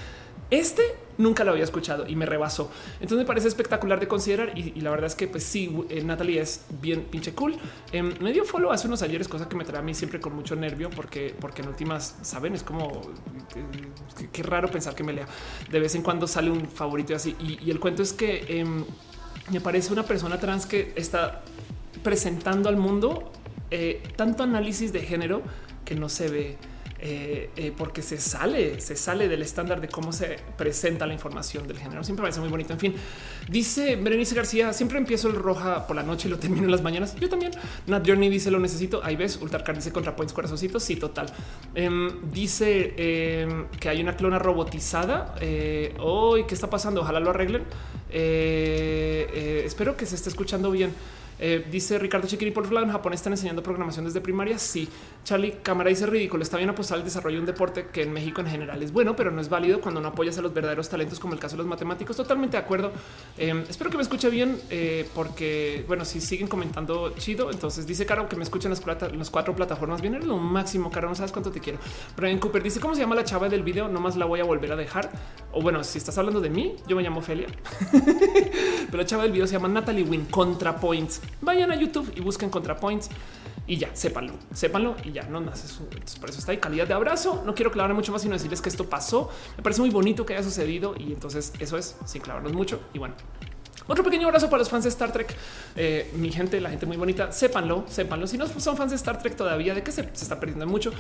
este 0.50 0.84
nunca 1.18 1.44
lo 1.44 1.52
había 1.52 1.64
escuchado 1.64 2.08
y 2.08 2.16
me 2.16 2.26
rebasó. 2.26 2.72
Entonces 2.96 3.18
me 3.20 3.26
parece 3.26 3.48
espectacular 3.48 4.00
de 4.00 4.08
considerar 4.08 4.58
y, 4.58 4.80
la 4.82 4.92
verdad 4.92 5.08
es 5.08 5.16
que 5.16 5.28
pues 5.28 5.44
sí, 5.44 5.76
eh, 5.90 6.04
Natalie 6.04 6.42
es 6.42 6.66
bien 6.82 7.04
pinche 7.04 7.34
cool. 7.34 7.56
Eh, 7.92 8.02
me 8.04 8.32
dio 8.32 8.46
follow 8.46 8.72
hace 8.72 8.88
unos 8.88 9.02
ayeres, 9.02 9.28
cosa 9.28 9.48
que 9.48 9.56
me 9.56 9.66
trae 9.66 9.80
a 9.80 9.84
mí 9.84 9.94
siempre 9.94 10.20
con 10.20 10.36
mucho 10.36 10.56
nervio 10.56 10.90
porque, 10.90 11.36
porque 11.40 11.62
en 11.62 11.70
últimas, 11.70 12.18
saben, 12.22 12.54
es 12.54 12.64
como 12.64 13.02
eh, 13.56 14.28
qué 14.32 14.44
raro 14.44 14.70
pensar 14.70 14.96
que 14.96 15.04
me 15.04 15.14
lea. 15.14 15.28
De 15.72 15.80
vez 15.80 15.96
en 15.96 16.02
cuando 16.02 16.28
sale 16.28 16.50
un 16.50 16.68
favorito 16.68 17.16
así. 17.16 17.36
Y, 17.40 17.72
el 17.72 17.80
cuento 17.80 18.04
es 18.04 18.14
que 18.14 18.46
em, 18.60 18.86
me 19.52 19.62
parece 19.62 19.92
una 19.92 20.04
persona 20.04 20.40
trans 20.40 20.66
que 20.66 20.94
está 20.96 21.42
presentando 22.04 22.70
al 22.70 22.78
mundo 22.78 23.32
eh, 23.72 24.04
tanto 24.16 24.44
análisis 24.44 24.94
de 24.94 25.02
género 25.02 25.42
que 25.86 25.96
no 25.96 26.10
se 26.10 26.30
ve 26.30 26.58
eh, 27.06 27.50
eh, 27.58 27.74
porque 27.78 28.02
se 28.02 28.18
sale, 28.18 28.80
se 28.80 28.96
sale 28.96 29.28
del 29.28 29.42
estándar 29.42 29.82
de 29.82 29.90
cómo 29.90 30.14
se 30.14 30.38
presenta 30.58 31.06
la 31.06 31.14
información 31.14 31.68
del 31.68 31.78
género. 31.78 32.02
Siempre 32.02 32.22
parece 32.22 32.40
muy 32.40 32.48
bonito. 32.48 32.72
En 32.72 32.80
fin, 32.80 32.96
dice 33.50 33.98
Berenice 33.98 34.34
García: 34.34 34.72
siempre 34.72 35.00
empiezo 35.00 35.28
el 35.28 35.36
roja 35.36 35.86
por 35.86 35.98
la 35.98 36.04
noche 36.04 36.30
y 36.30 36.32
lo 36.32 36.40
termino 36.40 36.64
en 36.64 36.72
las 36.72 36.82
mañanas. 36.82 37.14
Yo 37.18 37.28
también. 37.28 37.52
Nat 37.88 38.08
Journey 38.08 38.30
dice: 38.30 38.50
Lo 38.52 38.60
necesito. 38.60 39.04
Ahí 39.04 39.18
ves, 39.18 39.38
Ultracar 39.42 39.76
dice 39.76 39.92
ContraPoints 39.92 40.32
corazoncitos. 40.32 40.82
Sí, 40.82 40.96
total. 40.96 41.26
Em, 41.76 42.32
dice 42.32 42.94
em, 42.96 43.68
que 43.82 43.90
hay 43.90 44.00
una 44.00 44.16
clona 44.16 44.40
robotizada. 44.40 45.36
Eh, 45.42 45.94
hoy, 46.00 46.46
¿qué 46.46 46.54
está 46.54 46.70
pasando? 46.70 47.02
Ojalá 47.02 47.20
lo 47.20 47.32
arreglen. 47.32 47.66
espero 48.10 49.98
que 49.98 50.06
se 50.06 50.16
esté 50.16 50.30
escuchando 50.30 50.72
bien. 50.72 50.94
Eh, 51.40 51.66
dice 51.70 52.00
Ricardo 52.00 52.28
Chiquiri 52.28 52.52
por 52.52 52.66
en 52.66 52.92
Japón 52.92 53.14
están 53.14 53.34
enseñando 53.34 53.62
programación 53.62 54.06
desde 54.06 54.22
primaria. 54.22 54.58
Sí, 54.58 54.88
Charlie 55.24 55.58
Cámara 55.62 55.90
dice 55.90 56.06
ridículo. 56.06 56.44
Está 56.44 56.58
bien 56.58 56.70
apostar 56.70 56.98
al 56.98 57.04
desarrollo 57.04 57.38
de 57.38 57.40
un 57.42 57.46
deporte 57.46 57.88
que 57.92 58.04
en 58.04 58.14
México 58.14 58.42
en 58.42 58.48
general 58.48 58.82
es 58.82 58.92
bueno, 58.92 59.16
pero 59.16 59.32
no 59.32 59.42
es 59.42 59.50
válido 59.50 59.82
cuando 59.82 60.02
no 60.02 60.10
apoyas 60.10 60.38
a 60.38 60.42
los 60.42 60.54
verdaderos 60.54 60.90
talentos, 60.90 61.20
como 61.20 61.34
el 61.34 61.40
caso 61.40 61.56
de 61.56 61.60
los 61.60 61.68
matemáticos. 61.68 62.16
Totalmente 62.16 62.58
de 62.58 62.64
acuerdo. 62.64 62.92
Em, 63.38 63.64
espero 63.70 63.90
que 63.90 63.98
me 63.98 64.04
escuche 64.04 64.30
bien, 64.30 64.60
eh, 64.70 65.08
porque 65.14 65.84
bueno, 65.88 66.06
si 66.06 66.22
siguen 66.22 66.48
comentando 66.48 67.14
chido, 67.18 67.52
entonces 67.52 67.88
dice 67.88 68.06
Caro 68.06 68.28
que 68.28 68.36
me 68.36 68.44
escuchen 68.44 68.72
las, 68.72 69.30
cuatro 69.30 69.56
plataformas. 69.56 70.02
Viene 70.02 70.20
lo 70.20 70.38
máximo. 70.38 70.92
Caro, 70.92 71.10
no 71.10 71.16
sabes 71.16 71.32
cuánto 71.32 71.52
te 71.52 71.60
quiero. 71.60 71.80
Brian 72.16 72.40
Cooper 72.40 72.62
dice 72.62 72.80
cómo 72.80 72.96
se 72.96 73.02
llama 73.02 73.16
la 73.16 73.24
chava 73.24 73.50
del 73.50 73.64
video. 73.64 73.88
Nomás 73.88 74.16
la 74.16 74.26
voy 74.26 74.40
a 74.40 74.44
volver 74.44 74.72
a 74.72 74.76
dejar. 74.76 75.12
O 75.52 75.62
bueno, 75.62 75.84
si 75.84 75.98
estás 75.98 76.18
hablando 76.18 76.42
de 76.42 76.50
mí, 76.50 76.76
yo 76.88 76.96
me 76.96 77.04
llamo 77.04 77.22
Felia, 77.22 77.48
pero 78.88 78.98
la 78.98 79.06
chava 79.06 79.24
del 79.24 79.32
video 79.32 79.46
se 79.46 79.54
llama 79.54 79.68
Natalie 79.68 80.04
Win 80.04 80.26
ContraPoints 80.26 81.22
vayan 81.42 81.72
a 81.72 81.76
YouTube 81.76 82.12
y 82.16 82.22
busquen 82.22 82.50
ContraPoints 82.50 83.10
y 83.66 83.78
ya, 83.78 83.96
sépanlo, 83.96 84.34
sépanlo 84.54 84.96
y 85.04 85.14
ya 85.14 85.24
no 85.24 85.40
más. 85.40 85.64
Eso, 85.64 85.88
por 86.20 86.30
eso 86.30 86.40
está 86.40 86.52
ahí 86.52 86.58
calidad 86.58 86.88
de 86.88 86.94
abrazo. 86.94 87.44
No 87.46 87.56
quiero 87.56 87.72
clavar 87.72 87.94
mucho 87.94 88.12
más, 88.12 88.22
sino 88.22 88.34
decirles 88.34 88.62
que 88.62 88.70
esto 88.70 88.90
pasó. 88.90 89.30
Me 89.56 89.64
parece 89.64 89.82
muy 89.82 89.90
bonito 89.90 90.26
que 90.26 90.34
haya 90.34 90.44
sucedido 90.44 90.96
y 90.98 91.14
entonces 91.14 91.54
eso 91.60 91.78
es 91.78 91.96
sin 92.06 92.22
clavarnos 92.22 92.54
mucho. 92.54 92.82
Y 92.94 93.00
bueno, 93.00 93.16
otro 93.88 94.04
pequeño 94.04 94.28
abrazo 94.28 94.50
para 94.50 94.60
los 94.60 94.70
fans 94.70 94.84
de 94.84 94.90
Star 94.90 95.12
Trek. 95.12 95.36
Eh, 95.76 96.12
mi 96.16 96.32
gente, 96.32 96.60
la 96.62 96.70
gente 96.70 96.86
muy 96.86 96.98
bonita, 96.98 97.32
sépanlo, 97.32 97.86
sépanlo. 97.88 98.28
Si 98.28 98.38
no 98.38 98.48
son 98.48 98.78
fans 98.78 98.92
de 98.92 98.98
Star 98.98 99.20
Trek 99.20 99.36
todavía, 99.36 99.74
de 99.74 99.84
que 99.84 99.92
se, 99.92 100.02
está 100.02 100.40
perdiendo 100.40 100.68
mucho 100.68 100.92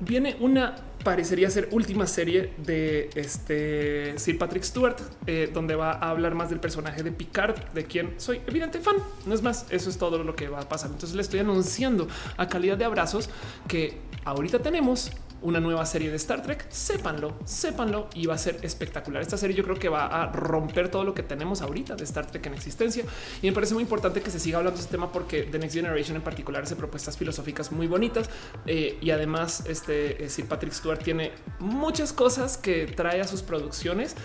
viene 0.00 0.36
una 0.40 0.76
parecería 1.02 1.50
ser 1.50 1.68
última 1.70 2.06
serie 2.06 2.52
de 2.58 3.10
este 3.14 4.18
Sir 4.18 4.38
Patrick 4.38 4.62
Stewart, 4.62 4.96
eh, 5.26 5.50
donde 5.52 5.74
va 5.74 5.92
a 5.92 6.10
hablar 6.10 6.34
más 6.34 6.48
del 6.48 6.60
personaje 6.60 7.02
de 7.02 7.12
Picard, 7.12 7.56
de 7.74 7.84
quien 7.84 8.14
soy 8.18 8.40
evidente 8.46 8.80
fan. 8.80 8.96
No 9.26 9.34
es 9.34 9.42
más, 9.42 9.66
eso 9.70 9.90
es 9.90 9.98
todo 9.98 10.22
lo 10.22 10.34
que 10.34 10.48
va 10.48 10.60
a 10.60 10.68
pasar. 10.68 10.90
Entonces 10.90 11.14
le 11.14 11.22
estoy 11.22 11.40
anunciando 11.40 12.08
a 12.36 12.48
calidad 12.48 12.78
de 12.78 12.86
abrazos 12.86 13.28
que 13.68 13.98
ahorita 14.24 14.60
tenemos 14.60 15.10
una 15.44 15.60
nueva 15.60 15.86
serie 15.86 16.10
de 16.10 16.16
Star 16.16 16.42
Trek. 16.42 16.66
Sépanlo, 16.70 17.34
sépanlo 17.44 18.08
y 18.14 18.26
va 18.26 18.34
a 18.34 18.38
ser 18.38 18.58
espectacular. 18.62 19.22
Esta 19.22 19.36
serie 19.36 19.54
yo 19.54 19.62
creo 19.62 19.78
que 19.78 19.88
va 19.88 20.06
a 20.06 20.32
romper 20.32 20.88
todo 20.88 21.04
lo 21.04 21.14
que 21.14 21.22
tenemos 21.22 21.62
ahorita 21.62 21.94
de 21.94 22.04
Star 22.04 22.26
Trek 22.26 22.46
en 22.46 22.54
existencia 22.54 23.04
y 23.42 23.46
me 23.46 23.52
parece 23.52 23.74
muy 23.74 23.82
importante 23.82 24.20
que 24.22 24.30
se 24.30 24.40
siga 24.40 24.58
hablando 24.58 24.78
de 24.78 24.82
este 24.82 24.92
tema 24.92 25.12
porque 25.12 25.42
The 25.42 25.58
Next 25.58 25.76
Generation 25.76 26.16
en 26.16 26.22
particular 26.22 26.62
hace 26.62 26.76
propuestas 26.76 27.16
filosóficas 27.16 27.70
muy 27.72 27.86
bonitas 27.86 28.28
eh, 28.66 28.98
y 29.00 29.10
además 29.10 29.64
este 29.68 30.24
eh, 30.24 30.30
Sir 30.30 30.46
Patrick 30.46 30.72
Stewart 30.72 31.02
tiene 31.02 31.32
muchas 31.58 32.12
cosas 32.12 32.56
que 32.56 32.86
trae 32.86 33.20
a 33.20 33.26
sus 33.26 33.42
producciones 33.42 34.16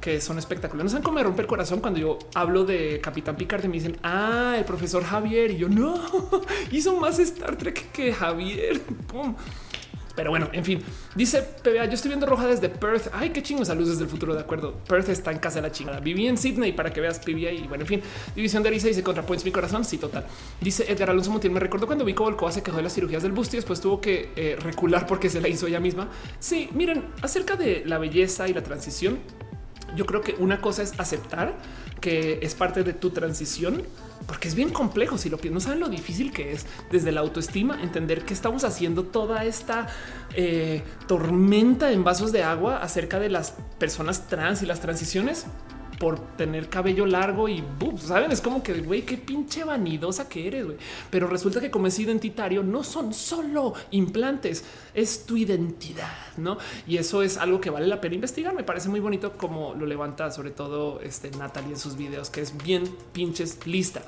que 0.00 0.20
son 0.20 0.38
espectaculares. 0.38 0.84
No 0.84 0.90
saben 0.90 1.02
cómo 1.02 1.16
me 1.16 1.24
rompe 1.24 1.42
el 1.42 1.48
corazón 1.48 1.80
cuando 1.80 1.98
yo 1.98 2.18
hablo 2.34 2.64
de 2.64 3.00
Capitán 3.00 3.36
Picard 3.36 3.64
y 3.64 3.68
me 3.68 3.74
dicen, 3.74 3.96
ah, 4.04 4.54
el 4.56 4.64
profesor 4.64 5.02
Javier. 5.02 5.50
Y 5.50 5.58
yo 5.58 5.68
no 5.68 6.00
hizo 6.70 6.96
más 6.96 7.18
Star 7.18 7.56
Trek 7.56 7.90
que 7.90 8.12
Javier. 8.12 8.80
Pero 10.18 10.30
bueno, 10.30 10.48
en 10.52 10.64
fin, 10.64 10.82
dice 11.14 11.42
PBA, 11.62 11.84
yo 11.84 11.92
estoy 11.92 12.08
viendo 12.08 12.26
roja 12.26 12.48
desde 12.48 12.68
Perth. 12.68 13.06
Ay, 13.12 13.30
qué 13.30 13.40
chingo 13.40 13.64
saludos 13.64 13.90
desde 13.90 14.02
el 14.02 14.10
futuro. 14.10 14.34
De 14.34 14.40
acuerdo. 14.40 14.74
Perth 14.88 15.10
está 15.10 15.30
en 15.30 15.38
casa 15.38 15.60
de 15.60 15.68
la 15.68 15.70
chingada. 15.70 16.00
Viví 16.00 16.26
en 16.26 16.36
Sydney 16.36 16.72
para 16.72 16.92
que 16.92 17.00
veas 17.00 17.20
PBA. 17.20 17.52
Y 17.52 17.68
bueno, 17.68 17.82
en 17.82 17.86
fin, 17.86 18.02
división 18.34 18.64
de 18.64 18.68
Arisa 18.68 18.88
dice 18.88 19.04
contrapoints 19.04 19.44
mi 19.44 19.52
corazón. 19.52 19.84
Sí, 19.84 19.96
total. 19.96 20.26
Dice 20.60 20.90
Edgar 20.90 21.10
Alonso 21.10 21.30
Montiel. 21.30 21.52
Me 21.52 21.60
recuerdo 21.60 21.86
cuando 21.86 22.04
Vico 22.04 22.24
Volcova 22.24 22.50
se 22.50 22.64
quejó 22.64 22.78
de 22.78 22.82
las 22.82 22.94
cirugías 22.94 23.22
del 23.22 23.30
busto 23.30 23.54
y 23.54 23.58
después 23.58 23.80
tuvo 23.80 24.00
que 24.00 24.32
eh, 24.34 24.56
recular 24.60 25.06
porque 25.06 25.30
se 25.30 25.40
la 25.40 25.46
hizo 25.46 25.68
ella 25.68 25.78
misma. 25.78 26.08
Sí, 26.40 26.68
miren, 26.72 27.04
acerca 27.22 27.54
de 27.54 27.84
la 27.86 27.98
belleza 27.98 28.48
y 28.48 28.54
la 28.54 28.64
transición, 28.64 29.20
yo 29.94 30.04
creo 30.04 30.20
que 30.20 30.34
una 30.40 30.60
cosa 30.60 30.82
es 30.82 30.98
aceptar 30.98 31.54
que 32.00 32.40
es 32.42 32.56
parte 32.56 32.82
de 32.82 32.92
tu 32.92 33.10
transición 33.10 33.84
porque 34.26 34.48
es 34.48 34.54
bien 34.54 34.70
complejo. 34.70 35.18
Si 35.18 35.28
lo 35.30 35.38
no 35.50 35.60
saben 35.60 35.80
lo 35.80 35.88
difícil 35.88 36.32
que 36.32 36.52
es 36.52 36.66
desde 36.90 37.12
la 37.12 37.20
autoestima 37.20 37.82
entender 37.82 38.24
que 38.24 38.34
estamos 38.34 38.64
haciendo 38.64 39.04
toda 39.04 39.44
esta 39.44 39.86
eh, 40.34 40.82
tormenta 41.06 41.92
en 41.92 42.04
vasos 42.04 42.32
de 42.32 42.42
agua 42.42 42.78
acerca 42.78 43.18
de 43.18 43.30
las 43.30 43.54
personas 43.78 44.28
trans 44.28 44.62
y 44.62 44.66
las 44.66 44.80
transiciones 44.80 45.46
por 45.98 46.18
tener 46.36 46.68
cabello 46.68 47.06
largo 47.06 47.48
y 47.48 47.62
saben, 47.98 48.30
es 48.30 48.40
como 48.40 48.62
que 48.62 48.80
güey, 48.80 49.02
qué 49.02 49.16
pinche 49.16 49.64
vanidosa 49.64 50.28
que 50.28 50.46
eres, 50.46 50.64
güey. 50.64 50.76
Pero 51.10 51.26
resulta 51.26 51.60
que 51.60 51.70
como 51.70 51.88
es 51.88 51.98
identitario, 51.98 52.62
no 52.62 52.84
son 52.84 53.12
solo 53.12 53.74
implantes, 53.90 54.64
es 54.94 55.26
tu 55.26 55.36
identidad, 55.36 56.12
no? 56.36 56.58
Y 56.86 56.96
eso 56.96 57.22
es 57.22 57.36
algo 57.36 57.60
que 57.60 57.70
vale 57.70 57.86
la 57.86 58.00
pena 58.00 58.14
investigar. 58.14 58.54
Me 58.54 58.64
parece 58.64 58.88
muy 58.88 59.00
bonito 59.00 59.36
como 59.36 59.74
lo 59.74 59.86
levanta, 59.86 60.30
sobre 60.30 60.50
todo 60.50 61.00
este 61.00 61.30
Natalie 61.32 61.72
en 61.72 61.78
sus 61.78 61.96
videos, 61.96 62.30
que 62.30 62.40
es 62.40 62.56
bien 62.56 62.84
pinches 63.12 63.66
lista. 63.66 64.02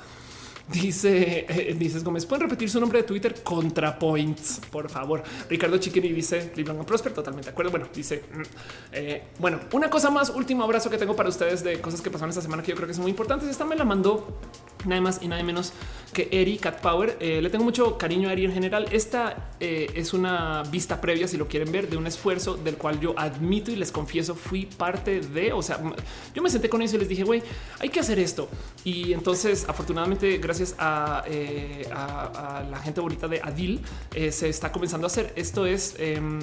Dice, 0.71 1.45
eh, 1.49 1.75
dices 1.77 2.03
Gómez, 2.03 2.25
pueden 2.25 2.43
repetir 2.43 2.69
su 2.69 2.79
nombre 2.79 3.01
de 3.01 3.03
Twitter 3.03 3.35
ContraPoints, 3.43 4.61
por 4.71 4.89
favor. 4.89 5.21
Ricardo 5.49 5.77
Chiquini 5.77 6.09
dice 6.09 6.51
Libran 6.55 6.85
Prosper, 6.85 7.13
totalmente 7.13 7.47
de 7.47 7.51
acuerdo. 7.51 7.71
Bueno, 7.71 7.87
dice, 7.93 8.23
mm, 8.31 8.41
eh, 8.93 9.23
bueno, 9.39 9.59
una 9.73 9.89
cosa 9.89 10.09
más, 10.09 10.29
último 10.29 10.63
abrazo 10.63 10.89
que 10.89 10.97
tengo 10.97 11.15
para 11.15 11.29
ustedes 11.29 11.63
de 11.63 11.81
cosas 11.81 11.99
que 11.99 12.09
pasaron 12.09 12.29
esta 12.29 12.41
semana 12.41 12.63
que 12.63 12.71
yo 12.71 12.75
creo 12.77 12.87
que 12.87 12.93
son 12.93 13.03
muy 13.03 13.11
importantes. 13.11 13.49
Esta 13.49 13.65
me 13.65 13.75
la 13.75 13.83
mandó 13.83 14.39
nada 14.85 15.01
más 15.01 15.19
y 15.21 15.27
nada 15.27 15.43
menos 15.43 15.73
que 16.13 16.29
Eri 16.31 16.57
Cat 16.57 16.79
Power. 16.79 17.17
Eh, 17.19 17.41
le 17.41 17.49
tengo 17.49 17.65
mucho 17.65 17.97
cariño 17.97 18.29
a 18.29 18.33
Eri 18.33 18.45
en 18.45 18.53
general. 18.53 18.87
Esta 18.91 19.51
es 19.59 20.13
una 20.13 20.63
vista 20.63 20.99
previa, 20.99 21.27
si 21.27 21.37
lo 21.37 21.47
quieren 21.47 21.71
ver, 21.71 21.87
de 21.87 21.97
un 21.97 22.07
esfuerzo 22.07 22.55
del 22.55 22.77
cual 22.77 22.99
yo 22.99 23.13
admito 23.17 23.71
y 23.71 23.75
les 23.75 23.91
confieso 23.91 24.35
fui 24.35 24.65
parte 24.65 25.19
de. 25.19 25.53
O 25.53 25.61
sea, 25.61 25.79
yo 26.33 26.41
me 26.41 26.49
senté 26.49 26.69
con 26.69 26.81
ellos 26.81 26.93
y 26.93 26.97
les 26.97 27.09
dije, 27.09 27.23
güey, 27.23 27.43
hay 27.79 27.89
que 27.89 27.99
hacer 27.99 28.17
esto. 28.19 28.49
Y 28.83 29.13
entonces, 29.13 29.65
afortunadamente, 29.67 30.37
gracias 30.37 30.60
eh, 31.27 31.89
a, 31.91 32.63
la 32.69 32.79
gente 32.79 33.01
bonita 33.01 33.27
de 33.27 33.41
Adil, 33.41 33.81
eh, 34.13 34.31
se 34.31 34.49
está 34.49 34.71
comenzando 34.71 35.05
a 35.05 35.07
hacer. 35.07 35.33
Esto 35.35 35.65
es 35.65 35.95
em, 35.99 36.39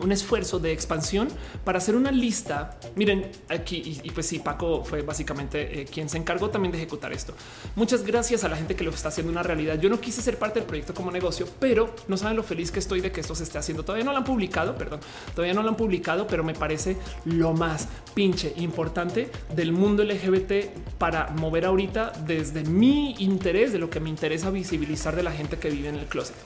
un 0.00 0.12
esfuerzo 0.12 0.58
de 0.58 0.72
expansión 0.72 1.28
para 1.64 1.78
hacer 1.78 1.96
una 1.96 2.10
lista. 2.10 2.78
Miren 2.94 3.30
aquí, 3.48 4.00
y, 4.02 4.10
pues 4.10 4.26
sí, 4.26 4.38
Paco 4.38 4.84
fue 4.84 5.02
básicamente 5.02 5.80
eh, 5.80 5.84
quien 5.84 6.08
se 6.08 6.18
encargó 6.18 6.50
también 6.50 6.72
de 6.72 6.78
ejecutar 6.78 7.12
esto. 7.12 7.34
Muchas 7.74 8.04
gracias 8.04 8.44
a 8.44 8.48
la 8.48 8.56
gente 8.56 8.76
que 8.76 8.84
lo 8.84 8.90
está 8.90 9.08
haciendo 9.08 9.32
una 9.32 9.42
realidad. 9.42 9.78
Yo 9.80 9.88
no 9.88 10.00
quise 10.00 10.22
ser 10.22 10.38
parte 10.38 10.60
del 10.60 10.66
proyecto 10.66 10.94
como 10.94 11.10
negocio, 11.10 11.48
pero 11.58 11.94
no 12.08 12.16
saben 12.16 12.36
lo 12.36 12.42
feliz 12.42 12.70
que 12.70 12.78
estoy 12.78 13.00
de 13.00 13.12
que 13.12 13.20
esto 13.20 13.34
se 13.34 13.44
esté 13.44 13.58
haciendo. 13.58 13.84
Todavía 13.84 14.04
no 14.04 14.12
lo 14.12 14.18
han 14.18 14.24
publicado, 14.24 14.76
perdón, 14.76 15.00
todavía 15.34 15.54
no 15.54 15.62
lo 15.62 15.70
han 15.70 15.76
publicado, 15.76 16.26
pero 16.26 16.44
me 16.44 16.54
parece 16.54 16.96
lo 17.24 17.52
más 17.52 17.88
pinche 18.14 18.52
importante 18.56 19.30
del 19.54 19.72
mundo 19.72 20.04
LGBT 20.04 20.96
para 20.98 21.28
mover 21.30 21.66
ahorita 21.66 22.12
desde 22.26 22.64
mi 22.64 23.14
interés, 23.18 23.72
de 23.72 23.78
lo 23.78 23.90
que 23.90 24.00
me 24.00 24.08
interesa 24.08 24.50
visibilizar 24.50 25.16
de 25.16 25.22
la 25.22 25.32
gente 25.32 25.58
que 25.58 25.70
vive 25.70 25.88
en 25.88 25.96
el 25.96 26.06
closet. 26.06 26.36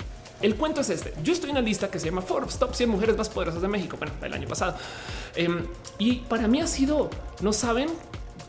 El 0.40 0.56
cuento 0.56 0.80
es 0.80 0.90
este. 0.90 1.12
Yo 1.22 1.32
estoy 1.32 1.50
en 1.50 1.56
una 1.56 1.64
lista 1.64 1.90
que 1.90 1.98
se 1.98 2.06
llama 2.06 2.22
Forbes 2.22 2.58
Top 2.58 2.74
100 2.74 2.88
mujeres 2.88 3.16
más 3.16 3.28
poderosas 3.28 3.60
de 3.60 3.68
México. 3.68 3.96
Bueno, 3.98 4.14
el 4.22 4.32
año 4.32 4.48
pasado. 4.48 4.76
Em, 5.34 5.66
y 5.98 6.16
para 6.16 6.48
mí 6.48 6.60
ha 6.60 6.66
sido, 6.66 7.10
no 7.40 7.52
saben 7.52 7.88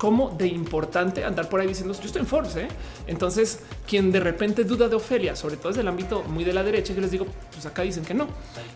cómo 0.01 0.31
de 0.31 0.47
importante 0.47 1.23
andar 1.23 1.47
por 1.47 1.59
ahí 1.59 1.67
diciendo 1.67 1.93
yo 1.93 2.05
estoy 2.05 2.21
en 2.21 2.27
Forbes. 2.27 2.55
¿eh? 2.55 2.67
Entonces, 3.05 3.59
quien 3.85 4.11
de 4.11 4.19
repente 4.19 4.63
duda 4.63 4.87
de 4.87 4.95
Ofelia, 4.95 5.35
sobre 5.35 5.57
todo 5.57 5.67
desde 5.67 5.81
el 5.81 5.87
ámbito 5.87 6.23
muy 6.23 6.43
de 6.43 6.53
la 6.53 6.63
derecha, 6.63 6.93
yo 6.93 7.01
les 7.01 7.11
digo, 7.11 7.27
pues 7.51 7.67
acá 7.67 7.83
dicen 7.83 8.03
que 8.03 8.15
no. 8.15 8.27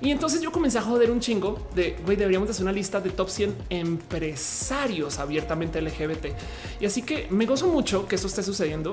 Y 0.02 0.12
entonces 0.12 0.40
yo 0.42 0.52
comencé 0.52 0.78
a 0.78 0.84
joder 0.84 1.10
un 1.10 1.22
chingo 1.22 1.68
de 1.74 1.98
güey, 2.06 2.16
deberíamos 2.16 2.50
hacer 2.50 2.64
una 2.64 2.72
lista 2.72 3.02
de 3.02 3.10
top 3.10 3.30
100 3.30 3.56
empresarios 3.72 5.18
abiertamente 5.18 5.82
LGBT. 5.82 6.28
Y 6.80 6.86
así 6.86 7.02
que 7.02 7.28
me 7.32 7.48
gozo 7.48 7.68
mucho 7.68 8.08
que 8.08 8.16
esto 8.16 8.28
esté 8.28 8.44
sucediendo 8.44 8.92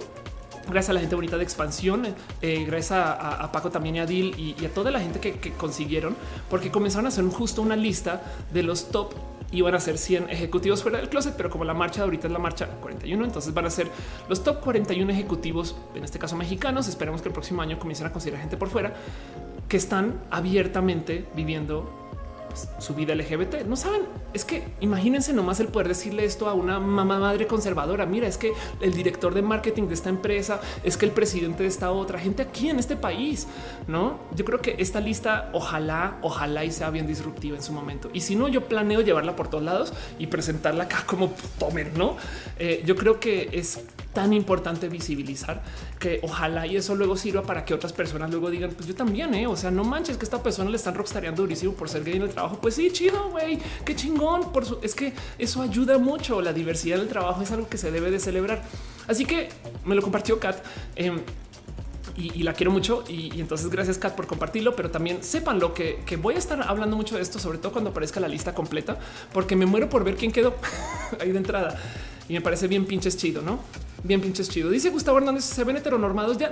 gracias 0.69 0.91
a 0.91 0.93
la 0.93 1.01
gente 1.01 1.15
bonita 1.15 1.37
de 1.37 1.45
expansión, 1.45 2.07
eh, 2.41 2.65
gracias 2.67 2.93
a, 2.93 3.51
Paco 3.53 3.71
también 3.71 3.97
y 3.97 4.01
a 4.01 4.07
Dil 4.07 4.35
y, 4.39 4.65
a 4.65 4.73
toda 4.73 4.91
la 4.91 5.01
gente 5.01 5.21
que, 5.21 5.53
consiguieron, 5.53 6.17
porque 6.49 6.71
comenzaron 6.71 7.07
a 7.07 7.09
hacer 7.09 7.25
justo 7.27 7.63
una 7.63 7.77
lista 7.77 8.23
de 8.53 8.63
los 8.63 8.91
top. 8.91 9.15
Iban 9.51 9.75
a 9.75 9.81
ser 9.81 9.99
100 9.99 10.31
ejecutivos 10.31 10.83
fuera 10.83 10.99
del 10.99 11.11
closet, 11.11 11.35
pero 11.37 11.51
como 11.51 11.65
la 11.65 11.75
marcha 11.75 12.01
de 12.01 12.05
ahorita 12.05 12.27
es 12.27 12.33
la 12.33 12.39
marcha 12.39 12.67
41, 12.81 13.23
entonces 13.23 13.53
van 13.53 13.67
a 13.67 13.71
ser 13.71 13.87
los 14.29 14.43
top 14.43 14.61
41 14.61 15.13
ejecutivos, 15.13 15.77
en 15.95 16.05
este 16.05 16.19
caso 16.19 16.37
mexicanos. 16.37 16.89
Esperemos 16.89 17.21
que 17.21 17.29
el 17.29 17.35
próximo 17.35 17.61
año 17.61 17.79
comiencen 17.79 18.07
a 18.07 18.13
considerar 18.13 18.41
gente 18.41 18.57
por 18.57 18.71
fuera 18.71 18.95
que 19.69 19.77
están 19.77 20.21
abiertamente 20.31 21.27
viviendo 21.35 22.02
su 22.79 22.95
vida 22.95 23.15
LGBT. 23.15 23.65
No 23.67 23.77
saben, 23.77 24.03
es 24.33 24.45
que 24.45 24.65
imagínense 24.81 25.33
nomás 25.33 25.61
el 25.61 25.69
poder 25.69 25.89
decirle 25.89 26.25
esto 26.25 26.49
a 26.49 26.55
una 26.55 26.79
mamá 26.81 27.19
madre 27.19 27.47
conservadora. 27.47 28.07
Mira, 28.07 28.27
es 28.27 28.39
que 28.39 28.53
el 28.81 28.93
director 28.93 29.35
de 29.35 29.43
marketing 29.43 29.89
de 29.89 29.95
esta 29.95 30.09
empresa 30.09 30.61
es 30.83 30.97
que 30.97 31.07
el 31.07 31.13
presidente 31.13 31.63
de 31.63 31.69
esta 31.69 31.91
otra 31.91 32.19
gente 32.19 32.43
aquí 32.43 32.69
en 32.69 32.79
este 32.79 32.97
país, 32.97 33.47
no? 33.87 34.21
Yo 34.35 34.45
creo 34.45 34.61
que 34.61 34.77
esta 34.79 35.01
lista, 35.01 35.51
ojalá, 35.53 36.19
ojalá 36.23 36.65
y 36.65 36.73
sea 36.73 36.91
bien 36.91 37.07
disruptiva 37.07 37.57
en 37.57 37.63
su 37.63 37.73
momento. 37.73 38.11
Y 38.13 38.21
si 38.21 38.37
no, 38.37 38.49
yo 38.49 38.69
planeo 38.69 39.01
llevarla 39.01 39.37
por 39.37 39.49
todos 39.49 39.65
lados 39.65 39.93
y 40.19 40.27
presentarla 40.27 40.85
acá 40.85 41.05
como 41.07 41.33
tomen, 41.59 41.93
no? 41.97 42.17
Eh, 42.59 42.83
yo 42.85 42.97
creo 42.97 43.21
que 43.21 43.51
es 43.53 43.81
tan 44.13 44.33
importante 44.33 44.89
visibilizar 44.89 45.63
que 45.99 46.21
ojalá 46.23 46.67
y 46.67 46.77
eso 46.77 46.95
luego 46.95 47.17
sirva 47.17 47.43
para 47.43 47.65
que 47.65 47.75
otras 47.75 47.93
personas 47.93 48.31
luego 48.31 48.51
digan, 48.51 48.71
pues 48.71 48.87
yo 48.87 48.95
también, 48.95 49.35
¿eh? 49.35 49.47
o 49.47 49.57
sea, 49.57 49.71
no 49.71 49.85
manches 49.85 50.17
que 50.17 50.25
esta 50.25 50.43
persona 50.43 50.71
le 50.71 50.77
están 50.77 50.95
rockstareando 50.95 51.43
durísimo 51.43 51.73
por 51.73 51.89
ser 51.89 52.05
gay 52.05 52.17
en 52.17 52.23
el 52.23 52.31
trabajo. 52.31 52.59
Pues 52.61 52.75
sí, 52.75 52.91
chido, 52.93 53.31
güey, 53.31 53.59
qué 53.85 53.97
chingón. 53.97 54.53
Por 54.53 54.67
su... 54.67 54.79
Es 54.83 54.95
que 54.95 55.13
eso 55.39 55.63
ayuda 55.63 55.99
mucho. 55.99 56.41
La 56.43 56.53
diversidad 56.53 56.99
del 56.99 57.09
trabajo 57.09 57.43
es 57.43 57.51
algo 57.53 57.69
que 57.69 57.79
se 57.79 57.91
debe 57.91 58.11
de 58.11 58.21
celebrar. 58.21 58.63
Así 59.09 59.25
que 59.25 59.49
me 59.85 59.95
lo 59.95 60.03
compartió 60.03 60.39
Kat. 60.39 60.63
Em, 60.97 61.21
y, 62.17 62.43
la 62.43 62.53
quiero 62.53 62.71
mucho. 62.71 63.05
Y, 63.09 63.41
entonces 63.41 63.71
gracias 63.71 63.99
Kat 63.99 64.15
por 64.15 64.27
compartirlo, 64.27 64.77
pero 64.77 64.91
también 64.91 65.23
sepan 65.23 65.59
lo 65.59 65.73
que, 65.73 66.03
que, 66.05 66.17
voy 66.17 66.35
a 66.35 66.39
estar 66.39 66.63
hablando 66.63 66.97
mucho 66.97 67.17
de 67.17 67.23
esto, 67.23 67.39
sobre 67.39 67.59
todo 67.59 67.73
cuando 67.73 67.91
aparezca 67.91 68.21
la 68.21 68.29
lista 68.29 68.55
completa, 68.55 68.99
porque 69.33 69.57
me 69.57 69.67
muero 69.67 69.89
por 69.89 70.05
ver 70.05 70.17
quién 70.17 70.33
quedó 70.33 70.55
ahí 71.21 71.33
de 71.33 71.39
entrada. 71.39 71.79
Y 72.29 72.35
me 72.35 72.41
parece 72.41 72.69
bien 72.69 72.85
pinches 72.85 73.17
chido, 73.17 73.43
¿no? 73.43 73.61
Bien 74.05 74.21
pinches 74.21 74.49
chido. 74.49 74.71
Dice 74.71 74.91
Gustavo 74.91 75.19
Hernández, 75.19 75.45
se 75.45 75.65
ven 75.65 75.77
heteronormados. 75.77 76.39
Ya 76.39 76.51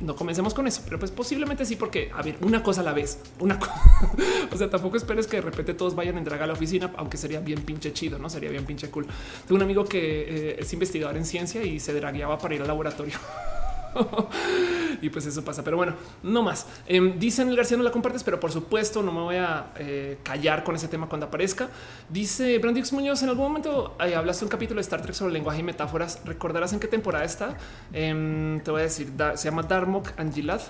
no 0.00 0.16
comencemos 0.16 0.54
con 0.54 0.66
eso, 0.66 0.82
pero 0.84 0.98
pues 0.98 1.10
posiblemente 1.10 1.64
sí, 1.64 1.76
porque 1.76 2.10
a 2.14 2.22
ver, 2.22 2.36
una 2.42 2.62
cosa 2.62 2.80
a 2.80 2.84
la 2.84 2.92
vez, 2.92 3.18
una 3.38 3.58
cosa. 3.58 3.74
o 4.52 4.56
sea, 4.56 4.68
tampoco 4.68 4.96
esperes 4.96 5.26
que 5.26 5.36
de 5.36 5.42
repente 5.42 5.74
todos 5.74 5.94
vayan 5.94 6.18
en 6.18 6.24
drag 6.24 6.42
a 6.42 6.46
la 6.46 6.52
oficina, 6.52 6.92
aunque 6.96 7.16
sería 7.16 7.40
bien 7.40 7.62
pinche 7.62 7.92
chido, 7.92 8.18
no 8.18 8.28
sería 8.28 8.50
bien 8.50 8.64
pinche 8.64 8.90
cool. 8.90 9.06
Tengo 9.46 9.56
un 9.56 9.62
amigo 9.62 9.84
que 9.84 10.50
eh, 10.50 10.56
es 10.58 10.72
investigador 10.72 11.16
en 11.16 11.24
ciencia 11.24 11.62
y 11.62 11.80
se 11.80 11.92
dragueaba 11.94 12.38
para 12.38 12.54
ir 12.54 12.62
al 12.62 12.68
laboratorio. 12.68 13.18
y 15.00 15.10
pues 15.10 15.26
eso 15.26 15.44
pasa. 15.44 15.62
Pero 15.64 15.76
bueno, 15.76 15.94
no 16.22 16.42
más. 16.42 16.66
Eh, 16.86 17.14
dicen 17.18 17.48
el 17.48 17.56
García 17.56 17.76
no 17.76 17.82
la 17.82 17.90
compartes, 17.90 18.22
pero 18.22 18.40
por 18.40 18.52
supuesto 18.52 19.02
no 19.02 19.12
me 19.12 19.20
voy 19.20 19.36
a 19.36 19.72
eh, 19.76 20.18
callar 20.22 20.64
con 20.64 20.74
ese 20.74 20.88
tema 20.88 21.08
cuando 21.08 21.26
aparezca. 21.26 21.68
Dice 22.08 22.58
Brandix 22.58 22.92
Muñoz, 22.92 23.22
en 23.22 23.28
algún 23.28 23.44
momento 23.44 23.96
eh, 24.04 24.14
hablaste 24.14 24.44
un 24.44 24.50
capítulo 24.50 24.78
de 24.78 24.82
Star 24.82 25.02
Trek 25.02 25.14
sobre 25.14 25.32
lenguaje 25.32 25.60
y 25.60 25.64
metáforas. 25.64 26.20
¿Recordarás 26.24 26.72
en 26.72 26.80
qué 26.80 26.88
temporada 26.88 27.24
está? 27.24 27.56
Em, 27.92 28.60
te 28.60 28.70
voy 28.70 28.80
a 28.80 28.84
decir, 28.84 29.12
se 29.34 29.44
llama 29.44 29.62
Darmok 29.62 30.18
Angilad 30.18 30.62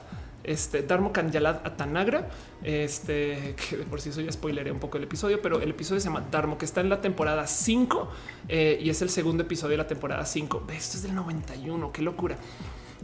este 0.44 0.82
Darmo 0.82 1.12
Kanjalad 1.12 1.60
Atanagra, 1.64 2.28
este 2.62 3.54
que 3.70 3.76
por 3.78 4.00
si 4.00 4.10
eso 4.10 4.20
ya 4.20 4.32
spoileré 4.32 4.72
un 4.72 4.78
poco 4.78 4.98
el 4.98 5.04
episodio, 5.04 5.40
pero 5.42 5.60
el 5.60 5.70
episodio 5.70 6.00
se 6.00 6.08
llama 6.08 6.24
Darmo, 6.30 6.58
que 6.58 6.64
está 6.64 6.80
en 6.80 6.88
la 6.88 7.00
temporada 7.00 7.46
5 7.46 8.10
eh, 8.48 8.78
y 8.82 8.90
es 8.90 9.02
el 9.02 9.10
segundo 9.10 9.44
episodio 9.44 9.72
de 9.72 9.78
la 9.78 9.86
temporada 9.86 10.24
5. 10.24 10.64
Esto 10.72 10.96
es 10.96 11.02
del 11.02 11.14
91. 11.14 11.92
Qué 11.92 12.02
locura. 12.02 12.36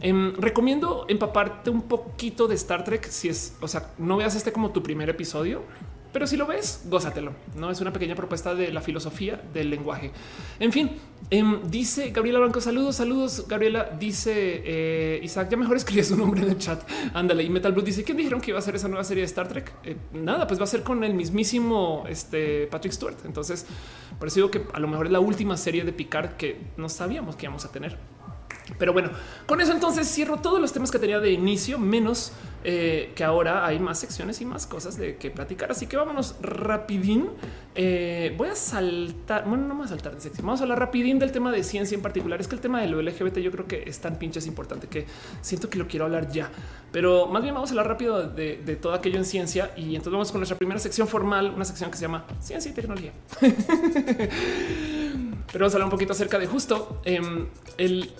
Em, 0.01 0.33
recomiendo 0.35 1.05
empaparte 1.07 1.69
un 1.69 1.83
poquito 1.83 2.47
de 2.47 2.55
Star 2.55 2.83
Trek 2.83 3.07
si 3.09 3.29
es, 3.29 3.55
o 3.59 3.67
sea, 3.67 3.91
no 3.97 4.17
veas 4.17 4.35
este 4.35 4.51
como 4.51 4.71
tu 4.71 4.81
primer 4.81 5.09
episodio, 5.09 5.63
pero 6.11 6.25
si 6.25 6.37
lo 6.37 6.47
ves, 6.47 6.85
gózatelo. 6.85 7.33
No 7.55 7.69
es 7.69 7.81
una 7.81 7.93
pequeña 7.93 8.15
propuesta 8.15 8.55
de 8.55 8.71
la 8.71 8.81
filosofía 8.81 9.39
del 9.53 9.69
lenguaje. 9.69 10.11
En 10.59 10.71
fin, 10.71 10.91
em, 11.29 11.69
dice 11.69 12.09
Gabriela 12.09 12.39
Blanco, 12.39 12.61
saludos, 12.61 12.95
saludos. 12.95 13.45
Gabriela 13.47 13.95
dice 13.99 14.63
eh, 14.65 15.19
Isaac, 15.21 15.49
ya 15.51 15.57
mejor 15.57 15.77
escribí 15.77 16.03
su 16.03 16.17
nombre 16.17 16.41
en 16.41 16.49
el 16.49 16.57
chat. 16.57 16.81
Ándale. 17.13 17.43
Y 17.43 17.49
Metal 17.49 17.71
Blue 17.73 17.83
dice: 17.83 18.03
¿Quién 18.03 18.17
dijeron 18.17 18.41
que 18.41 18.49
iba 18.49 18.59
a 18.59 18.61
ser 18.61 18.75
esa 18.75 18.87
nueva 18.87 19.03
serie 19.03 19.21
de 19.21 19.27
Star 19.27 19.47
Trek? 19.47 19.71
Eh, 19.83 19.97
nada, 20.13 20.47
pues 20.47 20.59
va 20.59 20.63
a 20.63 20.67
ser 20.67 20.81
con 20.81 21.03
el 21.03 21.13
mismísimo 21.13 22.05
este, 22.09 22.65
Patrick 22.67 22.93
Stewart. 22.93 23.17
Entonces, 23.25 23.67
digo 24.33 24.49
que 24.49 24.63
a 24.73 24.79
lo 24.79 24.87
mejor 24.87 25.05
es 25.05 25.11
la 25.11 25.19
última 25.19 25.57
serie 25.57 25.83
de 25.83 25.93
Picard 25.93 26.37
que 26.37 26.59
no 26.77 26.89
sabíamos 26.89 27.35
que 27.35 27.45
íbamos 27.45 27.65
a 27.65 27.71
tener. 27.71 27.99
Pero 28.77 28.93
bueno, 28.93 29.09
con 29.45 29.61
eso 29.61 29.71
entonces 29.71 30.07
cierro 30.07 30.37
todos 30.37 30.59
los 30.61 30.71
temas 30.71 30.91
que 30.91 30.99
tenía 30.99 31.19
de 31.19 31.31
inicio, 31.31 31.79
menos 31.79 32.31
eh, 32.63 33.13
que 33.15 33.23
ahora 33.23 33.65
hay 33.65 33.79
más 33.79 33.99
secciones 33.99 34.41
y 34.41 34.45
más 34.45 34.67
cosas 34.67 34.97
de 34.97 35.15
que 35.15 35.31
platicar. 35.31 35.71
Así 35.71 35.87
que 35.87 35.95
vámonos 35.95 36.35
rapidín. 36.41 37.29
Eh, 37.73 38.33
voy 38.37 38.49
a 38.49 38.55
saltar, 38.55 39.47
bueno, 39.47 39.65
no 39.65 39.75
más 39.75 39.91
saltar 39.91 40.13
de 40.13 40.21
sección. 40.21 40.45
Vamos 40.45 40.59
a 40.59 40.63
hablar 40.63 40.79
rapidín 40.79 41.19
del 41.19 41.31
tema 41.31 41.51
de 41.53 41.63
ciencia 41.63 41.95
en 41.95 42.01
particular. 42.01 42.41
Es 42.41 42.49
que 42.49 42.55
el 42.55 42.61
tema 42.61 42.81
de 42.81 42.87
lo 42.87 43.01
LGBT 43.01 43.37
yo 43.37 43.51
creo 43.51 43.65
que 43.65 43.83
es 43.87 43.99
tan 43.99 44.19
pinche 44.19 44.39
es 44.39 44.47
importante 44.47 44.87
que 44.87 45.05
siento 45.41 45.69
que 45.69 45.77
lo 45.77 45.87
quiero 45.87 46.05
hablar 46.05 46.29
ya. 46.31 46.51
Pero 46.91 47.27
más 47.27 47.41
bien 47.43 47.53
vamos 47.53 47.69
a 47.69 47.73
hablar 47.73 47.87
rápido 47.87 48.27
de, 48.27 48.77
todo 48.81 48.93
aquello 48.93 49.17
en 49.17 49.25
ciencia 49.25 49.71
y 49.77 49.95
entonces 49.95 50.11
vamos 50.11 50.31
con 50.31 50.39
nuestra 50.41 50.57
primera 50.57 50.79
sección 50.79 51.07
formal, 51.07 51.51
una 51.55 51.65
sección 51.65 51.89
que 51.91 51.97
se 51.97 52.01
llama 52.01 52.25
ciencia 52.41 52.71
y 52.71 52.73
tecnología. 52.73 53.13
Pero 55.51 55.63
vamos 55.63 55.73
a 55.73 55.77
hablar 55.77 55.85
un 55.85 55.91
poquito 55.91 56.13
acerca 56.13 56.37
de 56.37 56.45
justo 56.45 57.01
em, 57.05 57.47
el 57.77 58.11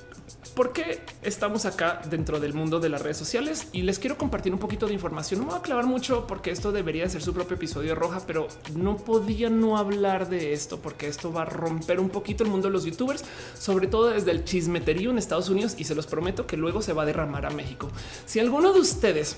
por 0.60 0.74
qué 0.74 1.00
estamos 1.22 1.64
acá 1.64 2.02
dentro 2.10 2.38
del 2.42 2.54
mundo 2.54 2.82
de 2.82 2.90
las 2.90 3.02
redes 3.02 3.16
sociales 3.16 3.70
y 3.72 3.84
les 3.84 3.98
quiero 3.98 4.18
compartir 4.18 4.52
un 4.52 4.60
poquito 4.60 4.88
de 4.88 4.94
información. 4.94 5.40
No 5.40 5.46
me 5.46 5.52
voy 5.54 5.60
a 5.62 5.64
clavar 5.64 5.86
mucho 5.86 6.28
porque 6.28 6.52
esto 6.52 6.74
debería 6.74 7.08
ser 7.08 7.22
su 7.22 7.34
propio 7.34 7.56
episodio 7.56 7.96
roja, 7.96 8.22
pero 8.28 8.50
no 8.76 8.98
podía 8.98 9.50
no 9.50 9.78
hablar 9.78 10.28
de 10.28 10.52
esto 10.52 10.82
porque 10.82 11.08
esto 11.08 11.32
va 11.32 11.44
a 11.44 11.46
romper 11.46 12.02
un 12.02 12.10
poquito 12.10 12.44
el 12.44 12.50
mundo 12.50 12.68
de 12.68 12.74
los 12.74 12.84
youtubers, 12.84 13.24
sobre 13.58 13.88
todo 13.88 14.10
desde 14.10 14.32
el 14.32 14.44
chismeterío 14.44 15.12
en 15.12 15.18
Estados 15.18 15.48
Unidos 15.48 15.76
y 15.78 15.86
se 15.86 15.96
los 15.96 16.08
prometo 16.08 16.46
que 16.46 16.58
luego 16.58 16.82
se 16.82 16.92
va 16.92 17.04
a 17.04 17.06
derramar 17.06 17.46
a 17.46 17.52
México. 17.52 17.88
Si 18.26 18.42
alguno 18.42 18.74
de 18.74 18.82
ustedes 18.82 19.38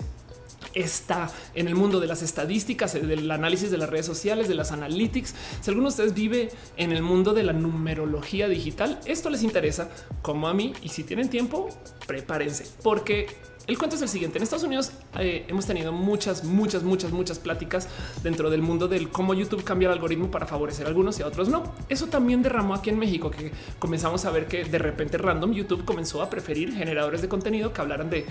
está 0.73 1.31
en 1.55 1.67
el 1.67 1.75
mundo 1.75 1.99
de 1.99 2.07
las 2.07 2.21
estadísticas, 2.21 2.93
del 2.93 3.29
análisis 3.29 3.71
de 3.71 3.77
las 3.77 3.89
redes 3.89 4.05
sociales, 4.05 4.47
de 4.47 4.55
las 4.55 4.71
analytics. 4.71 5.33
Si 5.61 5.69
alguno 5.69 5.87
de 5.87 5.91
ustedes 5.91 6.13
vive 6.13 6.49
en 6.77 6.91
el 6.91 7.01
mundo 7.01 7.33
de 7.33 7.43
la 7.43 7.53
numerología 7.53 8.47
digital, 8.47 8.99
esto 9.05 9.29
les 9.29 9.43
interesa 9.43 9.89
como 10.21 10.47
a 10.47 10.53
mí. 10.53 10.73
Y 10.81 10.89
si 10.89 11.03
tienen 11.03 11.29
tiempo, 11.29 11.69
prepárense 12.07 12.65
porque 12.83 13.27
el 13.67 13.77
cuento 13.77 13.95
es 13.95 14.01
el 14.01 14.09
siguiente. 14.09 14.37
En 14.37 14.43
Estados 14.43 14.63
Unidos 14.63 14.91
eh, 15.19 15.45
hemos 15.47 15.65
tenido 15.65 15.91
muchas, 15.91 16.43
muchas, 16.43 16.83
muchas, 16.83 17.11
muchas 17.11 17.39
pláticas 17.39 17.87
dentro 18.23 18.49
del 18.49 18.61
mundo 18.61 18.87
del 18.87 19.09
cómo 19.09 19.33
YouTube 19.33 19.63
cambia 19.63 19.87
el 19.87 19.93
algoritmo 19.93 20.31
para 20.31 20.45
favorecer 20.45 20.85
a 20.85 20.89
algunos 20.89 21.19
y 21.19 21.23
a 21.23 21.27
otros 21.27 21.49
no. 21.49 21.63
Eso 21.89 22.07
también 22.07 22.41
derramó 22.41 22.73
aquí 22.73 22.89
en 22.89 22.99
México, 22.99 23.31
que 23.31 23.51
comenzamos 23.79 24.25
a 24.25 24.31
ver 24.31 24.47
que 24.47 24.63
de 24.63 24.77
repente 24.77 25.17
random 25.17 25.53
YouTube 25.53 25.85
comenzó 25.85 26.21
a 26.21 26.29
preferir 26.29 26.73
generadores 26.73 27.21
de 27.21 27.29
contenido 27.29 27.73
que 27.73 27.81
hablaran 27.81 28.09
de 28.09 28.25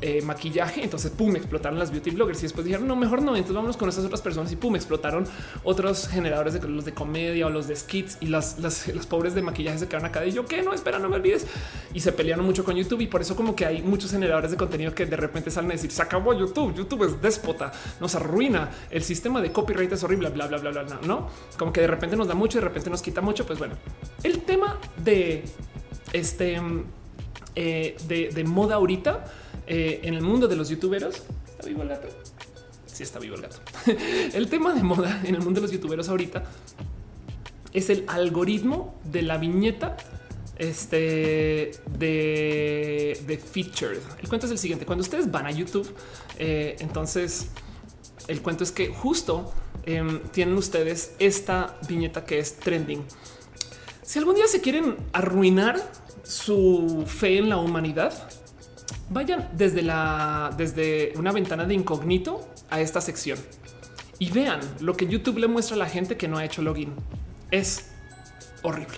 eh, 0.00 0.20
maquillaje. 0.22 0.82
Entonces, 0.82 1.10
pum, 1.12 1.34
explotaron 1.36 1.78
las 1.78 1.90
beauty 1.90 2.10
bloggers 2.10 2.40
y 2.40 2.42
después 2.42 2.64
dijeron, 2.66 2.86
no, 2.86 2.96
mejor 2.96 3.22
no. 3.22 3.36
Entonces, 3.36 3.54
vámonos 3.54 3.76
con 3.76 3.88
estas 3.88 4.04
otras 4.04 4.20
personas 4.20 4.52
y 4.52 4.56
pum, 4.56 4.76
explotaron 4.76 5.24
otros 5.62 6.08
generadores 6.08 6.52
de 6.52 6.68
los 6.68 6.84
de 6.84 6.92
comedia 6.92 7.46
o 7.46 7.50
los 7.50 7.68
de 7.68 7.76
skits 7.76 8.18
y 8.20 8.26
las, 8.26 8.58
las, 8.58 8.84
pobres 9.06 9.34
de 9.34 9.42
maquillaje 9.42 9.78
se 9.78 9.86
quedaron 9.86 10.06
acá. 10.06 10.26
Y 10.26 10.32
yo, 10.32 10.44
¿qué? 10.44 10.62
No, 10.62 10.74
espera, 10.74 10.98
no 10.98 11.08
me 11.08 11.16
olvides. 11.16 11.46
Y 11.94 12.00
se 12.00 12.12
pelearon 12.12 12.44
mucho 12.44 12.64
con 12.64 12.76
YouTube 12.76 13.00
y 13.00 13.06
por 13.06 13.22
eso, 13.22 13.36
como 13.36 13.54
que 13.54 13.64
hay 13.64 13.82
muchos 13.82 14.10
generadores 14.10 14.50
de 14.50 14.56
contenido 14.56 14.63
que 14.68 15.06
de 15.06 15.16
repente 15.16 15.50
salen 15.50 15.70
a 15.70 15.74
decir, 15.74 15.90
se 15.90 16.02
acabó 16.02 16.32
YouTube. 16.34 16.74
YouTube 16.74 17.04
es 17.04 17.20
déspota, 17.20 17.72
nos 18.00 18.14
arruina. 18.14 18.70
El 18.90 19.02
sistema 19.02 19.40
de 19.40 19.52
copyright 19.52 19.92
es 19.92 20.02
horrible, 20.02 20.30
bla, 20.30 20.46
bla, 20.46 20.58
bla, 20.58 20.70
bla, 20.70 20.82
bla. 20.82 21.00
No 21.06 21.28
como 21.58 21.72
que 21.72 21.80
de 21.80 21.86
repente 21.86 22.16
nos 22.16 22.28
da 22.28 22.34
mucho 22.34 22.58
y 22.58 22.60
de 22.60 22.66
repente 22.68 22.90
nos 22.90 23.02
quita 23.02 23.20
mucho. 23.20 23.46
Pues 23.46 23.58
bueno, 23.58 23.74
el 24.22 24.42
tema 24.42 24.78
de 24.96 25.44
este 26.12 26.60
eh, 27.56 27.96
de, 28.08 28.30
de 28.30 28.44
moda 28.44 28.76
ahorita 28.76 29.24
eh, 29.66 30.00
en 30.02 30.14
el 30.14 30.22
mundo 30.22 30.48
de 30.48 30.56
los 30.56 30.68
youtuberos. 30.68 31.22
¿Está 31.46 31.66
vivo 31.66 31.82
el 31.82 31.88
gato? 31.88 32.08
Sí, 32.86 33.02
está 33.02 33.18
vivo 33.18 33.36
el 33.36 33.42
gato. 33.42 33.56
el 34.34 34.48
tema 34.48 34.74
de 34.74 34.82
moda 34.82 35.20
en 35.24 35.34
el 35.34 35.40
mundo 35.40 35.60
de 35.60 35.62
los 35.62 35.72
youtuberos 35.72 36.08
ahorita 36.08 36.44
es 37.72 37.90
el 37.90 38.04
algoritmo 38.08 38.94
de 39.04 39.22
la 39.22 39.36
viñeta 39.36 39.96
este 40.56 41.72
de, 41.98 43.20
de 43.26 43.38
featured. 43.38 44.00
El 44.22 44.28
cuento 44.28 44.46
es 44.46 44.52
el 44.52 44.58
siguiente. 44.58 44.86
Cuando 44.86 45.02
ustedes 45.02 45.30
van 45.30 45.46
a 45.46 45.50
YouTube, 45.50 45.92
eh, 46.38 46.76
entonces 46.80 47.48
el 48.28 48.40
cuento 48.42 48.64
es 48.64 48.72
que 48.72 48.88
justo 48.88 49.52
em, 49.84 50.20
tienen 50.30 50.56
ustedes 50.56 51.14
esta 51.18 51.78
viñeta 51.88 52.24
que 52.24 52.38
es 52.38 52.56
trending. 52.56 53.04
Si 54.02 54.18
algún 54.18 54.34
día 54.34 54.46
se 54.46 54.60
quieren 54.60 54.96
arruinar 55.12 55.76
su 56.22 57.04
fe 57.06 57.38
en 57.38 57.48
la 57.48 57.58
humanidad, 57.58 58.12
vayan 59.10 59.50
desde 59.52 59.82
la 59.82 60.54
desde 60.56 61.12
una 61.16 61.32
ventana 61.32 61.64
de 61.64 61.74
incógnito 61.74 62.48
a 62.70 62.80
esta 62.80 63.00
sección 63.00 63.38
y 64.18 64.30
vean 64.30 64.60
lo 64.80 64.96
que 64.96 65.06
YouTube 65.06 65.38
le 65.38 65.48
muestra 65.48 65.76
a 65.76 65.78
la 65.78 65.86
gente 65.86 66.16
que 66.16 66.28
no 66.28 66.38
ha 66.38 66.44
hecho 66.44 66.62
login. 66.62 66.92
Es 67.50 67.90
horrible. 68.64 68.96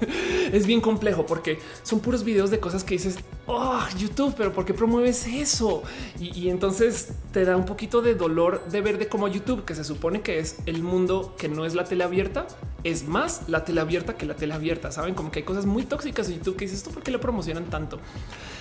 es 0.52 0.66
bien 0.66 0.80
complejo 0.80 1.26
porque 1.26 1.58
son 1.82 2.00
puros 2.00 2.24
videos 2.24 2.50
de 2.50 2.60
cosas 2.60 2.84
que 2.84 2.94
dices, 2.94 3.16
oh, 3.46 3.80
YouTube, 3.96 4.34
pero 4.36 4.52
¿por 4.52 4.64
qué 4.64 4.74
promueves 4.74 5.26
eso? 5.26 5.82
Y, 6.20 6.48
entonces 6.48 7.12
te 7.32 7.44
da 7.44 7.56
un 7.56 7.64
poquito 7.64 8.02
de 8.02 8.14
dolor 8.14 8.64
de 8.68 8.80
ver 8.80 8.98
de 8.98 9.08
cómo 9.08 9.28
YouTube, 9.28 9.64
que 9.64 9.74
se 9.74 9.84
supone 9.84 10.20
que 10.20 10.38
es 10.38 10.56
el 10.66 10.82
mundo 10.82 11.34
que 11.38 11.48
no 11.48 11.64
es 11.64 11.74
la 11.74 11.84
tele 11.84 12.04
abierta, 12.04 12.46
es 12.84 13.06
más 13.06 13.48
la 13.48 13.64
tele 13.64 13.80
abierta 13.80 14.16
que 14.16 14.26
la 14.26 14.34
tele 14.34 14.54
abierta. 14.54 14.92
Saben 14.92 15.14
como 15.14 15.30
que 15.30 15.40
hay 15.40 15.44
cosas 15.44 15.66
muy 15.66 15.84
tóxicas 15.84 16.28
en 16.28 16.36
YouTube 16.36 16.56
que 16.56 16.64
dices, 16.64 16.78
¿esto 16.78 16.90
por 16.90 17.02
qué 17.02 17.10
lo 17.10 17.20
promocionan 17.20 17.64
tanto? 17.66 17.98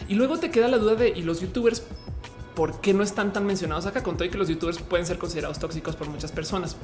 Y 0.07 0.15
luego 0.15 0.38
te 0.38 0.51
queda 0.51 0.68
la 0.68 0.77
duda 0.77 0.95
de, 0.95 1.09
¿y 1.09 1.22
los 1.23 1.41
youtubers 1.41 1.84
por 2.56 2.82
qué 2.82 2.93
no 2.93 3.03
están 3.03 3.33
tan 3.33 3.45
mencionados 3.45 3.85
acá? 3.85 4.03
Con 4.03 4.17
todo 4.17 4.25
y 4.25 4.30
que 4.30 4.38
los 4.38 4.48
youtubers 4.48 4.80
pueden 4.80 5.06
ser 5.06 5.17
considerados 5.17 5.59
tóxicos 5.59 5.95
por 5.95 6.07
muchas 6.09 6.32
personas. 6.32 6.77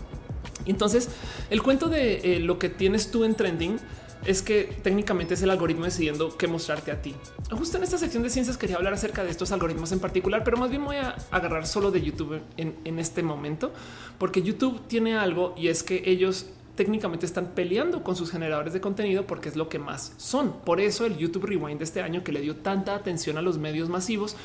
Entonces 0.66 1.10
el 1.50 1.62
cuento 1.62 1.90
de 1.90 2.36
eh, 2.36 2.40
lo 2.40 2.60
que 2.60 2.70
tienes 2.70 3.12
tú 3.12 3.24
en 3.24 3.36
trending 3.36 3.80
es 4.26 4.42
que 4.42 4.64
técnicamente 4.82 5.34
es 5.34 5.42
el 5.42 5.50
algoritmo 5.50 5.86
decidiendo 5.86 6.38
qué 6.38 6.48
mostrarte 6.48 6.92
a 6.92 7.02
ti. 7.02 7.16
Justo 7.52 7.78
en 7.78 7.84
esta 7.84 7.98
sección 7.98 8.24
de 8.24 8.30
ciencias 8.30 8.58
quería 8.58 8.78
hablar 8.78 8.94
acerca 8.94 9.24
de 9.24 9.30
estos 9.30 9.52
algoritmos 9.52 9.92
en 9.92 10.00
particular, 10.00 10.44
pero 10.44 10.58
más 10.58 10.70
bien 10.70 10.86
voy 10.86 10.98
a 10.98 11.16
agarrar 11.32 11.68
solo 11.68 11.92
de 11.92 12.02
YouTube 12.02 12.42
en, 12.58 13.00
este 13.00 13.24
momento, 13.24 13.74
porque 14.18 14.42
YouTube 14.42 14.82
tiene 14.88 15.18
algo 15.18 15.54
y 15.58 15.68
es 15.68 15.84
que 15.84 16.04
ellos 16.06 16.48
técnicamente 16.76 17.26
están 17.26 17.52
peleando 17.54 18.04
con 18.04 18.16
sus 18.16 18.32
generadores 18.32 18.74
de 18.74 18.82
contenido 18.82 19.28
porque 19.28 19.50
es 19.50 19.56
lo 19.56 19.70
que 19.70 19.80
más 19.80 20.14
son. 20.18 20.54
Por 20.62 20.80
eso 20.80 21.06
el 21.06 21.18
YouTube 21.18 21.46
Rewind 21.46 21.80
de 21.80 21.84
este 21.84 22.02
año 22.02 22.24
que 22.24 22.32
le 22.32 22.42
dio 22.42 22.56
tanta 22.56 22.96
atención 22.96 23.38
a 23.38 23.42
los 23.42 23.58
medios 23.58 23.90
masivos 23.90 24.36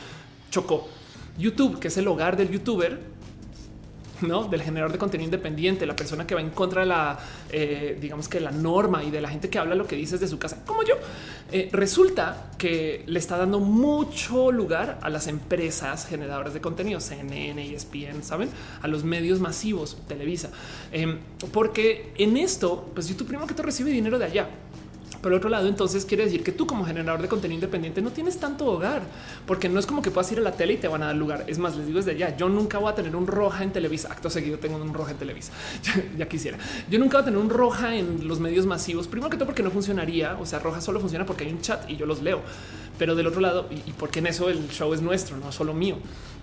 chocó. 0.50 0.88
YouTube, 1.38 1.78
que 1.78 1.88
es 1.88 1.96
el 1.96 2.08
hogar 2.08 2.36
del 2.36 2.50
youtuber, 2.50 3.00
¿no? 4.22 4.44
del 4.44 4.62
generador 4.62 4.92
de 4.92 4.98
contenido 4.98 5.26
independiente, 5.26 5.86
la 5.86 5.96
persona 5.96 6.26
que 6.26 6.34
va 6.34 6.40
en 6.40 6.50
contra 6.50 6.82
de 6.82 6.86
la, 6.86 7.18
eh, 7.50 7.96
digamos 8.00 8.28
que 8.28 8.40
la 8.40 8.50
norma 8.50 9.02
y 9.02 9.10
de 9.10 9.20
la 9.20 9.28
gente 9.28 9.48
que 9.48 9.58
habla 9.58 9.74
lo 9.74 9.86
que 9.86 9.96
dices 9.96 10.20
de 10.20 10.28
su 10.28 10.38
casa, 10.38 10.62
como 10.66 10.82
yo, 10.82 10.94
eh, 11.50 11.68
resulta 11.72 12.50
que 12.58 13.04
le 13.06 13.18
está 13.18 13.36
dando 13.36 13.60
mucho 13.60 14.52
lugar 14.52 14.98
a 15.02 15.10
las 15.10 15.26
empresas 15.26 16.06
generadoras 16.06 16.54
de 16.54 16.60
contenido, 16.60 17.00
CNN, 17.00 17.74
ESPN, 17.74 18.22
saben, 18.22 18.50
a 18.82 18.88
los 18.88 19.04
medios 19.04 19.40
masivos, 19.40 19.96
Televisa, 20.08 20.50
em, 20.92 21.18
porque 21.52 22.12
en 22.18 22.36
esto, 22.36 22.90
pues 22.94 23.08
YouTube 23.08 23.28
primero 23.28 23.46
que 23.46 23.54
te 23.54 23.62
recibe 23.62 23.90
dinero 23.90 24.18
de 24.18 24.24
allá 24.24 24.48
Por 25.20 25.32
otro 25.32 25.50
lado, 25.50 25.66
entonces 25.66 26.04
quiere 26.04 26.24
decir 26.24 26.44
que 26.44 26.52
tú 26.52 26.66
como 26.66 26.84
generador 26.84 27.20
de 27.20 27.28
contenido 27.28 27.56
independiente 27.56 28.00
no 28.00 28.10
tienes 28.10 28.38
tanto 28.38 28.66
hogar, 28.66 29.02
porque 29.46 29.68
no 29.68 29.80
es 29.80 29.86
como 29.86 30.00
que 30.00 30.12
puedas 30.12 30.30
ir 30.30 30.38
a 30.38 30.42
la 30.42 30.52
tele 30.52 30.74
y 30.74 30.76
te 30.76 30.86
van 30.86 31.02
a 31.02 31.06
dar 31.06 31.16
lugar. 31.16 31.44
Es 31.48 31.58
más, 31.58 31.76
les 31.76 31.86
digo 31.86 31.98
desde 31.98 32.16
ya, 32.16 32.36
yo 32.36 32.48
nunca 32.48 32.78
voy 32.78 32.92
a 32.92 32.94
tener 32.94 33.16
un 33.16 33.26
roja 33.26 33.64
en 33.64 33.72
Televisa. 33.72 34.12
Acto 34.12 34.30
seguido 34.30 34.58
tengo 34.58 34.76
un 34.76 34.94
roja 34.94 35.10
en 35.10 35.16
Televisa. 35.16 35.52
ya 36.16 36.28
quisiera. 36.28 36.58
Yo 36.88 37.00
nunca 37.00 37.18
voy 37.18 37.22
a 37.22 37.24
tener 37.24 37.40
un 37.40 37.50
roja 37.50 37.96
en 37.96 38.28
los 38.28 38.38
medios 38.38 38.64
masivos. 38.66 39.08
Primero 39.08 39.28
que 39.28 39.36
todo 39.36 39.46
porque 39.46 39.64
no 39.64 39.72
funcionaría. 39.72 40.38
O 40.40 40.46
sea, 40.46 40.60
roja 40.60 40.80
solo 40.80 41.00
funciona 41.00 41.26
porque 41.26 41.44
hay 41.44 41.50
un 41.50 41.60
chat 41.60 41.90
y 41.90 41.96
yo 41.96 42.06
los 42.06 42.22
leo. 42.22 42.40
Pero 42.96 43.16
del 43.16 43.26
otro 43.26 43.40
lado, 43.40 43.66
y, 43.70 43.92
porque 43.92 44.20
en 44.20 44.28
eso 44.28 44.48
el 44.48 44.68
show 44.68 44.94
es 44.94 45.02
nuestro, 45.02 45.36
no 45.36 45.50
solo 45.50 45.74
mío. 45.74 45.96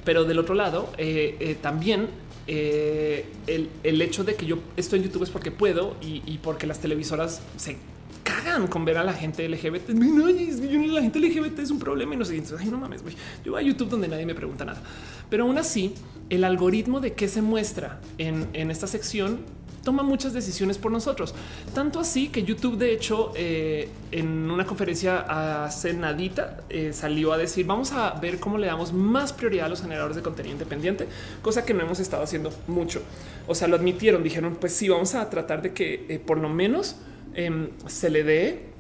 Pero 0.03 0.25
del 0.25 0.37
otro 0.37 0.53
lado, 0.53 0.89
eh, 0.97 1.37
eh, 1.39 1.57
también 1.61 2.09
eh, 2.47 3.25
el, 3.47 4.01
hecho 4.01 4.23
de 4.23 4.35
que 4.35 4.45
yo 4.45 4.59
estoy 4.75 4.99
en 4.99 5.05
YouTube 5.05 5.23
es 5.23 5.29
porque 5.29 5.51
puedo 5.51 5.95
y, 6.01 6.21
y 6.25 6.39
porque 6.39 6.67
las 6.67 6.79
televisoras 6.79 7.41
se 7.57 7.77
cagan 8.25 8.67
con 8.67 8.83
ver 8.83 8.97
a 8.97 9.03
la 9.03 9.13
gente 9.13 9.47
LGBT. 9.47 9.89
No, 9.89 10.27
la 10.27 11.01
gente 11.01 11.19
LGBT 11.19 11.59
es 11.59 11.71
un 11.71 11.79
problema 11.79 12.15
y 12.15 12.17
no 12.17 12.25
sé. 12.25 12.43
Ay, 12.59 12.67
no 12.67 12.77
mames, 12.77 13.01
Yo 13.45 13.53
voy 13.53 13.63
a 13.63 13.65
YouTube 13.65 13.89
donde 13.89 14.09
nadie 14.09 14.25
me 14.25 14.35
pregunta 14.35 14.65
nada. 14.65 14.81
Pero 15.29 15.43
aún 15.43 15.57
así, 15.57 15.93
el 16.29 16.43
algoritmo 16.43 16.99
de 16.99 17.13
qué 17.13 17.27
se 17.27 17.41
muestra 17.41 18.01
en, 18.17 18.71
esta 18.71 18.87
sección 18.87 19.39
toma 19.83 20.01
muchas 20.01 20.33
decisiones 20.33 20.79
por 20.79 20.91
nosotros. 20.91 21.35
Tanto 21.75 21.99
así 21.99 22.29
que 22.29 22.41
YouTube, 22.41 22.77
de 22.77 22.91
hecho, 22.91 23.31
eh, 23.35 23.89
en 24.11 24.49
una 24.49 24.65
conferencia 24.65 25.63
hace 25.63 25.93
nadita 25.93 26.63
eh, 26.69 26.91
salió 26.91 27.31
a 27.31 27.37
decir 27.37 27.67
vamos 27.67 27.91
a 27.91 28.13
ver 28.19 28.39
cómo 28.39 28.57
le 28.57 28.65
damos 28.65 28.91
más 28.91 29.31
prioridad 29.31 29.67
a 29.67 29.69
los 29.69 29.83
generadores 29.83 30.15
de 30.15 30.23
contenido 30.23 30.53
independiente, 30.53 31.07
cosa 31.43 31.63
que 31.63 31.75
no 31.75 31.83
hemos 31.83 31.99
estado 31.99 32.23
haciendo 32.23 32.51
mucho. 32.67 33.03
O 33.45 33.53
sea, 33.53 33.67
lo 33.67 33.75
admitieron, 33.75 34.23
dijeron 34.23 34.57
pues 34.59 34.73
sí, 34.73 34.89
vamos 34.89 35.13
a 35.13 35.29
tratar 35.29 35.61
de 35.61 35.73
que 35.73 36.07
eh, 36.09 36.17
por 36.17 36.39
lo 36.39 36.49
menos 36.49 36.95
Em, 37.35 37.69
se 37.87 38.09
le 38.09 38.23
dé 38.23 38.75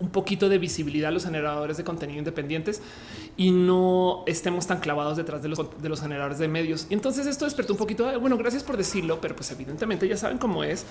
un 0.00 0.10
poquito 0.10 0.48
de 0.48 0.58
visibilidad 0.58 1.08
a 1.08 1.12
los 1.12 1.24
generadores 1.24 1.76
de 1.76 1.84
contenido 1.84 2.18
independientes 2.18 2.82
y 3.36 3.50
no 3.50 4.24
estemos 4.26 4.66
tan 4.66 4.80
clavados 4.80 5.16
detrás 5.16 5.42
de 5.42 5.48
los, 5.48 5.58
de 5.80 5.88
los 5.88 6.00
generadores 6.00 6.38
de 6.38 6.48
medios. 6.48 6.86
Y 6.90 6.94
entonces 6.94 7.26
esto 7.26 7.44
despertó 7.44 7.72
un 7.72 7.78
poquito, 7.78 8.20
bueno, 8.20 8.36
gracias 8.36 8.62
por 8.62 8.76
decirlo, 8.76 9.20
pero 9.20 9.34
pues 9.34 9.50
evidentemente 9.50 10.06
ya 10.06 10.16
saben 10.16 10.38
cómo 10.38 10.64
es, 10.64 10.84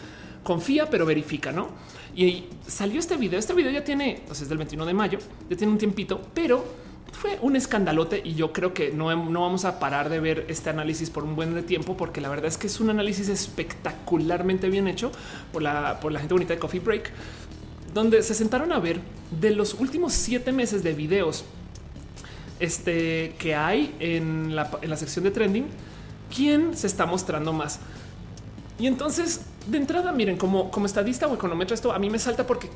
confía 0.44 0.90
pero 0.90 1.06
verifica, 1.06 1.52
¿no? 1.52 1.70
Y 2.16 2.46
salió 2.66 3.00
este 3.00 3.18
video, 3.18 3.38
este 3.38 3.54
video 3.54 3.72
ya 3.72 3.84
tiene, 3.84 4.24
pues 4.26 4.42
es 4.42 4.50
del 4.50 4.58
21 4.58 4.86
de 4.86 4.94
mayo, 4.94 5.20
ya 5.50 5.56
tiene 5.56 5.74
un 5.74 5.80
tiempito, 5.80 6.22
pero 6.34 6.87
fue 7.12 7.40
un 7.42 7.56
escandalote 7.56 8.22
y 8.24 8.36
yo 8.36 8.54
creo 8.54 8.74
que 8.74 8.92
no, 8.92 9.16
no, 9.30 9.42
vamos 9.42 9.66
a 9.66 9.80
parar 9.80 10.10
de 10.10 10.20
ver 10.20 10.46
este 10.50 10.70
análisis 10.70 11.10
por 11.10 11.24
un 11.24 11.36
buen 11.36 11.54
de 11.54 11.64
tiempo 11.64 11.98
porque 11.98 12.22
la 12.22 12.30
verdad 12.30 12.46
es 12.46 12.58
que 12.58 12.68
es 12.68 12.80
un 12.80 12.90
análisis 12.90 13.30
espectacularmente 13.30 14.70
bien 14.70 14.88
hecho 14.88 15.12
por 15.52 15.62
la, 15.62 16.00
por 16.00 16.12
la 16.12 16.20
gente 16.20 16.34
bonita 16.34 16.54
de 16.54 16.60
Coffee 16.60 16.80
Break, 16.80 17.12
donde 17.94 18.22
se 18.22 18.34
sentaron 18.34 18.72
a 18.72 18.80
ver 18.80 19.00
de 19.40 19.52
los 19.52 19.74
últimos 19.74 20.14
siete 20.14 20.52
meses 20.52 20.84
de 20.84 20.94
videos 20.94 21.46
este, 22.60 23.36
que 23.40 23.56
hay 23.56 23.96
en 24.00 24.56
la, 24.56 24.70
en 24.82 24.90
la 24.90 24.98
sección 24.98 25.24
de 25.24 25.32
trending, 25.32 25.66
quién 26.36 26.76
se 26.76 26.88
está 26.88 27.06
mostrando 27.06 27.54
más. 27.54 27.80
Y 28.80 28.86
entonces, 28.86 29.42
de 29.68 29.78
entrada, 29.78 30.12
miren, 30.12 30.38
como, 30.38 30.70
como 30.70 30.86
estadista 30.86 31.28
o 31.28 31.34
económetro, 31.34 31.74
esto 31.74 31.92
a 31.92 32.00
mí 32.00 32.10
me 32.10 32.20
salta 32.20 32.46
porque 32.46 32.70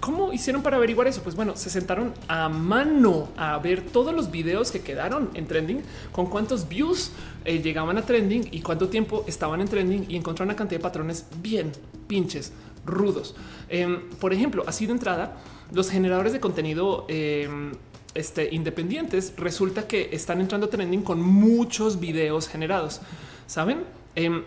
¿cómo 0.00 0.32
hicieron 0.32 0.62
para 0.62 0.76
averiguar 0.76 1.08
eso? 1.08 1.22
Pues 1.22 1.34
bueno, 1.34 1.56
se 1.56 1.68
sentaron 1.68 2.14
a 2.28 2.48
mano 2.48 3.28
a 3.36 3.58
ver 3.58 3.82
todos 3.82 4.14
los 4.14 4.30
videos 4.30 4.70
que 4.70 4.80
quedaron 4.80 5.30
en 5.34 5.46
trending, 5.46 5.82
con 6.12 6.26
cuántos 6.26 6.68
views 6.68 7.10
eh, 7.44 7.60
llegaban 7.60 7.98
a 7.98 8.02
trending 8.02 8.48
y 8.52 8.60
cuánto 8.60 8.88
tiempo 8.88 9.24
estaban 9.26 9.60
en 9.60 9.68
trending 9.68 10.06
y 10.08 10.16
encontraron 10.16 10.50
una 10.50 10.56
cantidad 10.56 10.78
de 10.78 10.82
patrones 10.82 11.26
bien 11.42 11.72
pinches, 12.06 12.52
rudos. 12.86 13.34
Em, 13.68 14.08
por 14.20 14.32
ejemplo, 14.32 14.64
así 14.66 14.86
de 14.86 14.92
entrada, 14.92 15.36
los 15.72 15.90
generadores 15.90 16.32
de 16.32 16.40
contenido 16.40 17.04
em, 17.08 17.72
este, 18.14 18.52
independientes 18.54 19.34
resulta 19.36 19.86
que 19.86 20.08
están 20.12 20.40
entrando 20.40 20.68
trending 20.68 21.02
con 21.02 21.20
muchos 21.20 22.00
videos 22.00 22.48
generados. 22.48 23.00
Saben? 23.46 23.84
Em, 24.14 24.42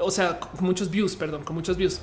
o 0.00 0.10
sea, 0.10 0.40
con 0.40 0.64
muchos 0.64 0.90
views, 0.90 1.16
perdón, 1.16 1.44
con 1.44 1.54
muchos 1.56 1.76
views. 1.76 2.00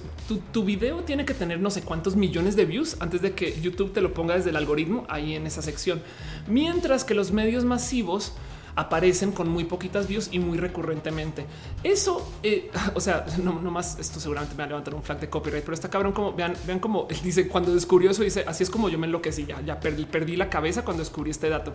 Tu, 0.52 0.64
video 0.64 1.04
tiene 1.04 1.26
que 1.26 1.34
tener 1.34 1.60
no 1.60 1.70
sé 1.70 1.82
cuántos 1.82 2.16
millones 2.16 2.56
de 2.56 2.66
views 2.66 2.98
antes 3.00 3.22
de 3.22 3.34
que 3.34 3.60
YouTube 3.60 3.94
te 3.94 4.02
lo 4.02 4.14
ponga 4.14 4.36
desde 4.36 4.50
el 4.50 4.56
algoritmo 4.56 5.06
ahí 5.10 5.36
en 5.36 5.46
esa 5.48 5.62
sección. 5.62 6.02
Mientras 6.48 7.04
que 7.04 7.14
los 7.14 7.32
medios 7.32 7.66
masivos 7.66 8.34
aparecen 8.76 9.32
con 9.32 9.50
muy 9.50 9.64
poquitas 9.66 10.08
views 10.08 10.30
y 10.32 10.40
muy 10.40 10.58
recurrentemente. 10.58 11.46
Eso, 11.84 12.30
eh, 12.44 12.70
o 12.94 13.00
sea, 13.00 13.26
no, 13.42 13.54
más 13.54 13.98
esto 14.00 14.20
seguramente 14.20 14.56
me 14.56 14.60
va 14.60 14.66
a 14.66 14.68
levantar 14.70 14.94
un 14.96 15.04
flag 15.04 15.20
de 15.20 15.30
copyright, 15.30 15.64
pero 15.64 15.74
está 15.74 15.90
cabrón 15.90 16.14
como 16.14 16.34
vean, 16.34 16.54
vean 16.66 16.80
como 16.80 17.08
él 17.10 17.18
dice 17.24 17.48
cuando 17.48 17.74
descubrió 17.74 18.12
eso, 18.12 18.24
dice 18.24 18.44
así 18.48 18.64
es 18.64 18.70
como 18.70 18.90
yo 18.90 18.98
me 18.98 19.08
enloquecí, 19.08 19.46
ya, 19.46 19.80
perdí 19.80 20.36
la 20.36 20.50
cabeza 20.50 20.84
cuando 20.84 21.04
descubrí 21.04 21.32
este 21.32 21.50
dato. 21.50 21.74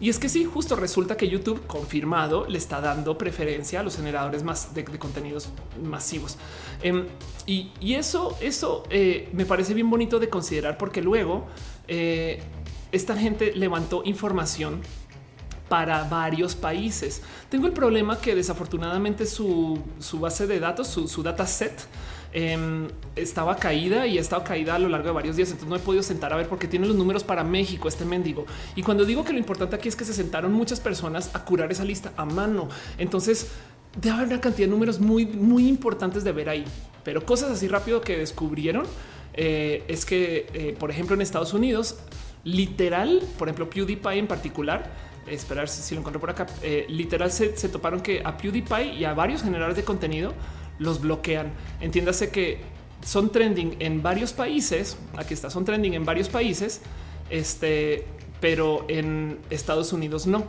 Y 0.00 0.08
es 0.08 0.18
que 0.18 0.28
sí, 0.28 0.44
justo 0.44 0.74
resulta 0.74 1.16
que 1.16 1.28
YouTube 1.28 1.64
confirmado 1.66 2.46
le 2.48 2.58
está 2.58 2.80
dando 2.80 3.16
preferencia 3.16 3.80
a 3.80 3.82
los 3.84 3.96
generadores 3.96 4.42
más 4.42 4.74
de, 4.74 4.84
contenidos 4.84 5.50
masivos. 5.80 6.38
Em, 6.82 7.06
y, 7.46 7.70
eso, 7.94 8.36
eso 8.40 8.82
eh, 8.90 9.28
me 9.32 9.46
parece 9.46 9.74
bien 9.74 9.88
bonito 9.88 10.18
de 10.18 10.28
considerar 10.28 10.76
porque 10.76 11.02
luego 11.02 11.46
eh, 11.86 12.42
esta 12.90 13.16
gente 13.16 13.52
levantó 13.54 14.02
información 14.04 14.82
para 15.72 16.04
varios 16.04 16.54
países. 16.54 17.22
Tengo 17.48 17.66
el 17.66 17.72
problema 17.72 18.18
que 18.18 18.34
desafortunadamente 18.34 19.24
su, 19.24 19.80
base 20.20 20.46
de 20.46 20.60
datos, 20.60 20.86
su, 20.86 21.08
su 21.08 21.22
dataset, 21.22 21.88
Em, 22.34 22.88
estaba 23.14 23.56
caída 23.56 24.06
y 24.06 24.16
ha 24.16 24.20
estado 24.20 24.42
caída 24.42 24.74
a 24.74 24.78
lo 24.78 24.88
largo 24.88 25.08
de 25.08 25.12
varios 25.12 25.36
días. 25.36 25.48
Entonces 25.48 25.68
no 25.68 25.76
he 25.76 25.80
podido 25.80 26.02
sentar 26.02 26.32
a 26.32 26.36
ver 26.36 26.48
porque 26.48 26.66
tiene 26.66 26.86
los 26.86 26.96
números 26.96 27.24
para 27.24 27.44
México, 27.44 27.88
este 27.88 28.06
mendigo. 28.06 28.46
Y 28.74 28.82
cuando 28.82 29.04
digo 29.04 29.24
que 29.24 29.32
lo 29.32 29.38
importante 29.38 29.76
aquí 29.76 29.88
es 29.88 29.96
que 29.96 30.04
se 30.04 30.14
sentaron 30.14 30.52
muchas 30.52 30.80
personas 30.80 31.30
a 31.34 31.44
curar 31.44 31.70
esa 31.70 31.84
lista 31.84 32.12
a 32.16 32.24
mano. 32.24 32.68
Entonces 32.96 33.48
debe 34.00 34.16
haber 34.16 34.28
una 34.28 34.40
cantidad 34.40 34.66
de 34.66 34.72
números 34.72 34.98
muy, 34.98 35.26
muy 35.26 35.68
importantes 35.68 36.24
de 36.24 36.32
ver 36.32 36.48
ahí. 36.48 36.64
Pero 37.04 37.26
cosas 37.26 37.50
así 37.50 37.68
rápido 37.68 38.00
que 38.00 38.16
descubrieron 38.16 38.86
eh, 39.34 39.84
es 39.88 40.06
que, 40.06 40.46
eh, 40.54 40.76
por 40.78 40.90
ejemplo, 40.90 41.14
en 41.14 41.20
Estados 41.20 41.52
Unidos, 41.52 41.98
literal, 42.44 43.22
por 43.38 43.48
ejemplo, 43.48 43.68
PewDiePie 43.68 44.18
en 44.18 44.26
particular, 44.26 44.90
esperar 45.26 45.68
si, 45.68 45.94
lo 45.94 46.00
encuentro 46.00 46.20
por 46.20 46.30
acá, 46.30 46.46
eh, 46.62 46.86
literal 46.88 47.30
se, 47.30 47.56
se 47.56 47.68
toparon 47.68 48.00
que 48.00 48.22
a 48.24 48.36
PewDiePie 48.36 48.94
y 48.94 49.04
a 49.04 49.14
varios 49.14 49.42
generadores 49.42 49.76
de 49.76 49.84
contenido 49.84 50.32
los 50.78 51.00
bloquean. 51.00 51.52
Entiéndase 51.80 52.30
que 52.30 52.60
son 53.04 53.30
trending 53.30 53.76
en 53.80 54.02
varios 54.02 54.32
países. 54.32 54.96
Aquí 55.16 55.34
está, 55.34 55.50
son 55.50 55.64
trending 55.64 55.94
en 55.94 56.04
varios 56.04 56.28
países, 56.28 56.80
este, 57.30 58.06
pero 58.40 58.84
en 58.88 59.38
Estados 59.50 59.92
Unidos 59.92 60.26
no. 60.26 60.44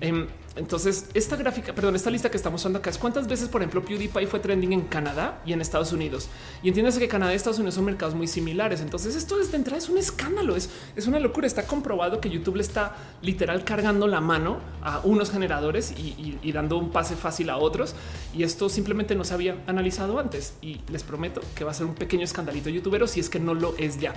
Em, 0.00 0.26
entonces, 0.56 1.10
esta 1.12 1.36
gráfica, 1.36 1.74
perdón, 1.74 1.96
esta 1.96 2.10
lista 2.10 2.30
que 2.30 2.38
estamos 2.38 2.62
usando 2.62 2.78
acá 2.78 2.88
es 2.88 2.96
cuántas 2.96 3.28
veces, 3.28 3.48
por 3.48 3.60
ejemplo, 3.60 3.84
PewDiePie 3.84 4.26
fue 4.26 4.40
trending 4.40 4.72
en 4.72 4.80
Canadá 4.82 5.42
y 5.44 5.52
en 5.52 5.60
Estados 5.60 5.92
Unidos. 5.92 6.28
Y 6.62 6.68
entiéndase 6.68 6.98
que 6.98 7.08
Canadá 7.08 7.34
y 7.34 7.36
Estados 7.36 7.58
Unidos 7.58 7.74
son 7.74 7.84
mercados 7.84 8.14
muy 8.14 8.26
similares. 8.26 8.80
Entonces, 8.80 9.14
esto 9.16 9.38
desde 9.38 9.56
entrada 9.56 9.76
es 9.76 9.90
un 9.90 9.98
escándalo, 9.98 10.56
es, 10.56 10.70
es 10.96 11.06
una 11.06 11.20
locura. 11.20 11.46
Está 11.46 11.66
comprobado 11.66 12.22
que 12.22 12.30
YouTube 12.30 12.56
le 12.56 12.62
está 12.62 12.96
literal 13.20 13.64
cargando 13.64 14.06
la 14.06 14.22
mano 14.22 14.60
a 14.82 15.00
unos 15.00 15.30
generadores 15.30 15.92
y, 15.92 16.52
dando 16.52 16.78
un 16.78 16.90
pase 16.90 17.16
fácil 17.16 17.50
a 17.50 17.58
otros. 17.58 17.94
Y 18.34 18.42
esto 18.42 18.70
simplemente 18.70 19.14
no 19.14 19.24
se 19.24 19.34
había 19.34 19.62
analizado 19.66 20.18
antes. 20.18 20.54
Y 20.62 20.80
les 20.88 21.02
prometo 21.02 21.42
que 21.54 21.64
va 21.64 21.72
a 21.72 21.74
ser 21.74 21.84
un 21.84 21.94
pequeño 21.94 22.24
escandalito 22.24 22.70
youtubero 22.70 23.06
si 23.06 23.20
es 23.20 23.28
que 23.28 23.38
no 23.38 23.52
lo 23.52 23.76
es 23.76 24.00
ya. 24.00 24.14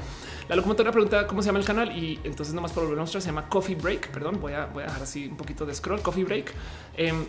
La 0.47 0.55
locomotora 0.55 0.93
pregunta 0.93 1.27
cómo 1.27 1.41
se 1.41 1.47
llama 1.47 1.59
el 1.59 1.65
canal 1.65 1.97
y 1.97 2.17
entonces 2.23 2.55
nomás 2.55 2.71
por 2.71 2.83
volver 2.83 2.99
a 2.99 3.01
mostrar 3.01 3.21
se 3.21 3.27
llama 3.27 3.49
Coffee 3.49 3.75
Break. 3.75 4.09
Perdón, 4.11 4.39
voy 4.39 4.53
a, 4.53 4.67
voy 4.67 4.83
a 4.83 4.85
dejar 4.85 5.03
así 5.03 5.27
un 5.27 5.35
poquito 5.35 5.65
de 5.65 5.75
scroll. 5.75 6.01
Coffee 6.01 6.28
break. 6.29 6.53
Em, 6.97 7.27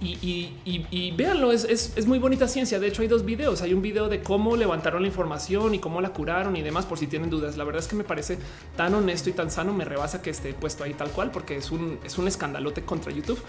y, 0.00 1.12
véanlo, 1.16 1.50
es, 1.50 2.06
muy 2.06 2.18
bonita 2.18 2.46
ciencia. 2.46 2.78
De 2.78 2.86
hecho, 2.86 3.02
hay 3.02 3.08
dos 3.08 3.24
videos. 3.24 3.62
Hay 3.62 3.74
un 3.74 3.82
video 3.82 4.08
de 4.08 4.22
cómo 4.22 4.56
levantaron 4.56 5.02
la 5.02 5.08
información 5.08 5.74
y 5.74 5.80
cómo 5.80 6.00
la 6.00 6.10
curaron 6.10 6.56
y 6.56 6.62
demás, 6.62 6.86
por 6.86 6.98
si 6.98 7.08
tienen 7.08 7.30
dudas. 7.30 7.56
La 7.56 7.64
verdad 7.64 7.82
es 7.82 7.88
que 7.88 7.96
me 7.96 8.04
parece 8.04 8.38
tan 8.76 8.94
honesto 8.94 9.28
y 9.28 9.32
tan 9.32 9.50
sano, 9.50 9.72
me 9.72 9.84
rebasa 9.84 10.22
que 10.22 10.30
esté 10.30 10.54
puesto 10.54 10.84
ahí 10.84 10.94
tal 10.94 11.10
cual, 11.10 11.32
porque 11.32 11.56
es 11.56 11.72
un, 11.72 11.98
es 12.04 12.16
un 12.16 12.28
escandalote 12.28 12.82
contra 12.82 13.12
YouTube. 13.12 13.40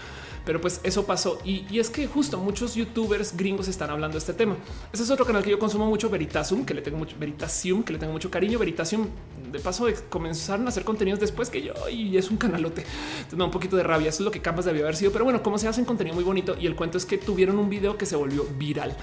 Pero 0.44 0.60
pues 0.60 0.80
eso 0.82 1.06
pasó. 1.06 1.38
Y, 1.44 1.78
es 1.78 1.88
que 1.88 2.06
justo 2.06 2.38
muchos 2.38 2.74
youtubers 2.74 3.36
gringos 3.36 3.68
están 3.68 3.90
hablando 3.90 4.14
de 4.14 4.18
este 4.18 4.32
tema. 4.32 4.56
Ese 4.92 5.04
es 5.04 5.10
otro 5.10 5.24
canal 5.24 5.44
que 5.44 5.50
yo 5.50 5.58
consumo 5.58 5.86
mucho, 5.86 6.10
Veritasum, 6.10 6.64
que 6.64 6.74
le 6.74 6.82
tengo 6.82 6.98
mucho, 6.98 7.16
Veritasium, 7.18 7.84
que 7.84 7.92
le 7.92 7.98
tengo 7.98 8.12
mucho 8.12 8.30
cariño. 8.30 8.58
Veritasium, 8.58 9.06
de 9.52 9.60
paso, 9.60 9.86
comenzaron 10.08 10.66
a 10.66 10.70
hacer 10.70 10.84
contenidos 10.84 11.20
después 11.20 11.48
que 11.48 11.62
yo 11.62 11.74
y 11.88 12.16
es 12.16 12.30
un 12.30 12.36
canalote. 12.36 12.84
Entonces 13.18 13.38
me 13.38 13.44
un 13.44 13.50
poquito 13.52 13.76
de 13.76 13.84
rabia. 13.84 14.08
Eso 14.08 14.22
es 14.22 14.24
lo 14.24 14.30
que 14.32 14.42
Canvas 14.42 14.64
debió 14.64 14.82
haber 14.82 14.96
sido. 14.96 15.12
Pero 15.12 15.24
bueno, 15.24 15.42
como 15.42 15.56
se 15.56 15.68
hacen 15.68 15.84
contenido 15.84 16.14
muy 16.14 16.24
bonito 16.24 16.39
y 16.58 16.66
el 16.66 16.74
cuento 16.74 16.98
es 16.98 17.06
que 17.06 17.18
tuvieron 17.18 17.58
un 17.58 17.68
video 17.68 17.96
que 17.96 18.06
se 18.06 18.16
volvió 18.16 18.44
viral. 18.58 18.96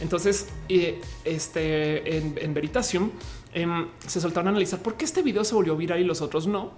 Entonces, 0.00 0.48
eh, 0.68 1.00
este 1.24 2.16
en, 2.16 2.54
Veritasium 2.54 3.10
em, 3.52 3.88
se 4.06 4.20
soltaron 4.20 4.48
a 4.48 4.50
analizar 4.50 4.80
por 4.80 4.96
qué 4.96 5.04
este 5.04 5.22
video 5.22 5.44
se 5.44 5.54
volvió 5.54 5.76
viral 5.76 6.00
y 6.00 6.04
los 6.04 6.20
otros 6.20 6.46
no. 6.46 6.72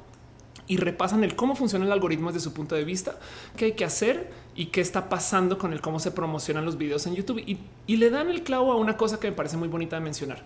Y 0.68 0.78
repasan 0.78 1.22
el 1.22 1.36
cómo 1.36 1.54
funciona 1.54 1.84
el 1.84 1.92
algoritmo 1.92 2.32
desde 2.32 2.42
su 2.42 2.52
punto 2.52 2.74
de 2.74 2.84
vista, 2.84 3.20
qué 3.56 3.66
hay 3.66 3.72
que 3.72 3.84
hacer 3.84 4.30
y 4.56 4.66
qué 4.66 4.80
está 4.80 5.08
pasando 5.08 5.58
con 5.58 5.72
el 5.72 5.80
cómo 5.80 6.00
se 6.00 6.10
promocionan 6.10 6.64
los 6.64 6.76
videos 6.76 7.06
en 7.06 7.14
YouTube. 7.14 7.38
Y, 7.38 7.58
y 7.86 7.96
le 7.96 8.10
dan 8.10 8.28
el 8.30 8.42
clavo 8.42 8.72
a 8.72 8.76
una 8.76 8.96
cosa 8.96 9.20
que 9.20 9.30
me 9.30 9.36
parece 9.36 9.56
muy 9.56 9.68
bonita 9.68 9.96
de 9.96 10.02
mencionar. 10.02 10.42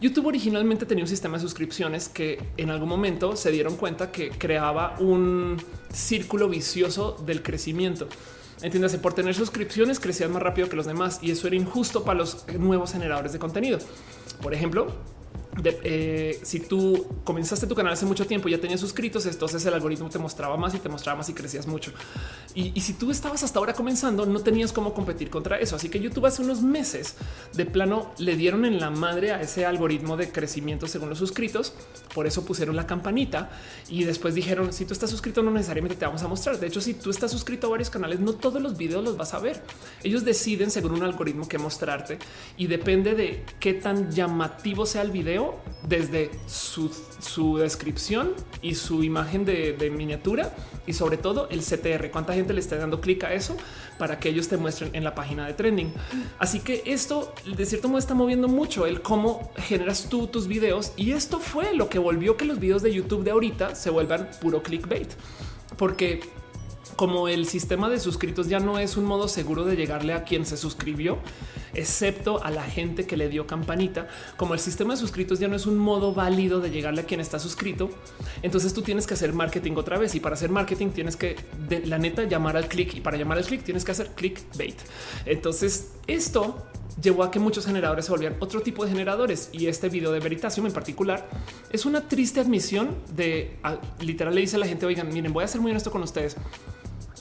YouTube 0.00 0.26
originalmente 0.28 0.86
tenía 0.86 1.04
un 1.04 1.08
sistema 1.08 1.36
de 1.36 1.42
suscripciones 1.42 2.08
que 2.08 2.42
en 2.56 2.70
algún 2.70 2.88
momento 2.88 3.36
se 3.36 3.50
dieron 3.50 3.76
cuenta 3.76 4.10
que 4.10 4.30
creaba 4.30 4.96
un 4.98 5.58
círculo 5.92 6.48
vicioso 6.48 7.16
del 7.26 7.42
crecimiento. 7.42 8.08
Entiéndase, 8.62 8.98
por 8.98 9.14
tener 9.14 9.34
suscripciones 9.34 10.00
crecían 10.00 10.32
más 10.32 10.42
rápido 10.42 10.68
que 10.68 10.76
los 10.76 10.86
demás 10.86 11.18
y 11.22 11.30
eso 11.30 11.46
era 11.46 11.56
injusto 11.56 12.04
para 12.04 12.18
los 12.18 12.46
nuevos 12.58 12.92
generadores 12.92 13.32
de 13.32 13.38
contenido. 13.38 13.78
Por 14.42 14.52
ejemplo, 14.54 14.88
eh, 15.64 16.38
si 16.42 16.60
tú 16.60 17.06
comenzaste 17.24 17.66
tu 17.66 17.74
canal 17.74 17.92
hace 17.92 18.06
mucho 18.06 18.26
tiempo 18.26 18.48
y 18.48 18.52
ya 18.52 18.60
tenías 18.60 18.80
suscritos, 18.80 19.26
entonces 19.26 19.64
el 19.66 19.74
algoritmo 19.74 20.08
te 20.08 20.18
mostraba 20.18 20.56
más 20.56 20.74
y 20.74 20.78
te 20.78 20.88
mostraba 20.88 21.18
más 21.18 21.28
y 21.28 21.34
crecías 21.34 21.66
mucho. 21.66 21.92
Y, 22.54 22.72
y, 22.74 22.80
si 22.80 22.94
tú 22.94 23.10
estabas 23.10 23.42
hasta 23.42 23.58
ahora 23.58 23.74
comenzando, 23.74 24.26
no 24.26 24.40
tenías 24.40 24.72
cómo 24.72 24.94
competir 24.94 25.28
contra 25.28 25.58
eso. 25.58 25.76
Así 25.76 25.88
que 25.88 26.00
YouTube 26.00 26.26
hace 26.26 26.42
unos 26.42 26.62
meses 26.62 27.16
de 27.52 27.66
plano 27.66 28.12
le 28.18 28.36
dieron 28.36 28.64
en 28.64 28.80
la 28.80 28.90
madre 28.90 29.32
a 29.32 29.40
ese 29.40 29.66
algoritmo 29.66 30.16
de 30.16 30.30
crecimiento 30.30 30.86
según 30.86 31.08
los 31.08 31.18
suscritos. 31.18 31.74
Por 32.14 32.26
eso 32.26 32.44
pusieron 32.44 32.76
la 32.76 32.86
campanita 32.86 33.50
y 33.88 34.04
después 34.04 34.34
dijeron 34.34 34.72
si 34.72 34.84
tú 34.84 34.92
estás 34.92 35.10
suscrito 35.10 35.42
no 35.42 35.50
necesariamente 35.50 35.96
te 35.96 36.06
vamos 36.06 36.22
a 36.22 36.28
mostrar. 36.28 36.58
De 36.58 36.66
hecho, 36.66 36.80
si 36.80 36.94
tú 36.94 37.10
estás 37.10 37.30
suscrito 37.30 37.66
a 37.66 37.70
varios 37.70 37.90
canales, 37.90 38.20
no 38.20 38.34
todos 38.34 38.62
los 38.62 38.76
videos 38.76 39.04
los 39.04 39.16
vas 39.16 39.34
a 39.34 39.38
ver. 39.40 39.62
Ellos 40.02 40.24
deciden 40.24 40.70
según 40.70 40.92
un 40.92 41.02
algoritmo 41.02 41.48
que 41.48 41.58
mostrarte 41.58 42.18
y 42.56 42.66
depende 42.66 43.14
de 43.14 43.44
qué 43.58 43.74
tan 43.74 44.10
llamativo 44.10 44.86
sea 44.86 45.02
el 45.02 45.10
video 45.10 45.39
desde 45.86 46.30
su, 46.46 46.90
descripción 47.58 48.32
y 48.62 48.74
su 48.74 49.02
imagen 49.02 49.44
de, 49.44 49.92
miniatura 49.94 50.54
y 50.86 50.92
sobre 50.92 51.16
todo 51.16 51.48
el 51.50 51.60
CTR, 51.60 52.10
cuánta 52.10 52.34
gente 52.34 52.52
le 52.52 52.60
está 52.60 52.76
dando 52.76 53.00
clic 53.00 53.24
a 53.24 53.32
eso 53.34 53.56
para 53.98 54.18
que 54.18 54.28
ellos 54.28 54.48
te 54.48 54.56
muestren 54.56 54.94
en 54.94 55.04
la 55.04 55.14
página 55.14 55.46
de 55.46 55.54
trending. 55.54 55.92
Así 56.38 56.60
que 56.60 56.82
esto 56.86 57.32
de 57.44 57.66
cierto 57.66 57.88
modo 57.88 57.98
está 57.98 58.14
moviendo 58.14 58.48
mucho 58.48 58.86
el 58.86 59.02
cómo 59.02 59.50
generas 59.56 60.08
tú 60.08 60.26
tus 60.26 60.46
videos 60.46 60.92
y 60.96 61.12
esto 61.12 61.38
fue 61.38 61.74
lo 61.74 61.88
que 61.88 61.98
volvió 61.98 62.36
que 62.36 62.44
los 62.44 62.58
videos 62.58 62.82
de 62.82 62.92
YouTube 62.92 63.24
de 63.24 63.30
ahorita 63.30 63.74
se 63.74 63.90
vuelvan 63.90 64.28
puro 64.40 64.62
clickbait, 64.62 65.08
porque 65.76 66.20
como 67.00 67.28
el 67.28 67.46
sistema 67.46 67.88
de 67.88 67.98
suscritos 67.98 68.48
ya 68.48 68.60
no 68.60 68.78
es 68.78 68.98
un 68.98 69.06
modo 69.06 69.26
seguro 69.26 69.64
de 69.64 69.74
llegarle 69.74 70.12
a 70.12 70.22
quien 70.22 70.44
se 70.44 70.58
suscribió, 70.58 71.16
excepto 71.72 72.44
a 72.44 72.50
la 72.50 72.62
gente 72.62 73.06
que 73.06 73.16
le 73.16 73.30
dio 73.30 73.46
campanita, 73.46 74.06
como 74.36 74.52
el 74.52 74.60
sistema 74.60 74.92
de 74.92 75.00
suscritos 75.00 75.38
ya 75.38 75.48
no 75.48 75.56
es 75.56 75.64
un 75.64 75.78
modo 75.78 76.12
válido 76.12 76.60
de 76.60 76.68
llegarle 76.68 77.00
a 77.00 77.06
quien 77.06 77.20
está 77.20 77.38
suscrito, 77.38 77.88
entonces 78.42 78.74
tú 78.74 78.82
tienes 78.82 79.06
que 79.06 79.14
hacer 79.14 79.32
marketing 79.32 79.76
otra 79.76 79.96
vez 79.96 80.14
y 80.14 80.20
para 80.20 80.34
hacer 80.34 80.50
marketing 80.50 80.90
tienes 80.90 81.16
que 81.16 81.36
de 81.70 81.86
la 81.86 81.96
neta 81.96 82.24
llamar 82.24 82.58
al 82.58 82.68
clic 82.68 82.94
y 82.94 83.00
para 83.00 83.16
llamar 83.16 83.38
al 83.38 83.46
clic 83.46 83.62
tienes 83.62 83.82
que 83.82 83.92
hacer 83.92 84.08
clickbait. 84.08 84.76
Entonces 85.24 85.92
esto 86.06 86.66
llevó 87.00 87.22
a 87.22 87.30
que 87.30 87.38
muchos 87.38 87.64
generadores 87.64 88.04
se 88.04 88.10
volvieran 88.10 88.36
otro 88.40 88.60
tipo 88.60 88.84
de 88.84 88.90
generadores 88.90 89.48
y 89.52 89.68
este 89.68 89.88
video 89.88 90.12
de 90.12 90.20
Veritasium 90.20 90.66
en 90.66 90.74
particular 90.74 91.26
es 91.70 91.86
una 91.86 92.08
triste 92.08 92.40
admisión 92.40 92.94
de 93.16 93.56
literal 94.00 94.34
le 94.34 94.42
dice 94.42 94.56
a 94.56 94.58
la 94.58 94.66
gente 94.66 94.84
oigan 94.84 95.08
miren 95.08 95.32
voy 95.32 95.44
a 95.44 95.48
ser 95.48 95.62
muy 95.62 95.70
honesto 95.70 95.90
con 95.90 96.02
ustedes 96.02 96.36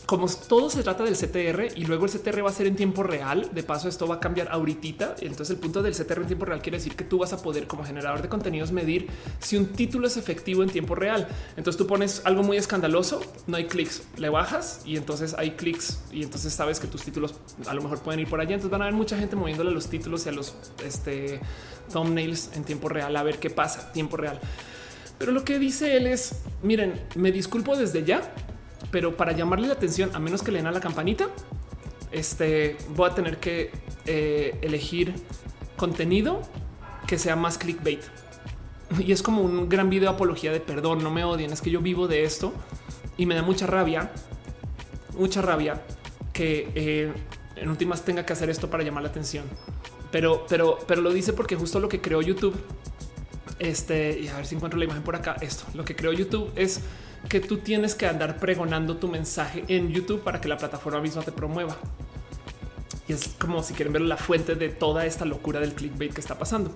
como 0.10 0.28
todo 0.28 0.72
se 0.72 0.82
trata 0.82 1.04
del 1.04 1.16
CTR 1.16 1.78
y 1.78 1.86
luego 1.86 2.06
el 2.06 2.12
CTR 2.12 2.44
va 2.44 2.50
a 2.50 2.52
ser 2.52 2.66
en 2.66 2.76
tiempo 2.76 3.04
real, 3.04 3.48
de 3.54 3.62
paso 3.62 3.88
esto 3.88 4.08
va 4.08 4.16
a 4.16 4.20
cambiar 4.20 4.48
ahorita. 4.50 5.18
Entonces 5.22 5.52
el 5.52 5.58
punto 5.58 5.84
del 5.84 5.94
CTR 5.94 6.22
en 6.22 6.26
tiempo 6.26 6.46
real 6.46 6.64
quiere 6.64 6.80
decir 6.80 6.96
que 6.96 7.04
tú 7.04 7.20
vas 7.20 7.32
a 7.32 7.44
poder 7.44 7.68
como 7.68 7.84
generador 7.84 8.24
de 8.24 8.28
contenidos 8.28 8.72
medir 8.72 9.08
si 9.38 9.56
un 9.56 9.68
título 9.68 10.08
es 10.08 10.18
efectivo 10.18 10.64
en 10.64 10.72
tiempo 10.72 10.96
real. 10.96 11.28
Entonces 11.58 11.78
tú 11.78 11.86
pones 11.86 12.24
algo 12.26 12.42
muy 12.42 12.58
escandaloso, 12.58 13.22
no 13.46 13.58
hay 13.58 13.66
clics, 13.68 14.02
le 14.18 14.30
bajas 14.30 14.82
y 14.84 14.98
entonces 14.98 15.36
hay 15.38 15.52
clics 15.52 16.00
y 16.12 16.24
entonces 16.24 16.54
sabes 16.54 16.80
que 16.80 16.88
tus 16.88 17.04
títulos 17.04 17.36
a 17.68 17.76
lo 17.76 17.84
mejor 17.84 18.00
pueden 18.00 18.20
ir 18.20 18.28
por 18.28 18.42
allá. 18.42 18.56
Entonces 18.56 18.72
van 18.72 18.82
a 18.82 18.86
haber 18.86 18.96
mucha 18.96 19.16
gente 19.16 19.36
moviéndole 19.36 19.70
los 19.70 19.90
títulos 19.90 20.26
y 20.26 20.30
a 20.30 20.32
los 20.32 20.56
este, 20.84 21.40
thumbnails 21.94 22.50
en 22.56 22.64
tiempo 22.64 22.90
real 22.90 23.16
a 23.16 23.22
ver 23.22 23.38
qué 23.38 23.52
pasa, 23.52 23.92
tiempo 23.92 24.18
real. 24.18 24.40
Pero 25.20 25.34
lo 25.34 25.44
que 25.44 25.60
dice 25.60 25.98
él 25.98 26.08
es, 26.08 26.42
miren, 26.64 27.00
me 27.14 27.32
disculpo 27.32 27.78
desde 27.78 28.04
ya 28.04 28.34
pero 28.92 29.16
para 29.16 29.32
llamarle 29.34 29.68
la 29.68 29.74
atención, 29.74 30.12
a 30.14 30.20
menos 30.20 30.42
que 30.42 30.52
le 30.52 30.60
den 30.60 30.68
a 30.68 30.72
la 30.72 30.80
campanita, 30.80 31.28
este 32.12 32.78
voy 32.96 33.10
a 33.10 33.16
tener 33.16 33.38
que 33.38 33.72
eh, 34.06 34.58
elegir 34.62 35.14
contenido 35.78 36.42
que 37.08 37.18
sea 37.18 37.36
más 37.36 37.58
clickbait. 37.58 38.02
Y 39.00 39.12
es 39.12 39.22
como 39.22 39.44
un 39.44 39.70
gran 39.70 39.90
video 39.90 40.10
de 40.10 40.16
apología 40.16 40.52
de 40.52 40.60
perdón, 40.60 41.04
no 41.04 41.12
me 41.12 41.24
odien, 41.24 41.54
es 41.54 41.62
que 41.62 41.70
yo 41.70 41.80
vivo 41.80 42.08
de 42.08 42.24
esto 42.24 42.52
y 43.18 43.28
me 43.28 43.36
da 43.36 43.44
mucha 43.44 43.68
rabia, 43.68 44.12
mucha 45.16 45.44
rabia 45.44 45.82
que 46.34 46.72
eh, 46.74 47.14
en 47.56 47.70
últimas 47.70 48.04
tenga 48.04 48.26
que 48.26 48.34
hacer 48.34 48.50
esto 48.50 48.70
para 48.70 48.84
llamar 48.84 49.04
la 49.04 49.10
atención. 49.10 49.46
Pero, 50.12 50.46
pero, 50.50 50.80
pero 50.88 51.02
lo 51.02 51.12
dice 51.12 51.34
porque 51.34 51.56
justo 51.56 51.80
lo 51.80 51.88
que 51.88 52.02
creó 52.02 52.22
YouTube, 52.22 52.56
este, 53.60 54.20
y 54.20 54.28
a 54.30 54.38
ver 54.38 54.46
si 54.48 54.56
encuentro 54.56 54.80
la 54.80 54.86
imagen 54.86 55.04
por 55.04 55.16
acá, 55.16 55.36
esto, 55.42 55.66
lo 55.76 55.86
que 55.86 55.96
creó 55.96 56.14
YouTube 56.14 56.52
es 56.56 56.82
que 57.28 57.40
tú 57.40 57.58
tienes 57.58 57.96
que 57.96 58.06
andar 58.06 58.38
pregonando 58.38 58.98
tu 58.98 59.08
mensaje 59.08 59.64
en 59.68 59.92
YouTube 59.92 60.22
para 60.22 60.40
que 60.40 60.48
la 60.48 60.58
plataforma 60.58 61.02
misma 61.02 61.22
te 61.22 61.32
promueva. 61.32 61.76
Y 63.08 63.14
es 63.14 63.36
como 63.40 63.64
si 63.64 63.74
quieren 63.74 63.92
ver 63.92 64.04
la 64.04 64.18
fuente 64.18 64.56
de 64.56 64.70
toda 64.70 65.06
esta 65.06 65.26
locura 65.26 65.60
del 65.60 65.74
clickbait 65.74 66.14
que 66.14 66.22
está 66.22 66.38
pasando. 66.38 66.72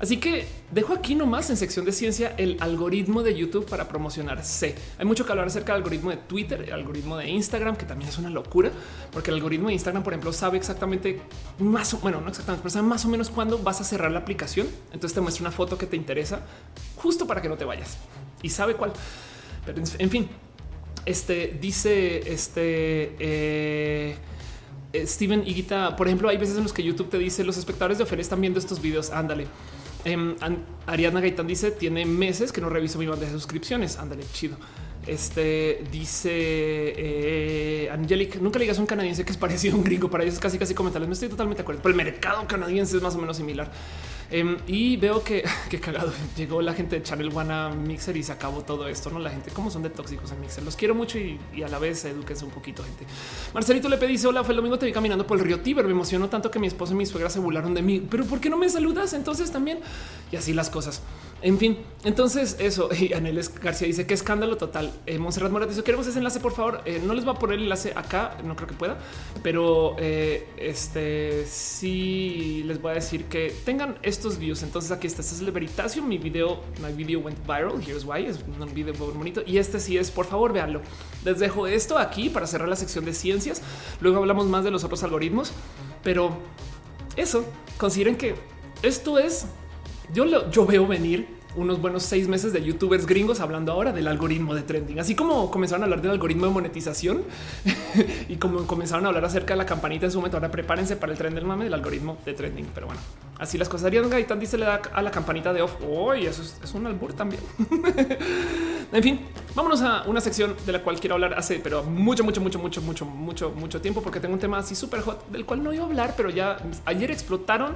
Así 0.00 0.16
que 0.16 0.46
dejo 0.70 0.94
aquí 0.94 1.14
nomás 1.14 1.50
en 1.50 1.58
sección 1.58 1.84
de 1.84 1.92
ciencia 1.92 2.34
el 2.38 2.56
algoritmo 2.60 3.22
de 3.22 3.36
YouTube 3.36 3.66
para 3.66 3.86
promocionarse. 3.86 4.74
Hay 4.98 5.04
mucho 5.04 5.26
que 5.26 5.32
hablar 5.32 5.46
acerca 5.46 5.74
del 5.74 5.82
algoritmo 5.82 6.10
de 6.10 6.16
Twitter, 6.16 6.62
el 6.62 6.72
algoritmo 6.72 7.18
de 7.18 7.28
Instagram, 7.28 7.76
que 7.76 7.84
también 7.84 8.08
es 8.08 8.16
una 8.16 8.30
locura, 8.30 8.70
porque 9.12 9.30
el 9.30 9.36
algoritmo 9.36 9.68
de 9.68 9.74
Instagram, 9.74 10.02
por 10.02 10.14
ejemplo, 10.14 10.32
sabe 10.32 10.56
exactamente 10.56 11.20
más 11.58 11.92
o 11.92 11.98
bueno, 11.98 12.22
no 12.22 12.30
exactamente, 12.30 12.62
pero 12.62 12.70
sabe 12.70 12.86
más 12.86 13.04
o 13.04 13.08
menos 13.08 13.28
cuándo 13.28 13.58
vas 13.58 13.82
a 13.82 13.84
cerrar 13.84 14.10
la 14.10 14.20
aplicación. 14.20 14.68
Entonces 14.86 15.12
te 15.12 15.20
muestra 15.20 15.42
una 15.42 15.52
foto 15.52 15.76
que 15.76 15.86
te 15.86 15.96
interesa 15.96 16.40
justo 16.96 17.26
para 17.26 17.42
que 17.42 17.50
no 17.50 17.58
te 17.58 17.66
vayas 17.66 17.98
y 18.42 18.48
sabe 18.48 18.74
cuál. 18.74 18.92
Pero 19.64 19.82
en 19.98 20.10
fin, 20.10 20.28
este 21.06 21.58
dice 21.60 22.32
este 22.32 23.16
eh, 23.18 24.16
Steven 24.94 25.46
Higuita, 25.46 25.96
por 25.96 26.08
ejemplo, 26.08 26.28
hay 26.28 26.36
veces 26.36 26.56
en 26.56 26.62
los 26.62 26.72
que 26.72 26.82
YouTube 26.82 27.10
te 27.10 27.18
dice 27.18 27.44
los 27.44 27.56
espectadores 27.56 27.98
de 27.98 28.04
Ofelia 28.04 28.22
están 28.22 28.40
viendo 28.40 28.58
estos 28.58 28.80
videos. 28.80 29.10
Ándale. 29.10 29.46
Em, 30.04 30.34
Ariadna 30.86 31.20
Gaitán 31.20 31.46
dice 31.46 31.70
tiene 31.70 32.06
meses 32.06 32.52
que 32.52 32.60
no 32.62 32.70
reviso 32.70 32.98
mi 32.98 33.06
bandeja 33.06 33.32
de 33.32 33.38
suscripciones. 33.38 33.98
Ándale, 33.98 34.24
chido. 34.32 34.56
Este 35.06 35.82
dice 35.90 36.30
eh, 36.32 37.88
Angelic, 37.90 38.36
nunca 38.36 38.58
le 38.58 38.64
digas 38.64 38.78
a 38.78 38.80
un 38.82 38.86
canadiense 38.86 39.24
que 39.24 39.32
es 39.32 39.38
parecido 39.38 39.74
a 39.74 39.78
un 39.78 39.84
gringo. 39.84 40.10
Para 40.10 40.24
ellos 40.24 40.34
es 40.34 40.40
casi, 40.40 40.58
casi 40.58 40.74
comentarles. 40.74 41.08
Me 41.08 41.14
estoy 41.14 41.28
totalmente 41.28 41.58
de 41.58 41.62
acuerdo. 41.62 41.80
Pero 41.82 41.90
el 41.90 41.96
mercado 41.96 42.46
canadiense 42.46 42.96
es 42.96 43.02
más 43.02 43.14
o 43.14 43.18
menos 43.18 43.36
similar. 43.36 43.70
Em, 44.32 44.58
y 44.68 44.96
veo 44.96 45.24
que 45.24 45.44
qué 45.70 45.80
cagado 45.80 46.12
llegó 46.36 46.62
la 46.62 46.72
gente 46.72 46.96
de 46.96 47.02
Channel 47.02 47.30
One 47.34 47.52
a 47.52 47.68
Mixer 47.70 48.16
y 48.16 48.22
se 48.22 48.32
acabó 48.32 48.62
todo 48.62 48.88
esto. 48.88 49.10
No 49.10 49.18
la 49.18 49.30
gente, 49.30 49.50
cómo 49.50 49.70
son 49.70 49.82
de 49.82 49.90
tóxicos 49.90 50.30
en 50.32 50.40
Mixer. 50.40 50.62
Los 50.62 50.76
quiero 50.76 50.94
mucho 50.94 51.18
y, 51.18 51.38
a 51.64 51.68
la 51.68 51.78
vez 51.78 52.04
eduquense 52.04 52.44
un 52.44 52.50
poquito, 52.50 52.84
gente. 52.84 53.06
Marcelito 53.52 53.88
le 53.88 53.96
pedí, 53.96 54.16
Hola, 54.24 54.44
fue 54.44 54.52
el 54.52 54.56
domingo. 54.56 54.78
Te 54.78 54.86
vi 54.86 54.92
caminando 54.92 55.26
por 55.26 55.38
el 55.38 55.44
río 55.44 55.60
Tíber. 55.60 55.84
Me 55.84 55.92
emocionó 55.92 56.28
tanto 56.28 56.50
que 56.50 56.58
mi 56.58 56.66
esposo 56.66 56.92
y 56.92 56.96
mi 56.96 57.06
suegra 57.06 57.30
se 57.30 57.40
burlaron 57.40 57.74
de 57.74 57.82
mí. 57.82 58.06
Pero 58.08 58.24
¿por 58.24 58.40
qué 58.40 58.50
no 58.50 58.56
me 58.56 58.68
saludas 58.68 59.12
entonces 59.14 59.50
también? 59.50 59.80
Y 60.30 60.36
así 60.36 60.52
las 60.52 60.70
cosas. 60.70 61.02
En 61.42 61.58
fin, 61.58 61.78
entonces 62.04 62.56
eso. 62.58 62.88
Y 63.00 63.14
Aneles 63.14 63.52
García 63.54 63.86
dice 63.86 64.06
qué 64.06 64.14
escándalo 64.14 64.56
total. 64.56 64.92
Eh, 65.06 65.18
Monserrat 65.18 65.50
Morat 65.50 65.70
queremos 65.82 66.06
ese 66.06 66.18
enlace, 66.18 66.40
por 66.40 66.52
favor. 66.52 66.82
Eh, 66.84 67.00
no 67.04 67.14
les 67.14 67.26
va 67.26 67.32
a 67.32 67.38
poner 67.38 67.56
el 67.56 67.64
enlace 67.64 67.92
acá, 67.96 68.36
no 68.44 68.56
creo 68.56 68.68
que 68.68 68.74
pueda, 68.74 68.98
pero 69.42 69.96
eh, 69.98 70.46
este 70.58 71.46
sí 71.46 72.62
les 72.66 72.80
voy 72.80 72.92
a 72.92 72.94
decir 72.94 73.24
que 73.24 73.54
tengan 73.64 73.98
estos 74.02 74.38
views. 74.38 74.62
Entonces 74.62 74.90
aquí 74.90 75.06
está, 75.06 75.22
este 75.22 75.34
es 75.34 75.40
el 75.40 75.50
Veritasium. 75.50 76.06
Mi 76.06 76.18
video, 76.18 76.60
my 76.82 76.92
video 76.92 77.20
went 77.20 77.38
viral. 77.46 77.80
Here's 77.80 78.04
why 78.04 78.26
es 78.26 78.38
un 78.60 78.74
video 78.74 78.94
muy 78.94 79.08
bonito 79.08 79.42
y 79.46 79.58
este 79.58 79.80
sí 79.80 79.96
es. 79.96 80.10
Por 80.10 80.26
favor, 80.26 80.52
véanlo. 80.52 80.82
Les 81.24 81.38
dejo 81.38 81.66
esto 81.66 81.98
aquí 81.98 82.28
para 82.28 82.46
cerrar 82.46 82.68
la 82.68 82.76
sección 82.76 83.04
de 83.04 83.14
ciencias. 83.14 83.62
Luego 84.00 84.18
hablamos 84.18 84.46
más 84.46 84.64
de 84.64 84.70
los 84.70 84.84
otros 84.84 85.02
algoritmos, 85.02 85.52
pero 86.02 86.36
eso 87.16 87.44
consideren 87.78 88.16
que 88.16 88.34
esto 88.82 89.18
es 89.18 89.46
yo, 90.12 90.50
yo 90.50 90.66
veo 90.66 90.86
venir 90.86 91.40
unos 91.56 91.80
buenos 91.80 92.04
seis 92.04 92.28
meses 92.28 92.52
de 92.52 92.62
youtubers 92.62 93.06
gringos 93.06 93.40
hablando 93.40 93.72
ahora 93.72 93.92
del 93.92 94.06
algoritmo 94.06 94.54
de 94.54 94.62
trending, 94.62 95.00
así 95.00 95.14
como 95.14 95.50
comenzaron 95.50 95.82
a 95.82 95.84
hablar 95.86 96.00
del 96.00 96.12
algoritmo 96.12 96.46
de 96.46 96.52
monetización 96.52 97.24
y 98.28 98.36
como 98.36 98.66
comenzaron 98.66 99.04
a 99.04 99.08
hablar 99.08 99.24
acerca 99.24 99.54
de 99.54 99.58
la 99.58 99.66
campanita 99.66 100.06
en 100.06 100.12
su 100.12 100.18
momento. 100.18 100.36
Ahora 100.36 100.50
prepárense 100.50 100.96
para 100.96 101.12
el 101.12 101.18
tren 101.18 101.34
del 101.34 101.44
mame 101.44 101.64
del 101.64 101.74
algoritmo 101.74 102.18
de 102.24 102.34
trending. 102.34 102.66
Pero 102.74 102.86
bueno, 102.86 103.00
así 103.38 103.58
las 103.58 103.68
cosas. 103.68 103.86
Ariana 103.86 104.08
Gaitán 104.08 104.38
dice 104.38 104.58
le 104.58 104.66
da 104.66 104.80
a 104.92 105.02
la 105.02 105.10
campanita 105.10 105.52
de 105.52 105.62
off. 105.62 105.74
Hoy 105.88 106.26
eso 106.26 106.42
es, 106.42 106.74
un 106.74 106.86
albur 106.86 107.14
también. 107.14 107.42
en 108.92 109.02
fin, 109.02 109.20
vámonos 109.54 109.82
a 109.82 110.04
una 110.06 110.20
sección 110.20 110.54
de 110.64 110.72
la 110.72 110.82
cual 110.82 111.00
quiero 111.00 111.14
hablar 111.14 111.34
hace, 111.34 111.58
pero 111.58 111.82
mucho, 111.82 112.22
mucho, 112.22 112.40
mucho, 112.40 112.58
mucho, 112.60 112.80
mucho, 112.80 113.04
mucho, 113.04 113.50
mucho 113.50 113.80
tiempo, 113.80 114.02
porque 114.02 114.20
tengo 114.20 114.34
un 114.34 114.40
tema 114.40 114.58
así 114.58 114.76
súper 114.76 115.00
hot 115.00 115.28
del 115.30 115.44
cual 115.44 115.64
no 115.64 115.72
iba 115.72 115.82
a 115.82 115.86
hablar, 115.86 116.14
pero 116.16 116.30
ya 116.30 116.58
ayer 116.84 117.10
explotaron 117.10 117.74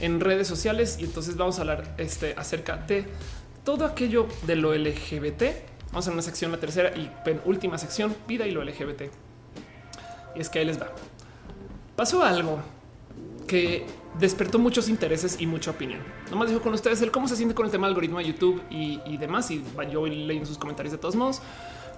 en 0.00 0.20
redes 0.20 0.48
sociales 0.48 0.96
y 1.00 1.04
entonces 1.04 1.36
vamos 1.36 1.58
a 1.58 1.62
hablar 1.62 1.94
este, 1.98 2.34
acerca 2.36 2.76
de 2.76 3.06
todo 3.64 3.84
aquello 3.84 4.26
de 4.46 4.56
lo 4.56 4.74
LGBT. 4.74 5.42
Vamos 5.88 6.08
a 6.08 6.10
una 6.10 6.22
sección, 6.22 6.50
la 6.52 6.58
tercera 6.58 6.92
y 6.96 7.10
última 7.44 7.78
sección, 7.78 8.14
vida 8.26 8.46
y 8.46 8.50
lo 8.50 8.64
LGBT. 8.64 9.02
Y 10.34 10.40
es 10.40 10.48
que 10.48 10.58
ahí 10.58 10.64
les 10.64 10.80
va. 10.80 10.90
Pasó 11.96 12.22
algo 12.22 12.60
que 13.46 13.86
despertó 14.18 14.58
muchos 14.58 14.88
intereses 14.88 15.36
y 15.40 15.46
mucha 15.46 15.70
opinión. 15.70 16.00
Nomás 16.30 16.48
dijo 16.48 16.62
con 16.62 16.72
ustedes 16.72 17.02
el 17.02 17.10
cómo 17.10 17.28
se 17.28 17.36
siente 17.36 17.54
con 17.54 17.66
el 17.66 17.72
tema 17.72 17.86
del 17.86 17.92
algoritmo 17.92 18.18
de 18.18 18.24
YouTube 18.24 18.62
y, 18.70 19.16
demás. 19.18 19.50
Y 19.50 19.62
yo 19.90 20.00
voy 20.00 20.10
leyendo 20.10 20.46
sus 20.46 20.58
comentarios 20.58 20.92
de 20.92 20.98
todos 20.98 21.16
modos. 21.16 21.42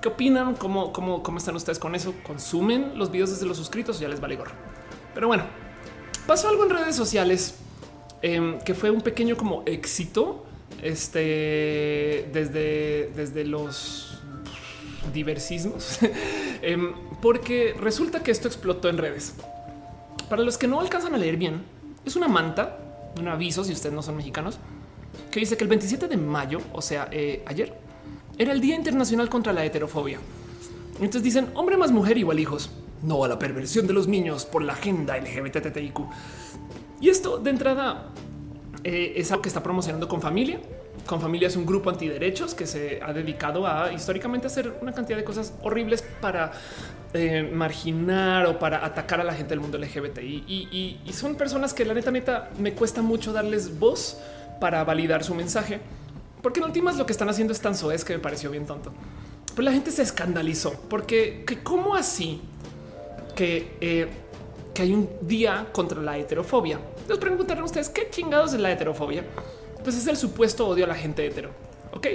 ¿Qué 0.00 0.08
opinan? 0.08 0.55
¿Cómo, 0.55 0.92
cómo, 0.92 1.23
cómo 1.23 1.39
están 1.39 1.56
ustedes 1.56 1.78
con 1.78 1.94
eso? 1.94 2.14
¿Consumen 2.26 2.98
los 2.98 3.10
videos 3.10 3.31
desde 3.31 3.47
los 3.47 3.56
suscritos 3.56 4.00
ya 4.00 4.08
les 4.08 4.20
vale 4.20 4.36
gorro? 4.36 4.52
Pero 5.14 5.28
bueno, 5.28 5.44
pasó 6.26 6.48
algo 6.48 6.64
en 6.64 6.70
redes 6.70 6.97
sociales 6.97 7.55
em, 8.25 8.59
que 8.61 8.73
fue 8.73 8.91
un 8.91 9.03
pequeño 9.03 9.36
como 9.36 9.62
éxito 9.67 10.47
este, 10.83 12.27
desde, 12.33 13.11
desde 13.15 13.44
los 13.44 14.19
diversismos, 15.12 15.99
em, 16.62 16.94
porque 17.20 17.75
resulta 17.78 18.23
que 18.23 18.31
esto 18.31 18.49
explotó 18.49 18.89
en 18.89 18.97
redes. 18.97 19.35
Para 20.31 20.43
los 20.43 20.57
que 20.57 20.67
no 20.67 20.81
alcanzan 20.81 21.15
a 21.15 21.19
leer 21.19 21.36
bien, 21.36 21.65
es 22.07 22.17
una 22.17 22.27
manta, 22.27 22.78
un 23.20 23.28
aviso 23.28 23.62
si 23.62 23.73
ustedes 23.73 23.94
no 23.94 24.03
son 24.03 24.17
mexicanos, 24.17 24.59
que 25.31 25.41
dice 25.41 25.59
que 25.59 25.65
el 25.65 25.69
27 25.69 26.09
de 26.09 26.17
mayo, 26.17 26.61
o 26.73 26.81
sea, 26.81 27.09
eh, 27.12 27.43
ayer, 27.44 27.75
era 28.39 28.53
el 28.53 28.61
Día 28.62 28.75
Internacional 28.75 29.28
contra 29.28 29.53
la 29.53 29.67
Heterofobia. 29.67 30.19
Entonces 30.94 31.23
dicen 31.23 31.49
hombre 31.55 31.77
más 31.77 31.93
mujer 31.93 32.17
igual 32.17 32.41
hijos. 32.41 32.70
No 33.03 33.23
a 33.23 33.28
la 33.28 33.39
perversión 33.39 33.86
de 33.86 33.93
los 33.93 34.09
niños 34.09 34.47
por 34.47 34.62
la 34.62 34.73
agenda 34.73 35.19
LGBTTIQ. 35.19 36.01
Y 37.05 37.10
esto 37.10 37.36
de 37.36 37.50
entrada 37.50 38.07
eh, 38.83 39.12
es 39.16 39.31
algo 39.31 39.42
que 39.42 39.49
está 39.50 39.62
promocionando 39.62 40.08
con 40.08 40.23
familia. 40.23 40.58
Con 41.05 41.20
familia 41.20 41.49
es 41.49 41.55
un 41.55 41.66
grupo 41.66 41.91
antiderechos 41.91 42.55
que 42.55 42.66
se 42.66 42.99
ha 43.02 43.12
dedicado 43.12 43.66
a 43.66 43.92
históricamente 43.92 44.47
hacer 44.47 44.78
una 44.81 44.91
cantidad 44.92 45.18
de 45.18 45.24
cosas 45.24 45.52
horribles 45.62 46.02
para 46.23 46.52
eh, 47.12 47.42
marginar 47.52 48.47
o 48.47 48.58
para 48.58 48.86
atacar 48.86 49.20
a 49.20 49.24
la 49.24 49.34
gente 49.34 49.50
del 49.50 49.60
mundo 49.60 49.76
LGBTI. 49.76 50.44
Y, 51.05 51.12
son 51.12 51.34
personas 51.34 51.74
que 51.74 51.84
la 51.84 51.92
neta, 51.92 52.10
neta, 52.10 52.49
me 52.58 52.73
cuesta 52.73 53.02
mucho 53.02 53.34
darles 53.34 53.78
voz 53.78 54.16
para 54.58 54.83
validar 54.83 55.24
su 55.24 55.34
mensaje 55.34 55.81
porque 56.41 56.60
en 56.60 56.65
últimas 56.65 56.97
lo 56.97 57.05
que 57.05 57.12
están 57.12 57.28
haciendo 57.28 57.52
es 57.52 57.60
tan 57.60 57.74
soez 57.74 58.02
que 58.02 58.15
me 58.15 58.18
pareció 58.18 58.50
bien 58.50 58.65
tonto. 58.65 58.94
Pero 59.55 59.62
la 59.62 59.73
gente 59.73 59.91
se 59.91 60.00
escandalizó 60.00 60.73
porque 60.89 61.44
que 61.47 61.62
cómo 61.62 61.94
así 61.94 62.41
que, 63.36 63.76
eh, 63.83 64.08
que 64.73 64.81
hay 64.81 64.94
un 64.94 65.07
día 65.20 65.66
contra 65.70 66.00
la 66.00 66.16
heterofobia. 66.16 66.81
Les 67.08 67.18
preguntarán 67.18 67.65
ustedes 67.65 67.89
qué 67.89 68.08
chingados 68.10 68.55
es 68.55 68.60
la 68.60 68.73
heterofobia. 68.73 69.24
Pues 69.83 69.97
es 69.97 70.07
el 70.07 70.16
supuesto 70.16 70.66
odio 70.66 70.84
a 70.84 70.89
la 70.89 70.94
gente 70.94 71.26
hetero. 71.26 71.50
Ok, 71.92 72.07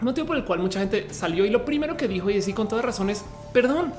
motivo 0.00 0.26
por 0.26 0.36
el 0.36 0.44
cual 0.44 0.60
mucha 0.60 0.80
gente 0.80 1.06
salió 1.12 1.44
y 1.44 1.50
lo 1.50 1.64
primero 1.64 1.96
que 1.96 2.08
dijo 2.08 2.30
y 2.30 2.34
decía 2.34 2.54
con 2.54 2.68
todas 2.68 2.84
razones, 2.84 3.24
perdón, 3.52 3.92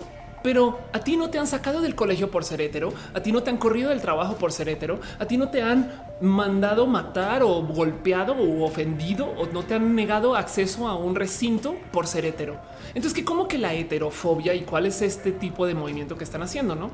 pero 0.43 0.79
a 0.91 0.99
ti 0.99 1.15
no 1.15 1.29
te 1.29 1.39
han 1.39 1.47
sacado 1.47 1.81
del 1.81 1.95
colegio 1.95 2.29
por 2.29 2.43
ser 2.43 2.61
hetero, 2.61 2.93
a 3.13 3.21
ti 3.21 3.31
no 3.31 3.43
te 3.43 3.49
han 3.49 3.57
corrido 3.57 3.89
del 3.89 4.01
trabajo 4.01 4.35
por 4.35 4.51
ser 4.51 4.67
hetero, 4.67 4.99
a 5.17 5.25
ti 5.25 5.37
no 5.37 5.49
te 5.49 5.61
han 5.61 5.91
mandado 6.21 6.85
matar 6.85 7.43
o 7.43 7.61
golpeado 7.63 8.33
o 8.33 8.63
ofendido 8.63 9.25
o 9.25 9.47
no 9.47 9.63
te 9.63 9.75
han 9.75 9.95
negado 9.95 10.35
acceso 10.35 10.87
a 10.87 10.95
un 10.95 11.15
recinto 11.15 11.75
por 11.91 12.07
ser 12.07 12.25
hetero. 12.25 12.57
Entonces, 12.89 13.13
¿qué 13.13 13.23
como 13.23 13.47
que 13.47 13.57
la 13.57 13.73
heterofobia 13.73 14.53
y 14.53 14.61
cuál 14.61 14.85
es 14.85 15.01
este 15.01 15.31
tipo 15.31 15.65
de 15.65 15.75
movimiento 15.75 16.17
que 16.17 16.25
están 16.25 16.43
haciendo, 16.43 16.75
no? 16.75 16.91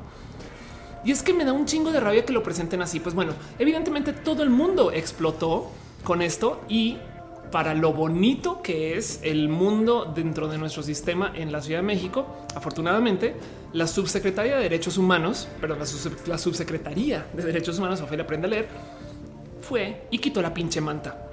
Y 1.04 1.12
es 1.12 1.22
que 1.22 1.32
me 1.32 1.44
da 1.44 1.52
un 1.52 1.66
chingo 1.66 1.92
de 1.92 2.00
rabia 2.00 2.24
que 2.24 2.32
lo 2.32 2.42
presenten 2.42 2.82
así. 2.82 3.00
Pues 3.00 3.14
bueno, 3.14 3.32
evidentemente 3.58 4.12
todo 4.12 4.42
el 4.42 4.50
mundo 4.50 4.92
explotó 4.92 5.70
con 6.04 6.22
esto 6.22 6.62
y 6.68 6.98
para 7.50 7.74
lo 7.74 7.92
bonito 7.92 8.62
que 8.62 8.96
es 8.96 9.20
el 9.22 9.48
mundo 9.48 10.10
dentro 10.14 10.48
de 10.48 10.58
nuestro 10.58 10.82
sistema 10.82 11.32
en 11.34 11.52
la 11.52 11.60
Ciudad 11.60 11.80
de 11.80 11.86
México. 11.86 12.26
Afortunadamente, 12.54 13.34
la 13.72 13.86
subsecretaria 13.86 14.56
de 14.56 14.62
Derechos 14.62 14.98
Humanos, 14.98 15.48
pero 15.60 15.76
la, 15.76 16.38
subsecretaría 16.38 17.26
de 17.32 17.42
Derechos 17.42 17.78
Humanos, 17.78 18.00
Ofelia 18.00 18.24
Aprende 18.24 18.46
a 18.46 18.50
Leer, 18.50 18.68
fue 19.60 20.06
y 20.10 20.18
quitó 20.18 20.42
la 20.42 20.54
pinche 20.54 20.80
manta. 20.80 21.29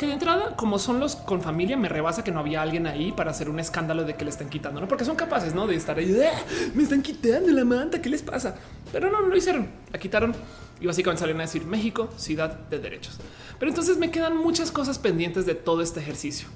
Que 0.00 0.06
de 0.06 0.14
entrada, 0.14 0.56
como 0.56 0.78
son 0.78 0.98
los 0.98 1.14
con 1.14 1.42
familia, 1.42 1.76
me 1.76 1.86
rebasa 1.86 2.24
que 2.24 2.32
no 2.32 2.40
había 2.40 2.62
alguien 2.62 2.86
ahí 2.86 3.12
para 3.12 3.32
hacer 3.32 3.50
un 3.50 3.60
escándalo 3.60 4.04
de 4.04 4.14
que 4.14 4.24
le 4.24 4.30
están 4.30 4.48
quitando, 4.48 4.80
no 4.80 4.88
porque 4.88 5.04
son 5.04 5.14
capaces 5.14 5.54
¿no? 5.54 5.66
de 5.66 5.76
estar 5.76 5.98
ahí. 5.98 6.18
Ah, 6.24 6.40
me 6.72 6.84
están 6.84 7.02
quitando 7.02 7.52
la 7.52 7.66
manta. 7.66 8.00
¿Qué 8.00 8.08
les 8.08 8.22
pasa? 8.22 8.56
Pero 8.92 9.10
no, 9.10 9.20
no 9.20 9.26
lo 9.26 9.36
hicieron. 9.36 9.68
La 9.92 9.98
quitaron 9.98 10.34
y 10.80 10.86
básicamente 10.86 11.20
salen 11.20 11.36
a 11.36 11.42
decir 11.42 11.66
México, 11.66 12.08
ciudad 12.16 12.60
de 12.70 12.78
derechos. 12.78 13.18
Pero 13.58 13.70
entonces 13.72 13.98
me 13.98 14.10
quedan 14.10 14.38
muchas 14.38 14.72
cosas 14.72 14.98
pendientes 14.98 15.44
de 15.44 15.54
todo 15.54 15.82
este 15.82 16.00
ejercicio. 16.00 16.48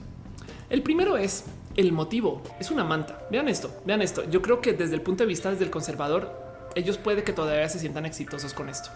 El 0.70 0.82
primero 0.82 1.18
es 1.18 1.44
el 1.76 1.92
motivo. 1.92 2.40
Es 2.58 2.70
una 2.70 2.82
manta. 2.84 3.26
Vean 3.30 3.50
esto, 3.50 3.78
vean 3.84 4.00
esto. 4.00 4.24
Yo 4.30 4.40
creo 4.40 4.62
que 4.62 4.72
desde 4.72 4.94
el 4.94 5.02
punto 5.02 5.22
de 5.22 5.28
vista 5.28 5.50
desde 5.50 5.64
el 5.64 5.70
conservador, 5.70 6.32
ellos 6.76 6.96
puede 6.96 7.24
que 7.24 7.34
todavía 7.34 7.68
se 7.68 7.78
sientan 7.78 8.06
exitosos 8.06 8.54
con 8.54 8.70
esto. 8.70 8.88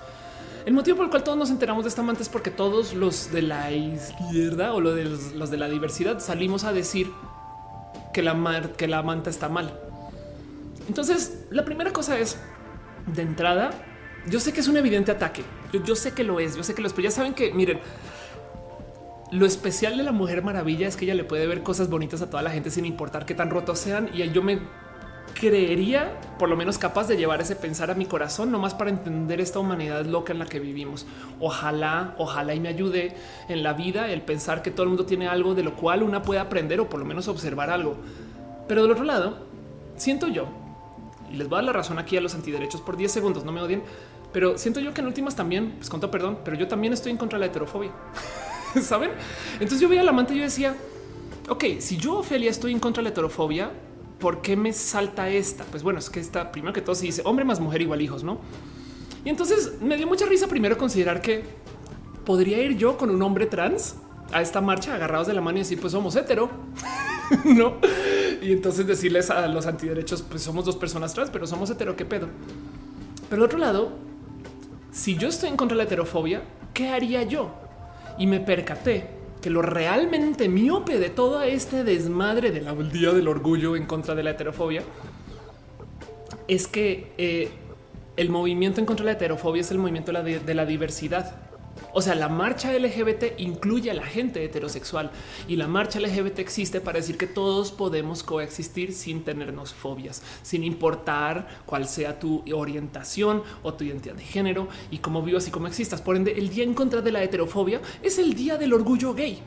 El 0.68 0.74
motivo 0.74 0.98
por 0.98 1.06
el 1.06 1.10
cual 1.10 1.24
todos 1.24 1.38
nos 1.38 1.48
enteramos 1.48 1.84
de 1.84 1.88
esta 1.88 2.02
manta 2.02 2.20
es 2.20 2.28
porque 2.28 2.50
todos 2.50 2.92
los 2.92 3.32
de 3.32 3.40
la 3.40 3.72
izquierda 3.72 4.74
o 4.74 4.82
los 4.82 4.94
de, 4.94 5.04
los 5.34 5.50
de 5.50 5.56
la 5.56 5.66
diversidad 5.66 6.20
salimos 6.20 6.64
a 6.64 6.74
decir 6.74 7.10
que 8.12 8.20
la, 8.20 8.70
que 8.76 8.86
la 8.86 9.02
manta 9.02 9.30
está 9.30 9.48
mal. 9.48 9.72
Entonces, 10.86 11.46
la 11.48 11.64
primera 11.64 11.90
cosa 11.94 12.18
es, 12.18 12.36
de 13.06 13.22
entrada, 13.22 13.70
yo 14.28 14.40
sé 14.40 14.52
que 14.52 14.60
es 14.60 14.68
un 14.68 14.76
evidente 14.76 15.10
ataque. 15.10 15.42
Yo, 15.72 15.96
sé 15.96 16.12
que 16.12 16.22
lo 16.22 16.38
es. 16.38 16.54
Yo 16.54 16.62
sé 16.62 16.74
que 16.74 16.82
lo 16.82 16.88
es. 16.88 16.92
Pero 16.92 17.08
ya 17.08 17.12
saben 17.12 17.32
que, 17.32 17.50
miren, 17.54 17.80
lo 19.32 19.46
especial 19.46 19.96
de 19.96 20.02
la 20.02 20.12
Mujer 20.12 20.42
Maravilla 20.42 20.86
es 20.86 20.98
que 20.98 21.06
ella 21.06 21.14
le 21.14 21.24
puede 21.24 21.46
ver 21.46 21.62
cosas 21.62 21.88
bonitas 21.88 22.20
a 22.20 22.28
toda 22.28 22.42
la 22.42 22.50
gente 22.50 22.70
sin 22.70 22.84
importar 22.84 23.24
qué 23.24 23.34
tan 23.34 23.48
rotos 23.48 23.78
sean. 23.78 24.10
Y 24.12 24.18
yo 24.32 24.42
me 24.42 24.60
creería 25.34 26.18
por 26.38 26.48
lo 26.48 26.56
menos 26.56 26.78
capaz 26.78 27.08
de 27.08 27.16
llevar 27.16 27.40
ese 27.40 27.56
pensar 27.56 27.90
a 27.90 27.94
mi 27.94 28.06
corazón, 28.06 28.50
nomás 28.50 28.74
para 28.74 28.90
entender 28.90 29.40
esta 29.40 29.58
humanidad 29.58 30.04
loca 30.04 30.32
en 30.32 30.38
la 30.38 30.46
que 30.46 30.60
vivimos. 30.60 31.06
Ojalá, 31.40 32.14
ojalá 32.18 32.54
y 32.54 32.60
me 32.60 32.68
ayude 32.68 33.14
en 33.48 33.62
la 33.62 33.72
vida 33.72 34.10
el 34.10 34.22
pensar 34.22 34.62
que 34.62 34.70
todo 34.70 34.84
el 34.84 34.88
mundo 34.90 35.06
tiene 35.06 35.28
algo 35.28 35.54
de 35.54 35.62
lo 35.62 35.74
cual 35.74 36.02
una 36.02 36.22
puede 36.22 36.40
aprender 36.40 36.80
o 36.80 36.88
por 36.88 37.00
lo 37.00 37.06
menos 37.06 37.28
observar 37.28 37.70
algo. 37.70 37.96
Pero 38.68 38.82
del 38.82 38.92
otro 38.92 39.04
lado, 39.04 39.38
siento 39.96 40.28
yo, 40.28 40.46
y 41.32 41.36
les 41.36 41.48
voy 41.48 41.56
a 41.56 41.58
dar 41.58 41.64
la 41.64 41.72
razón 41.72 41.98
aquí 41.98 42.16
a 42.16 42.20
los 42.20 42.34
antiderechos 42.34 42.80
por 42.80 42.96
10 42.96 43.10
segundos, 43.10 43.44
no 43.44 43.52
me 43.52 43.60
odien, 43.60 43.82
pero 44.32 44.58
siento 44.58 44.80
yo 44.80 44.92
que 44.92 45.00
en 45.00 45.06
últimas 45.06 45.34
también, 45.34 45.74
pues 45.78 45.88
con 45.88 46.00
todo 46.00 46.10
perdón, 46.10 46.38
pero 46.44 46.56
yo 46.56 46.68
también 46.68 46.92
estoy 46.92 47.12
en 47.12 47.18
contra 47.18 47.38
de 47.38 47.46
la 47.46 47.50
heterofobia. 47.50 47.90
¿Saben? 48.82 49.10
Entonces 49.54 49.80
yo 49.80 49.88
veía 49.88 50.02
la 50.02 50.10
amante 50.10 50.34
y 50.34 50.38
yo 50.38 50.44
decía, 50.44 50.76
ok, 51.48 51.64
si 51.78 51.96
yo, 51.96 52.18
Ophelia, 52.18 52.50
estoy 52.50 52.72
en 52.72 52.80
contra 52.80 53.00
de 53.00 53.04
la 53.04 53.10
heterofobia, 53.10 53.70
¿por 54.18 54.42
qué 54.42 54.56
me 54.56 54.72
salta 54.72 55.28
esta? 55.28 55.64
Pues 55.64 55.82
bueno, 55.82 55.98
es 55.98 56.10
que 56.10 56.20
está 56.20 56.50
primero 56.52 56.72
que 56.72 56.80
todo 56.80 56.94
se 56.94 57.06
dice 57.06 57.22
hombre 57.24 57.44
más 57.44 57.60
mujer 57.60 57.82
igual 57.82 58.02
hijos, 58.02 58.24
¿no? 58.24 58.38
Y 59.24 59.28
entonces 59.28 59.80
me 59.80 59.96
dio 59.96 60.06
mucha 60.06 60.26
risa 60.26 60.46
primero 60.46 60.76
considerar 60.76 61.20
que 61.20 61.44
podría 62.24 62.58
ir 62.62 62.76
yo 62.76 62.96
con 62.96 63.10
un 63.10 63.22
hombre 63.22 63.46
trans 63.46 63.96
a 64.32 64.42
esta 64.42 64.60
marcha 64.60 64.94
agarrados 64.94 65.26
de 65.26 65.34
la 65.34 65.40
mano 65.40 65.58
y 65.58 65.60
decir, 65.60 65.80
pues 65.80 65.92
somos 65.92 66.14
hetero, 66.16 66.50
¿no? 67.44 67.76
Y 68.42 68.52
entonces 68.52 68.86
decirles 68.86 69.30
a 69.30 69.46
los 69.48 69.66
antiderechos, 69.66 70.22
pues 70.22 70.42
somos 70.42 70.64
dos 70.64 70.76
personas 70.76 71.14
trans, 71.14 71.30
pero 71.30 71.46
somos 71.46 71.70
hetero, 71.70 71.96
¿qué 71.96 72.04
pedo? 72.04 72.28
Pero 73.28 73.42
al 73.42 73.46
otro 73.46 73.58
lado, 73.58 73.92
si 74.90 75.16
yo 75.16 75.28
estoy 75.28 75.48
en 75.48 75.56
contra 75.56 75.74
de 75.76 75.78
la 75.78 75.84
heterofobia, 75.84 76.42
¿qué 76.74 76.88
haría 76.88 77.22
yo? 77.22 77.50
Y 78.18 78.26
me 78.26 78.40
percaté 78.40 79.17
que 79.48 79.54
lo 79.54 79.62
realmente 79.62 80.46
miope 80.46 80.98
de 80.98 81.08
todo 81.08 81.40
este 81.40 81.82
desmadre 81.82 82.50
del 82.50 82.92
día 82.92 83.12
del 83.12 83.28
orgullo 83.28 83.76
en 83.76 83.86
contra 83.86 84.14
de 84.14 84.22
la 84.22 84.32
heterofobia 84.32 84.82
es 86.48 86.68
que 86.68 87.12
eh, 87.16 87.48
el 88.18 88.28
movimiento 88.28 88.78
en 88.78 88.84
contra 88.84 89.06
de 89.06 89.12
la 89.12 89.16
heterofobia 89.16 89.62
es 89.62 89.70
el 89.70 89.78
movimiento 89.78 90.12
de 90.12 90.54
la 90.54 90.66
diversidad. 90.66 91.47
O 91.92 92.02
sea, 92.02 92.14
la 92.14 92.28
marcha 92.28 92.72
LGBT 92.72 93.38
incluye 93.38 93.90
a 93.90 93.94
la 93.94 94.04
gente 94.04 94.44
heterosexual 94.44 95.10
y 95.46 95.56
la 95.56 95.66
marcha 95.66 96.00
LGBT 96.00 96.38
existe 96.38 96.80
para 96.80 96.98
decir 96.98 97.16
que 97.16 97.26
todos 97.26 97.72
podemos 97.72 98.22
coexistir 98.22 98.92
sin 98.92 99.24
tenernos 99.24 99.72
fobias, 99.74 100.22
sin 100.42 100.64
importar 100.64 101.48
cuál 101.66 101.86
sea 101.86 102.18
tu 102.18 102.44
orientación 102.52 103.42
o 103.62 103.74
tu 103.74 103.84
identidad 103.84 104.14
de 104.14 104.24
género 104.24 104.68
y 104.90 104.98
cómo 104.98 105.22
vivas 105.22 105.48
y 105.48 105.50
cómo 105.50 105.66
existas. 105.66 106.02
Por 106.02 106.16
ende, 106.16 106.32
el 106.32 106.50
día 106.50 106.64
en 106.64 106.74
contra 106.74 107.00
de 107.00 107.12
la 107.12 107.22
heterofobia 107.22 107.80
es 108.02 108.18
el 108.18 108.34
día 108.34 108.58
del 108.58 108.72
orgullo 108.74 109.14
gay. 109.14 109.42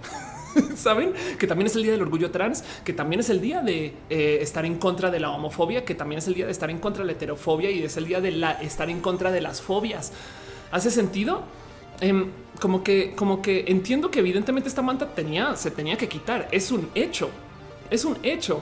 Saben 0.75 1.13
que 1.39 1.47
también 1.47 1.67
es 1.67 1.75
el 1.75 1.83
día 1.83 1.91
del 1.91 2.01
orgullo 2.01 2.31
trans, 2.31 2.63
que 2.83 2.93
también 2.93 3.19
es 3.19 3.29
el 3.29 3.39
día 3.39 3.61
de 3.61 3.93
eh, 4.09 4.39
estar 4.41 4.65
en 4.65 4.77
contra 4.77 5.09
de 5.11 5.19
la 5.19 5.31
homofobia, 5.31 5.85
que 5.85 5.95
también 5.95 6.19
es 6.19 6.27
el 6.27 6.33
día 6.33 6.45
de 6.45 6.51
estar 6.51 6.69
en 6.69 6.79
contra 6.79 7.03
de 7.03 7.07
la 7.07 7.13
heterofobia 7.13 7.71
y 7.71 7.83
es 7.83 7.97
el 7.97 8.05
día 8.05 8.21
de 8.21 8.31
la, 8.31 8.53
estar 8.53 8.89
en 8.89 8.99
contra 8.99 9.31
de 9.31 9.41
las 9.41 9.61
fobias. 9.61 10.11
¿Hace 10.71 10.91
sentido? 10.91 11.43
Em, 12.01 12.31
como 12.59 12.83
que, 12.83 13.13
como 13.15 13.41
que 13.41 13.65
entiendo 13.67 14.11
que 14.11 14.19
evidentemente 14.19 14.67
esta 14.67 14.81
manta 14.81 15.13
tenía, 15.13 15.55
se 15.55 15.71
tenía 15.71 15.97
que 15.97 16.09
quitar. 16.09 16.47
Es 16.51 16.71
un 16.71 16.89
hecho, 16.95 17.29
es 17.89 18.05
un 18.05 18.17
hecho, 18.23 18.61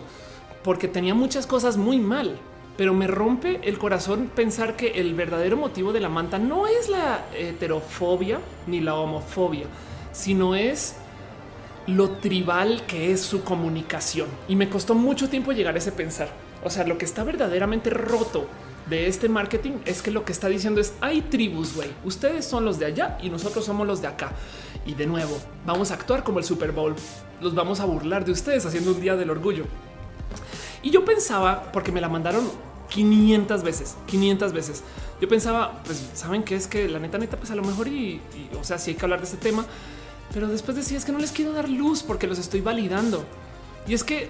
porque 0.63 0.87
tenía 0.87 1.15
muchas 1.15 1.47
cosas 1.47 1.77
muy 1.77 1.97
mal. 1.97 2.37
Pero 2.77 2.93
me 2.93 3.07
rompe 3.07 3.59
el 3.63 3.77
corazón 3.77 4.31
pensar 4.33 4.75
que 4.77 4.91
el 4.99 5.13
verdadero 5.13 5.57
motivo 5.57 5.91
de 5.91 5.99
la 5.99 6.07
manta 6.07 6.37
no 6.37 6.67
es 6.67 6.87
la 6.87 7.25
heterofobia 7.35 8.39
ni 8.67 8.79
la 8.79 8.95
homofobia, 8.95 9.65
sino 10.13 10.55
es 10.55 10.95
lo 11.87 12.11
tribal 12.11 12.83
que 12.87 13.11
es 13.11 13.21
su 13.21 13.43
comunicación. 13.43 14.29
Y 14.47 14.55
me 14.55 14.69
costó 14.69 14.95
mucho 14.95 15.27
tiempo 15.27 15.51
llegar 15.51 15.75
a 15.75 15.77
ese 15.77 15.91
pensar. 15.91 16.29
O 16.63 16.69
sea, 16.69 16.85
lo 16.85 16.97
que 16.97 17.05
está 17.05 17.23
verdaderamente 17.23 17.89
roto 17.89 18.47
de 18.89 19.07
este 19.07 19.29
marketing 19.29 19.73
es 19.85 20.01
que 20.01 20.11
lo 20.11 20.25
que 20.25 20.31
está 20.31 20.47
diciendo 20.47 20.81
es 20.81 20.93
hay 21.01 21.21
tribus, 21.21 21.75
güey. 21.75 21.89
Ustedes 22.03 22.45
son 22.45 22.65
los 22.65 22.79
de 22.79 22.85
allá 22.85 23.17
y 23.21 23.29
nosotros 23.29 23.65
somos 23.65 23.85
los 23.85 24.01
de 24.01 24.07
acá. 24.07 24.31
Y 24.85 24.95
de 24.95 25.05
nuevo, 25.05 25.37
vamos 25.65 25.91
a 25.91 25.95
actuar 25.95 26.23
como 26.23 26.39
el 26.39 26.45
Super 26.45 26.71
Bowl. 26.71 26.95
Los 27.41 27.53
vamos 27.53 27.79
a 27.79 27.85
burlar 27.85 28.25
de 28.25 28.31
ustedes 28.31 28.65
haciendo 28.65 28.91
un 28.91 29.01
día 29.01 29.15
del 29.15 29.29
orgullo. 29.29 29.65
Y 30.81 30.89
yo 30.89 31.05
pensaba, 31.05 31.71
porque 31.71 31.91
me 31.91 32.01
la 32.01 32.09
mandaron 32.09 32.49
500 32.89 33.63
veces, 33.63 33.95
500 34.07 34.53
veces. 34.53 34.83
Yo 35.21 35.27
pensaba, 35.27 35.81
pues 35.83 36.09
saben 36.13 36.43
que 36.43 36.55
es 36.55 36.67
que 36.67 36.87
la 36.87 36.99
neta, 36.99 37.17
neta, 37.17 37.37
pues 37.37 37.51
a 37.51 37.55
lo 37.55 37.63
mejor 37.63 37.87
y, 37.87 38.21
o 38.59 38.63
sea, 38.63 38.77
sí 38.77 38.91
hay 38.91 38.97
que 38.97 39.05
hablar 39.05 39.19
de 39.19 39.25
este 39.25 39.37
tema, 39.37 39.65
pero 40.33 40.47
después 40.47 40.77
decía 40.77 40.97
es 40.97 41.05
que 41.05 41.11
no 41.11 41.19
les 41.19 41.31
quiero 41.31 41.51
dar 41.51 41.69
luz 41.69 42.03
porque 42.03 42.27
los 42.27 42.39
estoy 42.39 42.61
validando. 42.61 43.23
Y 43.87 43.93
es 43.93 44.03
que 44.03 44.29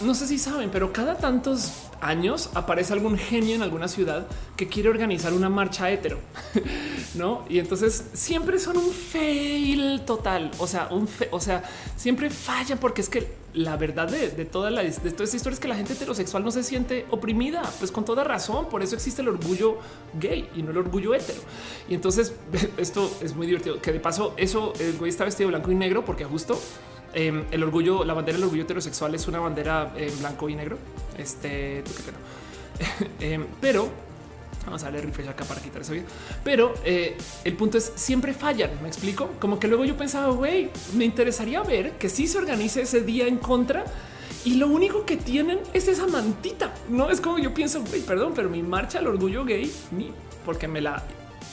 no 0.00 0.14
sé 0.14 0.26
si 0.26 0.38
saben, 0.38 0.70
pero 0.70 0.92
cada 0.92 1.16
tantos 1.16 1.72
años 2.00 2.50
aparece 2.54 2.92
algún 2.92 3.18
genio 3.18 3.54
en 3.54 3.62
alguna 3.62 3.88
ciudad 3.88 4.26
que 4.56 4.68
quiere 4.68 4.88
organizar 4.88 5.32
una 5.32 5.48
marcha 5.48 5.90
hetero, 5.90 6.18
no? 7.14 7.44
Y 7.48 7.58
entonces 7.58 8.04
siempre 8.12 8.58
son 8.58 8.78
un 8.78 8.90
fail 8.90 10.02
total. 10.06 10.50
O 10.58 10.66
sea, 10.66 10.88
un 10.90 11.08
o 11.30 11.40
sea, 11.40 11.62
siempre 11.96 12.30
falla 12.30 12.76
porque 12.76 13.00
es 13.00 13.08
que 13.08 13.40
la 13.52 13.76
verdad 13.76 14.08
de, 14.08 14.44
toda 14.44 14.70
la 14.70 14.82
de 14.82 14.92
toda 14.92 15.24
esta 15.24 15.36
historia 15.36 15.54
es 15.54 15.60
que 15.60 15.68
la 15.68 15.74
gente 15.74 15.92
heterosexual 15.94 16.44
no 16.44 16.50
se 16.50 16.62
siente 16.62 17.06
oprimida, 17.10 17.62
pues 17.78 17.90
con 17.90 18.04
toda 18.04 18.24
razón. 18.24 18.68
Por 18.68 18.82
eso 18.82 18.94
existe 18.94 19.22
el 19.22 19.28
orgullo 19.28 19.78
gay 20.18 20.48
y 20.54 20.62
no 20.62 20.70
el 20.70 20.78
orgullo 20.78 21.14
hetero. 21.14 21.40
Y 21.88 21.94
entonces 21.94 22.34
esto 22.76 23.10
es 23.20 23.34
muy 23.34 23.46
divertido. 23.46 23.80
Que 23.80 23.92
de 23.92 24.00
paso, 24.00 24.34
eso 24.36 24.72
el 24.80 24.96
güey 24.98 25.10
está 25.10 25.24
vestido 25.24 25.48
de 25.48 25.56
blanco 25.56 25.70
y 25.70 25.74
negro 25.74 26.04
porque 26.04 26.24
justo 26.24 26.58
Em, 27.12 27.44
el 27.50 27.62
orgullo, 27.62 28.04
la 28.04 28.14
bandera 28.14 28.36
del 28.36 28.44
orgullo 28.44 28.62
heterosexual 28.62 29.14
es 29.14 29.26
una 29.26 29.40
bandera 29.40 29.92
en 29.96 30.16
blanco 30.18 30.48
y 30.48 30.54
negro. 30.54 30.78
Este, 31.18 31.82
em, 33.20 33.46
pero 33.60 33.88
vamos 34.64 34.82
a 34.82 34.86
darle 34.86 35.00
refresh 35.00 35.28
acá 35.28 35.44
para 35.44 35.60
quitar 35.60 35.82
eso 35.82 35.92
bien. 35.92 36.04
Pero 36.44 36.74
eh, 36.84 37.16
el 37.44 37.56
punto 37.56 37.78
es 37.78 37.92
siempre 37.96 38.32
fallan. 38.32 38.70
Me 38.82 38.88
explico 38.88 39.30
como 39.40 39.58
que 39.58 39.68
luego 39.68 39.84
yo 39.84 39.96
pensaba, 39.96 40.32
güey, 40.32 40.70
me 40.94 41.04
interesaría 41.04 41.62
ver 41.62 41.92
que 41.92 42.08
si 42.08 42.26
se 42.26 42.38
organice 42.38 42.82
ese 42.82 43.00
día 43.00 43.26
en 43.26 43.38
contra 43.38 43.84
y 44.44 44.54
lo 44.54 44.68
único 44.68 45.04
que 45.04 45.16
tienen 45.16 45.58
es 45.72 45.88
esa 45.88 46.06
mantita. 46.06 46.72
No 46.88 47.10
es 47.10 47.20
como 47.20 47.38
yo 47.38 47.52
pienso, 47.52 47.82
perdón, 48.06 48.32
pero 48.34 48.48
mi 48.48 48.62
marcha 48.62 48.98
al 48.98 49.06
orgullo 49.06 49.44
gay, 49.44 49.70
mi, 49.90 50.12
porque 50.44 50.68
me 50.68 50.80
la 50.80 51.02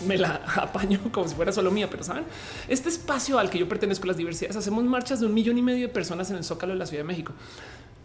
me 0.05 0.17
la 0.17 0.35
apaño 0.55 0.99
como 1.11 1.27
si 1.27 1.35
fuera 1.35 1.51
solo 1.51 1.71
mía, 1.71 1.89
pero 1.89 2.03
saben, 2.03 2.25
este 2.67 2.89
espacio 2.89 3.39
al 3.39 3.49
que 3.49 3.59
yo 3.59 3.67
pertenezco, 3.67 4.07
las 4.07 4.17
diversidades, 4.17 4.55
hacemos 4.57 4.83
marchas 4.83 5.19
de 5.19 5.25
un 5.25 5.33
millón 5.33 5.57
y 5.57 5.61
medio 5.61 5.87
de 5.87 5.93
personas 5.93 6.29
en 6.31 6.37
el 6.37 6.43
Zócalo 6.43 6.73
de 6.73 6.79
la 6.79 6.85
Ciudad 6.85 7.03
de 7.03 7.07
México. 7.07 7.33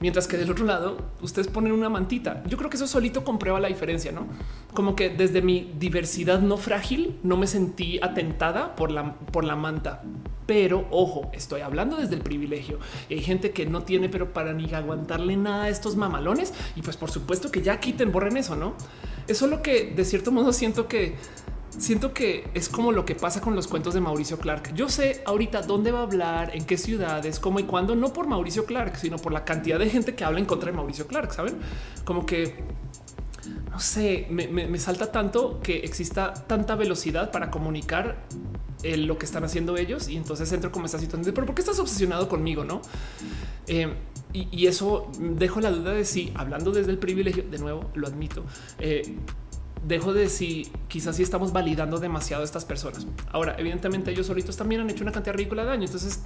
Mientras 0.02 0.26
que 0.26 0.36
del 0.36 0.50
otro 0.50 0.64
lado 0.64 0.98
ustedes 1.20 1.46
ponen 1.46 1.70
una 1.70 1.88
mantita. 1.88 2.42
Yo 2.48 2.58
creo 2.58 2.68
que 2.68 2.76
eso 2.76 2.88
solito 2.88 3.22
comprueba 3.22 3.60
la 3.60 3.68
diferencia, 3.68 4.10
no? 4.10 4.26
Como 4.74 4.96
que 4.96 5.10
desde 5.10 5.42
mi 5.42 5.72
diversidad 5.78 6.40
no 6.40 6.56
frágil 6.56 7.20
no 7.22 7.36
me 7.36 7.46
sentí 7.46 8.00
atentada 8.02 8.74
por 8.74 8.90
la, 8.90 9.14
por 9.14 9.44
la 9.44 9.54
manta. 9.54 10.02
Pero 10.44 10.88
ojo, 10.90 11.30
estoy 11.32 11.60
hablando 11.60 11.98
desde 11.98 12.16
el 12.16 12.22
privilegio. 12.22 12.80
Hay 13.08 13.20
gente 13.20 13.52
que 13.52 13.64
no 13.64 13.84
tiene, 13.84 14.08
pero 14.08 14.32
para 14.32 14.52
ni 14.52 14.72
aguantarle 14.74 15.36
nada 15.36 15.64
a 15.64 15.68
estos 15.68 15.94
mamalones. 15.94 16.52
Y 16.74 16.82
pues 16.82 16.96
por 16.96 17.12
supuesto 17.12 17.52
que 17.52 17.62
ya 17.62 17.78
quiten, 17.78 18.10
borren 18.10 18.36
eso, 18.36 18.56
no? 18.56 18.74
Eso 19.28 19.44
es 19.44 19.50
lo 19.52 19.62
que 19.62 19.92
de 19.94 20.04
cierto 20.04 20.32
modo 20.32 20.52
siento 20.52 20.88
que 20.88 21.14
siento 21.78 22.12
que 22.12 22.48
es 22.54 22.68
como 22.68 22.92
lo 22.92 23.04
que 23.04 23.14
pasa 23.14 23.40
con 23.40 23.54
los 23.54 23.66
cuentos 23.66 23.94
de 23.94 24.00
Mauricio 24.00 24.38
Clark. 24.38 24.74
Yo 24.74 24.88
sé 24.88 25.22
ahorita 25.26 25.62
dónde 25.62 25.90
va 25.90 26.00
a 26.00 26.02
hablar, 26.02 26.54
en 26.54 26.64
qué 26.64 26.76
ciudades, 26.76 27.40
cómo 27.40 27.60
y 27.60 27.64
cuándo, 27.64 27.94
no 27.94 28.12
por 28.12 28.26
Mauricio 28.26 28.64
Clark, 28.64 28.96
sino 28.96 29.18
por 29.18 29.32
la 29.32 29.44
cantidad 29.44 29.78
de 29.78 29.88
gente 29.88 30.14
que 30.14 30.24
habla 30.24 30.38
en 30.38 30.46
contra 30.46 30.70
de 30.70 30.76
Mauricio 30.76 31.06
Clark. 31.06 31.32
Saben 31.32 31.56
como 32.04 32.26
que 32.26 32.56
no 33.70 33.80
sé, 33.80 34.26
me, 34.30 34.78
salta 34.78 35.10
tanto 35.10 35.60
que 35.60 35.78
exista 35.78 36.34
tanta 36.34 36.74
velocidad 36.74 37.30
para 37.30 37.50
comunicar 37.50 38.26
eh, 38.82 38.98
lo 38.98 39.16
que 39.16 39.24
están 39.24 39.44
haciendo 39.44 39.76
ellos. 39.78 40.08
Y 40.08 40.16
entonces 40.16 40.52
entro 40.52 40.70
como 40.70 40.86
esta 40.86 40.98
situación 40.98 41.24
de 41.24 41.32
pero 41.32 41.46
por 41.46 41.54
qué 41.54 41.62
estás 41.62 41.78
obsesionado 41.78 42.28
conmigo? 42.28 42.64
No? 42.64 42.82
Eh, 43.66 43.94
y, 44.34 44.66
eso 44.66 45.10
dejo 45.18 45.60
la 45.60 45.70
duda 45.70 45.92
de 45.92 46.04
si 46.04 46.32
hablando 46.34 46.70
desde 46.70 46.90
el 46.90 46.98
privilegio, 46.98 47.44
de 47.50 47.58
nuevo 47.58 47.90
lo 47.94 48.06
admito, 48.06 48.44
eh, 48.78 49.02
dejo 49.86 50.12
de 50.12 50.28
si 50.28 50.70
quizás 50.88 51.16
sí 51.16 51.22
estamos 51.22 51.52
validando 51.52 51.98
demasiado 51.98 52.42
a 52.42 52.44
estas 52.44 52.64
personas. 52.64 53.06
Ahora, 53.30 53.56
evidentemente 53.58 54.10
ellos 54.10 54.26
solitos 54.26 54.56
también 54.56 54.80
han 54.80 54.90
hecho 54.90 55.02
una 55.02 55.12
cantidad 55.12 55.34
ridícula 55.34 55.62
de 55.62 55.68
daño. 55.68 55.84
Entonces 55.84 56.20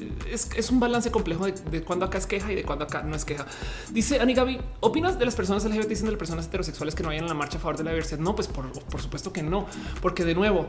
eh, 0.00 0.36
es, 0.56 0.70
un 0.70 0.80
balance 0.80 1.10
complejo 1.10 1.46
de, 1.46 1.82
cuando 1.82 2.06
acá 2.06 2.18
es 2.18 2.26
queja 2.26 2.52
y 2.52 2.54
de 2.54 2.64
cuando 2.64 2.84
acá 2.84 3.02
no 3.02 3.16
es 3.16 3.24
queja. 3.24 3.46
Dice 3.90 4.20
Ani 4.20 4.34
Gaby, 4.34 4.60
¿opinas 4.80 5.18
de 5.18 5.24
las 5.24 5.34
personas 5.34 5.64
LGBT 5.64 5.88
diciendo 5.88 6.10
de 6.10 6.12
las 6.12 6.18
personas 6.18 6.46
heterosexuales 6.46 6.94
que 6.94 7.02
no 7.02 7.08
vayan 7.08 7.24
a 7.24 7.28
la 7.28 7.34
marcha 7.34 7.58
a 7.58 7.60
favor 7.60 7.76
de 7.76 7.84
la 7.84 7.90
diversidad? 7.90 8.20
No, 8.20 8.34
pues 8.34 8.48
por, 8.48 8.70
por 8.70 9.00
supuesto 9.00 9.32
que 9.32 9.42
no, 9.42 9.66
porque 10.00 10.24
de 10.24 10.34
nuevo 10.34 10.66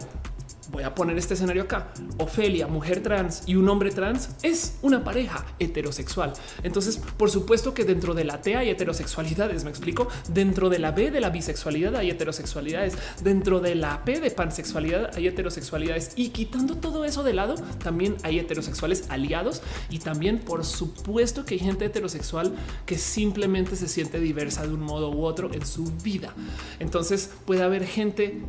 voy 0.72 0.84
a 0.84 0.96
poner 0.96 1.18
este 1.18 1.34
escenario 1.34 1.64
acá. 1.64 1.92
Ofelia, 2.18 2.68
mujer 2.68 3.02
trans 3.02 3.44
y 3.46 3.56
un 3.56 3.68
hombre 3.70 3.92
trans 3.92 4.30
es 4.44 4.78
una 4.82 5.04
pareja 5.04 5.46
heterosexual. 5.60 6.34
Entonces, 6.64 6.98
por 7.18 7.30
supuesto 7.30 7.74
que 7.74 7.86
dentro 7.86 8.14
de 8.14 8.24
la 8.24 8.42
T 8.42 8.56
hay 8.56 8.70
heterosexualidades, 8.70 9.64
me 9.64 9.70
explico. 9.70 10.08
Dentro 10.30 10.70
de 10.70 10.80
la 10.80 10.92
B 10.92 11.12
de 11.12 11.22
la 11.22 11.30
bisexualidad 11.30 11.96
hay 11.96 12.10
heterosexualidades. 12.10 12.98
Dentro 13.24 13.60
de 13.60 13.76
la 13.76 14.04
P 14.04 14.20
de 14.20 14.32
pansexualidad 14.32 15.12
hay 15.16 15.28
heterosexualidades. 15.28 16.12
Y 16.16 16.30
quitando 16.30 16.76
todo 16.78 17.06
eso 17.06 17.24
de 17.24 17.34
lado, 17.34 17.56
también 17.84 18.18
hay 18.24 18.40
heterosexuales 18.40 19.06
aliados. 19.10 19.62
Y 19.90 20.00
también, 20.00 20.40
por 20.40 20.66
supuesto, 20.66 21.46
que 21.46 21.56
hay 21.56 21.60
gente 21.60 21.86
heterosexual 21.86 22.54
que 22.86 22.98
simplemente 22.98 23.76
se 23.76 23.88
siente 23.88 24.20
diversa 24.20 24.66
de 24.66 24.74
un 24.74 24.82
modo 24.82 25.12
u 25.12 25.24
otro 25.24 25.54
en 25.54 25.66
su 25.66 25.86
vida. 26.04 26.34
Entonces, 26.80 27.30
puede 27.46 27.64
haber 27.64 27.86
gente 27.86 28.42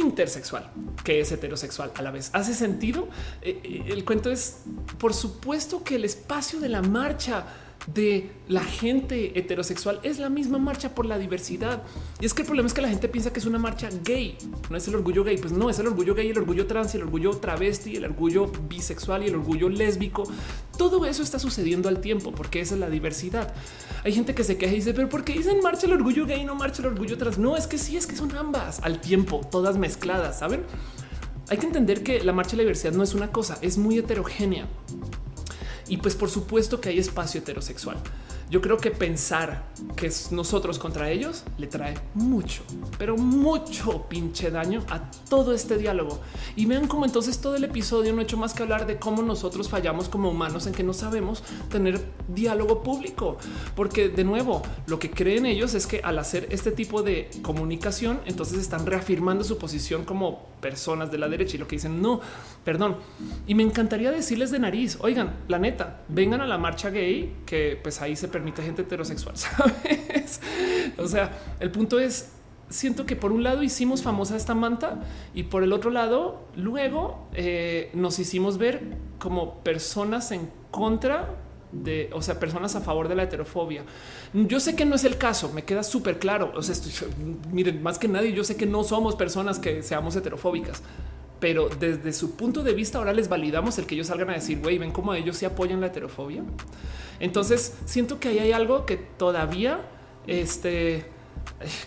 intersexual 0.00 0.70
que 1.02 1.20
es 1.20 1.32
heterosexual 1.32 1.92
a 1.94 2.02
la 2.02 2.10
vez. 2.10 2.30
¿Hace 2.32 2.54
sentido? 2.54 3.08
Eh, 3.42 3.60
eh, 3.62 3.84
el 3.88 4.04
cuento 4.04 4.30
es, 4.30 4.58
por 4.98 5.14
supuesto 5.14 5.82
que 5.82 5.96
el 5.96 6.04
espacio 6.04 6.60
de 6.60 6.68
la 6.68 6.82
marcha 6.82 7.44
de 7.86 8.30
la 8.48 8.64
gente 8.64 9.38
heterosexual 9.38 10.00
es 10.02 10.18
la 10.18 10.30
misma 10.30 10.58
marcha 10.58 10.94
por 10.94 11.06
la 11.06 11.18
diversidad. 11.18 11.82
Y 12.20 12.26
es 12.26 12.34
que 12.34 12.42
el 12.42 12.46
problema 12.46 12.66
es 12.66 12.74
que 12.74 12.82
la 12.82 12.88
gente 12.88 13.08
piensa 13.08 13.32
que 13.32 13.40
es 13.40 13.46
una 13.46 13.58
marcha 13.58 13.88
gay, 14.04 14.36
no 14.70 14.76
es 14.76 14.88
el 14.88 14.94
orgullo 14.94 15.24
gay, 15.24 15.36
pues 15.36 15.52
no 15.52 15.68
es 15.68 15.78
el 15.78 15.86
orgullo 15.86 16.14
gay, 16.14 16.30
el 16.30 16.38
orgullo 16.38 16.66
trans, 16.66 16.94
el 16.94 17.02
orgullo 17.02 17.30
travesti, 17.32 17.96
el 17.96 18.04
orgullo 18.04 18.50
bisexual 18.68 19.24
y 19.24 19.28
el 19.28 19.34
orgullo 19.34 19.68
lésbico. 19.68 20.24
Todo 20.78 21.04
eso 21.06 21.22
está 21.22 21.38
sucediendo 21.38 21.88
al 21.88 22.00
tiempo 22.00 22.32
porque 22.32 22.60
esa 22.60 22.74
es 22.74 22.80
la 22.80 22.90
diversidad. 22.90 23.54
Hay 24.04 24.12
gente 24.12 24.34
que 24.34 24.44
se 24.44 24.56
queja 24.56 24.72
y 24.72 24.76
dice, 24.76 24.94
pero 24.94 25.08
¿por 25.08 25.24
qué 25.24 25.34
dicen 25.34 25.60
marcha 25.62 25.86
el 25.86 25.92
orgullo 25.92 26.26
gay 26.26 26.44
no 26.44 26.54
marcha 26.54 26.82
el 26.82 26.88
orgullo 26.88 27.18
trans? 27.18 27.38
No, 27.38 27.56
es 27.56 27.66
que 27.66 27.78
sí, 27.78 27.96
es 27.96 28.06
que 28.06 28.16
son 28.16 28.34
ambas 28.36 28.80
al 28.82 29.00
tiempo, 29.00 29.40
todas 29.50 29.76
mezcladas, 29.78 30.38
¿saben? 30.38 30.64
Hay 31.48 31.58
que 31.58 31.66
entender 31.66 32.02
que 32.02 32.24
la 32.24 32.32
marcha 32.32 32.52
de 32.52 32.58
la 32.58 32.62
diversidad 32.62 32.92
no 32.92 33.02
es 33.02 33.14
una 33.14 33.30
cosa, 33.30 33.58
es 33.60 33.76
muy 33.76 33.98
heterogénea. 33.98 34.66
Y 35.88 35.98
pues 35.98 36.14
por 36.14 36.30
supuesto 36.30 36.80
que 36.80 36.88
hay 36.88 36.98
espacio 36.98 37.40
heterosexual. 37.40 37.96
Yo 38.50 38.60
creo 38.60 38.76
que 38.76 38.90
pensar 38.90 39.64
que 39.96 40.06
es 40.06 40.30
nosotros 40.30 40.78
contra 40.78 41.10
ellos 41.10 41.44
le 41.58 41.66
trae 41.66 41.94
mucho, 42.14 42.62
pero 42.98 43.16
mucho 43.16 44.06
pinche 44.08 44.50
daño 44.50 44.84
a 44.90 45.10
todo 45.28 45.52
este 45.52 45.78
diálogo. 45.78 46.20
Y 46.56 46.66
vean 46.66 46.86
cómo 46.86 47.04
entonces 47.04 47.40
todo 47.40 47.56
el 47.56 47.64
episodio 47.64 48.12
no 48.12 48.20
ha 48.20 48.24
hecho 48.24 48.36
más 48.36 48.54
que 48.54 48.62
hablar 48.62 48.86
de 48.86 48.98
cómo 48.98 49.22
nosotros 49.22 49.68
fallamos 49.68 50.08
como 50.08 50.30
humanos 50.30 50.66
en 50.66 50.74
que 50.74 50.82
no 50.82 50.92
sabemos 50.92 51.42
tener 51.70 52.00
diálogo 52.28 52.82
público. 52.82 53.38
Porque 53.74 54.08
de 54.08 54.24
nuevo, 54.24 54.62
lo 54.86 54.98
que 54.98 55.10
creen 55.10 55.46
ellos 55.46 55.74
es 55.74 55.86
que 55.86 56.00
al 56.00 56.18
hacer 56.18 56.46
este 56.50 56.70
tipo 56.70 57.02
de 57.02 57.30
comunicación, 57.42 58.20
entonces 58.26 58.58
están 58.58 58.86
reafirmando 58.86 59.44
su 59.44 59.58
posición 59.58 60.04
como 60.04 60.54
personas 60.60 61.10
de 61.10 61.18
la 61.18 61.28
derecha 61.28 61.56
y 61.56 61.58
lo 61.58 61.68
que 61.68 61.76
dicen 61.76 62.00
no, 62.00 62.20
perdón. 62.64 62.96
Y 63.46 63.54
me 63.54 63.62
encantaría 63.62 64.10
decirles 64.10 64.50
de 64.50 64.58
nariz, 64.58 64.98
oigan, 65.00 65.36
la 65.48 65.58
neta, 65.58 66.00
vengan 66.08 66.40
a 66.40 66.46
la 66.46 66.58
marcha 66.58 66.90
gay, 66.90 67.34
que 67.44 67.78
pues 67.82 68.00
ahí 68.00 68.16
se 68.16 68.28
permite 68.34 68.62
gente 68.62 68.82
heterosexual, 68.82 69.36
¿sabes? 69.38 70.40
O 70.98 71.06
sea, 71.06 71.30
el 71.60 71.70
punto 71.70 72.00
es, 72.00 72.32
siento 72.68 73.06
que 73.06 73.14
por 73.14 73.30
un 73.30 73.44
lado 73.44 73.62
hicimos 73.62 74.02
famosa 74.02 74.36
esta 74.36 74.54
manta 74.54 75.04
y 75.34 75.44
por 75.44 75.62
el 75.62 75.72
otro 75.72 75.90
lado 75.92 76.48
luego 76.56 77.28
eh, 77.32 77.92
nos 77.94 78.18
hicimos 78.18 78.58
ver 78.58 78.82
como 79.20 79.62
personas 79.62 80.32
en 80.32 80.50
contra 80.72 81.28
de, 81.70 82.10
o 82.12 82.22
sea, 82.22 82.40
personas 82.40 82.74
a 82.74 82.80
favor 82.80 83.06
de 83.06 83.14
la 83.14 83.22
heterofobia. 83.22 83.84
Yo 84.32 84.58
sé 84.58 84.74
que 84.74 84.84
no 84.84 84.96
es 84.96 85.04
el 85.04 85.16
caso, 85.16 85.52
me 85.52 85.62
queda 85.62 85.84
súper 85.84 86.18
claro. 86.18 86.52
O 86.56 86.62
sea, 86.62 86.74
miren, 87.52 87.82
más 87.84 87.98
que 88.00 88.08
nadie, 88.08 88.32
yo 88.32 88.42
sé 88.42 88.56
que 88.56 88.66
no 88.66 88.82
somos 88.82 89.14
personas 89.14 89.60
que 89.60 89.82
seamos 89.84 90.16
heterofóbicas, 90.16 90.82
pero 91.44 91.68
desde 91.68 92.14
su 92.14 92.36
punto 92.36 92.62
de 92.62 92.72
vista 92.72 92.96
ahora 92.96 93.12
les 93.12 93.28
validamos 93.28 93.76
el 93.76 93.84
que 93.84 93.96
ellos 93.96 94.06
salgan 94.06 94.30
a 94.30 94.32
decir, 94.32 94.60
güey, 94.60 94.78
ven 94.78 94.92
cómo 94.92 95.12
ellos 95.12 95.36
sí 95.36 95.44
apoyan 95.44 95.78
la 95.78 95.88
heterofobia. 95.88 96.42
Entonces 97.20 97.74
siento 97.84 98.18
que 98.18 98.28
ahí 98.30 98.38
hay 98.38 98.52
algo 98.52 98.86
que 98.86 98.96
todavía 98.96 99.78
este, 100.26 101.04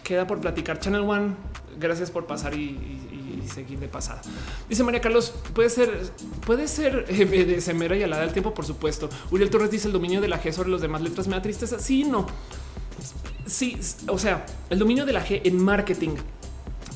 queda 0.03 0.27
por 0.27 0.41
platicar. 0.41 0.79
Channel 0.79 1.01
One, 1.01 1.33
gracias 1.79 2.11
por 2.11 2.27
pasar 2.27 2.53
y, 2.53 3.47
seguir 3.51 3.79
de 3.79 3.87
pasada. 3.87 4.21
Dice 4.69 4.83
María 4.83 5.01
Carlos, 5.01 5.33
puede 5.55 5.71
ser, 5.71 6.03
puede 6.45 6.67
ser 6.67 7.05
eh, 7.07 7.25
de 7.25 7.59
semera 7.59 7.97
y 7.97 8.03
alada 8.03 8.21
del 8.21 8.33
tiempo, 8.33 8.53
por 8.53 8.63
supuesto. 8.63 9.09
Uriel 9.31 9.49
Torres 9.49 9.71
dice 9.71 9.87
el 9.87 9.93
dominio 9.93 10.21
de 10.21 10.27
la 10.27 10.39
G 10.39 10.51
sobre 10.51 10.69
los 10.69 10.81
demás 10.81 11.01
letras 11.01 11.27
me 11.27 11.35
da 11.35 11.41
tristeza. 11.41 11.79
Sí, 11.79 12.03
no. 12.03 12.27
sí, 13.47 13.75
o 14.07 14.19
sea, 14.19 14.45
el 14.69 14.77
dominio 14.77 15.03
de 15.03 15.13
la 15.13 15.25
G 15.25 15.41
en 15.43 15.57
marketing. 15.63 16.15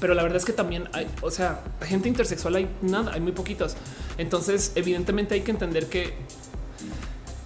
Pero 0.01 0.15
la 0.15 0.23
verdad 0.23 0.37
es 0.37 0.45
que 0.45 0.51
también 0.51 0.89
hay, 0.91 1.07
o 1.21 1.31
sea, 1.31 1.63
gente 1.83 2.09
intersexual 2.09 2.55
hay 2.55 2.67
nada, 2.81 3.13
hay 3.13 3.21
muy 3.21 3.31
poquitos. 3.31 3.77
Entonces, 4.17 4.73
evidentemente 4.75 5.35
hay 5.35 5.41
que 5.41 5.51
entender 5.51 5.87
que 5.87 6.13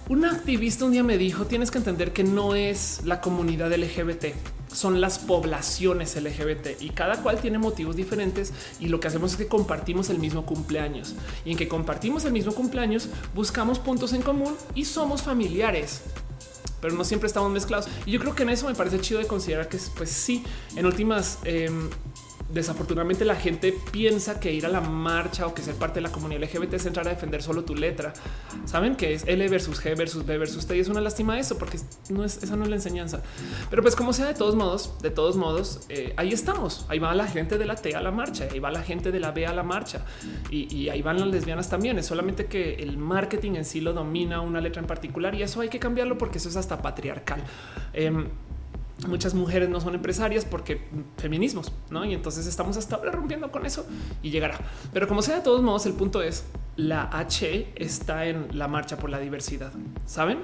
un 0.08 0.24
activista 0.24 0.84
un 0.84 0.92
día 0.92 1.04
me 1.04 1.18
dijo, 1.18 1.46
tienes 1.46 1.70
que 1.70 1.78
entender 1.78 2.12
que 2.12 2.24
no 2.24 2.54
es 2.54 3.02
la 3.04 3.20
comunidad 3.20 3.72
LGBT, 3.72 4.34
son 4.72 5.00
las 5.00 5.18
poblaciones 5.18 6.16
LGBT 6.16 6.80
y 6.80 6.90
cada 6.90 7.22
cual 7.22 7.40
tiene 7.40 7.58
motivos 7.58 7.96
diferentes 7.96 8.52
y 8.78 8.88
lo 8.88 9.00
que 9.00 9.08
hacemos 9.08 9.32
es 9.32 9.36
que 9.36 9.48
compartimos 9.48 10.10
el 10.10 10.18
mismo 10.18 10.44
cumpleaños 10.44 11.14
y 11.44 11.52
en 11.52 11.56
que 11.56 11.66
compartimos 11.66 12.24
el 12.24 12.32
mismo 12.32 12.52
cumpleaños 12.52 13.08
buscamos 13.34 13.78
puntos 13.78 14.12
en 14.12 14.22
común 14.22 14.54
y 14.74 14.84
somos 14.84 15.22
familiares 15.22 16.02
pero 16.80 16.94
no 16.94 17.04
siempre 17.04 17.26
estamos 17.26 17.50
mezclados. 17.50 17.88
Y 18.04 18.12
yo 18.12 18.20
creo 18.20 18.34
que 18.34 18.42
en 18.42 18.50
eso 18.50 18.68
me 18.68 18.74
parece 18.74 19.00
chido 19.00 19.18
de 19.18 19.26
considerar 19.26 19.68
que, 19.68 19.78
pues 19.96 20.10
sí, 20.10 20.44
en 20.76 20.86
últimas, 20.86 21.38
eh, 21.44 21.70
desafortunadamente 22.48 23.24
la 23.24 23.36
gente 23.36 23.74
piensa 23.90 24.38
que 24.38 24.52
ir 24.52 24.66
a 24.66 24.68
la 24.68 24.80
marcha 24.80 25.46
o 25.46 25.54
que 25.54 25.62
ser 25.62 25.74
parte 25.74 25.96
de 25.96 26.02
la 26.02 26.10
comunidad 26.10 26.42
LGBT 26.42 26.74
es 26.74 26.86
entrar 26.86 27.06
a 27.06 27.10
defender 27.10 27.42
solo 27.42 27.64
tu 27.64 27.74
letra. 27.74 28.12
Saben 28.64 28.96
que 28.96 29.14
es 29.14 29.24
L 29.26 29.48
versus 29.48 29.82
G 29.82 29.96
versus 29.96 30.24
B 30.24 30.38
versus 30.38 30.66
T 30.66 30.76
y 30.76 30.80
es 30.80 30.88
una 30.88 31.00
lástima 31.00 31.38
eso 31.38 31.58
porque 31.58 31.78
no 32.10 32.24
es 32.24 32.42
esa 32.42 32.56
no 32.56 32.64
es 32.64 32.70
la 32.70 32.76
enseñanza. 32.76 33.22
Pero 33.70 33.82
pues 33.82 33.96
como 33.96 34.12
sea 34.12 34.26
de 34.26 34.34
todos 34.34 34.54
modos, 34.54 34.94
de 35.02 35.10
todos 35.10 35.36
modos, 35.36 35.80
eh, 35.88 36.14
ahí 36.16 36.32
estamos. 36.32 36.86
Ahí 36.88 36.98
va 36.98 37.14
la 37.14 37.26
gente 37.26 37.58
de 37.58 37.66
la 37.66 37.76
T 37.76 37.94
a 37.94 38.00
la 38.00 38.10
marcha, 38.10 38.48
ahí 38.50 38.58
va 38.58 38.70
la 38.70 38.82
gente 38.82 39.12
de 39.12 39.20
la 39.20 39.32
B 39.32 39.46
a 39.46 39.52
la 39.52 39.62
marcha 39.62 40.04
y, 40.50 40.88
ahí 40.88 41.02
van 41.02 41.18
las 41.18 41.28
lesbianas 41.28 41.68
también. 41.68 41.98
Es 41.98 42.06
solamente 42.06 42.46
que 42.46 42.74
el 42.74 42.96
marketing 42.96 43.52
en 43.56 43.64
sí 43.64 43.80
lo 43.80 43.92
domina 43.92 44.40
una 44.40 44.60
letra 44.60 44.80
en 44.80 44.86
particular 44.86 45.34
y 45.34 45.42
eso 45.42 45.60
hay 45.60 45.68
que 45.68 45.78
cambiarlo 45.78 46.16
porque 46.18 46.38
eso 46.38 46.48
es 46.48 46.56
hasta 46.56 46.80
patriarcal. 46.80 47.42
Em, 47.92 48.28
muchas 49.06 49.34
mujeres 49.34 49.68
no 49.68 49.80
son 49.80 49.94
empresarias 49.94 50.44
porque 50.44 50.80
feminismos, 51.18 51.72
¿no? 51.90 52.04
Y 52.04 52.14
entonces 52.14 52.46
estamos 52.46 52.76
hasta 52.76 52.96
ahora 52.96 53.12
rompiendo 53.12 53.50
con 53.50 53.66
eso 53.66 53.86
y 54.22 54.30
llegará. 54.30 54.58
Pero 54.92 55.06
como 55.06 55.22
sea, 55.22 55.36
de 55.36 55.42
todos 55.42 55.62
modos, 55.62 55.86
el 55.86 55.92
punto 55.92 56.22
es, 56.22 56.44
la 56.76 57.02
H 57.12 57.72
está 57.76 58.26
en 58.26 58.48
la 58.56 58.68
marcha 58.68 58.96
por 58.96 59.10
la 59.10 59.18
diversidad, 59.18 59.72
¿saben? 60.06 60.38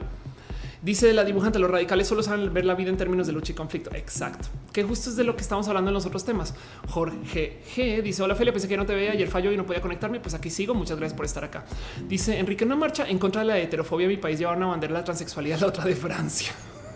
Dice 0.83 1.13
la 1.13 1.25
dibujante, 1.25 1.61
los 1.61 1.71
radicales 1.71 2.09
solo 2.09 2.25
saben 2.25 2.53
ver 2.53 2.65
la 2.65 2.75
vida 2.75 2.91
en 2.91 2.97
términos 2.97 3.29
de 3.29 3.33
lucha 3.33 3.53
y 3.53 3.55
conflicto. 3.55 3.95
Exacto. 3.95 4.49
Que 4.73 4.83
justo 4.83 5.11
es 5.11 5.17
de 5.17 5.23
lo 5.23 5.37
que 5.37 5.43
estamos 5.43 5.69
hablando 5.69 5.91
en 5.91 5.95
los 5.95 6.07
otros 6.07 6.25
temas. 6.25 6.55
Jorge 6.89 7.63
G 7.77 8.03
dice, 8.03 8.21
hola 8.21 8.35
Felipe, 8.35 8.55
pensé 8.55 8.67
que 8.67 8.77
no 8.77 8.85
te 8.85 8.93
veía, 8.93 9.13
ayer 9.13 9.29
falló 9.29 9.53
y 9.53 9.57
no 9.57 9.65
podía 9.65 9.81
conectarme, 9.81 10.19
pues 10.19 10.35
aquí 10.35 10.51
sigo, 10.51 10.75
muchas 10.75 10.99
gracias 10.99 11.17
por 11.17 11.25
estar 11.25 11.45
acá. 11.45 11.65
Dice, 12.09 12.37
Enrique, 12.37 12.65
una 12.65 12.75
marcha 12.75 13.09
en 13.09 13.21
contra 13.21 13.43
de 13.43 13.47
la 13.47 13.59
heterofobia 13.61 14.07
en 14.07 14.11
mi 14.11 14.17
país 14.17 14.41
lleva 14.41 14.57
una 14.57 14.67
bandera 14.67 14.95
de 14.95 14.99
la 14.99 15.05
transexualidad, 15.05 15.61
la 15.61 15.69
otra 15.69 15.85
de 15.85 15.95
Francia. 15.95 16.53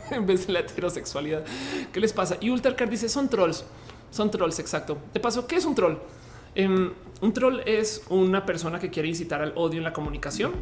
en 0.10 0.26
vez 0.26 0.46
de 0.46 0.52
la 0.52 0.60
heterosexualidad. 0.60 1.44
¿Qué 1.92 2.00
les 2.00 2.12
pasa? 2.12 2.36
Y 2.40 2.50
Ultracar 2.50 2.88
dice 2.88 3.08
son 3.08 3.28
trolls, 3.28 3.64
son 4.10 4.30
trolls. 4.30 4.58
Exacto. 4.58 4.98
De 5.12 5.20
paso, 5.20 5.46
¿qué 5.46 5.56
es 5.56 5.64
un 5.64 5.74
troll? 5.74 5.96
Em, 6.54 6.92
un 7.20 7.32
troll 7.32 7.60
es 7.66 8.02
una 8.08 8.46
persona 8.46 8.78
que 8.78 8.90
quiere 8.90 9.08
incitar 9.08 9.42
al 9.42 9.52
odio 9.56 9.78
en 9.78 9.84
la 9.84 9.92
comunicación 9.92 10.52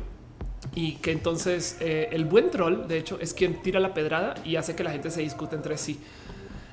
y 0.75 0.97
que 0.97 1.13
entonces 1.13 1.77
eh, 1.81 2.09
el 2.13 2.25
buen 2.25 2.51
troll, 2.51 2.87
de 2.89 2.99
hecho, 2.99 3.19
es 3.21 3.35
quien 3.35 3.63
tira 3.63 3.81
la 3.81 3.95
pedrada 3.95 4.35
y 4.45 4.57
hace 4.57 4.75
que 4.75 4.83
la 4.83 4.91
gente 4.91 5.11
se 5.11 5.21
discute 5.21 5.57
entre 5.57 5.79
sí. 5.79 6.01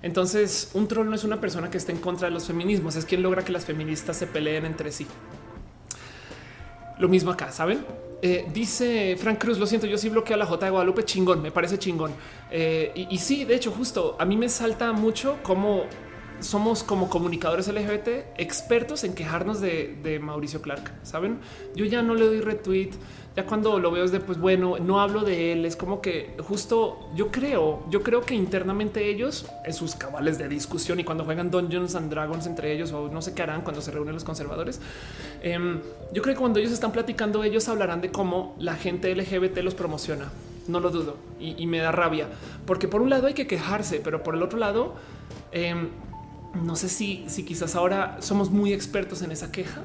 Entonces, 0.02 0.72
un 0.74 0.88
troll 0.88 1.08
no 1.08 1.16
es 1.16 1.24
una 1.24 1.40
persona 1.40 1.70
que 1.70 1.78
esté 1.78 1.92
en 1.92 2.00
contra 2.00 2.28
de 2.28 2.34
los 2.34 2.48
feminismos, 2.48 2.96
es 2.96 3.06
quien 3.06 3.22
logra 3.22 3.46
que 3.46 3.52
las 3.52 3.66
feministas 3.66 4.18
se 4.18 4.26
peleen 4.26 4.66
entre 4.66 4.92
sí. 4.92 5.06
Lo 6.98 7.08
mismo 7.08 7.32
acá, 7.32 7.52
¿saben? 7.52 7.86
Eh, 8.24 8.48
dice 8.54 9.16
Frank 9.18 9.40
Cruz, 9.40 9.58
lo 9.58 9.66
siento, 9.66 9.88
yo 9.88 9.98
sí 9.98 10.10
bloqueo 10.10 10.36
a 10.36 10.38
la 10.38 10.46
J 10.46 10.66
de 10.66 10.72
Guadalupe, 10.72 11.04
chingón, 11.04 11.42
me 11.42 11.52
parece 11.52 11.80
chingón. 11.80 12.14
Eh, 12.52 12.92
y, 12.94 13.16
y, 13.16 13.18
sí, 13.18 13.46
de 13.46 13.56
hecho, 13.56 13.72
justo 13.72 14.16
a 14.20 14.26
mí 14.26 14.38
me 14.38 14.48
salta 14.48 14.92
mucho 14.92 15.40
cómo 15.42 15.86
somos 16.42 16.84
como 16.84 17.10
comunicadores 17.10 17.68
LGBT 17.68 18.08
expertos 18.38 19.04
en 19.04 19.14
quejarnos 19.14 19.62
de, 19.62 20.20
Mauricio 20.22 20.62
Clark. 20.62 20.92
Saben, 21.04 21.40
yo 21.76 21.86
ya 21.86 22.02
no 22.02 22.16
le 22.16 22.26
doy 22.26 22.42
retweet. 22.42 22.92
Ya 23.34 23.46
cuando 23.46 23.80
lo 23.80 23.92
veo 23.92 24.04
es 24.04 24.12
de 24.12 24.20
pues 24.20 24.38
bueno, 24.38 24.78
no 24.80 25.00
hablo 25.00 25.22
de 25.22 25.54
él. 25.54 25.66
Es 25.66 25.78
como 25.78 26.02
que 26.02 26.36
justo 26.40 27.10
yo 27.16 27.32
creo, 27.32 27.86
yo 27.90 28.04
creo 28.04 28.22
que 28.22 28.36
internamente 28.36 29.10
ellos 29.10 29.46
en 29.64 29.74
sus 29.74 29.96
cabales 29.96 30.38
de 30.38 30.50
discusión 30.50 31.00
y 31.00 31.06
cuando 31.06 31.24
juegan 31.24 31.50
Dungeons 31.50 31.96
and 31.96 32.12
Dragons 32.12 32.46
entre 32.46 32.74
ellos 32.74 32.92
o 32.92 33.08
no 33.08 33.22
sé 33.22 33.34
qué 33.34 33.44
harán 33.44 33.62
cuando 33.62 33.82
se 33.82 33.92
reúnen 33.92 34.14
los 34.14 34.26
conservadores. 34.26 34.82
Em, 35.42 35.80
yo 36.12 36.22
creo 36.22 36.36
que 36.36 36.40
cuando 36.40 36.60
ellos 36.60 36.74
están 36.74 36.92
platicando, 36.92 37.44
ellos 37.44 37.70
hablarán 37.70 38.02
de 38.02 38.12
cómo 38.12 38.56
la 38.60 38.76
gente 38.76 39.16
LGBT 39.16 39.60
los 39.60 39.76
promociona. 39.76 40.30
No 40.68 40.80
lo 40.80 40.90
dudo 40.90 41.16
y, 41.40 41.66
me 41.66 41.80
da 41.80 41.92
rabia 41.92 42.28
porque 42.66 42.88
por 42.88 43.02
un 43.02 43.10
lado 43.10 43.28
hay 43.28 43.34
que 43.34 43.48
quejarse, 43.48 44.00
pero 44.04 44.24
por 44.24 44.36
el 44.36 44.44
otro 44.44 44.60
lado, 44.60 44.94
em, 45.52 45.90
no 46.54 46.76
sé 46.76 46.90
si, 46.90 47.24
si 47.28 47.44
quizás 47.44 47.76
ahora 47.76 48.18
somos 48.20 48.50
muy 48.50 48.74
expertos 48.74 49.22
en 49.22 49.32
esa 49.32 49.52
queja 49.52 49.84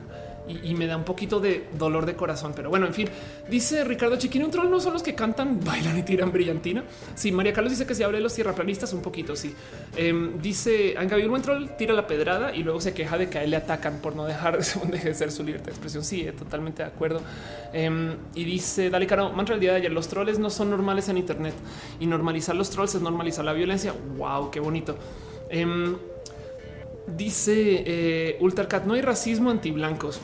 y, 0.48 0.74
me 0.74 0.86
da 0.86 0.96
un 0.96 1.04
poquito 1.04 1.40
de 1.40 1.66
dolor 1.76 2.06
de 2.06 2.14
corazón. 2.14 2.52
Pero 2.54 2.70
bueno, 2.70 2.86
en 2.86 2.94
fin, 2.94 3.08
dice 3.50 3.84
Ricardo 3.84 4.16
Chiquini, 4.16 4.44
un 4.44 4.50
troll 4.50 4.70
no 4.70 4.80
son 4.80 4.92
los 4.92 5.02
que 5.02 5.14
cantan, 5.14 5.60
bailan 5.64 5.98
y 5.98 6.02
tiran 6.02 6.32
brillantina. 6.32 6.84
Sí, 7.14 7.32
María 7.32 7.52
Carlos 7.52 7.72
dice 7.72 7.86
que 7.86 7.94
se 7.94 8.04
abre 8.04 8.20
los 8.20 8.34
tierraplanistas 8.34 8.92
un 8.92 9.02
poquito. 9.02 9.34
Sí, 9.34 9.54
em, 9.96 10.40
dice 10.40 10.94
Anga 10.98 11.16
un 11.16 11.28
buen 11.28 11.42
troll 11.42 11.68
tira 11.76 11.94
la 11.94 12.06
pedrada 12.06 12.54
y 12.54 12.62
luego 12.62 12.80
se 12.80 12.94
queja 12.94 13.18
de 13.18 13.28
que 13.28 13.38
a 13.38 13.44
él 13.44 13.50
le 13.50 13.56
atacan 13.56 13.98
por 13.98 14.14
no 14.14 14.24
dejar 14.24 14.58
de 14.90 14.96
ejercer 14.96 15.32
su 15.32 15.42
libertad 15.42 15.66
de 15.66 15.72
expresión. 15.72 16.04
Sí, 16.04 16.22
eh, 16.22 16.32
totalmente 16.32 16.82
de 16.82 16.88
acuerdo. 16.88 17.20
Em, 17.72 18.16
y 18.34 18.44
dice 18.44 18.90
Dale 18.90 19.06
Caro, 19.06 19.32
mantra 19.32 19.54
el 19.54 19.60
día 19.60 19.72
de 19.72 19.78
ayer. 19.78 19.92
Los 19.92 20.08
troles 20.08 20.38
no 20.38 20.50
son 20.50 20.70
normales 20.70 21.08
en 21.08 21.18
Internet 21.18 21.54
y 21.98 22.06
normalizar 22.06 22.54
los 22.54 22.70
trolls 22.70 22.94
es 22.94 23.02
normalizar 23.02 23.44
la 23.44 23.52
violencia. 23.52 23.94
Wow, 24.16 24.50
qué 24.50 24.60
bonito. 24.60 24.96
Dice 27.06 27.84
eh, 27.86 28.38
Ultracat, 28.40 28.84
no 28.84 28.94
hay 28.94 29.02
racismo 29.02 29.50
anti 29.50 29.70
blancos. 29.70 30.20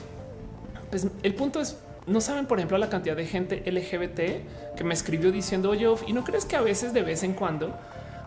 Pues 0.91 1.07
el 1.23 1.35
punto 1.35 1.61
es, 1.61 1.79
no 2.07 2.21
saben, 2.21 2.47
por 2.47 2.59
ejemplo, 2.59 2.77
la 2.77 2.89
cantidad 2.89 3.17
de 3.17 3.27
gente 3.27 3.63
LGBT 3.65 4.77
que 4.77 4.85
me 4.85 4.93
escribió 4.93 5.31
diciendo, 5.31 5.71
oye, 5.71 5.87
y 6.07 6.13
no 6.13 6.25
crees 6.25 6.45
que 6.45 6.57
a 6.57 6.61
veces 6.61 6.93
de 6.93 7.03
vez 7.03 7.23
en 7.23 7.35
cuando 7.35 7.75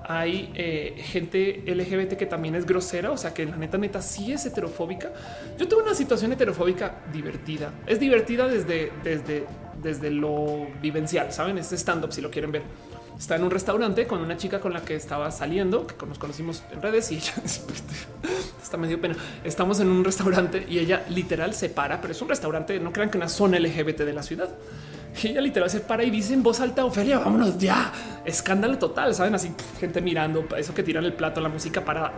hay 0.08 0.52
eh, 0.56 0.96
gente 0.98 1.64
LGBT 1.66 2.14
que 2.14 2.26
también 2.26 2.56
es 2.56 2.66
grosera, 2.66 3.12
o 3.12 3.18
sea 3.18 3.34
que 3.34 3.46
la 3.46 3.58
neta 3.58 3.78
neta 3.78 4.02
sí 4.02 4.32
es 4.32 4.46
heterofóbica. 4.46 5.12
Yo 5.58 5.68
tuve 5.68 5.84
una 5.84 5.96
situación 5.96 6.32
heterofóbica 6.32 7.00
divertida. 7.12 7.72
Es 7.88 8.00
divertida 8.00 8.48
desde, 8.48 8.92
desde, 9.04 9.46
desde 9.82 10.12
lo 10.12 10.68
vivencial, 10.82 11.34
saben, 11.34 11.58
es 11.58 11.72
stand 11.74 12.06
up 12.06 12.14
si 12.14 12.22
lo 12.22 12.32
quieren 12.32 12.52
ver 12.52 12.62
está 13.18 13.36
en 13.36 13.44
un 13.44 13.52
restaurante 13.52 14.08
con 14.08 14.22
una 14.22 14.38
chica 14.38 14.60
con 14.60 14.74
la 14.74 14.82
que 14.82 14.96
estaba 14.96 15.32
saliendo, 15.32 15.88
que 15.88 16.06
nos 16.06 16.20
conocimos 16.20 16.64
en 16.72 16.82
redes 16.82 17.12
y 17.12 17.16
ella 17.18 17.34
está 18.62 18.78
medio 18.78 19.00
pena. 19.00 19.16
Estamos 19.44 19.80
en 19.80 19.88
un 19.88 20.04
restaurante 20.04 20.66
y 20.70 20.80
ella 20.80 21.06
literal 21.10 21.54
se 21.54 21.70
para, 21.70 22.02
pero 22.02 22.14
es 22.14 22.22
un 22.22 22.30
restaurante, 22.30 22.80
no 22.80 22.92
crean 22.92 23.10
que 23.10 23.18
una 23.18 23.30
zona 23.30 23.60
LGBT 23.60 24.00
de 24.00 24.14
la 24.14 24.24
ciudad. 24.24 24.50
Y 25.24 25.28
ella 25.28 25.40
literal 25.40 25.70
se 25.70 25.80
para 25.80 26.04
y 26.04 26.10
dice 26.10 26.34
en 26.34 26.44
voz 26.44 26.60
alta, 26.60 26.84
Ofelia, 26.84 27.20
vámonos 27.20 27.58
ya. 27.58 27.92
Escándalo 28.26 28.78
total, 28.78 29.16
saben 29.16 29.34
así, 29.34 29.54
gente 29.80 30.02
mirando, 30.02 30.46
eso 30.58 30.74
que 30.74 30.84
tiran 30.84 31.06
el 31.06 31.14
plato, 31.14 31.40
la 31.40 31.48
música 31.48 31.86
para, 31.86 32.12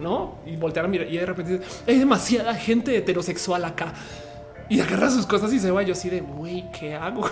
¿no? 0.00 0.38
Y 0.46 0.56
voltear 0.56 0.86
a 0.86 0.88
mirar 0.88 1.08
y 1.08 1.18
de 1.18 1.26
repente 1.26 1.60
hay 1.86 1.98
demasiada 1.98 2.54
gente 2.54 2.96
heterosexual 2.96 3.64
acá. 3.64 3.92
Y 4.70 4.80
agarra 4.80 5.10
sus 5.10 5.26
cosas 5.26 5.52
y 5.52 5.60
se 5.60 5.70
va 5.70 5.82
yo 5.82 5.92
así 5.92 6.08
de, 6.08 6.20
güey, 6.20 6.70
¿qué 6.72 6.94
hago? 6.94 7.28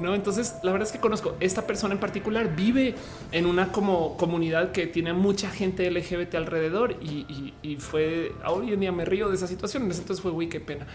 No, 0.00 0.14
entonces 0.14 0.56
la 0.62 0.72
verdad 0.72 0.86
es 0.86 0.92
que 0.92 1.00
conozco 1.00 1.36
esta 1.40 1.66
persona 1.66 1.94
en 1.94 2.00
particular 2.00 2.54
vive 2.54 2.94
en 3.32 3.46
una 3.46 3.72
como 3.72 4.16
comunidad 4.16 4.72
que 4.72 4.86
tiene 4.86 5.12
mucha 5.12 5.50
gente 5.50 5.90
LGBT 5.90 6.34
alrededor 6.34 6.96
y, 7.02 7.52
fue 7.78 8.32
hoy 8.46 8.72
en 8.72 8.80
día 8.80 8.92
me 8.92 9.04
río 9.04 9.28
de 9.28 9.36
esa 9.36 9.46
situación. 9.46 9.82
Entonces 9.84 10.20
fue 10.20 10.30
uy, 10.30 10.48
qué 10.48 10.60
pena, 10.60 10.86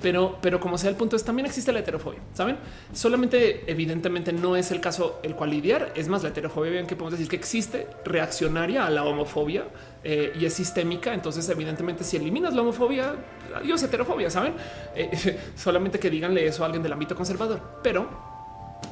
pero, 0.00 0.38
pero 0.40 0.60
como 0.60 0.78
sea, 0.78 0.90
el 0.90 0.96
punto 0.96 1.16
es 1.16 1.24
también 1.24 1.46
existe 1.46 1.72
la 1.72 1.80
heterofobia. 1.80 2.20
Saben, 2.34 2.56
solamente 2.92 3.70
evidentemente 3.70 4.32
no 4.32 4.56
es 4.56 4.70
el 4.70 4.80
caso 4.80 5.20
el 5.22 5.34
cual 5.34 5.50
lidiar. 5.50 5.92
Es 5.94 6.08
más, 6.08 6.22
la 6.22 6.30
heterofobia, 6.30 6.70
bien 6.70 6.86
que 6.86 6.96
podemos 6.96 7.12
decir 7.12 7.28
que 7.28 7.36
existe 7.36 7.86
reaccionaria 8.04 8.86
a 8.86 8.90
la 8.90 9.04
homofobia 9.04 9.64
eh, 10.04 10.32
y 10.38 10.44
es 10.44 10.54
sistémica. 10.54 11.14
Entonces, 11.14 11.48
evidentemente, 11.48 12.04
si 12.04 12.16
eliminas 12.16 12.54
la 12.54 12.62
homofobia, 12.62 13.14
adiós 13.54 13.82
heterofobia, 13.82 14.30
saben? 14.30 14.54
Eh, 14.94 15.38
solamente 15.56 15.98
que 15.98 16.10
díganle 16.10 16.46
eso 16.46 16.62
a 16.62 16.66
alguien 16.66 16.82
del 16.82 16.92
ámbito 16.92 17.14
conservador, 17.14 17.60
pero 17.82 18.27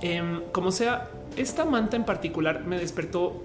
Em, 0.01 0.43
como 0.53 0.73
sea, 0.73 1.11
esta 1.37 1.65
manta 1.65 1.97
en 1.97 2.05
particular 2.05 2.65
me 2.65 2.79
despertó 2.79 3.43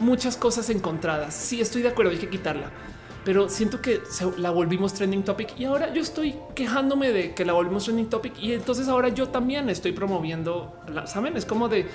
muchas 0.00 0.36
cosas 0.36 0.70
encontradas. 0.70 1.34
Sí, 1.34 1.60
estoy 1.60 1.82
de 1.82 1.88
acuerdo, 1.88 2.12
hay 2.12 2.18
que 2.18 2.28
quitarla, 2.28 2.70
pero 3.24 3.48
siento 3.48 3.80
que 3.80 4.00
la 4.38 4.50
volvimos 4.50 4.94
trending 4.94 5.22
topic 5.22 5.58
y 5.58 5.64
ahora 5.66 5.92
yo 5.92 6.00
estoy 6.00 6.34
quejándome 6.54 7.12
de 7.12 7.34
que 7.34 7.44
la 7.44 7.52
volvimos 7.52 7.84
trending 7.84 8.08
topic 8.08 8.32
y 8.40 8.52
entonces 8.52 8.88
ahora 8.88 9.08
yo 9.08 9.28
también 9.28 9.68
estoy 9.68 9.92
promoviendo, 9.92 10.74
saben, 11.06 11.36
es 11.36 11.44
como 11.44 11.68
de 11.68 11.86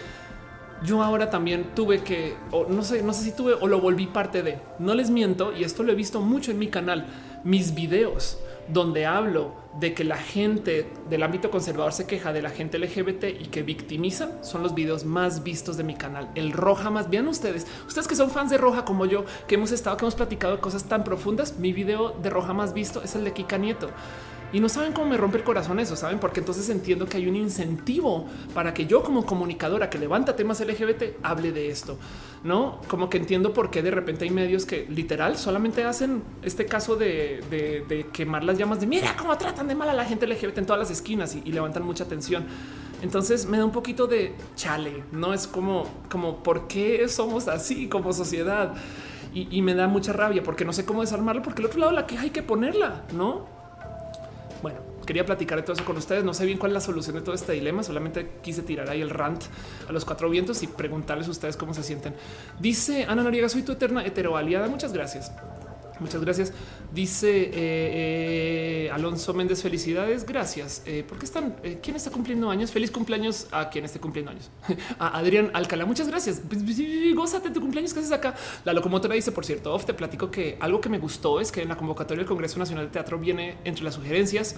yo 0.84 1.02
ahora 1.02 1.30
también 1.30 1.72
tuve 1.74 2.04
que, 2.04 2.36
o 2.52 2.66
no 2.66 2.84
sé, 2.84 3.02
no 3.02 3.14
sé 3.14 3.24
si 3.24 3.32
tuve 3.32 3.54
o 3.54 3.68
lo 3.68 3.80
volví 3.80 4.08
parte 4.08 4.44
de. 4.44 4.60
No 4.78 4.94
les 4.94 5.10
miento 5.10 5.54
y 5.56 5.64
esto 5.64 5.84
lo 5.84 5.92
he 5.92 5.96
visto 5.96 6.22
mucho 6.22 6.52
en 6.52 6.60
mi 6.60 6.68
canal, 6.68 7.06
mis 7.44 7.74
videos 7.74 8.38
donde 8.68 9.06
hablo 9.06 9.65
de 9.80 9.94
que 9.94 10.04
la 10.04 10.18
gente 10.18 10.90
del 11.10 11.24
ámbito 11.24 11.52
conservador 11.52 11.92
se 11.92 12.08
queja 12.08 12.32
de 12.32 12.42
la 12.42 12.50
gente 12.50 12.80
LGBT 12.80 13.26
y 13.40 13.48
que 13.48 13.64
victimizan 13.64 14.44
son 14.44 14.64
los 14.64 14.74
videos 14.74 15.04
más 15.04 15.44
vistos 15.44 15.78
de 15.78 15.84
mi 15.84 15.96
canal. 15.96 16.30
El 16.36 16.54
Roja 16.54 16.90
más 16.90 17.10
bien 17.10 17.28
ustedes, 17.28 17.68
ustedes 17.88 18.08
que 18.08 18.16
son 18.16 18.32
fans 18.32 18.50
de 18.50 18.58
Roja 18.58 18.86
como 18.86 19.06
yo, 19.06 19.26
que 19.48 19.56
hemos 19.56 19.72
estado, 19.72 19.98
que 19.98 20.06
hemos 20.06 20.16
platicado 20.16 20.62
cosas 20.62 20.86
tan 20.86 21.04
profundas. 21.04 21.58
Mi 21.60 21.74
video 21.74 22.12
de 22.12 22.30
Roja 22.30 22.54
más 22.54 22.74
visto 22.74 23.02
es 23.04 23.16
el 23.16 23.26
de 23.26 23.34
Kika 23.34 23.58
Nieto. 23.58 23.90
Y 24.54 24.60
no 24.60 24.70
saben 24.70 24.94
cómo 24.94 25.10
me 25.10 25.18
rompe 25.18 25.38
el 25.38 25.44
corazón 25.44 25.80
eso, 25.80 25.96
saben? 25.96 26.20
Porque 26.20 26.40
entonces 26.40 26.70
entiendo 26.70 27.08
que 27.08 27.18
hay 27.18 27.28
un 27.28 27.36
incentivo 27.36 28.26
para 28.54 28.74
que 28.74 28.86
yo 28.86 29.04
como 29.04 29.26
comunicadora 29.26 29.90
que 29.90 29.98
levanta 29.98 30.36
temas 30.36 30.62
LGBT 30.62 31.18
hable 31.24 31.52
de 31.52 31.70
esto, 31.70 31.98
¿no? 32.44 32.80
Como 32.88 33.10
que 33.10 33.18
entiendo 33.18 33.54
por 33.54 33.70
qué 33.70 33.82
de 33.82 33.92
repente 33.92 34.24
hay 34.24 34.32
medios 34.32 34.66
que 34.66 34.86
literal 34.90 35.38
solamente 35.38 35.84
hacen 35.84 36.24
este 36.44 36.66
caso 36.66 36.96
de, 36.96 38.06
quemar 38.14 38.44
las 38.44 38.58
llamas 38.58 38.80
de 38.80 38.88
mira 38.88 39.16
cómo 39.18 39.38
tratan 39.38 39.68
de 39.68 39.76
mal 39.76 39.90
a 39.90 39.94
la 39.94 40.06
gente 40.06 40.28
LGBT 40.28 40.60
en 40.60 40.66
todas 40.66 40.80
las 40.80 40.92
esquinas 40.92 41.36
y, 41.36 41.52
levantan 41.52 41.84
mucha 41.84 42.04
atención. 42.04 42.46
Entonces 43.02 43.46
me 43.46 43.58
da 43.58 43.66
un 43.66 43.72
poquito 43.72 44.08
de 44.08 44.36
chale, 44.56 45.04
no 45.12 45.34
es 45.34 45.48
como, 45.48 45.86
como 46.10 46.44
por 46.44 46.68
qué 46.68 47.08
somos 47.10 47.48
así 47.48 47.88
como 47.88 48.14
sociedad 48.14 48.74
y, 49.34 49.48
y 49.58 49.62
me 49.62 49.74
da 49.74 49.88
mucha 49.88 50.14
rabia 50.14 50.44
porque 50.44 50.66
no 50.66 50.72
sé 50.72 50.86
cómo 50.86 51.02
desarmarlo, 51.02 51.42
porque 51.42 51.62
el 51.62 51.68
otro 51.68 51.80
lado 51.80 51.92
la 51.92 52.06
queja 52.08 52.24
hay 52.24 52.30
que 52.30 52.44
ponerla, 52.44 53.04
no? 53.14 53.55
Bueno, 54.66 54.80
quería 55.06 55.24
platicar 55.24 55.60
de 55.60 55.62
todo 55.62 55.74
eso 55.74 55.86
con 55.86 55.96
ustedes. 55.96 56.24
No 56.24 56.34
sé 56.34 56.44
bien 56.44 56.58
cuál 56.58 56.72
es 56.72 56.74
la 56.74 56.82
solución 56.82 57.16
de 57.16 57.22
todo 57.22 57.36
este 57.36 57.52
dilema. 57.52 57.84
Solamente 57.84 58.32
quise 58.42 58.64
tirar 58.64 58.90
ahí 58.90 59.00
el 59.00 59.12
rant 59.12 59.44
a 59.88 59.92
los 59.92 60.06
cuatro 60.06 60.28
vientos 60.28 60.64
y 60.64 60.66
preguntarles 60.66 61.28
a 61.28 61.30
ustedes 61.30 61.56
cómo 61.56 61.76
se 61.76 61.84
sienten. 61.84 62.16
Dice 62.60 63.06
Ana 63.08 63.22
Noriega, 63.22 63.48
soy 63.48 63.62
tu 63.62 63.74
eterna 63.74 64.04
heteroaliada. 64.04 64.68
Muchas 64.68 64.92
gracias. 64.92 65.32
Muchas 66.00 66.22
gracias. 66.22 66.54
Dice 66.94 67.30
eh, 67.30 67.52
eh, 67.54 68.90
Alonso 68.92 69.34
Méndez, 69.34 69.62
felicidades. 69.62 70.26
Gracias. 70.26 70.84
Eh, 70.86 71.04
¿Por 71.08 71.18
qué 71.20 71.26
están? 71.26 71.56
¿Quién 71.82 71.96
está 71.96 72.12
cumpliendo 72.12 72.50
años? 72.50 72.72
Feliz 72.72 72.92
cumpleaños 72.92 73.48
a 73.52 73.70
quien 73.70 73.86
esté 73.86 74.00
cumpliendo 74.00 74.32
años. 74.32 74.50
a 75.00 75.18
Adrián 75.18 75.52
Alcalá, 75.54 75.86
muchas 75.86 76.08
gracias. 76.08 76.42
Pues, 76.48 76.64
pues, 76.64 76.78
gózate 77.16 77.50
tu 77.50 77.62
cumpleaños 77.62 77.94
que 77.94 78.00
haces 78.00 78.12
acá. 78.12 78.36
La 78.64 78.74
locomotora 78.74 79.16
dice, 79.16 79.32
por 79.32 79.46
cierto, 79.46 79.78
te 79.80 79.94
platico 79.94 80.32
que 80.32 80.58
algo 80.60 80.82
que 80.82 80.90
me 80.90 81.00
gustó 81.00 81.40
es 81.40 81.52
que 81.52 81.62
en 81.62 81.70
la 81.70 81.78
convocatoria 81.78 82.20
del 82.20 82.28
Congreso 82.28 82.60
Nacional 82.60 82.86
de 82.86 82.92
Teatro 82.92 83.18
viene 83.18 83.58
entre 83.64 83.84
las 83.84 83.96
sugerencias 83.96 84.56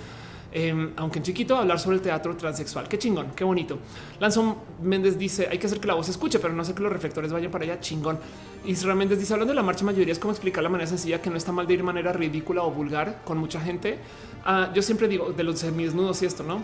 Em, 0.51 0.93
aunque 0.95 1.19
en 1.19 1.24
chiquito, 1.24 1.58
hablar 1.58 1.80
sobre 1.80 1.98
el 1.98 2.01
teatro 2.01 2.35
transexual. 2.35 2.88
Qué 2.88 2.98
chingón, 2.98 3.32
qué 3.35 3.43
bonito. 3.43 3.80
Lanzón 4.19 4.56
Méndez 4.82 5.17
dice 5.17 5.48
hay 5.51 5.58
que 5.58 5.67
hacer 5.67 5.80
que 5.80 5.88
la 5.88 5.93
voz 5.93 6.06
se 6.06 6.14
escuche, 6.14 6.40
pero 6.40 6.53
no 6.53 6.64
sé 6.64 6.74
que 6.74 6.82
los 6.82 6.92
reflectores 6.92 7.32
vayan 7.32 7.51
para 7.51 7.66
allá. 7.66 7.80
Chingón. 7.80 8.19
Israel 8.66 8.98
Méndez 8.98 9.19
dice 9.19 9.34
hablando 9.34 9.51
de 9.51 9.56
la 9.56 9.64
marcha 9.64 9.85
mayoría 9.85 10.11
es 10.11 10.19
como 10.19 10.32
explicar 10.32 10.64
la 10.64 10.69
manera 10.69 10.88
sencilla 10.88 11.22
que 11.22 11.30
no 11.30 11.38
está 11.38 11.51
mal 11.51 11.67
de 11.67 11.74
ir 11.74 11.80
de 11.80 11.84
manera 11.84 12.14
ridícula 12.14 12.64
o 12.64 12.72
vulgar 12.72 13.22
con 13.26 13.38
mucha 13.38 13.59
gente. 13.59 14.00
Ah, 14.45 14.72
yo 14.74 14.82
siempre 14.82 15.08
digo 15.08 15.32
de 15.32 15.43
los 15.43 15.59
semidesnudos 15.59 16.22
y 16.22 16.26
esto, 16.26 16.43
no? 16.43 16.64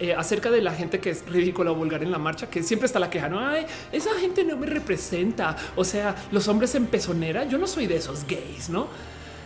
Eh, 0.00 0.12
acerca 0.12 0.50
de 0.50 0.60
la 0.60 0.72
gente 0.72 0.98
que 0.98 1.10
es 1.10 1.24
ridícula 1.28 1.70
o 1.70 1.74
vulgar 1.74 2.02
en 2.02 2.10
la 2.10 2.18
marcha, 2.18 2.50
que 2.50 2.62
siempre 2.62 2.86
está 2.86 2.98
la 2.98 3.10
queja, 3.10 3.28
no 3.28 3.38
hay 3.38 3.64
esa 3.92 4.10
gente 4.14 4.44
no 4.44 4.56
me 4.56 4.66
representa. 4.66 5.56
O 5.76 5.84
sea, 5.84 6.14
los 6.32 6.48
hombres 6.48 6.74
en 6.74 6.86
pezonera, 6.86 7.44
yo 7.44 7.58
no 7.58 7.66
soy 7.66 7.86
de 7.86 7.96
esos 7.96 8.26
gays, 8.26 8.68
no? 8.68 8.88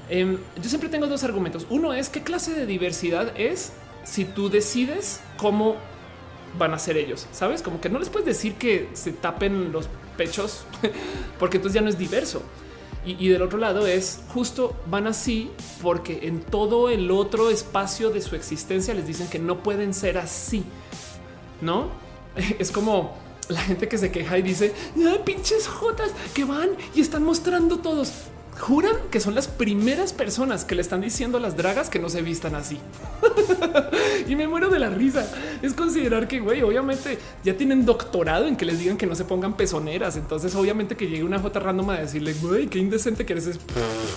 Em, 0.08 0.38
yo 0.60 0.68
siempre 0.68 0.88
tengo 0.88 1.06
dos 1.06 1.24
argumentos. 1.24 1.66
Uno 1.70 1.92
es 1.92 2.08
qué 2.08 2.22
clase 2.22 2.54
de 2.54 2.66
diversidad 2.66 3.32
es 3.38 3.72
si 4.04 4.24
tú 4.24 4.48
decides 4.48 5.20
cómo 5.36 5.76
van 6.58 6.72
a 6.72 6.78
ser 6.78 6.96
ellos. 6.96 7.26
Sabes 7.32 7.62
como 7.62 7.80
que 7.80 7.90
no 7.90 7.98
les 7.98 8.08
puedes 8.08 8.26
decir 8.26 8.54
que 8.54 8.88
se 8.94 9.12
tapen 9.12 9.70
los 9.72 9.88
pechos 10.16 10.64
porque 11.38 11.58
entonces 11.58 11.74
ya 11.74 11.82
no 11.82 11.88
es 11.88 11.98
diverso. 11.98 12.42
Y, 13.06 13.28
del 13.28 13.40
otro 13.40 13.58
lado 13.58 13.86
es 13.86 14.20
justo 14.34 14.76
van 14.86 15.06
así 15.06 15.50
porque 15.80 16.26
en 16.26 16.42
todo 16.42 16.90
el 16.90 17.10
otro 17.10 17.48
espacio 17.48 18.10
de 18.10 18.20
su 18.20 18.36
existencia 18.36 18.92
les 18.92 19.06
dicen 19.06 19.28
que 19.28 19.38
no 19.38 19.62
pueden 19.62 19.94
ser 19.94 20.18
así. 20.18 20.62
No 21.62 21.88
es 22.58 22.70
como 22.70 23.16
la 23.48 23.60
gente 23.60 23.88
que 23.88 23.96
se 23.96 24.10
queja 24.10 24.36
y 24.36 24.42
dice 24.42 24.74
pinches 25.24 25.68
jotas 25.68 26.10
que 26.34 26.44
van 26.44 26.70
y 26.94 27.00
están 27.00 27.22
mostrando 27.22 27.78
todos 27.78 28.12
juran 28.58 28.96
que 29.10 29.20
son 29.20 29.34
las 29.34 29.46
primeras 29.46 30.12
personas 30.12 30.64
que 30.64 30.74
le 30.74 30.82
están 30.82 31.00
diciendo 31.00 31.38
a 31.38 31.40
las 31.40 31.56
dragas 31.56 31.88
que 31.88 31.98
no 31.98 32.08
se 32.08 32.22
vistan 32.22 32.54
así. 32.54 32.78
y 34.28 34.34
me 34.34 34.48
muero 34.48 34.68
de 34.68 34.78
la 34.78 34.90
risa. 34.90 35.26
Es 35.62 35.74
considerar 35.74 36.28
que, 36.28 36.40
güey, 36.40 36.62
obviamente 36.62 37.18
ya 37.44 37.56
tienen 37.56 37.86
doctorado 37.86 38.46
en 38.46 38.56
que 38.56 38.64
les 38.64 38.78
digan 38.78 38.96
que 38.96 39.06
no 39.06 39.14
se 39.14 39.24
pongan 39.24 39.56
pezoneras. 39.56 40.16
Entonces, 40.16 40.54
obviamente 40.54 40.96
que 40.96 41.06
llegue 41.06 41.24
una 41.24 41.38
J 41.38 41.58
random 41.60 41.90
a 41.90 42.00
decirle, 42.00 42.34
güey, 42.34 42.66
qué 42.66 42.78
indecente 42.78 43.24
que 43.24 43.34
eres. 43.34 43.58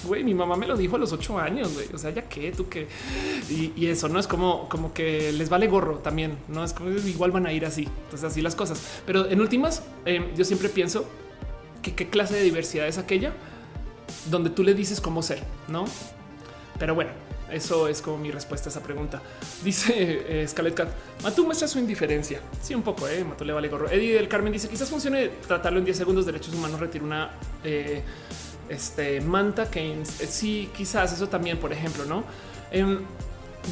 Güey, 0.03 0.23
mi 0.23 0.33
mamá 0.33 0.55
me 0.55 0.67
lo 0.67 0.75
dijo 0.75 0.95
a 0.95 0.99
los 0.99 1.11
ocho 1.13 1.37
años, 1.37 1.73
güey. 1.73 1.87
O 1.93 1.97
sea, 1.97 2.11
ya 2.11 2.23
qué, 2.23 2.51
tú 2.51 2.67
qué. 2.67 2.87
Y, 3.49 3.71
eso 3.91 4.07
no 4.07 4.19
es 4.19 4.27
como, 4.27 4.69
como 4.69 4.93
que 4.93 5.31
les 5.33 5.49
vale 5.49 5.67
gorro 5.67 5.97
también. 5.97 6.37
No 6.47 6.63
es 6.63 6.73
como 6.73 6.89
igual 6.91 7.31
van 7.31 7.45
a 7.45 7.53
ir 7.53 7.65
así. 7.65 7.87
Entonces, 8.05 8.23
así 8.23 8.41
las 8.41 8.55
cosas. 8.55 8.81
Pero 9.05 9.29
en 9.29 9.39
últimas, 9.39 9.83
eh, 10.05 10.31
yo 10.35 10.45
siempre 10.45 10.69
pienso 10.69 11.05
que 11.81 11.93
qué 11.93 12.09
clase 12.09 12.35
de 12.35 12.43
diversidad 12.43 12.87
es 12.87 12.97
aquella 12.97 13.33
donde 14.25 14.49
tú 14.49 14.63
le 14.63 14.73
dices 14.73 15.01
cómo 15.01 15.21
ser, 15.21 15.43
no? 15.67 15.85
Pero 16.77 16.95
bueno, 16.95 17.11
eso 17.51 17.87
es 17.87 18.01
como 18.01 18.17
mi 18.17 18.31
respuesta 18.31 18.69
a 18.69 18.71
esa 18.71 18.81
pregunta. 18.81 19.21
Dice 19.63 19.93
eh, 20.41 20.47
Scarlett 20.47 20.73
Cat, 20.73 20.89
Matú 21.21 21.45
muestra 21.45 21.67
su 21.67 21.79
indiferencia. 21.79 22.39
Sí, 22.61 22.73
un 22.73 22.81
poco, 22.81 23.07
eh. 23.07 23.23
Matú 23.23 23.45
le 23.45 23.53
vale 23.53 23.67
gorro. 23.67 23.89
Eddie 23.89 24.15
del 24.15 24.27
Carmen 24.27 24.53
dice 24.53 24.69
quizás 24.69 24.89
funcione 24.89 25.27
tratarlo 25.47 25.79
en 25.79 25.85
10 25.85 25.97
segundos. 25.97 26.25
Derechos 26.25 26.53
humanos 26.53 26.79
retira 26.79 27.03
una 27.03 27.31
eh, 27.63 28.01
este, 28.69 29.21
manta 29.21 29.69
que 29.69 29.91
eh, 29.91 30.05
sí, 30.05 30.69
quizás 30.75 31.13
eso 31.13 31.27
también, 31.27 31.57
por 31.57 31.73
ejemplo, 31.73 32.05
no? 32.05 32.23
Em, 32.71 32.99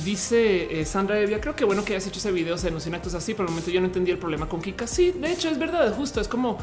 dice 0.04 0.86
Sandra 0.86 1.20
Evia, 1.20 1.42
creo 1.42 1.56
que 1.56 1.64
bueno 1.64 1.84
que 1.84 1.94
hayas 1.94 2.06
hecho 2.06 2.20
ese 2.20 2.32
video, 2.32 2.58
se 2.58 2.68
denuncian 2.68 2.96
actos 2.96 3.14
así. 3.14 3.34
Por 3.34 3.46
el 3.46 3.52
momento 3.52 3.72
yo 3.72 3.80
no 3.80 3.88
entendí 3.88 4.12
el 4.12 4.20
problema 4.20 4.48
con 4.50 4.62
Kika. 4.62 4.88
Sí, 4.88 5.12
de 5.12 5.32
hecho 5.32 5.50
es 5.50 5.58
verdad, 5.58 5.92
justo 5.96 6.20
es 6.20 6.28
como 6.28 6.60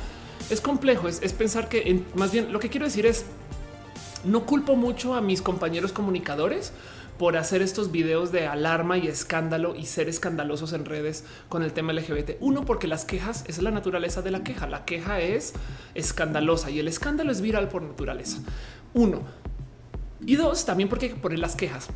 es 0.50 0.60
complejo. 0.60 1.08
Es, 1.08 1.32
pensar 1.32 1.68
que 1.68 2.04
más 2.14 2.30
bien 2.30 2.52
lo 2.52 2.60
que 2.60 2.68
quiero 2.68 2.86
decir 2.86 3.06
es 3.06 3.24
no 4.24 4.46
culpo 4.46 4.76
mucho 4.76 5.14
a 5.14 5.20
mis 5.20 5.42
compañeros 5.42 5.92
comunicadores 5.92 6.72
por 7.18 7.36
hacer 7.36 7.62
estos 7.62 7.90
videos 7.90 8.30
de 8.30 8.46
alarma 8.46 8.98
y 8.98 9.08
escándalo 9.08 9.74
y 9.74 9.86
ser 9.86 10.08
escandalosos 10.08 10.72
en 10.72 10.84
redes 10.84 11.24
con 11.48 11.62
el 11.62 11.72
tema 11.72 11.92
LGBT. 11.92 12.32
Uno, 12.40 12.64
porque 12.64 12.86
las 12.86 13.04
quejas 13.04 13.44
es 13.46 13.62
la 13.62 13.70
naturaleza 13.70 14.22
de 14.22 14.30
la 14.30 14.44
queja. 14.44 14.66
La 14.66 14.84
queja 14.84 15.20
es 15.20 15.54
escandalosa 15.94 16.70
y 16.70 16.78
el 16.78 16.88
escándalo 16.88 17.32
es 17.32 17.40
viral 17.40 17.68
por 17.68 17.82
naturaleza. 17.82 18.38
Uno. 18.92 19.22
Y 20.24 20.36
dos, 20.36 20.66
también 20.66 20.88
porque 20.88 21.06
hay 21.06 21.12
que 21.12 21.20
poner 21.20 21.38
las 21.38 21.56
quejas. 21.56 21.88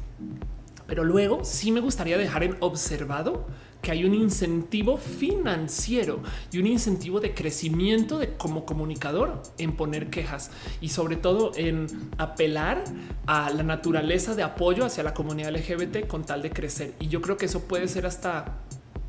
Pero 0.87 1.05
luego 1.05 1.45
sí 1.45 1.71
me 1.71 1.81
gustaría 1.81 2.19
dejar 2.19 2.43
en 2.43 2.57
observado 2.61 3.47
que 3.83 3.91
hay 3.91 4.05
un 4.05 4.15
incentivo 4.15 4.97
financiero 4.97 6.23
y 6.53 6.59
un 6.59 6.67
incentivo 6.67 7.21
de 7.21 7.35
crecimiento 7.35 8.19
de 8.19 8.37
como 8.37 8.65
comunicador 8.65 9.43
en 9.59 9.77
poner 9.77 10.11
quejas 10.11 10.51
y 10.81 10.89
sobre 10.89 11.17
todo 11.17 11.53
en 11.57 11.87
apelar 12.19 12.85
a 13.27 13.51
la 13.51 13.63
naturaleza 13.63 14.35
de 14.35 14.43
apoyo 14.43 14.85
hacia 14.85 15.03
la 15.03 15.15
comunidad 15.15 15.55
LGBT 15.55 16.07
con 16.07 16.25
tal 16.25 16.43
de 16.43 16.51
crecer. 16.51 16.95
Y 17.01 17.09
yo 17.09 17.21
creo 17.21 17.37
que 17.37 17.47
eso 17.47 17.63
puede 17.67 17.89
ser 17.89 18.07
hasta 18.07 18.61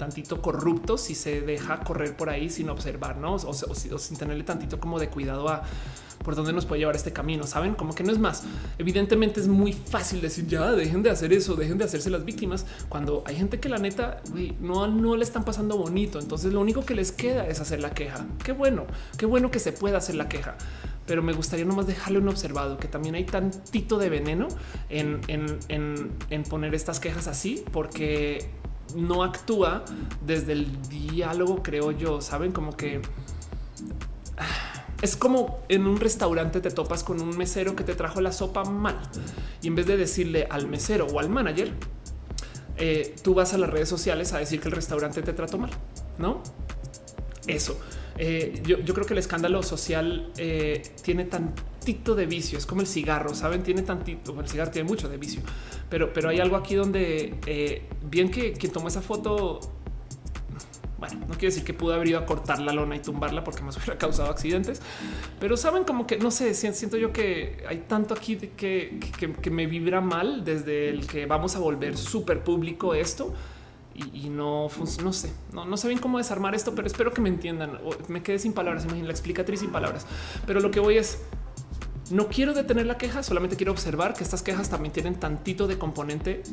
tantito 0.02 0.42
corrupto 0.42 0.98
si 0.98 1.14
se 1.14 1.42
deja 1.42 1.82
correr 1.82 2.18
por 2.18 2.32
ahí 2.32 2.50
sin 2.50 2.72
observarnos 2.72 3.46
o, 3.46 3.54
sin 3.54 4.18
tenerle 4.18 4.44
tantito 4.44 4.80
como 4.80 4.98
de 4.98 5.10
cuidado 5.10 5.48
a 5.48 5.62
por 6.24 6.36
dónde 6.36 6.54
nos 6.54 6.66
puede 6.66 6.80
llevar 6.80 6.96
este 6.96 7.14
camino. 7.14 7.46
Saben 7.46 7.76
como 7.76 7.94
que 7.94 8.04
no 8.04 8.12
es 8.12 8.18
más. 8.18 8.44
Evidentemente 8.80 9.40
es 9.40 9.48
muy 9.48 9.74
fácil 9.74 10.20
decir 10.22 10.48
ya 10.48 10.72
dejen 10.72 11.04
de 11.04 11.12
hacer 11.12 11.34
eso, 11.34 11.56
dejen 11.56 11.78
de 11.78 11.86
hacerse 11.86 12.10
las 12.10 12.26
víctimas 12.26 12.66
cuando 12.90 13.24
hay 13.28 13.36
gente 13.36 13.60
que 13.60 13.70
la 13.70 13.78
neta 13.78 14.22
no, 14.60 14.88
no 14.88 15.16
le 15.16 15.24
están 15.24 15.44
pasando 15.44 15.78
bonito. 15.78 16.20
Entonces 16.20 16.52
lo 16.52 16.62
único 16.62 16.84
que 16.84 16.96
les 16.96 17.12
queda 17.12 17.48
es 17.48 17.60
hacer 17.60 17.80
la 17.80 17.92
queja. 17.92 18.26
Qué 18.44 18.54
bueno, 18.54 18.88
qué 19.18 19.28
bueno 19.28 19.52
que 19.52 19.60
se 19.60 19.72
pueda 19.72 20.00
hacer 20.00 20.16
la 20.16 20.28
queja 20.28 20.58
pero 21.08 21.24
me 21.24 21.34
gustaría 21.34 21.66
nomás 21.66 21.88
dejarle 21.88 22.20
un 22.20 22.30
observado 22.30 22.78
que 22.78 22.88
también 22.88 23.16
hay 23.16 23.26
tantito 23.26 23.98
de 23.98 24.08
veneno 24.10 24.48
en, 24.88 25.20
en, 25.28 26.44
poner 26.44 26.74
estas 26.74 27.02
quejas 27.02 27.28
así, 27.28 27.66
porque 27.74 28.50
no 28.96 29.24
actúa 29.24 29.84
desde 30.26 30.54
el 30.54 30.82
diálogo, 30.90 31.62
creo 31.64 31.92
yo. 31.92 32.22
Saben 32.22 32.52
como 32.52 32.76
que 32.76 33.02
es 35.02 35.16
como 35.16 35.60
en 35.68 35.88
un 35.88 36.00
restaurante 36.00 36.62
te 36.62 36.70
topas 36.70 37.04
con 37.04 37.22
un 37.22 37.36
mesero 37.36 37.76
que 37.76 37.84
te 37.84 37.96
trajo 37.96 38.22
la 38.22 38.32
sopa 38.32 38.64
mal 38.64 39.00
y 39.62 39.68
en 39.68 39.76
vez 39.76 39.88
de 39.88 39.98
decirle 39.98 40.48
al 40.50 40.68
mesero 40.68 41.08
o 41.08 41.20
al 41.20 41.30
manager, 41.30 41.74
eh, 42.78 43.16
tú 43.24 43.34
vas 43.34 43.54
a 43.54 43.58
las 43.58 43.70
redes 43.70 43.90
sociales 43.90 44.34
a 44.34 44.38
decir 44.38 44.60
que 44.60 44.68
el 44.68 44.76
restaurante 44.76 45.22
te 45.22 45.34
trató 45.34 45.58
mal, 45.58 45.72
no? 46.18 46.42
Eso. 47.48 47.80
Eh, 48.24 48.62
yo, 48.64 48.94
creo 48.94 49.08
que 49.08 49.14
el 49.14 49.18
escándalo 49.18 49.64
social 49.64 50.32
eh, 50.38 50.84
tiene 51.02 51.26
tantito 51.26 52.14
de 52.14 52.28
vicio, 52.28 52.60
es 52.60 52.68
como 52.68 52.82
el 52.82 52.88
cigarro, 52.88 53.34
saben, 53.34 53.64
tiene 53.64 53.82
tantito, 53.82 54.40
el 54.40 54.48
cigarro 54.48 54.70
tiene 54.70 54.88
mucho 54.88 55.10
de 55.10 55.18
vicio, 55.18 55.42
pero, 55.90 56.14
pero 56.14 56.30
hay 56.30 56.40
algo 56.40 56.56
aquí 56.56 56.76
donde 56.76 57.82
bien 58.04 58.30
que 58.30 58.54
quien 58.54 58.72
tomó 58.72 58.90
esa 58.90 59.02
foto 59.02 59.60
Bueno, 61.00 61.20
no 61.22 61.30
quiere 61.30 61.48
decir 61.48 61.64
que 61.64 61.74
pudo 61.74 61.96
haber 61.96 62.10
ido 62.10 62.20
a 62.20 62.28
cortar 62.28 62.62
la 62.62 62.74
lona 62.74 62.96
y 62.96 63.00
tumbarla 63.00 63.44
porque 63.44 63.64
más 63.64 63.76
hubiera 63.78 63.98
causado 63.98 64.30
accidentes, 64.30 64.84
pero 65.40 65.58
saben 65.58 65.84
como 65.84 66.06
que 66.06 66.20
no 66.20 66.30
sé, 66.30 66.54
siento 66.54 66.98
yo 66.98 67.12
que 67.12 67.64
hay 67.68 67.86
tanto 67.88 68.14
aquí 68.14 68.36
de 68.36 68.52
que, 68.52 69.00
que, 69.42 69.50
me 69.50 69.66
vibra 69.66 70.00
mal 70.00 70.46
desde 70.46 70.90
el 70.90 71.08
que 71.08 71.26
vamos 71.26 71.56
a 71.56 71.60
volver 71.60 71.98
súper 71.98 72.44
público 72.44 72.94
esto 72.94 73.34
y, 74.14 74.30
no, 74.30 74.70
no 75.04 75.14
sé, 75.14 75.32
no, 75.54 75.66
no 75.66 75.78
sé 75.78 75.88
bien 75.88 76.00
cómo 76.00 76.18
desarmar 76.18 76.56
esto, 76.56 76.74
pero 76.76 76.88
espero 76.88 77.14
que 77.14 77.22
me 77.22 77.30
entiendan. 77.30 77.80
Me 78.08 78.24
quedé 78.24 78.40
sin 78.40 78.54
palabras, 78.54 78.84
imagínate 78.84 79.08
la 79.08 79.14
explicatriz 79.14 79.60
sin 79.60 79.72
palabras, 79.72 80.06
pero 80.46 80.60
lo 80.60 80.72
que 80.72 80.80
voy 80.80 80.98
es 80.98 81.20
no 82.12 82.28
quiero 82.28 82.54
detener 82.54 82.86
la 82.86 82.98
queja, 82.98 83.24
solamente 83.24 83.56
quiero 83.56 83.72
observar 83.72 84.14
que 84.14 84.24
estas 84.24 84.44
quejas 84.44 84.70
también 84.70 84.92
tienen 84.92 85.16
tantito 85.16 85.68
de 85.68 85.78
componente 85.78 86.44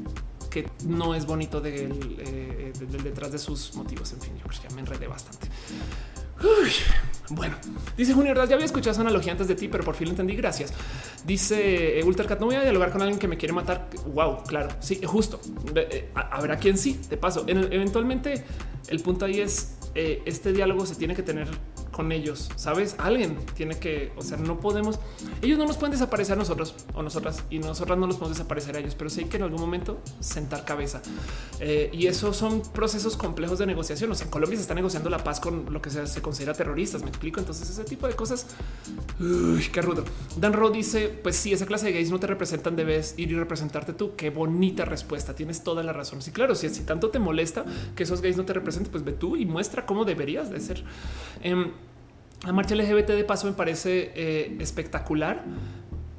que 0.49 0.69
no 0.87 1.15
es 1.15 1.27
bonito 1.27 1.61
eh, 1.65 2.73
detrás 3.03 3.33
de 3.33 3.39
sus 3.39 3.75
motivos. 3.75 4.13
En 4.13 4.21
fin, 4.21 4.33
yo 4.37 4.45
creo 4.47 4.63
que 4.63 4.69
ya 4.69 4.75
me 4.75 4.81
enredé 4.81 5.07
bastante. 5.07 5.49
Bueno, 7.31 7.57
dice 7.97 8.15
Junior, 8.15 8.37
ya 8.49 8.55
había 8.55 8.67
escuchado 8.67 8.93
esa 8.93 9.03
analogía 9.03 9.33
antes 9.33 9.49
de 9.49 9.55
ti, 9.55 9.69
pero 9.69 9.85
por 9.85 9.95
fin 9.95 10.07
lo 10.07 10.13
entendí. 10.13 10.35
Gracias. 10.35 10.73
Dice 11.25 11.99
eh, 11.99 12.05
Ultracat, 12.05 12.41
no 12.41 12.47
voy 12.47 12.55
a 12.55 12.63
dialogar 12.63 12.91
con 12.91 13.03
alguien 13.03 13.19
que 13.19 13.29
me 13.29 13.37
quiere 13.37 13.53
matar. 13.53 13.89
Wow, 14.07 14.45
claro, 14.45 14.69
sí, 14.81 15.01
justo. 15.05 15.41
Eh, 15.75 16.11
habrá 16.15 16.59
quien 16.59 16.79
sí, 16.79 17.01
de 17.09 17.17
paso. 17.17 17.45
Eventualmente, 17.47 18.45
el 18.89 19.01
punto 19.01 19.25
ahí 19.25 19.41
es 19.41 19.75
este 19.95 20.53
diálogo 20.53 20.87
se 20.87 20.95
tiene 20.95 21.17
que 21.17 21.25
tener 21.25 21.49
con 21.99 22.13
ellos, 22.13 22.49
sabes? 22.55 22.95
Alguien 22.99 23.37
tiene 23.57 23.77
que, 23.77 24.13
o 24.15 24.23
sea, 24.23 24.37
no 24.37 24.61
podemos, 24.61 25.01
ellos 25.43 25.59
no 25.59 25.67
nos 25.67 25.79
pueden 25.79 25.91
desaparecer 25.91 26.35
a 26.35 26.37
nosotros 26.37 26.77
o 26.95 27.03
nosotras 27.03 27.43
y 27.51 27.59
nosotras 27.59 27.99
no 27.99 28.07
los 28.07 28.19
podemos 28.19 28.39
desaparecer 28.39 28.77
a 28.77 28.79
ellos, 28.79 28.95
pero 28.95 29.11
sí 29.11 29.23
hay 29.23 29.27
que 29.27 29.37
en 29.37 29.43
algún 29.43 29.61
momento 29.61 29.99
sentar 30.21 30.65
cabeza. 30.65 31.03
Eh, 31.59 31.91
y 31.93 32.07
esos 32.07 32.37
son 32.37 32.63
procesos 32.73 33.17
complejos 33.17 33.59
de 33.59 33.67
negociación. 33.67 34.13
O 34.13 34.15
sea, 34.15 34.27
en 34.27 34.31
Colombia 34.31 34.57
se 34.57 34.63
está 34.63 34.77
negociando 34.77 35.11
la 35.11 35.25
paz 35.25 35.41
con 35.41 35.73
lo 35.73 35.83
que 35.83 35.91
se, 35.91 36.07
se 36.07 36.23
considera 36.23 36.53
terroristas. 36.55 37.03
Me 37.03 37.09
explico. 37.09 37.41
Entonces, 37.41 37.69
ese 37.69 37.83
tipo 37.83 38.07
de 38.07 38.15
cosas, 38.15 38.47
uy, 39.19 39.69
qué 39.73 39.83
rudo. 39.83 40.05
Dan 40.37 40.53
Ro 40.53 40.71
dice: 40.71 41.09
Pues 41.09 41.35
sí, 41.35 41.53
esa 41.53 41.67
clase 41.67 41.87
de 41.87 41.95
gays 41.95 42.13
no 42.13 42.21
te 42.21 42.29
representan, 42.29 42.77
debes 42.77 43.15
ir 43.17 43.33
y 43.33 43.35
representarte 43.35 43.93
tú. 43.93 44.15
Qué 44.15 44.31
bonita 44.31 44.85
respuesta. 44.85 45.35
Tienes 45.35 45.65
toda 45.65 45.83
la 45.83 45.93
razón. 45.93 46.23
Sí, 46.23 46.31
claro, 46.31 46.55
si, 46.55 46.69
si 46.69 46.85
tanto 46.85 47.11
te 47.11 47.19
molesta 47.19 47.65
que 47.97 48.05
esos 48.05 48.23
gays 48.23 48.37
no 48.37 48.45
te 48.45 48.53
representen, 48.53 48.93
pues 48.93 49.03
ve 49.03 49.11
tú 49.11 49.35
y 49.35 49.47
muestra 49.47 49.85
cómo 49.85 50.05
deberías 50.05 50.49
de 50.49 50.61
ser. 50.61 50.85
Em, 51.43 51.73
la 52.45 52.53
marcha 52.53 52.75
LGBT 52.75 53.09
de 53.09 53.25
paso 53.25 53.47
me 53.47 53.53
parece 53.53 54.13
eh, 54.15 54.57
espectacular 54.61 55.45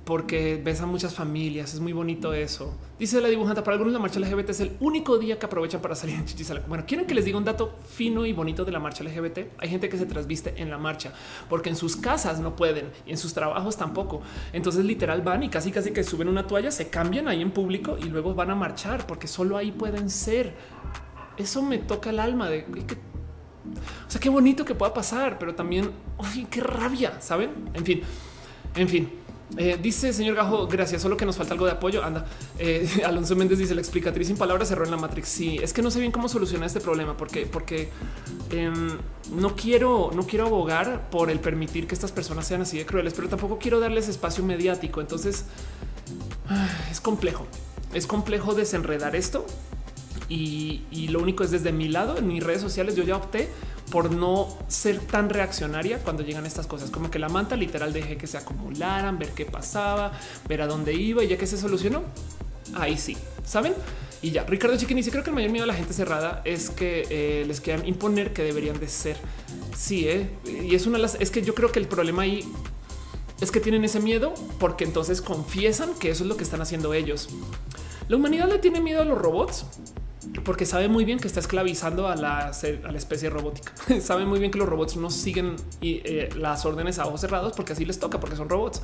porque 0.09 0.59
ves 0.61 0.81
a 0.81 0.87
muchas 0.87 1.13
familias. 1.13 1.75
Es 1.75 1.79
muy 1.79 1.93
bonito 1.93 2.33
eso. 2.33 2.75
Dice 2.97 3.21
la 3.21 3.27
dibujante 3.27 3.61
para 3.61 3.73
algunos 3.73 3.93
la 3.93 3.99
marcha 3.99 4.19
LGBT 4.19 4.49
es 4.49 4.59
el 4.59 4.75
único 4.79 5.19
día 5.19 5.37
que 5.37 5.45
aprovechan 5.45 5.81
para 5.81 5.93
salir 5.93 6.15
en 6.15 6.25
chichis. 6.25 6.51
Bueno, 6.67 6.83
quieren 6.87 7.05
que 7.05 7.13
les 7.13 7.25
diga 7.25 7.37
un 7.37 7.45
dato 7.45 7.75
fino 7.87 8.25
y 8.25 8.33
bonito 8.33 8.65
de 8.65 8.71
la 8.71 8.79
marcha 8.79 9.03
LGBT. 9.03 9.51
Hay 9.59 9.69
gente 9.69 9.87
que 9.87 9.99
se 9.99 10.07
trasviste 10.07 10.55
en 10.57 10.71
la 10.71 10.79
marcha 10.79 11.13
porque 11.47 11.69
en 11.69 11.75
sus 11.75 11.95
casas 11.95 12.39
no 12.39 12.55
pueden 12.55 12.89
y 13.05 13.11
en 13.11 13.17
sus 13.19 13.35
trabajos 13.35 13.77
tampoco. 13.77 14.23
Entonces 14.51 14.83
literal 14.83 15.21
van 15.21 15.43
y 15.43 15.49
casi 15.49 15.71
casi 15.71 15.91
que 15.91 16.03
suben 16.03 16.27
una 16.27 16.47
toalla, 16.47 16.71
se 16.71 16.89
cambian 16.89 17.27
ahí 17.27 17.43
en 17.43 17.51
público 17.51 17.95
y 17.99 18.05
luego 18.05 18.33
van 18.33 18.49
a 18.49 18.55
marchar 18.55 19.05
porque 19.05 19.27
solo 19.27 19.57
ahí 19.57 19.71
pueden 19.71 20.09
ser. 20.09 20.55
Eso 21.37 21.61
me 21.61 21.77
toca 21.77 22.09
el 22.09 22.19
alma 22.19 22.49
de 22.49 22.65
que 22.65 22.97
o 24.07 24.11
sea, 24.11 24.19
qué 24.19 24.29
bonito 24.29 24.65
que 24.65 24.75
pueda 24.75 24.93
pasar, 24.93 25.37
pero 25.39 25.55
también 25.55 25.91
qué 26.49 26.61
rabia, 26.61 27.19
saben? 27.21 27.51
En 27.73 27.85
fin, 27.85 28.01
en 28.75 28.87
fin. 28.87 29.09
Eh, 29.57 29.79
dice 29.81 30.13
señor 30.13 30.35
Gajo, 30.35 30.67
gracias, 30.67 31.01
solo 31.01 31.17
que 31.17 31.25
nos 31.25 31.35
falta 31.35 31.53
algo 31.53 31.65
de 31.65 31.71
apoyo. 31.71 32.03
Anda, 32.03 32.25
eh, 32.59 32.87
Alonso 33.05 33.35
Méndez 33.35 33.57
dice 33.57 33.73
la 33.73 33.81
explicatriz 33.81 34.27
sin 34.27 34.37
palabras 34.37 34.67
cerró 34.67 34.85
en 34.85 34.91
la 34.91 34.97
Matrix. 34.97 35.27
Sí, 35.27 35.57
es 35.61 35.73
que 35.73 35.81
no 35.81 35.89
sé 35.89 35.99
bien 35.99 36.11
cómo 36.11 36.29
solucionar 36.29 36.67
este 36.67 36.79
problema 36.79 37.17
porque, 37.17 37.45
porque 37.47 37.89
em, 38.51 38.97
no 39.33 39.55
quiero, 39.55 40.11
no 40.13 40.25
quiero 40.27 40.45
abogar 40.45 41.09
por 41.09 41.31
el 41.31 41.39
permitir 41.39 41.87
que 41.87 41.95
estas 41.95 42.11
personas 42.11 42.45
sean 42.45 42.61
así 42.61 42.77
de 42.77 42.85
crueles, 42.85 43.13
pero 43.15 43.27
tampoco 43.27 43.57
quiero 43.57 43.79
darles 43.79 44.07
espacio 44.07 44.43
mediático. 44.43 45.01
Entonces 45.01 45.45
es 46.91 47.01
complejo, 47.01 47.47
es 47.93 48.05
complejo 48.05 48.53
desenredar 48.53 49.15
esto 49.15 49.45
y, 50.29 51.07
lo 51.09 51.19
único 51.19 51.43
es 51.43 51.49
desde 51.49 51.71
mi 51.71 51.87
lado, 51.87 52.17
en 52.17 52.27
mis 52.27 52.43
redes 52.43 52.61
sociales, 52.61 52.95
yo 52.95 53.03
ya 53.03 53.17
opté 53.17 53.49
por 53.91 54.11
no 54.11 54.47
ser 54.67 54.99
tan 54.99 55.29
reaccionaria 55.29 55.97
cuando 55.99 56.21
llegan 56.23 56.45
estas 56.45 56.67
cosas, 56.67 56.91
como 56.91 57.09
que 57.09 57.17
la 57.17 57.29
manta 57.29 57.55
literal 57.55 57.91
dejé 57.91 58.15
que 58.17 58.27
se 58.27 58.37
acumularan, 58.37 59.17
ver 59.17 59.29
qué 59.29 59.45
pasaba, 59.45 60.11
ver 60.47 60.61
a 60.61 60.67
dónde 60.67 60.93
iba 60.93 61.23
y 61.23 61.27
ya 61.27 61.37
que 61.37 61.47
se 61.47 61.57
solucionó, 61.57 62.03
ahí 62.75 62.97
sí, 62.97 63.17
¿saben? 63.43 63.73
Y 64.21 64.31
ya, 64.31 64.43
Ricardo 64.43 64.77
Chiquini 64.77 64.99
dice, 64.99 65.11
creo 65.11 65.23
que 65.23 65.29
el 65.31 65.35
mayor 65.35 65.51
miedo 65.51 65.63
a 65.63 65.67
la 65.67 65.73
gente 65.73 65.93
cerrada 65.93 66.41
es 66.45 66.69
que 66.69 67.07
eh, 67.09 67.45
les 67.47 67.61
quieran 67.61 67.87
imponer 67.87 68.33
que 68.33 68.43
deberían 68.43 68.79
de 68.79 68.87
ser. 68.87 69.17
Sí, 69.75 70.07
¿eh? 70.07 70.29
y 70.45 70.75
es 70.75 70.85
una 70.85 70.97
de 70.97 71.03
las, 71.03 71.15
es 71.15 71.31
que 71.31 71.41
yo 71.41 71.55
creo 71.55 71.71
que 71.71 71.79
el 71.79 71.87
problema 71.87 72.23
ahí 72.23 72.43
es 73.39 73.49
que 73.49 73.61
tienen 73.61 73.85
ese 73.85 74.01
miedo 74.01 74.33
porque 74.59 74.83
entonces 74.83 75.21
confiesan 75.21 75.93
que 75.95 76.11
eso 76.11 76.23
es 76.23 76.29
lo 76.29 76.35
que 76.35 76.43
están 76.43 76.61
haciendo 76.61 76.93
ellos. 76.93 77.29
La 78.09 78.17
humanidad 78.17 78.49
le 78.49 78.59
tiene 78.59 78.81
miedo 78.81 79.01
a 79.01 79.05
los 79.05 79.17
robots 79.17 79.65
porque 80.43 80.65
sabe 80.65 80.87
muy 80.87 81.05
bien 81.05 81.19
que 81.19 81.27
está 81.27 81.39
esclavizando 81.39 82.07
a 82.07 82.15
la, 82.15 82.51
especie 82.95 83.29
robótica. 83.29 83.71
sabe 84.01 84.25
muy 84.25 84.39
bien 84.39 84.51
que 84.51 84.59
los 84.59 84.69
robots 84.69 84.95
no 84.95 85.09
siguen 85.09 85.55
eh, 85.81 86.29
las 86.35 86.65
órdenes 86.65 86.99
a 86.99 87.07
ojos 87.07 87.21
cerrados 87.21 87.53
porque 87.55 87.73
así 87.73 87.85
les 87.85 87.99
toca, 87.99 88.19
porque 88.19 88.35
son 88.35 88.49
robots. 88.49 88.81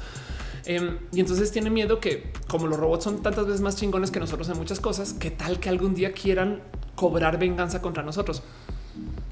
Em, 0.65 0.97
y 1.13 1.19
entonces 1.19 1.51
tiene 1.51 1.69
miedo 1.69 1.99
que 1.99 2.31
como 2.47 2.67
los 2.67 2.79
robots 2.79 3.03
son 3.03 3.21
tantas 3.21 3.45
veces 3.45 3.61
más 3.61 3.75
chingones 3.75 4.09
que 4.09 4.19
nosotros 4.19 4.49
en 4.49 4.57
muchas 4.57 4.79
cosas, 4.79 5.13
que 5.13 5.29
tal 5.29 5.59
que 5.59 5.69
algún 5.69 5.93
día 5.93 6.13
quieran 6.13 6.61
cobrar 6.95 7.37
venganza 7.37 7.81
contra 7.81 8.01
nosotros. 8.01 8.41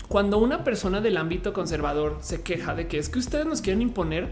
Cuando 0.08 0.38
una 0.38 0.64
persona 0.64 1.02
del 1.02 1.18
ámbito 1.18 1.54
conservador 1.54 2.20
se 2.22 2.44
queja 2.44 2.76
de 2.76 2.88
que 2.88 3.00
es 3.00 3.10
que 3.10 3.18
ustedes 3.18 3.48
nos 3.48 3.62
quieren 3.62 3.82
imponer, 3.82 4.30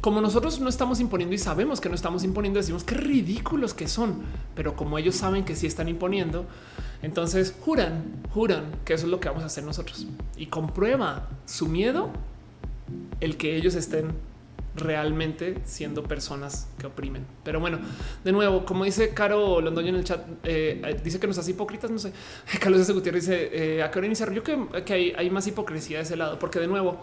como 0.00 0.20
nosotros 0.20 0.60
no 0.60 0.68
estamos 0.68 1.00
imponiendo 1.00 1.34
y 1.34 1.38
sabemos 1.38 1.80
que 1.80 1.88
no 1.88 1.94
estamos 1.94 2.24
imponiendo, 2.24 2.58
decimos 2.58 2.84
qué 2.84 2.94
ridículos 2.94 3.74
que 3.74 3.88
son, 3.88 4.22
pero 4.54 4.76
como 4.76 4.98
ellos 4.98 5.14
saben 5.16 5.44
que 5.44 5.56
sí 5.56 5.66
están 5.66 5.88
imponiendo, 5.88 6.46
entonces 7.02 7.54
juran, 7.60 8.04
juran 8.32 8.72
que 8.84 8.94
eso 8.94 9.06
es 9.06 9.10
lo 9.10 9.20
que 9.20 9.28
vamos 9.28 9.42
a 9.42 9.46
hacer 9.46 9.64
nosotros 9.64 10.06
y 10.36 10.46
comprueba 10.46 11.28
su 11.44 11.68
miedo 11.68 12.10
el 13.20 13.36
que 13.36 13.56
ellos 13.56 13.74
estén 13.74 14.12
realmente 14.76 15.56
siendo 15.64 16.04
personas 16.04 16.68
que 16.78 16.86
oprimen. 16.86 17.24
Pero 17.42 17.60
bueno, 17.60 17.78
de 18.24 18.32
nuevo, 18.32 18.64
como 18.64 18.84
dice 18.84 19.10
Caro 19.10 19.60
Londoño 19.60 19.88
en 19.88 19.96
el 19.96 20.04
chat, 20.04 20.20
eh, 20.44 21.00
dice 21.02 21.18
que 21.18 21.26
nos 21.26 21.38
hace 21.38 21.52
hipócritas. 21.52 21.90
No 21.90 21.98
sé. 21.98 22.12
Carlos 22.60 22.80
S. 22.82 22.92
Gutiérrez 22.92 23.26
dice 23.26 23.50
eh, 23.52 23.82
a 23.82 23.90
qué 23.90 23.98
hora 23.98 24.06
iniciar. 24.06 24.32
Yo 24.32 24.42
que, 24.42 24.92
hay, 24.92 25.12
hay, 25.16 25.30
más 25.30 25.46
hipocresía 25.46 25.98
de 25.98 26.04
ese 26.04 26.16
lado, 26.16 26.38
porque 26.38 26.58
de 26.58 26.66
nuevo, 26.66 26.98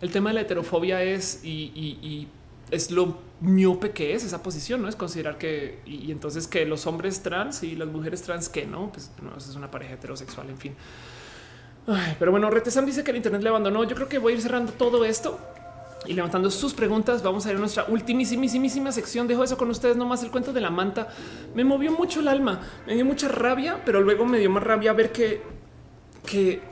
el 0.00 0.10
tema 0.10 0.30
de 0.30 0.34
la 0.34 0.40
heterofobia 0.42 1.02
es 1.02 1.40
y, 1.44 2.28
es 2.70 2.92
lo 2.92 3.18
miope 3.40 3.90
que 3.90 4.14
es 4.14 4.22
esa 4.22 4.44
posición, 4.44 4.80
no 4.80 4.88
es 4.88 4.94
considerar 4.94 5.38
que 5.38 5.80
y, 5.86 6.12
entonces 6.12 6.46
que 6.46 6.64
los 6.66 6.86
hombres 6.86 7.20
trans 7.20 7.64
y 7.64 7.74
las 7.74 7.88
mujeres 7.88 8.22
trans 8.22 8.48
que 8.48 8.64
no, 8.64 8.92
pues 8.92 9.10
no, 9.22 9.36
es 9.36 9.56
una 9.56 9.70
pareja 9.70 9.94
heterosexual, 9.94 10.48
en 10.50 10.58
fin. 10.58 10.74
pero 12.18 12.30
bueno, 12.30 12.48
Retesam 12.50 12.86
dice 12.86 13.02
que 13.02 13.10
el 13.10 13.16
Internet 13.16 13.42
le 13.42 13.48
abandonó. 13.48 13.82
Yo 13.84 13.96
creo 13.96 14.08
que 14.08 14.18
voy 14.18 14.34
a 14.34 14.36
ir 14.36 14.42
cerrando 14.42 14.72
todo 14.72 15.04
esto 15.04 15.38
y 16.06 16.12
levantando 16.12 16.50
sus 16.50 16.74
preguntas. 16.74 17.22
Vamos 17.22 17.44
a 17.46 17.50
ir 17.50 17.56
a 17.56 17.58
nuestra 17.58 17.86
ultimísima 17.88 18.92
sección. 18.92 19.26
Dejo 19.26 19.42
eso 19.42 19.56
con 19.56 19.68
ustedes 19.70 19.96
nomás. 19.96 20.22
El 20.22 20.30
cuento 20.30 20.52
de 20.52 20.60
la 20.60 20.70
manta 20.70 21.08
me 21.54 21.64
movió 21.64 21.92
mucho 21.92 22.20
el 22.20 22.28
alma, 22.28 22.60
me 22.86 22.94
dio 22.94 23.04
mucha 23.04 23.28
rabia, 23.28 23.82
pero 23.84 24.00
luego 24.00 24.24
me 24.26 24.38
dio 24.38 24.50
más 24.50 24.62
rabia 24.62 24.92
ver 24.92 25.10
que, 25.12 25.42
que 26.24 26.69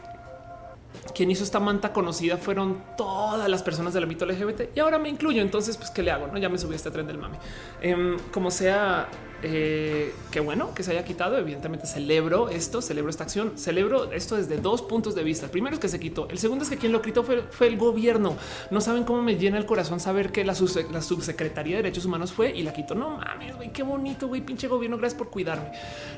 quien 1.15 1.31
hizo 1.31 1.45
esta 1.45 1.61
manta 1.61 1.93
conocida 1.93 2.37
fueron 2.37 2.83
todas 2.97 3.49
las 3.49 3.63
personas 3.63 3.95
del 3.95 4.05
ámbito 4.05 4.27
LGBT 4.27 4.77
y 4.77 4.81
ahora 4.81 4.99
me 4.99 5.09
incluyo. 5.09 5.43
Entonces, 5.43 5.77
pues, 5.77 5.91
¿qué 5.91 6.03
le 6.03 6.11
hago? 6.11 6.27
No, 6.27 6.39
ya 6.39 6.49
me 6.49 6.59
subí 6.59 6.75
a 6.75 6.77
este 6.77 6.91
tren 6.91 7.07
del 7.07 7.19
mame. 7.19 7.39
Em, 7.81 8.19
como 8.33 8.51
sea, 8.51 9.09
eh, 9.43 10.15
qué 10.31 10.41
bueno 10.41 10.75
que 10.75 10.83
se 10.83 10.93
haya 10.93 11.05
quitado. 11.05 11.37
Evidentemente, 11.39 11.87
celebro 11.87 12.49
esto, 12.49 12.83
celebro 12.83 13.11
esta 13.11 13.25
acción, 13.25 13.57
celebro 13.57 14.13
esto 14.13 14.37
desde 14.37 14.59
dos 14.59 14.83
puntos 14.83 15.15
de 15.15 15.23
vista. 15.23 15.47
El 15.47 15.51
primero 15.51 15.75
es 15.75 15.81
que 15.81 15.89
se 15.89 16.01
quitó. 16.01 16.29
El 16.29 16.39
segundo 16.39 16.65
es 16.65 16.71
que 16.71 16.77
quien 16.77 16.93
lo 16.93 17.03
quitó 17.03 17.23
fue, 17.23 17.67
el 17.67 17.77
gobierno. 17.77 18.37
No 18.71 18.81
saben 18.81 19.05
cómo 19.05 19.23
me 19.23 19.37
llena 19.37 19.59
el 19.59 19.67
corazón 19.67 20.01
saber 20.01 20.33
que 20.33 20.45
la, 20.45 20.55
subsecretaría 20.55 21.77
de 21.77 21.83
Derechos 21.83 22.05
Humanos 22.05 22.33
fue 22.33 22.55
y 22.57 22.63
la 22.63 22.73
quitó. 22.73 22.95
No 22.95 23.11
mames, 23.11 23.57
güey, 23.57 23.73
qué 23.73 23.83
bonito, 23.83 24.29
güey, 24.29 24.41
pinche 24.41 24.69
gobierno. 24.69 24.99
Gracias 24.99 25.19
por 25.19 25.31
cuidarme. 25.31 25.73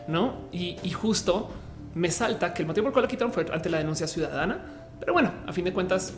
No, 0.08 0.48
y, 0.52 0.76
y 0.82 0.90
justo 0.90 1.50
me 1.94 2.10
salta 2.10 2.54
que 2.54 2.62
el 2.62 2.68
motivo 2.68 2.84
por 2.84 2.90
el 2.90 2.92
cual 2.92 3.02
la 3.04 3.08
quitaron 3.08 3.32
fue 3.32 3.46
ante 3.52 3.68
la 3.68 3.78
denuncia 3.78 4.06
ciudadana 4.06 4.79
pero 5.00 5.12
bueno, 5.12 5.32
a 5.46 5.52
fin 5.52 5.64
de 5.64 5.72
cuentas 5.72 6.14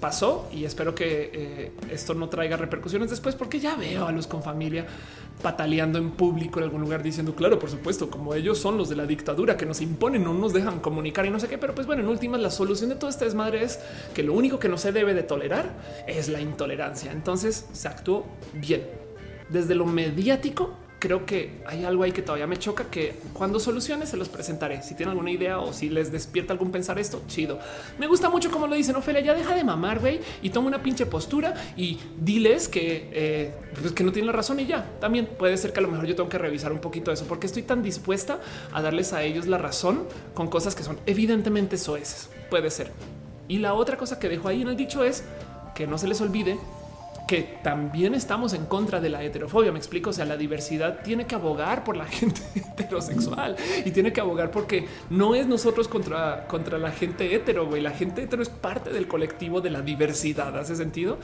pasó 0.00 0.48
y 0.52 0.64
espero 0.64 0.94
que 0.94 1.30
eh, 1.32 1.72
esto 1.90 2.14
no 2.14 2.28
traiga 2.28 2.56
repercusiones 2.56 3.10
después 3.10 3.34
porque 3.34 3.60
ya 3.60 3.76
veo 3.76 4.06
a 4.06 4.12
los 4.12 4.26
con 4.26 4.42
familia 4.42 4.86
pataleando 5.42 5.98
en 5.98 6.10
público 6.10 6.58
en 6.58 6.64
algún 6.64 6.82
lugar 6.82 7.02
diciendo 7.02 7.34
claro, 7.34 7.58
por 7.58 7.70
supuesto, 7.70 8.10
como 8.10 8.34
ellos 8.34 8.58
son 8.58 8.76
los 8.76 8.88
de 8.88 8.96
la 8.96 9.06
dictadura 9.06 9.56
que 9.56 9.66
nos 9.66 9.80
imponen, 9.80 10.24
no 10.24 10.34
nos 10.34 10.52
dejan 10.52 10.80
comunicar 10.80 11.26
y 11.26 11.30
no 11.30 11.40
sé 11.40 11.48
qué, 11.48 11.58
pero 11.58 11.74
pues 11.74 11.86
bueno, 11.86 12.02
en 12.02 12.08
últimas 12.08 12.40
la 12.40 12.50
solución 12.50 12.90
de 12.90 12.96
todo 12.96 13.10
este 13.10 13.24
desmadre 13.24 13.62
es 13.62 13.80
que 14.14 14.22
lo 14.22 14.32
único 14.34 14.58
que 14.58 14.68
no 14.68 14.78
se 14.78 14.92
debe 14.92 15.14
de 15.14 15.22
tolerar 15.22 15.72
es 16.06 16.28
la 16.28 16.40
intolerancia. 16.40 17.12
Entonces 17.12 17.66
se 17.72 17.88
actuó 17.88 18.26
bien 18.54 18.82
desde 19.48 19.74
lo 19.74 19.86
mediático 19.86 20.74
creo 20.98 21.26
que 21.26 21.62
hay 21.66 21.84
algo 21.84 22.02
ahí 22.02 22.12
que 22.12 22.22
todavía 22.22 22.46
me 22.46 22.58
choca 22.58 22.84
que 22.84 23.14
cuando 23.32 23.60
soluciones 23.60 24.08
se 24.08 24.16
los 24.16 24.28
presentaré. 24.28 24.82
Si 24.82 24.94
tienen 24.94 25.10
alguna 25.10 25.30
idea 25.30 25.58
o 25.58 25.72
si 25.72 25.88
les 25.88 26.10
despierta 26.10 26.52
algún 26.52 26.70
pensar 26.70 26.98
esto, 26.98 27.22
chido. 27.28 27.58
Me 27.98 28.06
gusta 28.06 28.30
mucho 28.30 28.50
como 28.50 28.66
lo 28.66 28.74
dicen 28.74 28.96
Ofelia, 28.96 29.20
ya 29.20 29.34
deja 29.34 29.54
de 29.54 29.64
mamar, 29.64 30.00
güey, 30.00 30.20
y 30.42 30.50
toma 30.50 30.68
una 30.68 30.82
pinche 30.82 31.06
postura 31.06 31.54
y 31.76 31.98
diles 32.18 32.68
que, 32.68 33.10
eh, 33.12 33.54
pues 33.80 33.92
que 33.92 34.04
no 34.04 34.12
tienen 34.12 34.26
la 34.28 34.32
razón 34.32 34.58
y 34.60 34.66
ya. 34.66 34.86
También 35.00 35.26
puede 35.38 35.56
ser 35.56 35.72
que 35.72 35.80
a 35.80 35.82
lo 35.82 35.88
mejor 35.88 36.06
yo 36.06 36.16
tengo 36.16 36.28
que 36.28 36.38
revisar 36.38 36.72
un 36.72 36.80
poquito 36.80 37.12
eso 37.12 37.26
porque 37.26 37.46
estoy 37.46 37.62
tan 37.62 37.82
dispuesta 37.82 38.40
a 38.72 38.82
darles 38.82 39.12
a 39.12 39.22
ellos 39.22 39.46
la 39.46 39.58
razón 39.58 40.04
con 40.34 40.48
cosas 40.48 40.74
que 40.74 40.82
son 40.82 40.98
evidentemente 41.06 41.76
soeces. 41.76 42.30
Puede 42.50 42.70
ser. 42.70 42.90
Y 43.48 43.58
la 43.58 43.74
otra 43.74 43.96
cosa 43.96 44.18
que 44.18 44.28
dejo 44.28 44.48
ahí 44.48 44.62
en 44.62 44.68
el 44.68 44.76
dicho 44.76 45.04
es 45.04 45.24
que 45.74 45.86
no 45.86 45.98
se 45.98 46.08
les 46.08 46.20
olvide 46.20 46.58
que 47.26 47.42
también 47.62 48.14
estamos 48.14 48.52
en 48.52 48.66
contra 48.66 49.00
de 49.00 49.10
la 49.10 49.22
heterofobia. 49.22 49.72
Me 49.72 49.78
explico. 49.78 50.10
O 50.10 50.12
sea, 50.12 50.24
la 50.24 50.36
diversidad 50.36 51.00
tiene 51.02 51.26
que 51.26 51.34
abogar 51.34 51.84
por 51.84 51.96
la 51.96 52.04
gente 52.06 52.40
heterosexual 52.54 53.56
y 53.84 53.90
tiene 53.90 54.12
que 54.12 54.20
abogar 54.20 54.50
porque 54.50 54.86
no 55.10 55.34
es 55.34 55.46
nosotros 55.46 55.88
contra, 55.88 56.46
contra 56.46 56.78
la 56.78 56.92
gente 56.92 57.34
hetero. 57.34 57.66
Güey. 57.66 57.82
La 57.82 57.90
gente 57.90 58.22
hetero 58.22 58.42
es 58.42 58.48
parte 58.48 58.90
del 58.90 59.08
colectivo 59.08 59.60
de 59.60 59.70
la 59.70 59.82
diversidad. 59.82 60.56
Hace 60.56 60.76
sentido. 60.76 61.18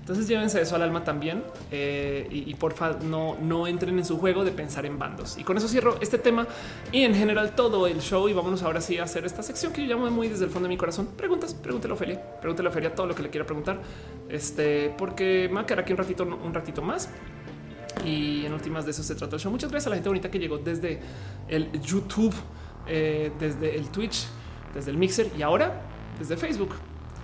Entonces 0.00 0.28
llévense 0.28 0.60
eso 0.60 0.76
al 0.76 0.82
alma 0.82 1.04
también 1.04 1.42
eh, 1.70 2.26
y, 2.30 2.50
y 2.50 2.54
porfa 2.54 2.96
no, 3.02 3.36
no 3.40 3.66
entren 3.66 3.98
en 3.98 4.04
su 4.04 4.18
juego 4.18 4.44
de 4.44 4.52
pensar 4.52 4.86
en 4.86 4.98
bandos. 4.98 5.36
Y 5.38 5.44
con 5.44 5.56
eso 5.56 5.68
cierro 5.68 5.96
este 6.00 6.18
tema 6.18 6.46
y 6.92 7.02
en 7.02 7.14
general 7.14 7.54
todo 7.54 7.86
el 7.86 8.00
show. 8.00 8.28
Y 8.28 8.32
vámonos 8.32 8.62
ahora 8.62 8.80
sí 8.80 8.98
a 8.98 9.04
hacer 9.04 9.26
esta 9.26 9.42
sección 9.42 9.72
que 9.72 9.82
yo 9.82 9.88
llamo 9.88 10.10
muy 10.10 10.28
desde 10.28 10.44
el 10.44 10.50
fondo 10.50 10.68
de 10.68 10.74
mi 10.74 10.78
corazón. 10.78 11.08
Preguntas, 11.16 11.54
pregúntelo 11.54 11.94
a 11.94 11.96
Ophelia, 11.96 12.22
pregúntelo 12.40 12.68
a 12.68 12.72
Ophelia 12.72 12.94
todo 12.94 13.06
lo 13.06 13.14
que 13.14 13.22
le 13.22 13.30
quiera 13.30 13.44
preguntar. 13.44 13.80
Este, 14.28 14.94
porque 14.96 15.47
me 15.48 15.60
a 15.60 15.66
quedar 15.66 15.80
aquí 15.80 15.92
un 15.92 15.98
ratito, 15.98 16.24
un 16.24 16.54
ratito 16.54 16.82
más. 16.82 17.08
Y 18.04 18.44
en 18.46 18.52
últimas 18.52 18.84
de 18.84 18.92
eso 18.92 19.02
se 19.02 19.14
trata 19.14 19.36
el 19.36 19.42
show. 19.42 19.50
Muchas 19.50 19.70
gracias 19.70 19.86
a 19.86 19.90
la 19.90 19.96
gente 19.96 20.08
bonita 20.08 20.30
que 20.30 20.38
llegó 20.38 20.58
desde 20.58 21.00
el 21.48 21.80
YouTube, 21.82 22.34
eh, 22.86 23.32
desde 23.38 23.76
el 23.76 23.88
Twitch, 23.88 24.26
desde 24.74 24.90
el 24.90 24.96
Mixer 24.96 25.30
y 25.36 25.42
ahora 25.42 25.82
desde 26.18 26.36
Facebook. 26.36 26.74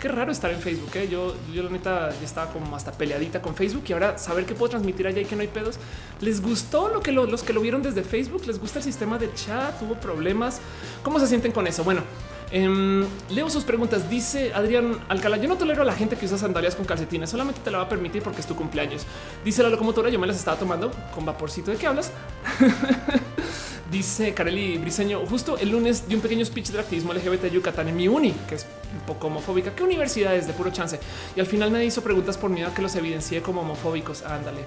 Qué 0.01 0.09
raro 0.09 0.33
estar 0.33 0.51
en 0.51 0.61
Facebook. 0.61 0.91
¿eh? 0.97 1.09
Yo, 1.09 1.35
yo 1.53 1.63
la 1.63 1.71
neta 1.71 2.11
ya 2.11 2.25
estaba 2.25 2.53
como 2.53 2.77
hasta 2.77 2.93
peleadita 2.93 3.41
con 3.41 3.55
Facebook 3.55 3.85
y 3.89 3.93
ahora 3.93 4.19
saber 4.19 4.45
que 4.45 4.55
puedo 4.55 4.71
transmitir 4.71 5.07
allá 5.07 5.21
y 5.21 5.25
que 5.25 5.35
no 5.37 5.43
hay 5.43 5.49
pedos. 5.49 5.79
Les 6.21 6.43
gustó 6.43 6.89
lo 6.89 7.01
que 7.01 7.13
los 7.13 7.43
que 7.43 7.53
lo 7.53 7.61
vieron 7.61 7.83
desde 7.83 8.03
Facebook. 8.03 8.47
Les 8.47 8.61
gusta 8.61 8.81
el 8.81 8.85
sistema 8.85 9.19
de 9.19 9.33
chat. 9.33 9.81
Hubo 9.81 9.95
problemas. 9.95 10.61
¿Cómo 11.03 11.19
se 11.21 11.27
sienten 11.27 11.53
con 11.53 11.67
eso? 11.67 11.85
Bueno, 11.85 12.03
Em, 12.51 13.05
leo 13.31 13.51
sus 13.51 13.65
preguntas. 13.65 14.09
Dice 14.09 14.53
Adrián 14.55 14.99
Alcalá: 15.09 15.37
Yo 15.37 15.49
no 15.49 15.57
tolero 15.57 15.83
a 15.83 15.85
la 15.85 15.95
gente 15.95 16.17
que 16.17 16.27
usa 16.27 16.39
sandalias 16.39 16.77
con 16.77 16.85
calcetines, 16.85 17.31
solamente 17.31 17.61
te 17.63 17.71
la 17.71 17.79
va 17.79 17.85
a 17.85 17.89
permitir 17.89 18.23
porque 18.23 18.41
es 18.41 18.47
tu 18.47 18.55
cumpleaños. 18.55 19.07
Dice 19.45 19.63
la 19.63 19.71
locomotora: 19.71 20.09
Yo 20.11 20.19
me 20.19 20.27
las 20.27 20.37
estaba 20.37 20.59
tomando 20.59 20.91
con 21.15 21.25
vaporcito. 21.25 21.71
¿De 21.71 21.77
qué 21.77 21.87
hablas? 21.87 22.13
Dice 23.91 24.35
Kareli 24.35 24.79
Briseño, 24.79 25.25
justo 25.27 25.57
el 25.59 25.71
lunes 25.71 26.09
di 26.09 26.17
un 26.17 26.21
pequeño 26.21 26.45
speech 26.45 26.71
de 26.71 26.81
activismo 26.81 27.13
LGBT 27.13 27.47
Yucatán 27.53 27.89
en 27.89 27.97
mi 27.97 28.09
uni, 28.09 28.33
que 28.49 28.57
es 28.57 28.67
un 28.93 29.07
poco 29.07 29.29
homofóbica. 29.29 29.75
¿Qué 29.75 29.85
universidad 29.85 30.35
es 30.35 30.47
de 30.47 30.53
puro 30.53 30.73
chance? 30.73 30.99
Y 31.37 31.41
al 31.41 31.47
final 31.47 31.71
me 31.71 31.85
hizo 31.85 32.03
preguntas 32.03 32.37
por 32.37 32.51
miedo 32.51 32.69
a 32.69 32.75
que 32.75 32.83
los 32.83 32.97
evidencie 32.97 33.41
como 33.43 33.61
homofóbicos. 33.61 34.23
Ándale. 34.23 34.65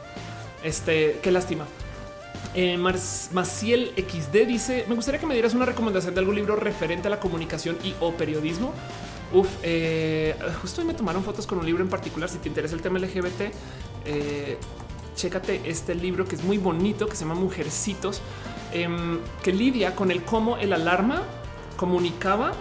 Este, 0.63 1.19
qué 1.21 1.31
lástima. 1.31 1.65
Eh, 2.59 2.75
Maciel 2.75 3.93
XD 3.95 4.47
dice: 4.47 4.85
Me 4.89 4.95
gustaría 4.95 5.19
que 5.19 5.27
me 5.27 5.35
dieras 5.35 5.53
una 5.53 5.65
recomendación 5.65 6.15
de 6.15 6.21
algún 6.21 6.33
libro 6.33 6.55
referente 6.55 7.07
a 7.07 7.11
la 7.11 7.19
comunicación 7.19 7.77
y 7.83 7.93
o 7.99 8.13
periodismo. 8.13 8.73
Uf, 9.31 9.47
eh, 9.61 10.35
justo 10.59 10.81
hoy 10.81 10.87
me 10.87 10.95
tomaron 10.95 11.23
fotos 11.23 11.45
con 11.45 11.59
un 11.59 11.67
libro 11.67 11.83
en 11.83 11.89
particular. 11.89 12.29
Si 12.29 12.39
te 12.39 12.49
interesa 12.49 12.73
el 12.73 12.81
tema 12.81 12.97
LGBT, 12.97 13.51
eh, 14.05 14.57
chécate 15.15 15.61
este 15.65 15.93
libro 15.93 16.25
que 16.25 16.35
es 16.35 16.43
muy 16.43 16.57
bonito, 16.57 17.07
que 17.07 17.15
se 17.15 17.25
llama 17.25 17.35
Mujercitos, 17.35 18.23
em, 18.73 19.19
que 19.43 19.53
lidia 19.53 19.95
con 19.95 20.09
el 20.09 20.23
cómo 20.23 20.57
el 20.57 20.73
alarma 20.73 21.21
comunicaba 21.75 22.53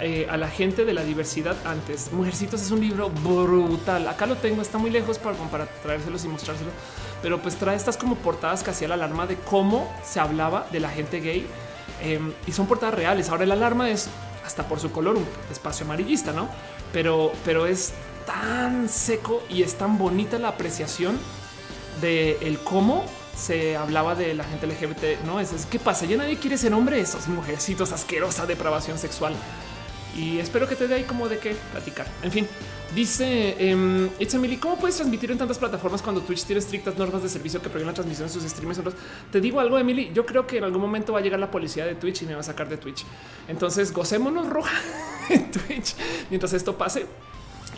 eh, 0.00 0.28
a 0.30 0.36
la 0.36 0.48
gente 0.48 0.84
de 0.84 0.94
la 0.94 1.02
diversidad 1.02 1.56
antes. 1.64 2.12
Mujercitos 2.12 2.62
es 2.62 2.70
un 2.70 2.80
libro 2.80 3.10
brutal. 3.10 4.06
Acá 4.06 4.26
lo 4.26 4.36
tengo, 4.36 4.62
está 4.62 4.78
muy 4.78 4.90
lejos 4.90 5.18
para, 5.18 5.36
para 5.36 5.66
traérselos 5.66 6.24
y 6.24 6.28
mostrárselo, 6.28 6.70
pero 7.22 7.40
pues 7.40 7.56
trae 7.56 7.76
estas 7.76 7.96
como 7.96 8.16
portadas 8.16 8.62
que 8.62 8.70
hacía 8.70 8.88
la 8.88 8.94
alarma 8.94 9.26
de 9.26 9.36
cómo 9.36 9.92
se 10.04 10.20
hablaba 10.20 10.66
de 10.72 10.80
la 10.80 10.90
gente 10.90 11.20
gay 11.20 11.46
em, 12.02 12.32
y 12.46 12.52
son 12.52 12.66
portadas 12.66 12.94
reales. 12.94 13.28
Ahora 13.30 13.44
el 13.44 13.52
alarma 13.52 13.90
es 13.90 14.08
hasta 14.44 14.66
por 14.66 14.80
su 14.80 14.92
color 14.92 15.16
un 15.16 15.26
espacio 15.50 15.84
amarillista, 15.84 16.32
no? 16.32 16.48
Pero, 16.92 17.32
pero 17.44 17.66
es 17.66 17.92
tan 18.26 18.88
seco 18.88 19.42
y 19.48 19.62
es 19.62 19.76
tan 19.76 19.98
bonita 19.98 20.38
la 20.38 20.48
apreciación 20.48 21.18
de 22.00 22.38
el 22.40 22.58
cómo 22.58 23.04
se 23.36 23.76
hablaba 23.76 24.14
de 24.14 24.34
la 24.34 24.44
gente 24.44 24.66
LGBT. 24.66 25.24
No 25.24 25.40
es, 25.40 25.52
es 25.52 25.66
qué 25.66 25.78
pasa. 25.78 26.06
Ya 26.06 26.16
nadie 26.16 26.38
quiere 26.38 26.56
ser 26.58 26.72
hombre. 26.74 27.00
Esos 27.00 27.28
mujercitos 27.28 27.92
asquerosa 27.92 28.46
depravación 28.46 28.98
sexual 28.98 29.34
y 30.18 30.38
espero 30.40 30.68
que 30.68 30.74
te 30.74 30.88
dé 30.88 30.96
ahí 30.96 31.04
como 31.04 31.28
de 31.28 31.38
qué 31.38 31.56
platicar. 31.72 32.06
En 32.22 32.32
fin, 32.32 32.46
dice 32.94 33.74
um, 33.74 34.06
It's 34.18 34.34
Emily, 34.34 34.56
¿cómo 34.56 34.78
puedes 34.78 34.96
transmitir 34.96 35.30
en 35.30 35.38
tantas 35.38 35.58
plataformas 35.58 36.02
cuando 36.02 36.20
Twitch 36.22 36.44
tiene 36.44 36.60
estrictas 36.60 36.96
normas 36.96 37.22
de 37.22 37.28
servicio 37.28 37.60
que 37.60 37.68
prohíben 37.68 37.88
la 37.88 37.94
transmisión 37.94 38.28
de 38.28 38.34
sus 38.34 38.42
streams? 38.44 38.80
Te 39.30 39.40
digo 39.40 39.60
algo, 39.60 39.78
Emily, 39.78 40.10
yo 40.14 40.24
creo 40.24 40.46
que 40.46 40.58
en 40.58 40.64
algún 40.64 40.80
momento 40.80 41.12
va 41.12 41.18
a 41.18 41.22
llegar 41.22 41.40
la 41.40 41.50
policía 41.50 41.84
de 41.86 41.94
Twitch 41.94 42.22
y 42.22 42.26
me 42.26 42.34
va 42.34 42.40
a 42.40 42.44
sacar 42.44 42.68
de 42.68 42.76
Twitch. 42.76 43.04
Entonces 43.48 43.92
gocémonos 43.92 44.48
roja 44.48 44.76
en 45.30 45.50
Twitch 45.50 45.94
mientras 46.30 46.52
esto 46.52 46.76
pase. 46.76 47.06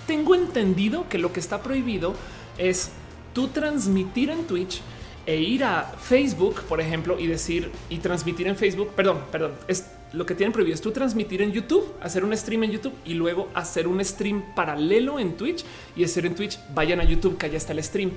Tengo 0.07 0.35
entendido 0.35 1.09
que 1.09 1.19
lo 1.19 1.33
que 1.33 1.41
está 1.41 1.63
prohibido 1.63 2.15
es 2.59 2.91
tú 3.33 3.49
transmitir 3.49 4.31
en 4.31 4.47
Twitch 4.47 4.81
e 5.27 5.37
ir 5.37 5.65
a 5.65 5.85
Facebook, 5.85 6.63
por 6.63 6.81
ejemplo, 6.81 7.19
y 7.19 7.27
decir 7.27 7.71
y 7.89 7.99
transmitir 7.99 8.49
en 8.49 8.57
Facebook. 8.57 8.91
Perdón, 8.97 9.21
perdón, 9.31 9.53
es 9.69 9.87
lo 10.13 10.27
que 10.27 10.35
tienen 10.35 10.53
prohibido 10.53 10.75
es 10.75 10.81
transmitir 10.81 11.41
en 11.43 11.53
YouTube, 11.53 11.95
hacer 12.01 12.25
un 12.25 12.37
stream 12.37 12.65
en 12.65 12.73
YouTube 12.73 12.95
y 13.05 13.15
luego 13.15 13.49
hacer 13.55 13.87
un 13.87 14.05
stream 14.05 14.43
paralelo 14.55 15.19
en 15.19 15.37
Twitch 15.37 15.65
y 15.97 16.05
hacer 16.05 16.27
en 16.27 16.35
Twitch. 16.35 16.59
Vayan 16.75 17.01
a 17.01 17.05
YouTube, 17.05 17.39
que 17.39 17.47
allá 17.47 17.57
está 17.57 17.73
el 17.73 17.83
stream. 17.83 18.11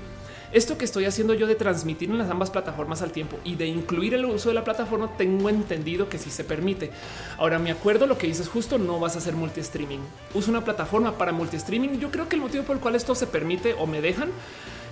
Esto 0.52 0.78
que 0.78 0.84
estoy 0.84 1.04
haciendo 1.04 1.34
yo 1.34 1.48
de 1.48 1.56
transmitir 1.56 2.10
en 2.10 2.18
las 2.18 2.30
ambas 2.30 2.50
plataformas 2.50 3.02
al 3.02 3.10
tiempo 3.10 3.38
y 3.44 3.56
de 3.56 3.66
incluir 3.66 4.14
el 4.14 4.24
uso 4.24 4.50
de 4.50 4.54
la 4.54 4.62
plataforma, 4.62 5.16
tengo 5.16 5.48
entendido 5.48 6.08
que 6.08 6.18
sí 6.18 6.30
se 6.30 6.44
permite. 6.44 6.90
Ahora 7.38 7.58
me 7.58 7.72
acuerdo 7.72 8.06
lo 8.06 8.18
que 8.18 8.28
dices 8.28 8.48
justo, 8.48 8.78
no 8.78 9.00
vas 9.00 9.16
a 9.16 9.18
hacer 9.18 9.34
multi 9.34 9.60
streaming. 9.60 9.98
Uso 10.32 10.50
una 10.50 10.64
plataforma 10.64 11.18
para 11.18 11.32
multi 11.32 11.56
streaming. 11.56 11.98
Yo 11.98 12.10
creo 12.10 12.28
que 12.28 12.36
el 12.36 12.42
motivo 12.42 12.62
por 12.62 12.76
el 12.76 12.82
cual 12.82 12.94
esto 12.94 13.16
se 13.16 13.26
permite 13.26 13.74
o 13.74 13.86
me 13.86 14.00
dejan 14.00 14.30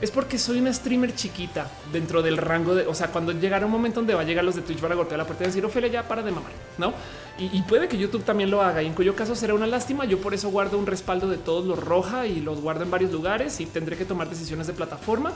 es 0.02 0.10
porque 0.10 0.36
soy 0.36 0.58
una 0.58 0.72
streamer 0.72 1.14
chiquita 1.14 1.70
dentro 1.92 2.22
del 2.22 2.36
rango 2.36 2.74
de, 2.74 2.88
o 2.88 2.94
sea, 2.94 3.06
cuando 3.12 3.30
llegará 3.30 3.66
un 3.66 3.70
momento 3.70 4.00
donde 4.00 4.14
va 4.14 4.22
a 4.22 4.24
llegar 4.24 4.44
los 4.44 4.56
de 4.56 4.62
Twitch 4.62 4.80
para 4.80 4.96
golpear 4.96 5.16
la 5.16 5.24
puerta 5.24 5.44
y 5.44 5.46
decir, 5.46 5.64
Ophelia, 5.64 5.88
ya 5.88 6.08
para 6.08 6.24
de 6.24 6.32
mamar, 6.32 6.50
¿no? 6.76 6.92
Y, 7.38 7.62
puede 7.62 7.88
que 7.88 7.96
YouTube 7.96 8.24
también 8.24 8.50
lo 8.50 8.60
haga, 8.60 8.82
y 8.82 8.86
en 8.86 8.94
cuyo 8.94 9.16
caso 9.16 9.34
será 9.34 9.54
una 9.54 9.66
lástima. 9.66 10.04
Yo 10.04 10.20
por 10.20 10.34
eso 10.34 10.50
guardo 10.50 10.78
un 10.78 10.86
respaldo 10.86 11.28
de 11.28 11.38
todos 11.38 11.64
los 11.64 11.78
roja 11.78 12.26
y 12.26 12.40
los 12.40 12.60
guardo 12.60 12.82
en 12.84 12.90
varios 12.90 13.10
lugares 13.10 13.58
y 13.60 13.66
tendré 13.66 13.96
que 13.96 14.04
tomar 14.04 14.28
decisiones 14.28 14.66
de 14.66 14.74
plataforma. 14.74 15.32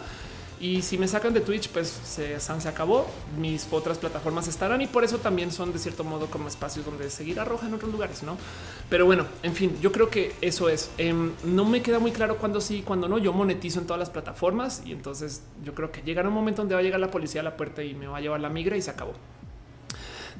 Y 0.58 0.82
si 0.82 0.96
me 0.96 1.06
sacan 1.06 1.34
de 1.34 1.40
Twitch, 1.40 1.68
pues 1.68 1.88
se, 1.88 2.40
se 2.40 2.68
acabó. 2.68 3.06
Mis 3.38 3.66
otras 3.70 3.98
plataformas 3.98 4.48
estarán 4.48 4.80
y 4.80 4.86
por 4.86 5.04
eso 5.04 5.18
también 5.18 5.52
son 5.52 5.72
de 5.72 5.78
cierto 5.78 6.02
modo 6.02 6.26
como 6.26 6.48
espacios 6.48 6.86
donde 6.86 7.10
seguir 7.10 7.38
a 7.40 7.44
Roja 7.44 7.66
en 7.66 7.74
otros 7.74 7.92
lugares, 7.92 8.22
no? 8.22 8.38
Pero 8.88 9.04
bueno, 9.04 9.26
en 9.42 9.54
fin, 9.54 9.76
yo 9.82 9.92
creo 9.92 10.08
que 10.08 10.34
eso 10.40 10.68
es. 10.68 10.90
Em, 10.96 11.32
no 11.44 11.64
me 11.64 11.82
queda 11.82 11.98
muy 11.98 12.12
claro 12.12 12.38
cuándo 12.38 12.60
sí, 12.60 12.82
cuándo 12.82 13.08
no. 13.08 13.18
Yo 13.18 13.32
monetizo 13.32 13.80
en 13.80 13.86
todas 13.86 14.00
las 14.00 14.10
plataformas 14.10 14.82
y 14.86 14.92
entonces 14.92 15.42
yo 15.62 15.74
creo 15.74 15.92
que 15.92 16.02
llegará 16.02 16.28
un 16.28 16.34
momento 16.34 16.62
donde 16.62 16.74
va 16.74 16.80
a 16.80 16.84
llegar 16.84 17.00
la 17.00 17.10
policía 17.10 17.42
a 17.42 17.44
la 17.44 17.56
puerta 17.56 17.82
y 17.82 17.94
me 17.94 18.06
va 18.06 18.18
a 18.18 18.20
llevar 18.20 18.40
la 18.40 18.48
migra 18.48 18.76
y 18.76 18.82
se 18.82 18.90
acabó. 18.90 19.12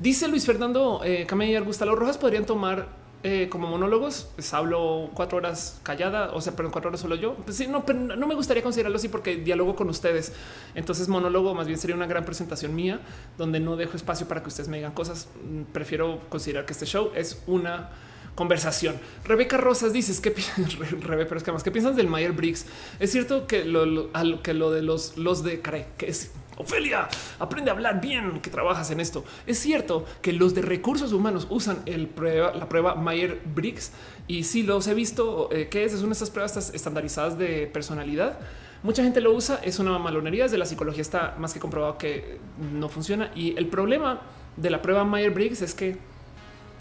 Dice 0.00 0.28
Luis 0.28 0.44
Fernando 0.44 1.00
eh, 1.04 1.24
Camilla 1.26 1.58
Augusta, 1.58 1.86
los 1.86 1.98
rojas 1.98 2.18
podrían 2.18 2.44
tomar 2.44 2.88
eh, 3.28 3.48
como 3.48 3.66
monólogos, 3.66 4.28
pues 4.36 4.54
hablo 4.54 5.10
cuatro 5.12 5.38
horas 5.38 5.80
callada, 5.82 6.30
o 6.32 6.40
sea, 6.40 6.54
perdón, 6.54 6.70
cuatro 6.70 6.90
horas 6.90 7.00
solo 7.00 7.16
yo. 7.16 7.34
Pues 7.34 7.56
sí, 7.56 7.66
no, 7.66 7.84
pero 7.84 7.98
no 7.98 8.24
me 8.28 8.36
gustaría 8.36 8.62
considerarlo 8.62 8.98
así 8.98 9.08
porque 9.08 9.34
diálogo 9.34 9.74
con 9.74 9.90
ustedes. 9.90 10.32
Entonces, 10.76 11.08
monólogo 11.08 11.52
más 11.52 11.66
bien 11.66 11.76
sería 11.76 11.96
una 11.96 12.06
gran 12.06 12.24
presentación 12.24 12.72
mía 12.76 13.00
donde 13.36 13.58
no 13.58 13.74
dejo 13.74 13.96
espacio 13.96 14.28
para 14.28 14.44
que 14.44 14.48
ustedes 14.48 14.68
me 14.68 14.76
digan 14.76 14.92
cosas. 14.92 15.26
Mm, 15.42 15.62
prefiero 15.72 16.20
considerar 16.28 16.66
que 16.66 16.72
este 16.72 16.86
show 16.86 17.10
es 17.16 17.42
una 17.48 17.90
conversación. 18.36 18.94
Rebeca 19.24 19.56
Rosas 19.56 19.92
dices 19.92 20.20
que 20.20 20.32
Rebe, 21.00 21.26
pero 21.26 21.38
es 21.38 21.42
que 21.42 21.50
más 21.50 21.64
piensas 21.64 21.96
del 21.96 22.06
Mayer 22.06 22.30
Briggs. 22.30 22.66
Es 23.00 23.10
cierto 23.10 23.48
que 23.48 23.64
lo, 23.64 24.12
que 24.44 24.54
lo 24.54 24.70
de 24.70 24.82
los, 24.82 25.16
los 25.16 25.42
de 25.42 25.60
Care, 25.62 25.88
que 25.98 26.10
es 26.10 26.30
Ofelia, 26.58 27.08
aprende 27.38 27.70
a 27.70 27.74
hablar 27.74 28.00
bien 28.00 28.40
que 28.40 28.48
trabajas 28.48 28.90
en 28.90 29.00
esto. 29.00 29.24
Es 29.46 29.58
cierto 29.58 30.06
que 30.22 30.32
los 30.32 30.54
de 30.54 30.62
recursos 30.62 31.12
humanos 31.12 31.46
usan 31.50 31.82
la 31.86 32.68
prueba 32.68 32.94
Mayer 32.94 33.42
Briggs 33.44 33.92
y 34.26 34.44
si 34.44 34.62
los 34.62 34.86
he 34.86 34.94
visto, 34.94 35.50
eh, 35.52 35.68
es, 35.70 35.92
es 35.92 36.00
una 36.00 36.08
de 36.08 36.12
estas 36.14 36.30
pruebas 36.30 36.70
estandarizadas 36.72 37.36
de 37.36 37.66
personalidad. 37.66 38.38
Mucha 38.82 39.02
gente 39.02 39.20
lo 39.20 39.32
usa, 39.32 39.60
es 39.62 39.78
una 39.78 39.98
malonería. 39.98 40.44
Desde 40.44 40.58
la 40.58 40.66
psicología 40.66 41.02
está 41.02 41.34
más 41.38 41.52
que 41.52 41.60
comprobado 41.60 41.98
que 41.98 42.38
no 42.72 42.88
funciona. 42.88 43.30
Y 43.34 43.56
el 43.58 43.66
problema 43.66 44.22
de 44.56 44.70
la 44.70 44.80
prueba 44.80 45.04
Mayer 45.04 45.32
Briggs 45.32 45.60
es 45.60 45.74
que 45.74 45.98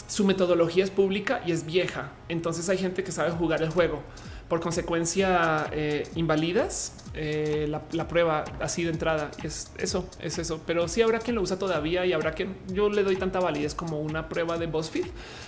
su 0.07 0.23
metodología 0.23 0.83
es 0.83 0.91
pública 0.91 1.41
y 1.45 1.51
es 1.51 1.65
vieja. 1.65 2.11
Entonces 2.29 2.69
hay 2.69 2.77
gente 2.77 3.03
que 3.03 3.11
sabe 3.11 3.31
jugar 3.31 3.61
el 3.61 3.69
juego 3.69 4.01
por 4.47 4.59
consecuencia 4.59 5.67
eh, 5.71 6.07
invalidas 6.15 6.93
eh, 7.17 7.65
la, 7.69 8.07
prueba 8.09 8.43
así 8.59 8.83
de 8.83 8.89
entrada. 8.89 9.31
Es 9.41 9.71
eso, 9.77 10.07
es 10.19 10.37
eso. 10.37 10.61
Pero 10.65 10.87
sí 10.89 11.01
habrá 11.01 11.19
quien 11.19 11.35
lo 11.35 11.41
usa 11.41 11.57
todavía 11.57 12.05
y 12.05 12.11
habrá 12.11 12.33
quien 12.33 12.57
yo 12.67 12.89
le 12.89 13.03
doy 13.03 13.15
tanta 13.15 13.39
validez 13.39 13.73
como 13.73 14.01
una 14.01 14.27
prueba 14.27 14.57
de 14.57 14.67
BuzzFeed 14.67 15.05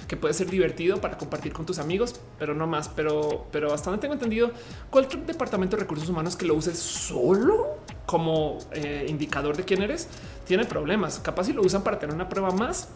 que 0.07 0.15
puede 0.15 0.33
ser 0.33 0.49
divertido 0.49 1.01
para 1.01 1.17
compartir 1.17 1.51
con 1.51 1.65
tus 1.65 1.79
amigos, 1.79 2.21
pero 2.39 2.55
no 2.55 2.67
más. 2.67 2.87
Pero, 2.87 3.47
pero 3.51 3.73
hasta 3.73 3.89
donde 3.89 4.01
tengo 4.01 4.13
entendido, 4.13 4.51
cualquier 4.89 5.25
departamento 5.25 5.75
de 5.75 5.83
recursos 5.83 6.07
humanos 6.07 6.37
que 6.37 6.45
lo 6.45 6.55
use 6.55 6.73
solo 6.73 7.79
como 8.05 8.59
eh, 8.71 9.05
indicador 9.09 9.57
de 9.57 9.63
quién 9.63 9.81
eres 9.81 10.07
tiene 10.45 10.63
problemas. 10.63 11.19
Capaz 11.19 11.45
si 11.45 11.53
lo 11.53 11.61
usan 11.61 11.83
para 11.83 11.99
tener 11.99 12.15
una 12.15 12.29
prueba 12.29 12.51
más, 12.51 12.87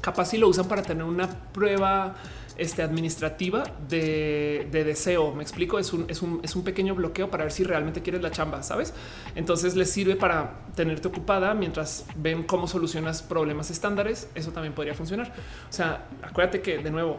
capaz 0.00 0.26
si 0.26 0.38
lo 0.38 0.46
usan 0.46 0.68
para 0.68 0.82
tener 0.82 1.02
una 1.02 1.28
prueba 1.52 2.14
este, 2.58 2.82
administrativa 2.82 3.64
de, 3.88 4.68
deseo. 4.70 5.34
Me 5.34 5.42
explico, 5.42 5.78
es 5.78 5.92
un, 5.92 6.06
es, 6.08 6.22
un, 6.22 6.40
es 6.42 6.56
un 6.56 6.64
pequeño 6.64 6.94
bloqueo 6.94 7.30
para 7.30 7.44
ver 7.44 7.52
si 7.52 7.64
realmente 7.64 8.02
quieres 8.02 8.22
la 8.22 8.30
chamba, 8.30 8.62
sabes? 8.62 8.94
Entonces 9.34 9.76
les 9.76 9.90
sirve 9.90 10.16
para 10.16 10.66
tenerte 10.74 11.08
ocupada 11.08 11.54
mientras 11.54 12.06
ven 12.16 12.42
cómo 12.44 12.66
solucionas 12.66 13.22
problemas 13.22 13.70
estándares. 13.70 14.28
Eso 14.34 14.52
también 14.52 14.74
podría 14.74 14.94
funcionar. 14.94 15.32
O 15.68 15.72
sea, 15.72 16.08
acuérdate 16.22 16.60
que 16.60 16.78
de 16.78 16.90
nuevo 16.90 17.18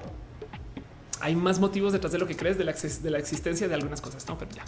hay 1.21 1.35
más 1.35 1.59
motivos 1.59 1.93
detrás 1.93 2.11
de 2.11 2.19
lo 2.19 2.27
que 2.27 2.35
crees 2.35 2.57
de 2.57 2.63
la, 2.63 2.71
existencia 3.19 3.67
de 3.67 3.73
algunas 3.73 4.01
cosas. 4.01 4.27
No, 4.27 4.37
pero 4.37 4.51
ya 4.51 4.63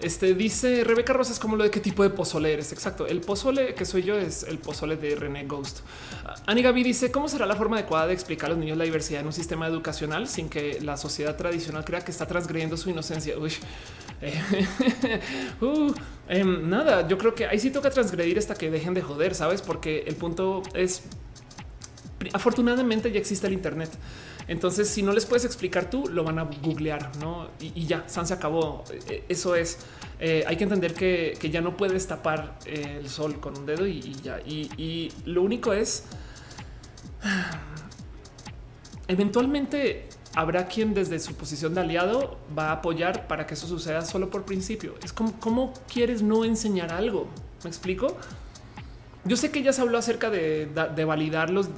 este 0.00 0.34
dice 0.34 0.84
Rebeca 0.84 1.12
Rosas 1.12 1.38
como 1.38 1.56
lo 1.56 1.64
de 1.64 1.70
qué 1.70 1.80
tipo 1.80 2.02
de 2.02 2.10
pozole 2.10 2.52
eres. 2.52 2.72
Exacto. 2.72 3.06
El 3.06 3.20
pozole 3.20 3.74
que 3.74 3.84
soy 3.84 4.02
yo 4.02 4.16
es 4.16 4.42
el 4.44 4.58
pozole 4.58 4.96
de 4.96 5.14
René 5.14 5.44
Ghost. 5.46 5.80
Ani 6.46 6.62
Gaby 6.62 6.82
dice 6.82 7.10
cómo 7.10 7.28
será 7.28 7.46
la 7.46 7.56
forma 7.56 7.76
adecuada 7.76 8.06
de 8.06 8.14
explicar 8.14 8.46
a 8.46 8.50
los 8.50 8.58
niños 8.58 8.76
la 8.76 8.84
diversidad 8.84 9.20
en 9.20 9.26
un 9.26 9.32
sistema 9.32 9.66
educacional 9.66 10.28
sin 10.28 10.48
que 10.48 10.80
la 10.80 10.96
sociedad 10.96 11.36
tradicional 11.36 11.84
crea 11.84 12.00
que 12.00 12.10
está 12.10 12.26
transgrediendo 12.26 12.76
su 12.76 12.90
inocencia. 12.90 13.38
Uy. 13.38 13.52
Uh, 15.60 15.92
em, 16.28 16.68
nada, 16.68 17.06
yo 17.06 17.18
creo 17.18 17.34
que 17.34 17.46
ahí 17.46 17.58
sí 17.58 17.70
toca 17.70 17.90
transgredir 17.90 18.38
hasta 18.38 18.54
que 18.54 18.70
dejen 18.70 18.94
de 18.94 19.02
joder, 19.02 19.34
sabes? 19.34 19.62
Porque 19.62 20.04
el 20.06 20.16
punto 20.16 20.62
es 20.74 21.02
afortunadamente 22.32 23.10
ya 23.12 23.18
existe 23.18 23.46
el 23.46 23.52
Internet. 23.52 23.90
Entonces, 24.48 24.88
si 24.88 25.02
no 25.02 25.12
les 25.12 25.26
puedes 25.26 25.44
explicar 25.44 25.90
tú, 25.90 26.08
lo 26.08 26.24
van 26.24 26.38
a 26.38 26.44
googlear, 26.44 27.14
¿no? 27.18 27.48
Y, 27.60 27.86
ya, 27.86 28.08
San 28.08 28.26
se 28.26 28.32
acabó. 28.32 28.82
E, 29.06 29.24
eso 29.28 29.54
es. 29.54 29.78
Eh, 30.18 30.42
hay 30.46 30.56
que 30.56 30.64
entender 30.64 30.94
que, 30.94 31.36
ya 31.52 31.60
no 31.60 31.76
puedes 31.76 32.06
tapar 32.06 32.58
el 32.64 33.08
sol 33.08 33.38
con 33.40 33.58
un 33.58 33.66
dedo 33.66 33.86
y, 33.86 34.14
ya. 34.22 34.40
Y, 34.40 35.12
lo 35.26 35.42
único 35.42 35.72
es... 35.72 36.04
Eventualmente 39.10 40.08
habrá 40.34 40.66
quien 40.66 40.92
desde 40.92 41.18
su 41.18 41.34
posición 41.34 41.74
de 41.74 41.80
aliado 41.80 42.38
va 42.56 42.68
a 42.68 42.72
apoyar 42.72 43.26
para 43.26 43.46
que 43.46 43.54
eso 43.54 43.66
suceda 43.66 44.02
solo 44.02 44.28
por 44.28 44.44
principio. 44.44 44.94
Es 45.02 45.14
como 45.14 45.32
cómo 45.40 45.72
quieres 45.90 46.22
no 46.22 46.44
enseñar 46.44 46.92
algo. 46.92 47.26
¿Me 47.64 47.70
explico? 47.70 48.18
Yo 49.24 49.36
sé 49.36 49.50
que 49.50 49.62
ya 49.62 49.72
se 49.72 49.82
habló 49.82 49.98
acerca 49.98 50.30
de, 50.30 50.68
validar 51.06 51.50
los, 51.50 51.68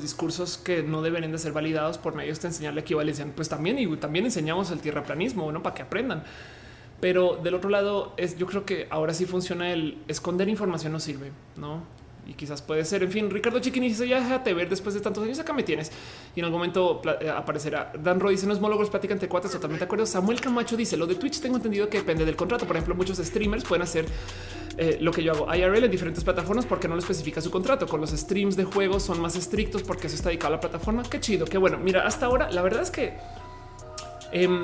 discursos 0.00 0.56
que 0.56 0.82
no 0.82 1.02
deberían 1.02 1.32
de 1.32 1.38
ser 1.38 1.52
validados 1.52 1.98
por 1.98 2.14
medios 2.14 2.40
de 2.40 2.48
enseñar 2.48 2.74
la 2.74 2.80
equivalencia. 2.80 3.26
Pues 3.34 3.48
también 3.48 3.78
y 3.78 3.96
también 3.96 4.24
enseñamos 4.24 4.70
el 4.70 4.80
tierraplanismo, 4.80 5.50
no 5.52 5.62
para 5.62 5.74
que 5.74 5.82
aprendan. 5.82 6.24
Pero 7.00 7.36
del 7.42 7.54
otro 7.54 7.68
lado 7.68 8.14
es 8.16 8.38
yo 8.38 8.46
creo 8.46 8.64
que 8.64 8.86
ahora 8.88 9.12
sí 9.12 9.26
funciona 9.26 9.72
el 9.72 9.98
esconder 10.08 10.48
información 10.48 10.92
no 10.92 11.00
sirve, 11.00 11.30
no? 11.56 11.82
Y 12.26 12.34
quizás 12.34 12.62
puede 12.62 12.84
ser. 12.84 13.02
En 13.02 13.10
fin, 13.10 13.30
Ricardo 13.30 13.60
Chiquini 13.60 13.88
dice 13.88 14.06
ya 14.06 14.20
déjate 14.20 14.52
ver 14.54 14.68
después 14.68 14.94
de 14.94 15.00
tantos 15.00 15.22
años. 15.24 15.38
Acá 15.38 15.52
me 15.52 15.62
tienes 15.62 15.92
y 16.34 16.40
en 16.40 16.44
algún 16.44 16.60
momento 16.60 17.00
eh, 17.20 17.30
aparecerá. 17.30 17.92
Dan 17.98 18.20
Roy 18.20 18.34
dice 18.34 18.46
no 18.46 18.52
es 18.52 18.60
monólogos, 18.60 18.90
plática 18.90 19.14
entre 19.14 19.28
cuates. 19.28 19.52
Totalmente 19.52 19.80
de 19.80 19.84
acuerdo. 19.86 20.06
Samuel 20.06 20.40
Camacho 20.40 20.76
dice 20.76 20.96
lo 20.96 21.06
de 21.06 21.14
Twitch. 21.14 21.40
Tengo 21.40 21.56
entendido 21.56 21.88
que 21.88 21.98
depende 21.98 22.24
del 22.24 22.36
contrato. 22.36 22.66
Por 22.66 22.76
ejemplo, 22.76 22.94
muchos 22.94 23.18
streamers 23.18 23.64
pueden 23.64 23.82
hacer 23.82 24.06
eh, 24.78 24.98
lo 25.00 25.12
que 25.12 25.22
yo 25.22 25.32
hago 25.32 25.54
IRL 25.54 25.84
en 25.84 25.90
diferentes 25.90 26.22
plataformas 26.22 26.66
porque 26.66 26.88
no 26.88 26.94
lo 26.94 27.00
especifica 27.00 27.40
su 27.40 27.50
contrato. 27.50 27.86
Con 27.86 28.00
los 28.00 28.10
streams 28.10 28.56
de 28.56 28.64
juegos 28.64 29.04
son 29.04 29.20
más 29.20 29.36
estrictos 29.36 29.82
porque 29.82 30.08
eso 30.08 30.16
está 30.16 30.30
dedicado 30.30 30.54
a 30.54 30.56
la 30.56 30.60
plataforma. 30.60 31.02
Qué 31.04 31.20
chido, 31.20 31.46
qué 31.46 31.58
bueno. 31.58 31.78
Mira, 31.78 32.06
hasta 32.06 32.26
ahora 32.26 32.50
la 32.50 32.62
verdad 32.62 32.82
es 32.82 32.90
que 32.90 33.14
em, 34.32 34.62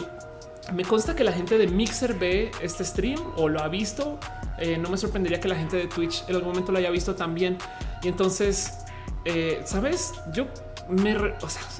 me 0.72 0.84
consta 0.84 1.16
que 1.16 1.24
la 1.24 1.32
gente 1.32 1.58
de 1.58 1.66
Mixer 1.66 2.14
ve 2.14 2.50
este 2.60 2.84
stream 2.84 3.20
o 3.36 3.48
lo 3.48 3.60
ha 3.60 3.68
visto. 3.68 4.18
Eh, 4.58 4.78
no 4.78 4.90
me 4.90 4.96
sorprendería 4.96 5.40
que 5.40 5.48
la 5.48 5.56
gente 5.56 5.76
de 5.76 5.86
Twitch 5.86 6.24
en 6.28 6.36
algún 6.36 6.50
momento 6.50 6.72
lo 6.72 6.78
haya 6.78 6.90
visto 6.90 7.14
también. 7.14 7.58
Y 8.02 8.08
entonces, 8.08 8.78
eh, 9.24 9.60
sabes, 9.64 10.12
yo 10.32 10.46
me, 10.88 11.16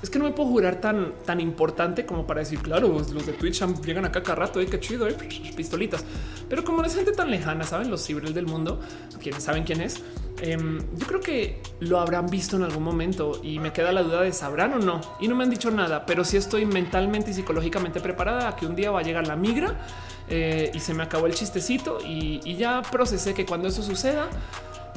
es 0.03 0.11
que 0.11 0.19
no 0.19 0.25
me 0.25 0.33
puedo 0.33 0.49
jurar 0.49 0.77
tan, 0.77 1.13
tan 1.25 1.41
importante 1.41 2.07
como 2.07 2.27
para 2.27 2.41
decir, 2.41 2.61
claro, 2.61 2.89
los 2.89 3.27
de 3.27 3.33
Twitch 3.33 3.63
llegan 3.85 4.05
acá 4.05 4.23
cada 4.23 4.37
rato, 4.37 4.61
eh, 4.61 4.67
qué 4.67 4.81
chido, 4.81 5.09
eh, 5.09 5.17
pistolitas. 5.57 6.05
Pero 6.49 6.65
como 6.65 6.85
es 6.85 6.95
gente 6.95 7.13
tan 7.13 7.31
lejana, 7.31 7.65
saben 7.65 7.91
los 7.91 8.05
ciberes 8.05 8.35
del 8.35 8.47
mundo, 8.47 8.81
quienes 9.21 9.43
saben 9.43 9.65
quién 9.65 9.81
es, 9.81 10.03
em, 10.41 10.81
yo 10.97 11.07
creo 11.07 11.21
que 11.21 11.63
lo 11.81 12.01
habrán 12.01 12.27
visto 12.27 12.57
en 12.57 12.63
algún 12.63 12.83
momento 12.83 13.41
y 13.43 13.59
me 13.59 13.73
queda 13.73 13.93
la 13.93 14.03
duda 14.03 14.23
de 14.23 14.33
sabrán 14.33 14.75
o 14.75 14.79
no. 14.79 15.01
Y 15.21 15.29
no 15.29 15.35
me 15.35 15.45
han 15.45 15.51
dicho 15.51 15.71
nada, 15.71 16.07
pero 16.07 16.25
sí 16.25 16.37
estoy 16.37 16.67
mentalmente 16.67 17.31
y 17.31 17.35
psicológicamente 17.35 18.01
preparada 18.01 18.49
a 18.49 18.57
que 18.57 18.67
un 18.67 18.77
día 18.77 18.91
va 18.91 19.01
a 19.01 19.03
llegar 19.03 19.27
la 19.27 19.37
migra 19.37 19.87
eh, 20.29 20.71
y 20.75 20.81
se 20.81 20.95
me 20.95 21.03
acabó 21.03 21.27
el 21.27 21.35
chistecito 21.35 21.99
y, 22.05 22.41
y 22.45 22.57
ya 22.57 22.83
procesé 22.83 23.35
que 23.35 23.45
cuando 23.45 23.69
eso 23.69 23.83
suceda, 23.83 24.29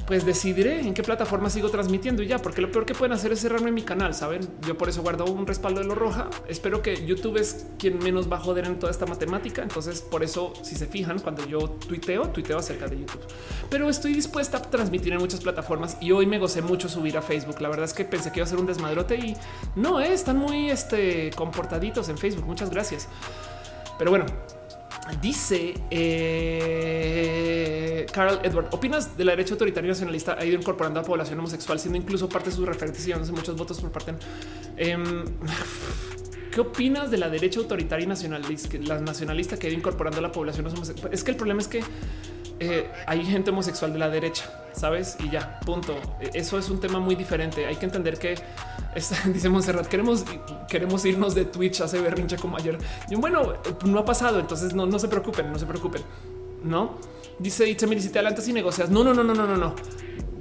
pues 0.08 0.26
decidiré 0.26 0.82
en 0.82 0.94
qué 0.94 1.02
plataforma 1.02 1.50
sigo 1.50 1.70
transmitiendo 1.70 2.22
y 2.22 2.28
ya, 2.28 2.40
porque 2.40 2.62
lo 2.62 2.72
peor 2.72 2.86
que 2.86 2.94
pueden 2.94 3.14
hacer 3.14 3.32
es 3.32 3.40
cerrarme 3.40 3.72
mi 3.72 3.82
canal. 3.82 4.14
Saben, 4.14 4.48
yo 4.66 4.78
por 4.78 4.90
eso 4.90 5.02
guardo 5.02 5.26
un 5.26 5.48
respaldo 5.48 5.82
de 5.82 5.88
lo 5.88 5.96
roja. 5.96 6.30
Espero 6.48 6.82
que 6.82 7.06
YouTube 7.06 7.38
es 7.38 7.66
quien 7.80 7.98
menos 8.00 8.32
va 8.32 8.38
a 8.38 8.40
joder 8.40 8.66
en 8.66 8.78
toda 8.78 8.92
esta 8.92 9.06
matemática. 9.06 9.64
Entonces, 9.64 10.02
por 10.02 10.24
eso, 10.24 10.54
si 10.62 10.76
se 10.76 10.86
fijan, 10.86 11.20
cuando 11.20 11.46
yo 11.48 11.70
tuiteo, 11.70 12.30
tuiteo 12.30 12.60
acerca 12.60 12.88
de 12.88 13.00
YouTube, 13.00 13.22
pero 13.70 13.90
estoy 13.90 14.14
dispuesta 14.14 14.58
a 14.58 14.62
transmitir 14.62 15.14
en 15.14 15.20
muchas 15.20 15.42
plataformas 15.42 15.98
y 16.00 16.12
hoy 16.12 16.26
me 16.26 16.38
gocé 16.38 16.62
mucho 16.62 16.88
subir 16.88 17.18
a 17.18 17.22
Facebook. 17.22 17.60
La 17.62 17.70
verdad 17.70 17.86
es 17.86 17.94
que 17.94 18.06
pensé 18.06 18.32
que 18.32 18.40
iba 18.40 18.46
a 18.46 18.50
ser 18.50 18.60
un 18.60 18.68
desmadrote 18.68 19.16
y 19.16 19.36
no 19.76 20.00
eh, 20.00 20.14
están 20.14 20.38
muy 20.38 20.70
este, 20.70 21.32
comportaditos 21.36 22.10
en 22.10 22.18
Facebook. 22.18 22.46
Muchas 22.46 22.70
gracias. 22.70 23.08
Pero 23.98 24.12
bueno, 24.12 24.26
Dice 25.22 25.76
eh, 25.92 27.06
Carl 28.12 28.40
Edward, 28.44 28.70
¿opinas 28.72 29.16
de 29.16 29.24
la 29.24 29.34
derecha 29.34 29.54
autoritaria 29.54 29.90
nacionalista 29.90 30.36
ha 30.40 30.44
ido 30.44 30.58
incorporando 30.58 31.00
a 31.00 31.04
la 31.04 31.08
población 31.08 31.38
homosexual, 31.40 31.80
siendo 31.80 31.98
incluso 31.98 32.28
parte 32.28 32.50
de 32.50 32.56
sus 32.56 32.66
referentes 32.66 33.08
y 33.08 33.12
dándose 33.12 33.32
muchos 33.32 33.56
votos 33.56 33.80
por 33.82 33.92
parte? 33.92 34.16
Em, 34.78 35.26
¿Qué 36.52 36.62
opinas 36.62 37.12
de 37.12 37.18
la 37.18 37.30
derecha 37.30 37.60
autoritaria 37.60 38.08
nacionalista, 38.08 38.78
la 38.82 39.00
nacionalista 39.00 39.58
que 39.58 39.68
ha 39.68 39.70
ido 39.70 39.78
incorporando 39.78 40.20
a 40.20 40.22
la 40.22 40.32
población 40.32 40.66
homosexual? 40.68 41.14
Es 41.14 41.24
que 41.24 41.32
el 41.32 41.38
problema 41.38 41.62
es 41.62 41.68
que 41.68 41.84
eh, 42.60 42.90
hay 43.06 43.26
gente 43.26 43.52
homosexual 43.52 43.92
de 43.92 44.00
la 44.00 44.10
derecha, 44.10 44.50
sabes? 44.74 45.18
Y 45.20 45.30
ya, 45.30 45.60
punto. 45.60 45.98
E, 46.22 46.32
eso 46.34 46.58
es 46.58 46.70
un 46.70 46.80
tema 46.80 47.00
muy 47.00 47.16
diferente. 47.16 47.66
Hay 47.66 47.76
que 47.76 47.86
entender 47.86 48.18
que 48.18 48.36
dice 49.34 49.50
Monserrat, 49.50 49.88
queremos, 49.88 50.26
queremos 50.68 51.06
irnos 51.06 51.36
de 51.36 51.46
Twitch 51.46 51.82
hace 51.82 52.00
berrinche 52.02 52.38
como 52.38 52.58
ayer. 52.58 52.78
Y 53.10 53.16
bueno, 53.16 53.54
no 53.86 54.00
ha 54.00 54.06
pasado, 54.06 54.40
entonces 54.40 54.74
no, 54.74 54.86
no 54.86 55.00
se 55.00 55.08
preocupen, 55.08 55.52
no 55.52 55.60
se 55.60 55.66
preocupen. 55.66 56.02
No 56.64 57.15
dice 57.40 57.68
Itzemir, 57.70 58.02
si 58.02 58.10
te 58.10 58.20
adelantas 58.20 58.48
y 58.48 58.54
negocias. 58.54 58.90
No, 58.90 59.04
no, 59.04 59.14
no, 59.14 59.24
no, 59.24 59.34
no, 59.34 59.48
no, 59.48 59.58
no 59.58 59.76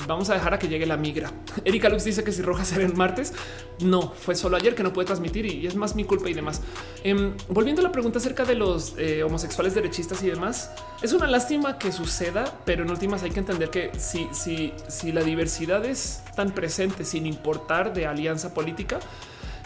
vamos 0.07 0.31
a 0.31 0.35
dejar 0.35 0.55
a 0.55 0.59
que 0.59 0.69
llegue 0.69 0.87
la 0.87 0.97
migra. 0.97 1.31
Erika 1.65 1.89
Lux 1.89 2.05
dice 2.05 2.25
que 2.25 2.33
si 2.33 2.43
Roja 2.43 2.65
será 2.65 2.85
el 2.85 2.95
martes, 2.95 3.33
no 3.81 4.13
fue 4.13 4.35
solo 4.35 4.57
ayer 4.57 4.75
que 4.75 4.83
no 4.83 4.93
puede 4.93 5.07
transmitir 5.07 5.47
y 5.47 5.67
es 5.67 5.75
más 5.75 5.95
mi 5.95 6.05
culpa 6.05 6.29
y 6.29 6.35
demás. 6.35 6.63
Em, 7.03 7.35
volviendo 7.49 7.81
a 7.81 7.85
la 7.85 7.93
pregunta 7.93 8.19
acerca 8.19 8.45
de 8.45 8.55
los 8.55 8.95
eh, 8.99 9.23
homosexuales 9.23 9.75
derechistas 9.75 10.23
y 10.23 10.29
demás, 10.29 10.71
es 11.03 11.13
una 11.13 11.27
lástima 11.27 11.79
que 11.79 11.93
suceda, 11.93 12.61
pero 12.65 12.85
en 12.85 12.91
últimas 12.91 13.23
hay 13.23 13.31
que 13.31 13.41
entender 13.41 13.71
que 13.71 13.91
si, 13.99 14.29
si, 14.33 14.73
si 14.89 15.13
la 15.13 15.23
diversidad 15.23 15.85
es 15.85 16.23
tan 16.37 16.53
presente 16.53 17.05
sin 17.05 17.27
importar 17.27 17.93
de 17.93 18.07
alianza 18.07 18.55
política, 18.55 19.01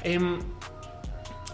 em, 0.03 0.39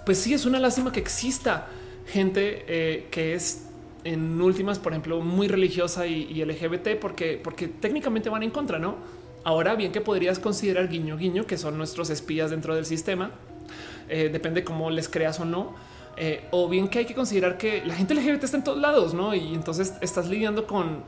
pues 0.05 0.19
sí 0.19 0.35
es 0.35 0.45
una 0.45 0.59
lástima 0.59 0.93
que 0.93 1.01
exista 1.01 1.69
gente 2.07 2.65
eh, 2.69 3.09
que 3.11 3.35
es 3.35 3.63
en 4.05 4.41
últimas, 4.41 4.79
por 4.79 4.93
ejemplo, 4.93 5.21
muy 5.21 5.49
religiosa 5.49 6.07
y, 6.07 6.45
LGBT, 6.45 6.99
porque, 7.01 7.41
porque 7.43 7.69
técnicamente 7.69 8.29
van 8.29 8.43
en 8.43 8.51
contra, 8.51 8.79
¿no? 8.79 8.97
Ahora 9.45 9.75
bien 9.75 9.93
que 9.93 10.01
podrías 10.01 10.39
considerar 10.39 10.89
guiño 10.89 11.17
guiño, 11.17 11.47
que 11.47 11.59
son 11.59 11.77
nuestros 11.77 12.11
espías 12.11 12.51
dentro 12.51 12.75
del 12.75 12.87
sistema, 12.87 13.31
eh, 14.09 14.31
depende 14.33 14.65
cómo 14.65 14.91
les 14.91 15.09
creas 15.09 15.41
o 15.41 15.45
no. 15.45 15.75
Eh, 16.17 16.47
o 16.53 16.69
bien 16.69 16.87
que 16.87 17.01
hay 17.01 17.07
que 17.07 17.15
considerar 17.15 17.59
que 17.59 17.85
la 17.85 17.95
gente 17.95 18.15
LGBT 18.15 18.45
está 18.45 18.57
en 18.57 18.65
todos 18.65 18.79
lados, 18.79 19.15
¿no? 19.15 19.35
Y 19.35 19.53
entonces 19.53 19.95
estás 20.01 20.29
lidiando 20.29 20.67
con 20.67 21.03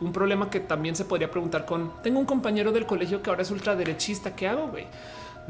un 0.00 0.12
problema 0.12 0.50
que 0.50 0.60
también 0.60 0.96
se 0.96 1.04
podría 1.04 1.30
preguntar 1.30 1.66
con, 1.66 1.92
tengo 2.02 2.18
un 2.18 2.26
compañero 2.26 2.72
del 2.72 2.86
colegio 2.86 3.22
que 3.22 3.30
ahora 3.30 3.42
es 3.42 3.50
ultraderechista, 3.50 4.34
¿qué 4.34 4.48
hago, 4.48 4.68
güey? 4.68 4.86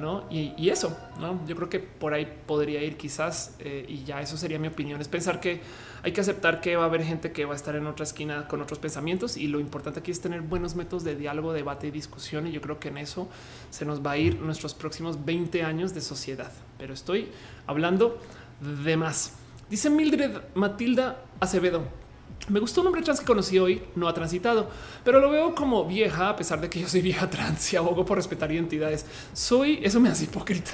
¿No? 0.01 0.25
Y, 0.31 0.69
eso, 0.71 0.97
¿no? 1.21 1.47
Yo 1.47 1.55
creo 1.57 1.69
que 1.69 1.79
por 1.81 2.15
ahí 2.15 2.27
podría 2.47 2.83
ir 2.83 2.97
quizás 2.97 3.55
eh, 3.59 3.85
y 3.89 4.05
ya 4.05 4.21
eso 4.21 4.37
sería 4.37 4.59
mi 4.59 4.69
opinión. 4.69 5.01
Es 5.01 5.09
pensar 5.09 5.41
que 5.41 5.61
hay 6.03 6.13
que 6.13 6.21
aceptar 6.21 6.61
que 6.61 6.77
va 6.77 6.85
a 6.85 6.87
haber 6.87 7.05
gente 7.05 7.33
que 7.33 7.45
va 7.45 7.53
a 7.53 7.57
estar 7.57 7.77
en 7.77 7.87
otra 7.87 8.05
esquina 8.05 8.49
con 8.49 8.63
otros 8.63 8.79
pensamientos 8.79 9.37
y 9.37 9.49
lo 9.49 9.61
importante 9.61 10.01
aquí 10.01 10.11
es 10.11 10.21
tener 10.21 10.41
buenos 10.41 10.75
métodos 10.75 11.05
de 11.05 11.15
diálogo, 11.15 11.53
debate 11.53 11.89
y 11.89 11.91
discusión 11.91 12.47
y 12.47 12.53
yo 12.53 12.61
creo 12.61 12.81
que 12.81 12.89
en 12.89 12.99
eso 12.99 13.29
se 13.71 13.85
nos 13.85 14.05
va 14.05 14.13
a 14.13 14.17
ir 14.17 14.41
nuestros 14.41 14.75
próximos 14.75 15.25
20 15.25 15.63
años 15.63 15.95
de 15.95 16.01
sociedad. 16.01 16.53
Pero 16.79 16.95
estoy 16.95 17.29
hablando 17.67 18.19
de 18.61 18.97
más. 18.97 19.35
Dice 19.69 19.91
Mildred 19.91 20.39
Matilda 20.55 21.23
Acevedo. 21.39 22.00
Me 22.49 22.59
gustó 22.59 22.81
un 22.81 22.89
hombre 22.89 23.03
trans 23.03 23.21
que 23.21 23.27
conocí 23.27 23.59
hoy, 23.59 23.83
no 23.95 24.09
ha 24.09 24.15
transitado, 24.15 24.69
pero 25.05 25.21
lo 25.21 25.31
veo 25.31 25.55
como 25.55 25.85
vieja, 25.85 26.31
a 26.31 26.37
pesar 26.37 26.61
de 26.61 26.69
que 26.69 26.81
yo 26.81 26.89
soy 26.89 27.01
vieja 27.01 27.31
trans 27.31 27.73
y 27.73 27.77
abogo 27.77 28.05
por 28.05 28.17
respetar 28.17 28.51
identidades. 28.51 29.07
Soy, 29.33 29.79
eso 29.83 30.01
me 30.01 30.09
hace 30.09 30.25
hipócrita. 30.25 30.73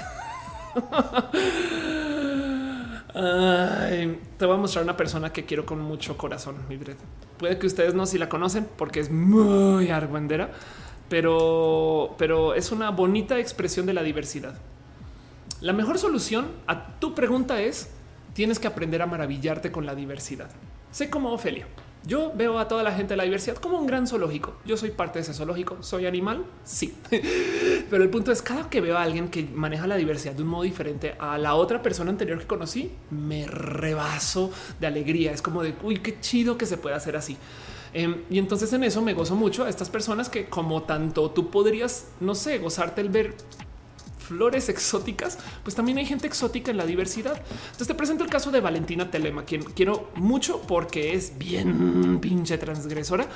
te 4.37 4.45
voy 4.45 4.55
a 4.55 4.57
mostrar 4.57 4.83
una 4.83 4.97
persona 4.97 5.31
que 5.33 5.45
quiero 5.45 5.65
con 5.65 5.81
mucho 5.81 6.17
corazón, 6.17 6.55
Mildred. 6.69 6.97
Puede 7.37 7.57
que 7.57 7.67
ustedes 7.67 7.93
no 7.93 8.05
si 8.05 8.17
la 8.17 8.29
conocen 8.29 8.67
porque 8.77 8.99
es 8.99 9.11
muy 9.11 9.89
argüendera, 9.89 10.51
pero, 11.09 12.15
pero 12.17 12.53
es 12.53 12.71
una 12.71 12.91
bonita 12.91 13.39
expresión 13.39 13.85
de 13.85 13.93
la 13.93 14.03
diversidad. 14.03 14.55
La 15.61 15.73
mejor 15.73 15.97
solución 15.97 16.47
a 16.67 16.99
tu 16.99 17.15
pregunta 17.15 17.59
es 17.61 17.89
tienes 18.33 18.59
que 18.59 18.67
aprender 18.67 19.01
a 19.01 19.07
maravillarte 19.07 19.71
con 19.71 19.85
la 19.85 19.95
diversidad. 19.95 20.49
Sé 20.97 21.11
como 21.11 21.31
Ofelia. 21.31 21.67
Yo 22.07 22.31
veo 22.33 22.57
a 22.57 22.67
toda 22.67 22.81
la 22.81 22.91
gente 22.91 23.13
de 23.13 23.17
la 23.17 23.23
diversidad 23.23 23.57
como 23.57 23.77
un 23.77 23.85
gran 23.85 24.07
zoológico. 24.07 24.55
Yo 24.65 24.77
soy 24.77 24.89
parte 24.89 25.19
de 25.19 25.21
ese 25.21 25.33
zoológico. 25.35 25.77
¿Soy 25.81 26.07
animal? 26.07 26.43
Sí. 26.63 26.97
Pero 27.91 28.03
el 28.03 28.09
punto 28.09 28.31
es, 28.31 28.41
cada 28.41 28.67
que 28.67 28.81
veo 28.81 28.97
a 28.97 29.03
alguien 29.03 29.27
que 29.27 29.43
maneja 29.43 29.85
la 29.85 29.95
diversidad 29.95 30.33
de 30.33 30.41
un 30.41 30.47
modo 30.47 30.63
diferente 30.63 31.13
a 31.19 31.37
la 31.37 31.53
otra 31.53 31.83
persona 31.83 32.09
anterior 32.09 32.39
que 32.39 32.47
conocí, 32.47 32.93
me 33.11 33.45
rebaso 33.45 34.49
de 34.79 34.87
alegría. 34.87 35.33
Es 35.33 35.43
como 35.43 35.61
de, 35.61 35.75
uy, 35.83 35.99
qué 35.99 36.19
chido 36.19 36.57
que 36.57 36.65
se 36.65 36.77
pueda 36.77 36.95
hacer 36.95 37.15
así. 37.15 37.37
Em, 37.93 38.23
y 38.31 38.39
entonces 38.39 38.73
en 38.73 38.83
eso 38.83 39.03
me 39.03 39.13
gozo 39.13 39.35
mucho 39.35 39.65
a 39.65 39.69
estas 39.69 39.91
personas 39.91 40.29
que 40.29 40.47
como 40.49 40.81
tanto 40.81 41.29
tú 41.29 41.51
podrías, 41.51 42.07
no 42.21 42.33
sé, 42.33 42.57
gozarte 42.57 43.01
el 43.01 43.09
ver 43.09 43.35
flores 44.27 44.69
exóticas, 44.69 45.37
pues 45.63 45.75
también 45.75 45.97
hay 45.97 46.05
gente 46.05 46.27
exótica 46.27 46.71
en 46.71 46.77
la 46.77 46.85
diversidad. 46.85 47.41
Entonces 47.65 47.87
te 47.87 47.95
presento 47.95 48.23
el 48.23 48.29
caso 48.29 48.51
de 48.51 48.59
Valentina 48.59 49.09
Telema, 49.09 49.45
quien 49.45 49.63
quiero 49.63 50.11
mucho 50.15 50.61
porque 50.61 51.13
es 51.13 51.37
bien 51.37 52.19
pinche 52.19 52.57
transgresora 52.57 53.27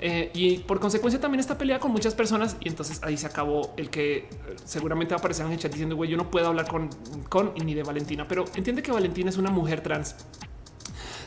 eh, 0.00 0.30
y 0.34 0.58
por 0.58 0.80
consecuencia 0.80 1.20
también 1.20 1.40
está 1.40 1.58
peleada 1.58 1.80
con 1.80 1.92
muchas 1.92 2.14
personas. 2.14 2.56
Y 2.60 2.68
entonces 2.68 3.00
ahí 3.02 3.16
se 3.16 3.26
acabó 3.26 3.74
el 3.76 3.90
que 3.90 4.16
eh, 4.16 4.28
seguramente 4.64 5.14
va 5.14 5.18
a 5.18 5.20
aparecer 5.20 5.46
en 5.46 5.52
el 5.52 5.58
chat 5.58 5.72
diciendo 5.72 5.96
güey, 5.96 6.10
yo 6.10 6.16
no 6.16 6.30
puedo 6.30 6.46
hablar 6.46 6.68
con, 6.68 6.88
con 7.28 7.52
ni 7.64 7.74
de 7.74 7.82
Valentina, 7.82 8.26
pero 8.28 8.44
entiende 8.54 8.82
que 8.82 8.92
Valentina 8.92 9.30
es 9.30 9.36
una 9.36 9.50
mujer 9.50 9.80
trans. 9.80 10.14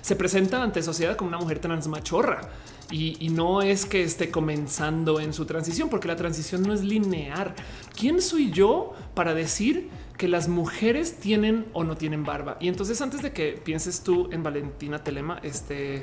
Se 0.01 0.15
presenta 0.15 0.63
ante 0.63 0.81
sociedad 0.81 1.17
como 1.17 1.27
una 1.27 1.39
mujer 1.39 1.59
trans 1.59 1.87
machorra 1.87 2.49
y, 2.91 3.29
no 3.29 3.61
es 3.61 3.85
que 3.85 4.03
esté 4.03 4.31
comenzando 4.31 5.19
en 5.19 5.33
su 5.33 5.45
transición, 5.45 5.89
porque 5.89 6.07
la 6.07 6.15
transición 6.15 6.63
no 6.63 6.73
es 6.73 6.83
lineal. 6.83 7.53
¿Quién 7.95 8.21
soy 8.21 8.51
yo 8.51 8.93
para 9.13 9.33
decir 9.33 9.89
que 10.17 10.27
las 10.27 10.47
mujeres 10.47 11.19
tienen 11.19 11.67
o 11.73 11.83
no 11.83 11.95
tienen 11.95 12.23
barba? 12.23 12.57
Y 12.59 12.67
entonces 12.67 12.99
antes 13.01 13.21
de 13.21 13.31
que 13.31 13.51
pienses 13.63 14.01
tú 14.01 14.29
en 14.31 14.43
Valentina 14.43 15.03
Telema, 15.03 15.39
este... 15.43 16.01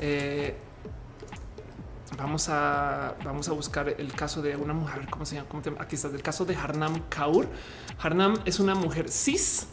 Eh, 0.00 0.56
vamos 2.16 2.48
a 2.50 3.14
vamos 3.24 3.48
a 3.48 3.52
buscar 3.52 3.88
el 3.88 4.12
caso 4.12 4.42
de 4.42 4.54
una 4.56 4.74
mujer, 4.74 5.06
¿cómo 5.08 5.24
se 5.24 5.36
llama? 5.36 5.48
Aquí 5.78 5.96
está, 5.96 6.08
el 6.08 6.22
caso 6.22 6.44
de 6.44 6.56
Harnam 6.56 7.08
Kaur. 7.08 7.48
Harnam 7.98 8.34
es 8.44 8.60
una 8.60 8.74
mujer 8.74 9.08
cis 9.08 9.66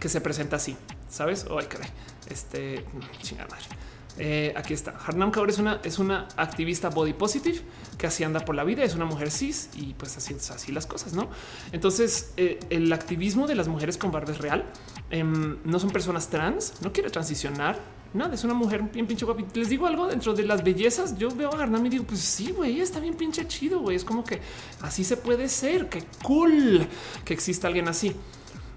que 0.00 0.08
se 0.08 0.20
presenta 0.20 0.56
así, 0.56 0.76
¿sabes? 1.08 1.46
Ay, 1.50 1.66
caray. 1.66 1.90
Este, 2.28 2.84
chingada 3.22 3.48
madre. 3.48 3.77
Eh, 4.18 4.52
aquí 4.56 4.74
está. 4.74 4.94
Harnam 5.06 5.30
Kaur 5.30 5.48
es 5.48 5.58
una, 5.58 5.80
es 5.84 5.98
una 5.98 6.28
activista 6.36 6.88
body 6.88 7.12
positive 7.12 7.60
que 7.96 8.06
así 8.06 8.24
anda 8.24 8.40
por 8.40 8.54
la 8.54 8.64
vida. 8.64 8.82
Es 8.84 8.94
una 8.94 9.04
mujer 9.04 9.30
cis 9.30 9.70
y 9.74 9.94
pues 9.94 10.16
así 10.16 10.34
así 10.34 10.72
las 10.72 10.86
cosas, 10.86 11.12
no? 11.12 11.28
Entonces, 11.72 12.32
eh, 12.36 12.58
el 12.70 12.92
activismo 12.92 13.46
de 13.46 13.54
las 13.54 13.68
mujeres 13.68 13.96
con 13.96 14.10
barba 14.10 14.32
es 14.32 14.38
real. 14.38 14.64
Em, 15.10 15.58
no 15.64 15.78
son 15.78 15.90
personas 15.90 16.28
trans, 16.28 16.74
no 16.82 16.92
quiere 16.92 17.10
transicionar. 17.10 17.78
Nada, 18.14 18.34
es 18.34 18.42
una 18.42 18.54
mujer 18.54 18.82
bien 18.82 19.06
pinche 19.06 19.26
guapa. 19.26 19.42
Les 19.54 19.68
digo 19.68 19.86
algo 19.86 20.06
dentro 20.06 20.32
de 20.32 20.42
las 20.42 20.64
bellezas. 20.64 21.18
Yo 21.18 21.30
veo 21.30 21.52
a 21.54 21.62
Harnam 21.62 21.84
y 21.86 21.90
digo, 21.90 22.04
pues 22.04 22.20
sí, 22.20 22.52
güey, 22.52 22.80
está 22.80 23.00
bien 23.00 23.14
pinche 23.14 23.46
chido, 23.46 23.80
güey. 23.80 23.96
Es 23.96 24.04
como 24.04 24.24
que 24.24 24.40
así 24.80 25.04
se 25.04 25.18
puede 25.18 25.48
ser. 25.48 25.88
Qué 25.88 26.02
cool 26.22 26.86
que 27.24 27.34
exista 27.34 27.68
alguien 27.68 27.86
así. 27.86 28.14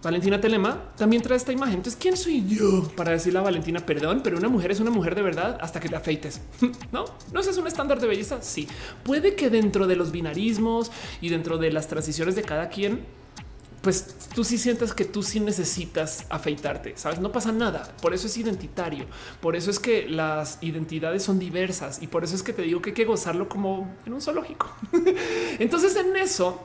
Valentina 0.03 0.41
Telema 0.41 0.91
también 0.97 1.21
trae 1.21 1.37
esta 1.37 1.51
imagen. 1.51 1.75
Entonces, 1.75 1.99
¿quién 1.99 2.17
soy 2.17 2.43
yo 2.47 2.87
para 2.95 3.11
decirle 3.11 3.39
a 3.39 3.43
Valentina, 3.43 3.85
perdón, 3.85 4.21
pero 4.23 4.37
una 4.37 4.49
mujer 4.49 4.71
es 4.71 4.79
una 4.79 4.89
mujer 4.89 5.13
de 5.13 5.21
verdad 5.21 5.57
hasta 5.61 5.79
que 5.79 5.89
te 5.89 5.95
afeites? 5.95 6.41
No, 6.91 7.05
no 7.31 7.39
es 7.39 7.57
un 7.57 7.67
estándar 7.67 7.99
de 7.99 8.07
belleza. 8.07 8.41
Sí, 8.41 8.67
puede 9.03 9.35
que 9.35 9.49
dentro 9.49 9.87
de 9.87 9.95
los 9.95 10.11
binarismos 10.11 10.91
y 11.21 11.29
dentro 11.29 11.57
de 11.57 11.71
las 11.71 11.87
transiciones 11.87 12.35
de 12.35 12.41
cada 12.41 12.69
quien, 12.69 13.01
pues 13.81 14.15
tú 14.33 14.43
sí 14.43 14.57
sientas 14.57 14.93
que 14.93 15.05
tú 15.05 15.23
sí 15.23 15.39
necesitas 15.39 16.25
afeitarte, 16.29 16.93
sabes? 16.97 17.19
No 17.19 17.31
pasa 17.31 17.51
nada. 17.51 17.95
Por 18.01 18.13
eso 18.13 18.27
es 18.27 18.37
identitario. 18.37 19.05
Por 19.39 19.55
eso 19.55 19.71
es 19.71 19.79
que 19.79 20.07
las 20.07 20.57
identidades 20.61 21.23
son 21.23 21.39
diversas 21.39 22.01
y 22.01 22.07
por 22.07 22.23
eso 22.23 22.35
es 22.35 22.43
que 22.43 22.53
te 22.53 22.63
digo 22.63 22.81
que 22.81 22.91
hay 22.91 22.95
que 22.95 23.05
gozarlo 23.05 23.47
como 23.47 23.95
en 24.05 24.13
un 24.13 24.21
zoológico. 24.21 24.73
Entonces, 25.59 25.95
en 25.95 26.15
eso, 26.15 26.61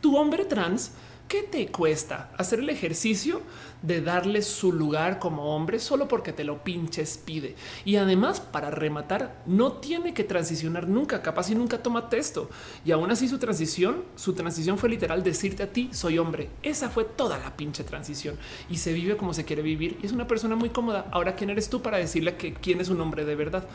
tu 0.00 0.16
hombre 0.16 0.44
trans 0.44 0.92
¿Qué 1.28 1.42
te 1.42 1.66
cuesta 1.66 2.30
hacer 2.38 2.60
el 2.60 2.70
ejercicio 2.70 3.42
de 3.82 4.00
darle 4.00 4.40
su 4.40 4.72
lugar 4.72 5.18
como 5.18 5.54
hombre 5.54 5.78
solo 5.78 6.08
porque 6.08 6.32
te 6.32 6.42
lo 6.42 6.64
pinches 6.64 7.20
pide? 7.22 7.54
Y 7.84 7.96
además, 7.96 8.40
para 8.40 8.70
rematar, 8.70 9.42
no 9.44 9.72
tiene 9.72 10.14
que 10.14 10.24
transicionar 10.24 10.88
nunca, 10.88 11.20
capaz 11.20 11.50
y 11.50 11.54
nunca 11.54 11.82
toma 11.82 12.08
texto. 12.08 12.48
Y 12.82 12.92
aún 12.92 13.10
así 13.10 13.28
su 13.28 13.36
transición, 13.36 14.04
su 14.16 14.32
transición 14.32 14.78
fue 14.78 14.88
literal 14.88 15.22
decirte 15.22 15.64
a 15.64 15.70
ti, 15.70 15.90
soy 15.92 16.16
hombre. 16.16 16.48
Esa 16.62 16.88
fue 16.88 17.04
toda 17.04 17.36
la 17.36 17.54
pinche 17.58 17.84
transición. 17.84 18.36
Y 18.70 18.78
se 18.78 18.94
vive 18.94 19.18
como 19.18 19.34
se 19.34 19.44
quiere 19.44 19.60
vivir. 19.60 19.98
Y 20.02 20.06
es 20.06 20.12
una 20.12 20.26
persona 20.26 20.56
muy 20.56 20.70
cómoda. 20.70 21.08
Ahora, 21.10 21.36
¿quién 21.36 21.50
eres 21.50 21.68
tú 21.68 21.82
para 21.82 21.98
decirle 21.98 22.38
que 22.38 22.54
quién 22.54 22.80
es 22.80 22.88
un 22.88 23.02
hombre 23.02 23.26
de 23.26 23.34
verdad? 23.34 23.68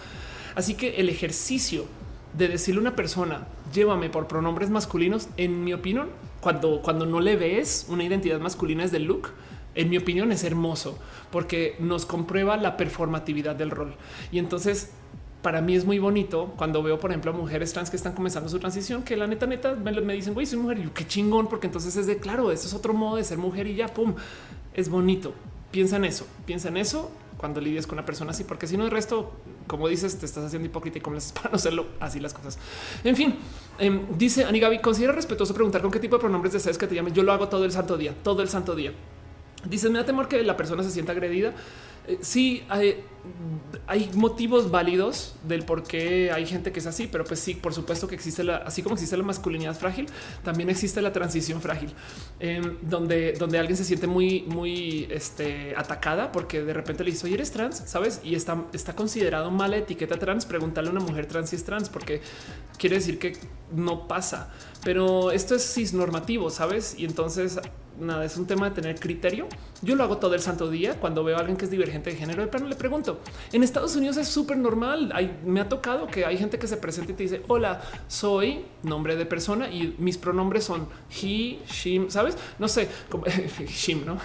Así 0.55 0.73
que 0.73 0.95
el 0.95 1.07
ejercicio 1.07 1.85
de 2.35 2.47
decirle 2.47 2.79
a 2.79 2.81
una 2.81 2.95
persona, 2.95 3.45
llévame 3.71 4.09
por 4.09 4.27
pronombres 4.27 4.71
masculinos, 4.71 5.27
en 5.37 5.63
mi 5.63 5.73
opinión, 5.73 6.09
cuando, 6.43 6.81
cuando 6.81 7.05
no 7.05 7.21
le 7.21 7.37
ves 7.37 7.85
una 7.87 8.03
identidad 8.03 8.39
masculina 8.39 8.83
es 8.83 8.91
del 8.91 9.05
look, 9.05 9.29
en 9.75 9.89
mi 9.89 9.97
opinión 9.97 10.31
es 10.31 10.43
hermoso 10.43 10.99
porque 11.31 11.75
nos 11.79 12.05
comprueba 12.05 12.57
la 12.57 12.75
performatividad 12.77 13.55
del 13.55 13.71
rol. 13.71 13.95
Y 14.31 14.39
entonces 14.39 14.91
para 15.41 15.61
mí 15.61 15.75
es 15.75 15.85
muy 15.85 15.99
bonito 15.99 16.53
cuando 16.57 16.83
veo, 16.83 16.99
por 16.99 17.11
ejemplo, 17.11 17.31
a 17.31 17.33
mujeres 17.33 17.73
trans 17.73 17.89
que 17.89 17.97
están 17.97 18.13
comenzando 18.13 18.49
su 18.49 18.59
transición, 18.59 19.03
que 19.03 19.15
la 19.15 19.25
neta, 19.25 19.45
neta 19.45 19.73
me, 19.75 20.13
dicen, 20.13 20.33
güey, 20.33 20.45
soy 20.45 20.59
mujer. 20.59 20.79
Y 20.79 20.87
qué 20.89 21.07
chingón, 21.07 21.47
porque 21.47 21.67
entonces 21.67 21.95
es 21.95 22.07
de 22.07 22.17
claro, 22.17 22.51
eso 22.51 22.67
es 22.67 22.73
otro 22.73 22.93
modo 22.93 23.17
de 23.17 23.23
ser 23.23 23.37
mujer 23.37 23.67
y 23.67 23.75
ya, 23.75 23.87
pum, 23.87 24.15
es 24.73 24.89
bonito. 24.89 25.33
Piensa 25.71 25.97
en 25.97 26.05
eso, 26.05 26.27
piensa 26.45 26.69
en 26.69 26.77
eso 26.77 27.11
cuando 27.37 27.59
lidias 27.59 27.87
con 27.87 27.97
una 27.97 28.05
persona 28.05 28.31
así, 28.31 28.45
porque 28.45 28.67
si 28.67 28.77
no, 28.77 28.85
el 28.85 28.91
resto, 28.91 29.33
como 29.67 29.89
dices, 29.89 30.17
te 30.17 30.25
estás 30.25 30.45
haciendo 30.45 30.67
hipócrita 30.67 30.99
y 30.99 31.01
como 31.01 31.17
para 31.33 31.49
no 31.49 31.55
hacerlo 31.57 31.87
así 31.99 32.19
las 32.19 32.33
cosas. 32.33 32.57
En 33.03 33.15
fin, 33.15 33.35
em, 33.79 34.01
dice 34.17 34.45
Ani 34.45 34.59
Gaby, 34.59 34.79
considera 34.79 35.13
respetuoso 35.13 35.53
preguntar 35.53 35.81
con 35.81 35.91
qué 35.91 35.99
tipo 35.99 36.15
de 36.15 36.21
pronombres 36.21 36.53
deseas 36.53 36.77
que 36.77 36.87
te 36.87 36.95
llamen. 36.95 37.13
Yo 37.13 37.23
lo 37.23 37.31
hago 37.33 37.47
todo 37.47 37.65
el 37.65 37.71
santo 37.71 37.97
día, 37.97 38.13
todo 38.23 38.41
el 38.41 38.49
santo 38.49 38.75
día. 38.75 38.93
Dices, 39.65 39.89
me 39.89 39.97
da 39.97 40.05
temor 40.05 40.27
que 40.27 40.43
la 40.43 40.57
persona 40.57 40.83
se 40.83 40.91
sienta 40.91 41.13
agredida. 41.13 41.53
Eh, 42.07 42.19
sí, 42.21 42.63
hay, 43.87 44.11
motivos 44.15 44.69
válidos 44.69 45.35
del 45.43 45.63
por 45.63 45.83
qué 45.83 46.31
hay 46.31 46.45
gente 46.45 46.71
que 46.73 46.79
es 46.79 46.85
así, 46.85 47.07
pero 47.07 47.23
pues 47.23 47.39
sí, 47.39 47.53
por 47.53 47.73
supuesto 47.73 48.07
que 48.07 48.15
existe 48.15 48.43
la, 48.43 48.57
así 48.57 48.83
como 48.83 48.95
existe 48.95 49.15
la 49.15 49.23
masculinidad 49.23 49.75
frágil, 49.77 50.07
también 50.43 50.69
existe 50.69 51.01
la 51.01 51.13
transición 51.13 51.61
frágil, 51.61 51.93
em, 52.39 52.77
donde, 52.81 53.33
donde 53.33 53.59
alguien 53.59 53.77
se 53.77 53.85
siente 53.85 54.07
muy, 54.07 54.41
muy 54.43 55.07
este, 55.09 55.73
atacada 55.77 56.31
porque 56.31 56.63
de 56.63 56.73
repente 56.73 57.03
le 57.03 57.11
dice, 57.11 57.25
oye, 57.25 57.35
eres 57.35 57.51
trans, 57.51 57.83
sabes? 57.85 58.19
Y 58.23 58.35
está, 58.35 58.65
está 58.73 58.93
considerado 58.93 59.51
mala 59.51 59.77
etiqueta 59.77 60.17
trans. 60.19 60.45
Preguntarle 60.45 60.89
a 60.89 60.93
una 60.93 61.01
mujer 61.01 61.25
trans 61.25 61.49
si 61.49 61.55
es 61.55 61.63
trans, 61.63 61.87
porque 61.89 62.21
quiere 62.77 62.97
decir 62.97 63.19
que 63.19 63.37
no 63.73 64.07
pasa, 64.07 64.51
pero 64.83 65.31
esto 65.31 65.55
es 65.55 65.73
cisnormativo, 65.73 66.49
sabes? 66.49 66.95
Y 66.97 67.05
entonces 67.05 67.59
nada, 67.99 68.25
es 68.25 68.37
un 68.37 68.45
tema 68.45 68.69
de 68.69 68.75
tener 68.75 68.99
criterio. 68.99 69.47
Yo 69.81 69.95
lo 69.95 70.03
hago 70.03 70.17
todo 70.17 70.33
el 70.35 70.41
santo 70.41 70.69
día 70.69 70.99
cuando 70.99 71.23
veo 71.23 71.37
a 71.37 71.39
alguien 71.39 71.57
que 71.57 71.65
es 71.65 71.71
divergente 71.71 72.11
de 72.11 72.15
género. 72.15 72.49
Plano 72.49 72.67
le 72.67 72.75
pregunto. 72.75 73.19
En 73.51 73.63
Estados 73.63 73.95
Unidos 73.95 74.17
es 74.17 74.27
súper 74.27 74.57
normal. 74.57 75.13
Me 75.45 75.59
ha 75.59 75.69
tocado 75.69 76.07
que 76.07 76.25
hay 76.25 76.37
gente 76.37 76.59
que 76.59 76.67
se 76.67 76.77
presenta 76.77 77.11
y 77.11 77.15
te 77.15 77.23
dice: 77.23 77.41
Hola, 77.47 77.81
soy 78.07 78.65
nombre 78.83 79.15
de 79.15 79.25
persona 79.25 79.69
y 79.69 79.95
mis 79.97 80.17
pronombres 80.17 80.63
son 80.63 80.87
he, 81.09 81.59
she, 81.67 82.05
sabes? 82.09 82.37
No 82.59 82.67
sé, 82.67 82.87
como 83.09 83.25
him, 83.87 84.05
no 84.05 84.17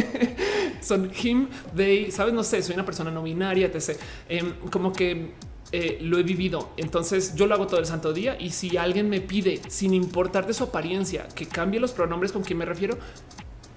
son 0.80 1.10
him, 1.22 1.48
they, 1.76 2.10
sabes? 2.10 2.34
No 2.34 2.42
sé, 2.42 2.62
soy 2.62 2.74
una 2.74 2.84
persona 2.84 3.10
no 3.10 3.22
binaria, 3.22 3.66
etc. 3.66 3.98
Em, 4.28 4.54
como 4.70 4.92
que 4.92 5.32
eh, 5.76 5.98
lo 6.00 6.18
he 6.18 6.22
vivido. 6.22 6.70
Entonces 6.76 7.34
yo 7.34 7.48
lo 7.48 7.54
hago 7.56 7.66
todo 7.66 7.80
el 7.80 7.86
santo 7.86 8.12
día 8.12 8.36
y 8.38 8.50
si 8.50 8.76
alguien 8.76 9.08
me 9.10 9.20
pide, 9.20 9.60
sin 9.66 9.92
importar 9.92 10.46
de 10.46 10.54
su 10.54 10.62
apariencia, 10.62 11.26
que 11.34 11.46
cambie 11.46 11.80
los 11.80 11.90
pronombres 11.90 12.30
con 12.30 12.44
quien 12.44 12.60
me 12.60 12.64
refiero, 12.64 12.96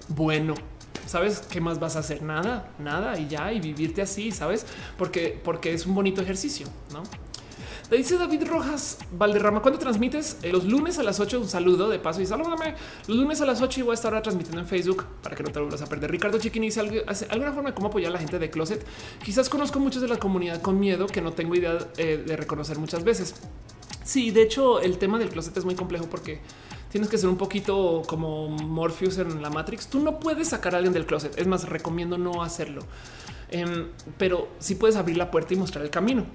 bueno, 0.06 0.54
¿sabes 1.06 1.40
qué 1.40 1.60
más 1.60 1.80
vas 1.80 1.96
a 1.96 1.98
hacer? 1.98 2.22
Nada, 2.22 2.70
nada 2.78 3.18
y 3.18 3.26
ya 3.26 3.52
y 3.52 3.58
vivirte 3.58 4.00
así, 4.00 4.30
¿sabes? 4.30 4.64
Porque, 4.96 5.40
porque 5.42 5.72
es 5.72 5.86
un 5.86 5.96
bonito 5.96 6.22
ejercicio, 6.22 6.68
¿no? 6.92 7.02
Dice 7.96 8.18
David 8.18 8.44
Rojas 8.46 8.98
Valderrama, 9.12 9.62
¿cuándo 9.62 9.78
transmites? 9.78 10.36
Eh, 10.42 10.52
los 10.52 10.64
lunes 10.64 10.98
a 10.98 11.02
las 11.02 11.20
8, 11.20 11.40
un 11.40 11.48
saludo 11.48 11.88
de 11.88 11.98
paso 11.98 12.20
y 12.20 12.26
salúdame. 12.26 12.74
Los 13.06 13.16
lunes 13.16 13.40
a 13.40 13.46
las 13.46 13.62
8 13.62 13.80
y 13.80 13.82
voy 13.82 13.92
a 13.92 13.94
estar 13.94 14.12
ahora 14.12 14.22
transmitiendo 14.22 14.60
en 14.60 14.66
Facebook 14.66 15.06
para 15.22 15.34
que 15.34 15.42
no 15.42 15.50
te 15.50 15.58
vuelvas 15.58 15.80
a 15.80 15.86
perder. 15.86 16.10
Ricardo 16.10 16.38
Chiquini 16.38 16.66
dice 16.66 16.80
alguna 16.80 17.52
forma 17.52 17.70
de 17.70 17.74
cómo 17.74 17.88
apoyar 17.88 18.10
a 18.10 18.12
la 18.12 18.18
gente 18.18 18.38
de 18.38 18.50
Closet. 18.50 18.84
Quizás 19.24 19.48
conozco 19.48 19.80
muchos 19.80 20.02
de 20.02 20.08
la 20.08 20.18
comunidad 20.18 20.60
con 20.60 20.78
miedo 20.78 21.06
que 21.06 21.22
no 21.22 21.32
tengo 21.32 21.54
idea 21.54 21.78
eh, 21.96 22.22
de 22.26 22.36
reconocer 22.36 22.78
muchas 22.78 23.04
veces. 23.04 23.34
Sí, 24.04 24.32
de 24.32 24.42
hecho, 24.42 24.80
el 24.80 24.98
tema 24.98 25.18
del 25.18 25.30
closet 25.30 25.56
es 25.56 25.64
muy 25.64 25.74
complejo 25.74 26.08
porque 26.10 26.40
tienes 26.90 27.08
que 27.08 27.16
ser 27.16 27.30
un 27.30 27.38
poquito 27.38 28.02
como 28.06 28.48
Morpheus 28.48 29.16
en 29.16 29.40
la 29.40 29.48
Matrix. 29.48 29.88
Tú 29.88 30.00
no 30.00 30.20
puedes 30.20 30.48
sacar 30.48 30.74
a 30.74 30.76
alguien 30.76 30.92
del 30.92 31.06
closet. 31.06 31.38
Es 31.38 31.46
más, 31.46 31.66
recomiendo 31.66 32.18
no 32.18 32.42
hacerlo. 32.42 32.82
Em, 33.50 33.88
pero 34.18 34.48
sí 34.58 34.74
puedes 34.74 34.96
abrir 34.96 35.16
la 35.16 35.30
puerta 35.30 35.54
y 35.54 35.56
mostrar 35.56 35.82
el 35.84 35.90
camino 35.90 36.26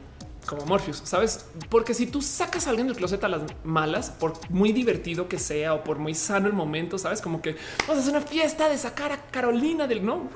como 0.46 0.66
Morpheus, 0.66 1.02
sabes? 1.04 1.46
Porque 1.70 1.94
si 1.94 2.08
tú 2.08 2.22
sacas 2.22 2.68
a 2.68 2.70
alguien 2.70 2.88
del 2.88 2.96
closet 2.96 3.24
a 3.24 3.30
las 3.30 3.42
malas, 3.64 4.10
por 4.10 4.34
muy 4.50 4.72
divertido 4.72 5.28
que 5.28 5.40
sea 5.40 5.74
o 5.74 5.84
por 5.84 6.00
muy 6.00 6.14
sano 6.14 6.48
el 6.48 6.54
momento, 6.54 6.98
sabes? 6.98 7.22
Como 7.22 7.42
que 7.42 7.56
vamos 7.88 7.98
a 7.98 8.00
hacer 8.02 8.16
una 8.16 8.26
fiesta 8.26 8.70
de 8.70 8.78
sacar 8.78 9.12
a 9.12 9.18
Carolina 9.32 9.88
del 9.88 10.06
no 10.06 10.30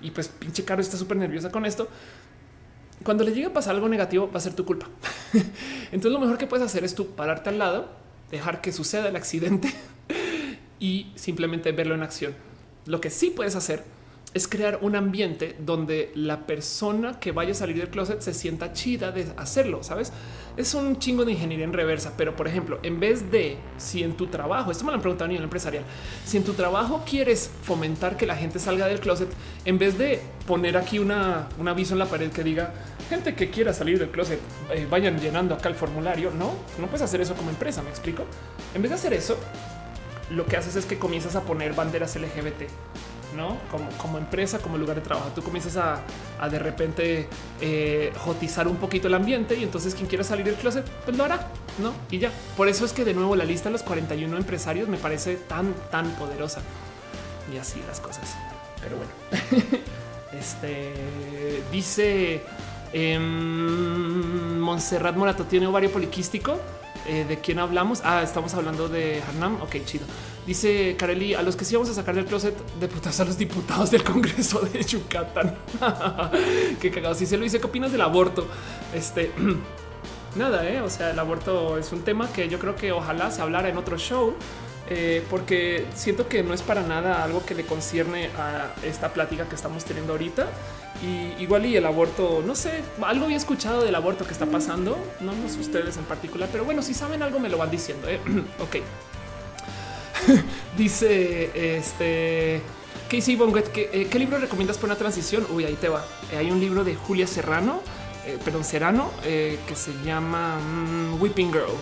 y 0.00 0.10
pues 0.10 0.28
pinche 0.28 0.64
Caro 0.64 0.80
está 0.80 0.96
súper 0.96 1.16
nerviosa 1.16 1.50
con 1.50 1.66
esto. 1.66 1.88
Cuando 3.04 3.24
le 3.24 3.32
llegue 3.32 3.46
a 3.46 3.52
pasar 3.52 3.74
algo 3.74 3.88
negativo, 3.88 4.30
va 4.30 4.38
a 4.38 4.40
ser 4.40 4.54
tu 4.54 4.64
culpa. 4.64 4.86
Entonces, 5.92 6.12
lo 6.12 6.18
mejor 6.18 6.38
que 6.38 6.46
puedes 6.46 6.64
hacer 6.64 6.84
es 6.84 6.94
tú 6.94 7.08
pararte 7.08 7.50
al 7.50 7.58
lado, 7.58 7.88
dejar 8.30 8.60
que 8.60 8.72
suceda 8.72 9.08
el 9.08 9.16
accidente 9.16 9.72
y 10.80 11.12
simplemente 11.14 11.72
verlo 11.72 11.94
en 11.94 12.02
acción. 12.02 12.34
Lo 12.84 13.00
que 13.00 13.10
sí 13.10 13.30
puedes 13.30 13.54
hacer 13.54 13.84
es 14.36 14.48
crear 14.48 14.80
un 14.82 14.94
ambiente 14.96 15.56
donde 15.58 16.12
la 16.14 16.46
persona 16.46 17.18
que 17.18 17.32
vaya 17.32 17.52
a 17.52 17.54
salir 17.54 17.78
del 17.78 17.88
closet 17.88 18.20
se 18.20 18.34
sienta 18.34 18.74
chida 18.74 19.10
de 19.10 19.26
hacerlo. 19.38 19.82
Sabes, 19.82 20.12
es 20.58 20.74
un 20.74 20.98
chingo 20.98 21.24
de 21.24 21.32
ingeniería 21.32 21.64
en 21.64 21.72
reversa. 21.72 22.12
Pero, 22.18 22.36
por 22.36 22.46
ejemplo, 22.46 22.78
en 22.82 23.00
vez 23.00 23.30
de 23.30 23.56
si 23.78 24.02
en 24.02 24.12
tu 24.12 24.26
trabajo, 24.26 24.70
esto 24.70 24.84
me 24.84 24.90
lo 24.90 24.96
han 24.96 25.00
preguntado 25.00 25.24
a 25.24 25.28
nivel 25.28 25.44
empresarial, 25.44 25.84
si 26.26 26.36
en 26.36 26.44
tu 26.44 26.52
trabajo 26.52 27.02
quieres 27.08 27.50
fomentar 27.62 28.18
que 28.18 28.26
la 28.26 28.36
gente 28.36 28.58
salga 28.58 28.86
del 28.86 29.00
closet, 29.00 29.30
en 29.64 29.78
vez 29.78 29.96
de 29.96 30.20
poner 30.46 30.76
aquí 30.76 30.98
una, 30.98 31.48
un 31.58 31.66
aviso 31.66 31.94
en 31.94 32.00
la 32.00 32.06
pared 32.06 32.30
que 32.30 32.44
diga 32.44 32.74
gente 33.08 33.34
que 33.34 33.48
quiera 33.48 33.72
salir 33.72 33.98
del 33.98 34.10
closet, 34.10 34.38
eh, 34.70 34.86
vayan 34.90 35.18
llenando 35.18 35.54
acá 35.54 35.70
el 35.70 35.76
formulario. 35.76 36.30
No, 36.30 36.52
no 36.78 36.88
puedes 36.88 37.00
hacer 37.00 37.22
eso 37.22 37.34
como 37.36 37.48
empresa. 37.48 37.82
Me 37.82 37.88
explico. 37.88 38.24
En 38.74 38.82
vez 38.82 38.90
de 38.90 38.96
hacer 38.96 39.14
eso, 39.14 39.38
lo 40.28 40.44
que 40.44 40.58
haces 40.58 40.76
es 40.76 40.84
que 40.84 40.98
comienzas 40.98 41.36
a 41.36 41.40
poner 41.40 41.72
banderas 41.72 42.16
LGBT 42.16 42.64
no 43.34 43.56
como, 43.70 43.88
como 43.98 44.18
empresa, 44.18 44.58
como 44.58 44.78
lugar 44.78 44.96
de 44.96 45.02
trabajo. 45.02 45.30
Tú 45.34 45.42
comienzas 45.42 45.76
a, 45.76 46.48
de 46.48 46.58
repente 46.58 47.28
eh, 47.60 48.12
jotizar 48.18 48.68
un 48.68 48.76
poquito 48.76 49.08
el 49.08 49.14
ambiente 49.14 49.56
y 49.56 49.62
entonces 49.62 49.94
quien 49.94 50.06
quiera 50.06 50.24
salir 50.24 50.44
del 50.44 50.56
closet, 50.56 50.84
pues 51.04 51.16
lo 51.16 51.24
hará, 51.24 51.48
no? 51.78 51.92
Y 52.10 52.18
ya 52.18 52.30
por 52.56 52.68
eso 52.68 52.84
es 52.84 52.92
que 52.92 53.04
de 53.04 53.14
nuevo 53.14 53.36
la 53.36 53.44
lista 53.44 53.68
de 53.68 53.72
los 53.72 53.82
41 53.82 54.36
empresarios 54.36 54.88
me 54.88 54.96
parece 54.96 55.36
tan, 55.36 55.74
tan 55.90 56.10
poderosa 56.12 56.60
y 57.52 57.58
así 57.58 57.82
las 57.86 58.00
cosas. 58.00 58.34
Pero 58.80 58.96
bueno, 58.96 59.12
este 60.38 60.92
dice 61.72 62.42
eh, 62.92 63.18
Montserrat 63.18 65.16
Morato 65.16 65.44
tiene 65.44 65.66
ovario 65.66 65.90
poliquístico. 65.90 66.58
Eh, 67.08 67.24
¿De 67.28 67.38
quién 67.38 67.58
hablamos? 67.58 68.00
Ah, 68.04 68.22
estamos 68.22 68.54
hablando 68.54 68.88
de 68.88 69.22
Harnam. 69.22 69.60
Ok, 69.62 69.76
chido. 69.84 70.04
Dice 70.46 70.96
Kareli, 70.98 71.34
a 71.34 71.42
los 71.42 71.56
que 71.56 71.64
sí 71.64 71.74
vamos 71.74 71.90
a 71.90 71.94
sacar 71.94 72.14
del 72.14 72.24
closet 72.24 72.56
de 72.80 72.88
putas 72.88 73.18
a 73.20 73.24
los 73.24 73.38
diputados 73.38 73.90
del 73.90 74.04
Congreso 74.04 74.60
de 74.60 74.82
Yucatán. 74.82 75.56
Qué 76.80 76.90
cagado. 76.90 77.14
Si 77.14 77.26
se 77.26 77.36
lo 77.36 77.44
dice, 77.44 77.60
¿qué 77.60 77.66
opinas 77.66 77.92
del 77.92 78.00
aborto? 78.00 78.46
Este 78.94 79.32
nada, 80.36 80.68
¿eh? 80.68 80.80
o 80.80 80.90
sea, 80.90 81.10
el 81.10 81.18
aborto 81.18 81.78
es 81.78 81.92
un 81.92 82.02
tema 82.02 82.28
que 82.32 82.48
yo 82.48 82.58
creo 82.58 82.76
que 82.76 82.92
ojalá 82.92 83.30
se 83.30 83.42
hablara 83.42 83.68
en 83.68 83.76
otro 83.76 83.98
show. 83.98 84.34
Eh, 84.88 85.24
porque 85.30 85.84
siento 85.96 86.28
que 86.28 86.44
no 86.44 86.54
es 86.54 86.62
para 86.62 86.82
nada 86.82 87.24
algo 87.24 87.44
que 87.44 87.56
le 87.56 87.66
concierne 87.66 88.30
a 88.38 88.70
esta 88.84 89.12
plática 89.12 89.48
que 89.48 89.56
estamos 89.56 89.84
teniendo 89.84 90.12
ahorita. 90.12 90.48
Y 91.02 91.42
igual 91.42 91.66
y 91.66 91.76
el 91.76 91.84
aborto, 91.84 92.42
no 92.46 92.54
sé, 92.54 92.82
algo 93.02 93.26
había 93.26 93.36
escuchado 93.36 93.82
del 93.82 93.94
aborto 93.94 94.24
que 94.24 94.32
está 94.32 94.46
pasando, 94.46 94.96
no, 95.20 95.32
no 95.32 95.48
sé 95.48 95.60
ustedes 95.60 95.96
en 95.96 96.04
particular, 96.04 96.48
pero 96.50 96.64
bueno, 96.64 96.82
si 96.82 96.94
saben 96.94 97.22
algo 97.22 97.38
me 97.38 97.48
lo 97.48 97.58
van 97.58 97.70
diciendo. 97.70 98.08
¿eh? 98.08 98.20
ok. 98.60 98.76
Dice 100.76 101.76
este 101.76 102.62
Casey 103.10 103.36
Bonguet, 103.36 103.70
¿qué, 103.70 103.90
eh, 103.92 104.08
¿qué 104.10 104.18
libro 104.18 104.38
recomiendas 104.38 104.78
para 104.78 104.92
una 104.92 104.96
transición? 104.96 105.46
Uy, 105.50 105.64
ahí 105.64 105.74
te 105.74 105.88
va. 105.88 106.04
Eh, 106.32 106.38
hay 106.38 106.50
un 106.50 106.60
libro 106.60 106.82
de 106.82 106.94
Julia 106.96 107.26
Serrano, 107.26 107.80
perdón, 108.44 108.64
Serrano, 108.64 109.12
que 109.22 109.76
se 109.76 109.92
llama 110.04 110.58
mm, 110.58 111.22
Weeping 111.22 111.52
Girl. 111.52 111.76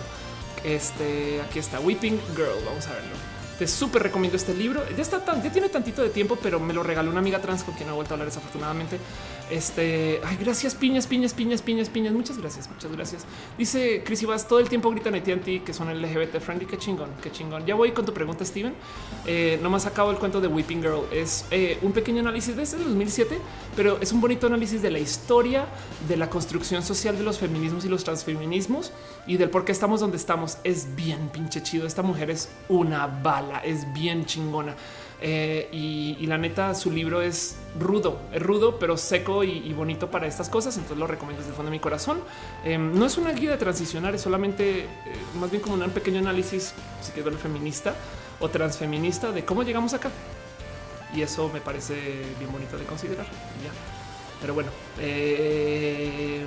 Este 0.63 1.41
aquí 1.41 1.57
está 1.57 1.79
Weeping 1.79 2.19
Girl. 2.35 2.63
Vamos 2.65 2.85
a 2.87 2.93
verlo. 2.93 3.34
Te 3.57 3.67
súper 3.67 4.03
recomiendo 4.03 4.35
este 4.35 4.53
libro. 4.53 4.83
Ya 4.95 5.01
está 5.01 5.23
tan, 5.23 5.41
ya 5.41 5.51
tiene 5.51 5.69
tantito 5.69 6.01
de 6.01 6.09
tiempo, 6.09 6.37
pero 6.41 6.59
me 6.59 6.73
lo 6.73 6.83
regaló 6.83 7.09
una 7.09 7.19
amiga 7.19 7.39
trans 7.39 7.63
con 7.63 7.73
quien 7.75 7.87
ha 7.87 7.93
vuelto 7.93 8.13
a 8.13 8.15
hablar 8.15 8.27
desafortunadamente. 8.27 8.99
Este, 9.49 10.19
ay, 10.23 10.37
gracias, 10.39 10.73
piñas, 10.73 11.05
piñas, 11.05 11.33
piñas, 11.33 11.61
piñas, 11.61 11.89
piñas. 11.89 12.13
Muchas 12.13 12.37
gracias, 12.37 12.69
muchas 12.69 12.91
gracias. 12.91 13.25
Dice 13.57 14.01
Chris 14.03 14.23
Ibas, 14.23 14.47
todo 14.47 14.59
el 14.59 14.69
tiempo 14.69 14.89
gritan 14.89 15.21
ti 15.21 15.59
que 15.59 15.73
son 15.73 15.89
LGBT 15.89 16.39
friendly. 16.39 16.65
Qué 16.65 16.77
chingón, 16.77 17.09
qué 17.21 17.31
chingón. 17.31 17.65
Ya 17.65 17.75
voy 17.75 17.91
con 17.91 18.05
tu 18.05 18.13
pregunta, 18.13 18.43
Steven. 18.43 18.73
Eh, 19.25 19.59
nomás 19.61 19.85
acabo 19.85 20.11
el 20.11 20.17
cuento 20.17 20.41
de 20.41 20.47
Weeping 20.47 20.81
Girl. 20.81 21.03
Es 21.11 21.45
eh, 21.51 21.77
un 21.81 21.91
pequeño 21.91 22.21
análisis 22.21 22.55
de 22.55 22.63
ese 22.63 22.77
2007, 22.77 23.37
pero 23.75 23.99
es 24.01 24.11
un 24.11 24.21
bonito 24.21 24.47
análisis 24.47 24.81
de 24.81 24.89
la 24.89 24.99
historia 24.99 25.67
de 26.07 26.17
la 26.17 26.29
construcción 26.29 26.81
social 26.83 27.17
de 27.17 27.23
los 27.23 27.37
feminismos 27.37 27.85
y 27.85 27.89
los 27.89 28.03
transfeminismos 28.03 28.91
y 29.27 29.37
del 29.37 29.49
por 29.49 29.63
qué 29.63 29.71
estamos 29.71 29.99
donde 29.99 30.17
estamos. 30.17 30.57
Es 30.63 30.95
bien 30.95 31.29
pinche 31.29 31.61
chido. 31.61 31.85
Esta 31.85 32.01
mujer 32.01 32.31
es 32.31 32.49
una 32.67 33.07
bala, 33.07 33.59
es 33.59 33.91
bien 33.93 34.25
chingona. 34.25 34.75
Eh, 35.21 35.69
y, 35.71 36.25
la 36.27 36.37
neta, 36.37 36.73
su 36.75 36.91
libro 36.91 37.21
es 37.21 37.55
rudo, 37.79 38.19
rudo, 38.33 38.79
pero 38.79 38.97
seco 38.97 39.43
y, 39.43 39.71
bonito 39.73 40.09
para 40.09 40.27
estas 40.27 40.49
cosas. 40.49 40.75
Entonces 40.77 40.97
lo 40.97 41.07
recomiendo 41.07 41.41
desde 41.41 41.51
el 41.51 41.55
fondo 41.55 41.71
de 41.71 41.77
mi 41.77 41.81
corazón. 41.81 42.21
Em, 42.63 42.97
no 42.97 43.05
es 43.05 43.17
una 43.17 43.31
guía 43.31 43.51
de 43.51 43.57
transicionar, 43.57 44.15
es 44.15 44.21
solamente 44.21 44.81
eh, 44.81 44.87
más 45.39 45.51
bien 45.51 45.61
como 45.61 45.75
un 45.75 45.89
pequeño 45.91 46.19
análisis, 46.19 46.73
si 47.01 47.11
quieres 47.11 47.25
verlo 47.25 47.39
feminista 47.39 47.95
o 48.39 48.49
transfeminista 48.49 49.31
de 49.31 49.45
cómo 49.45 49.63
llegamos 49.63 49.93
acá. 49.93 50.09
Y 51.13 51.21
eso 51.21 51.49
me 51.53 51.61
parece 51.61 51.95
bien 52.39 52.51
bonito 52.51 52.77
de 52.77 52.85
considerar. 52.85 53.25
Ya. 53.25 53.71
Pero 54.41 54.53
bueno, 54.53 54.69
eh, 54.99 56.43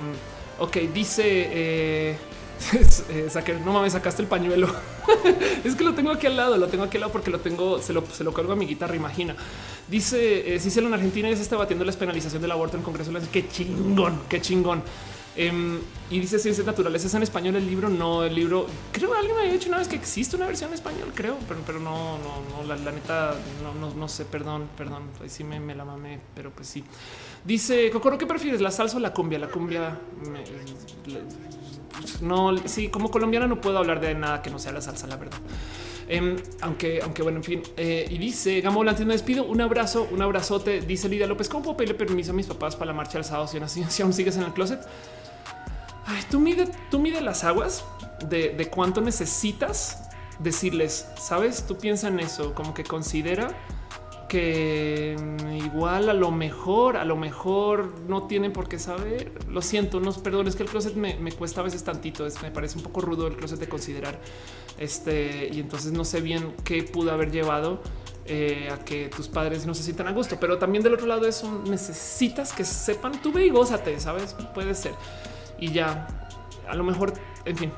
ok, 0.59 0.77
dice 0.93 2.17
eh, 3.09 3.29
no 3.65 3.73
mames, 3.73 3.93
sacaste 3.93 4.21
el 4.21 4.27
pañuelo. 4.27 4.67
es 5.63 5.75
que 5.75 5.83
lo 5.83 5.93
tengo 5.93 6.11
aquí 6.11 6.27
al 6.27 6.37
lado, 6.37 6.57
lo 6.57 6.67
tengo 6.67 6.83
aquí 6.83 6.97
al 6.97 7.01
lado 7.01 7.13
porque 7.13 7.31
lo 7.31 7.39
tengo, 7.39 7.81
se 7.81 7.93
lo, 7.93 8.03
se 8.05 8.23
lo 8.23 8.33
cargo 8.33 8.53
a 8.53 8.55
mi 8.55 8.65
guitarra, 8.65 8.95
imagina. 8.95 9.35
Dice 9.87 10.55
eh, 10.55 10.59
Cicelo 10.59 10.87
en 10.87 10.93
Argentina 10.93 11.29
ya 11.29 11.35
se 11.35 11.41
está 11.41 11.57
batiendo 11.57 11.85
la 11.85 11.91
penalización 11.93 12.41
del 12.41 12.51
aborto 12.51 12.75
en 12.75 12.81
el 12.81 12.85
Congreso. 12.85 13.11
Qué 13.31 13.47
chingón, 13.47 14.21
qué 14.29 14.41
chingón. 14.41 14.83
Em, 15.35 15.79
y 16.09 16.19
dice 16.19 16.37
ciencias 16.37 16.67
naturales. 16.67 17.05
Es 17.05 17.13
en 17.13 17.23
español 17.23 17.55
el 17.55 17.65
libro, 17.65 17.87
no 17.89 18.23
el 18.23 18.35
libro. 18.35 18.67
Creo 18.91 19.11
que 19.11 19.17
alguien 19.17 19.35
me 19.35 19.43
había 19.43 19.53
dicho 19.53 19.69
una 19.69 19.77
vez 19.77 19.87
que 19.87 19.95
existe 19.95 20.35
una 20.35 20.45
versión 20.45 20.69
en 20.69 20.75
español, 20.75 21.11
creo, 21.15 21.37
pero, 21.47 21.61
pero 21.65 21.79
no, 21.79 22.17
no, 22.17 22.41
no 22.57 22.63
la, 22.63 22.91
neta, 22.91 23.35
no, 23.63 23.93
no, 23.93 24.07
sé. 24.09 24.25
Perdón, 24.25 24.67
perdón. 24.77 25.03
Ahí 25.21 25.29
sí 25.29 25.43
me, 25.43 25.59
me, 25.59 25.75
la 25.75 25.85
mamé, 25.85 26.19
pero 26.35 26.51
pues 26.51 26.67
sí. 26.67 26.83
Dice 27.45 27.89
Cocoro, 27.89 28.17
¿qué 28.17 28.25
prefieres? 28.25 28.59
¿La 28.59 28.71
salsa 28.71 28.97
o 28.97 28.99
la 28.99 29.13
cumbia? 29.13 29.39
La 29.39 29.47
cumbia 29.47 29.97
no, 32.21 32.57
sí, 32.67 32.89
como 32.89 33.11
colombiana 33.11 33.47
no 33.47 33.61
puedo 33.61 33.77
hablar 33.77 33.99
de 33.99 34.13
nada 34.15 34.41
que 34.41 34.49
no 34.49 34.59
sea 34.59 34.71
la 34.71 34.81
salsa, 34.81 35.07
la 35.07 35.17
verdad. 35.17 35.37
Em, 36.07 36.37
aunque, 36.61 37.01
aunque 37.03 37.21
bueno, 37.21 37.37
en 37.37 37.43
fin. 37.43 37.63
Eh, 37.77 38.07
y 38.09 38.17
dice 38.17 38.61
Gamo 38.61 38.77
Volante, 38.77 39.05
me 39.05 39.13
despido. 39.13 39.43
Un 39.43 39.61
abrazo, 39.61 40.07
un 40.11 40.21
abrazote. 40.21 40.81
Dice 40.81 41.07
Lidia 41.07 41.27
López, 41.27 41.47
¿cómo 41.49 41.63
puedo 41.63 41.77
pedirle 41.77 41.95
permiso 41.95 42.31
a 42.31 42.33
mis 42.33 42.47
papás 42.47 42.75
para 42.75 42.87
la 42.87 42.93
marcha 42.93 43.13
del 43.13 43.25
sábado 43.25 43.47
si, 43.47 43.59
si 43.89 44.01
aún 44.01 44.13
sigues 44.13 44.35
en 44.37 44.43
el 44.43 44.53
closet? 44.53 44.79
Ay, 46.05 46.23
tú 46.31 46.39
mide, 46.39 46.67
tú 46.89 46.99
mide 46.99 47.21
las 47.21 47.43
aguas 47.43 47.85
de, 48.27 48.49
de 48.49 48.69
cuánto 48.69 49.01
necesitas 49.01 50.09
decirles, 50.39 51.07
sabes, 51.19 51.67
tú 51.67 51.77
piensa 51.77 52.07
en 52.07 52.19
eso, 52.19 52.55
como 52.55 52.73
que 52.73 52.83
considera 52.83 53.55
que 54.29 55.17
mm, 55.19 55.55
igual 55.65 56.09
a 56.09 56.13
lo 56.13 56.31
mejor, 56.31 56.95
a 56.95 57.03
lo 57.03 57.17
mejor 57.17 57.99
no 58.07 58.27
tienen 58.27 58.53
por 58.53 58.69
qué 58.69 58.79
saber. 58.79 59.33
Lo 59.49 59.61
siento, 59.61 59.99
no, 59.99 60.13
perdón, 60.13 60.47
es 60.47 60.55
que 60.55 60.63
el 60.63 60.69
closet 60.69 60.95
me, 60.95 61.17
cuesta 61.33 61.59
a 61.59 61.65
veces 61.65 61.83
tantito. 61.83 62.25
Es, 62.25 62.41
me 62.41 62.51
parece 62.51 62.77
un 62.77 62.83
poco 62.83 63.01
rudo 63.01 63.27
el 63.27 63.35
closet 63.35 63.59
de 63.59 63.67
considerar. 63.67 64.17
Este 64.77 65.49
y 65.51 65.59
entonces 65.59 65.91
no 65.91 66.05
sé 66.05 66.21
bien 66.21 66.55
qué 66.63 66.83
pudo 66.83 67.11
haber 67.11 67.31
llevado 67.31 67.81
eh, 68.25 68.69
a 68.71 68.85
que 68.85 69.09
tus 69.09 69.27
padres 69.27 69.65
no 69.65 69.73
se 69.73 69.83
sientan 69.83 70.07
a 70.07 70.11
gusto, 70.11 70.37
pero 70.39 70.57
también 70.57 70.83
del 70.83 70.93
otro 70.93 71.07
lado 71.07 71.27
eso 71.27 71.61
necesitas 71.67 72.53
que 72.53 72.63
sepan 72.63 73.21
tu 73.21 73.33
ve 73.33 73.47
y 73.47 73.49
gózate, 73.49 73.99
sabes? 73.99 74.37
Puede 74.53 74.73
ser 74.75 74.93
y 75.59 75.71
ya 75.71 76.07
a 76.67 76.75
lo 76.75 76.83
mejor, 76.83 77.13
en 77.45 77.57
fin, 77.57 77.71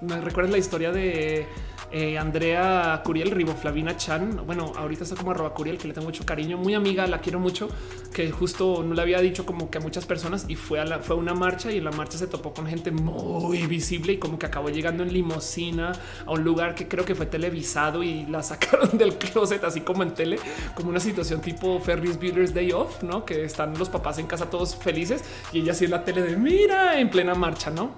me 0.00 0.20
recuerdas 0.20 0.52
la 0.52 0.58
historia 0.58 0.92
de 0.92 1.46
Eh, 1.94 2.16
Andrea 2.16 3.02
Curiel, 3.04 3.30
Riboflavina 3.30 3.98
Chan. 3.98 4.46
Bueno, 4.46 4.72
ahorita 4.74 5.04
está 5.04 5.14
como 5.14 5.32
arroba 5.32 5.52
Curiel, 5.52 5.76
que 5.76 5.86
le 5.86 5.92
tengo 5.92 6.06
mucho 6.06 6.24
cariño, 6.24 6.56
muy 6.56 6.72
amiga, 6.72 7.06
la 7.06 7.20
quiero 7.20 7.38
mucho, 7.38 7.68
que 8.14 8.30
justo 8.30 8.82
no 8.82 8.94
le 8.94 9.02
había 9.02 9.20
dicho 9.20 9.44
como 9.44 9.70
que 9.70 9.76
a 9.76 9.80
muchas 9.82 10.06
personas 10.06 10.46
y 10.48 10.56
fue 10.56 10.80
a 10.80 10.86
la, 10.86 11.00
fue 11.00 11.16
una 11.16 11.34
marcha 11.34 11.70
y 11.70 11.76
en 11.76 11.84
la 11.84 11.90
marcha 11.90 12.16
se 12.16 12.26
topó 12.26 12.54
con 12.54 12.66
gente 12.66 12.90
muy 12.92 13.66
visible 13.66 14.14
y 14.14 14.18
como 14.18 14.38
que 14.38 14.46
acabó 14.46 14.70
llegando 14.70 15.02
en 15.02 15.12
limosina 15.12 15.92
a 16.24 16.30
un 16.30 16.42
lugar 16.42 16.74
que 16.74 16.88
creo 16.88 17.04
que 17.04 17.14
fue 17.14 17.26
televisado 17.26 18.02
y 18.02 18.24
la 18.24 18.42
sacaron 18.52 18.96
del 18.96 19.18
closet, 19.18 19.62
así 19.62 19.82
como 19.82 20.02
en 20.02 20.14
tele, 20.14 20.38
como 20.74 20.88
una 20.88 21.00
situación 21.00 21.42
tipo 21.42 21.78
Ferris 21.78 22.16
Bueller's 22.16 22.54
Day 22.54 22.72
Off, 22.72 23.02
no? 23.02 23.26
Que 23.26 23.44
están 23.44 23.78
los 23.78 23.90
papás 23.90 24.16
en 24.18 24.26
casa 24.26 24.48
todos 24.48 24.74
felices 24.74 25.22
y 25.52 25.60
ella 25.60 25.72
así 25.72 25.84
en 25.84 25.90
la 25.90 26.04
tele 26.04 26.22
de 26.22 26.38
mira 26.38 26.98
en 26.98 27.10
plena 27.10 27.34
marcha, 27.34 27.70
no? 27.70 27.90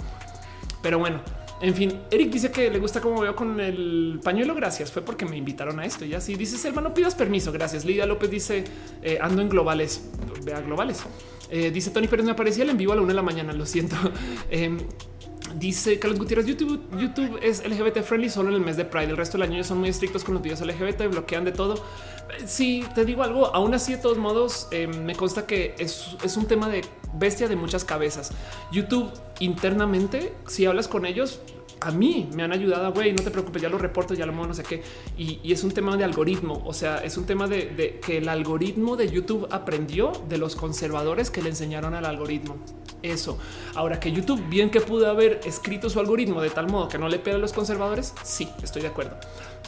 Pero 0.83 0.99
bueno, 0.99 1.21
en 1.61 1.75
fin, 1.75 2.01
Eric 2.11 2.31
dice 2.31 2.51
que 2.51 2.71
le 2.71 2.79
gusta 2.79 3.01
cómo 3.01 3.21
veo 3.21 3.35
con 3.35 3.61
el 3.61 4.21
pañuelo. 4.23 4.55
Gracias. 4.55 4.91
Fue 4.91 5.03
porque 5.03 5.25
me 5.25 5.37
invitaron 5.37 5.79
a 5.81 5.87
esto. 5.87 6.05
Y 6.05 6.15
así 6.15 6.35
dices, 6.35 6.65
hermano, 6.65 6.93
pidas 6.93 7.15
permiso. 7.15 7.53
Gracias. 7.53 7.85
Lidia 7.85 8.07
López 8.07 8.31
dice 8.31 8.65
eh, 9.03 9.19
ando 9.21 9.41
en 9.43 9.49
globales. 9.49 10.11
Vea 10.45 10.61
globales. 10.61 11.03
Eh, 11.51 11.71
dice 11.71 11.91
Tony 11.91 12.09
Pérez, 12.09 12.25
me 12.27 12.33
aparecía 12.33 12.65
el 12.65 12.71
en 12.71 12.79
vivo 12.79 12.93
a 12.93 12.97
la 12.97 13.03
una 13.03 13.13
de 13.13 13.17
la 13.17 13.23
mañana. 13.23 13.53
Lo 13.53 13.67
siento. 13.67 13.97
Em, 14.51 14.79
dice 15.59 15.99
Carlos 15.99 16.19
Gutiérrez, 16.19 16.47
YouTube, 16.47 16.81
YouTube 16.99 17.39
es 17.43 17.67
LGBT 17.67 18.03
friendly 18.03 18.29
solo 18.29 18.51
en 18.51 18.57
el 18.57 18.61
mes 18.61 18.77
de 18.77 18.85
Pride. 18.85 19.11
El 19.11 19.17
resto 19.17 19.39
del 19.39 19.51
año 19.51 19.65
son 19.65 19.79
muy 19.79 19.89
estrictos 19.89 20.25
con 20.25 20.35
los 20.35 20.43
videos 20.43 20.61
LGBT, 20.61 21.09
bloquean 21.11 21.45
de 21.45 21.53
todo. 21.53 21.83
Si 22.47 22.85
te 22.95 23.05
digo 23.05 23.23
algo, 23.23 23.55
aún 23.55 23.75
así, 23.75 23.93
de 23.93 23.99
todos 23.99 24.19
modos, 24.19 24.69
em, 24.71 25.05
me 25.05 25.15
consta 25.15 25.47
que 25.47 25.75
es, 25.79 26.17
es 26.23 26.37
un 26.37 26.47
tema 26.47 26.69
de 26.69 26.83
bestia 27.15 27.49
de 27.49 27.57
muchas 27.57 27.85
cabezas. 27.85 28.33
YouTube 28.73 29.11
internamente, 29.41 30.35
si 30.47 30.67
hablas 30.67 30.89
con 30.89 31.07
ellos, 31.07 31.41
a 31.81 31.91
mí 31.91 32.29
me 32.33 32.43
han 32.43 32.53
ayudado, 32.53 32.93
güey, 32.93 33.13
no 33.13 33.23
te 33.23 33.31
preocupes, 33.31 33.63
ya 33.63 33.69
lo 33.69 33.79
reporto, 33.79 34.15
ya 34.15 34.27
lo 34.27 34.33
muevo, 34.33 34.49
no 34.49 34.55
sé 34.55 34.63
qué. 34.63 34.83
Y, 35.17 35.53
es 35.53 35.65
un 35.65 35.71
tema 35.71 35.97
de 35.97 36.05
algoritmo, 36.05 36.63
o 36.65 36.73
sea, 36.73 36.99
es 36.99 37.17
un 37.17 37.27
tema 37.27 37.47
de, 37.47 38.01
que 38.05 38.19
el 38.19 38.29
algoritmo 38.29 38.97
de 38.97 39.09
YouTube 39.09 39.47
aprendió 39.51 40.13
de 40.29 40.39
los 40.39 40.57
conservadores 40.57 41.31
que 41.31 41.43
le 41.43 41.51
enseñaron 41.51 41.95
al 41.95 42.07
algoritmo. 42.07 42.57
Eso. 43.03 43.39
Ahora 43.75 44.01
que 44.01 44.11
YouTube, 44.11 44.43
bien 44.49 44.71
que 44.71 44.81
pudo 44.81 45.11
haber 45.11 45.41
escrito 45.45 45.91
su 45.91 46.01
algoritmo 46.01 46.41
de 46.41 46.51
tal 46.51 46.71
modo 46.71 46.89
que 46.89 46.99
no 46.99 47.09
le 47.09 47.19
pega 47.19 47.37
a 47.37 47.41
los 47.41 47.53
conservadores, 47.53 48.15
sí, 48.23 48.49
estoy 48.63 48.83
de 48.83 48.89
acuerdo. 48.89 49.19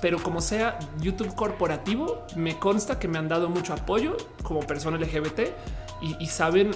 Pero 0.00 0.22
como 0.22 0.40
sea 0.40 0.78
YouTube 1.00 1.34
corporativo, 1.34 2.26
me 2.34 2.58
consta 2.58 2.98
que 2.98 3.08
me 3.08 3.18
han 3.18 3.28
dado 3.28 3.48
mucho 3.48 3.74
apoyo 3.74 4.16
como 4.42 4.60
persona 4.60 4.96
LGBT 4.98 5.40
y, 6.00 6.16
y 6.18 6.26
saben 6.26 6.70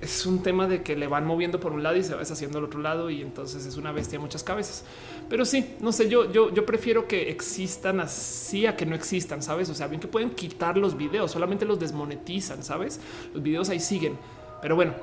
es 0.00 0.26
un 0.26 0.42
tema 0.42 0.66
de 0.66 0.82
que 0.82 0.96
le 0.96 1.06
van 1.06 1.26
moviendo 1.26 1.58
por 1.58 1.72
un 1.72 1.82
lado 1.82 1.96
y 1.96 2.02
se 2.02 2.12
va 2.12 2.20
deshaciendo 2.20 2.58
al 2.58 2.64
otro 2.64 2.80
lado 2.80 3.10
y 3.10 3.22
entonces 3.22 3.64
es 3.64 3.76
una 3.76 3.92
bestia 3.92 4.18
muchas 4.18 4.42
cabezas. 4.42 4.84
Pero 5.28 5.44
sí, 5.44 5.76
no 5.80 5.92
sé, 5.92 6.08
yo, 6.08 6.30
yo, 6.30 6.52
yo 6.52 6.66
prefiero 6.66 7.08
que 7.08 7.30
existan 7.30 8.00
así 8.00 8.66
a 8.66 8.76
que 8.76 8.86
no 8.86 8.94
existan, 8.94 9.42
¿sabes? 9.42 9.68
O 9.70 9.74
sea, 9.74 9.86
bien 9.88 10.00
que 10.00 10.08
pueden 10.08 10.30
quitar 10.30 10.76
los 10.76 10.96
videos, 10.96 11.30
solamente 11.32 11.64
los 11.64 11.78
desmonetizan, 11.78 12.62
¿sabes? 12.62 13.00
Los 13.32 13.42
videos 13.42 13.68
ahí 13.70 13.80
siguen. 13.80 14.18
Pero 14.60 14.76
bueno, 14.76 14.94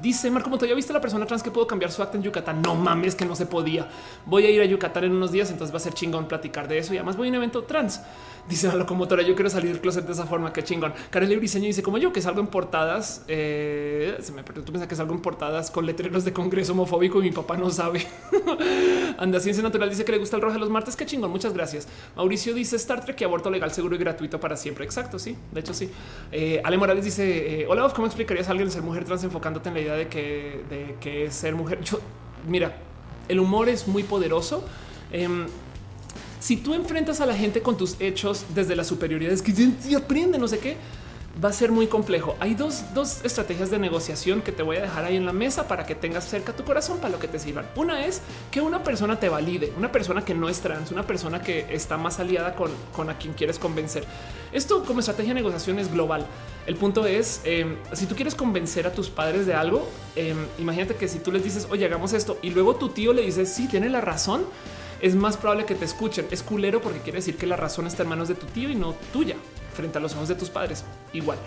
Dice 0.00 0.30
Marco 0.30 0.48
Montoya, 0.48 0.74
¿viste 0.74 0.92
la 0.92 1.02
persona 1.02 1.26
trans 1.26 1.42
que 1.42 1.50
pudo 1.50 1.66
cambiar 1.66 1.92
su 1.92 2.02
acta 2.02 2.16
en 2.16 2.22
Yucatán? 2.22 2.62
No 2.62 2.74
mames, 2.74 3.14
que 3.14 3.26
no 3.26 3.36
se 3.36 3.44
podía. 3.44 3.88
Voy 4.24 4.46
a 4.46 4.50
ir 4.50 4.62
a 4.62 4.64
Yucatán 4.64 5.04
en 5.04 5.12
unos 5.12 5.32
días, 5.32 5.50
entonces 5.50 5.72
va 5.72 5.76
a 5.76 5.80
ser 5.80 5.92
chingón 5.92 6.28
platicar 6.28 6.66
de 6.66 6.78
eso 6.78 6.94
y 6.94 6.96
además 6.96 7.18
voy 7.18 7.28
a 7.28 7.30
un 7.30 7.34
evento 7.34 7.64
trans. 7.64 8.00
Dice 8.48 8.66
la 8.66 8.74
locomotora, 8.74 9.22
yo 9.22 9.34
quiero 9.36 9.48
salir 9.48 9.70
del 9.70 9.80
closet 9.80 10.04
de 10.04 10.12
esa 10.12 10.26
forma, 10.26 10.52
qué 10.52 10.64
chingón. 10.64 10.92
Karen 11.10 11.38
Briseño 11.38 11.66
dice, 11.66 11.82
como 11.82 11.98
yo, 11.98 12.12
que 12.12 12.20
salgo 12.20 12.40
en 12.40 12.48
portadas, 12.48 13.24
eh, 13.28 14.16
se 14.20 14.32
me 14.32 14.42
perdió, 14.42 14.64
tú 14.64 14.72
piensas 14.72 14.88
que 14.88 14.96
salgo 14.96 15.14
en 15.14 15.20
portadas 15.20 15.70
con 15.70 15.86
letreros 15.86 16.24
de 16.24 16.32
congreso 16.32 16.72
homofóbico 16.72 17.20
y 17.20 17.26
mi 17.26 17.30
papá 17.30 17.56
no 17.56 17.70
sabe. 17.70 18.04
Anda 19.18 19.38
Ciencia 19.38 19.62
Natural 19.62 19.88
dice 19.88 20.04
que 20.04 20.10
le 20.10 20.18
gusta 20.18 20.36
el 20.36 20.42
rojo 20.42 20.58
los 20.58 20.70
martes, 20.70 20.96
qué 20.96 21.06
chingón, 21.06 21.30
muchas 21.30 21.54
gracias. 21.54 21.86
Mauricio 22.16 22.52
dice 22.52 22.74
Star 22.76 23.04
Trek 23.04 23.20
y 23.20 23.24
aborto 23.24 23.48
legal, 23.48 23.70
seguro 23.70 23.94
y 23.94 23.98
gratuito 23.98 24.40
para 24.40 24.56
siempre. 24.56 24.84
Exacto, 24.84 25.20
sí, 25.20 25.36
de 25.52 25.60
hecho 25.60 25.72
sí. 25.72 25.88
Eh, 26.32 26.60
Ale 26.64 26.76
Morales 26.78 27.04
dice, 27.04 27.62
eh, 27.62 27.66
hola, 27.68 27.88
¿cómo 27.94 28.06
explicarías 28.06 28.48
a 28.48 28.50
alguien 28.50 28.72
ser 28.72 28.82
mujer 28.82 29.04
trans 29.04 29.22
enfocándote 29.22 29.68
en 29.68 29.74
la 29.76 29.80
idea 29.80 29.94
de 29.94 30.08
que, 30.08 30.64
de 30.68 30.96
que 31.00 31.26
es 31.26 31.34
ser 31.34 31.54
mujer? 31.54 31.80
Yo, 31.82 32.00
mira, 32.48 32.76
el 33.28 33.38
humor 33.38 33.68
es 33.68 33.86
muy 33.86 34.02
poderoso. 34.02 34.64
Em, 35.12 35.46
si 36.42 36.56
tú 36.56 36.74
enfrentas 36.74 37.20
a 37.20 37.26
la 37.26 37.36
gente 37.36 37.62
con 37.62 37.76
tus 37.76 37.94
hechos 38.00 38.44
desde 38.52 38.74
la 38.74 38.82
superioridad, 38.82 39.32
es 39.32 39.42
que 39.42 39.96
aprende 39.96 40.38
no 40.38 40.48
sé 40.48 40.58
qué, 40.58 40.76
va 41.42 41.50
a 41.50 41.52
ser 41.52 41.70
muy 41.70 41.86
complejo. 41.86 42.34
Hay 42.40 42.56
dos, 42.56 42.82
estrategias 43.22 43.70
de 43.70 43.78
negociación 43.78 44.42
que 44.42 44.50
te 44.50 44.64
voy 44.64 44.78
a 44.78 44.82
dejar 44.82 45.04
ahí 45.04 45.16
en 45.16 45.24
la 45.24 45.32
mesa 45.32 45.68
para 45.68 45.86
que 45.86 45.94
tengas 45.94 46.28
cerca 46.28 46.52
tu 46.52 46.64
corazón 46.64 46.98
para 46.98 47.10
lo 47.10 47.20
que 47.20 47.28
te 47.28 47.38
sirvan. 47.38 47.66
Una 47.76 48.06
es 48.06 48.22
que 48.50 48.60
una 48.60 48.82
persona 48.82 49.20
te 49.20 49.28
valide, 49.28 49.72
una 49.78 49.92
persona 49.92 50.24
que 50.24 50.34
no 50.34 50.48
es 50.48 50.58
trans, 50.58 50.90
una 50.90 51.06
persona 51.06 51.40
que 51.40 51.64
está 51.70 51.96
más 51.96 52.18
aliada 52.18 52.56
con, 52.56 52.72
con 52.92 53.08
a 53.08 53.18
quien 53.18 53.34
quieres 53.34 53.60
convencer. 53.60 54.04
Esto 54.52 54.84
como 54.84 54.98
estrategia 54.98 55.34
de 55.34 55.40
negociación 55.40 55.78
es 55.78 55.92
global. 55.92 56.26
El 56.66 56.74
punto 56.74 57.06
es, 57.06 57.40
em, 57.44 57.76
si 57.92 58.06
tú 58.06 58.16
quieres 58.16 58.34
convencer 58.34 58.88
a 58.88 58.92
tus 58.92 59.10
padres 59.10 59.46
de 59.46 59.54
algo, 59.54 59.88
em, 60.16 60.36
imagínate 60.58 60.96
que 60.96 61.06
si 61.06 61.20
tú 61.20 61.30
les 61.30 61.44
dices, 61.44 61.68
oye, 61.70 61.84
hagamos 61.84 62.12
esto, 62.14 62.36
y 62.42 62.50
luego 62.50 62.74
tu 62.74 62.88
tío 62.88 63.12
le 63.12 63.22
dice, 63.22 63.46
sí, 63.46 63.68
tiene 63.68 63.88
la 63.88 64.00
razón, 64.00 64.44
es 65.02 65.16
más 65.16 65.36
probable 65.36 65.66
que 65.66 65.74
te 65.74 65.84
escuchen. 65.84 66.26
Es 66.30 66.42
culero 66.42 66.80
porque 66.80 67.00
quiere 67.00 67.18
decir 67.18 67.36
que 67.36 67.46
la 67.46 67.56
razón 67.56 67.86
está 67.86 68.04
en 68.04 68.08
manos 68.08 68.28
de 68.28 68.34
tu 68.34 68.46
tío 68.46 68.70
y 68.70 68.76
no 68.76 68.94
tuya 69.12 69.36
frente 69.74 69.98
a 69.98 70.00
los 70.00 70.14
ojos 70.14 70.28
de 70.28 70.36
tus 70.36 70.48
padres. 70.48 70.84
Igual. 71.12 71.38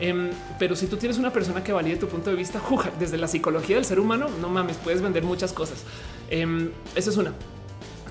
Em, 0.00 0.30
pero 0.58 0.74
si 0.74 0.86
tú 0.86 0.96
tienes 0.96 1.18
una 1.18 1.30
persona 1.32 1.62
que 1.62 1.72
valide 1.72 1.96
tu 1.96 2.08
punto 2.08 2.30
de 2.30 2.36
vista, 2.36 2.58
juja, 2.60 2.90
desde 2.98 3.18
la 3.18 3.28
psicología 3.28 3.76
del 3.76 3.84
ser 3.84 4.00
humano, 4.00 4.26
no 4.40 4.48
mames, 4.48 4.78
puedes 4.78 5.02
vender 5.02 5.22
muchas 5.22 5.52
cosas. 5.52 5.84
Eh, 6.30 6.70
eso 6.96 7.10
es 7.10 7.16
una. 7.16 7.34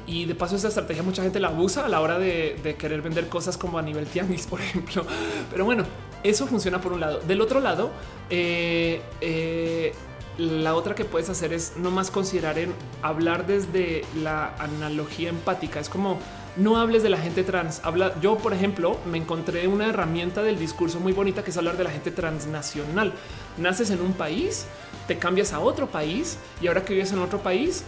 Y 0.05 0.25
de 0.25 0.35
paso, 0.35 0.55
esa 0.57 0.67
estrategia 0.67 1.01
mucha 1.01 1.23
gente 1.23 1.39
la 1.39 1.49
usa 1.49 1.85
a 1.85 1.89
la 1.89 1.99
hora 2.01 2.19
de, 2.19 2.75
querer 2.77 3.01
vender 3.01 3.29
cosas 3.29 3.57
como 3.57 3.79
a 3.79 3.81
nivel 3.81 4.05
tianguis, 4.05 4.45
por 4.49 4.61
ejemplo. 4.61 5.05
Pero 5.49 5.65
bueno, 5.65 5.85
eso 6.21 6.45
funciona 6.45 6.79
por 6.79 6.93
un 6.93 6.99
lado. 6.99 7.19
Del 7.21 7.41
otro 7.41 7.59
lado, 7.59 7.89
eh, 8.29 9.01
eh 9.21 9.93
la 10.37 10.75
otra 10.75 10.95
que 10.95 11.05
puedes 11.05 11.29
hacer 11.29 11.53
es 11.53 11.73
no 11.77 11.91
más 11.91 12.09
considerar 12.11 12.57
en 12.57 12.73
hablar 13.01 13.45
desde 13.45 14.03
la 14.21 14.55
analogía 14.57 15.29
empática. 15.29 15.79
Es 15.79 15.89
como 15.89 16.19
no 16.55 16.77
hables 16.77 17.03
de 17.03 17.09
la 17.09 17.17
gente 17.17 17.43
trans. 17.43 17.81
Habla. 17.83 18.19
Yo, 18.21 18.37
por 18.37 18.53
ejemplo, 18.53 18.97
me 19.09 19.17
encontré 19.17 19.67
una 19.67 19.87
herramienta 19.87 20.43
del 20.43 20.59
discurso 20.59 20.99
muy 20.99 21.13
bonita 21.13 21.43
que 21.43 21.51
es 21.51 21.57
hablar 21.57 21.77
de 21.77 21.83
la 21.83 21.91
gente 21.91 22.11
transnacional. 22.11 23.13
Naces 23.57 23.89
en 23.89 24.01
un 24.01 24.13
país, 24.13 24.65
te 25.07 25.17
cambias 25.17 25.53
a 25.53 25.59
otro 25.59 25.87
país 25.87 26.37
y 26.61 26.67
ahora 26.67 26.83
que 26.83 26.93
vives 26.93 27.11
en 27.11 27.19
otro 27.19 27.39
país, 27.39 27.83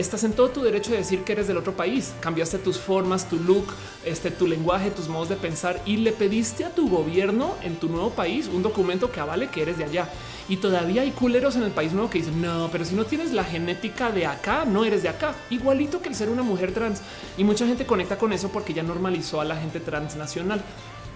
estás 0.00 0.24
en 0.24 0.32
todo 0.32 0.48
tu 0.48 0.62
derecho 0.62 0.90
de 0.90 0.98
decir 0.98 1.24
que 1.24 1.32
eres 1.32 1.46
del 1.46 1.58
otro 1.58 1.76
país. 1.76 2.14
Cambiaste 2.20 2.58
tus 2.58 2.78
formas, 2.78 3.28
tu 3.28 3.38
look, 3.38 3.66
este, 4.04 4.30
tu 4.30 4.46
lenguaje, 4.46 4.90
tus 4.90 5.08
modos 5.08 5.28
de 5.28 5.36
pensar 5.36 5.80
y 5.84 5.98
le 5.98 6.12
pediste 6.12 6.64
a 6.64 6.74
tu 6.74 6.88
gobierno 6.88 7.54
en 7.62 7.76
tu 7.76 7.88
nuevo 7.88 8.10
país 8.10 8.48
un 8.52 8.62
documento 8.62 9.12
que 9.12 9.20
avale 9.20 9.48
que 9.48 9.62
eres 9.62 9.78
de 9.78 9.84
allá. 9.84 10.08
Y 10.48 10.56
todavía 10.56 11.02
hay 11.02 11.10
culeros 11.10 11.54
en 11.56 11.62
el 11.62 11.70
país 11.70 11.92
nuevo 11.92 12.10
que 12.10 12.18
dicen 12.18 12.40
no, 12.40 12.68
pero 12.72 12.84
si 12.84 12.94
no 12.94 13.04
tienes 13.04 13.32
la 13.32 13.44
genética 13.44 14.10
de 14.10 14.26
acá, 14.26 14.64
no 14.64 14.84
eres 14.84 15.02
de 15.02 15.08
acá. 15.08 15.34
Igualito 15.50 16.00
que 16.00 16.08
el 16.08 16.14
ser 16.14 16.28
una 16.28 16.42
mujer 16.42 16.72
trans. 16.72 17.02
Y 17.36 17.44
mucha 17.44 17.66
gente 17.66 17.86
conecta 17.86 18.16
con 18.16 18.32
eso 18.32 18.48
porque 18.48 18.74
ya 18.74 18.82
normalizó 18.82 19.40
a 19.40 19.44
la 19.44 19.56
gente 19.56 19.80
transnacional. 19.80 20.62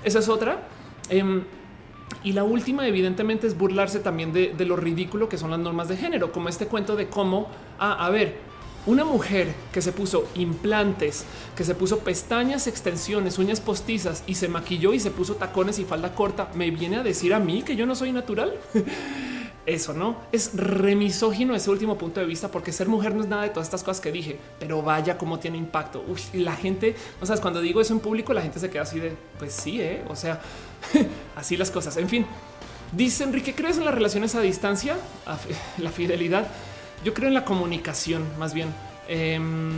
Esa 0.05 0.19
es 0.19 0.29
otra. 0.29 0.69
Em, 1.09 1.43
y 2.23 2.33
la 2.33 2.45
última, 2.45 2.87
evidentemente, 2.87 3.47
es 3.47 3.57
burlarse 3.57 3.99
también 3.99 4.33
de, 4.33 4.55
lo 4.65 4.77
ridículo 4.77 5.29
que 5.29 5.39
son 5.39 5.51
las 5.51 5.59
normas 5.59 5.89
de 5.89 5.97
género, 5.97 6.33
como 6.33 6.49
este 6.49 6.67
cuento 6.67 6.97
de 6.97 7.09
cómo, 7.09 7.49
ah, 7.79 8.05
a 8.05 8.11
ver, 8.11 8.39
una 8.87 9.05
mujer 9.05 9.55
que 9.73 9.83
se 9.83 9.93
puso 9.93 10.29
implantes, 10.35 11.25
que 11.57 11.65
se 11.65 11.75
puso 11.75 12.01
pestañas, 12.01 12.67
extensiones, 12.67 13.39
uñas 13.39 13.61
postizas 13.61 14.23
y 14.27 14.35
se 14.35 14.49
maquilló 14.49 14.93
y 14.93 15.01
se 15.01 15.11
puso 15.11 15.37
tacones 15.37 15.79
y 15.79 15.85
falda 15.85 16.15
corta, 16.15 16.51
me 16.55 16.71
viene 16.71 16.99
a 16.99 17.03
decir 17.03 17.33
a 17.35 17.39
mí 17.39 17.63
que 17.63 17.77
yo 17.77 17.87
no 17.87 17.95
soy 17.95 18.13
natural. 18.13 18.55
Eso 19.67 19.95
no 19.95 20.19
es 20.31 20.51
remisógino 20.55 21.55
ese 21.55 21.71
último 21.71 21.97
punto 21.97 22.21
de 22.21 22.27
vista, 22.27 22.51
porque 22.51 22.71
ser 22.71 22.87
mujer 22.87 23.15
no 23.15 23.23
es 23.23 23.29
nada 23.29 23.45
de 23.45 23.49
todas 23.49 23.67
estas 23.67 23.83
cosas 23.83 24.03
que 24.03 24.13
dije, 24.13 24.39
pero 24.59 24.83
vaya 24.83 25.17
cómo 25.17 25.39
tiene 25.39 25.57
impacto. 25.57 26.05
y 26.35 26.41
la 26.41 26.55
gente, 26.55 26.95
no 27.19 27.27
sabes, 27.27 27.41
cuando 27.41 27.63
digo 27.63 27.81
eso 27.81 27.95
en 27.95 28.01
público, 28.01 28.35
la 28.35 28.43
gente 28.43 28.61
se 28.61 28.69
queda 28.69 28.83
así 28.83 29.01
de 29.01 29.13
pues 29.39 29.55
sí, 29.55 29.81
¿eh? 29.81 30.05
o 30.09 30.17
sea, 30.17 30.39
así 31.37 31.57
las 31.57 31.71
cosas. 31.71 31.97
En 31.97 32.11
fin, 32.11 32.27
dice 32.93 33.25
Enrique, 33.25 33.55
¿crees 33.55 33.79
en 33.79 33.87
las 33.87 33.95
relaciones 33.95 34.35
a 34.35 34.43
distancia? 34.43 34.99
La 35.79 35.91
fidelidad. 35.91 36.47
Yo 37.05 37.13
creo 37.13 37.29
en 37.29 37.35
la 37.35 37.45
comunicación, 37.45 38.27
más 38.39 38.55
bien. 38.55 38.73
Em, 39.09 39.73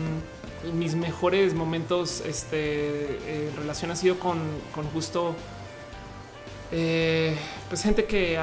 mis 0.73 0.95
mejores 0.95 1.55
momentos 1.55 2.23
este, 2.25 3.49
en 3.49 3.57
relación 3.57 3.91
ha 3.91 3.97
sido 3.97 4.19
con, 4.19 4.39
justo 4.93 5.35
eh, 6.71 7.37
pues 7.69 7.83
gente 7.83 8.05
que 8.05 8.39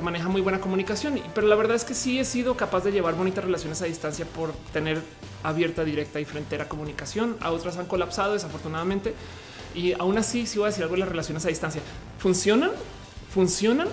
maneja 0.00 0.28
muy 0.28 0.40
buena 0.40 0.60
comunicación, 0.60 1.20
pero 1.34 1.48
la 1.48 1.56
verdad 1.56 1.76
es 1.76 1.84
que 1.84 1.94
sí 1.94 2.18
he 2.18 2.24
sido 2.24 2.56
capaz 2.56 2.84
de 2.84 2.92
llevar 2.92 3.14
bonitas 3.14 3.44
relaciones 3.44 3.82
a 3.82 3.86
distancia 3.86 4.24
por 4.24 4.52
tener 4.72 5.02
abierta, 5.42 5.84
directa 5.84 6.20
y 6.20 6.24
frontera 6.24 6.68
comunicación. 6.68 7.36
A 7.40 7.50
otras 7.50 7.76
han 7.76 7.86
colapsado 7.86 8.34
desafortunadamente 8.34 9.14
y 9.74 9.92
aún 9.92 10.16
así 10.16 10.46
sí 10.46 10.58
voy 10.58 10.66
a 10.66 10.68
decir 10.68 10.84
algo 10.84 10.96
las 10.96 11.08
relaciones 11.08 11.44
a 11.44 11.48
distancia. 11.48 11.82
Funcionan, 12.18 12.70
funcionan 13.32 13.88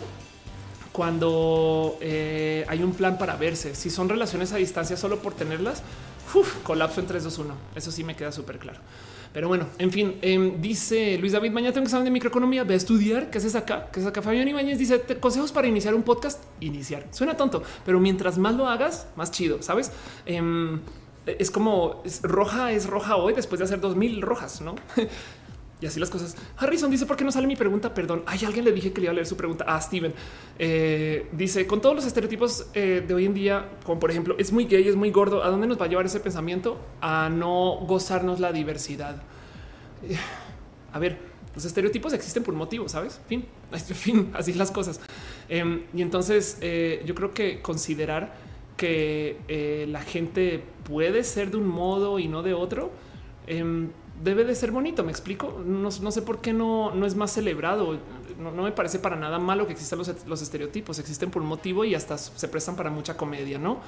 cuando 0.95 1.97
eh, 1.99 2.63
hay 2.69 2.81
un 2.81 2.93
plan 2.93 3.17
para 3.17 3.35
verse. 3.35 3.75
Si 3.75 3.89
son 3.89 4.07
relaciones 4.07 4.53
a 4.53 4.57
distancia 4.57 4.95
solo 4.95 5.19
por 5.19 5.33
tenerlas, 5.33 5.83
colapso 6.63 7.01
en 7.01 7.07
3, 7.07 7.23
2, 7.23 7.37
1. 7.37 7.55
Eso 7.75 7.91
sí 7.91 8.03
me 8.05 8.15
queda 8.15 8.31
súper 8.31 8.59
claro. 8.59 8.79
Pero 9.33 9.49
bueno, 9.49 9.67
en 9.77 9.91
fin, 9.91 10.15
em, 10.21 10.61
dice 10.61 11.17
Luis 11.17 11.33
David, 11.33 11.51
mañana 11.51 11.73
tengo 11.73 11.83
que 11.83 11.89
examen 11.89 12.05
de 12.05 12.11
microeconomía, 12.11 12.63
ve 12.63 12.75
a 12.75 12.77
estudiar. 12.77 13.29
¿Qué 13.29 13.39
haces 13.39 13.55
acá? 13.55 13.89
¿Qué 13.91 13.99
es 13.99 14.05
acá? 14.05 14.21
Fabián 14.21 14.47
Ibáñez 14.47 14.79
dice, 14.79 15.01
consejos 15.19 15.51
para 15.51 15.67
iniciar 15.67 15.93
un 15.93 16.03
podcast. 16.03 16.41
Iniciar. 16.61 17.05
Suena 17.11 17.35
tonto, 17.35 17.61
pero 17.85 17.99
mientras 17.99 18.37
más 18.37 18.55
lo 18.55 18.69
hagas, 18.69 19.07
más 19.17 19.31
chido, 19.31 19.61
¿sabes? 19.61 19.91
Em, 20.25 20.79
es 21.25 21.51
como 21.51 22.03
roja 22.21 22.71
es 22.71 22.85
roja 22.85 23.17
hoy 23.17 23.33
después 23.33 23.59
de 23.59 23.65
hacer 23.65 23.81
dos 23.81 23.97
mil 23.97 24.21
rojas, 24.21 24.61
¿no? 24.61 24.75
y 25.85 25.87
así 25.87 25.99
las 25.99 26.09
cosas. 26.09 26.35
Harrison 26.57 26.89
dice 26.89 27.05
por 27.05 27.15
qué 27.15 27.23
no 27.23 27.31
sale 27.31 27.45
mi 27.45 27.55
pregunta. 27.55 27.93
Perdón. 27.93 28.23
Hay 28.25 28.43
alguien 28.43 28.65
le 28.65 28.71
dije 28.71 28.91
que 28.91 29.01
le 29.01 29.05
iba 29.05 29.11
a 29.11 29.13
leer 29.13 29.27
su 29.27 29.37
pregunta 29.37 29.63
a 29.67 29.75
ah, 29.75 29.81
Steven. 29.81 30.13
Eh, 30.57 31.27
dice 31.31 31.67
con 31.67 31.79
todos 31.79 31.95
los 31.95 32.05
estereotipos 32.05 32.67
eh, 32.73 33.03
de 33.07 33.13
hoy 33.13 33.25
en 33.25 33.35
día, 33.35 33.69
como 33.83 33.99
por 33.99 34.09
ejemplo, 34.09 34.35
es 34.39 34.51
muy 34.51 34.65
gay, 34.65 34.87
es 34.87 34.95
muy 34.95 35.11
gordo. 35.11 35.43
¿A 35.43 35.49
dónde 35.49 35.67
nos 35.67 35.79
va 35.79 35.85
a 35.85 35.87
llevar 35.87 36.07
ese 36.07 36.19
pensamiento? 36.19 36.79
A 37.01 37.29
no 37.29 37.77
gozarnos 37.85 38.39
la 38.39 38.51
diversidad. 38.51 39.21
Eh, 40.09 40.17
a 40.91 40.97
ver, 40.97 41.19
los 41.53 41.63
estereotipos 41.63 42.13
existen 42.13 42.41
por 42.41 42.55
un 42.55 42.59
motivo, 42.61 42.89
sabes? 42.89 43.21
Fin, 43.27 43.45
así 44.33 44.53
las 44.53 44.71
cosas. 44.71 44.99
Em, 45.49 45.83
y 45.93 46.01
entonces 46.01 46.57
yo 47.05 47.13
creo 47.13 47.31
que 47.31 47.61
considerar 47.61 48.33
que 48.75 49.85
la 49.87 50.01
gente 50.01 50.63
puede 50.83 51.23
ser 51.23 51.51
de 51.51 51.57
un 51.57 51.67
modo 51.67 52.17
y 52.17 52.27
no 52.27 52.41
de 52.41 52.55
otro. 52.55 52.91
Debe 54.23 54.43
de 54.45 54.55
ser 54.55 54.71
bonito. 54.71 55.03
Me 55.03 55.11
explico. 55.11 55.61
No, 55.65 55.91
sé 55.91 56.21
por 56.21 56.39
qué 56.39 56.53
no, 56.53 56.93
no 56.93 57.05
es 57.05 57.15
más 57.15 57.31
celebrado. 57.31 57.97
No, 58.39 58.51
me 58.51 58.71
parece 58.71 58.99
para 58.99 59.15
nada 59.15 59.39
malo 59.39 59.65
que 59.65 59.73
existan 59.73 59.99
los, 59.99 60.25
los, 60.25 60.41
estereotipos. 60.41 60.99
Existen 60.99 61.31
por 61.31 61.41
un 61.41 61.47
motivo 61.47 61.85
y 61.85 61.95
hasta 61.95 62.17
se 62.17 62.47
prestan 62.47 62.75
para 62.75 62.89
mucha 62.89 63.17
comedia, 63.17 63.57
no? 63.57 63.79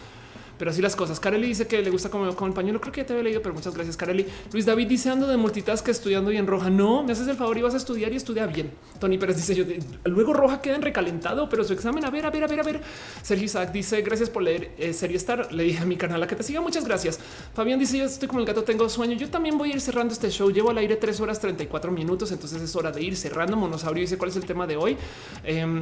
Pero 0.58 0.72
así 0.72 0.82
las 0.82 0.96
cosas. 0.96 1.20
Kareli 1.20 1.48
dice 1.48 1.68
que 1.68 1.82
le 1.82 1.90
gusta 1.90 2.10
como 2.10 2.36
con 2.36 2.50
el 2.50 2.54
pañuelo. 2.54 2.82
Creo 2.82 2.92
que 2.92 3.02
ya 3.02 3.08
te 3.08 3.14
había 3.14 3.24
leído, 3.24 3.42
pero 3.42 3.54
muchas 3.54 3.74
gracias, 3.74 3.98
Kareli. 3.98 4.26
Luis 4.52 4.66
David 4.66 4.88
dice 4.88 5.10
ando 5.10 5.28
de 5.28 5.38
multitask 5.38 5.88
estudiando 5.88 6.32
y 6.32 6.38
en 6.38 6.48
roja. 6.48 6.70
No 6.70 7.04
me 7.04 7.14
haces 7.14 7.28
el 7.28 7.36
favor 7.36 7.58
y 7.58 7.62
vas 7.62 7.74
a 7.74 7.78
estudiar 7.78 8.12
y 8.14 8.16
estudia 8.16 8.46
bien. 8.48 8.72
Tony 9.00 9.18
Pérez 9.18 9.38
dice 9.38 9.56
yo 9.56 9.66
luego 10.06 10.34
roja 10.34 10.62
queda 10.62 10.76
en 10.76 10.82
recalentado, 10.82 11.50
pero 11.50 11.64
su 11.64 11.74
examen. 11.74 12.06
A 12.06 12.10
ver, 12.10 12.26
a 12.26 12.30
ver, 12.30 12.44
a 12.44 12.48
ver, 12.48 12.60
a 12.60 12.64
ver. 12.64 12.82
Sergio 13.22 13.46
Isaac 13.46 13.72
dice 13.72 14.02
gracias 14.02 14.30
por 14.30 14.44
leer 14.44 14.72
eh, 14.78 14.94
Serie 14.94 15.18
Star. 15.18 15.52
Le 15.54 15.64
dije 15.64 15.80
a 15.80 15.86
mi 15.86 15.98
canal 15.98 16.22
a 16.24 16.28
que 16.28 16.36
te 16.36 16.44
siga. 16.44 16.62
Muchas 16.62 16.86
gracias. 16.86 17.20
Fabián 17.54 17.80
dice 17.80 17.98
yo 17.98 18.06
estoy 18.06 18.28
como 18.28 18.40
el 18.40 18.46
gato, 18.46 18.64
tengo 18.64 18.88
sueño. 18.90 19.16
Yo 19.16 19.30
también 19.30 19.58
voy 19.58 19.72
a 19.72 19.74
ir 19.74 19.82
cerrando 19.82 20.14
este 20.14 20.30
show. 20.30 20.52
Llevo 20.52 20.70
al 20.70 20.78
aire 20.78 20.96
3 20.96 21.20
horas 21.20 21.40
34 21.40 21.92
minutos. 21.92 22.32
Entonces 22.32 22.62
es 22.62 22.76
hora 22.76 22.92
de 22.92 23.02
ir 23.02 23.16
cerrando. 23.16 23.58
Monosaurio 23.58 24.02
dice 24.02 24.18
cuál 24.18 24.32
es 24.32 24.36
el 24.36 24.46
tema 24.46 24.68
de 24.68 24.78
hoy. 24.78 24.98
Em, 25.44 25.82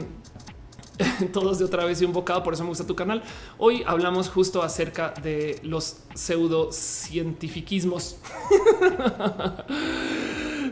todos 1.33 1.59
de 1.59 1.65
otra 1.65 1.83
vez 1.85 2.01
y 2.01 2.05
un 2.05 2.13
bocado, 2.13 2.41
por 2.43 2.53
eso 2.53 2.63
me 2.63 2.69
gusta 2.69 2.87
tu 2.87 2.95
canal. 2.95 3.21
Hoy 3.57 3.83
hablamos 3.85 4.29
justo 4.29 4.63
acerca 4.63 5.13
de 5.21 5.59
los 5.63 5.97
pseudocientifiquismos. 6.13 8.17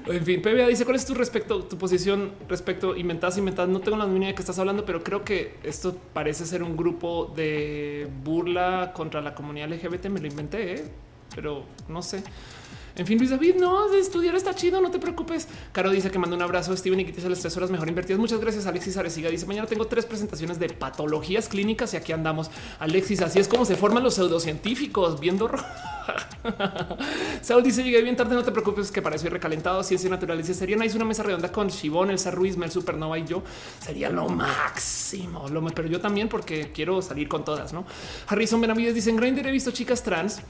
en 0.07 0.25
fin, 0.25 0.41
PBA 0.41 0.67
dice 0.67 0.85
cuál 0.85 0.95
es 0.95 1.05
tu 1.05 1.13
respecto, 1.13 1.63
tu 1.63 1.77
posición 1.77 2.31
respecto 2.47 2.95
inventadas, 2.95 3.37
inventadas. 3.37 3.69
No 3.69 3.81
tengo 3.81 3.97
la 3.97 4.05
mínima 4.05 4.27
de 4.27 4.35
que 4.35 4.41
estás 4.41 4.59
hablando, 4.59 4.85
pero 4.85 5.03
creo 5.03 5.23
que 5.23 5.57
esto 5.63 5.95
parece 6.13 6.45
ser 6.45 6.63
un 6.63 6.77
grupo 6.77 7.31
de 7.35 8.07
burla 8.23 8.93
contra 8.93 9.21
la 9.21 9.35
comunidad 9.35 9.69
LGBT. 9.69 10.05
Me 10.05 10.19
lo 10.19 10.27
inventé, 10.27 10.75
¿eh? 10.75 10.91
pero 11.35 11.63
no 11.87 12.01
sé. 12.01 12.23
En 12.95 13.07
fin, 13.07 13.17
Luis 13.17 13.31
David, 13.31 13.55
no, 13.55 13.91
estudiar 13.91 14.35
está 14.35 14.53
chido, 14.53 14.79
no 14.79 14.91
te 14.91 14.99
preocupes. 14.99 15.47
Caro 15.71 15.89
dice 15.89 16.11
que 16.11 16.19
manda 16.19 16.35
un 16.35 16.43
abrazo 16.43 16.77
Steven 16.77 16.99
y 16.99 17.05
que 17.05 17.11
te 17.11 17.27
las 17.27 17.39
tres 17.39 17.57
horas 17.57 17.71
mejor 17.71 17.87
invertidas. 17.87 18.19
Muchas 18.19 18.39
gracias, 18.39 18.67
Alexis 18.67 18.97
Aresiga. 18.97 19.31
Dice 19.31 19.47
mañana 19.47 19.67
tengo 19.67 19.85
tres 19.85 20.05
presentaciones 20.05 20.59
de 20.59 20.69
patologías 20.69 21.49
clínicas 21.49 21.95
y 21.95 21.97
aquí 21.97 22.11
andamos. 22.11 22.51
Alexis, 22.79 23.21
así 23.21 23.39
es 23.39 23.47
como 23.47 23.65
se 23.65 23.75
forman 23.75 24.03
los 24.03 24.13
pseudocientíficos 24.13 25.19
viendo. 25.19 25.49
Saúl 27.41 27.63
dice 27.63 27.83
llegué 27.83 28.01
bien 28.03 28.15
tarde, 28.15 28.35
no 28.35 28.43
te 28.43 28.51
preocupes 28.51 28.91
que 28.91 29.01
para 29.01 29.15
eso 29.15 29.27
recalentado. 29.27 29.81
Ciencia 29.81 30.11
natural 30.11 30.37
dice 30.37 30.53
sería 30.53 30.75
nice 30.75 30.95
una 30.95 31.05
mesa 31.05 31.23
redonda 31.23 31.51
con 31.51 31.69
Shibón, 31.69 32.11
Elsa 32.11 32.29
Ruiz, 32.29 32.57
Mel 32.57 32.69
Supernova 32.69 33.17
y 33.17 33.25
yo. 33.25 33.41
Sería 33.79 34.11
lo 34.11 34.29
máximo, 34.29 35.49
lo, 35.49 35.65
pero 35.67 35.87
yo 35.87 35.99
también 35.99 36.29
porque 36.29 36.71
quiero 36.71 37.01
salir 37.01 37.27
con 37.27 37.43
todas. 37.43 37.73
No 37.73 37.85
Harrison 38.27 38.61
Benavides 38.61 38.93
dice 38.93 39.09
en 39.09 39.15
Grindr 39.15 39.47
he 39.47 39.51
visto 39.51 39.71
chicas 39.71 40.03
trans 40.03 40.43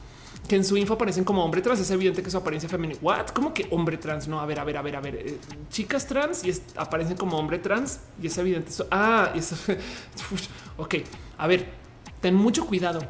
que 0.48 0.56
en 0.56 0.64
su 0.64 0.76
info 0.78 0.94
aparecen 0.94 1.24
como 1.24 1.44
hombre 1.44 1.62
trans. 1.62 1.80
Es 1.80 1.92
evidente 1.92 2.22
que 2.22 2.30
su 2.30 2.38
apariencia 2.38 2.70
femenina. 2.70 3.00
What? 3.02 3.28
¿Cómo 3.28 3.54
que 3.54 3.68
hombre 3.72 3.98
trans? 3.98 4.28
No, 4.28 4.40
a 4.40 4.46
ver, 4.46 4.60
a 4.60 4.64
ver, 4.64 4.78
a 4.78 4.82
ver, 4.82 4.96
a 4.96 5.02
ver. 5.02 5.16
Eh, 5.16 5.38
chicas 5.70 6.08
trans 6.08 6.44
y 6.44 6.54
aparecen 6.76 7.18
como 7.18 7.38
hombre 7.38 7.60
trans 7.60 8.00
y 8.22 8.28
es 8.28 8.38
evidente. 8.38 8.70
Eso. 8.70 8.88
Ah, 8.92 9.32
eso. 9.36 9.56
ok, 10.78 10.96
a 11.38 11.48
ver, 11.48 11.68
ten 12.22 12.36
mucho 12.36 12.66
cuidado 12.66 13.02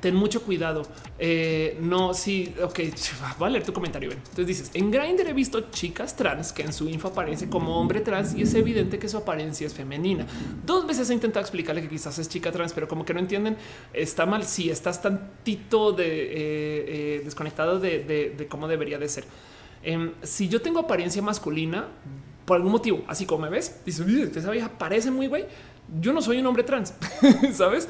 ten 0.00 0.16
mucho 0.16 0.42
cuidado. 0.42 0.82
Eh, 1.18 1.78
no, 1.80 2.14
sí, 2.14 2.54
ok, 2.62 2.80
voy 3.38 3.48
a 3.48 3.50
leer 3.50 3.64
tu 3.64 3.72
comentario. 3.72 4.10
Entonces 4.10 4.46
dices, 4.46 4.70
en 4.74 4.90
Grindr 4.90 5.28
he 5.28 5.32
visto 5.32 5.70
chicas 5.70 6.16
trans 6.16 6.52
que 6.52 6.62
en 6.62 6.72
su 6.72 6.88
info 6.88 7.08
aparece 7.08 7.48
como 7.48 7.78
hombre 7.78 8.00
trans 8.00 8.34
y 8.34 8.42
es 8.42 8.54
evidente 8.54 8.98
que 8.98 9.08
su 9.08 9.18
apariencia 9.18 9.66
es 9.66 9.74
femenina. 9.74 10.26
Dos 10.64 10.86
veces 10.86 11.10
he 11.10 11.14
intentado 11.14 11.40
explicarle 11.40 11.82
que 11.82 11.88
quizás 11.88 12.18
es 12.18 12.28
chica 12.28 12.50
trans, 12.50 12.72
pero 12.72 12.88
como 12.88 13.04
que 13.04 13.14
no 13.14 13.20
entienden, 13.20 13.56
está 13.92 14.26
mal. 14.26 14.44
Si 14.44 14.70
estás 14.70 15.02
tantito 15.02 15.92
de, 15.92 16.06
eh, 16.06 16.34
eh, 16.34 17.22
desconectado 17.24 17.78
de, 17.78 18.46
cómo 18.48 18.66
debería 18.66 18.98
de 18.98 19.08
ser. 19.08 19.24
Em, 19.82 20.12
si 20.22 20.48
yo 20.48 20.60
tengo 20.60 20.80
apariencia 20.80 21.22
masculina, 21.22 21.88
por 22.44 22.56
algún 22.56 22.72
motivo, 22.72 23.04
así 23.06 23.26
como 23.26 23.42
me 23.42 23.48
ves, 23.48 23.80
dices, 23.84 24.06
esa 24.36 24.50
vieja 24.50 24.68
parece 24.76 25.10
muy 25.10 25.28
güey 25.28 25.46
yo 26.00 26.12
no 26.12 26.22
soy 26.22 26.38
un 26.38 26.46
hombre 26.46 26.62
trans, 26.62 26.94
sabes? 27.52 27.88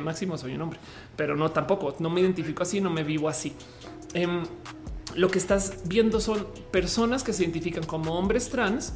Máximo 0.00 0.38
soy 0.38 0.54
un 0.54 0.62
hombre, 0.62 0.78
pero 1.16 1.36
no 1.36 1.50
tampoco. 1.50 1.94
No 1.98 2.10
me 2.10 2.20
identifico 2.20 2.62
así, 2.62 2.80
no 2.80 2.90
me 2.90 3.04
vivo 3.04 3.28
así. 3.28 3.52
Em, 4.14 4.42
lo 5.14 5.28
que 5.28 5.38
estás 5.38 5.82
viendo 5.86 6.20
son 6.20 6.46
personas 6.70 7.22
que 7.22 7.32
se 7.32 7.42
identifican 7.44 7.84
como 7.84 8.18
hombres 8.18 8.50
trans, 8.50 8.94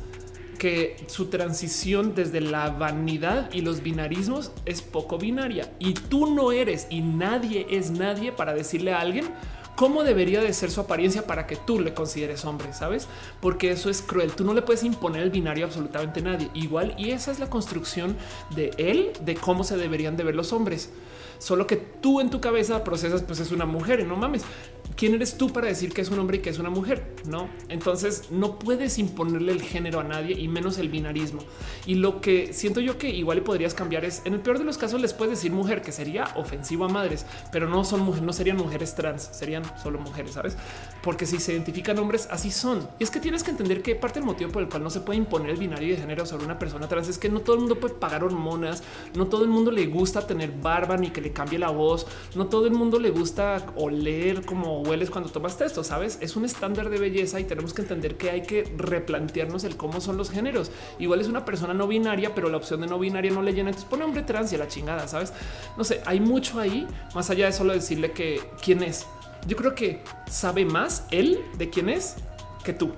que 0.58 0.97
su 1.06 1.26
transición 1.26 2.14
desde 2.14 2.40
la 2.40 2.70
vanidad 2.70 3.50
y 3.52 3.60
los 3.60 3.82
binarismos 3.82 4.50
es 4.64 4.82
poco 4.82 5.16
binaria 5.16 5.72
y 5.78 5.94
tú 5.94 6.34
no 6.34 6.50
eres 6.50 6.88
y 6.90 7.00
nadie 7.00 7.66
es 7.70 7.92
nadie 7.92 8.32
para 8.32 8.55
decirle 8.55 8.92
a 8.92 9.00
alguien 9.00 9.26
cómo 9.76 10.02
debería 10.02 10.40
de 10.40 10.52
ser 10.52 10.72
su 10.72 10.80
apariencia 10.80 11.24
para 11.24 11.47
que 11.47 11.55
tú 11.55 11.78
le 11.78 11.94
consideres 11.94 12.44
hombre, 12.44 12.72
sabes? 12.72 13.06
Porque 13.40 13.70
eso 13.70 13.88
es 13.88 14.02
cruel. 14.02 14.32
Tú 14.32 14.42
no 14.42 14.52
le 14.52 14.62
puedes 14.62 14.82
imponer 14.82 15.22
el 15.22 15.30
binario 15.30 15.64
a 15.64 15.68
absolutamente 15.68 16.20
nadie. 16.20 16.50
Igual, 16.52 16.97
y 16.98 17.12
esa 17.12 17.30
es 17.30 17.38
la 17.38 17.48
construcción 17.48 18.16
de 18.56 18.72
él, 18.76 19.12
de 19.20 19.36
cómo 19.36 19.62
se 19.62 19.76
deberían 19.76 20.16
de 20.16 20.24
ver 20.24 20.34
los 20.34 20.52
hombres. 20.52 20.90
Solo 21.39 21.67
que 21.67 21.76
tú 21.76 22.20
en 22.20 22.31
tu 22.31 22.41
cabeza 22.41 22.84
procesas, 22.84 23.23
pues 23.23 23.41
es 23.41 23.52
una 23.52 23.67
mujer 23.67 24.00
y 24.00 24.05
no 24.05 24.17
mames. 24.17 24.44
¿quién 24.99 25.15
eres 25.15 25.39
tú 25.39 25.52
para 25.52 25.68
decir 25.68 25.94
que 25.94 26.00
es 26.00 26.10
un 26.10 26.18
hombre 26.18 26.39
y 26.39 26.41
que 26.41 26.50
es 26.50 26.58
una 26.58 26.70
mujer? 26.70 27.15
No, 27.25 27.49
entonces 27.68 28.31
no 28.31 28.58
puedes 28.58 28.99
imponerle 28.99 29.52
el 29.52 29.62
género 29.62 30.00
a 30.00 30.05
nadie 30.05 30.39
y 30.39 30.49
menos 30.49 30.76
el 30.78 30.89
binarismo. 30.89 31.41
Y 31.86 31.94
lo 31.94 32.20
que 32.20 32.52
siento 32.52 32.81
yo 32.81 32.99
que 32.99 33.08
igual 33.08 33.42
podrías 33.42 33.75
cambiar 33.75 34.05
es 34.05 34.23
en 34.25 34.34
el 34.34 34.41
peor 34.41 34.58
de 34.58 34.65
los 34.65 34.76
casos 34.76 35.00
les 35.00 35.15
puedes 35.15 35.39
decir 35.39 35.52
mujer, 35.52 35.83
que 35.83 35.92
sería 35.92 36.25
ofensivo 36.34 36.84
a 36.84 36.89
madres, 36.89 37.25
pero 37.52 37.68
no 37.68 37.84
son 37.84 38.00
mujeres, 38.00 38.26
no 38.26 38.33
serían 38.33 38.57
mujeres 38.57 38.97
trans, 38.97 39.23
serían 39.33 39.62
solo 39.81 40.00
mujeres, 40.00 40.33
sabes? 40.33 40.57
Porque 41.08 41.24
si 41.24 41.40
se 41.40 41.54
identifican 41.54 41.98
hombres, 41.98 42.28
así 42.30 42.50
son. 42.50 42.86
Y 42.98 43.04
es 43.04 43.10
que 43.10 43.18
tienes 43.18 43.42
que 43.42 43.50
entender 43.50 43.80
que 43.80 43.94
parte 43.94 44.20
del 44.20 44.26
motivo 44.26 44.50
por 44.50 44.62
el 44.62 44.68
cual 44.68 44.82
no 44.82 44.90
se 44.90 45.00
puede 45.00 45.16
imponer 45.16 45.48
el 45.48 45.56
binario 45.56 45.94
de 45.94 45.96
género 46.02 46.26
sobre 46.26 46.44
una 46.44 46.58
persona 46.58 46.86
trans 46.86 47.08
es 47.08 47.16
que 47.16 47.30
no 47.30 47.40
todo 47.40 47.54
el 47.54 47.60
mundo 47.60 47.80
puede 47.80 47.94
pagar 47.94 48.24
hormonas, 48.24 48.82
no 49.14 49.26
todo 49.26 49.42
el 49.44 49.48
mundo 49.48 49.70
le 49.70 49.86
gusta 49.86 50.26
tener 50.26 50.52
barba 50.52 50.98
ni 50.98 51.08
que 51.08 51.22
le 51.22 51.32
cambie 51.32 51.58
la 51.58 51.70
voz, 51.70 52.06
no 52.34 52.48
todo 52.48 52.66
el 52.66 52.74
mundo 52.74 53.00
le 53.00 53.08
gusta 53.08 53.64
oler 53.76 54.44
como 54.44 54.82
hueles 54.82 55.08
cuando 55.08 55.30
tomas 55.30 55.58
esto, 55.62 55.82
sabes? 55.82 56.18
Es 56.20 56.36
un 56.36 56.44
estándar 56.44 56.90
de 56.90 56.98
belleza 56.98 57.40
y 57.40 57.44
tenemos 57.44 57.72
que 57.72 57.80
entender 57.80 58.18
que 58.18 58.30
hay 58.30 58.42
que 58.42 58.70
replantearnos 58.76 59.64
el 59.64 59.78
cómo 59.78 60.02
son 60.02 60.18
los 60.18 60.28
géneros. 60.28 60.70
Igual 60.98 61.22
es 61.22 61.28
una 61.28 61.46
persona 61.46 61.72
no 61.72 61.88
binaria, 61.88 62.34
pero 62.34 62.50
la 62.50 62.58
opción 62.58 62.82
de 62.82 62.86
no 62.86 62.98
binaria 62.98 63.30
no 63.30 63.40
le 63.40 63.54
llena. 63.54 63.70
Entonces 63.70 63.88
pone 63.88 64.04
hombre 64.04 64.24
trans 64.24 64.52
y 64.52 64.56
a 64.56 64.58
la 64.58 64.68
chingada, 64.68 65.08
sabes? 65.08 65.32
No 65.78 65.84
sé, 65.84 66.02
hay 66.04 66.20
mucho 66.20 66.60
ahí 66.60 66.86
más 67.14 67.30
allá 67.30 67.46
de 67.46 67.54
solo 67.54 67.72
decirle 67.72 68.12
que 68.12 68.42
quién 68.60 68.82
es. 68.82 69.06
Yo 69.47 69.57
creo 69.57 69.75
que 69.75 70.02
sabe 70.28 70.65
más 70.65 71.07
él 71.10 71.41
de 71.57 71.70
quién 71.70 71.89
es 71.89 72.17
que 72.65 72.73
tú. 72.73 72.92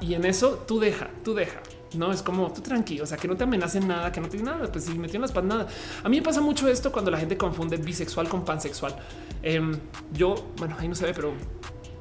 Y, 0.00 0.14
en 0.14 0.24
eso 0.24 0.64
tú 0.66 0.80
deja, 0.80 1.08
tú 1.22 1.34
deja. 1.34 1.60
No 1.94 2.10
es 2.10 2.22
como 2.22 2.52
tú 2.52 2.60
tranquilo, 2.60 3.04
o 3.04 3.06
sea, 3.06 3.16
que 3.16 3.28
no 3.28 3.36
te 3.36 3.44
amenacen 3.44 3.86
nada, 3.86 4.10
que 4.10 4.20
no 4.20 4.28
te 4.28 4.38
nada. 4.38 4.70
Pues 4.70 4.84
si 4.84 4.98
metió 4.98 5.16
en 5.16 5.22
las 5.22 5.44
nada. 5.44 5.68
A 6.02 6.08
mí 6.08 6.16
me 6.16 6.22
pasa 6.22 6.40
mucho 6.40 6.68
esto 6.68 6.90
cuando 6.90 7.10
la 7.10 7.18
gente 7.18 7.36
confunde 7.36 7.76
bisexual 7.76 8.28
con 8.28 8.44
pansexual. 8.44 8.96
Em, 9.42 9.78
yo, 10.12 10.34
bueno, 10.56 10.76
ahí 10.78 10.88
no 10.88 10.94
se 10.94 11.06
ve, 11.06 11.12
pero 11.14 11.34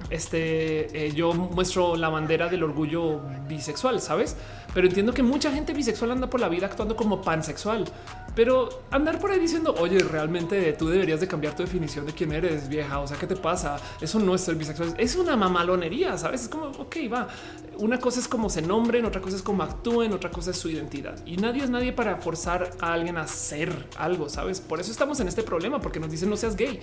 este 0.09 1.07
eh, 1.07 1.11
yo 1.13 1.33
muestro 1.33 1.95
la 1.95 2.09
bandera 2.09 2.47
del 2.49 2.63
orgullo 2.63 3.21
bisexual, 3.47 3.99
sabes? 4.01 4.35
Pero 4.73 4.87
entiendo 4.87 5.13
que 5.13 5.23
mucha 5.23 5.51
gente 5.51 5.73
bisexual 5.73 6.11
anda 6.11 6.29
por 6.29 6.39
la 6.39 6.49
vida 6.49 6.65
actuando 6.65 6.95
como 6.95 7.21
pansexual, 7.21 7.85
pero 8.35 8.83
andar 8.89 9.19
por 9.19 9.31
ahí 9.31 9.39
diciendo, 9.39 9.75
oye, 9.79 9.99
realmente 9.99 10.73
tú 10.73 10.89
deberías 10.89 11.19
de 11.19 11.27
cambiar 11.27 11.55
tu 11.55 11.63
definición 11.63 12.05
de 12.05 12.13
quién 12.13 12.31
eres 12.31 12.67
vieja. 12.67 12.99
O 12.99 13.07
sea, 13.07 13.17
¿qué 13.17 13.27
te 13.27 13.35
pasa? 13.35 13.77
Eso 14.01 14.19
no 14.19 14.33
es 14.33 14.41
ser 14.41 14.55
bisexual, 14.55 14.95
es 14.97 15.15
una 15.15 15.35
mamalonería, 15.35 16.17
sabes? 16.17 16.43
Es 16.43 16.49
como, 16.49 16.65
ok, 16.65 16.95
va. 17.11 17.27
Una 17.77 17.99
cosa 17.99 18.19
es 18.19 18.27
como 18.27 18.49
se 18.49 18.61
nombren, 18.61 19.05
otra 19.05 19.21
cosa 19.21 19.35
es 19.35 19.41
como 19.41 19.63
actúen, 19.63 20.13
otra 20.13 20.29
cosa 20.29 20.51
es 20.51 20.57
su 20.57 20.69
identidad 20.69 21.15
y 21.25 21.37
nadie 21.37 21.63
es 21.63 21.69
nadie 21.69 21.91
para 21.91 22.17
forzar 22.17 22.71
a 22.79 22.93
alguien 22.93 23.17
a 23.17 23.21
hacer 23.21 23.87
algo, 23.97 24.29
sabes? 24.29 24.61
Por 24.61 24.79
eso 24.79 24.91
estamos 24.91 25.19
en 25.19 25.27
este 25.27 25.43
problema, 25.43 25.79
porque 25.79 25.99
nos 25.99 26.11
dicen 26.11 26.29
no 26.29 26.37
seas 26.37 26.55
gay 26.55 26.79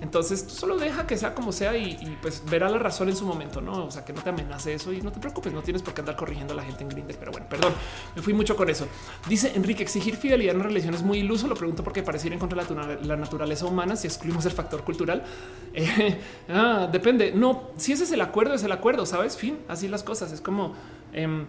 Entonces 0.00 0.46
tú 0.46 0.54
solo 0.54 0.76
deja 0.76 1.06
que 1.06 1.16
sea 1.16 1.34
como 1.34 1.52
sea 1.52 1.76
y, 1.76 2.18
pues 2.20 2.42
verá 2.50 2.68
la 2.68 2.78
razón 2.78 3.08
en 3.08 3.16
su 3.16 3.24
momento, 3.24 3.60
no? 3.60 3.86
O 3.86 3.90
sea, 3.90 4.04
que 4.04 4.12
no 4.12 4.22
te 4.22 4.30
amenace 4.30 4.74
eso 4.74 4.92
y 4.92 5.00
no 5.00 5.10
te 5.10 5.20
preocupes, 5.20 5.52
no 5.52 5.62
tienes 5.62 5.82
por 5.82 5.94
qué 5.94 6.02
andar 6.02 6.16
corrigiendo 6.16 6.52
a 6.52 6.56
la 6.56 6.62
gente 6.62 6.82
en 6.82 6.90
Grindr. 6.90 7.16
Pero 7.18 7.32
bueno, 7.32 7.46
perdón, 7.48 7.72
me 8.14 8.22
fui 8.22 8.34
mucho 8.34 8.56
con 8.56 8.68
eso. 8.68 8.86
Dice 9.28 9.52
Enrique, 9.54 9.82
exigir 9.82 10.16
fidelidad 10.16 10.54
en 10.54 10.60
una 10.60 10.68
relación 10.68 10.94
es 10.94 11.02
muy 11.02 11.18
iluso. 11.18 11.46
Lo 11.48 11.54
pregunto 11.54 11.82
porque 11.82 12.02
pareciera 12.02 12.34
en 12.34 12.40
contra 12.40 12.62
de 12.62 13.06
la, 13.06 13.16
naturaleza 13.16 13.64
humana 13.64 13.96
si 13.96 14.06
excluimos 14.06 14.44
el 14.46 14.52
factor 14.52 14.84
cultural. 14.84 15.24
Eh, 15.78 16.18
ah, 16.48 16.88
depende. 16.90 17.32
No, 17.32 17.70
si 17.76 17.92
ese 17.92 18.04
es 18.04 18.12
el 18.12 18.22
acuerdo, 18.22 18.54
es 18.54 18.62
el 18.62 18.72
acuerdo, 18.72 19.04
sabes? 19.04 19.36
Fin, 19.36 19.58
así 19.68 19.88
las 19.88 20.02
cosas. 20.02 20.32
Es 20.32 20.40
como 20.40 20.74
em, 21.12 21.44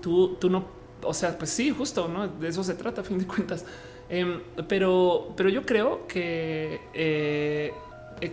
tú, 0.00 0.36
tú 0.36 0.48
no, 0.48 0.64
o 1.02 1.12
sea, 1.12 1.36
pues 1.36 1.50
sí, 1.50 1.70
justo, 1.70 2.08
no 2.08 2.26
de 2.26 2.48
eso 2.48 2.64
se 2.64 2.74
trata 2.74 3.02
a 3.02 3.04
fin 3.04 3.18
de 3.18 3.26
cuentas. 3.26 3.64
Em, 4.10 4.40
pero, 4.66 5.34
pero 5.36 5.48
yo 5.48 5.66
creo 5.66 6.06
que 6.06 6.80
eh, 6.94 7.72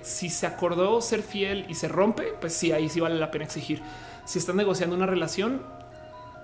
si 0.03 0.29
se 0.29 0.47
acordó 0.47 1.01
ser 1.01 1.21
fiel 1.21 1.65
y 1.69 1.75
se 1.75 1.87
rompe, 1.87 2.33
pues 2.39 2.53
sí, 2.53 2.71
ahí 2.71 2.89
sí 2.89 2.99
vale 2.99 3.15
la 3.15 3.31
pena 3.31 3.45
exigir. 3.45 3.81
Si 4.25 4.39
están 4.39 4.55
negociando 4.55 4.95
una 4.95 5.05
relación, 5.05 5.61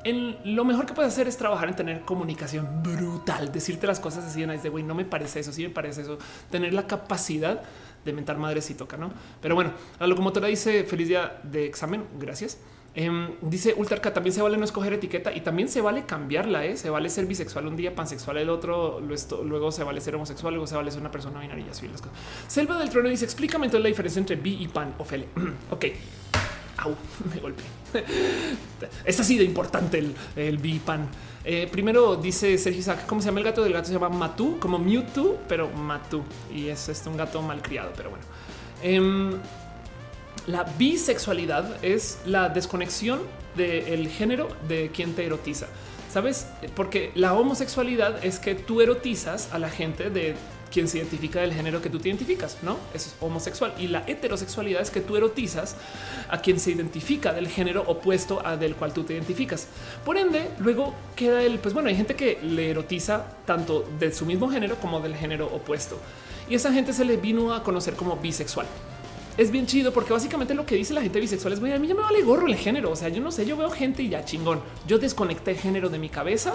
en 0.04 0.38
lo 0.56 0.66
mejor 0.66 0.86
que 0.86 0.94
puedes 0.94 1.14
hacer 1.14 1.28
es 1.28 1.38
trabajar 1.38 1.70
en 1.70 1.76
tener 1.76 2.02
comunicación 2.02 2.84
brutal, 2.84 3.52
decirte 3.52 3.88
las 3.88 4.00
cosas 4.00 4.26
así 4.26 4.44
de 4.44 4.70
güey, 4.70 4.84
no 4.84 4.96
me 4.96 5.06
parece 5.06 5.40
eso, 5.40 5.52
sí 5.54 5.64
me 5.64 5.70
parece 5.70 6.02
eso, 6.02 6.18
tener 6.50 6.74
la 6.74 6.88
capacidad 6.88 7.62
de 8.04 8.14
mentar 8.14 8.38
madres 8.38 8.66
si 8.66 8.74
toca, 8.74 8.98
no? 8.98 9.12
Pero 9.42 9.56
bueno, 9.56 9.74
la 10.00 10.08
locomotora 10.08 10.48
dice 10.48 10.84
feliz 10.84 11.08
día 11.08 11.40
de 11.44 11.66
examen. 11.66 12.04
Gracias. 12.20 12.58
Em, 12.94 13.30
dice 13.42 13.74
Ultarca 13.78 14.12
también 14.14 14.34
se 14.34 14.42
vale 14.42 14.58
no 14.58 14.66
escoger 14.66 14.92
etiqueta 14.92 15.34
y 15.34 15.42
también 15.42 15.70
se 15.70 15.82
vale 15.82 16.06
cambiarla. 16.06 16.66
¿eh? 16.66 16.76
Se 16.78 16.90
vale 16.90 17.10
ser 17.10 17.26
bisexual 17.26 17.68
un 17.68 17.76
día, 17.76 17.96
pansexual 17.96 18.38
el 18.38 18.50
otro, 18.50 19.00
luego 19.00 19.72
se 19.72 19.84
vale 19.84 20.02
ser 20.02 20.16
homosexual, 20.16 20.54
luego 20.54 20.68
se 20.68 20.76
vale 20.76 20.92
ser 20.92 21.00
una 21.00 21.12
persona 21.12 21.40
binaria. 21.40 21.72
Así. 21.72 21.90
Selva 22.48 22.78
del 22.78 22.90
Trono 22.90 23.10
dice 23.10 23.26
explícame 23.26 23.66
entonces 23.66 23.84
la 23.84 23.90
diferencia 23.90 24.20
entre 24.20 24.36
bi 24.36 24.58
y 24.62 24.68
pan. 24.68 24.94
Ophelia. 24.98 25.28
ok. 25.72 25.86
Au, 26.78 26.96
me 27.34 27.40
golpeé. 27.40 27.66
es 29.06 29.20
así 29.20 29.38
de 29.38 29.44
importante 29.44 30.00
el, 30.00 30.16
el 30.36 30.58
bi 30.58 30.80
pan. 30.80 31.08
Eh, 31.44 31.68
primero 31.72 32.18
dice 32.18 32.58
Sergio 32.58 32.82
Isaac, 32.82 33.06
¿cómo 33.08 33.22
se 33.22 33.28
llama 33.28 33.40
el 33.40 33.46
gato 33.46 33.64
del 33.64 33.74
gato? 33.74 33.88
Se 33.88 33.94
llama 33.94 34.10
Matu, 34.10 34.60
como 34.60 34.78
Mewtwo, 34.78 35.40
pero 35.48 35.70
Matu. 35.70 36.24
Y 36.54 36.68
es 36.68 36.90
este, 36.90 37.10
un 37.10 37.18
gato 37.18 37.42
mal 37.42 37.62
criado, 37.62 37.92
pero 37.96 38.10
bueno. 38.10 38.26
La 40.48 40.64
bisexualidad 40.64 41.84
es 41.84 42.20
la 42.26 42.50
desconexión 42.50 43.20
del 43.56 44.10
género 44.10 44.48
de 44.68 44.90
quien 44.90 45.14
te 45.14 45.26
erotiza. 45.26 45.68
Sabes, 46.12 46.48
porque 46.76 47.12
la 47.16 47.34
homosexualidad 47.34 48.26
es 48.26 48.40
que 48.40 48.56
tú 48.56 48.82
erotizas 48.82 49.50
a 49.54 49.60
la 49.60 49.70
gente 49.70 50.10
de 50.10 50.36
quien 50.72 50.88
se 50.88 50.98
identifica 50.98 51.42
del 51.42 51.54
género 51.54 51.82
que 51.82 51.90
tú 51.90 52.00
te 52.00 52.08
identificas, 52.10 52.58
no 52.64 52.78
es 52.94 53.14
homosexual. 53.20 53.74
Y 53.78 53.88
la 53.88 54.04
heterosexualidad 54.08 54.82
es 54.82 54.90
que 54.90 55.02
tú 55.02 55.16
erotizas 55.16 55.76
a 56.28 56.42
quien 56.42 56.60
se 56.60 56.72
identifica 56.72 57.34
del 57.34 57.48
género 57.48 57.84
opuesto 57.86 58.46
a 58.46 58.58
del 58.58 58.76
cual 58.76 58.94
tú 58.94 59.04
te 59.04 59.14
identificas. 59.14 59.68
Por 60.04 60.18
ende, 60.18 60.50
luego 60.60 60.96
queda 61.16 61.44
el 61.44 61.60
pues 61.60 61.74
bueno, 61.74 61.90
hay 61.90 61.96
gente 61.96 62.16
que 62.16 62.40
le 62.42 62.72
erotiza 62.72 63.26
tanto 63.46 63.88
de 64.00 64.12
su 64.12 64.26
mismo 64.26 64.50
género 64.50 64.78
como 64.78 65.02
del 65.02 65.16
género 65.16 65.48
opuesto. 65.54 66.00
Y 66.50 66.56
esa 66.56 66.74
gente 66.74 66.94
se 66.94 67.06
le 67.06 67.18
vino 67.18 67.54
a 67.54 67.64
conocer 67.64 67.94
como 67.94 68.16
bisexual 68.18 68.66
es 69.38 69.52
bien 69.52 69.66
chido 69.66 69.94
porque 69.94 70.14
básicamente 70.14 70.54
lo 70.54 70.66
que 70.66 70.76
dice 70.76 70.94
la 70.94 71.02
gente 71.02 71.20
bisexual 71.20 71.54
es 71.54 71.60
a 71.60 71.80
mí 71.80 71.88
ya 71.88 71.96
me 71.96 72.02
vale 72.02 72.22
gorro 72.22 72.48
el 72.48 72.56
género. 72.56 72.92
O 72.92 72.96
sea, 72.96 73.10
yo 73.10 73.22
no 73.22 73.32
sé, 73.32 73.46
yo 73.46 73.58
veo 73.58 73.70
gente 73.70 74.04
y 74.04 74.10
ya 74.10 74.26
chingón. 74.26 74.62
Yo 74.88 75.00
desconecté 75.00 75.56
género 75.56 75.90
de 75.90 76.00
mi 76.00 76.10
cabeza 76.10 76.54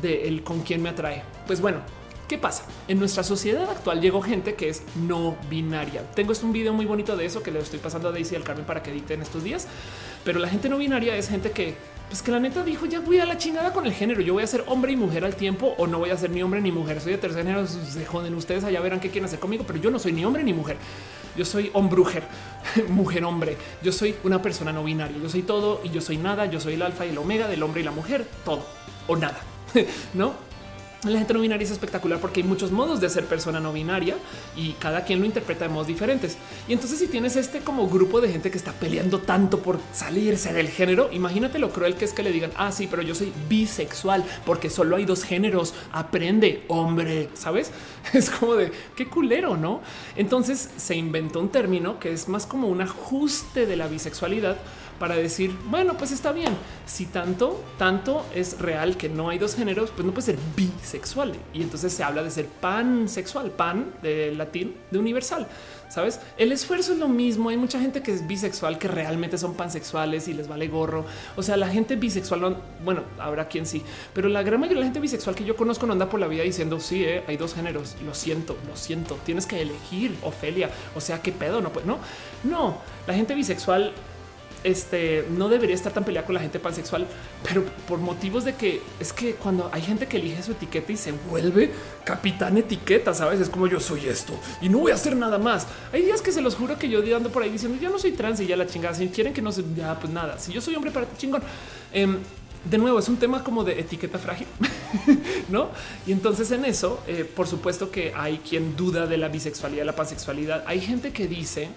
de 0.00 0.28
el 0.28 0.42
con 0.42 0.60
quién 0.60 0.82
me 0.82 0.90
atrae. 0.90 1.22
Pues 1.46 1.60
bueno, 1.60 1.80
¿Qué 2.28 2.38
pasa? 2.38 2.64
En 2.88 2.98
nuestra 2.98 3.22
sociedad 3.22 3.70
actual 3.70 4.00
llegó 4.00 4.20
gente 4.20 4.56
que 4.56 4.68
es 4.68 4.82
no 4.96 5.36
binaria. 5.48 6.02
Tengo 6.12 6.32
un 6.42 6.52
video 6.52 6.72
muy 6.72 6.84
bonito 6.84 7.16
de 7.16 7.24
eso 7.24 7.40
que 7.40 7.52
le 7.52 7.60
estoy 7.60 7.78
pasando 7.78 8.08
a 8.08 8.12
Daisy 8.12 8.34
y 8.34 8.36
al 8.36 8.42
Carmen 8.42 8.66
para 8.66 8.82
que 8.82 8.90
editen 8.90 9.22
estos 9.22 9.44
días. 9.44 9.68
Pero 10.26 10.40
la 10.40 10.48
gente 10.48 10.68
no 10.68 10.76
binaria 10.76 11.16
es 11.16 11.28
gente 11.28 11.52
que, 11.52 11.76
pues 12.08 12.20
que 12.20 12.32
la 12.32 12.40
neta 12.40 12.64
dijo 12.64 12.84
ya 12.84 12.98
voy 12.98 13.20
a 13.20 13.24
la 13.24 13.38
chingada 13.38 13.72
con 13.72 13.86
el 13.86 13.92
género. 13.92 14.20
Yo 14.20 14.32
voy 14.34 14.42
a 14.42 14.46
ser 14.48 14.64
hombre 14.66 14.90
y 14.90 14.96
mujer 14.96 15.24
al 15.24 15.36
tiempo 15.36 15.76
o 15.78 15.86
no 15.86 16.00
voy 16.00 16.10
a 16.10 16.16
ser 16.18 16.30
ni 16.30 16.42
hombre 16.42 16.60
ni 16.60 16.72
mujer. 16.72 17.00
Soy 17.00 17.12
de 17.12 17.18
tercer 17.18 17.46
género. 17.46 17.64
Se 17.64 18.04
joden 18.04 18.34
ustedes 18.34 18.64
allá 18.64 18.80
verán 18.80 18.98
qué 18.98 19.08
quieren 19.08 19.26
hacer 19.26 19.38
conmigo, 19.38 19.62
pero 19.64 19.78
yo 19.78 19.88
no 19.88 20.00
soy 20.00 20.12
ni 20.12 20.24
hombre 20.24 20.42
ni 20.42 20.52
mujer. 20.52 20.78
Yo 21.36 21.44
soy 21.44 21.70
hombrujer, 21.74 22.24
mujer, 22.88 23.22
hombre. 23.24 23.56
Yo 23.84 23.92
soy 23.92 24.16
una 24.24 24.42
persona 24.42 24.72
no 24.72 24.82
binaria. 24.82 25.16
Yo 25.22 25.28
soy 25.28 25.42
todo 25.42 25.80
y 25.84 25.90
yo 25.90 26.00
soy 26.00 26.16
nada. 26.16 26.46
Yo 26.46 26.58
soy 26.58 26.74
el 26.74 26.82
alfa 26.82 27.06
y 27.06 27.10
el 27.10 27.18
omega 27.18 27.46
del 27.46 27.62
hombre 27.62 27.82
y 27.82 27.84
la 27.84 27.92
mujer, 27.92 28.26
todo 28.44 28.66
o 29.06 29.16
nada. 29.16 29.38
No 30.14 30.45
la 31.04 31.18
gente 31.18 31.34
no 31.34 31.40
binaria 31.40 31.64
es 31.64 31.70
espectacular 31.70 32.18
porque 32.20 32.40
hay 32.40 32.46
muchos 32.46 32.72
modos 32.72 33.00
de 33.00 33.08
ser 33.08 33.26
persona 33.26 33.60
no 33.60 33.72
binaria 33.72 34.16
y 34.56 34.72
cada 34.72 35.04
quien 35.04 35.20
lo 35.20 35.26
interpreta 35.26 35.66
de 35.66 35.72
modos 35.72 35.86
diferentes. 35.86 36.36
Y 36.66 36.72
entonces 36.72 36.98
si 36.98 37.06
tienes 37.06 37.36
este 37.36 37.60
como 37.60 37.88
grupo 37.88 38.20
de 38.20 38.30
gente 38.30 38.50
que 38.50 38.58
está 38.58 38.72
peleando 38.72 39.20
tanto 39.20 39.60
por 39.60 39.78
salirse 39.92 40.52
del 40.52 40.68
género, 40.68 41.10
imagínate 41.12 41.58
lo 41.58 41.70
cruel 41.70 41.96
que 41.96 42.04
es 42.04 42.12
que 42.12 42.22
le 42.22 42.32
digan, 42.32 42.50
ah, 42.56 42.72
sí, 42.72 42.88
pero 42.90 43.02
yo 43.02 43.14
soy 43.14 43.32
bisexual 43.48 44.24
porque 44.44 44.70
solo 44.70 44.96
hay 44.96 45.04
dos 45.04 45.22
géneros. 45.22 45.74
Aprende, 45.92 46.64
hombre, 46.68 47.28
¿sabes? 47.34 47.70
Es 48.12 48.30
como 48.30 48.54
de 48.54 48.72
qué 48.94 49.08
culero, 49.08 49.56
¿no? 49.56 49.82
Entonces 50.16 50.70
se 50.76 50.94
inventó 50.94 51.40
un 51.40 51.50
término 51.50 51.98
que 51.98 52.12
es 52.12 52.28
más 52.28 52.46
como 52.46 52.68
un 52.68 52.80
ajuste 52.80 53.66
de 53.66 53.76
la 53.76 53.88
bisexualidad 53.88 54.56
para 54.98 55.16
decir, 55.16 55.56
bueno, 55.66 55.96
pues 55.96 56.12
está 56.12 56.32
bien. 56.32 56.54
Si 56.86 57.06
tanto, 57.06 57.62
tanto 57.78 58.24
es 58.34 58.58
real 58.58 58.96
que 58.96 59.08
no 59.08 59.28
hay 59.28 59.38
dos 59.38 59.54
géneros, 59.54 59.90
pues 59.90 60.06
no 60.06 60.12
puede 60.12 60.26
ser 60.26 60.38
bisexual. 60.56 61.34
Y 61.52 61.62
entonces 61.62 61.92
se 61.92 62.02
habla 62.02 62.22
de 62.22 62.30
ser 62.30 62.46
pansexual, 62.46 63.50
pan 63.50 63.92
de 64.02 64.32
latín, 64.32 64.74
de 64.90 64.98
universal. 64.98 65.46
Sabes, 65.88 66.20
el 66.36 66.50
esfuerzo 66.50 66.92
es 66.92 66.98
lo 66.98 67.08
mismo. 67.08 67.48
Hay 67.48 67.56
mucha 67.56 67.80
gente 67.80 68.02
que 68.02 68.12
es 68.12 68.26
bisexual 68.26 68.78
que 68.78 68.88
realmente 68.88 69.38
son 69.38 69.54
pansexuales 69.54 70.28
y 70.28 70.34
les 70.34 70.48
vale 70.48 70.68
gorro. 70.68 71.04
O 71.36 71.42
sea, 71.42 71.56
la 71.56 71.68
gente 71.68 71.96
bisexual, 71.96 72.56
bueno, 72.84 73.02
habrá 73.18 73.48
quien 73.48 73.66
sí, 73.66 73.82
pero 74.12 74.28
la 74.28 74.42
gran 74.42 74.60
mayoría 74.60 74.78
de 74.78 74.80
la 74.80 74.86
gente 74.86 75.00
bisexual 75.00 75.36
que 75.36 75.44
yo 75.44 75.56
conozco 75.56 75.86
no 75.86 75.92
anda 75.92 76.08
por 76.08 76.18
la 76.18 76.26
vida 76.26 76.42
diciendo 76.42 76.80
sí, 76.80 77.04
eh, 77.04 77.22
hay 77.26 77.36
dos 77.36 77.54
géneros. 77.54 77.96
Lo 78.04 78.14
siento, 78.14 78.56
lo 78.68 78.76
siento. 78.76 79.18
Tienes 79.24 79.46
que 79.46 79.62
elegir 79.62 80.16
Ofelia. 80.22 80.70
O 80.94 81.00
sea, 81.00 81.22
qué 81.22 81.32
pedo, 81.32 81.60
no, 81.60 81.70
pues 81.72 81.86
no, 81.86 81.98
no. 82.44 82.78
La 83.06 83.14
gente 83.14 83.34
bisexual 83.34 83.92
este 84.64 85.26
no 85.30 85.48
debería 85.48 85.74
estar 85.74 85.92
tan 85.92 86.04
peleada 86.04 86.26
con 86.26 86.34
la 86.34 86.40
gente 86.40 86.58
pansexual, 86.58 87.06
pero 87.42 87.64
por 87.88 87.98
motivos 87.98 88.44
de 88.44 88.54
que 88.54 88.80
es 89.00 89.12
que 89.12 89.34
cuando 89.34 89.70
hay 89.72 89.82
gente 89.82 90.06
que 90.06 90.16
elige 90.16 90.42
su 90.42 90.52
etiqueta 90.52 90.92
y 90.92 90.96
se 90.96 91.12
vuelve 91.12 91.70
capitán 92.04 92.56
etiqueta, 92.58 93.14
sabes, 93.14 93.40
es 93.40 93.48
como 93.48 93.66
yo 93.66 93.80
soy 93.80 94.06
esto 94.06 94.32
y 94.60 94.68
no 94.68 94.78
voy 94.78 94.92
a 94.92 94.94
hacer 94.94 95.16
nada 95.16 95.38
más. 95.38 95.66
Hay 95.92 96.02
días 96.02 96.22
que 96.22 96.32
se 96.32 96.40
los 96.40 96.54
juro 96.54 96.78
que 96.78 96.88
yo 96.88 97.00
ando 97.16 97.30
por 97.30 97.42
ahí 97.42 97.50
diciendo 97.50 97.78
yo 97.80 97.90
no 97.90 97.98
soy 97.98 98.12
trans 98.12 98.40
y 98.40 98.46
ya 98.46 98.56
la 98.56 98.66
chingada. 98.66 98.94
Si 98.94 99.08
quieren 99.08 99.32
que 99.32 99.42
no 99.42 99.52
se 99.52 99.64
ya, 99.74 99.98
pues 99.98 100.12
nada. 100.12 100.38
Si 100.38 100.52
yo 100.52 100.60
soy 100.60 100.74
hombre 100.74 100.90
para 100.90 101.06
ti, 101.06 101.16
chingón. 101.18 101.42
Em, 101.92 102.18
de 102.68 102.78
nuevo, 102.78 102.98
es 102.98 103.08
un 103.08 103.16
tema 103.16 103.44
como 103.44 103.62
de 103.62 103.78
etiqueta 103.78 104.18
frágil, 104.18 104.48
no? 105.48 105.70
Y 106.06 106.12
entonces 106.12 106.50
en 106.50 106.64
eso, 106.64 107.00
eh, 107.06 107.24
por 107.24 107.46
supuesto 107.46 107.90
que 107.90 108.12
hay 108.14 108.38
quien 108.38 108.76
duda 108.76 109.06
de 109.06 109.16
la 109.18 109.28
bisexualidad, 109.28 109.84
la 109.84 109.94
pansexualidad. 109.94 110.64
Hay 110.66 110.80
gente 110.80 111.12
que 111.12 111.28
dice 111.28 111.68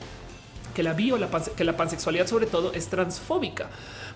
que 0.74 0.84
la 0.84 0.94
bio, 0.94 1.18
la 1.18 1.30
que 1.30 1.64
la 1.64 1.76
pansexualidad 1.76 2.28
sobre 2.28 2.46
todo 2.46 2.74
es 2.74 2.88
transfóbica, 2.88 3.70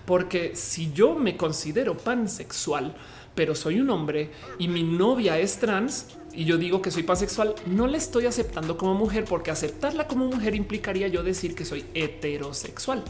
porque 0.06 0.54
si 0.54 0.92
yo 0.92 1.14
me 1.14 1.36
considero 1.36 1.96
pansexual, 1.96 2.94
pero 3.34 3.54
soy 3.54 3.80
un 3.80 3.90
hombre 3.90 4.30
y 4.58 4.68
mi 4.68 4.82
novia 4.82 5.38
es 5.38 5.58
trans 5.58 6.06
y 6.32 6.44
yo 6.44 6.58
digo 6.58 6.82
que 6.82 6.90
soy 6.90 7.02
pansexual, 7.02 7.54
no 7.66 7.86
le 7.86 7.98
estoy 7.98 8.26
aceptando 8.26 8.76
como 8.76 8.94
mujer 8.94 9.24
porque 9.24 9.50
aceptarla 9.50 10.06
como 10.08 10.26
mujer 10.26 10.54
implicaría 10.54 11.08
yo 11.08 11.22
decir 11.22 11.54
que 11.54 11.64
soy 11.64 11.84
heterosexual. 11.94 13.04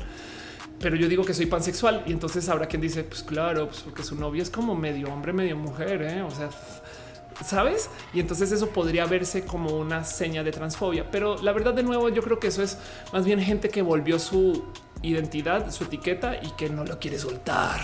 Pero 0.81 0.97
yo 0.97 1.08
digo 1.08 1.24
que 1.24 1.32
soy 1.32 1.47
pansexual 1.47 2.02
y 2.06 2.12
entonces 2.12 2.48
habrá 2.48 2.66
quien 2.66 2.82
dice, 2.82 3.05
pues 3.05 3.23
claro, 3.23 3.68
pues 3.68 3.81
porque 3.81 4.02
su 4.02 4.16
novia 4.16 4.42
es 4.42 4.50
como 4.50 4.74
medio 4.74 5.08
hombre, 5.12 5.32
medio 5.32 5.56
mujer, 5.56 6.02
¿eh? 6.02 6.23
o 6.23 6.31
sea, 6.31 6.50
sabes? 7.42 7.90
Y 8.12 8.20
entonces 8.20 8.52
eso 8.52 8.68
podría 8.68 9.06
verse 9.06 9.44
como 9.44 9.76
una 9.76 10.04
seña 10.04 10.42
de 10.42 10.52
transfobia. 10.52 11.10
Pero 11.10 11.40
la 11.42 11.52
verdad, 11.52 11.74
de 11.74 11.82
nuevo, 11.82 12.08
yo 12.08 12.22
creo 12.22 12.38
que 12.38 12.48
eso 12.48 12.62
es 12.62 12.78
más 13.12 13.24
bien 13.24 13.40
gente 13.40 13.68
que 13.68 13.82
volvió 13.82 14.18
su 14.18 14.64
identidad, 15.02 15.70
su 15.70 15.84
etiqueta 15.84 16.36
y 16.42 16.50
que 16.52 16.68
no 16.70 16.84
lo 16.84 16.98
quiere 16.98 17.18
soltar 17.18 17.80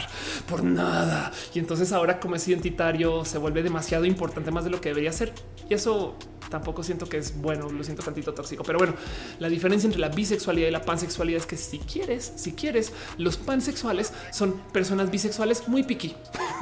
por 0.48 0.64
nada. 0.64 1.30
Y 1.54 1.58
entonces 1.58 1.92
ahora 1.92 2.18
como 2.18 2.36
es 2.36 2.48
identitario 2.48 3.24
se 3.24 3.38
vuelve 3.38 3.62
demasiado 3.62 4.04
importante 4.04 4.50
más 4.50 4.64
de 4.64 4.70
lo 4.70 4.80
que 4.80 4.90
debería 4.90 5.12
ser. 5.12 5.32
Y 5.68 5.74
eso 5.74 6.16
tampoco 6.50 6.82
siento 6.82 7.08
que 7.08 7.18
es 7.18 7.40
bueno, 7.40 7.70
lo 7.70 7.82
siento 7.84 8.02
tantito 8.02 8.34
tóxico. 8.34 8.64
Pero 8.64 8.78
bueno, 8.78 8.94
la 9.38 9.48
diferencia 9.48 9.86
entre 9.86 10.00
la 10.00 10.08
bisexualidad 10.08 10.68
y 10.68 10.70
la 10.70 10.82
pansexualidad 10.82 11.40
es 11.40 11.46
que 11.46 11.56
si 11.56 11.78
quieres, 11.78 12.32
si 12.36 12.52
quieres, 12.52 12.92
los 13.16 13.36
pansexuales 13.36 14.12
son 14.32 14.52
personas 14.72 15.10
bisexuales 15.10 15.68
muy 15.68 15.82
piqui. 15.82 16.14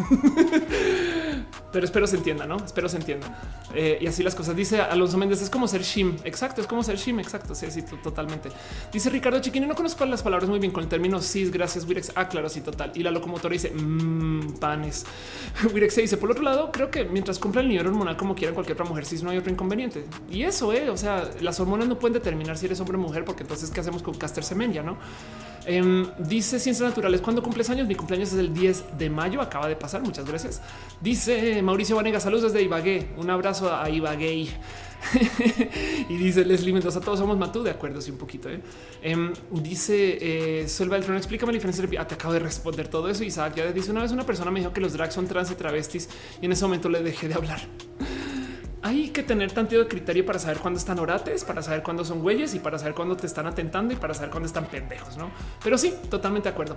pero 1.72 1.84
espero 1.84 2.06
se 2.06 2.16
entienda, 2.16 2.46
no? 2.46 2.56
Espero 2.64 2.88
se 2.88 2.98
entienda. 2.98 3.66
Eh, 3.74 3.98
y 4.00 4.06
así 4.06 4.22
las 4.22 4.34
cosas. 4.34 4.54
Dice 4.54 4.80
Alonso 4.80 5.18
Méndez, 5.18 5.42
es 5.42 5.50
como 5.50 5.66
ser 5.66 5.82
Shim. 5.82 6.16
Exacto, 6.24 6.60
es 6.60 6.66
como 6.66 6.82
ser 6.82 6.96
Shim. 6.96 7.18
Exacto. 7.20 7.54
Sí, 7.54 7.70
sí, 7.70 7.82
totalmente. 8.02 8.50
Dice 8.92 9.10
Ricardo 9.10 9.40
Chiquini, 9.40 9.66
no 9.66 9.74
conozco 9.74 10.04
las 10.04 10.22
palabras 10.22 10.48
muy 10.48 10.58
bien 10.58 10.72
con 10.72 10.82
el 10.82 10.88
término 10.88 11.20
cis. 11.20 11.50
Gracias, 11.50 11.86
Wirex. 11.86 12.12
Ah, 12.14 12.28
claro, 12.28 12.48
sí, 12.48 12.60
total. 12.60 12.92
Y 12.94 13.02
la 13.02 13.10
locomotora 13.10 13.52
dice 13.52 13.70
mmm, 13.70 14.52
panes. 14.60 15.06
Wirex 15.72 15.94
se 15.94 16.02
dice, 16.02 16.16
por 16.16 16.30
otro 16.30 16.42
lado, 16.42 16.70
creo 16.72 16.90
que 16.90 17.04
mientras 17.04 17.38
cumpla 17.38 17.60
el 17.62 17.68
nivel 17.68 17.86
hormonal 17.86 18.16
como 18.16 18.34
quiera 18.34 18.52
cualquier 18.52 18.74
otra 18.74 18.86
mujer 18.86 19.04
cis, 19.06 19.22
no 19.22 19.30
hay 19.30 19.38
otro 19.38 19.50
inconveniente. 19.50 19.77
Y 20.30 20.42
eso, 20.42 20.72
eh, 20.72 20.90
o 20.90 20.96
sea, 20.96 21.30
las 21.40 21.60
hormonas 21.60 21.88
no 21.88 21.98
pueden 21.98 22.14
determinar 22.14 22.56
si 22.58 22.66
eres 22.66 22.80
hombre 22.80 22.96
o 22.96 23.00
mujer, 23.00 23.24
porque 23.24 23.42
entonces, 23.42 23.70
¿qué 23.70 23.80
hacemos 23.80 24.02
con 24.02 24.14
Caster 24.14 24.44
Semenya? 24.44 24.82
No 24.82 24.98
em, 25.66 26.06
dice 26.18 26.58
Ciencias 26.58 26.88
Naturales. 26.88 27.20
Cuando 27.20 27.42
cumples 27.42 27.68
años? 27.70 27.86
Mi 27.86 27.94
cumpleaños 27.94 28.32
es 28.32 28.38
el 28.38 28.52
10 28.52 28.98
de 28.98 29.10
mayo. 29.10 29.40
Acaba 29.40 29.68
de 29.68 29.76
pasar. 29.76 30.02
Muchas 30.02 30.26
gracias. 30.26 30.60
Dice 31.00 31.60
Mauricio 31.62 31.96
Vanega, 31.96 32.20
saludos 32.20 32.52
desde 32.52 32.62
Ibagué. 32.62 33.10
Un 33.16 33.30
abrazo 33.30 33.74
a 33.74 33.88
Ibagué. 33.90 34.48
y 36.08 36.16
dice 36.16 36.44
Leslie 36.44 36.72
Mendoza, 36.72 37.00
todos 37.00 37.18
somos 37.18 37.38
Matú, 37.38 37.62
de 37.62 37.70
acuerdo, 37.70 38.00
sí, 38.00 38.10
un 38.10 38.18
poquito. 38.18 38.48
¿eh? 38.48 38.60
Em, 39.02 39.32
dice 39.50 40.18
eh, 40.20 40.68
Sol 40.68 40.88
Beltrán, 40.88 41.16
explícame 41.16 41.52
la 41.52 41.58
diferencia. 41.58 42.00
Ah, 42.00 42.06
te 42.06 42.14
acabo 42.14 42.32
de 42.32 42.40
responder 42.40 42.88
todo 42.88 43.08
eso. 43.08 43.24
Isaac 43.24 43.54
ya 43.56 43.72
dice 43.72 43.90
una 43.90 44.02
vez 44.02 44.12
una 44.12 44.26
persona 44.26 44.50
me 44.50 44.60
dijo 44.60 44.72
que 44.72 44.80
los 44.80 44.92
drags 44.92 45.14
son 45.14 45.26
trans 45.26 45.50
y 45.50 45.54
travestis 45.54 46.08
y 46.40 46.46
en 46.46 46.52
ese 46.52 46.64
momento 46.64 46.88
le 46.88 47.02
dejé 47.02 47.28
de 47.28 47.34
hablar. 47.34 47.60
Hay 48.82 49.08
que 49.08 49.22
tener 49.22 49.52
tanto 49.52 49.76
de 49.76 49.88
criterio 49.88 50.24
para 50.24 50.38
saber 50.38 50.58
cuándo 50.58 50.78
están 50.78 50.98
orates, 50.98 51.44
para 51.44 51.62
saber 51.62 51.82
cuándo 51.82 52.04
son 52.04 52.20
güeyes 52.20 52.54
y 52.54 52.60
para 52.60 52.78
saber 52.78 52.94
cuándo 52.94 53.16
te 53.16 53.26
están 53.26 53.46
atentando 53.46 53.92
y 53.92 53.96
para 53.96 54.14
saber 54.14 54.30
cuándo 54.30 54.46
están 54.46 54.66
pendejos, 54.66 55.16
¿no? 55.16 55.30
Pero 55.62 55.76
sí, 55.76 55.94
totalmente 56.08 56.48
de 56.48 56.52
acuerdo. 56.52 56.76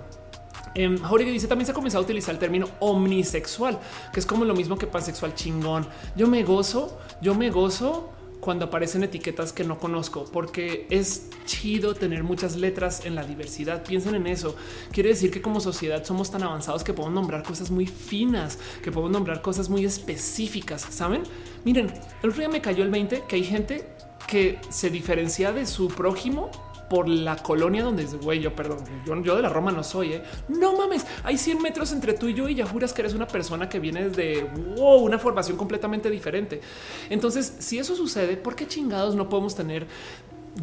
Eh, 0.74 0.88
dice 1.24 1.48
también 1.48 1.66
se 1.66 1.72
ha 1.72 1.74
comenzado 1.74 2.02
a 2.02 2.04
utilizar 2.04 2.34
el 2.34 2.40
término 2.40 2.66
omnisexual, 2.80 3.78
que 4.12 4.20
es 4.20 4.26
como 4.26 4.44
lo 4.44 4.54
mismo 4.54 4.76
que 4.76 4.86
pansexual 4.86 5.34
chingón. 5.34 5.86
Yo 6.16 6.26
me 6.26 6.42
gozo, 6.42 6.98
yo 7.20 7.34
me 7.34 7.50
gozo 7.50 8.10
cuando 8.42 8.64
aparecen 8.64 9.04
etiquetas 9.04 9.52
que 9.52 9.62
no 9.62 9.78
conozco, 9.78 10.24
porque 10.24 10.88
es 10.90 11.28
chido 11.46 11.94
tener 11.94 12.24
muchas 12.24 12.56
letras 12.56 13.06
en 13.06 13.14
la 13.14 13.22
diversidad. 13.22 13.84
Piensen 13.84 14.16
en 14.16 14.26
eso. 14.26 14.56
Quiere 14.90 15.10
decir 15.10 15.30
que 15.30 15.40
como 15.40 15.60
sociedad 15.60 16.02
somos 16.02 16.32
tan 16.32 16.42
avanzados 16.42 16.82
que 16.82 16.92
podemos 16.92 17.14
nombrar 17.14 17.44
cosas 17.44 17.70
muy 17.70 17.86
finas, 17.86 18.58
que 18.82 18.90
podemos 18.90 19.12
nombrar 19.12 19.42
cosas 19.42 19.68
muy 19.68 19.84
específicas. 19.84 20.82
Saben? 20.82 21.22
Miren, 21.64 21.86
el 22.24 22.30
otro 22.30 22.40
día 22.40 22.48
me 22.48 22.60
cayó 22.60 22.82
el 22.82 22.90
20 22.90 23.22
que 23.28 23.36
hay 23.36 23.44
gente 23.44 23.88
que 24.26 24.58
se 24.70 24.90
diferencia 24.90 25.52
de 25.52 25.64
su 25.64 25.86
prójimo 25.86 26.50
por 26.92 27.08
la 27.08 27.36
colonia 27.36 27.82
donde 27.82 28.02
es 28.02 28.14
güey, 28.20 28.38
yo 28.38 28.54
perdón, 28.54 28.80
yo, 29.24 29.34
de 29.34 29.40
la 29.40 29.48
Roma 29.48 29.72
no 29.72 29.82
soy, 29.82 30.12
¿eh? 30.12 30.22
no 30.50 30.76
mames, 30.76 31.06
hay 31.24 31.38
100 31.38 31.62
metros 31.62 31.90
entre 31.90 32.12
tú 32.12 32.28
y 32.28 32.34
yo 32.34 32.50
y 32.50 32.54
ya 32.54 32.66
juras 32.66 32.92
que 32.92 33.00
eres 33.00 33.14
una 33.14 33.26
persona 33.26 33.66
que 33.66 33.78
viene 33.78 34.10
de 34.10 34.46
una 34.76 35.18
formación 35.18 35.56
completamente 35.56 36.10
diferente. 36.10 36.60
Entonces, 37.08 37.56
si 37.60 37.78
eso 37.78 37.96
sucede, 37.96 38.36
¿por 38.36 38.54
qué 38.54 38.68
chingados 38.68 39.14
no 39.14 39.26
podemos 39.30 39.54
tener 39.54 39.86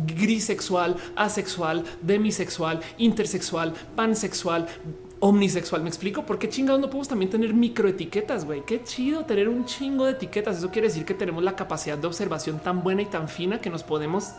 grisexual, 0.05 0.97
asexual, 1.15 1.83
demisexual, 2.03 2.79
intersexual, 2.99 3.73
pansexual, 3.95 4.67
omnisexual. 5.19 5.81
Me 5.81 5.89
explico 5.89 6.27
por 6.27 6.37
qué 6.37 6.47
chingados 6.47 6.79
no 6.79 6.91
podemos 6.91 7.07
también 7.07 7.31
tener 7.31 7.55
microetiquetas, 7.55 8.45
güey. 8.45 8.63
Qué 8.67 8.83
chido 8.83 9.25
tener 9.25 9.49
un 9.49 9.65
chingo 9.65 10.05
de 10.05 10.11
etiquetas. 10.11 10.59
Eso 10.59 10.69
quiere 10.69 10.89
decir 10.89 11.05
que 11.05 11.15
tenemos 11.15 11.43
la 11.43 11.55
capacidad 11.55 11.97
de 11.97 12.05
observación 12.05 12.59
tan 12.59 12.83
buena 12.83 13.01
y 13.01 13.07
tan 13.07 13.27
fina 13.27 13.59
que 13.59 13.71
nos 13.71 13.81
podemos 13.81 14.33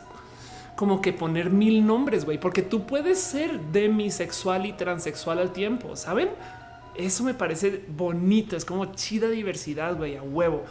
como 0.81 1.03
que 1.03 1.13
poner 1.13 1.51
mil 1.51 1.87
nombres, 1.87 2.25
güey, 2.25 2.41
porque 2.41 2.63
tú 2.63 2.87
puedes 2.87 3.21
ser 3.21 3.61
demisexual 3.71 4.65
y 4.65 4.73
transexual 4.73 5.39
al 5.39 5.53
tiempo, 5.53 5.95
¿saben? 5.95 6.31
Eso 6.95 7.23
me 7.23 7.35
parece 7.35 7.85
bonito, 7.87 8.57
es 8.57 8.65
como 8.65 8.87
chida 8.95 9.29
diversidad, 9.29 9.95
güey, 9.99 10.17
a 10.17 10.23
huevo. 10.23 10.65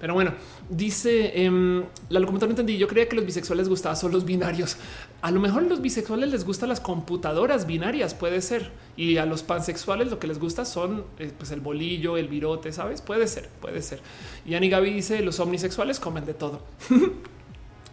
Pero 0.00 0.14
bueno, 0.14 0.34
dice 0.68 1.44
em, 1.44 1.84
la 2.08 2.18
locomotora 2.18 2.48
no 2.48 2.54
entendí. 2.54 2.76
Yo 2.76 2.88
creía 2.88 3.08
que 3.08 3.14
los 3.14 3.24
bisexuales 3.24 3.68
gustaban 3.68 3.96
solo 3.96 4.14
los 4.14 4.24
binarios. 4.24 4.78
A 5.20 5.30
lo 5.30 5.38
mejor 5.38 5.62
a 5.62 5.66
los 5.66 5.80
bisexuales 5.80 6.28
les 6.32 6.44
gustan 6.44 6.68
las 6.68 6.80
computadoras 6.80 7.64
binarias, 7.64 8.14
puede 8.14 8.42
ser. 8.42 8.72
Y 8.96 9.18
a 9.18 9.26
los 9.26 9.44
pansexuales 9.44 10.10
lo 10.10 10.18
que 10.18 10.26
les 10.26 10.40
gusta 10.40 10.64
son 10.64 11.04
eh, 11.20 11.30
pues 11.38 11.52
el 11.52 11.60
bolillo, 11.60 12.16
el 12.16 12.26
virote, 12.26 12.72
sabes? 12.72 13.00
Puede 13.00 13.28
ser, 13.28 13.48
puede 13.60 13.80
ser. 13.80 14.00
Y 14.44 14.56
Ani 14.56 14.68
Gaby 14.68 14.92
dice 14.92 15.22
los 15.22 15.38
omnisexuales 15.38 16.00
comen 16.00 16.26
de 16.26 16.34
todo. 16.34 16.62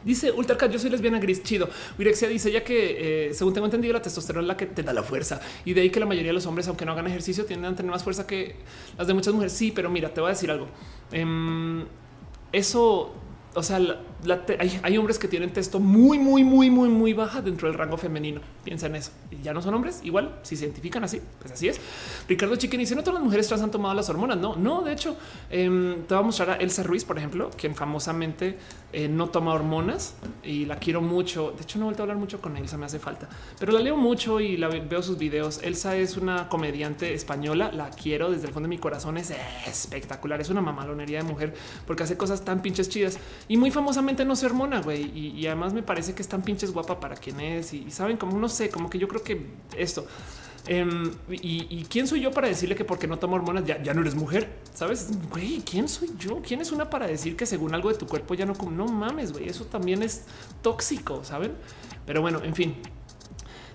Dice 0.04 0.32
Ultracat, 0.32 0.72
yo 0.72 0.80
soy 0.80 0.90
lesbiana 0.90 1.20
gris, 1.20 1.44
chido. 1.44 1.70
Virexia 1.98 2.28
dice 2.28 2.52
ya 2.52 2.64
que 2.64 3.30
eh, 3.30 3.34
según 3.34 3.54
tengo 3.54 3.66
entendido 3.66 3.94
la 3.94 4.02
testosterona 4.02 4.44
es 4.44 4.48
la 4.48 4.58
que 4.58 4.66
te 4.66 4.84
da 4.84 4.94
la 4.94 5.04
fuerza 5.04 5.42
y 5.66 5.74
de 5.74 5.82
ahí 5.82 5.90
que 5.90 6.00
la 6.00 6.06
mayoría 6.06 6.30
de 6.30 6.36
los 6.36 6.46
hombres, 6.46 6.68
aunque 6.68 6.86
no 6.86 6.94
hagan 6.94 7.08
ejercicio, 7.08 7.46
tienden 7.46 7.74
a 7.74 7.76
tener 7.76 7.92
más 7.92 8.04
fuerza 8.04 8.26
que 8.26 8.56
las 8.98 9.08
de 9.08 9.14
muchas 9.14 9.34
mujeres. 9.34 9.54
Sí, 9.54 9.72
pero 9.72 9.90
mira, 9.90 10.14
te 10.14 10.22
voy 10.22 10.30
a 10.30 10.34
decir 10.34 10.50
algo. 10.52 10.68
Em, 11.12 11.86
eso 12.52 13.14
o 13.56 13.64
sea, 13.64 13.80
hay, 14.84 14.98
hombres 14.98 15.18
que 15.18 15.28
tienen 15.28 15.52
texto 15.52 15.80
muy, 15.80 16.20
muy, 16.20 16.44
muy, 16.44 16.70
muy, 16.70 16.90
muy 16.90 17.14
baja 17.14 17.42
dentro 17.42 17.68
del 17.68 17.78
rango 17.78 17.98
femenino. 17.98 18.42
Piensa 18.64 18.88
en 18.88 18.96
eso. 18.96 19.12
Ya 19.42 19.54
no 19.54 19.62
son 19.62 19.74
hombres. 19.74 20.02
Igual, 20.04 20.40
si 20.44 20.56
se 20.56 20.66
identifican 20.66 21.04
así, 21.04 21.22
pues 21.40 21.54
así 21.54 21.70
es. 21.70 21.80
Ricardo 22.28 22.56
Chiquen 22.58 22.80
dice: 22.80 22.96
No 22.96 23.02
todas 23.02 23.16
las 23.16 23.24
mujeres 23.24 23.48
trans 23.48 23.64
han 23.64 23.72
tomado 23.72 23.94
las 23.96 24.10
hormonas. 24.10 24.38
No, 24.38 24.56
no. 24.56 24.82
De 24.82 24.92
hecho, 24.92 25.16
em, 25.50 26.04
te 26.04 26.14
voy 26.14 26.24
a 26.24 26.26
mostrar 26.26 26.50
a 26.52 26.56
Elsa 26.56 26.84
Ruiz, 26.84 27.06
por 27.06 27.18
ejemplo, 27.18 27.50
quien 27.58 27.76
famosamente 27.76 28.58
eh, 28.92 29.08
no 29.08 29.30
toma 29.30 29.54
hormonas 29.54 30.16
y 30.44 30.66
la 30.66 30.78
quiero 30.78 31.02
mucho. 31.02 31.54
De 31.56 31.64
hecho, 31.64 31.80
no 31.80 31.86
he 31.86 31.88
vuelto 31.88 32.02
a 32.02 32.04
hablar 32.04 32.18
mucho 32.18 32.42
con 32.42 32.58
Elsa, 32.58 32.78
me 32.78 32.88
hace 32.88 33.00
falta, 33.00 33.30
pero 33.58 33.72
la 33.72 33.80
leo 33.80 33.96
mucho 33.96 34.40
y 34.40 34.58
la 34.58 34.68
veo 34.68 35.02
sus 35.02 35.18
videos. 35.18 35.62
Elsa 35.64 35.96
es 35.96 36.18
una 36.18 36.50
comediante 36.50 37.14
española. 37.14 37.72
La 37.72 37.90
quiero 37.90 38.32
desde 38.32 38.48
el 38.48 38.54
fondo 38.54 38.68
de 38.68 38.76
mi 38.76 38.80
corazón. 38.80 39.18
Es 39.18 39.34
espectacular. 39.66 40.42
Es 40.42 40.50
una 40.50 40.62
mamalonería 40.62 41.20
de 41.20 41.24
mujer 41.24 41.54
porque 41.88 42.04
hace 42.04 42.18
cosas 42.18 42.44
tan 42.44 42.62
pinches 42.62 42.90
chidas 42.90 43.18
y 43.48 43.58
muy 43.58 43.72
famosamente 43.72 44.09
no 44.26 44.36
se 44.36 44.46
hormona, 44.46 44.82
güey. 44.82 45.12
Y, 45.18 45.46
además 45.48 45.74
me 45.74 45.84
parece 45.84 46.14
que 46.14 46.22
es 46.22 46.28
tan 46.28 46.42
pinches 46.42 46.72
guapa 46.72 47.00
para 47.00 47.16
quien 47.16 47.40
es. 47.40 47.74
Y, 47.74 47.92
saben, 47.92 48.18
como 48.18 48.38
no 48.38 48.50
sé, 48.50 48.70
como 48.70 48.90
que 48.90 48.98
yo 49.00 49.08
creo 49.08 49.24
que 49.24 49.46
esto. 49.78 50.06
Em, 50.68 51.12
y, 51.30 51.86
quién 51.90 52.08
soy 52.08 52.22
yo 52.22 52.32
para 52.32 52.48
decirle 52.48 52.76
que 52.76 52.86
porque 52.86 53.08
no 53.08 53.18
toma 53.18 53.36
hormonas 53.36 53.66
ya, 53.66 53.82
ya 53.82 53.94
no 53.94 54.02
eres 54.02 54.16
mujer? 54.16 54.50
Sabes, 54.74 55.10
güey, 55.30 55.62
quién 55.62 55.88
soy 55.88 56.10
yo? 56.18 56.42
¿Quién 56.42 56.62
es 56.62 56.72
una 56.72 56.90
para 56.90 57.08
decir 57.08 57.36
que 57.36 57.46
según 57.46 57.74
algo 57.74 57.90
de 57.90 57.98
tu 57.98 58.08
cuerpo 58.08 58.34
ya 58.34 58.46
no 58.46 58.54
no 58.54 58.86
mames, 58.86 59.32
güey? 59.32 59.48
Eso 59.50 59.66
también 59.66 60.04
es 60.04 60.24
tóxico, 60.62 61.24
saben? 61.24 61.54
Pero 62.06 62.22
bueno, 62.22 62.42
en 62.44 62.56
fin, 62.56 62.76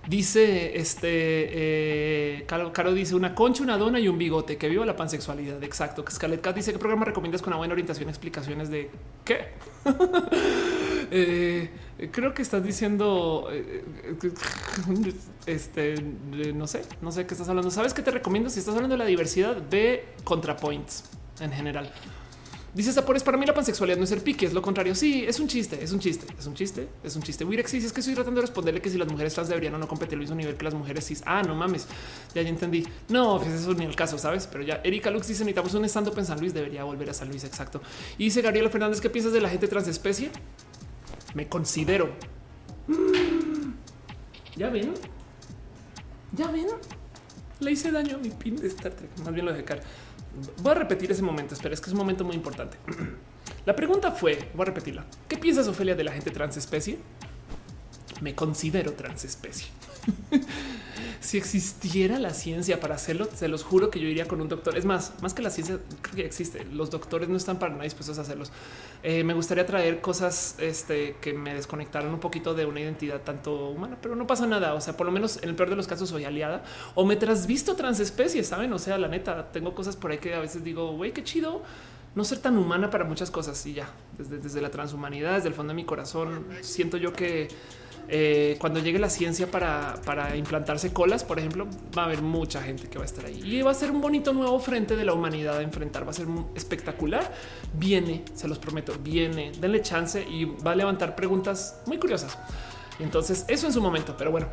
Dice 0.06 0.78
este 0.78 1.08
eh, 1.10 2.44
Caro, 2.46 2.92
dice 2.92 3.14
una 3.14 3.34
concha, 3.34 3.62
una 3.62 3.78
dona 3.78 3.98
y 3.98 4.08
un 4.08 4.18
bigote. 4.18 4.58
Que 4.58 4.68
viva 4.68 4.84
la 4.84 4.96
pansexualidad. 4.96 5.62
Exacto. 5.62 6.04
Que 6.04 6.12
Scarlett 6.12 6.42
Cat 6.42 6.54
dice 6.54 6.72
qué 6.72 6.78
programa 6.78 7.04
recomiendas 7.06 7.40
con 7.40 7.52
una 7.52 7.58
buena 7.58 7.72
orientación, 7.72 8.08
explicaciones 8.08 8.68
de 8.70 8.90
qué. 9.24 9.48
Eh, 11.16 11.70
creo 12.10 12.34
que 12.34 12.42
estás 12.42 12.64
diciendo 12.64 13.48
eh, 13.52 13.84
este 15.46 15.94
no 16.54 16.66
sé, 16.66 16.82
no 17.02 17.12
sé 17.12 17.26
qué 17.26 17.34
estás 17.34 17.48
hablando. 17.48 17.70
Sabes 17.70 17.94
qué 17.94 18.02
te 18.02 18.10
recomiendo 18.10 18.50
si 18.50 18.58
estás 18.58 18.74
hablando 18.74 18.94
de 18.94 18.98
la 18.98 19.04
diversidad 19.04 19.54
de 19.56 20.08
ContraPoints 20.24 21.04
en 21.40 21.52
general. 21.52 21.92
Dice 22.74 22.92
Sapores, 22.92 23.22
para 23.22 23.38
mí 23.38 23.46
la 23.46 23.54
pansexualidad 23.54 23.96
no 23.96 24.02
es 24.02 24.10
ser 24.10 24.20
pique, 24.20 24.46
es 24.46 24.52
lo 24.52 24.60
contrario. 24.60 24.96
Sí, 24.96 25.24
es 25.26 25.38
un 25.38 25.46
chiste, 25.46 25.82
es 25.82 25.92
un 25.92 26.00
chiste, 26.00 26.26
es 26.36 26.44
un 26.46 26.54
chiste, 26.54 26.88
es 27.04 27.14
un 27.14 27.22
chiste. 27.22 27.44
Wirex 27.44 27.70
dice 27.70 27.86
es 27.86 27.92
que 27.92 28.00
estoy 28.00 28.14
tratando 28.14 28.40
de 28.40 28.46
responderle 28.46 28.82
que 28.82 28.90
si 28.90 28.98
las 28.98 29.08
mujeres 29.08 29.32
trans 29.32 29.48
deberían 29.48 29.74
o 29.74 29.78
no 29.78 29.86
competir 29.86 30.14
al 30.14 30.20
mismo 30.20 30.34
nivel 30.34 30.56
que 30.56 30.64
las 30.64 30.74
mujeres 30.74 31.06
cis. 31.06 31.22
Ah, 31.24 31.42
no 31.42 31.54
mames, 31.54 31.86
ya 32.34 32.40
entendí. 32.40 32.84
No, 33.08 33.38
pues 33.38 33.52
eso 33.54 33.74
ni 33.74 33.84
el 33.84 33.94
caso, 33.94 34.18
sabes? 34.18 34.48
Pero 34.48 34.64
ya 34.64 34.80
Erika 34.82 35.10
Lux 35.10 35.28
dice 35.28 35.44
necesitamos 35.44 35.72
un 35.74 35.84
estando 35.84 36.12
en 36.18 36.26
San 36.26 36.40
Luis, 36.40 36.52
debería 36.52 36.82
volver 36.82 37.10
a 37.10 37.14
San 37.14 37.28
Luis. 37.28 37.44
Exacto. 37.44 37.80
Y 38.18 38.24
dice 38.24 38.42
Gabriela 38.42 38.68
Fernández, 38.70 39.00
¿qué 39.00 39.08
piensas 39.08 39.32
de 39.32 39.40
la 39.40 39.48
gente 39.48 39.68
transespecie? 39.68 40.30
Me 41.34 41.48
considero. 41.48 42.10
Ya 44.56 44.68
ven, 44.70 44.94
ya 46.32 46.48
ven, 46.48 46.66
le 47.60 47.72
hice 47.72 47.90
daño 47.92 48.16
a 48.16 48.18
mi 48.18 48.30
pin 48.30 48.56
de 48.56 48.66
Star 48.68 48.92
Trek. 48.92 49.10
Más 49.24 49.32
bien 49.32 49.46
lo 49.46 49.52
de 49.52 49.64
cara. 49.64 49.82
Voy 50.62 50.72
a 50.72 50.74
repetir 50.74 51.10
ese 51.10 51.22
momento. 51.22 51.54
Espera, 51.54 51.74
es 51.74 51.80
que 51.80 51.86
es 51.86 51.92
un 51.92 51.98
momento 51.98 52.24
muy 52.24 52.34
importante. 52.34 52.76
La 53.66 53.74
pregunta 53.76 54.12
fue: 54.12 54.50
voy 54.54 54.62
a 54.62 54.66
repetirla. 54.66 55.04
¿Qué 55.28 55.38
piensas, 55.38 55.68
Ofelia, 55.68 55.94
de 55.94 56.04
la 56.04 56.12
gente 56.12 56.30
transespecie? 56.30 56.98
Me 58.20 58.34
considero 58.34 58.92
transespecie. 58.92 59.68
si 61.20 61.38
existiera 61.38 62.18
la 62.18 62.34
ciencia 62.34 62.80
para 62.80 62.96
hacerlo, 62.96 63.28
se 63.34 63.48
los 63.48 63.64
juro 63.64 63.90
que 63.90 63.98
yo 63.98 64.08
iría 64.08 64.28
con 64.28 64.40
un 64.40 64.48
doctor. 64.48 64.76
Es 64.76 64.84
más, 64.84 65.14
más 65.22 65.32
que 65.32 65.40
la 65.42 65.50
ciencia, 65.50 65.78
creo 66.02 66.16
que 66.16 66.26
existe. 66.26 66.64
Los 66.66 66.90
doctores 66.90 67.28
no 67.28 67.36
están 67.36 67.58
para 67.58 67.72
nada 67.72 67.84
dispuestos 67.84 68.18
a 68.18 68.22
hacerlos. 68.22 68.52
Eh, 69.02 69.24
me 69.24 69.32
gustaría 69.32 69.64
traer 69.64 70.00
cosas 70.00 70.56
este, 70.58 71.16
que 71.20 71.32
me 71.32 71.54
desconectaran 71.54 72.12
un 72.12 72.20
poquito 72.20 72.52
de 72.54 72.66
una 72.66 72.80
identidad 72.80 73.22
tanto 73.22 73.70
humana, 73.70 73.96
pero 74.02 74.16
no 74.16 74.26
pasa 74.26 74.46
nada. 74.46 74.74
O 74.74 74.80
sea, 74.80 74.96
por 74.96 75.06
lo 75.06 75.12
menos 75.12 75.42
en 75.42 75.48
el 75.48 75.54
peor 75.54 75.70
de 75.70 75.76
los 75.76 75.86
casos 75.86 76.10
soy 76.10 76.24
aliada 76.24 76.62
o 76.94 77.06
me 77.06 77.16
trasvisto 77.16 77.74
transespecies, 77.74 78.46
saben? 78.46 78.72
O 78.72 78.78
sea, 78.78 78.98
la 78.98 79.08
neta, 79.08 79.50
tengo 79.50 79.74
cosas 79.74 79.96
por 79.96 80.10
ahí 80.10 80.18
que 80.18 80.34
a 80.34 80.40
veces 80.40 80.62
digo, 80.62 80.92
güey, 80.92 81.12
qué 81.12 81.24
chido 81.24 81.62
no 82.14 82.22
ser 82.22 82.38
tan 82.38 82.56
humana 82.56 82.90
para 82.90 83.04
muchas 83.04 83.30
cosas 83.30 83.64
y 83.66 83.74
ya 83.74 83.88
desde, 84.16 84.38
desde 84.38 84.60
la 84.60 84.70
transhumanidad, 84.70 85.34
desde 85.34 85.48
el 85.48 85.54
fondo 85.54 85.72
de 85.72 85.76
mi 85.76 85.84
corazón, 85.84 86.46
siento 86.60 86.96
yo 86.96 87.12
que 87.12 87.48
eh, 88.08 88.56
cuando 88.60 88.80
llegue 88.80 88.98
la 88.98 89.08
ciencia 89.08 89.50
para, 89.50 90.00
para 90.04 90.36
implantarse 90.36 90.92
colas, 90.92 91.24
por 91.24 91.38
ejemplo, 91.38 91.66
va 91.96 92.02
a 92.02 92.04
haber 92.06 92.22
mucha 92.22 92.62
gente 92.62 92.88
que 92.88 92.98
va 92.98 93.04
a 93.04 93.06
estar 93.06 93.24
ahí 93.24 93.40
y 93.42 93.62
va 93.62 93.70
a 93.70 93.74
ser 93.74 93.90
un 93.90 94.00
bonito 94.00 94.32
nuevo 94.32 94.58
frente 94.58 94.96
de 94.96 95.04
la 95.04 95.12
humanidad 95.12 95.58
a 95.58 95.62
enfrentar. 95.62 96.06
Va 96.06 96.10
a 96.10 96.14
ser 96.14 96.26
espectacular. 96.54 97.32
Viene, 97.74 98.24
se 98.34 98.48
los 98.48 98.58
prometo, 98.58 98.94
viene, 99.00 99.52
denle 99.58 99.82
chance 99.82 100.22
y 100.22 100.44
va 100.44 100.72
a 100.72 100.76
levantar 100.76 101.16
preguntas 101.16 101.80
muy 101.86 101.98
curiosas. 101.98 102.38
Entonces, 102.98 103.44
eso 103.48 103.66
en 103.66 103.72
su 103.72 103.80
momento, 103.80 104.14
pero 104.16 104.30
bueno. 104.30 104.48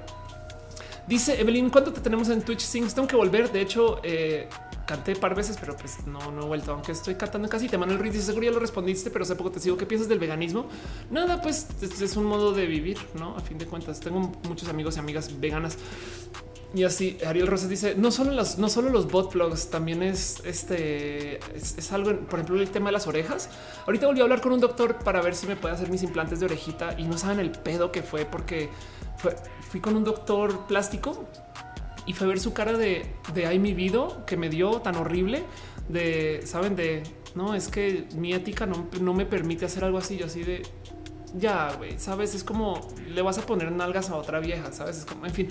Dice 1.08 1.40
Evelyn, 1.42 1.70
¿cuánto 1.70 1.92
te 1.92 2.00
tenemos 2.00 2.30
en 2.30 2.42
Twitch 2.42 2.62
Sings? 2.62 2.94
Tengo 2.94 3.08
que 3.08 3.16
volver. 3.16 3.52
De 3.52 3.62
hecho, 3.62 4.00
eh, 4.04 4.48
canté 4.86 5.16
par 5.16 5.36
veces, 5.36 5.58
pero 5.60 5.76
pues 5.76 6.06
no, 6.06 6.32
no 6.32 6.44
he 6.44 6.46
vuelto, 6.46 6.74
aunque 6.74 6.92
estoy 6.92 7.16
cantando 7.16 7.50
casi. 7.50 7.68
Te 7.68 7.78
mando 7.78 7.94
el 7.94 8.00
ritmo. 8.00 8.22
seguro 8.22 8.46
ya 8.46 8.52
lo 8.52 8.60
respondiste, 8.60 9.10
pero 9.10 9.24
hace 9.24 9.36
poco 9.36 9.52
te 9.52 9.60
sigo. 9.60 9.78
¿Qué 9.78 9.86
piensas 9.86 10.10
del 10.10 10.20
veganismo? 10.20 10.68
Nada, 11.10 11.42
pues 11.42 11.68
es, 11.82 12.16
un 12.16 12.26
modo 12.26 12.54
de 12.54 12.66
vivir, 12.66 12.98
no? 13.18 13.36
A 13.36 13.40
fin 13.42 13.58
de 13.58 13.66
cuentas, 13.66 14.00
tengo 14.00 14.20
muchos 14.48 14.70
amigos 14.70 14.98
y 14.98 15.00
amigas 15.00 15.40
veganas. 15.40 15.78
Y 16.74 16.86
así 16.86 17.18
Ariel 17.26 17.48
Rosas 17.48 17.68
dice 17.68 17.96
no 17.98 18.12
solo 18.12 18.32
los, 18.32 18.58
no 18.58 18.70
solo 18.70 18.90
los 18.90 19.12
bot 19.12 19.34
blogs, 19.34 19.70
también 19.70 20.02
es 20.02 20.42
este 20.46 21.40
es, 21.54 21.92
algo, 21.92 22.18
por 22.22 22.40
ejemplo, 22.40 22.62
el 22.62 22.70
tema 22.70 22.88
de 22.88 22.94
las 22.94 23.08
orejas. 23.08 23.50
Ahorita 23.86 24.08
volví 24.08 24.22
a 24.22 24.24
hablar 24.24 24.40
con 24.40 24.54
un 24.54 24.62
doctor 24.62 24.98
para 25.00 25.22
ver 25.22 25.36
si 25.36 25.48
me 25.48 25.58
puede 25.58 25.74
hacer 25.74 25.90
mis 25.90 26.02
implantes 26.02 26.40
de 26.40 26.46
orejita 26.46 26.96
y 26.98 27.04
no 27.04 27.18
saben 27.18 27.42
el 27.42 27.52
pedo 27.52 27.92
que 27.92 28.04
fue 28.04 28.24
porque 28.24 28.70
fui 29.70 29.82
con 29.82 29.98
un 29.98 30.06
doctor 30.06 30.66
plástico 30.68 31.26
y 32.06 32.14
fue 32.14 32.28
ver 32.28 32.40
su 32.40 32.54
cara 32.54 32.78
de, 32.78 33.06
de 33.34 33.46
ay 33.46 33.60
mi 33.60 33.74
vida 33.74 34.26
que 34.26 34.38
me 34.38 34.50
dio 34.50 34.82
tan 34.82 34.96
horrible 34.96 35.44
de 35.90 36.42
saben 36.46 36.76
de 36.76 37.04
no 37.36 37.54
es 37.54 37.68
que 37.68 38.08
mi 38.16 38.34
ética 38.34 38.66
no, 38.66 38.88
no 39.00 39.14
me 39.14 39.26
permite 39.26 39.66
hacer 39.66 39.84
algo 39.84 39.98
así. 39.98 40.18
Yo 40.18 40.26
así 40.26 40.44
de 40.44 40.64
ya, 41.38 41.80
sabes, 41.98 42.36
es 42.36 42.44
como 42.44 42.90
le 43.08 43.22
vas 43.22 43.38
a 43.38 43.46
poner 43.46 43.72
nalgas 43.72 44.10
a 44.10 44.18
otra 44.18 44.40
vieja, 44.40 44.72
sabes? 44.74 44.98
Es 44.98 45.06
como, 45.06 45.26
en 45.26 45.34
fin, 45.34 45.48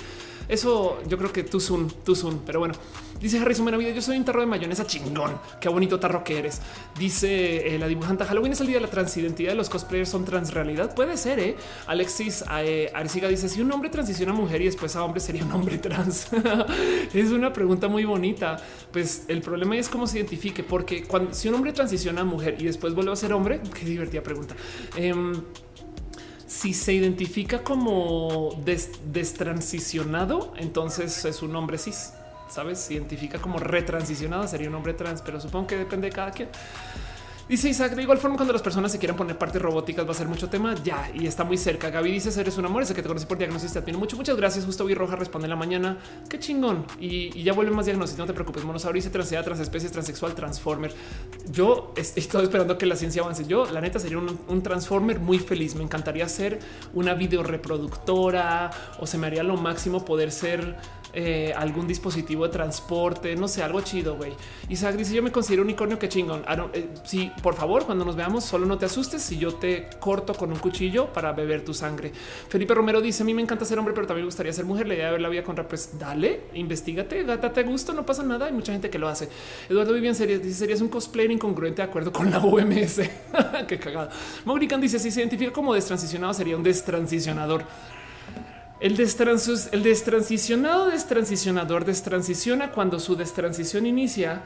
eso 0.49 0.99
yo 1.07 1.17
creo 1.17 1.33
que 1.33 1.43
tú 1.43 1.59
son, 1.59 1.89
tú 2.05 2.15
son, 2.15 2.41
pero 2.45 2.59
bueno, 2.59 2.75
dice 3.21 3.39
Harrison 3.39 3.67
vida. 3.67 3.91
Yo 3.91 4.03
soy 4.03 4.17
un 4.17 4.25
tarro 4.25 4.41
de 4.41 4.47
mayonesa 4.47 4.87
chingón. 4.87 5.39
Qué 5.61 5.69
bonito 5.69 6.01
tarro 6.01 6.25
que 6.25 6.39
eres. 6.39 6.61
Dice 6.99 7.75
eh, 7.75 7.79
la 7.79 7.87
dibujante 7.87 8.25
Halloween 8.25 8.53
es 8.53 8.61
el 8.61 8.67
día 8.67 8.77
de 8.77 8.83
la 8.83 8.91
transidentidad 8.91 9.51
de 9.51 9.57
los 9.57 9.69
cosplayers 9.69 10.09
son 10.09 10.25
transrealidad. 10.25 10.95
Puede 10.95 11.17
ser, 11.17 11.39
eh. 11.39 11.57
Alexis 11.87 12.45
eh, 12.63 12.91
Arciga 12.95 13.29
dice 13.29 13.49
si 13.49 13.61
un 13.61 13.71
hombre 13.73 13.91
transiciona 13.91 14.33
a 14.33 14.35
mujer 14.35 14.63
y 14.63 14.67
después 14.67 14.97
a 14.97 15.05
hombre 15.05 15.21
sería 15.21 15.45
un 15.45 15.53
hombre 15.53 15.79
trans. 15.79 16.29
es 17.15 17.31
una 17.31 17.53
pregunta 17.53 17.89
muy 17.89 18.05
bonita. 18.05 18.57
Pues 18.93 19.25
el 19.29 19.41
problema 19.43 19.77
es 19.77 19.89
cómo 19.89 20.07
se 20.07 20.19
identifique, 20.19 20.63
porque 20.63 21.05
cuando 21.05 21.35
si 21.35 21.49
un 21.49 21.55
hombre 21.55 21.73
transiciona 21.73 22.23
a 22.23 22.25
mujer 22.25 22.57
y 22.59 22.65
después 22.65 22.95
vuelve 22.95 23.13
a 23.13 23.17
ser 23.17 23.33
hombre, 23.33 23.61
qué 23.79 23.85
divertida 23.85 24.23
pregunta. 24.23 24.55
Em, 24.97 25.33
si 26.47 26.75
se 26.75 26.93
identifica 26.93 27.63
como 27.63 28.61
destransicionado, 28.65 30.53
entonces 30.57 31.25
es 31.25 31.43
un 31.43 31.55
hombre 31.55 31.79
cis. 31.79 32.13
Sabes, 32.51 32.91
identifica 32.91 33.39
como 33.39 33.59
retransicionado, 33.59 34.47
sería 34.49 34.69
un 34.69 34.75
hombre 34.75 34.95
trans, 34.95 35.23
pero 35.23 35.41
supongo 35.41 35.69
que 35.69 35.77
depende 35.77 36.09
de 36.09 36.13
cada 36.13 36.31
quien. 36.33 36.49
Dice 37.51 37.69
Isaac, 37.69 37.97
de 37.97 38.03
igual 38.03 38.19
forma, 38.19 38.37
cuando 38.37 38.53
las 38.53 38.63
personas 38.63 38.93
se 38.93 38.99
quieran 39.01 39.17
poner 39.17 39.37
partes 39.37 39.61
robóticas 39.61 40.07
va 40.07 40.13
a 40.13 40.15
ser 40.15 40.29
mucho 40.29 40.49
tema 40.49 40.73
ya 40.85 41.11
y 41.13 41.27
está 41.27 41.43
muy 41.43 41.57
cerca. 41.57 41.91
Gaby 41.91 42.13
dice: 42.13 42.41
Eres 42.41 42.57
un 42.59 42.67
amor, 42.67 42.85
ese 42.85 42.95
que 42.95 43.03
te 43.03 43.09
conocí 43.09 43.27
por 43.27 43.39
diagnóstico. 43.39 43.73
Te 43.73 43.79
admiro 43.81 43.99
mucho. 43.99 44.17
Muchas 44.17 44.37
gracias. 44.37 44.65
Justo 44.65 44.85
vi 44.85 44.95
Roja 44.95 45.17
responde 45.17 45.47
en 45.47 45.51
la 45.51 45.57
mañana. 45.57 45.99
Qué 46.29 46.39
chingón. 46.39 46.87
Y, 47.01 47.43
ya 47.43 47.53
vuelve 47.53 47.73
más 47.73 47.87
diagnóstico. 47.87 48.23
No 48.23 48.29
te 48.29 48.35
preocupes. 48.35 48.63
Monosaurio 48.63 49.01
dice 49.01 49.11
transidad, 49.11 49.43
transespecies, 49.43 49.91
transexual, 49.91 50.33
transformer. 50.37 50.95
Yo 51.51 51.93
estoy 51.97 52.45
esperando 52.45 52.79
que 52.79 52.87
la 52.87 52.95
ciencia 52.95 53.21
avance. 53.21 53.45
Yo, 53.45 53.69
la 53.69 53.81
neta, 53.81 53.99
sería 53.99 54.19
un, 54.19 54.39
un 54.47 54.63
transformer 54.63 55.19
muy 55.19 55.41
feliz. 55.41 55.75
Me 55.75 55.83
encantaría 55.83 56.29
ser 56.29 56.61
una 56.95 57.15
video 57.15 57.43
reproductora 57.43 58.71
o 59.01 59.09
se 59.09 59.19
me 59.19 59.27
haría 59.27 59.43
lo 59.43 59.57
máximo 59.57 60.05
poder 60.05 60.31
ser 60.31 60.77
eh, 61.13 61.53
algún 61.57 61.87
dispositivo 61.87 62.47
de 62.47 62.53
transporte, 62.53 63.35
no 63.35 63.49
sé, 63.49 63.63
algo 63.63 63.81
chido, 63.81 64.17
güey. 64.17 64.33
Isaac 64.69 64.97
dice: 64.97 65.15
Yo 65.15 65.23
me 65.23 65.33
considero 65.33 65.63
un 65.63 65.69
unicornio 65.69 65.99
que 65.99 66.09
chingón. 66.09 66.45
Eh, 66.73 66.89
sí, 67.05 67.33
por 67.43 67.55
favor, 67.55 67.85
cuando 67.85 68.05
nos 68.05 68.17
veamos, 68.17 68.45
solo 68.45 68.67
no 68.67 68.79
te 68.79 68.87
asustes 68.87 69.23
si 69.23 69.39
yo 69.39 69.55
te 69.55 69.89
corto 69.99 70.35
con 70.35 70.53
un 70.53 70.59
cuchillo 70.59 71.13
para 71.13 71.33
beber 71.33 71.65
tu 71.65 71.75
sangre. 71.75 72.13
Felipe 72.49 72.75
Romero 72.75 73.01
dice: 73.01 73.23
A 73.23 73.27
mí 73.27 73.35
me 73.35 73.43
encanta 73.43 73.65
ser 73.65 73.79
hombre, 73.79 73.95
pero 73.95 74.07
también 74.07 74.25
me 74.25 74.29
gustaría 74.29 74.53
ser 74.53 74.65
mujer. 74.65 74.87
La 74.87 74.95
idea 74.95 75.07
de 75.07 75.13
ver 75.13 75.21
la 75.21 75.29
vida 75.29 75.43
contra, 75.43 75.67
pues 75.67 75.99
dale, 75.99 76.43
investigate, 76.55 77.25
gátate 77.25 77.61
a 77.61 77.63
gusto, 77.65 77.93
no 77.93 78.07
pasa 78.07 78.23
nada. 78.23 78.47
Hay 78.47 78.53
mucha 78.53 78.73
gente 78.73 78.91
que 78.91 78.99
lo 78.99 79.09
hace. 79.09 79.29
Eduardo 79.69 79.93
Vivian 79.93 80.15
dice: 80.15 80.55
Serías 80.55 80.81
un 80.81 80.89
cosplayer 80.89 81.31
incongruente 81.31 81.83
de 81.83 81.89
acuerdo 81.89 82.13
con 82.13 82.31
la 82.31 82.39
OMS. 82.39 83.01
Qué 83.69 83.79
cagado. 83.79 84.11
Mogrican 84.45 84.81
dice: 84.81 84.99
Si 84.99 85.11
se 85.11 85.21
identifica 85.21 85.53
como 85.53 85.75
destransicionado, 85.75 86.35
sería 86.35 86.57
un 86.57 86.63
destransicionador. 86.63 87.65
El, 88.81 88.99
el 88.99 89.83
destransicionado 89.83 90.87
destransicionador 90.87 91.85
destransiciona 91.85 92.73
cuando 92.73 92.99
su 92.99 93.15
destransición 93.15 93.85
inicia 93.85 94.43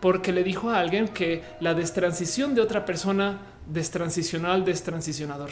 porque 0.00 0.32
le 0.32 0.42
dijo 0.42 0.70
a 0.70 0.80
alguien 0.80 1.08
que 1.08 1.42
la 1.60 1.72
destransición 1.72 2.54
de 2.54 2.60
otra 2.60 2.84
persona 2.84 3.38
destransicional 3.66 4.64
destransicionador. 4.64 5.50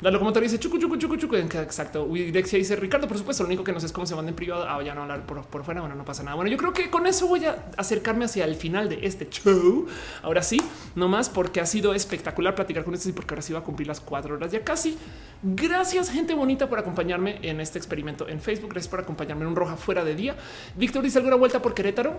La 0.00 0.10
locomotora 0.10 0.44
dice 0.44 0.58
chucu, 0.58 0.78
chucu, 0.78 0.96
chucu, 0.96 1.16
chucu. 1.16 1.36
Exacto. 1.36 2.06
Dexia 2.06 2.58
dice 2.58 2.76
Ricardo, 2.76 3.08
por 3.08 3.18
supuesto. 3.18 3.42
Lo 3.42 3.48
único 3.48 3.64
que 3.64 3.72
no 3.72 3.80
sé 3.80 3.86
es 3.86 3.92
cómo 3.92 4.06
se 4.06 4.14
manda 4.14 4.30
en 4.30 4.36
privado. 4.36 4.66
Ah, 4.68 4.82
ya 4.82 4.94
no 4.94 5.02
hablar 5.02 5.26
por, 5.26 5.64
fuera. 5.64 5.80
Bueno, 5.80 5.94
no 5.94 6.04
pasa 6.04 6.22
nada. 6.22 6.36
Bueno, 6.36 6.50
yo 6.50 6.56
creo 6.56 6.72
que 6.72 6.90
con 6.90 7.06
eso 7.06 7.26
voy 7.26 7.44
a 7.44 7.66
acercarme 7.76 8.24
hacia 8.24 8.44
el 8.44 8.54
final 8.54 8.88
de 8.88 9.00
este 9.02 9.28
show. 9.28 9.86
Ahora 10.22 10.42
sí, 10.42 10.60
no 10.94 11.08
más 11.08 11.28
porque 11.28 11.60
ha 11.60 11.66
sido 11.66 11.94
espectacular 11.94 12.54
platicar 12.54 12.84
con 12.84 12.94
ustedes 12.94 13.14
y 13.14 13.16
porque 13.16 13.34
ahora 13.34 13.42
sí 13.42 13.52
va 13.52 13.60
a 13.60 13.62
cumplir 13.64 13.88
las 13.88 14.00
cuatro 14.00 14.34
horas 14.34 14.52
ya 14.52 14.62
casi. 14.62 14.96
Gracias, 15.42 16.10
gente 16.10 16.34
bonita, 16.34 16.68
por 16.68 16.78
acompañarme 16.78 17.38
en 17.42 17.60
este 17.60 17.78
experimento 17.78 18.28
en 18.28 18.40
Facebook. 18.40 18.70
Gracias 18.70 18.90
por 18.90 19.00
acompañarme 19.00 19.42
en 19.42 19.48
un 19.48 19.56
roja 19.56 19.76
fuera 19.76 20.04
de 20.04 20.14
día. 20.14 20.36
Víctor 20.76 21.02
dice 21.02 21.18
alguna 21.18 21.36
vuelta 21.36 21.62
por 21.62 21.74
Querétaro 21.74 22.18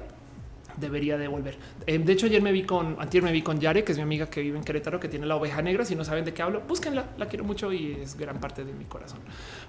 debería 0.80 1.18
devolver. 1.18 1.58
Eh, 1.86 1.98
de 1.98 2.14
hecho, 2.14 2.26
ayer 2.26 2.42
me 2.42 2.52
vi 2.52 2.64
con, 2.64 2.96
ayer 3.00 3.22
me 3.24 3.32
vi 3.32 3.42
con 3.42 3.60
Yare, 3.60 3.84
que 3.84 3.92
es 3.92 3.98
mi 3.98 4.04
amiga 4.04 4.30
que 4.30 4.42
vive 4.42 4.58
en 4.58 4.64
Querétaro, 4.64 5.00
que 5.00 5.08
tiene 5.08 5.26
la 5.26 5.36
oveja 5.36 5.62
negra. 5.62 5.86
Si 5.86 5.96
no 5.96 6.04
saben 6.04 6.26
de 6.26 6.34
qué 6.34 6.42
hablo, 6.42 6.62
búsquenla. 6.68 7.06
La 7.18 7.28
quiero 7.28 7.44
mucho 7.44 7.72
y 7.72 7.94
es 8.02 8.16
gran 8.18 8.40
parte 8.40 8.64
de 8.64 8.74
mi 8.74 8.86
corazón. 8.86 9.20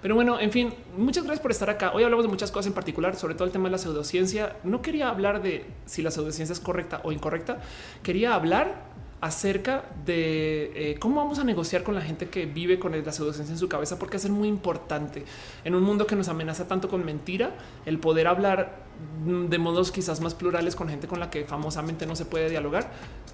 Pero 0.02 0.14
bueno, 0.14 0.40
en 0.40 0.50
fin, 0.50 0.72
muchas 0.96 1.24
gracias 1.24 1.42
por 1.42 1.50
estar 1.50 1.70
acá. 1.70 1.92
Hoy 1.94 2.04
hablamos 2.04 2.24
de 2.24 2.30
muchas 2.30 2.50
cosas 2.50 2.66
en 2.66 2.74
particular, 2.74 3.16
sobre 3.16 3.34
todo 3.34 3.44
el 3.44 3.52
tema 3.52 3.64
de 3.64 3.72
la 3.72 3.78
pseudociencia. 3.78 4.56
No 4.64 4.82
quería 4.82 5.08
hablar 5.08 5.42
de 5.42 5.64
si 5.86 6.02
la 6.02 6.10
pseudociencia 6.10 6.52
es 6.52 6.60
correcta 6.60 7.00
o 7.04 7.12
incorrecta. 7.12 7.60
Quería 8.02 8.34
hablar 8.34 8.89
acerca 9.20 9.84
de 10.04 10.72
eh, 10.74 10.98
cómo 10.98 11.16
vamos 11.16 11.38
a 11.38 11.44
negociar 11.44 11.82
con 11.82 11.94
la 11.94 12.00
gente 12.00 12.28
que 12.28 12.46
vive 12.46 12.78
con 12.78 12.92
la 12.92 13.12
pseudociencia 13.12 13.52
en 13.52 13.58
su 13.58 13.68
cabeza, 13.68 13.98
porque 13.98 14.16
es 14.16 14.28
muy 14.30 14.48
importante 14.48 15.24
en 15.64 15.74
un 15.74 15.82
mundo 15.82 16.06
que 16.06 16.16
nos 16.16 16.28
amenaza 16.28 16.66
tanto 16.66 16.88
con 16.88 17.04
mentira, 17.04 17.54
el 17.84 17.98
poder 17.98 18.26
hablar 18.26 18.90
de 19.24 19.58
modos 19.58 19.92
quizás 19.92 20.20
más 20.20 20.34
plurales 20.34 20.76
con 20.76 20.88
gente 20.88 21.06
con 21.06 21.20
la 21.20 21.30
que 21.30 21.44
famosamente 21.44 22.06
no 22.06 22.16
se 22.16 22.24
puede 22.24 22.50
dialogar. 22.50 22.90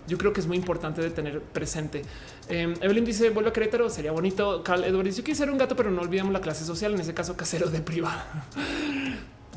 Yo 0.07 0.19
creo 0.19 0.33
que 0.33 0.41
es 0.41 0.47
muy 0.47 0.57
importante 0.57 1.03
de 1.03 1.11
tener 1.11 1.41
presente. 1.41 2.03
Em, 2.49 2.75
Evelyn 2.81 3.05
dice 3.05 3.31
vuelvo 3.31 3.51
a 3.51 3.53
Querétaro, 3.53 3.91
sería 3.91 4.13
bonito. 4.13 4.63
Carl 4.63 4.85
Edwards 4.85 5.17
dice 5.17 5.29
yo 5.29 5.35
ser 5.35 5.51
un 5.51 5.59
gato, 5.59 5.75
pero 5.75 5.91
no 5.91 6.03
olvidemos 6.03 6.33
la 6.33 6.41
clase 6.41 6.65
social, 6.65 6.95
en 6.95 7.01
ese 7.01 7.15
caso 7.15 7.37
casero 7.37 7.69
de 7.69 7.81
privada. 7.81 8.47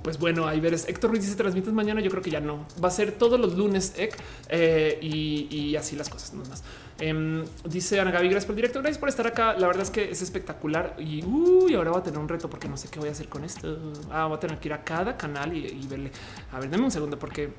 Pues 0.03 0.19
bueno, 0.19 0.47
ahí 0.47 0.59
veres. 0.59 0.87
Héctor 0.87 1.11
Ruiz 1.11 1.23
dice 1.23 1.35
transmites 1.35 1.73
mañana. 1.73 2.01
Yo 2.01 2.09
creo 2.09 2.21
que 2.21 2.31
ya 2.31 2.39
no 2.39 2.65
va 2.83 2.87
a 2.87 2.91
ser 2.91 3.11
todos 3.13 3.39
los 3.39 3.57
lunes 3.57 3.93
eh, 4.49 4.99
y, 5.01 5.75
así 5.75 5.95
las 5.95 6.09
cosas. 6.09 6.33
No 6.33 6.43
más. 6.45 6.63
Em, 6.99 7.45
dice 7.65 7.99
Ana 7.99 8.11
Gaby, 8.11 8.29
gracias 8.29 8.45
por 8.45 8.53
el 8.53 8.57
directo. 8.57 8.79
Gracias 8.79 8.97
por 8.97 9.09
estar 9.09 9.27
acá. 9.27 9.53
La 9.53 9.67
verdad 9.67 9.83
es 9.83 9.89
que 9.89 10.11
es 10.11 10.21
espectacular 10.21 10.95
y, 10.99 11.23
ahora 11.73 11.91
va 11.91 11.99
a 11.99 12.03
tener 12.03 12.19
un 12.19 12.27
reto 12.27 12.49
porque 12.49 12.67
no 12.67 12.77
sé 12.77 12.89
qué 12.89 12.99
voy 12.99 13.09
a 13.09 13.11
hacer 13.11 13.29
con 13.29 13.43
esto. 13.43 13.93
Ah, 14.11 14.25
voy 14.25 14.37
a 14.37 14.39
tener 14.39 14.59
que 14.59 14.67
ir 14.67 14.73
a 14.73 14.83
cada 14.83 15.17
canal 15.17 15.55
y, 15.55 15.65
y 15.65 15.87
verle. 15.87 16.11
A 16.51 16.59
ver, 16.59 16.69
dame 16.69 16.83
un 16.83 16.91
segundo 16.91 17.17
porque 17.17 17.53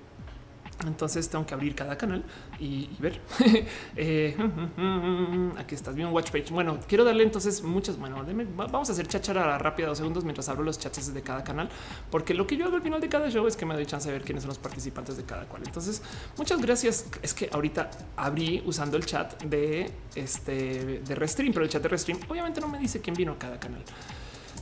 entonces 0.87 1.29
tengo 1.29 1.47
que 1.47 1.55
abrir 1.55 1.75
cada 1.75 1.97
canal 1.97 2.25
y, 2.59 2.89
ver. 2.99 3.21
Eh, 3.97 4.37
aquí 5.59 5.75
estás 5.75 5.95
bien, 5.95 6.09
watch 6.09 6.31
page. 6.31 6.51
Bueno, 6.51 6.79
quiero 6.89 7.05
darle 7.05 7.25
entonces 7.25 7.63
muchas. 7.63 7.99
Bueno, 7.99 8.25
vamos 8.55 8.89
a 8.89 8.93
hacer 8.93 9.07
chachara 9.07 9.59
rápida 9.59 9.89
dos 9.89 9.99
segundos 9.99 10.25
mientras 10.25 10.49
abro 10.49 10.63
los 10.63 10.79
chats 10.79 11.13
de 11.13 11.23
cada 11.23 11.45
canal, 11.45 11.69
porque 12.11 12.33
lo 12.35 12.47
que 12.47 12.57
yo 12.57 12.67
hago 12.67 12.77
al 12.77 12.83
final 12.83 13.01
de 13.01 13.09
cada 13.09 13.29
show 13.31 13.47
es 13.47 13.57
que 13.57 13.67
me 13.67 13.75
doy 13.75 13.87
chance 13.87 14.09
de 14.09 14.15
ver 14.15 14.25
quiénes 14.25 14.43
son 14.43 14.49
los 14.49 14.59
participantes 14.59 15.17
de 15.17 15.25
cada 15.25 15.45
cual. 15.47 15.63
Entonces, 15.67 16.03
muchas 16.37 16.61
gracias. 16.61 17.07
Es 17.23 17.35
que 17.35 17.51
ahorita 17.53 17.91
abrí 18.17 18.63
usando 18.65 18.97
el 18.97 19.05
chat 19.05 19.43
de 19.43 19.91
este 20.15 21.01
de 21.01 21.15
Restream, 21.15 21.53
pero 21.53 21.65
el 21.65 21.71
chat 21.71 21.83
de 21.83 21.89
Restream 21.89 22.21
obviamente 22.29 22.61
no 22.61 22.69
me 22.69 22.79
dice 22.79 23.01
quién 23.01 23.15
vino 23.15 23.33
a 23.33 23.39
cada 23.39 23.59
canal. 23.59 23.83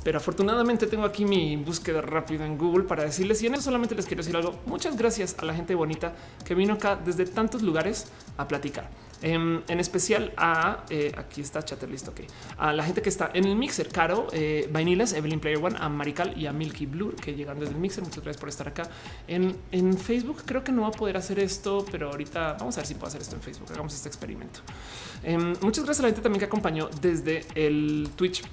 Pero 0.04 0.18
afortunadamente 0.18 0.86
tengo 0.86 1.04
aquí 1.04 1.24
mi 1.24 1.56
búsqueda 1.56 2.00
rápida 2.00 2.46
en 2.46 2.56
Google 2.56 2.84
para 2.84 3.04
decirles 3.04 3.42
y 3.42 3.46
en 3.46 3.54
eso 3.54 3.64
solamente 3.64 3.94
les 3.94 4.06
quiero 4.06 4.22
decir 4.22 4.36
algo. 4.36 4.58
Muchas 4.66 4.96
gracias 4.96 5.36
a 5.38 5.44
la 5.44 5.54
gente 5.54 5.74
bonita 5.74 6.14
que 6.44 6.54
vino 6.54 6.74
acá 6.74 6.96
desde 6.96 7.26
tantos 7.26 7.62
lugares 7.62 8.06
a 8.36 8.46
platicar. 8.46 8.90
Em, 9.20 9.62
en, 9.66 9.80
especial 9.80 10.32
a 10.36 10.84
eh, 10.90 11.12
aquí 11.16 11.40
está 11.40 11.64
chatter 11.64 11.88
listo. 11.90 12.12
Ok, 12.12 12.20
a 12.56 12.72
la 12.72 12.84
gente 12.84 13.02
que 13.02 13.08
está 13.08 13.30
en 13.34 13.46
el 13.46 13.56
mixer, 13.56 13.88
Caro, 13.88 14.28
eh, 14.32 14.68
Vainilas, 14.72 15.12
Evelyn 15.12 15.40
Player 15.40 15.58
One, 15.58 15.76
a 15.78 15.88
Marical 15.88 16.38
y 16.38 16.46
a 16.46 16.52
Milky 16.52 16.86
Blue 16.86 17.14
que 17.16 17.34
llegan 17.34 17.58
desde 17.58 17.74
el 17.74 17.80
mixer. 17.80 18.04
Muchas 18.04 18.22
gracias 18.22 18.40
por 18.40 18.48
estar 18.48 18.68
acá 18.68 18.88
en, 19.26 19.56
en 19.72 19.98
Facebook. 19.98 20.42
Creo 20.44 20.62
que 20.62 20.70
no 20.70 20.82
va 20.82 20.88
a 20.88 20.92
poder 20.92 21.16
hacer 21.16 21.40
esto, 21.40 21.84
pero 21.90 22.10
ahorita 22.10 22.56
vamos 22.60 22.76
a 22.76 22.80
ver 22.80 22.86
si 22.86 22.94
puedo 22.94 23.08
hacer 23.08 23.20
esto 23.20 23.34
en 23.34 23.42
Facebook. 23.42 23.68
Hagamos 23.72 23.92
este 23.92 24.08
experimento. 24.08 24.60
Em, 25.24 25.54
muchas 25.62 25.84
gracias 25.84 26.00
a 26.00 26.02
la 26.02 26.08
gente 26.08 26.22
también 26.22 26.38
que 26.38 26.46
acompañó 26.46 26.88
desde 27.00 27.44
el 27.56 28.10
Twitch 28.14 28.44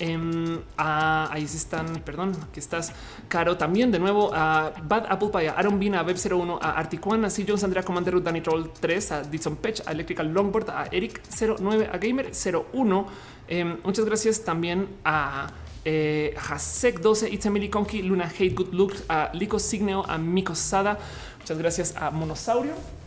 Em, 0.00 0.60
ahí 0.76 1.42
están, 1.44 2.00
perdón, 2.04 2.36
que 2.52 2.60
estás, 2.60 2.92
Caro, 3.28 3.56
también 3.56 3.90
de 3.90 3.98
nuevo 3.98 4.30
a 4.32 4.72
Bad 4.84 5.06
Apple 5.08 5.30
Pie, 5.32 5.48
a 5.48 5.52
Aaron 5.52 5.78
Bean, 5.80 5.94
a 5.96 6.04
Web01, 6.04 6.58
a 6.60 6.70
Articuan, 6.72 7.24
a 7.24 7.30
C. 7.30 7.44
Jones, 7.46 7.64
Andrea 7.64 7.82
Commander, 7.82 8.14
Ruth, 8.14 8.22
Danny 8.22 8.40
Troll 8.40 8.70
3, 8.80 9.12
a 9.12 9.22
Dixon 9.22 9.56
Pech, 9.56 9.82
a 9.86 9.92
Electrical 9.92 10.32
Longboard, 10.32 10.70
a 10.70 10.88
Eric09, 10.90 11.88
a 11.92 11.98
Gamer01. 11.98 13.06
Em, 13.48 13.78
muchas 13.82 14.04
gracias 14.04 14.44
también 14.44 14.88
a 15.04 15.48
eh, 15.84 16.34
Hasek 16.36 17.00
12, 17.00 17.32
It's 17.32 17.46
Emily 17.46 17.68
Conky, 17.68 18.02
Luna 18.02 18.26
Hate, 18.26 18.54
Good 18.54 18.72
Looks, 18.72 19.04
a 19.08 19.30
Lico 19.32 19.58
Signeo, 19.58 20.04
a 20.06 20.18
Miko 20.18 20.54
Sada. 20.54 20.98
Muchas 21.40 21.58
gracias 21.58 21.96
a 21.96 22.10
Monosaurio. 22.10 22.97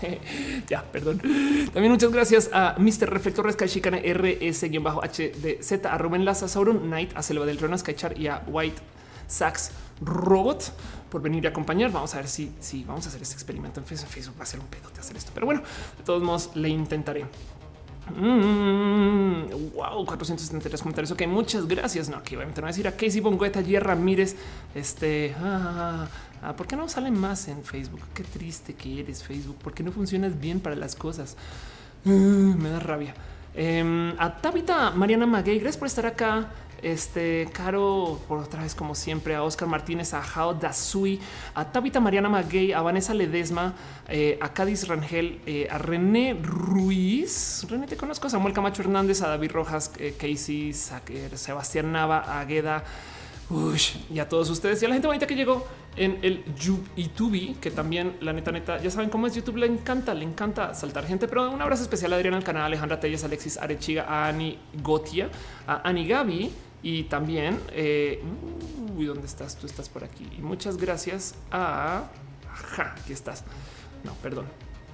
ya, 0.68 0.82
perdón. 0.84 1.20
También 1.72 1.92
muchas 1.92 2.10
gracias 2.10 2.50
a 2.52 2.76
Mr. 2.78 3.10
Reflector 3.10 3.52
Sky 3.52 3.80
RS-HDZ, 3.80 5.86
a 5.86 5.98
Rubén 5.98 6.24
Laza, 6.24 6.48
Sauron 6.48 6.80
Knight, 6.80 7.16
a 7.16 7.22
Selva 7.22 7.46
del 7.46 7.58
Rona 7.58 7.78
Skychar 7.78 8.18
y 8.18 8.28
a 8.28 8.42
White 8.46 8.80
Sax 9.26 9.72
Robot 10.00 10.72
por 11.10 11.22
venir 11.22 11.46
a 11.46 11.50
acompañar. 11.50 11.90
Vamos 11.90 12.14
a 12.14 12.18
ver 12.18 12.28
si, 12.28 12.52
si 12.60 12.84
vamos 12.84 13.06
a 13.06 13.08
hacer 13.08 13.22
este 13.22 13.34
experimento 13.34 13.80
en 13.80 13.86
Facebook. 13.86 14.38
Va 14.38 14.42
a 14.42 14.46
ser 14.46 14.60
un 14.60 14.66
pedote 14.66 15.00
hacer 15.00 15.16
esto, 15.16 15.32
pero 15.34 15.46
bueno, 15.46 15.62
de 15.96 16.04
todos 16.04 16.22
modos 16.22 16.50
le 16.54 16.68
intentaré. 16.68 17.26
Mm, 18.16 19.74
wow, 19.74 20.04
473 20.06 20.80
comentarios. 20.80 21.10
Ok, 21.10 21.26
muchas 21.26 21.66
gracias. 21.66 22.08
No, 22.08 22.16
aquí 22.16 22.36
obviamente 22.36 22.60
no 22.60 22.66
voy 22.66 22.70
a 22.70 22.72
decir 22.72 22.88
a 22.88 22.92
Casey 22.92 23.20
Bongueta, 23.20 23.60
G. 23.60 23.78
Ramírez. 23.80 24.36
Este, 24.74 25.34
ah, 25.38 26.06
ah, 26.42 26.54
¿por 26.56 26.66
qué 26.66 26.76
no 26.76 26.88
salen 26.88 27.18
más 27.18 27.48
en 27.48 27.64
Facebook? 27.64 28.02
Qué 28.14 28.24
triste 28.24 28.74
que 28.74 29.00
eres, 29.00 29.22
Facebook. 29.22 29.56
¿Por 29.56 29.74
qué 29.74 29.82
no 29.82 29.92
funcionas 29.92 30.38
bien 30.38 30.60
para 30.60 30.76
las 30.76 30.94
cosas? 30.94 31.36
Mm, 32.04 32.62
me 32.62 32.70
da 32.70 32.78
rabia. 32.78 33.14
Em, 33.54 34.14
a 34.18 34.36
Tabita 34.40 34.92
Mariana 34.92 35.26
Maguey, 35.26 35.58
gracias 35.58 35.76
por 35.76 35.88
estar 35.88 36.06
acá. 36.06 36.48
Este 36.80 37.48
Caro, 37.52 38.20
por 38.28 38.38
otra 38.38 38.62
vez, 38.62 38.72
como 38.72 38.94
siempre, 38.94 39.34
a 39.34 39.42
Oscar 39.42 39.66
Martínez, 39.66 40.14
a 40.14 40.22
Jao 40.22 40.54
Dasui, 40.54 41.18
a 41.54 41.64
Tabita 41.64 41.98
Mariana 41.98 42.28
Maguey, 42.28 42.72
a 42.72 42.80
Vanessa 42.82 43.12
Ledesma, 43.14 43.74
eh, 44.06 44.38
a 44.40 44.52
Cádiz 44.52 44.86
Rangel, 44.86 45.40
eh, 45.44 45.66
a 45.68 45.78
René 45.78 46.38
Ruiz. 46.40 47.66
René, 47.68 47.88
te 47.88 47.96
conozco, 47.96 48.28
a 48.28 48.30
Samuel 48.30 48.54
Camacho 48.54 48.82
Hernández, 48.82 49.22
a 49.22 49.28
David 49.28 49.50
Rojas, 49.50 49.90
eh, 49.98 50.14
Casey, 50.16 50.72
Sebastián 50.72 51.90
Nava, 51.90 52.18
a 52.18 52.40
Agueda. 52.40 52.84
y 54.10 54.18
a 54.18 54.28
todos 54.28 54.50
ustedes 54.50 54.80
y 54.82 54.84
a 54.84 54.88
la 54.88 54.94
gente 54.94 55.06
bonita 55.08 55.26
que 55.26 55.34
llegó 55.34 55.66
en 55.98 56.18
el 56.22 56.44
YouTube, 56.56 57.58
que 57.60 57.70
también 57.70 58.16
la 58.20 58.32
neta, 58.32 58.52
neta, 58.52 58.80
ya 58.80 58.90
saben 58.90 59.10
cómo 59.10 59.26
es 59.26 59.34
YouTube, 59.34 59.56
le 59.56 59.66
encanta, 59.66 60.14
le 60.14 60.24
encanta 60.24 60.74
saltar 60.74 61.06
gente, 61.06 61.28
pero 61.28 61.50
un 61.50 61.60
abrazo 61.60 61.82
especial 61.82 62.12
a 62.12 62.16
Adriana 62.16 62.36
al 62.36 62.44
canal, 62.44 62.64
Alejandra 62.64 63.00
Telles, 63.00 63.24
Alexis 63.24 63.58
Arechiga, 63.58 64.04
a 64.08 64.28
Ani 64.28 64.58
Gotia, 64.82 65.28
a 65.66 65.88
Ani 65.88 66.06
Gaby, 66.06 66.50
y 66.82 67.04
también, 67.04 67.58
eh, 67.72 68.22
uy, 68.96 69.06
¿dónde 69.06 69.26
estás? 69.26 69.56
Tú 69.56 69.66
estás 69.66 69.88
por 69.88 70.04
aquí. 70.04 70.28
Y 70.38 70.42
muchas 70.42 70.76
gracias 70.76 71.34
a... 71.50 72.04
Ajá, 72.50 72.94
aquí 73.00 73.12
estás. 73.12 73.44
No, 74.04 74.12
perdón. 74.14 74.46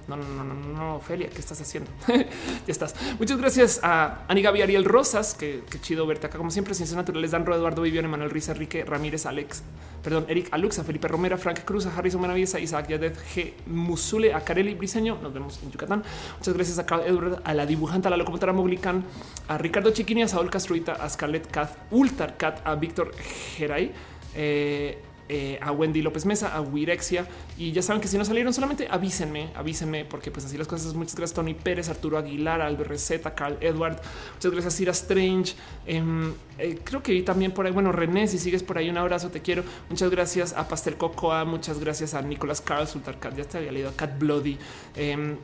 No, 0.07 0.15
no, 0.15 0.23
no, 0.23 0.43
no, 0.43 0.53
no, 0.53 0.95
Ophelia, 0.97 1.29
¿qué 1.29 1.39
estás 1.39 1.59
haciendo? 1.59 1.89
ya 2.07 2.25
estás. 2.67 2.93
Muchas 3.17 3.39
gracias 3.39 3.79
a 3.81 4.23
Ani 4.27 4.43
Gaby 4.43 4.61
Ariel 4.61 4.85
Rosas, 4.85 5.33
que, 5.33 5.63
chido 5.81 6.05
verte 6.05 6.27
acá. 6.27 6.37
Como 6.37 6.51
siempre, 6.51 6.75
Ciencias 6.75 6.95
Naturales, 6.95 7.31
Dan 7.31 7.41
Eduardo 7.41 7.81
Vivian, 7.81 8.05
Emanuel 8.05 8.29
Riza, 8.29 8.51
Enrique 8.51 8.85
Ramírez, 8.85 9.25
Alex, 9.25 9.63
perdón, 10.03 10.25
Eric 10.27 10.49
Aluxa, 10.51 10.83
Felipe 10.83 11.07
Romera, 11.07 11.37
Frank 11.37 11.63
Cruz, 11.65 11.87
a 11.87 11.97
Harrison 11.97 12.21
Manaviesa, 12.21 12.59
Isaac 12.59 12.87
Yadet, 12.87 13.17
G. 13.33 13.53
Musule, 13.65 14.31
a 14.33 14.41
Kareli 14.41 14.75
Briseño. 14.75 15.17
Nos 15.23 15.33
vemos 15.33 15.59
en 15.63 15.71
Yucatán. 15.71 16.03
Muchas 16.37 16.53
gracias 16.53 16.77
a 16.77 16.85
Carl 16.85 17.01
Edward, 17.03 17.41
a 17.43 17.53
la 17.55 17.65
dibujante, 17.65 18.07
a 18.07 18.11
la 18.11 18.17
locomotora 18.17 18.53
Moglican, 18.53 19.03
a 19.47 19.57
Ricardo 19.57 19.89
Chiquini, 19.89 20.21
a 20.21 20.27
Saúl 20.27 20.51
Castruita, 20.51 20.93
a 20.93 21.09
Scarlett 21.09 21.49
Cat, 21.49 21.75
Ultarcat, 21.89 22.61
a 22.63 22.75
Víctor 22.75 23.11
Geray. 23.57 23.91
Eh, 24.35 25.01
eh, 25.27 25.57
a 25.61 25.71
Wendy 25.71 26.01
López 26.01 26.25
Mesa, 26.25 26.55
a 26.55 26.61
Wirexia. 26.61 27.27
Y 27.57 27.71
ya 27.71 27.81
saben 27.81 28.01
que 28.01 28.07
si 28.07 28.17
no 28.17 28.25
salieron, 28.25 28.53
solamente 28.53 28.87
avísenme, 28.89 29.49
avísenme, 29.55 30.05
porque 30.05 30.31
pues 30.31 30.45
así 30.45 30.57
las 30.57 30.67
cosas. 30.67 30.93
Muchas 30.93 31.15
gracias, 31.15 31.35
Tony 31.35 31.53
Pérez, 31.53 31.89
Arturo 31.89 32.17
Aguilar, 32.17 32.61
Albert 32.61 32.89
Receta, 32.89 33.33
Carl 33.33 33.57
Edward. 33.61 33.99
Muchas 34.35 34.51
gracias, 34.51 34.75
Cira 34.75 34.91
Strange. 34.91 35.55
Em, 35.85 36.33
eh, 36.57 36.79
creo 36.83 37.01
que 37.01 37.21
también 37.23 37.51
por 37.51 37.65
ahí, 37.65 37.71
bueno, 37.71 37.91
René, 37.91 38.27
si 38.27 38.37
sigues 38.37 38.63
por 38.63 38.77
ahí, 38.77 38.89
un 38.89 38.97
abrazo, 38.97 39.29
te 39.29 39.41
quiero. 39.41 39.63
Muchas 39.89 40.09
gracias 40.09 40.53
a 40.53 40.67
Pastel 40.67 40.95
Cocoa, 40.95 41.45
muchas 41.45 41.79
gracias 41.79 42.13
a 42.13 42.21
Nicolás 42.21 42.61
Carl, 42.61 42.87
Sultar 42.87 43.17
ya 43.35 43.43
te 43.45 43.57
había 43.57 43.71
leído 43.71 43.89
a 43.89 43.93
Cat 43.93 44.19
Bloody. 44.19 44.57
Eh, 44.95 45.35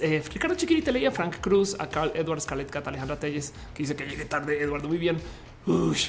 eh, 0.00 0.22
Ricardo 0.32 0.54
Chiquirita 0.54 0.92
leía 0.92 1.08
a 1.08 1.12
Frank 1.12 1.40
Cruz, 1.40 1.76
a 1.78 1.88
Carl 1.88 2.12
Edwards, 2.14 2.44
Scarlett 2.44 2.70
Cat, 2.70 2.86
Alejandra 2.86 3.18
Telles, 3.18 3.52
que 3.74 3.82
dice 3.82 3.96
que 3.96 4.04
llegue 4.04 4.24
tarde, 4.24 4.62
Eduardo 4.62 4.88
muy 4.88 4.98
bien. 4.98 5.18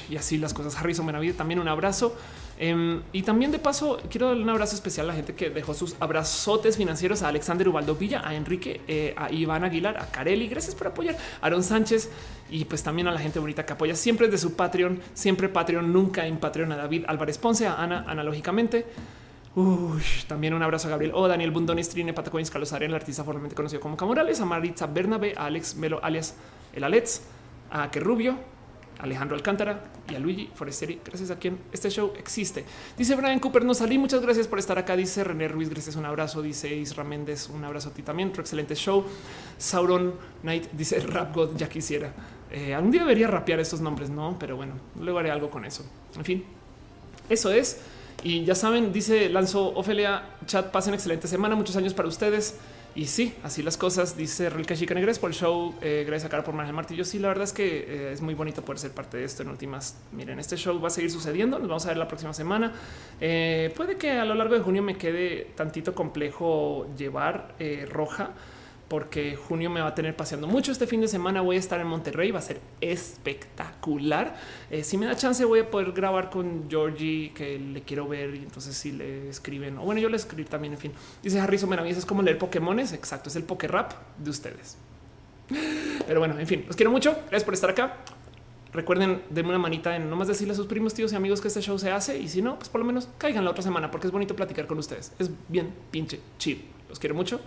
y 0.09 0.15
así 0.17 0.37
las 0.37 0.53
cosas. 0.53 0.75
Harrison 0.77 1.05
Benavides, 1.05 1.37
también 1.37 1.59
un 1.59 1.67
abrazo. 1.67 2.15
Em, 2.57 3.01
y 3.11 3.23
también 3.23 3.51
de 3.51 3.59
paso, 3.59 3.99
quiero 4.09 4.27
darle 4.29 4.43
un 4.43 4.49
abrazo 4.49 4.75
especial 4.75 5.07
a 5.07 5.09
la 5.09 5.15
gente 5.15 5.35
que 5.35 5.49
dejó 5.49 5.73
sus 5.73 5.95
abrazotes 5.99 6.77
financieros 6.77 7.21
a 7.21 7.27
Alexander 7.27 7.67
Ubaldo 7.67 7.95
Villa, 7.95 8.21
a 8.25 8.33
Enrique, 8.33 8.79
eh, 8.87 9.13
a 9.17 9.29
Iván 9.31 9.65
Aguilar, 9.65 9.97
a 9.97 10.09
Carelli. 10.09 10.47
Gracias 10.47 10.73
por 10.73 10.87
apoyar 10.87 11.17
Aaron 11.41 11.63
Sánchez 11.63 12.09
y 12.49 12.63
pues 12.65 12.81
también 12.81 13.07
a 13.07 13.11
la 13.11 13.19
gente 13.19 13.39
bonita 13.39 13.65
que 13.65 13.73
apoya 13.73 13.95
siempre 13.95 14.27
desde 14.27 14.37
su 14.37 14.55
Patreon, 14.55 15.01
siempre 15.13 15.49
Patreon, 15.49 15.91
nunca 15.91 16.25
en 16.25 16.37
Patreon 16.37 16.71
a 16.71 16.77
David 16.77 17.03
Álvarez 17.07 17.37
Ponce, 17.37 17.67
a 17.67 17.75
Ana 17.75 18.05
analógicamente. 18.07 18.85
también 20.27 20.53
un 20.53 20.63
abrazo 20.63 20.87
a 20.87 20.91
Gabriel 20.91 21.11
O, 21.13 21.27
Daniel 21.27 21.51
Bundones, 21.51 21.89
Trine 21.89 22.13
Patacoins, 22.13 22.49
Carlos 22.49 22.71
Ariel, 22.71 22.91
el 22.91 22.95
artista 22.95 23.23
formalmente 23.25 23.55
conocido 23.55 23.81
como 23.81 23.97
Camorales, 23.97 24.39
a 24.39 24.45
Maritza 24.45 24.87
Bernabe, 24.87 25.33
a 25.35 25.45
Alex 25.45 25.75
Melo, 25.75 25.99
alias 26.01 26.35
el 26.73 26.83
Alex, 26.83 27.21
a 27.71 27.89
Que 27.91 27.99
Rubio, 27.99 28.37
Alejandro 28.99 29.35
Alcántara 29.35 29.83
y 30.09 30.15
a 30.15 30.19
Luigi 30.19 30.49
Foresteri, 30.53 31.01
gracias 31.03 31.31
a 31.31 31.37
quien 31.37 31.59
este 31.71 31.89
show 31.89 32.13
existe. 32.17 32.65
Dice 32.97 33.15
Brian 33.15 33.39
Cooper, 33.39 33.65
no 33.65 33.73
salí, 33.73 33.97
muchas 33.97 34.21
gracias 34.21 34.47
por 34.47 34.59
estar 34.59 34.77
acá. 34.77 34.95
Dice 34.95 35.23
René 35.23 35.47
Ruiz, 35.47 35.69
gracias, 35.69 35.95
un 35.95 36.05
abrazo. 36.05 36.41
Dice 36.41 36.73
Isra 36.75 37.03
Méndez, 37.03 37.49
un 37.49 37.63
abrazo 37.63 37.89
a 37.89 37.93
ti 37.93 38.01
también, 38.01 38.29
otro 38.29 38.41
excelente 38.41 38.75
show. 38.75 39.05
Sauron 39.57 40.15
Knight 40.41 40.71
dice 40.71 40.99
Rap 40.99 41.35
God, 41.35 41.55
ya 41.57 41.67
quisiera. 41.67 42.13
Eh, 42.51 42.73
algún 42.73 42.91
día 42.91 43.01
debería 43.01 43.27
rapear 43.27 43.59
estos 43.59 43.81
nombres, 43.81 44.09
no, 44.09 44.37
pero 44.39 44.55
bueno, 44.55 44.73
luego 44.99 45.19
haré 45.19 45.31
algo 45.31 45.49
con 45.49 45.65
eso. 45.65 45.83
En 46.15 46.23
fin, 46.23 46.43
eso 47.29 47.51
es. 47.51 47.81
Y 48.23 48.43
ya 48.45 48.55
saben, 48.55 48.93
dice 48.93 49.29
Lanzo 49.29 49.73
Ofelia, 49.75 50.23
chat, 50.45 50.71
pasen 50.71 50.93
excelente 50.93 51.27
semana, 51.27 51.55
muchos 51.55 51.75
años 51.75 51.93
para 51.93 52.07
ustedes. 52.07 52.57
Y 52.95 53.07
sí, 53.07 53.35
así 53.43 53.61
las 53.61 53.75
cosas, 53.75 54.15
dice 54.15 54.49
Rilka 54.49 54.73
Chica 54.73 54.93
Negres 54.93 55.19
por 55.19 55.29
el 55.29 55.35
show. 55.35 55.75
Eh, 55.81 56.05
gracias 56.07 56.27
a 56.27 56.29
Cara 56.29 56.45
por 56.45 56.55
Margen 56.55 56.73
Martillo. 56.73 57.03
Sí, 57.03 57.19
la 57.19 57.27
verdad 57.27 57.43
es 57.43 57.51
que 57.51 57.65
eh, 57.65 58.13
es 58.13 58.21
muy 58.21 58.35
bonito 58.35 58.63
poder 58.63 58.79
ser 58.79 58.91
parte 58.91 59.17
de 59.17 59.25
esto 59.25 59.43
en 59.43 59.49
últimas. 59.49 59.97
Miren, 60.13 60.39
este 60.39 60.55
show 60.55 60.79
va 60.79 60.87
a 60.87 60.91
seguir 60.91 61.11
sucediendo. 61.11 61.59
Nos 61.59 61.67
vamos 61.67 61.85
a 61.85 61.89
ver 61.89 61.97
la 61.97 62.07
próxima 62.07 62.33
semana. 62.33 62.71
Eh, 63.19 63.73
puede 63.75 63.97
que 63.97 64.11
a 64.11 64.23
lo 64.23 64.33
largo 64.33 64.55
de 64.55 64.61
junio 64.61 64.81
me 64.81 64.97
quede 64.97 65.51
tantito 65.57 65.93
complejo 65.93 66.87
llevar 66.97 67.53
roja 67.89 68.31
porque 68.87 69.35
junio 69.35 69.69
me 69.69 69.81
va 69.81 69.87
a 69.87 69.95
tener 69.95 70.15
paseando 70.15 70.47
mucho. 70.47 70.71
Este 70.71 70.87
fin 70.87 71.01
de 71.01 71.07
semana 71.07 71.41
voy 71.41 71.55
a 71.55 71.59
estar 71.59 71.79
en 71.79 71.87
Monterrey, 71.87 72.31
va 72.31 72.39
a 72.39 72.41
ser 72.41 72.59
espectacular. 72.81 74.35
Eh, 74.69 74.83
si 74.83 74.97
me 74.97 75.05
da 75.05 75.15
chance, 75.15 75.43
voy 75.45 75.59
a 75.59 75.71
poder 75.71 75.91
grabar 75.91 76.29
con 76.29 76.69
Georgie, 76.69 77.31
que 77.33 77.57
le 77.59 77.81
quiero 77.81 78.07
ver. 78.07 78.35
Y 78.35 78.39
entonces, 78.39 78.75
si 78.75 78.91
le 78.91 79.29
escriben, 79.29 79.77
o 79.77 79.83
bueno, 79.83 79.99
yo 80.01 80.09
le 80.09 80.17
escribí 80.17 80.45
también. 80.45 80.73
En 80.73 80.79
fin, 80.79 80.91
dice 81.23 81.39
Harrison 81.39 81.69
Benavides, 81.69 81.97
es 81.97 82.05
como 82.05 82.21
leer 82.21 82.37
Pokémones. 82.37 82.93
Exacto, 82.93 83.29
es 83.29 83.35
el 83.35 83.43
Poké 83.43 83.67
Rap 83.67 83.93
de 84.17 84.29
ustedes. 84.29 84.77
Pero 86.07 86.19
bueno, 86.19 86.37
en 86.39 86.47
fin, 86.47 86.63
los 86.67 86.75
quiero 86.75 86.91
mucho. 86.91 87.13
Gracias 87.13 87.43
por 87.43 87.53
estar 87.53 87.69
acá. 87.69 87.97
Recuerden, 88.73 89.21
denme 89.29 89.49
una 89.49 89.59
manita 89.59 89.95
en 89.95 90.09
nomás 90.09 90.27
decirle 90.27 90.51
a 90.51 90.55
sus 90.55 90.67
primos, 90.67 90.93
tíos 90.93 91.13
y 91.13 91.15
amigos 91.15 91.39
que 91.39 91.47
este 91.47 91.61
show 91.61 91.79
se 91.79 91.91
hace. 91.91 92.17
Y 92.17 92.27
si 92.27 92.41
no, 92.41 92.57
pues 92.57 92.67
por 92.67 92.81
lo 92.81 92.85
menos 92.85 93.07
caigan 93.17 93.45
la 93.45 93.51
otra 93.51 93.63
semana 93.63 93.89
porque 93.89 94.07
es 94.07 94.11
bonito 94.11 94.35
platicar 94.35 94.67
con 94.67 94.77
ustedes. 94.77 95.13
Es 95.17 95.31
bien 95.47 95.73
pinche 95.91 96.19
chido. 96.37 96.61
Los 96.89 96.99
quiero 96.99 97.15
mucho. 97.15 97.39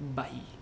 Bye. 0.00 0.61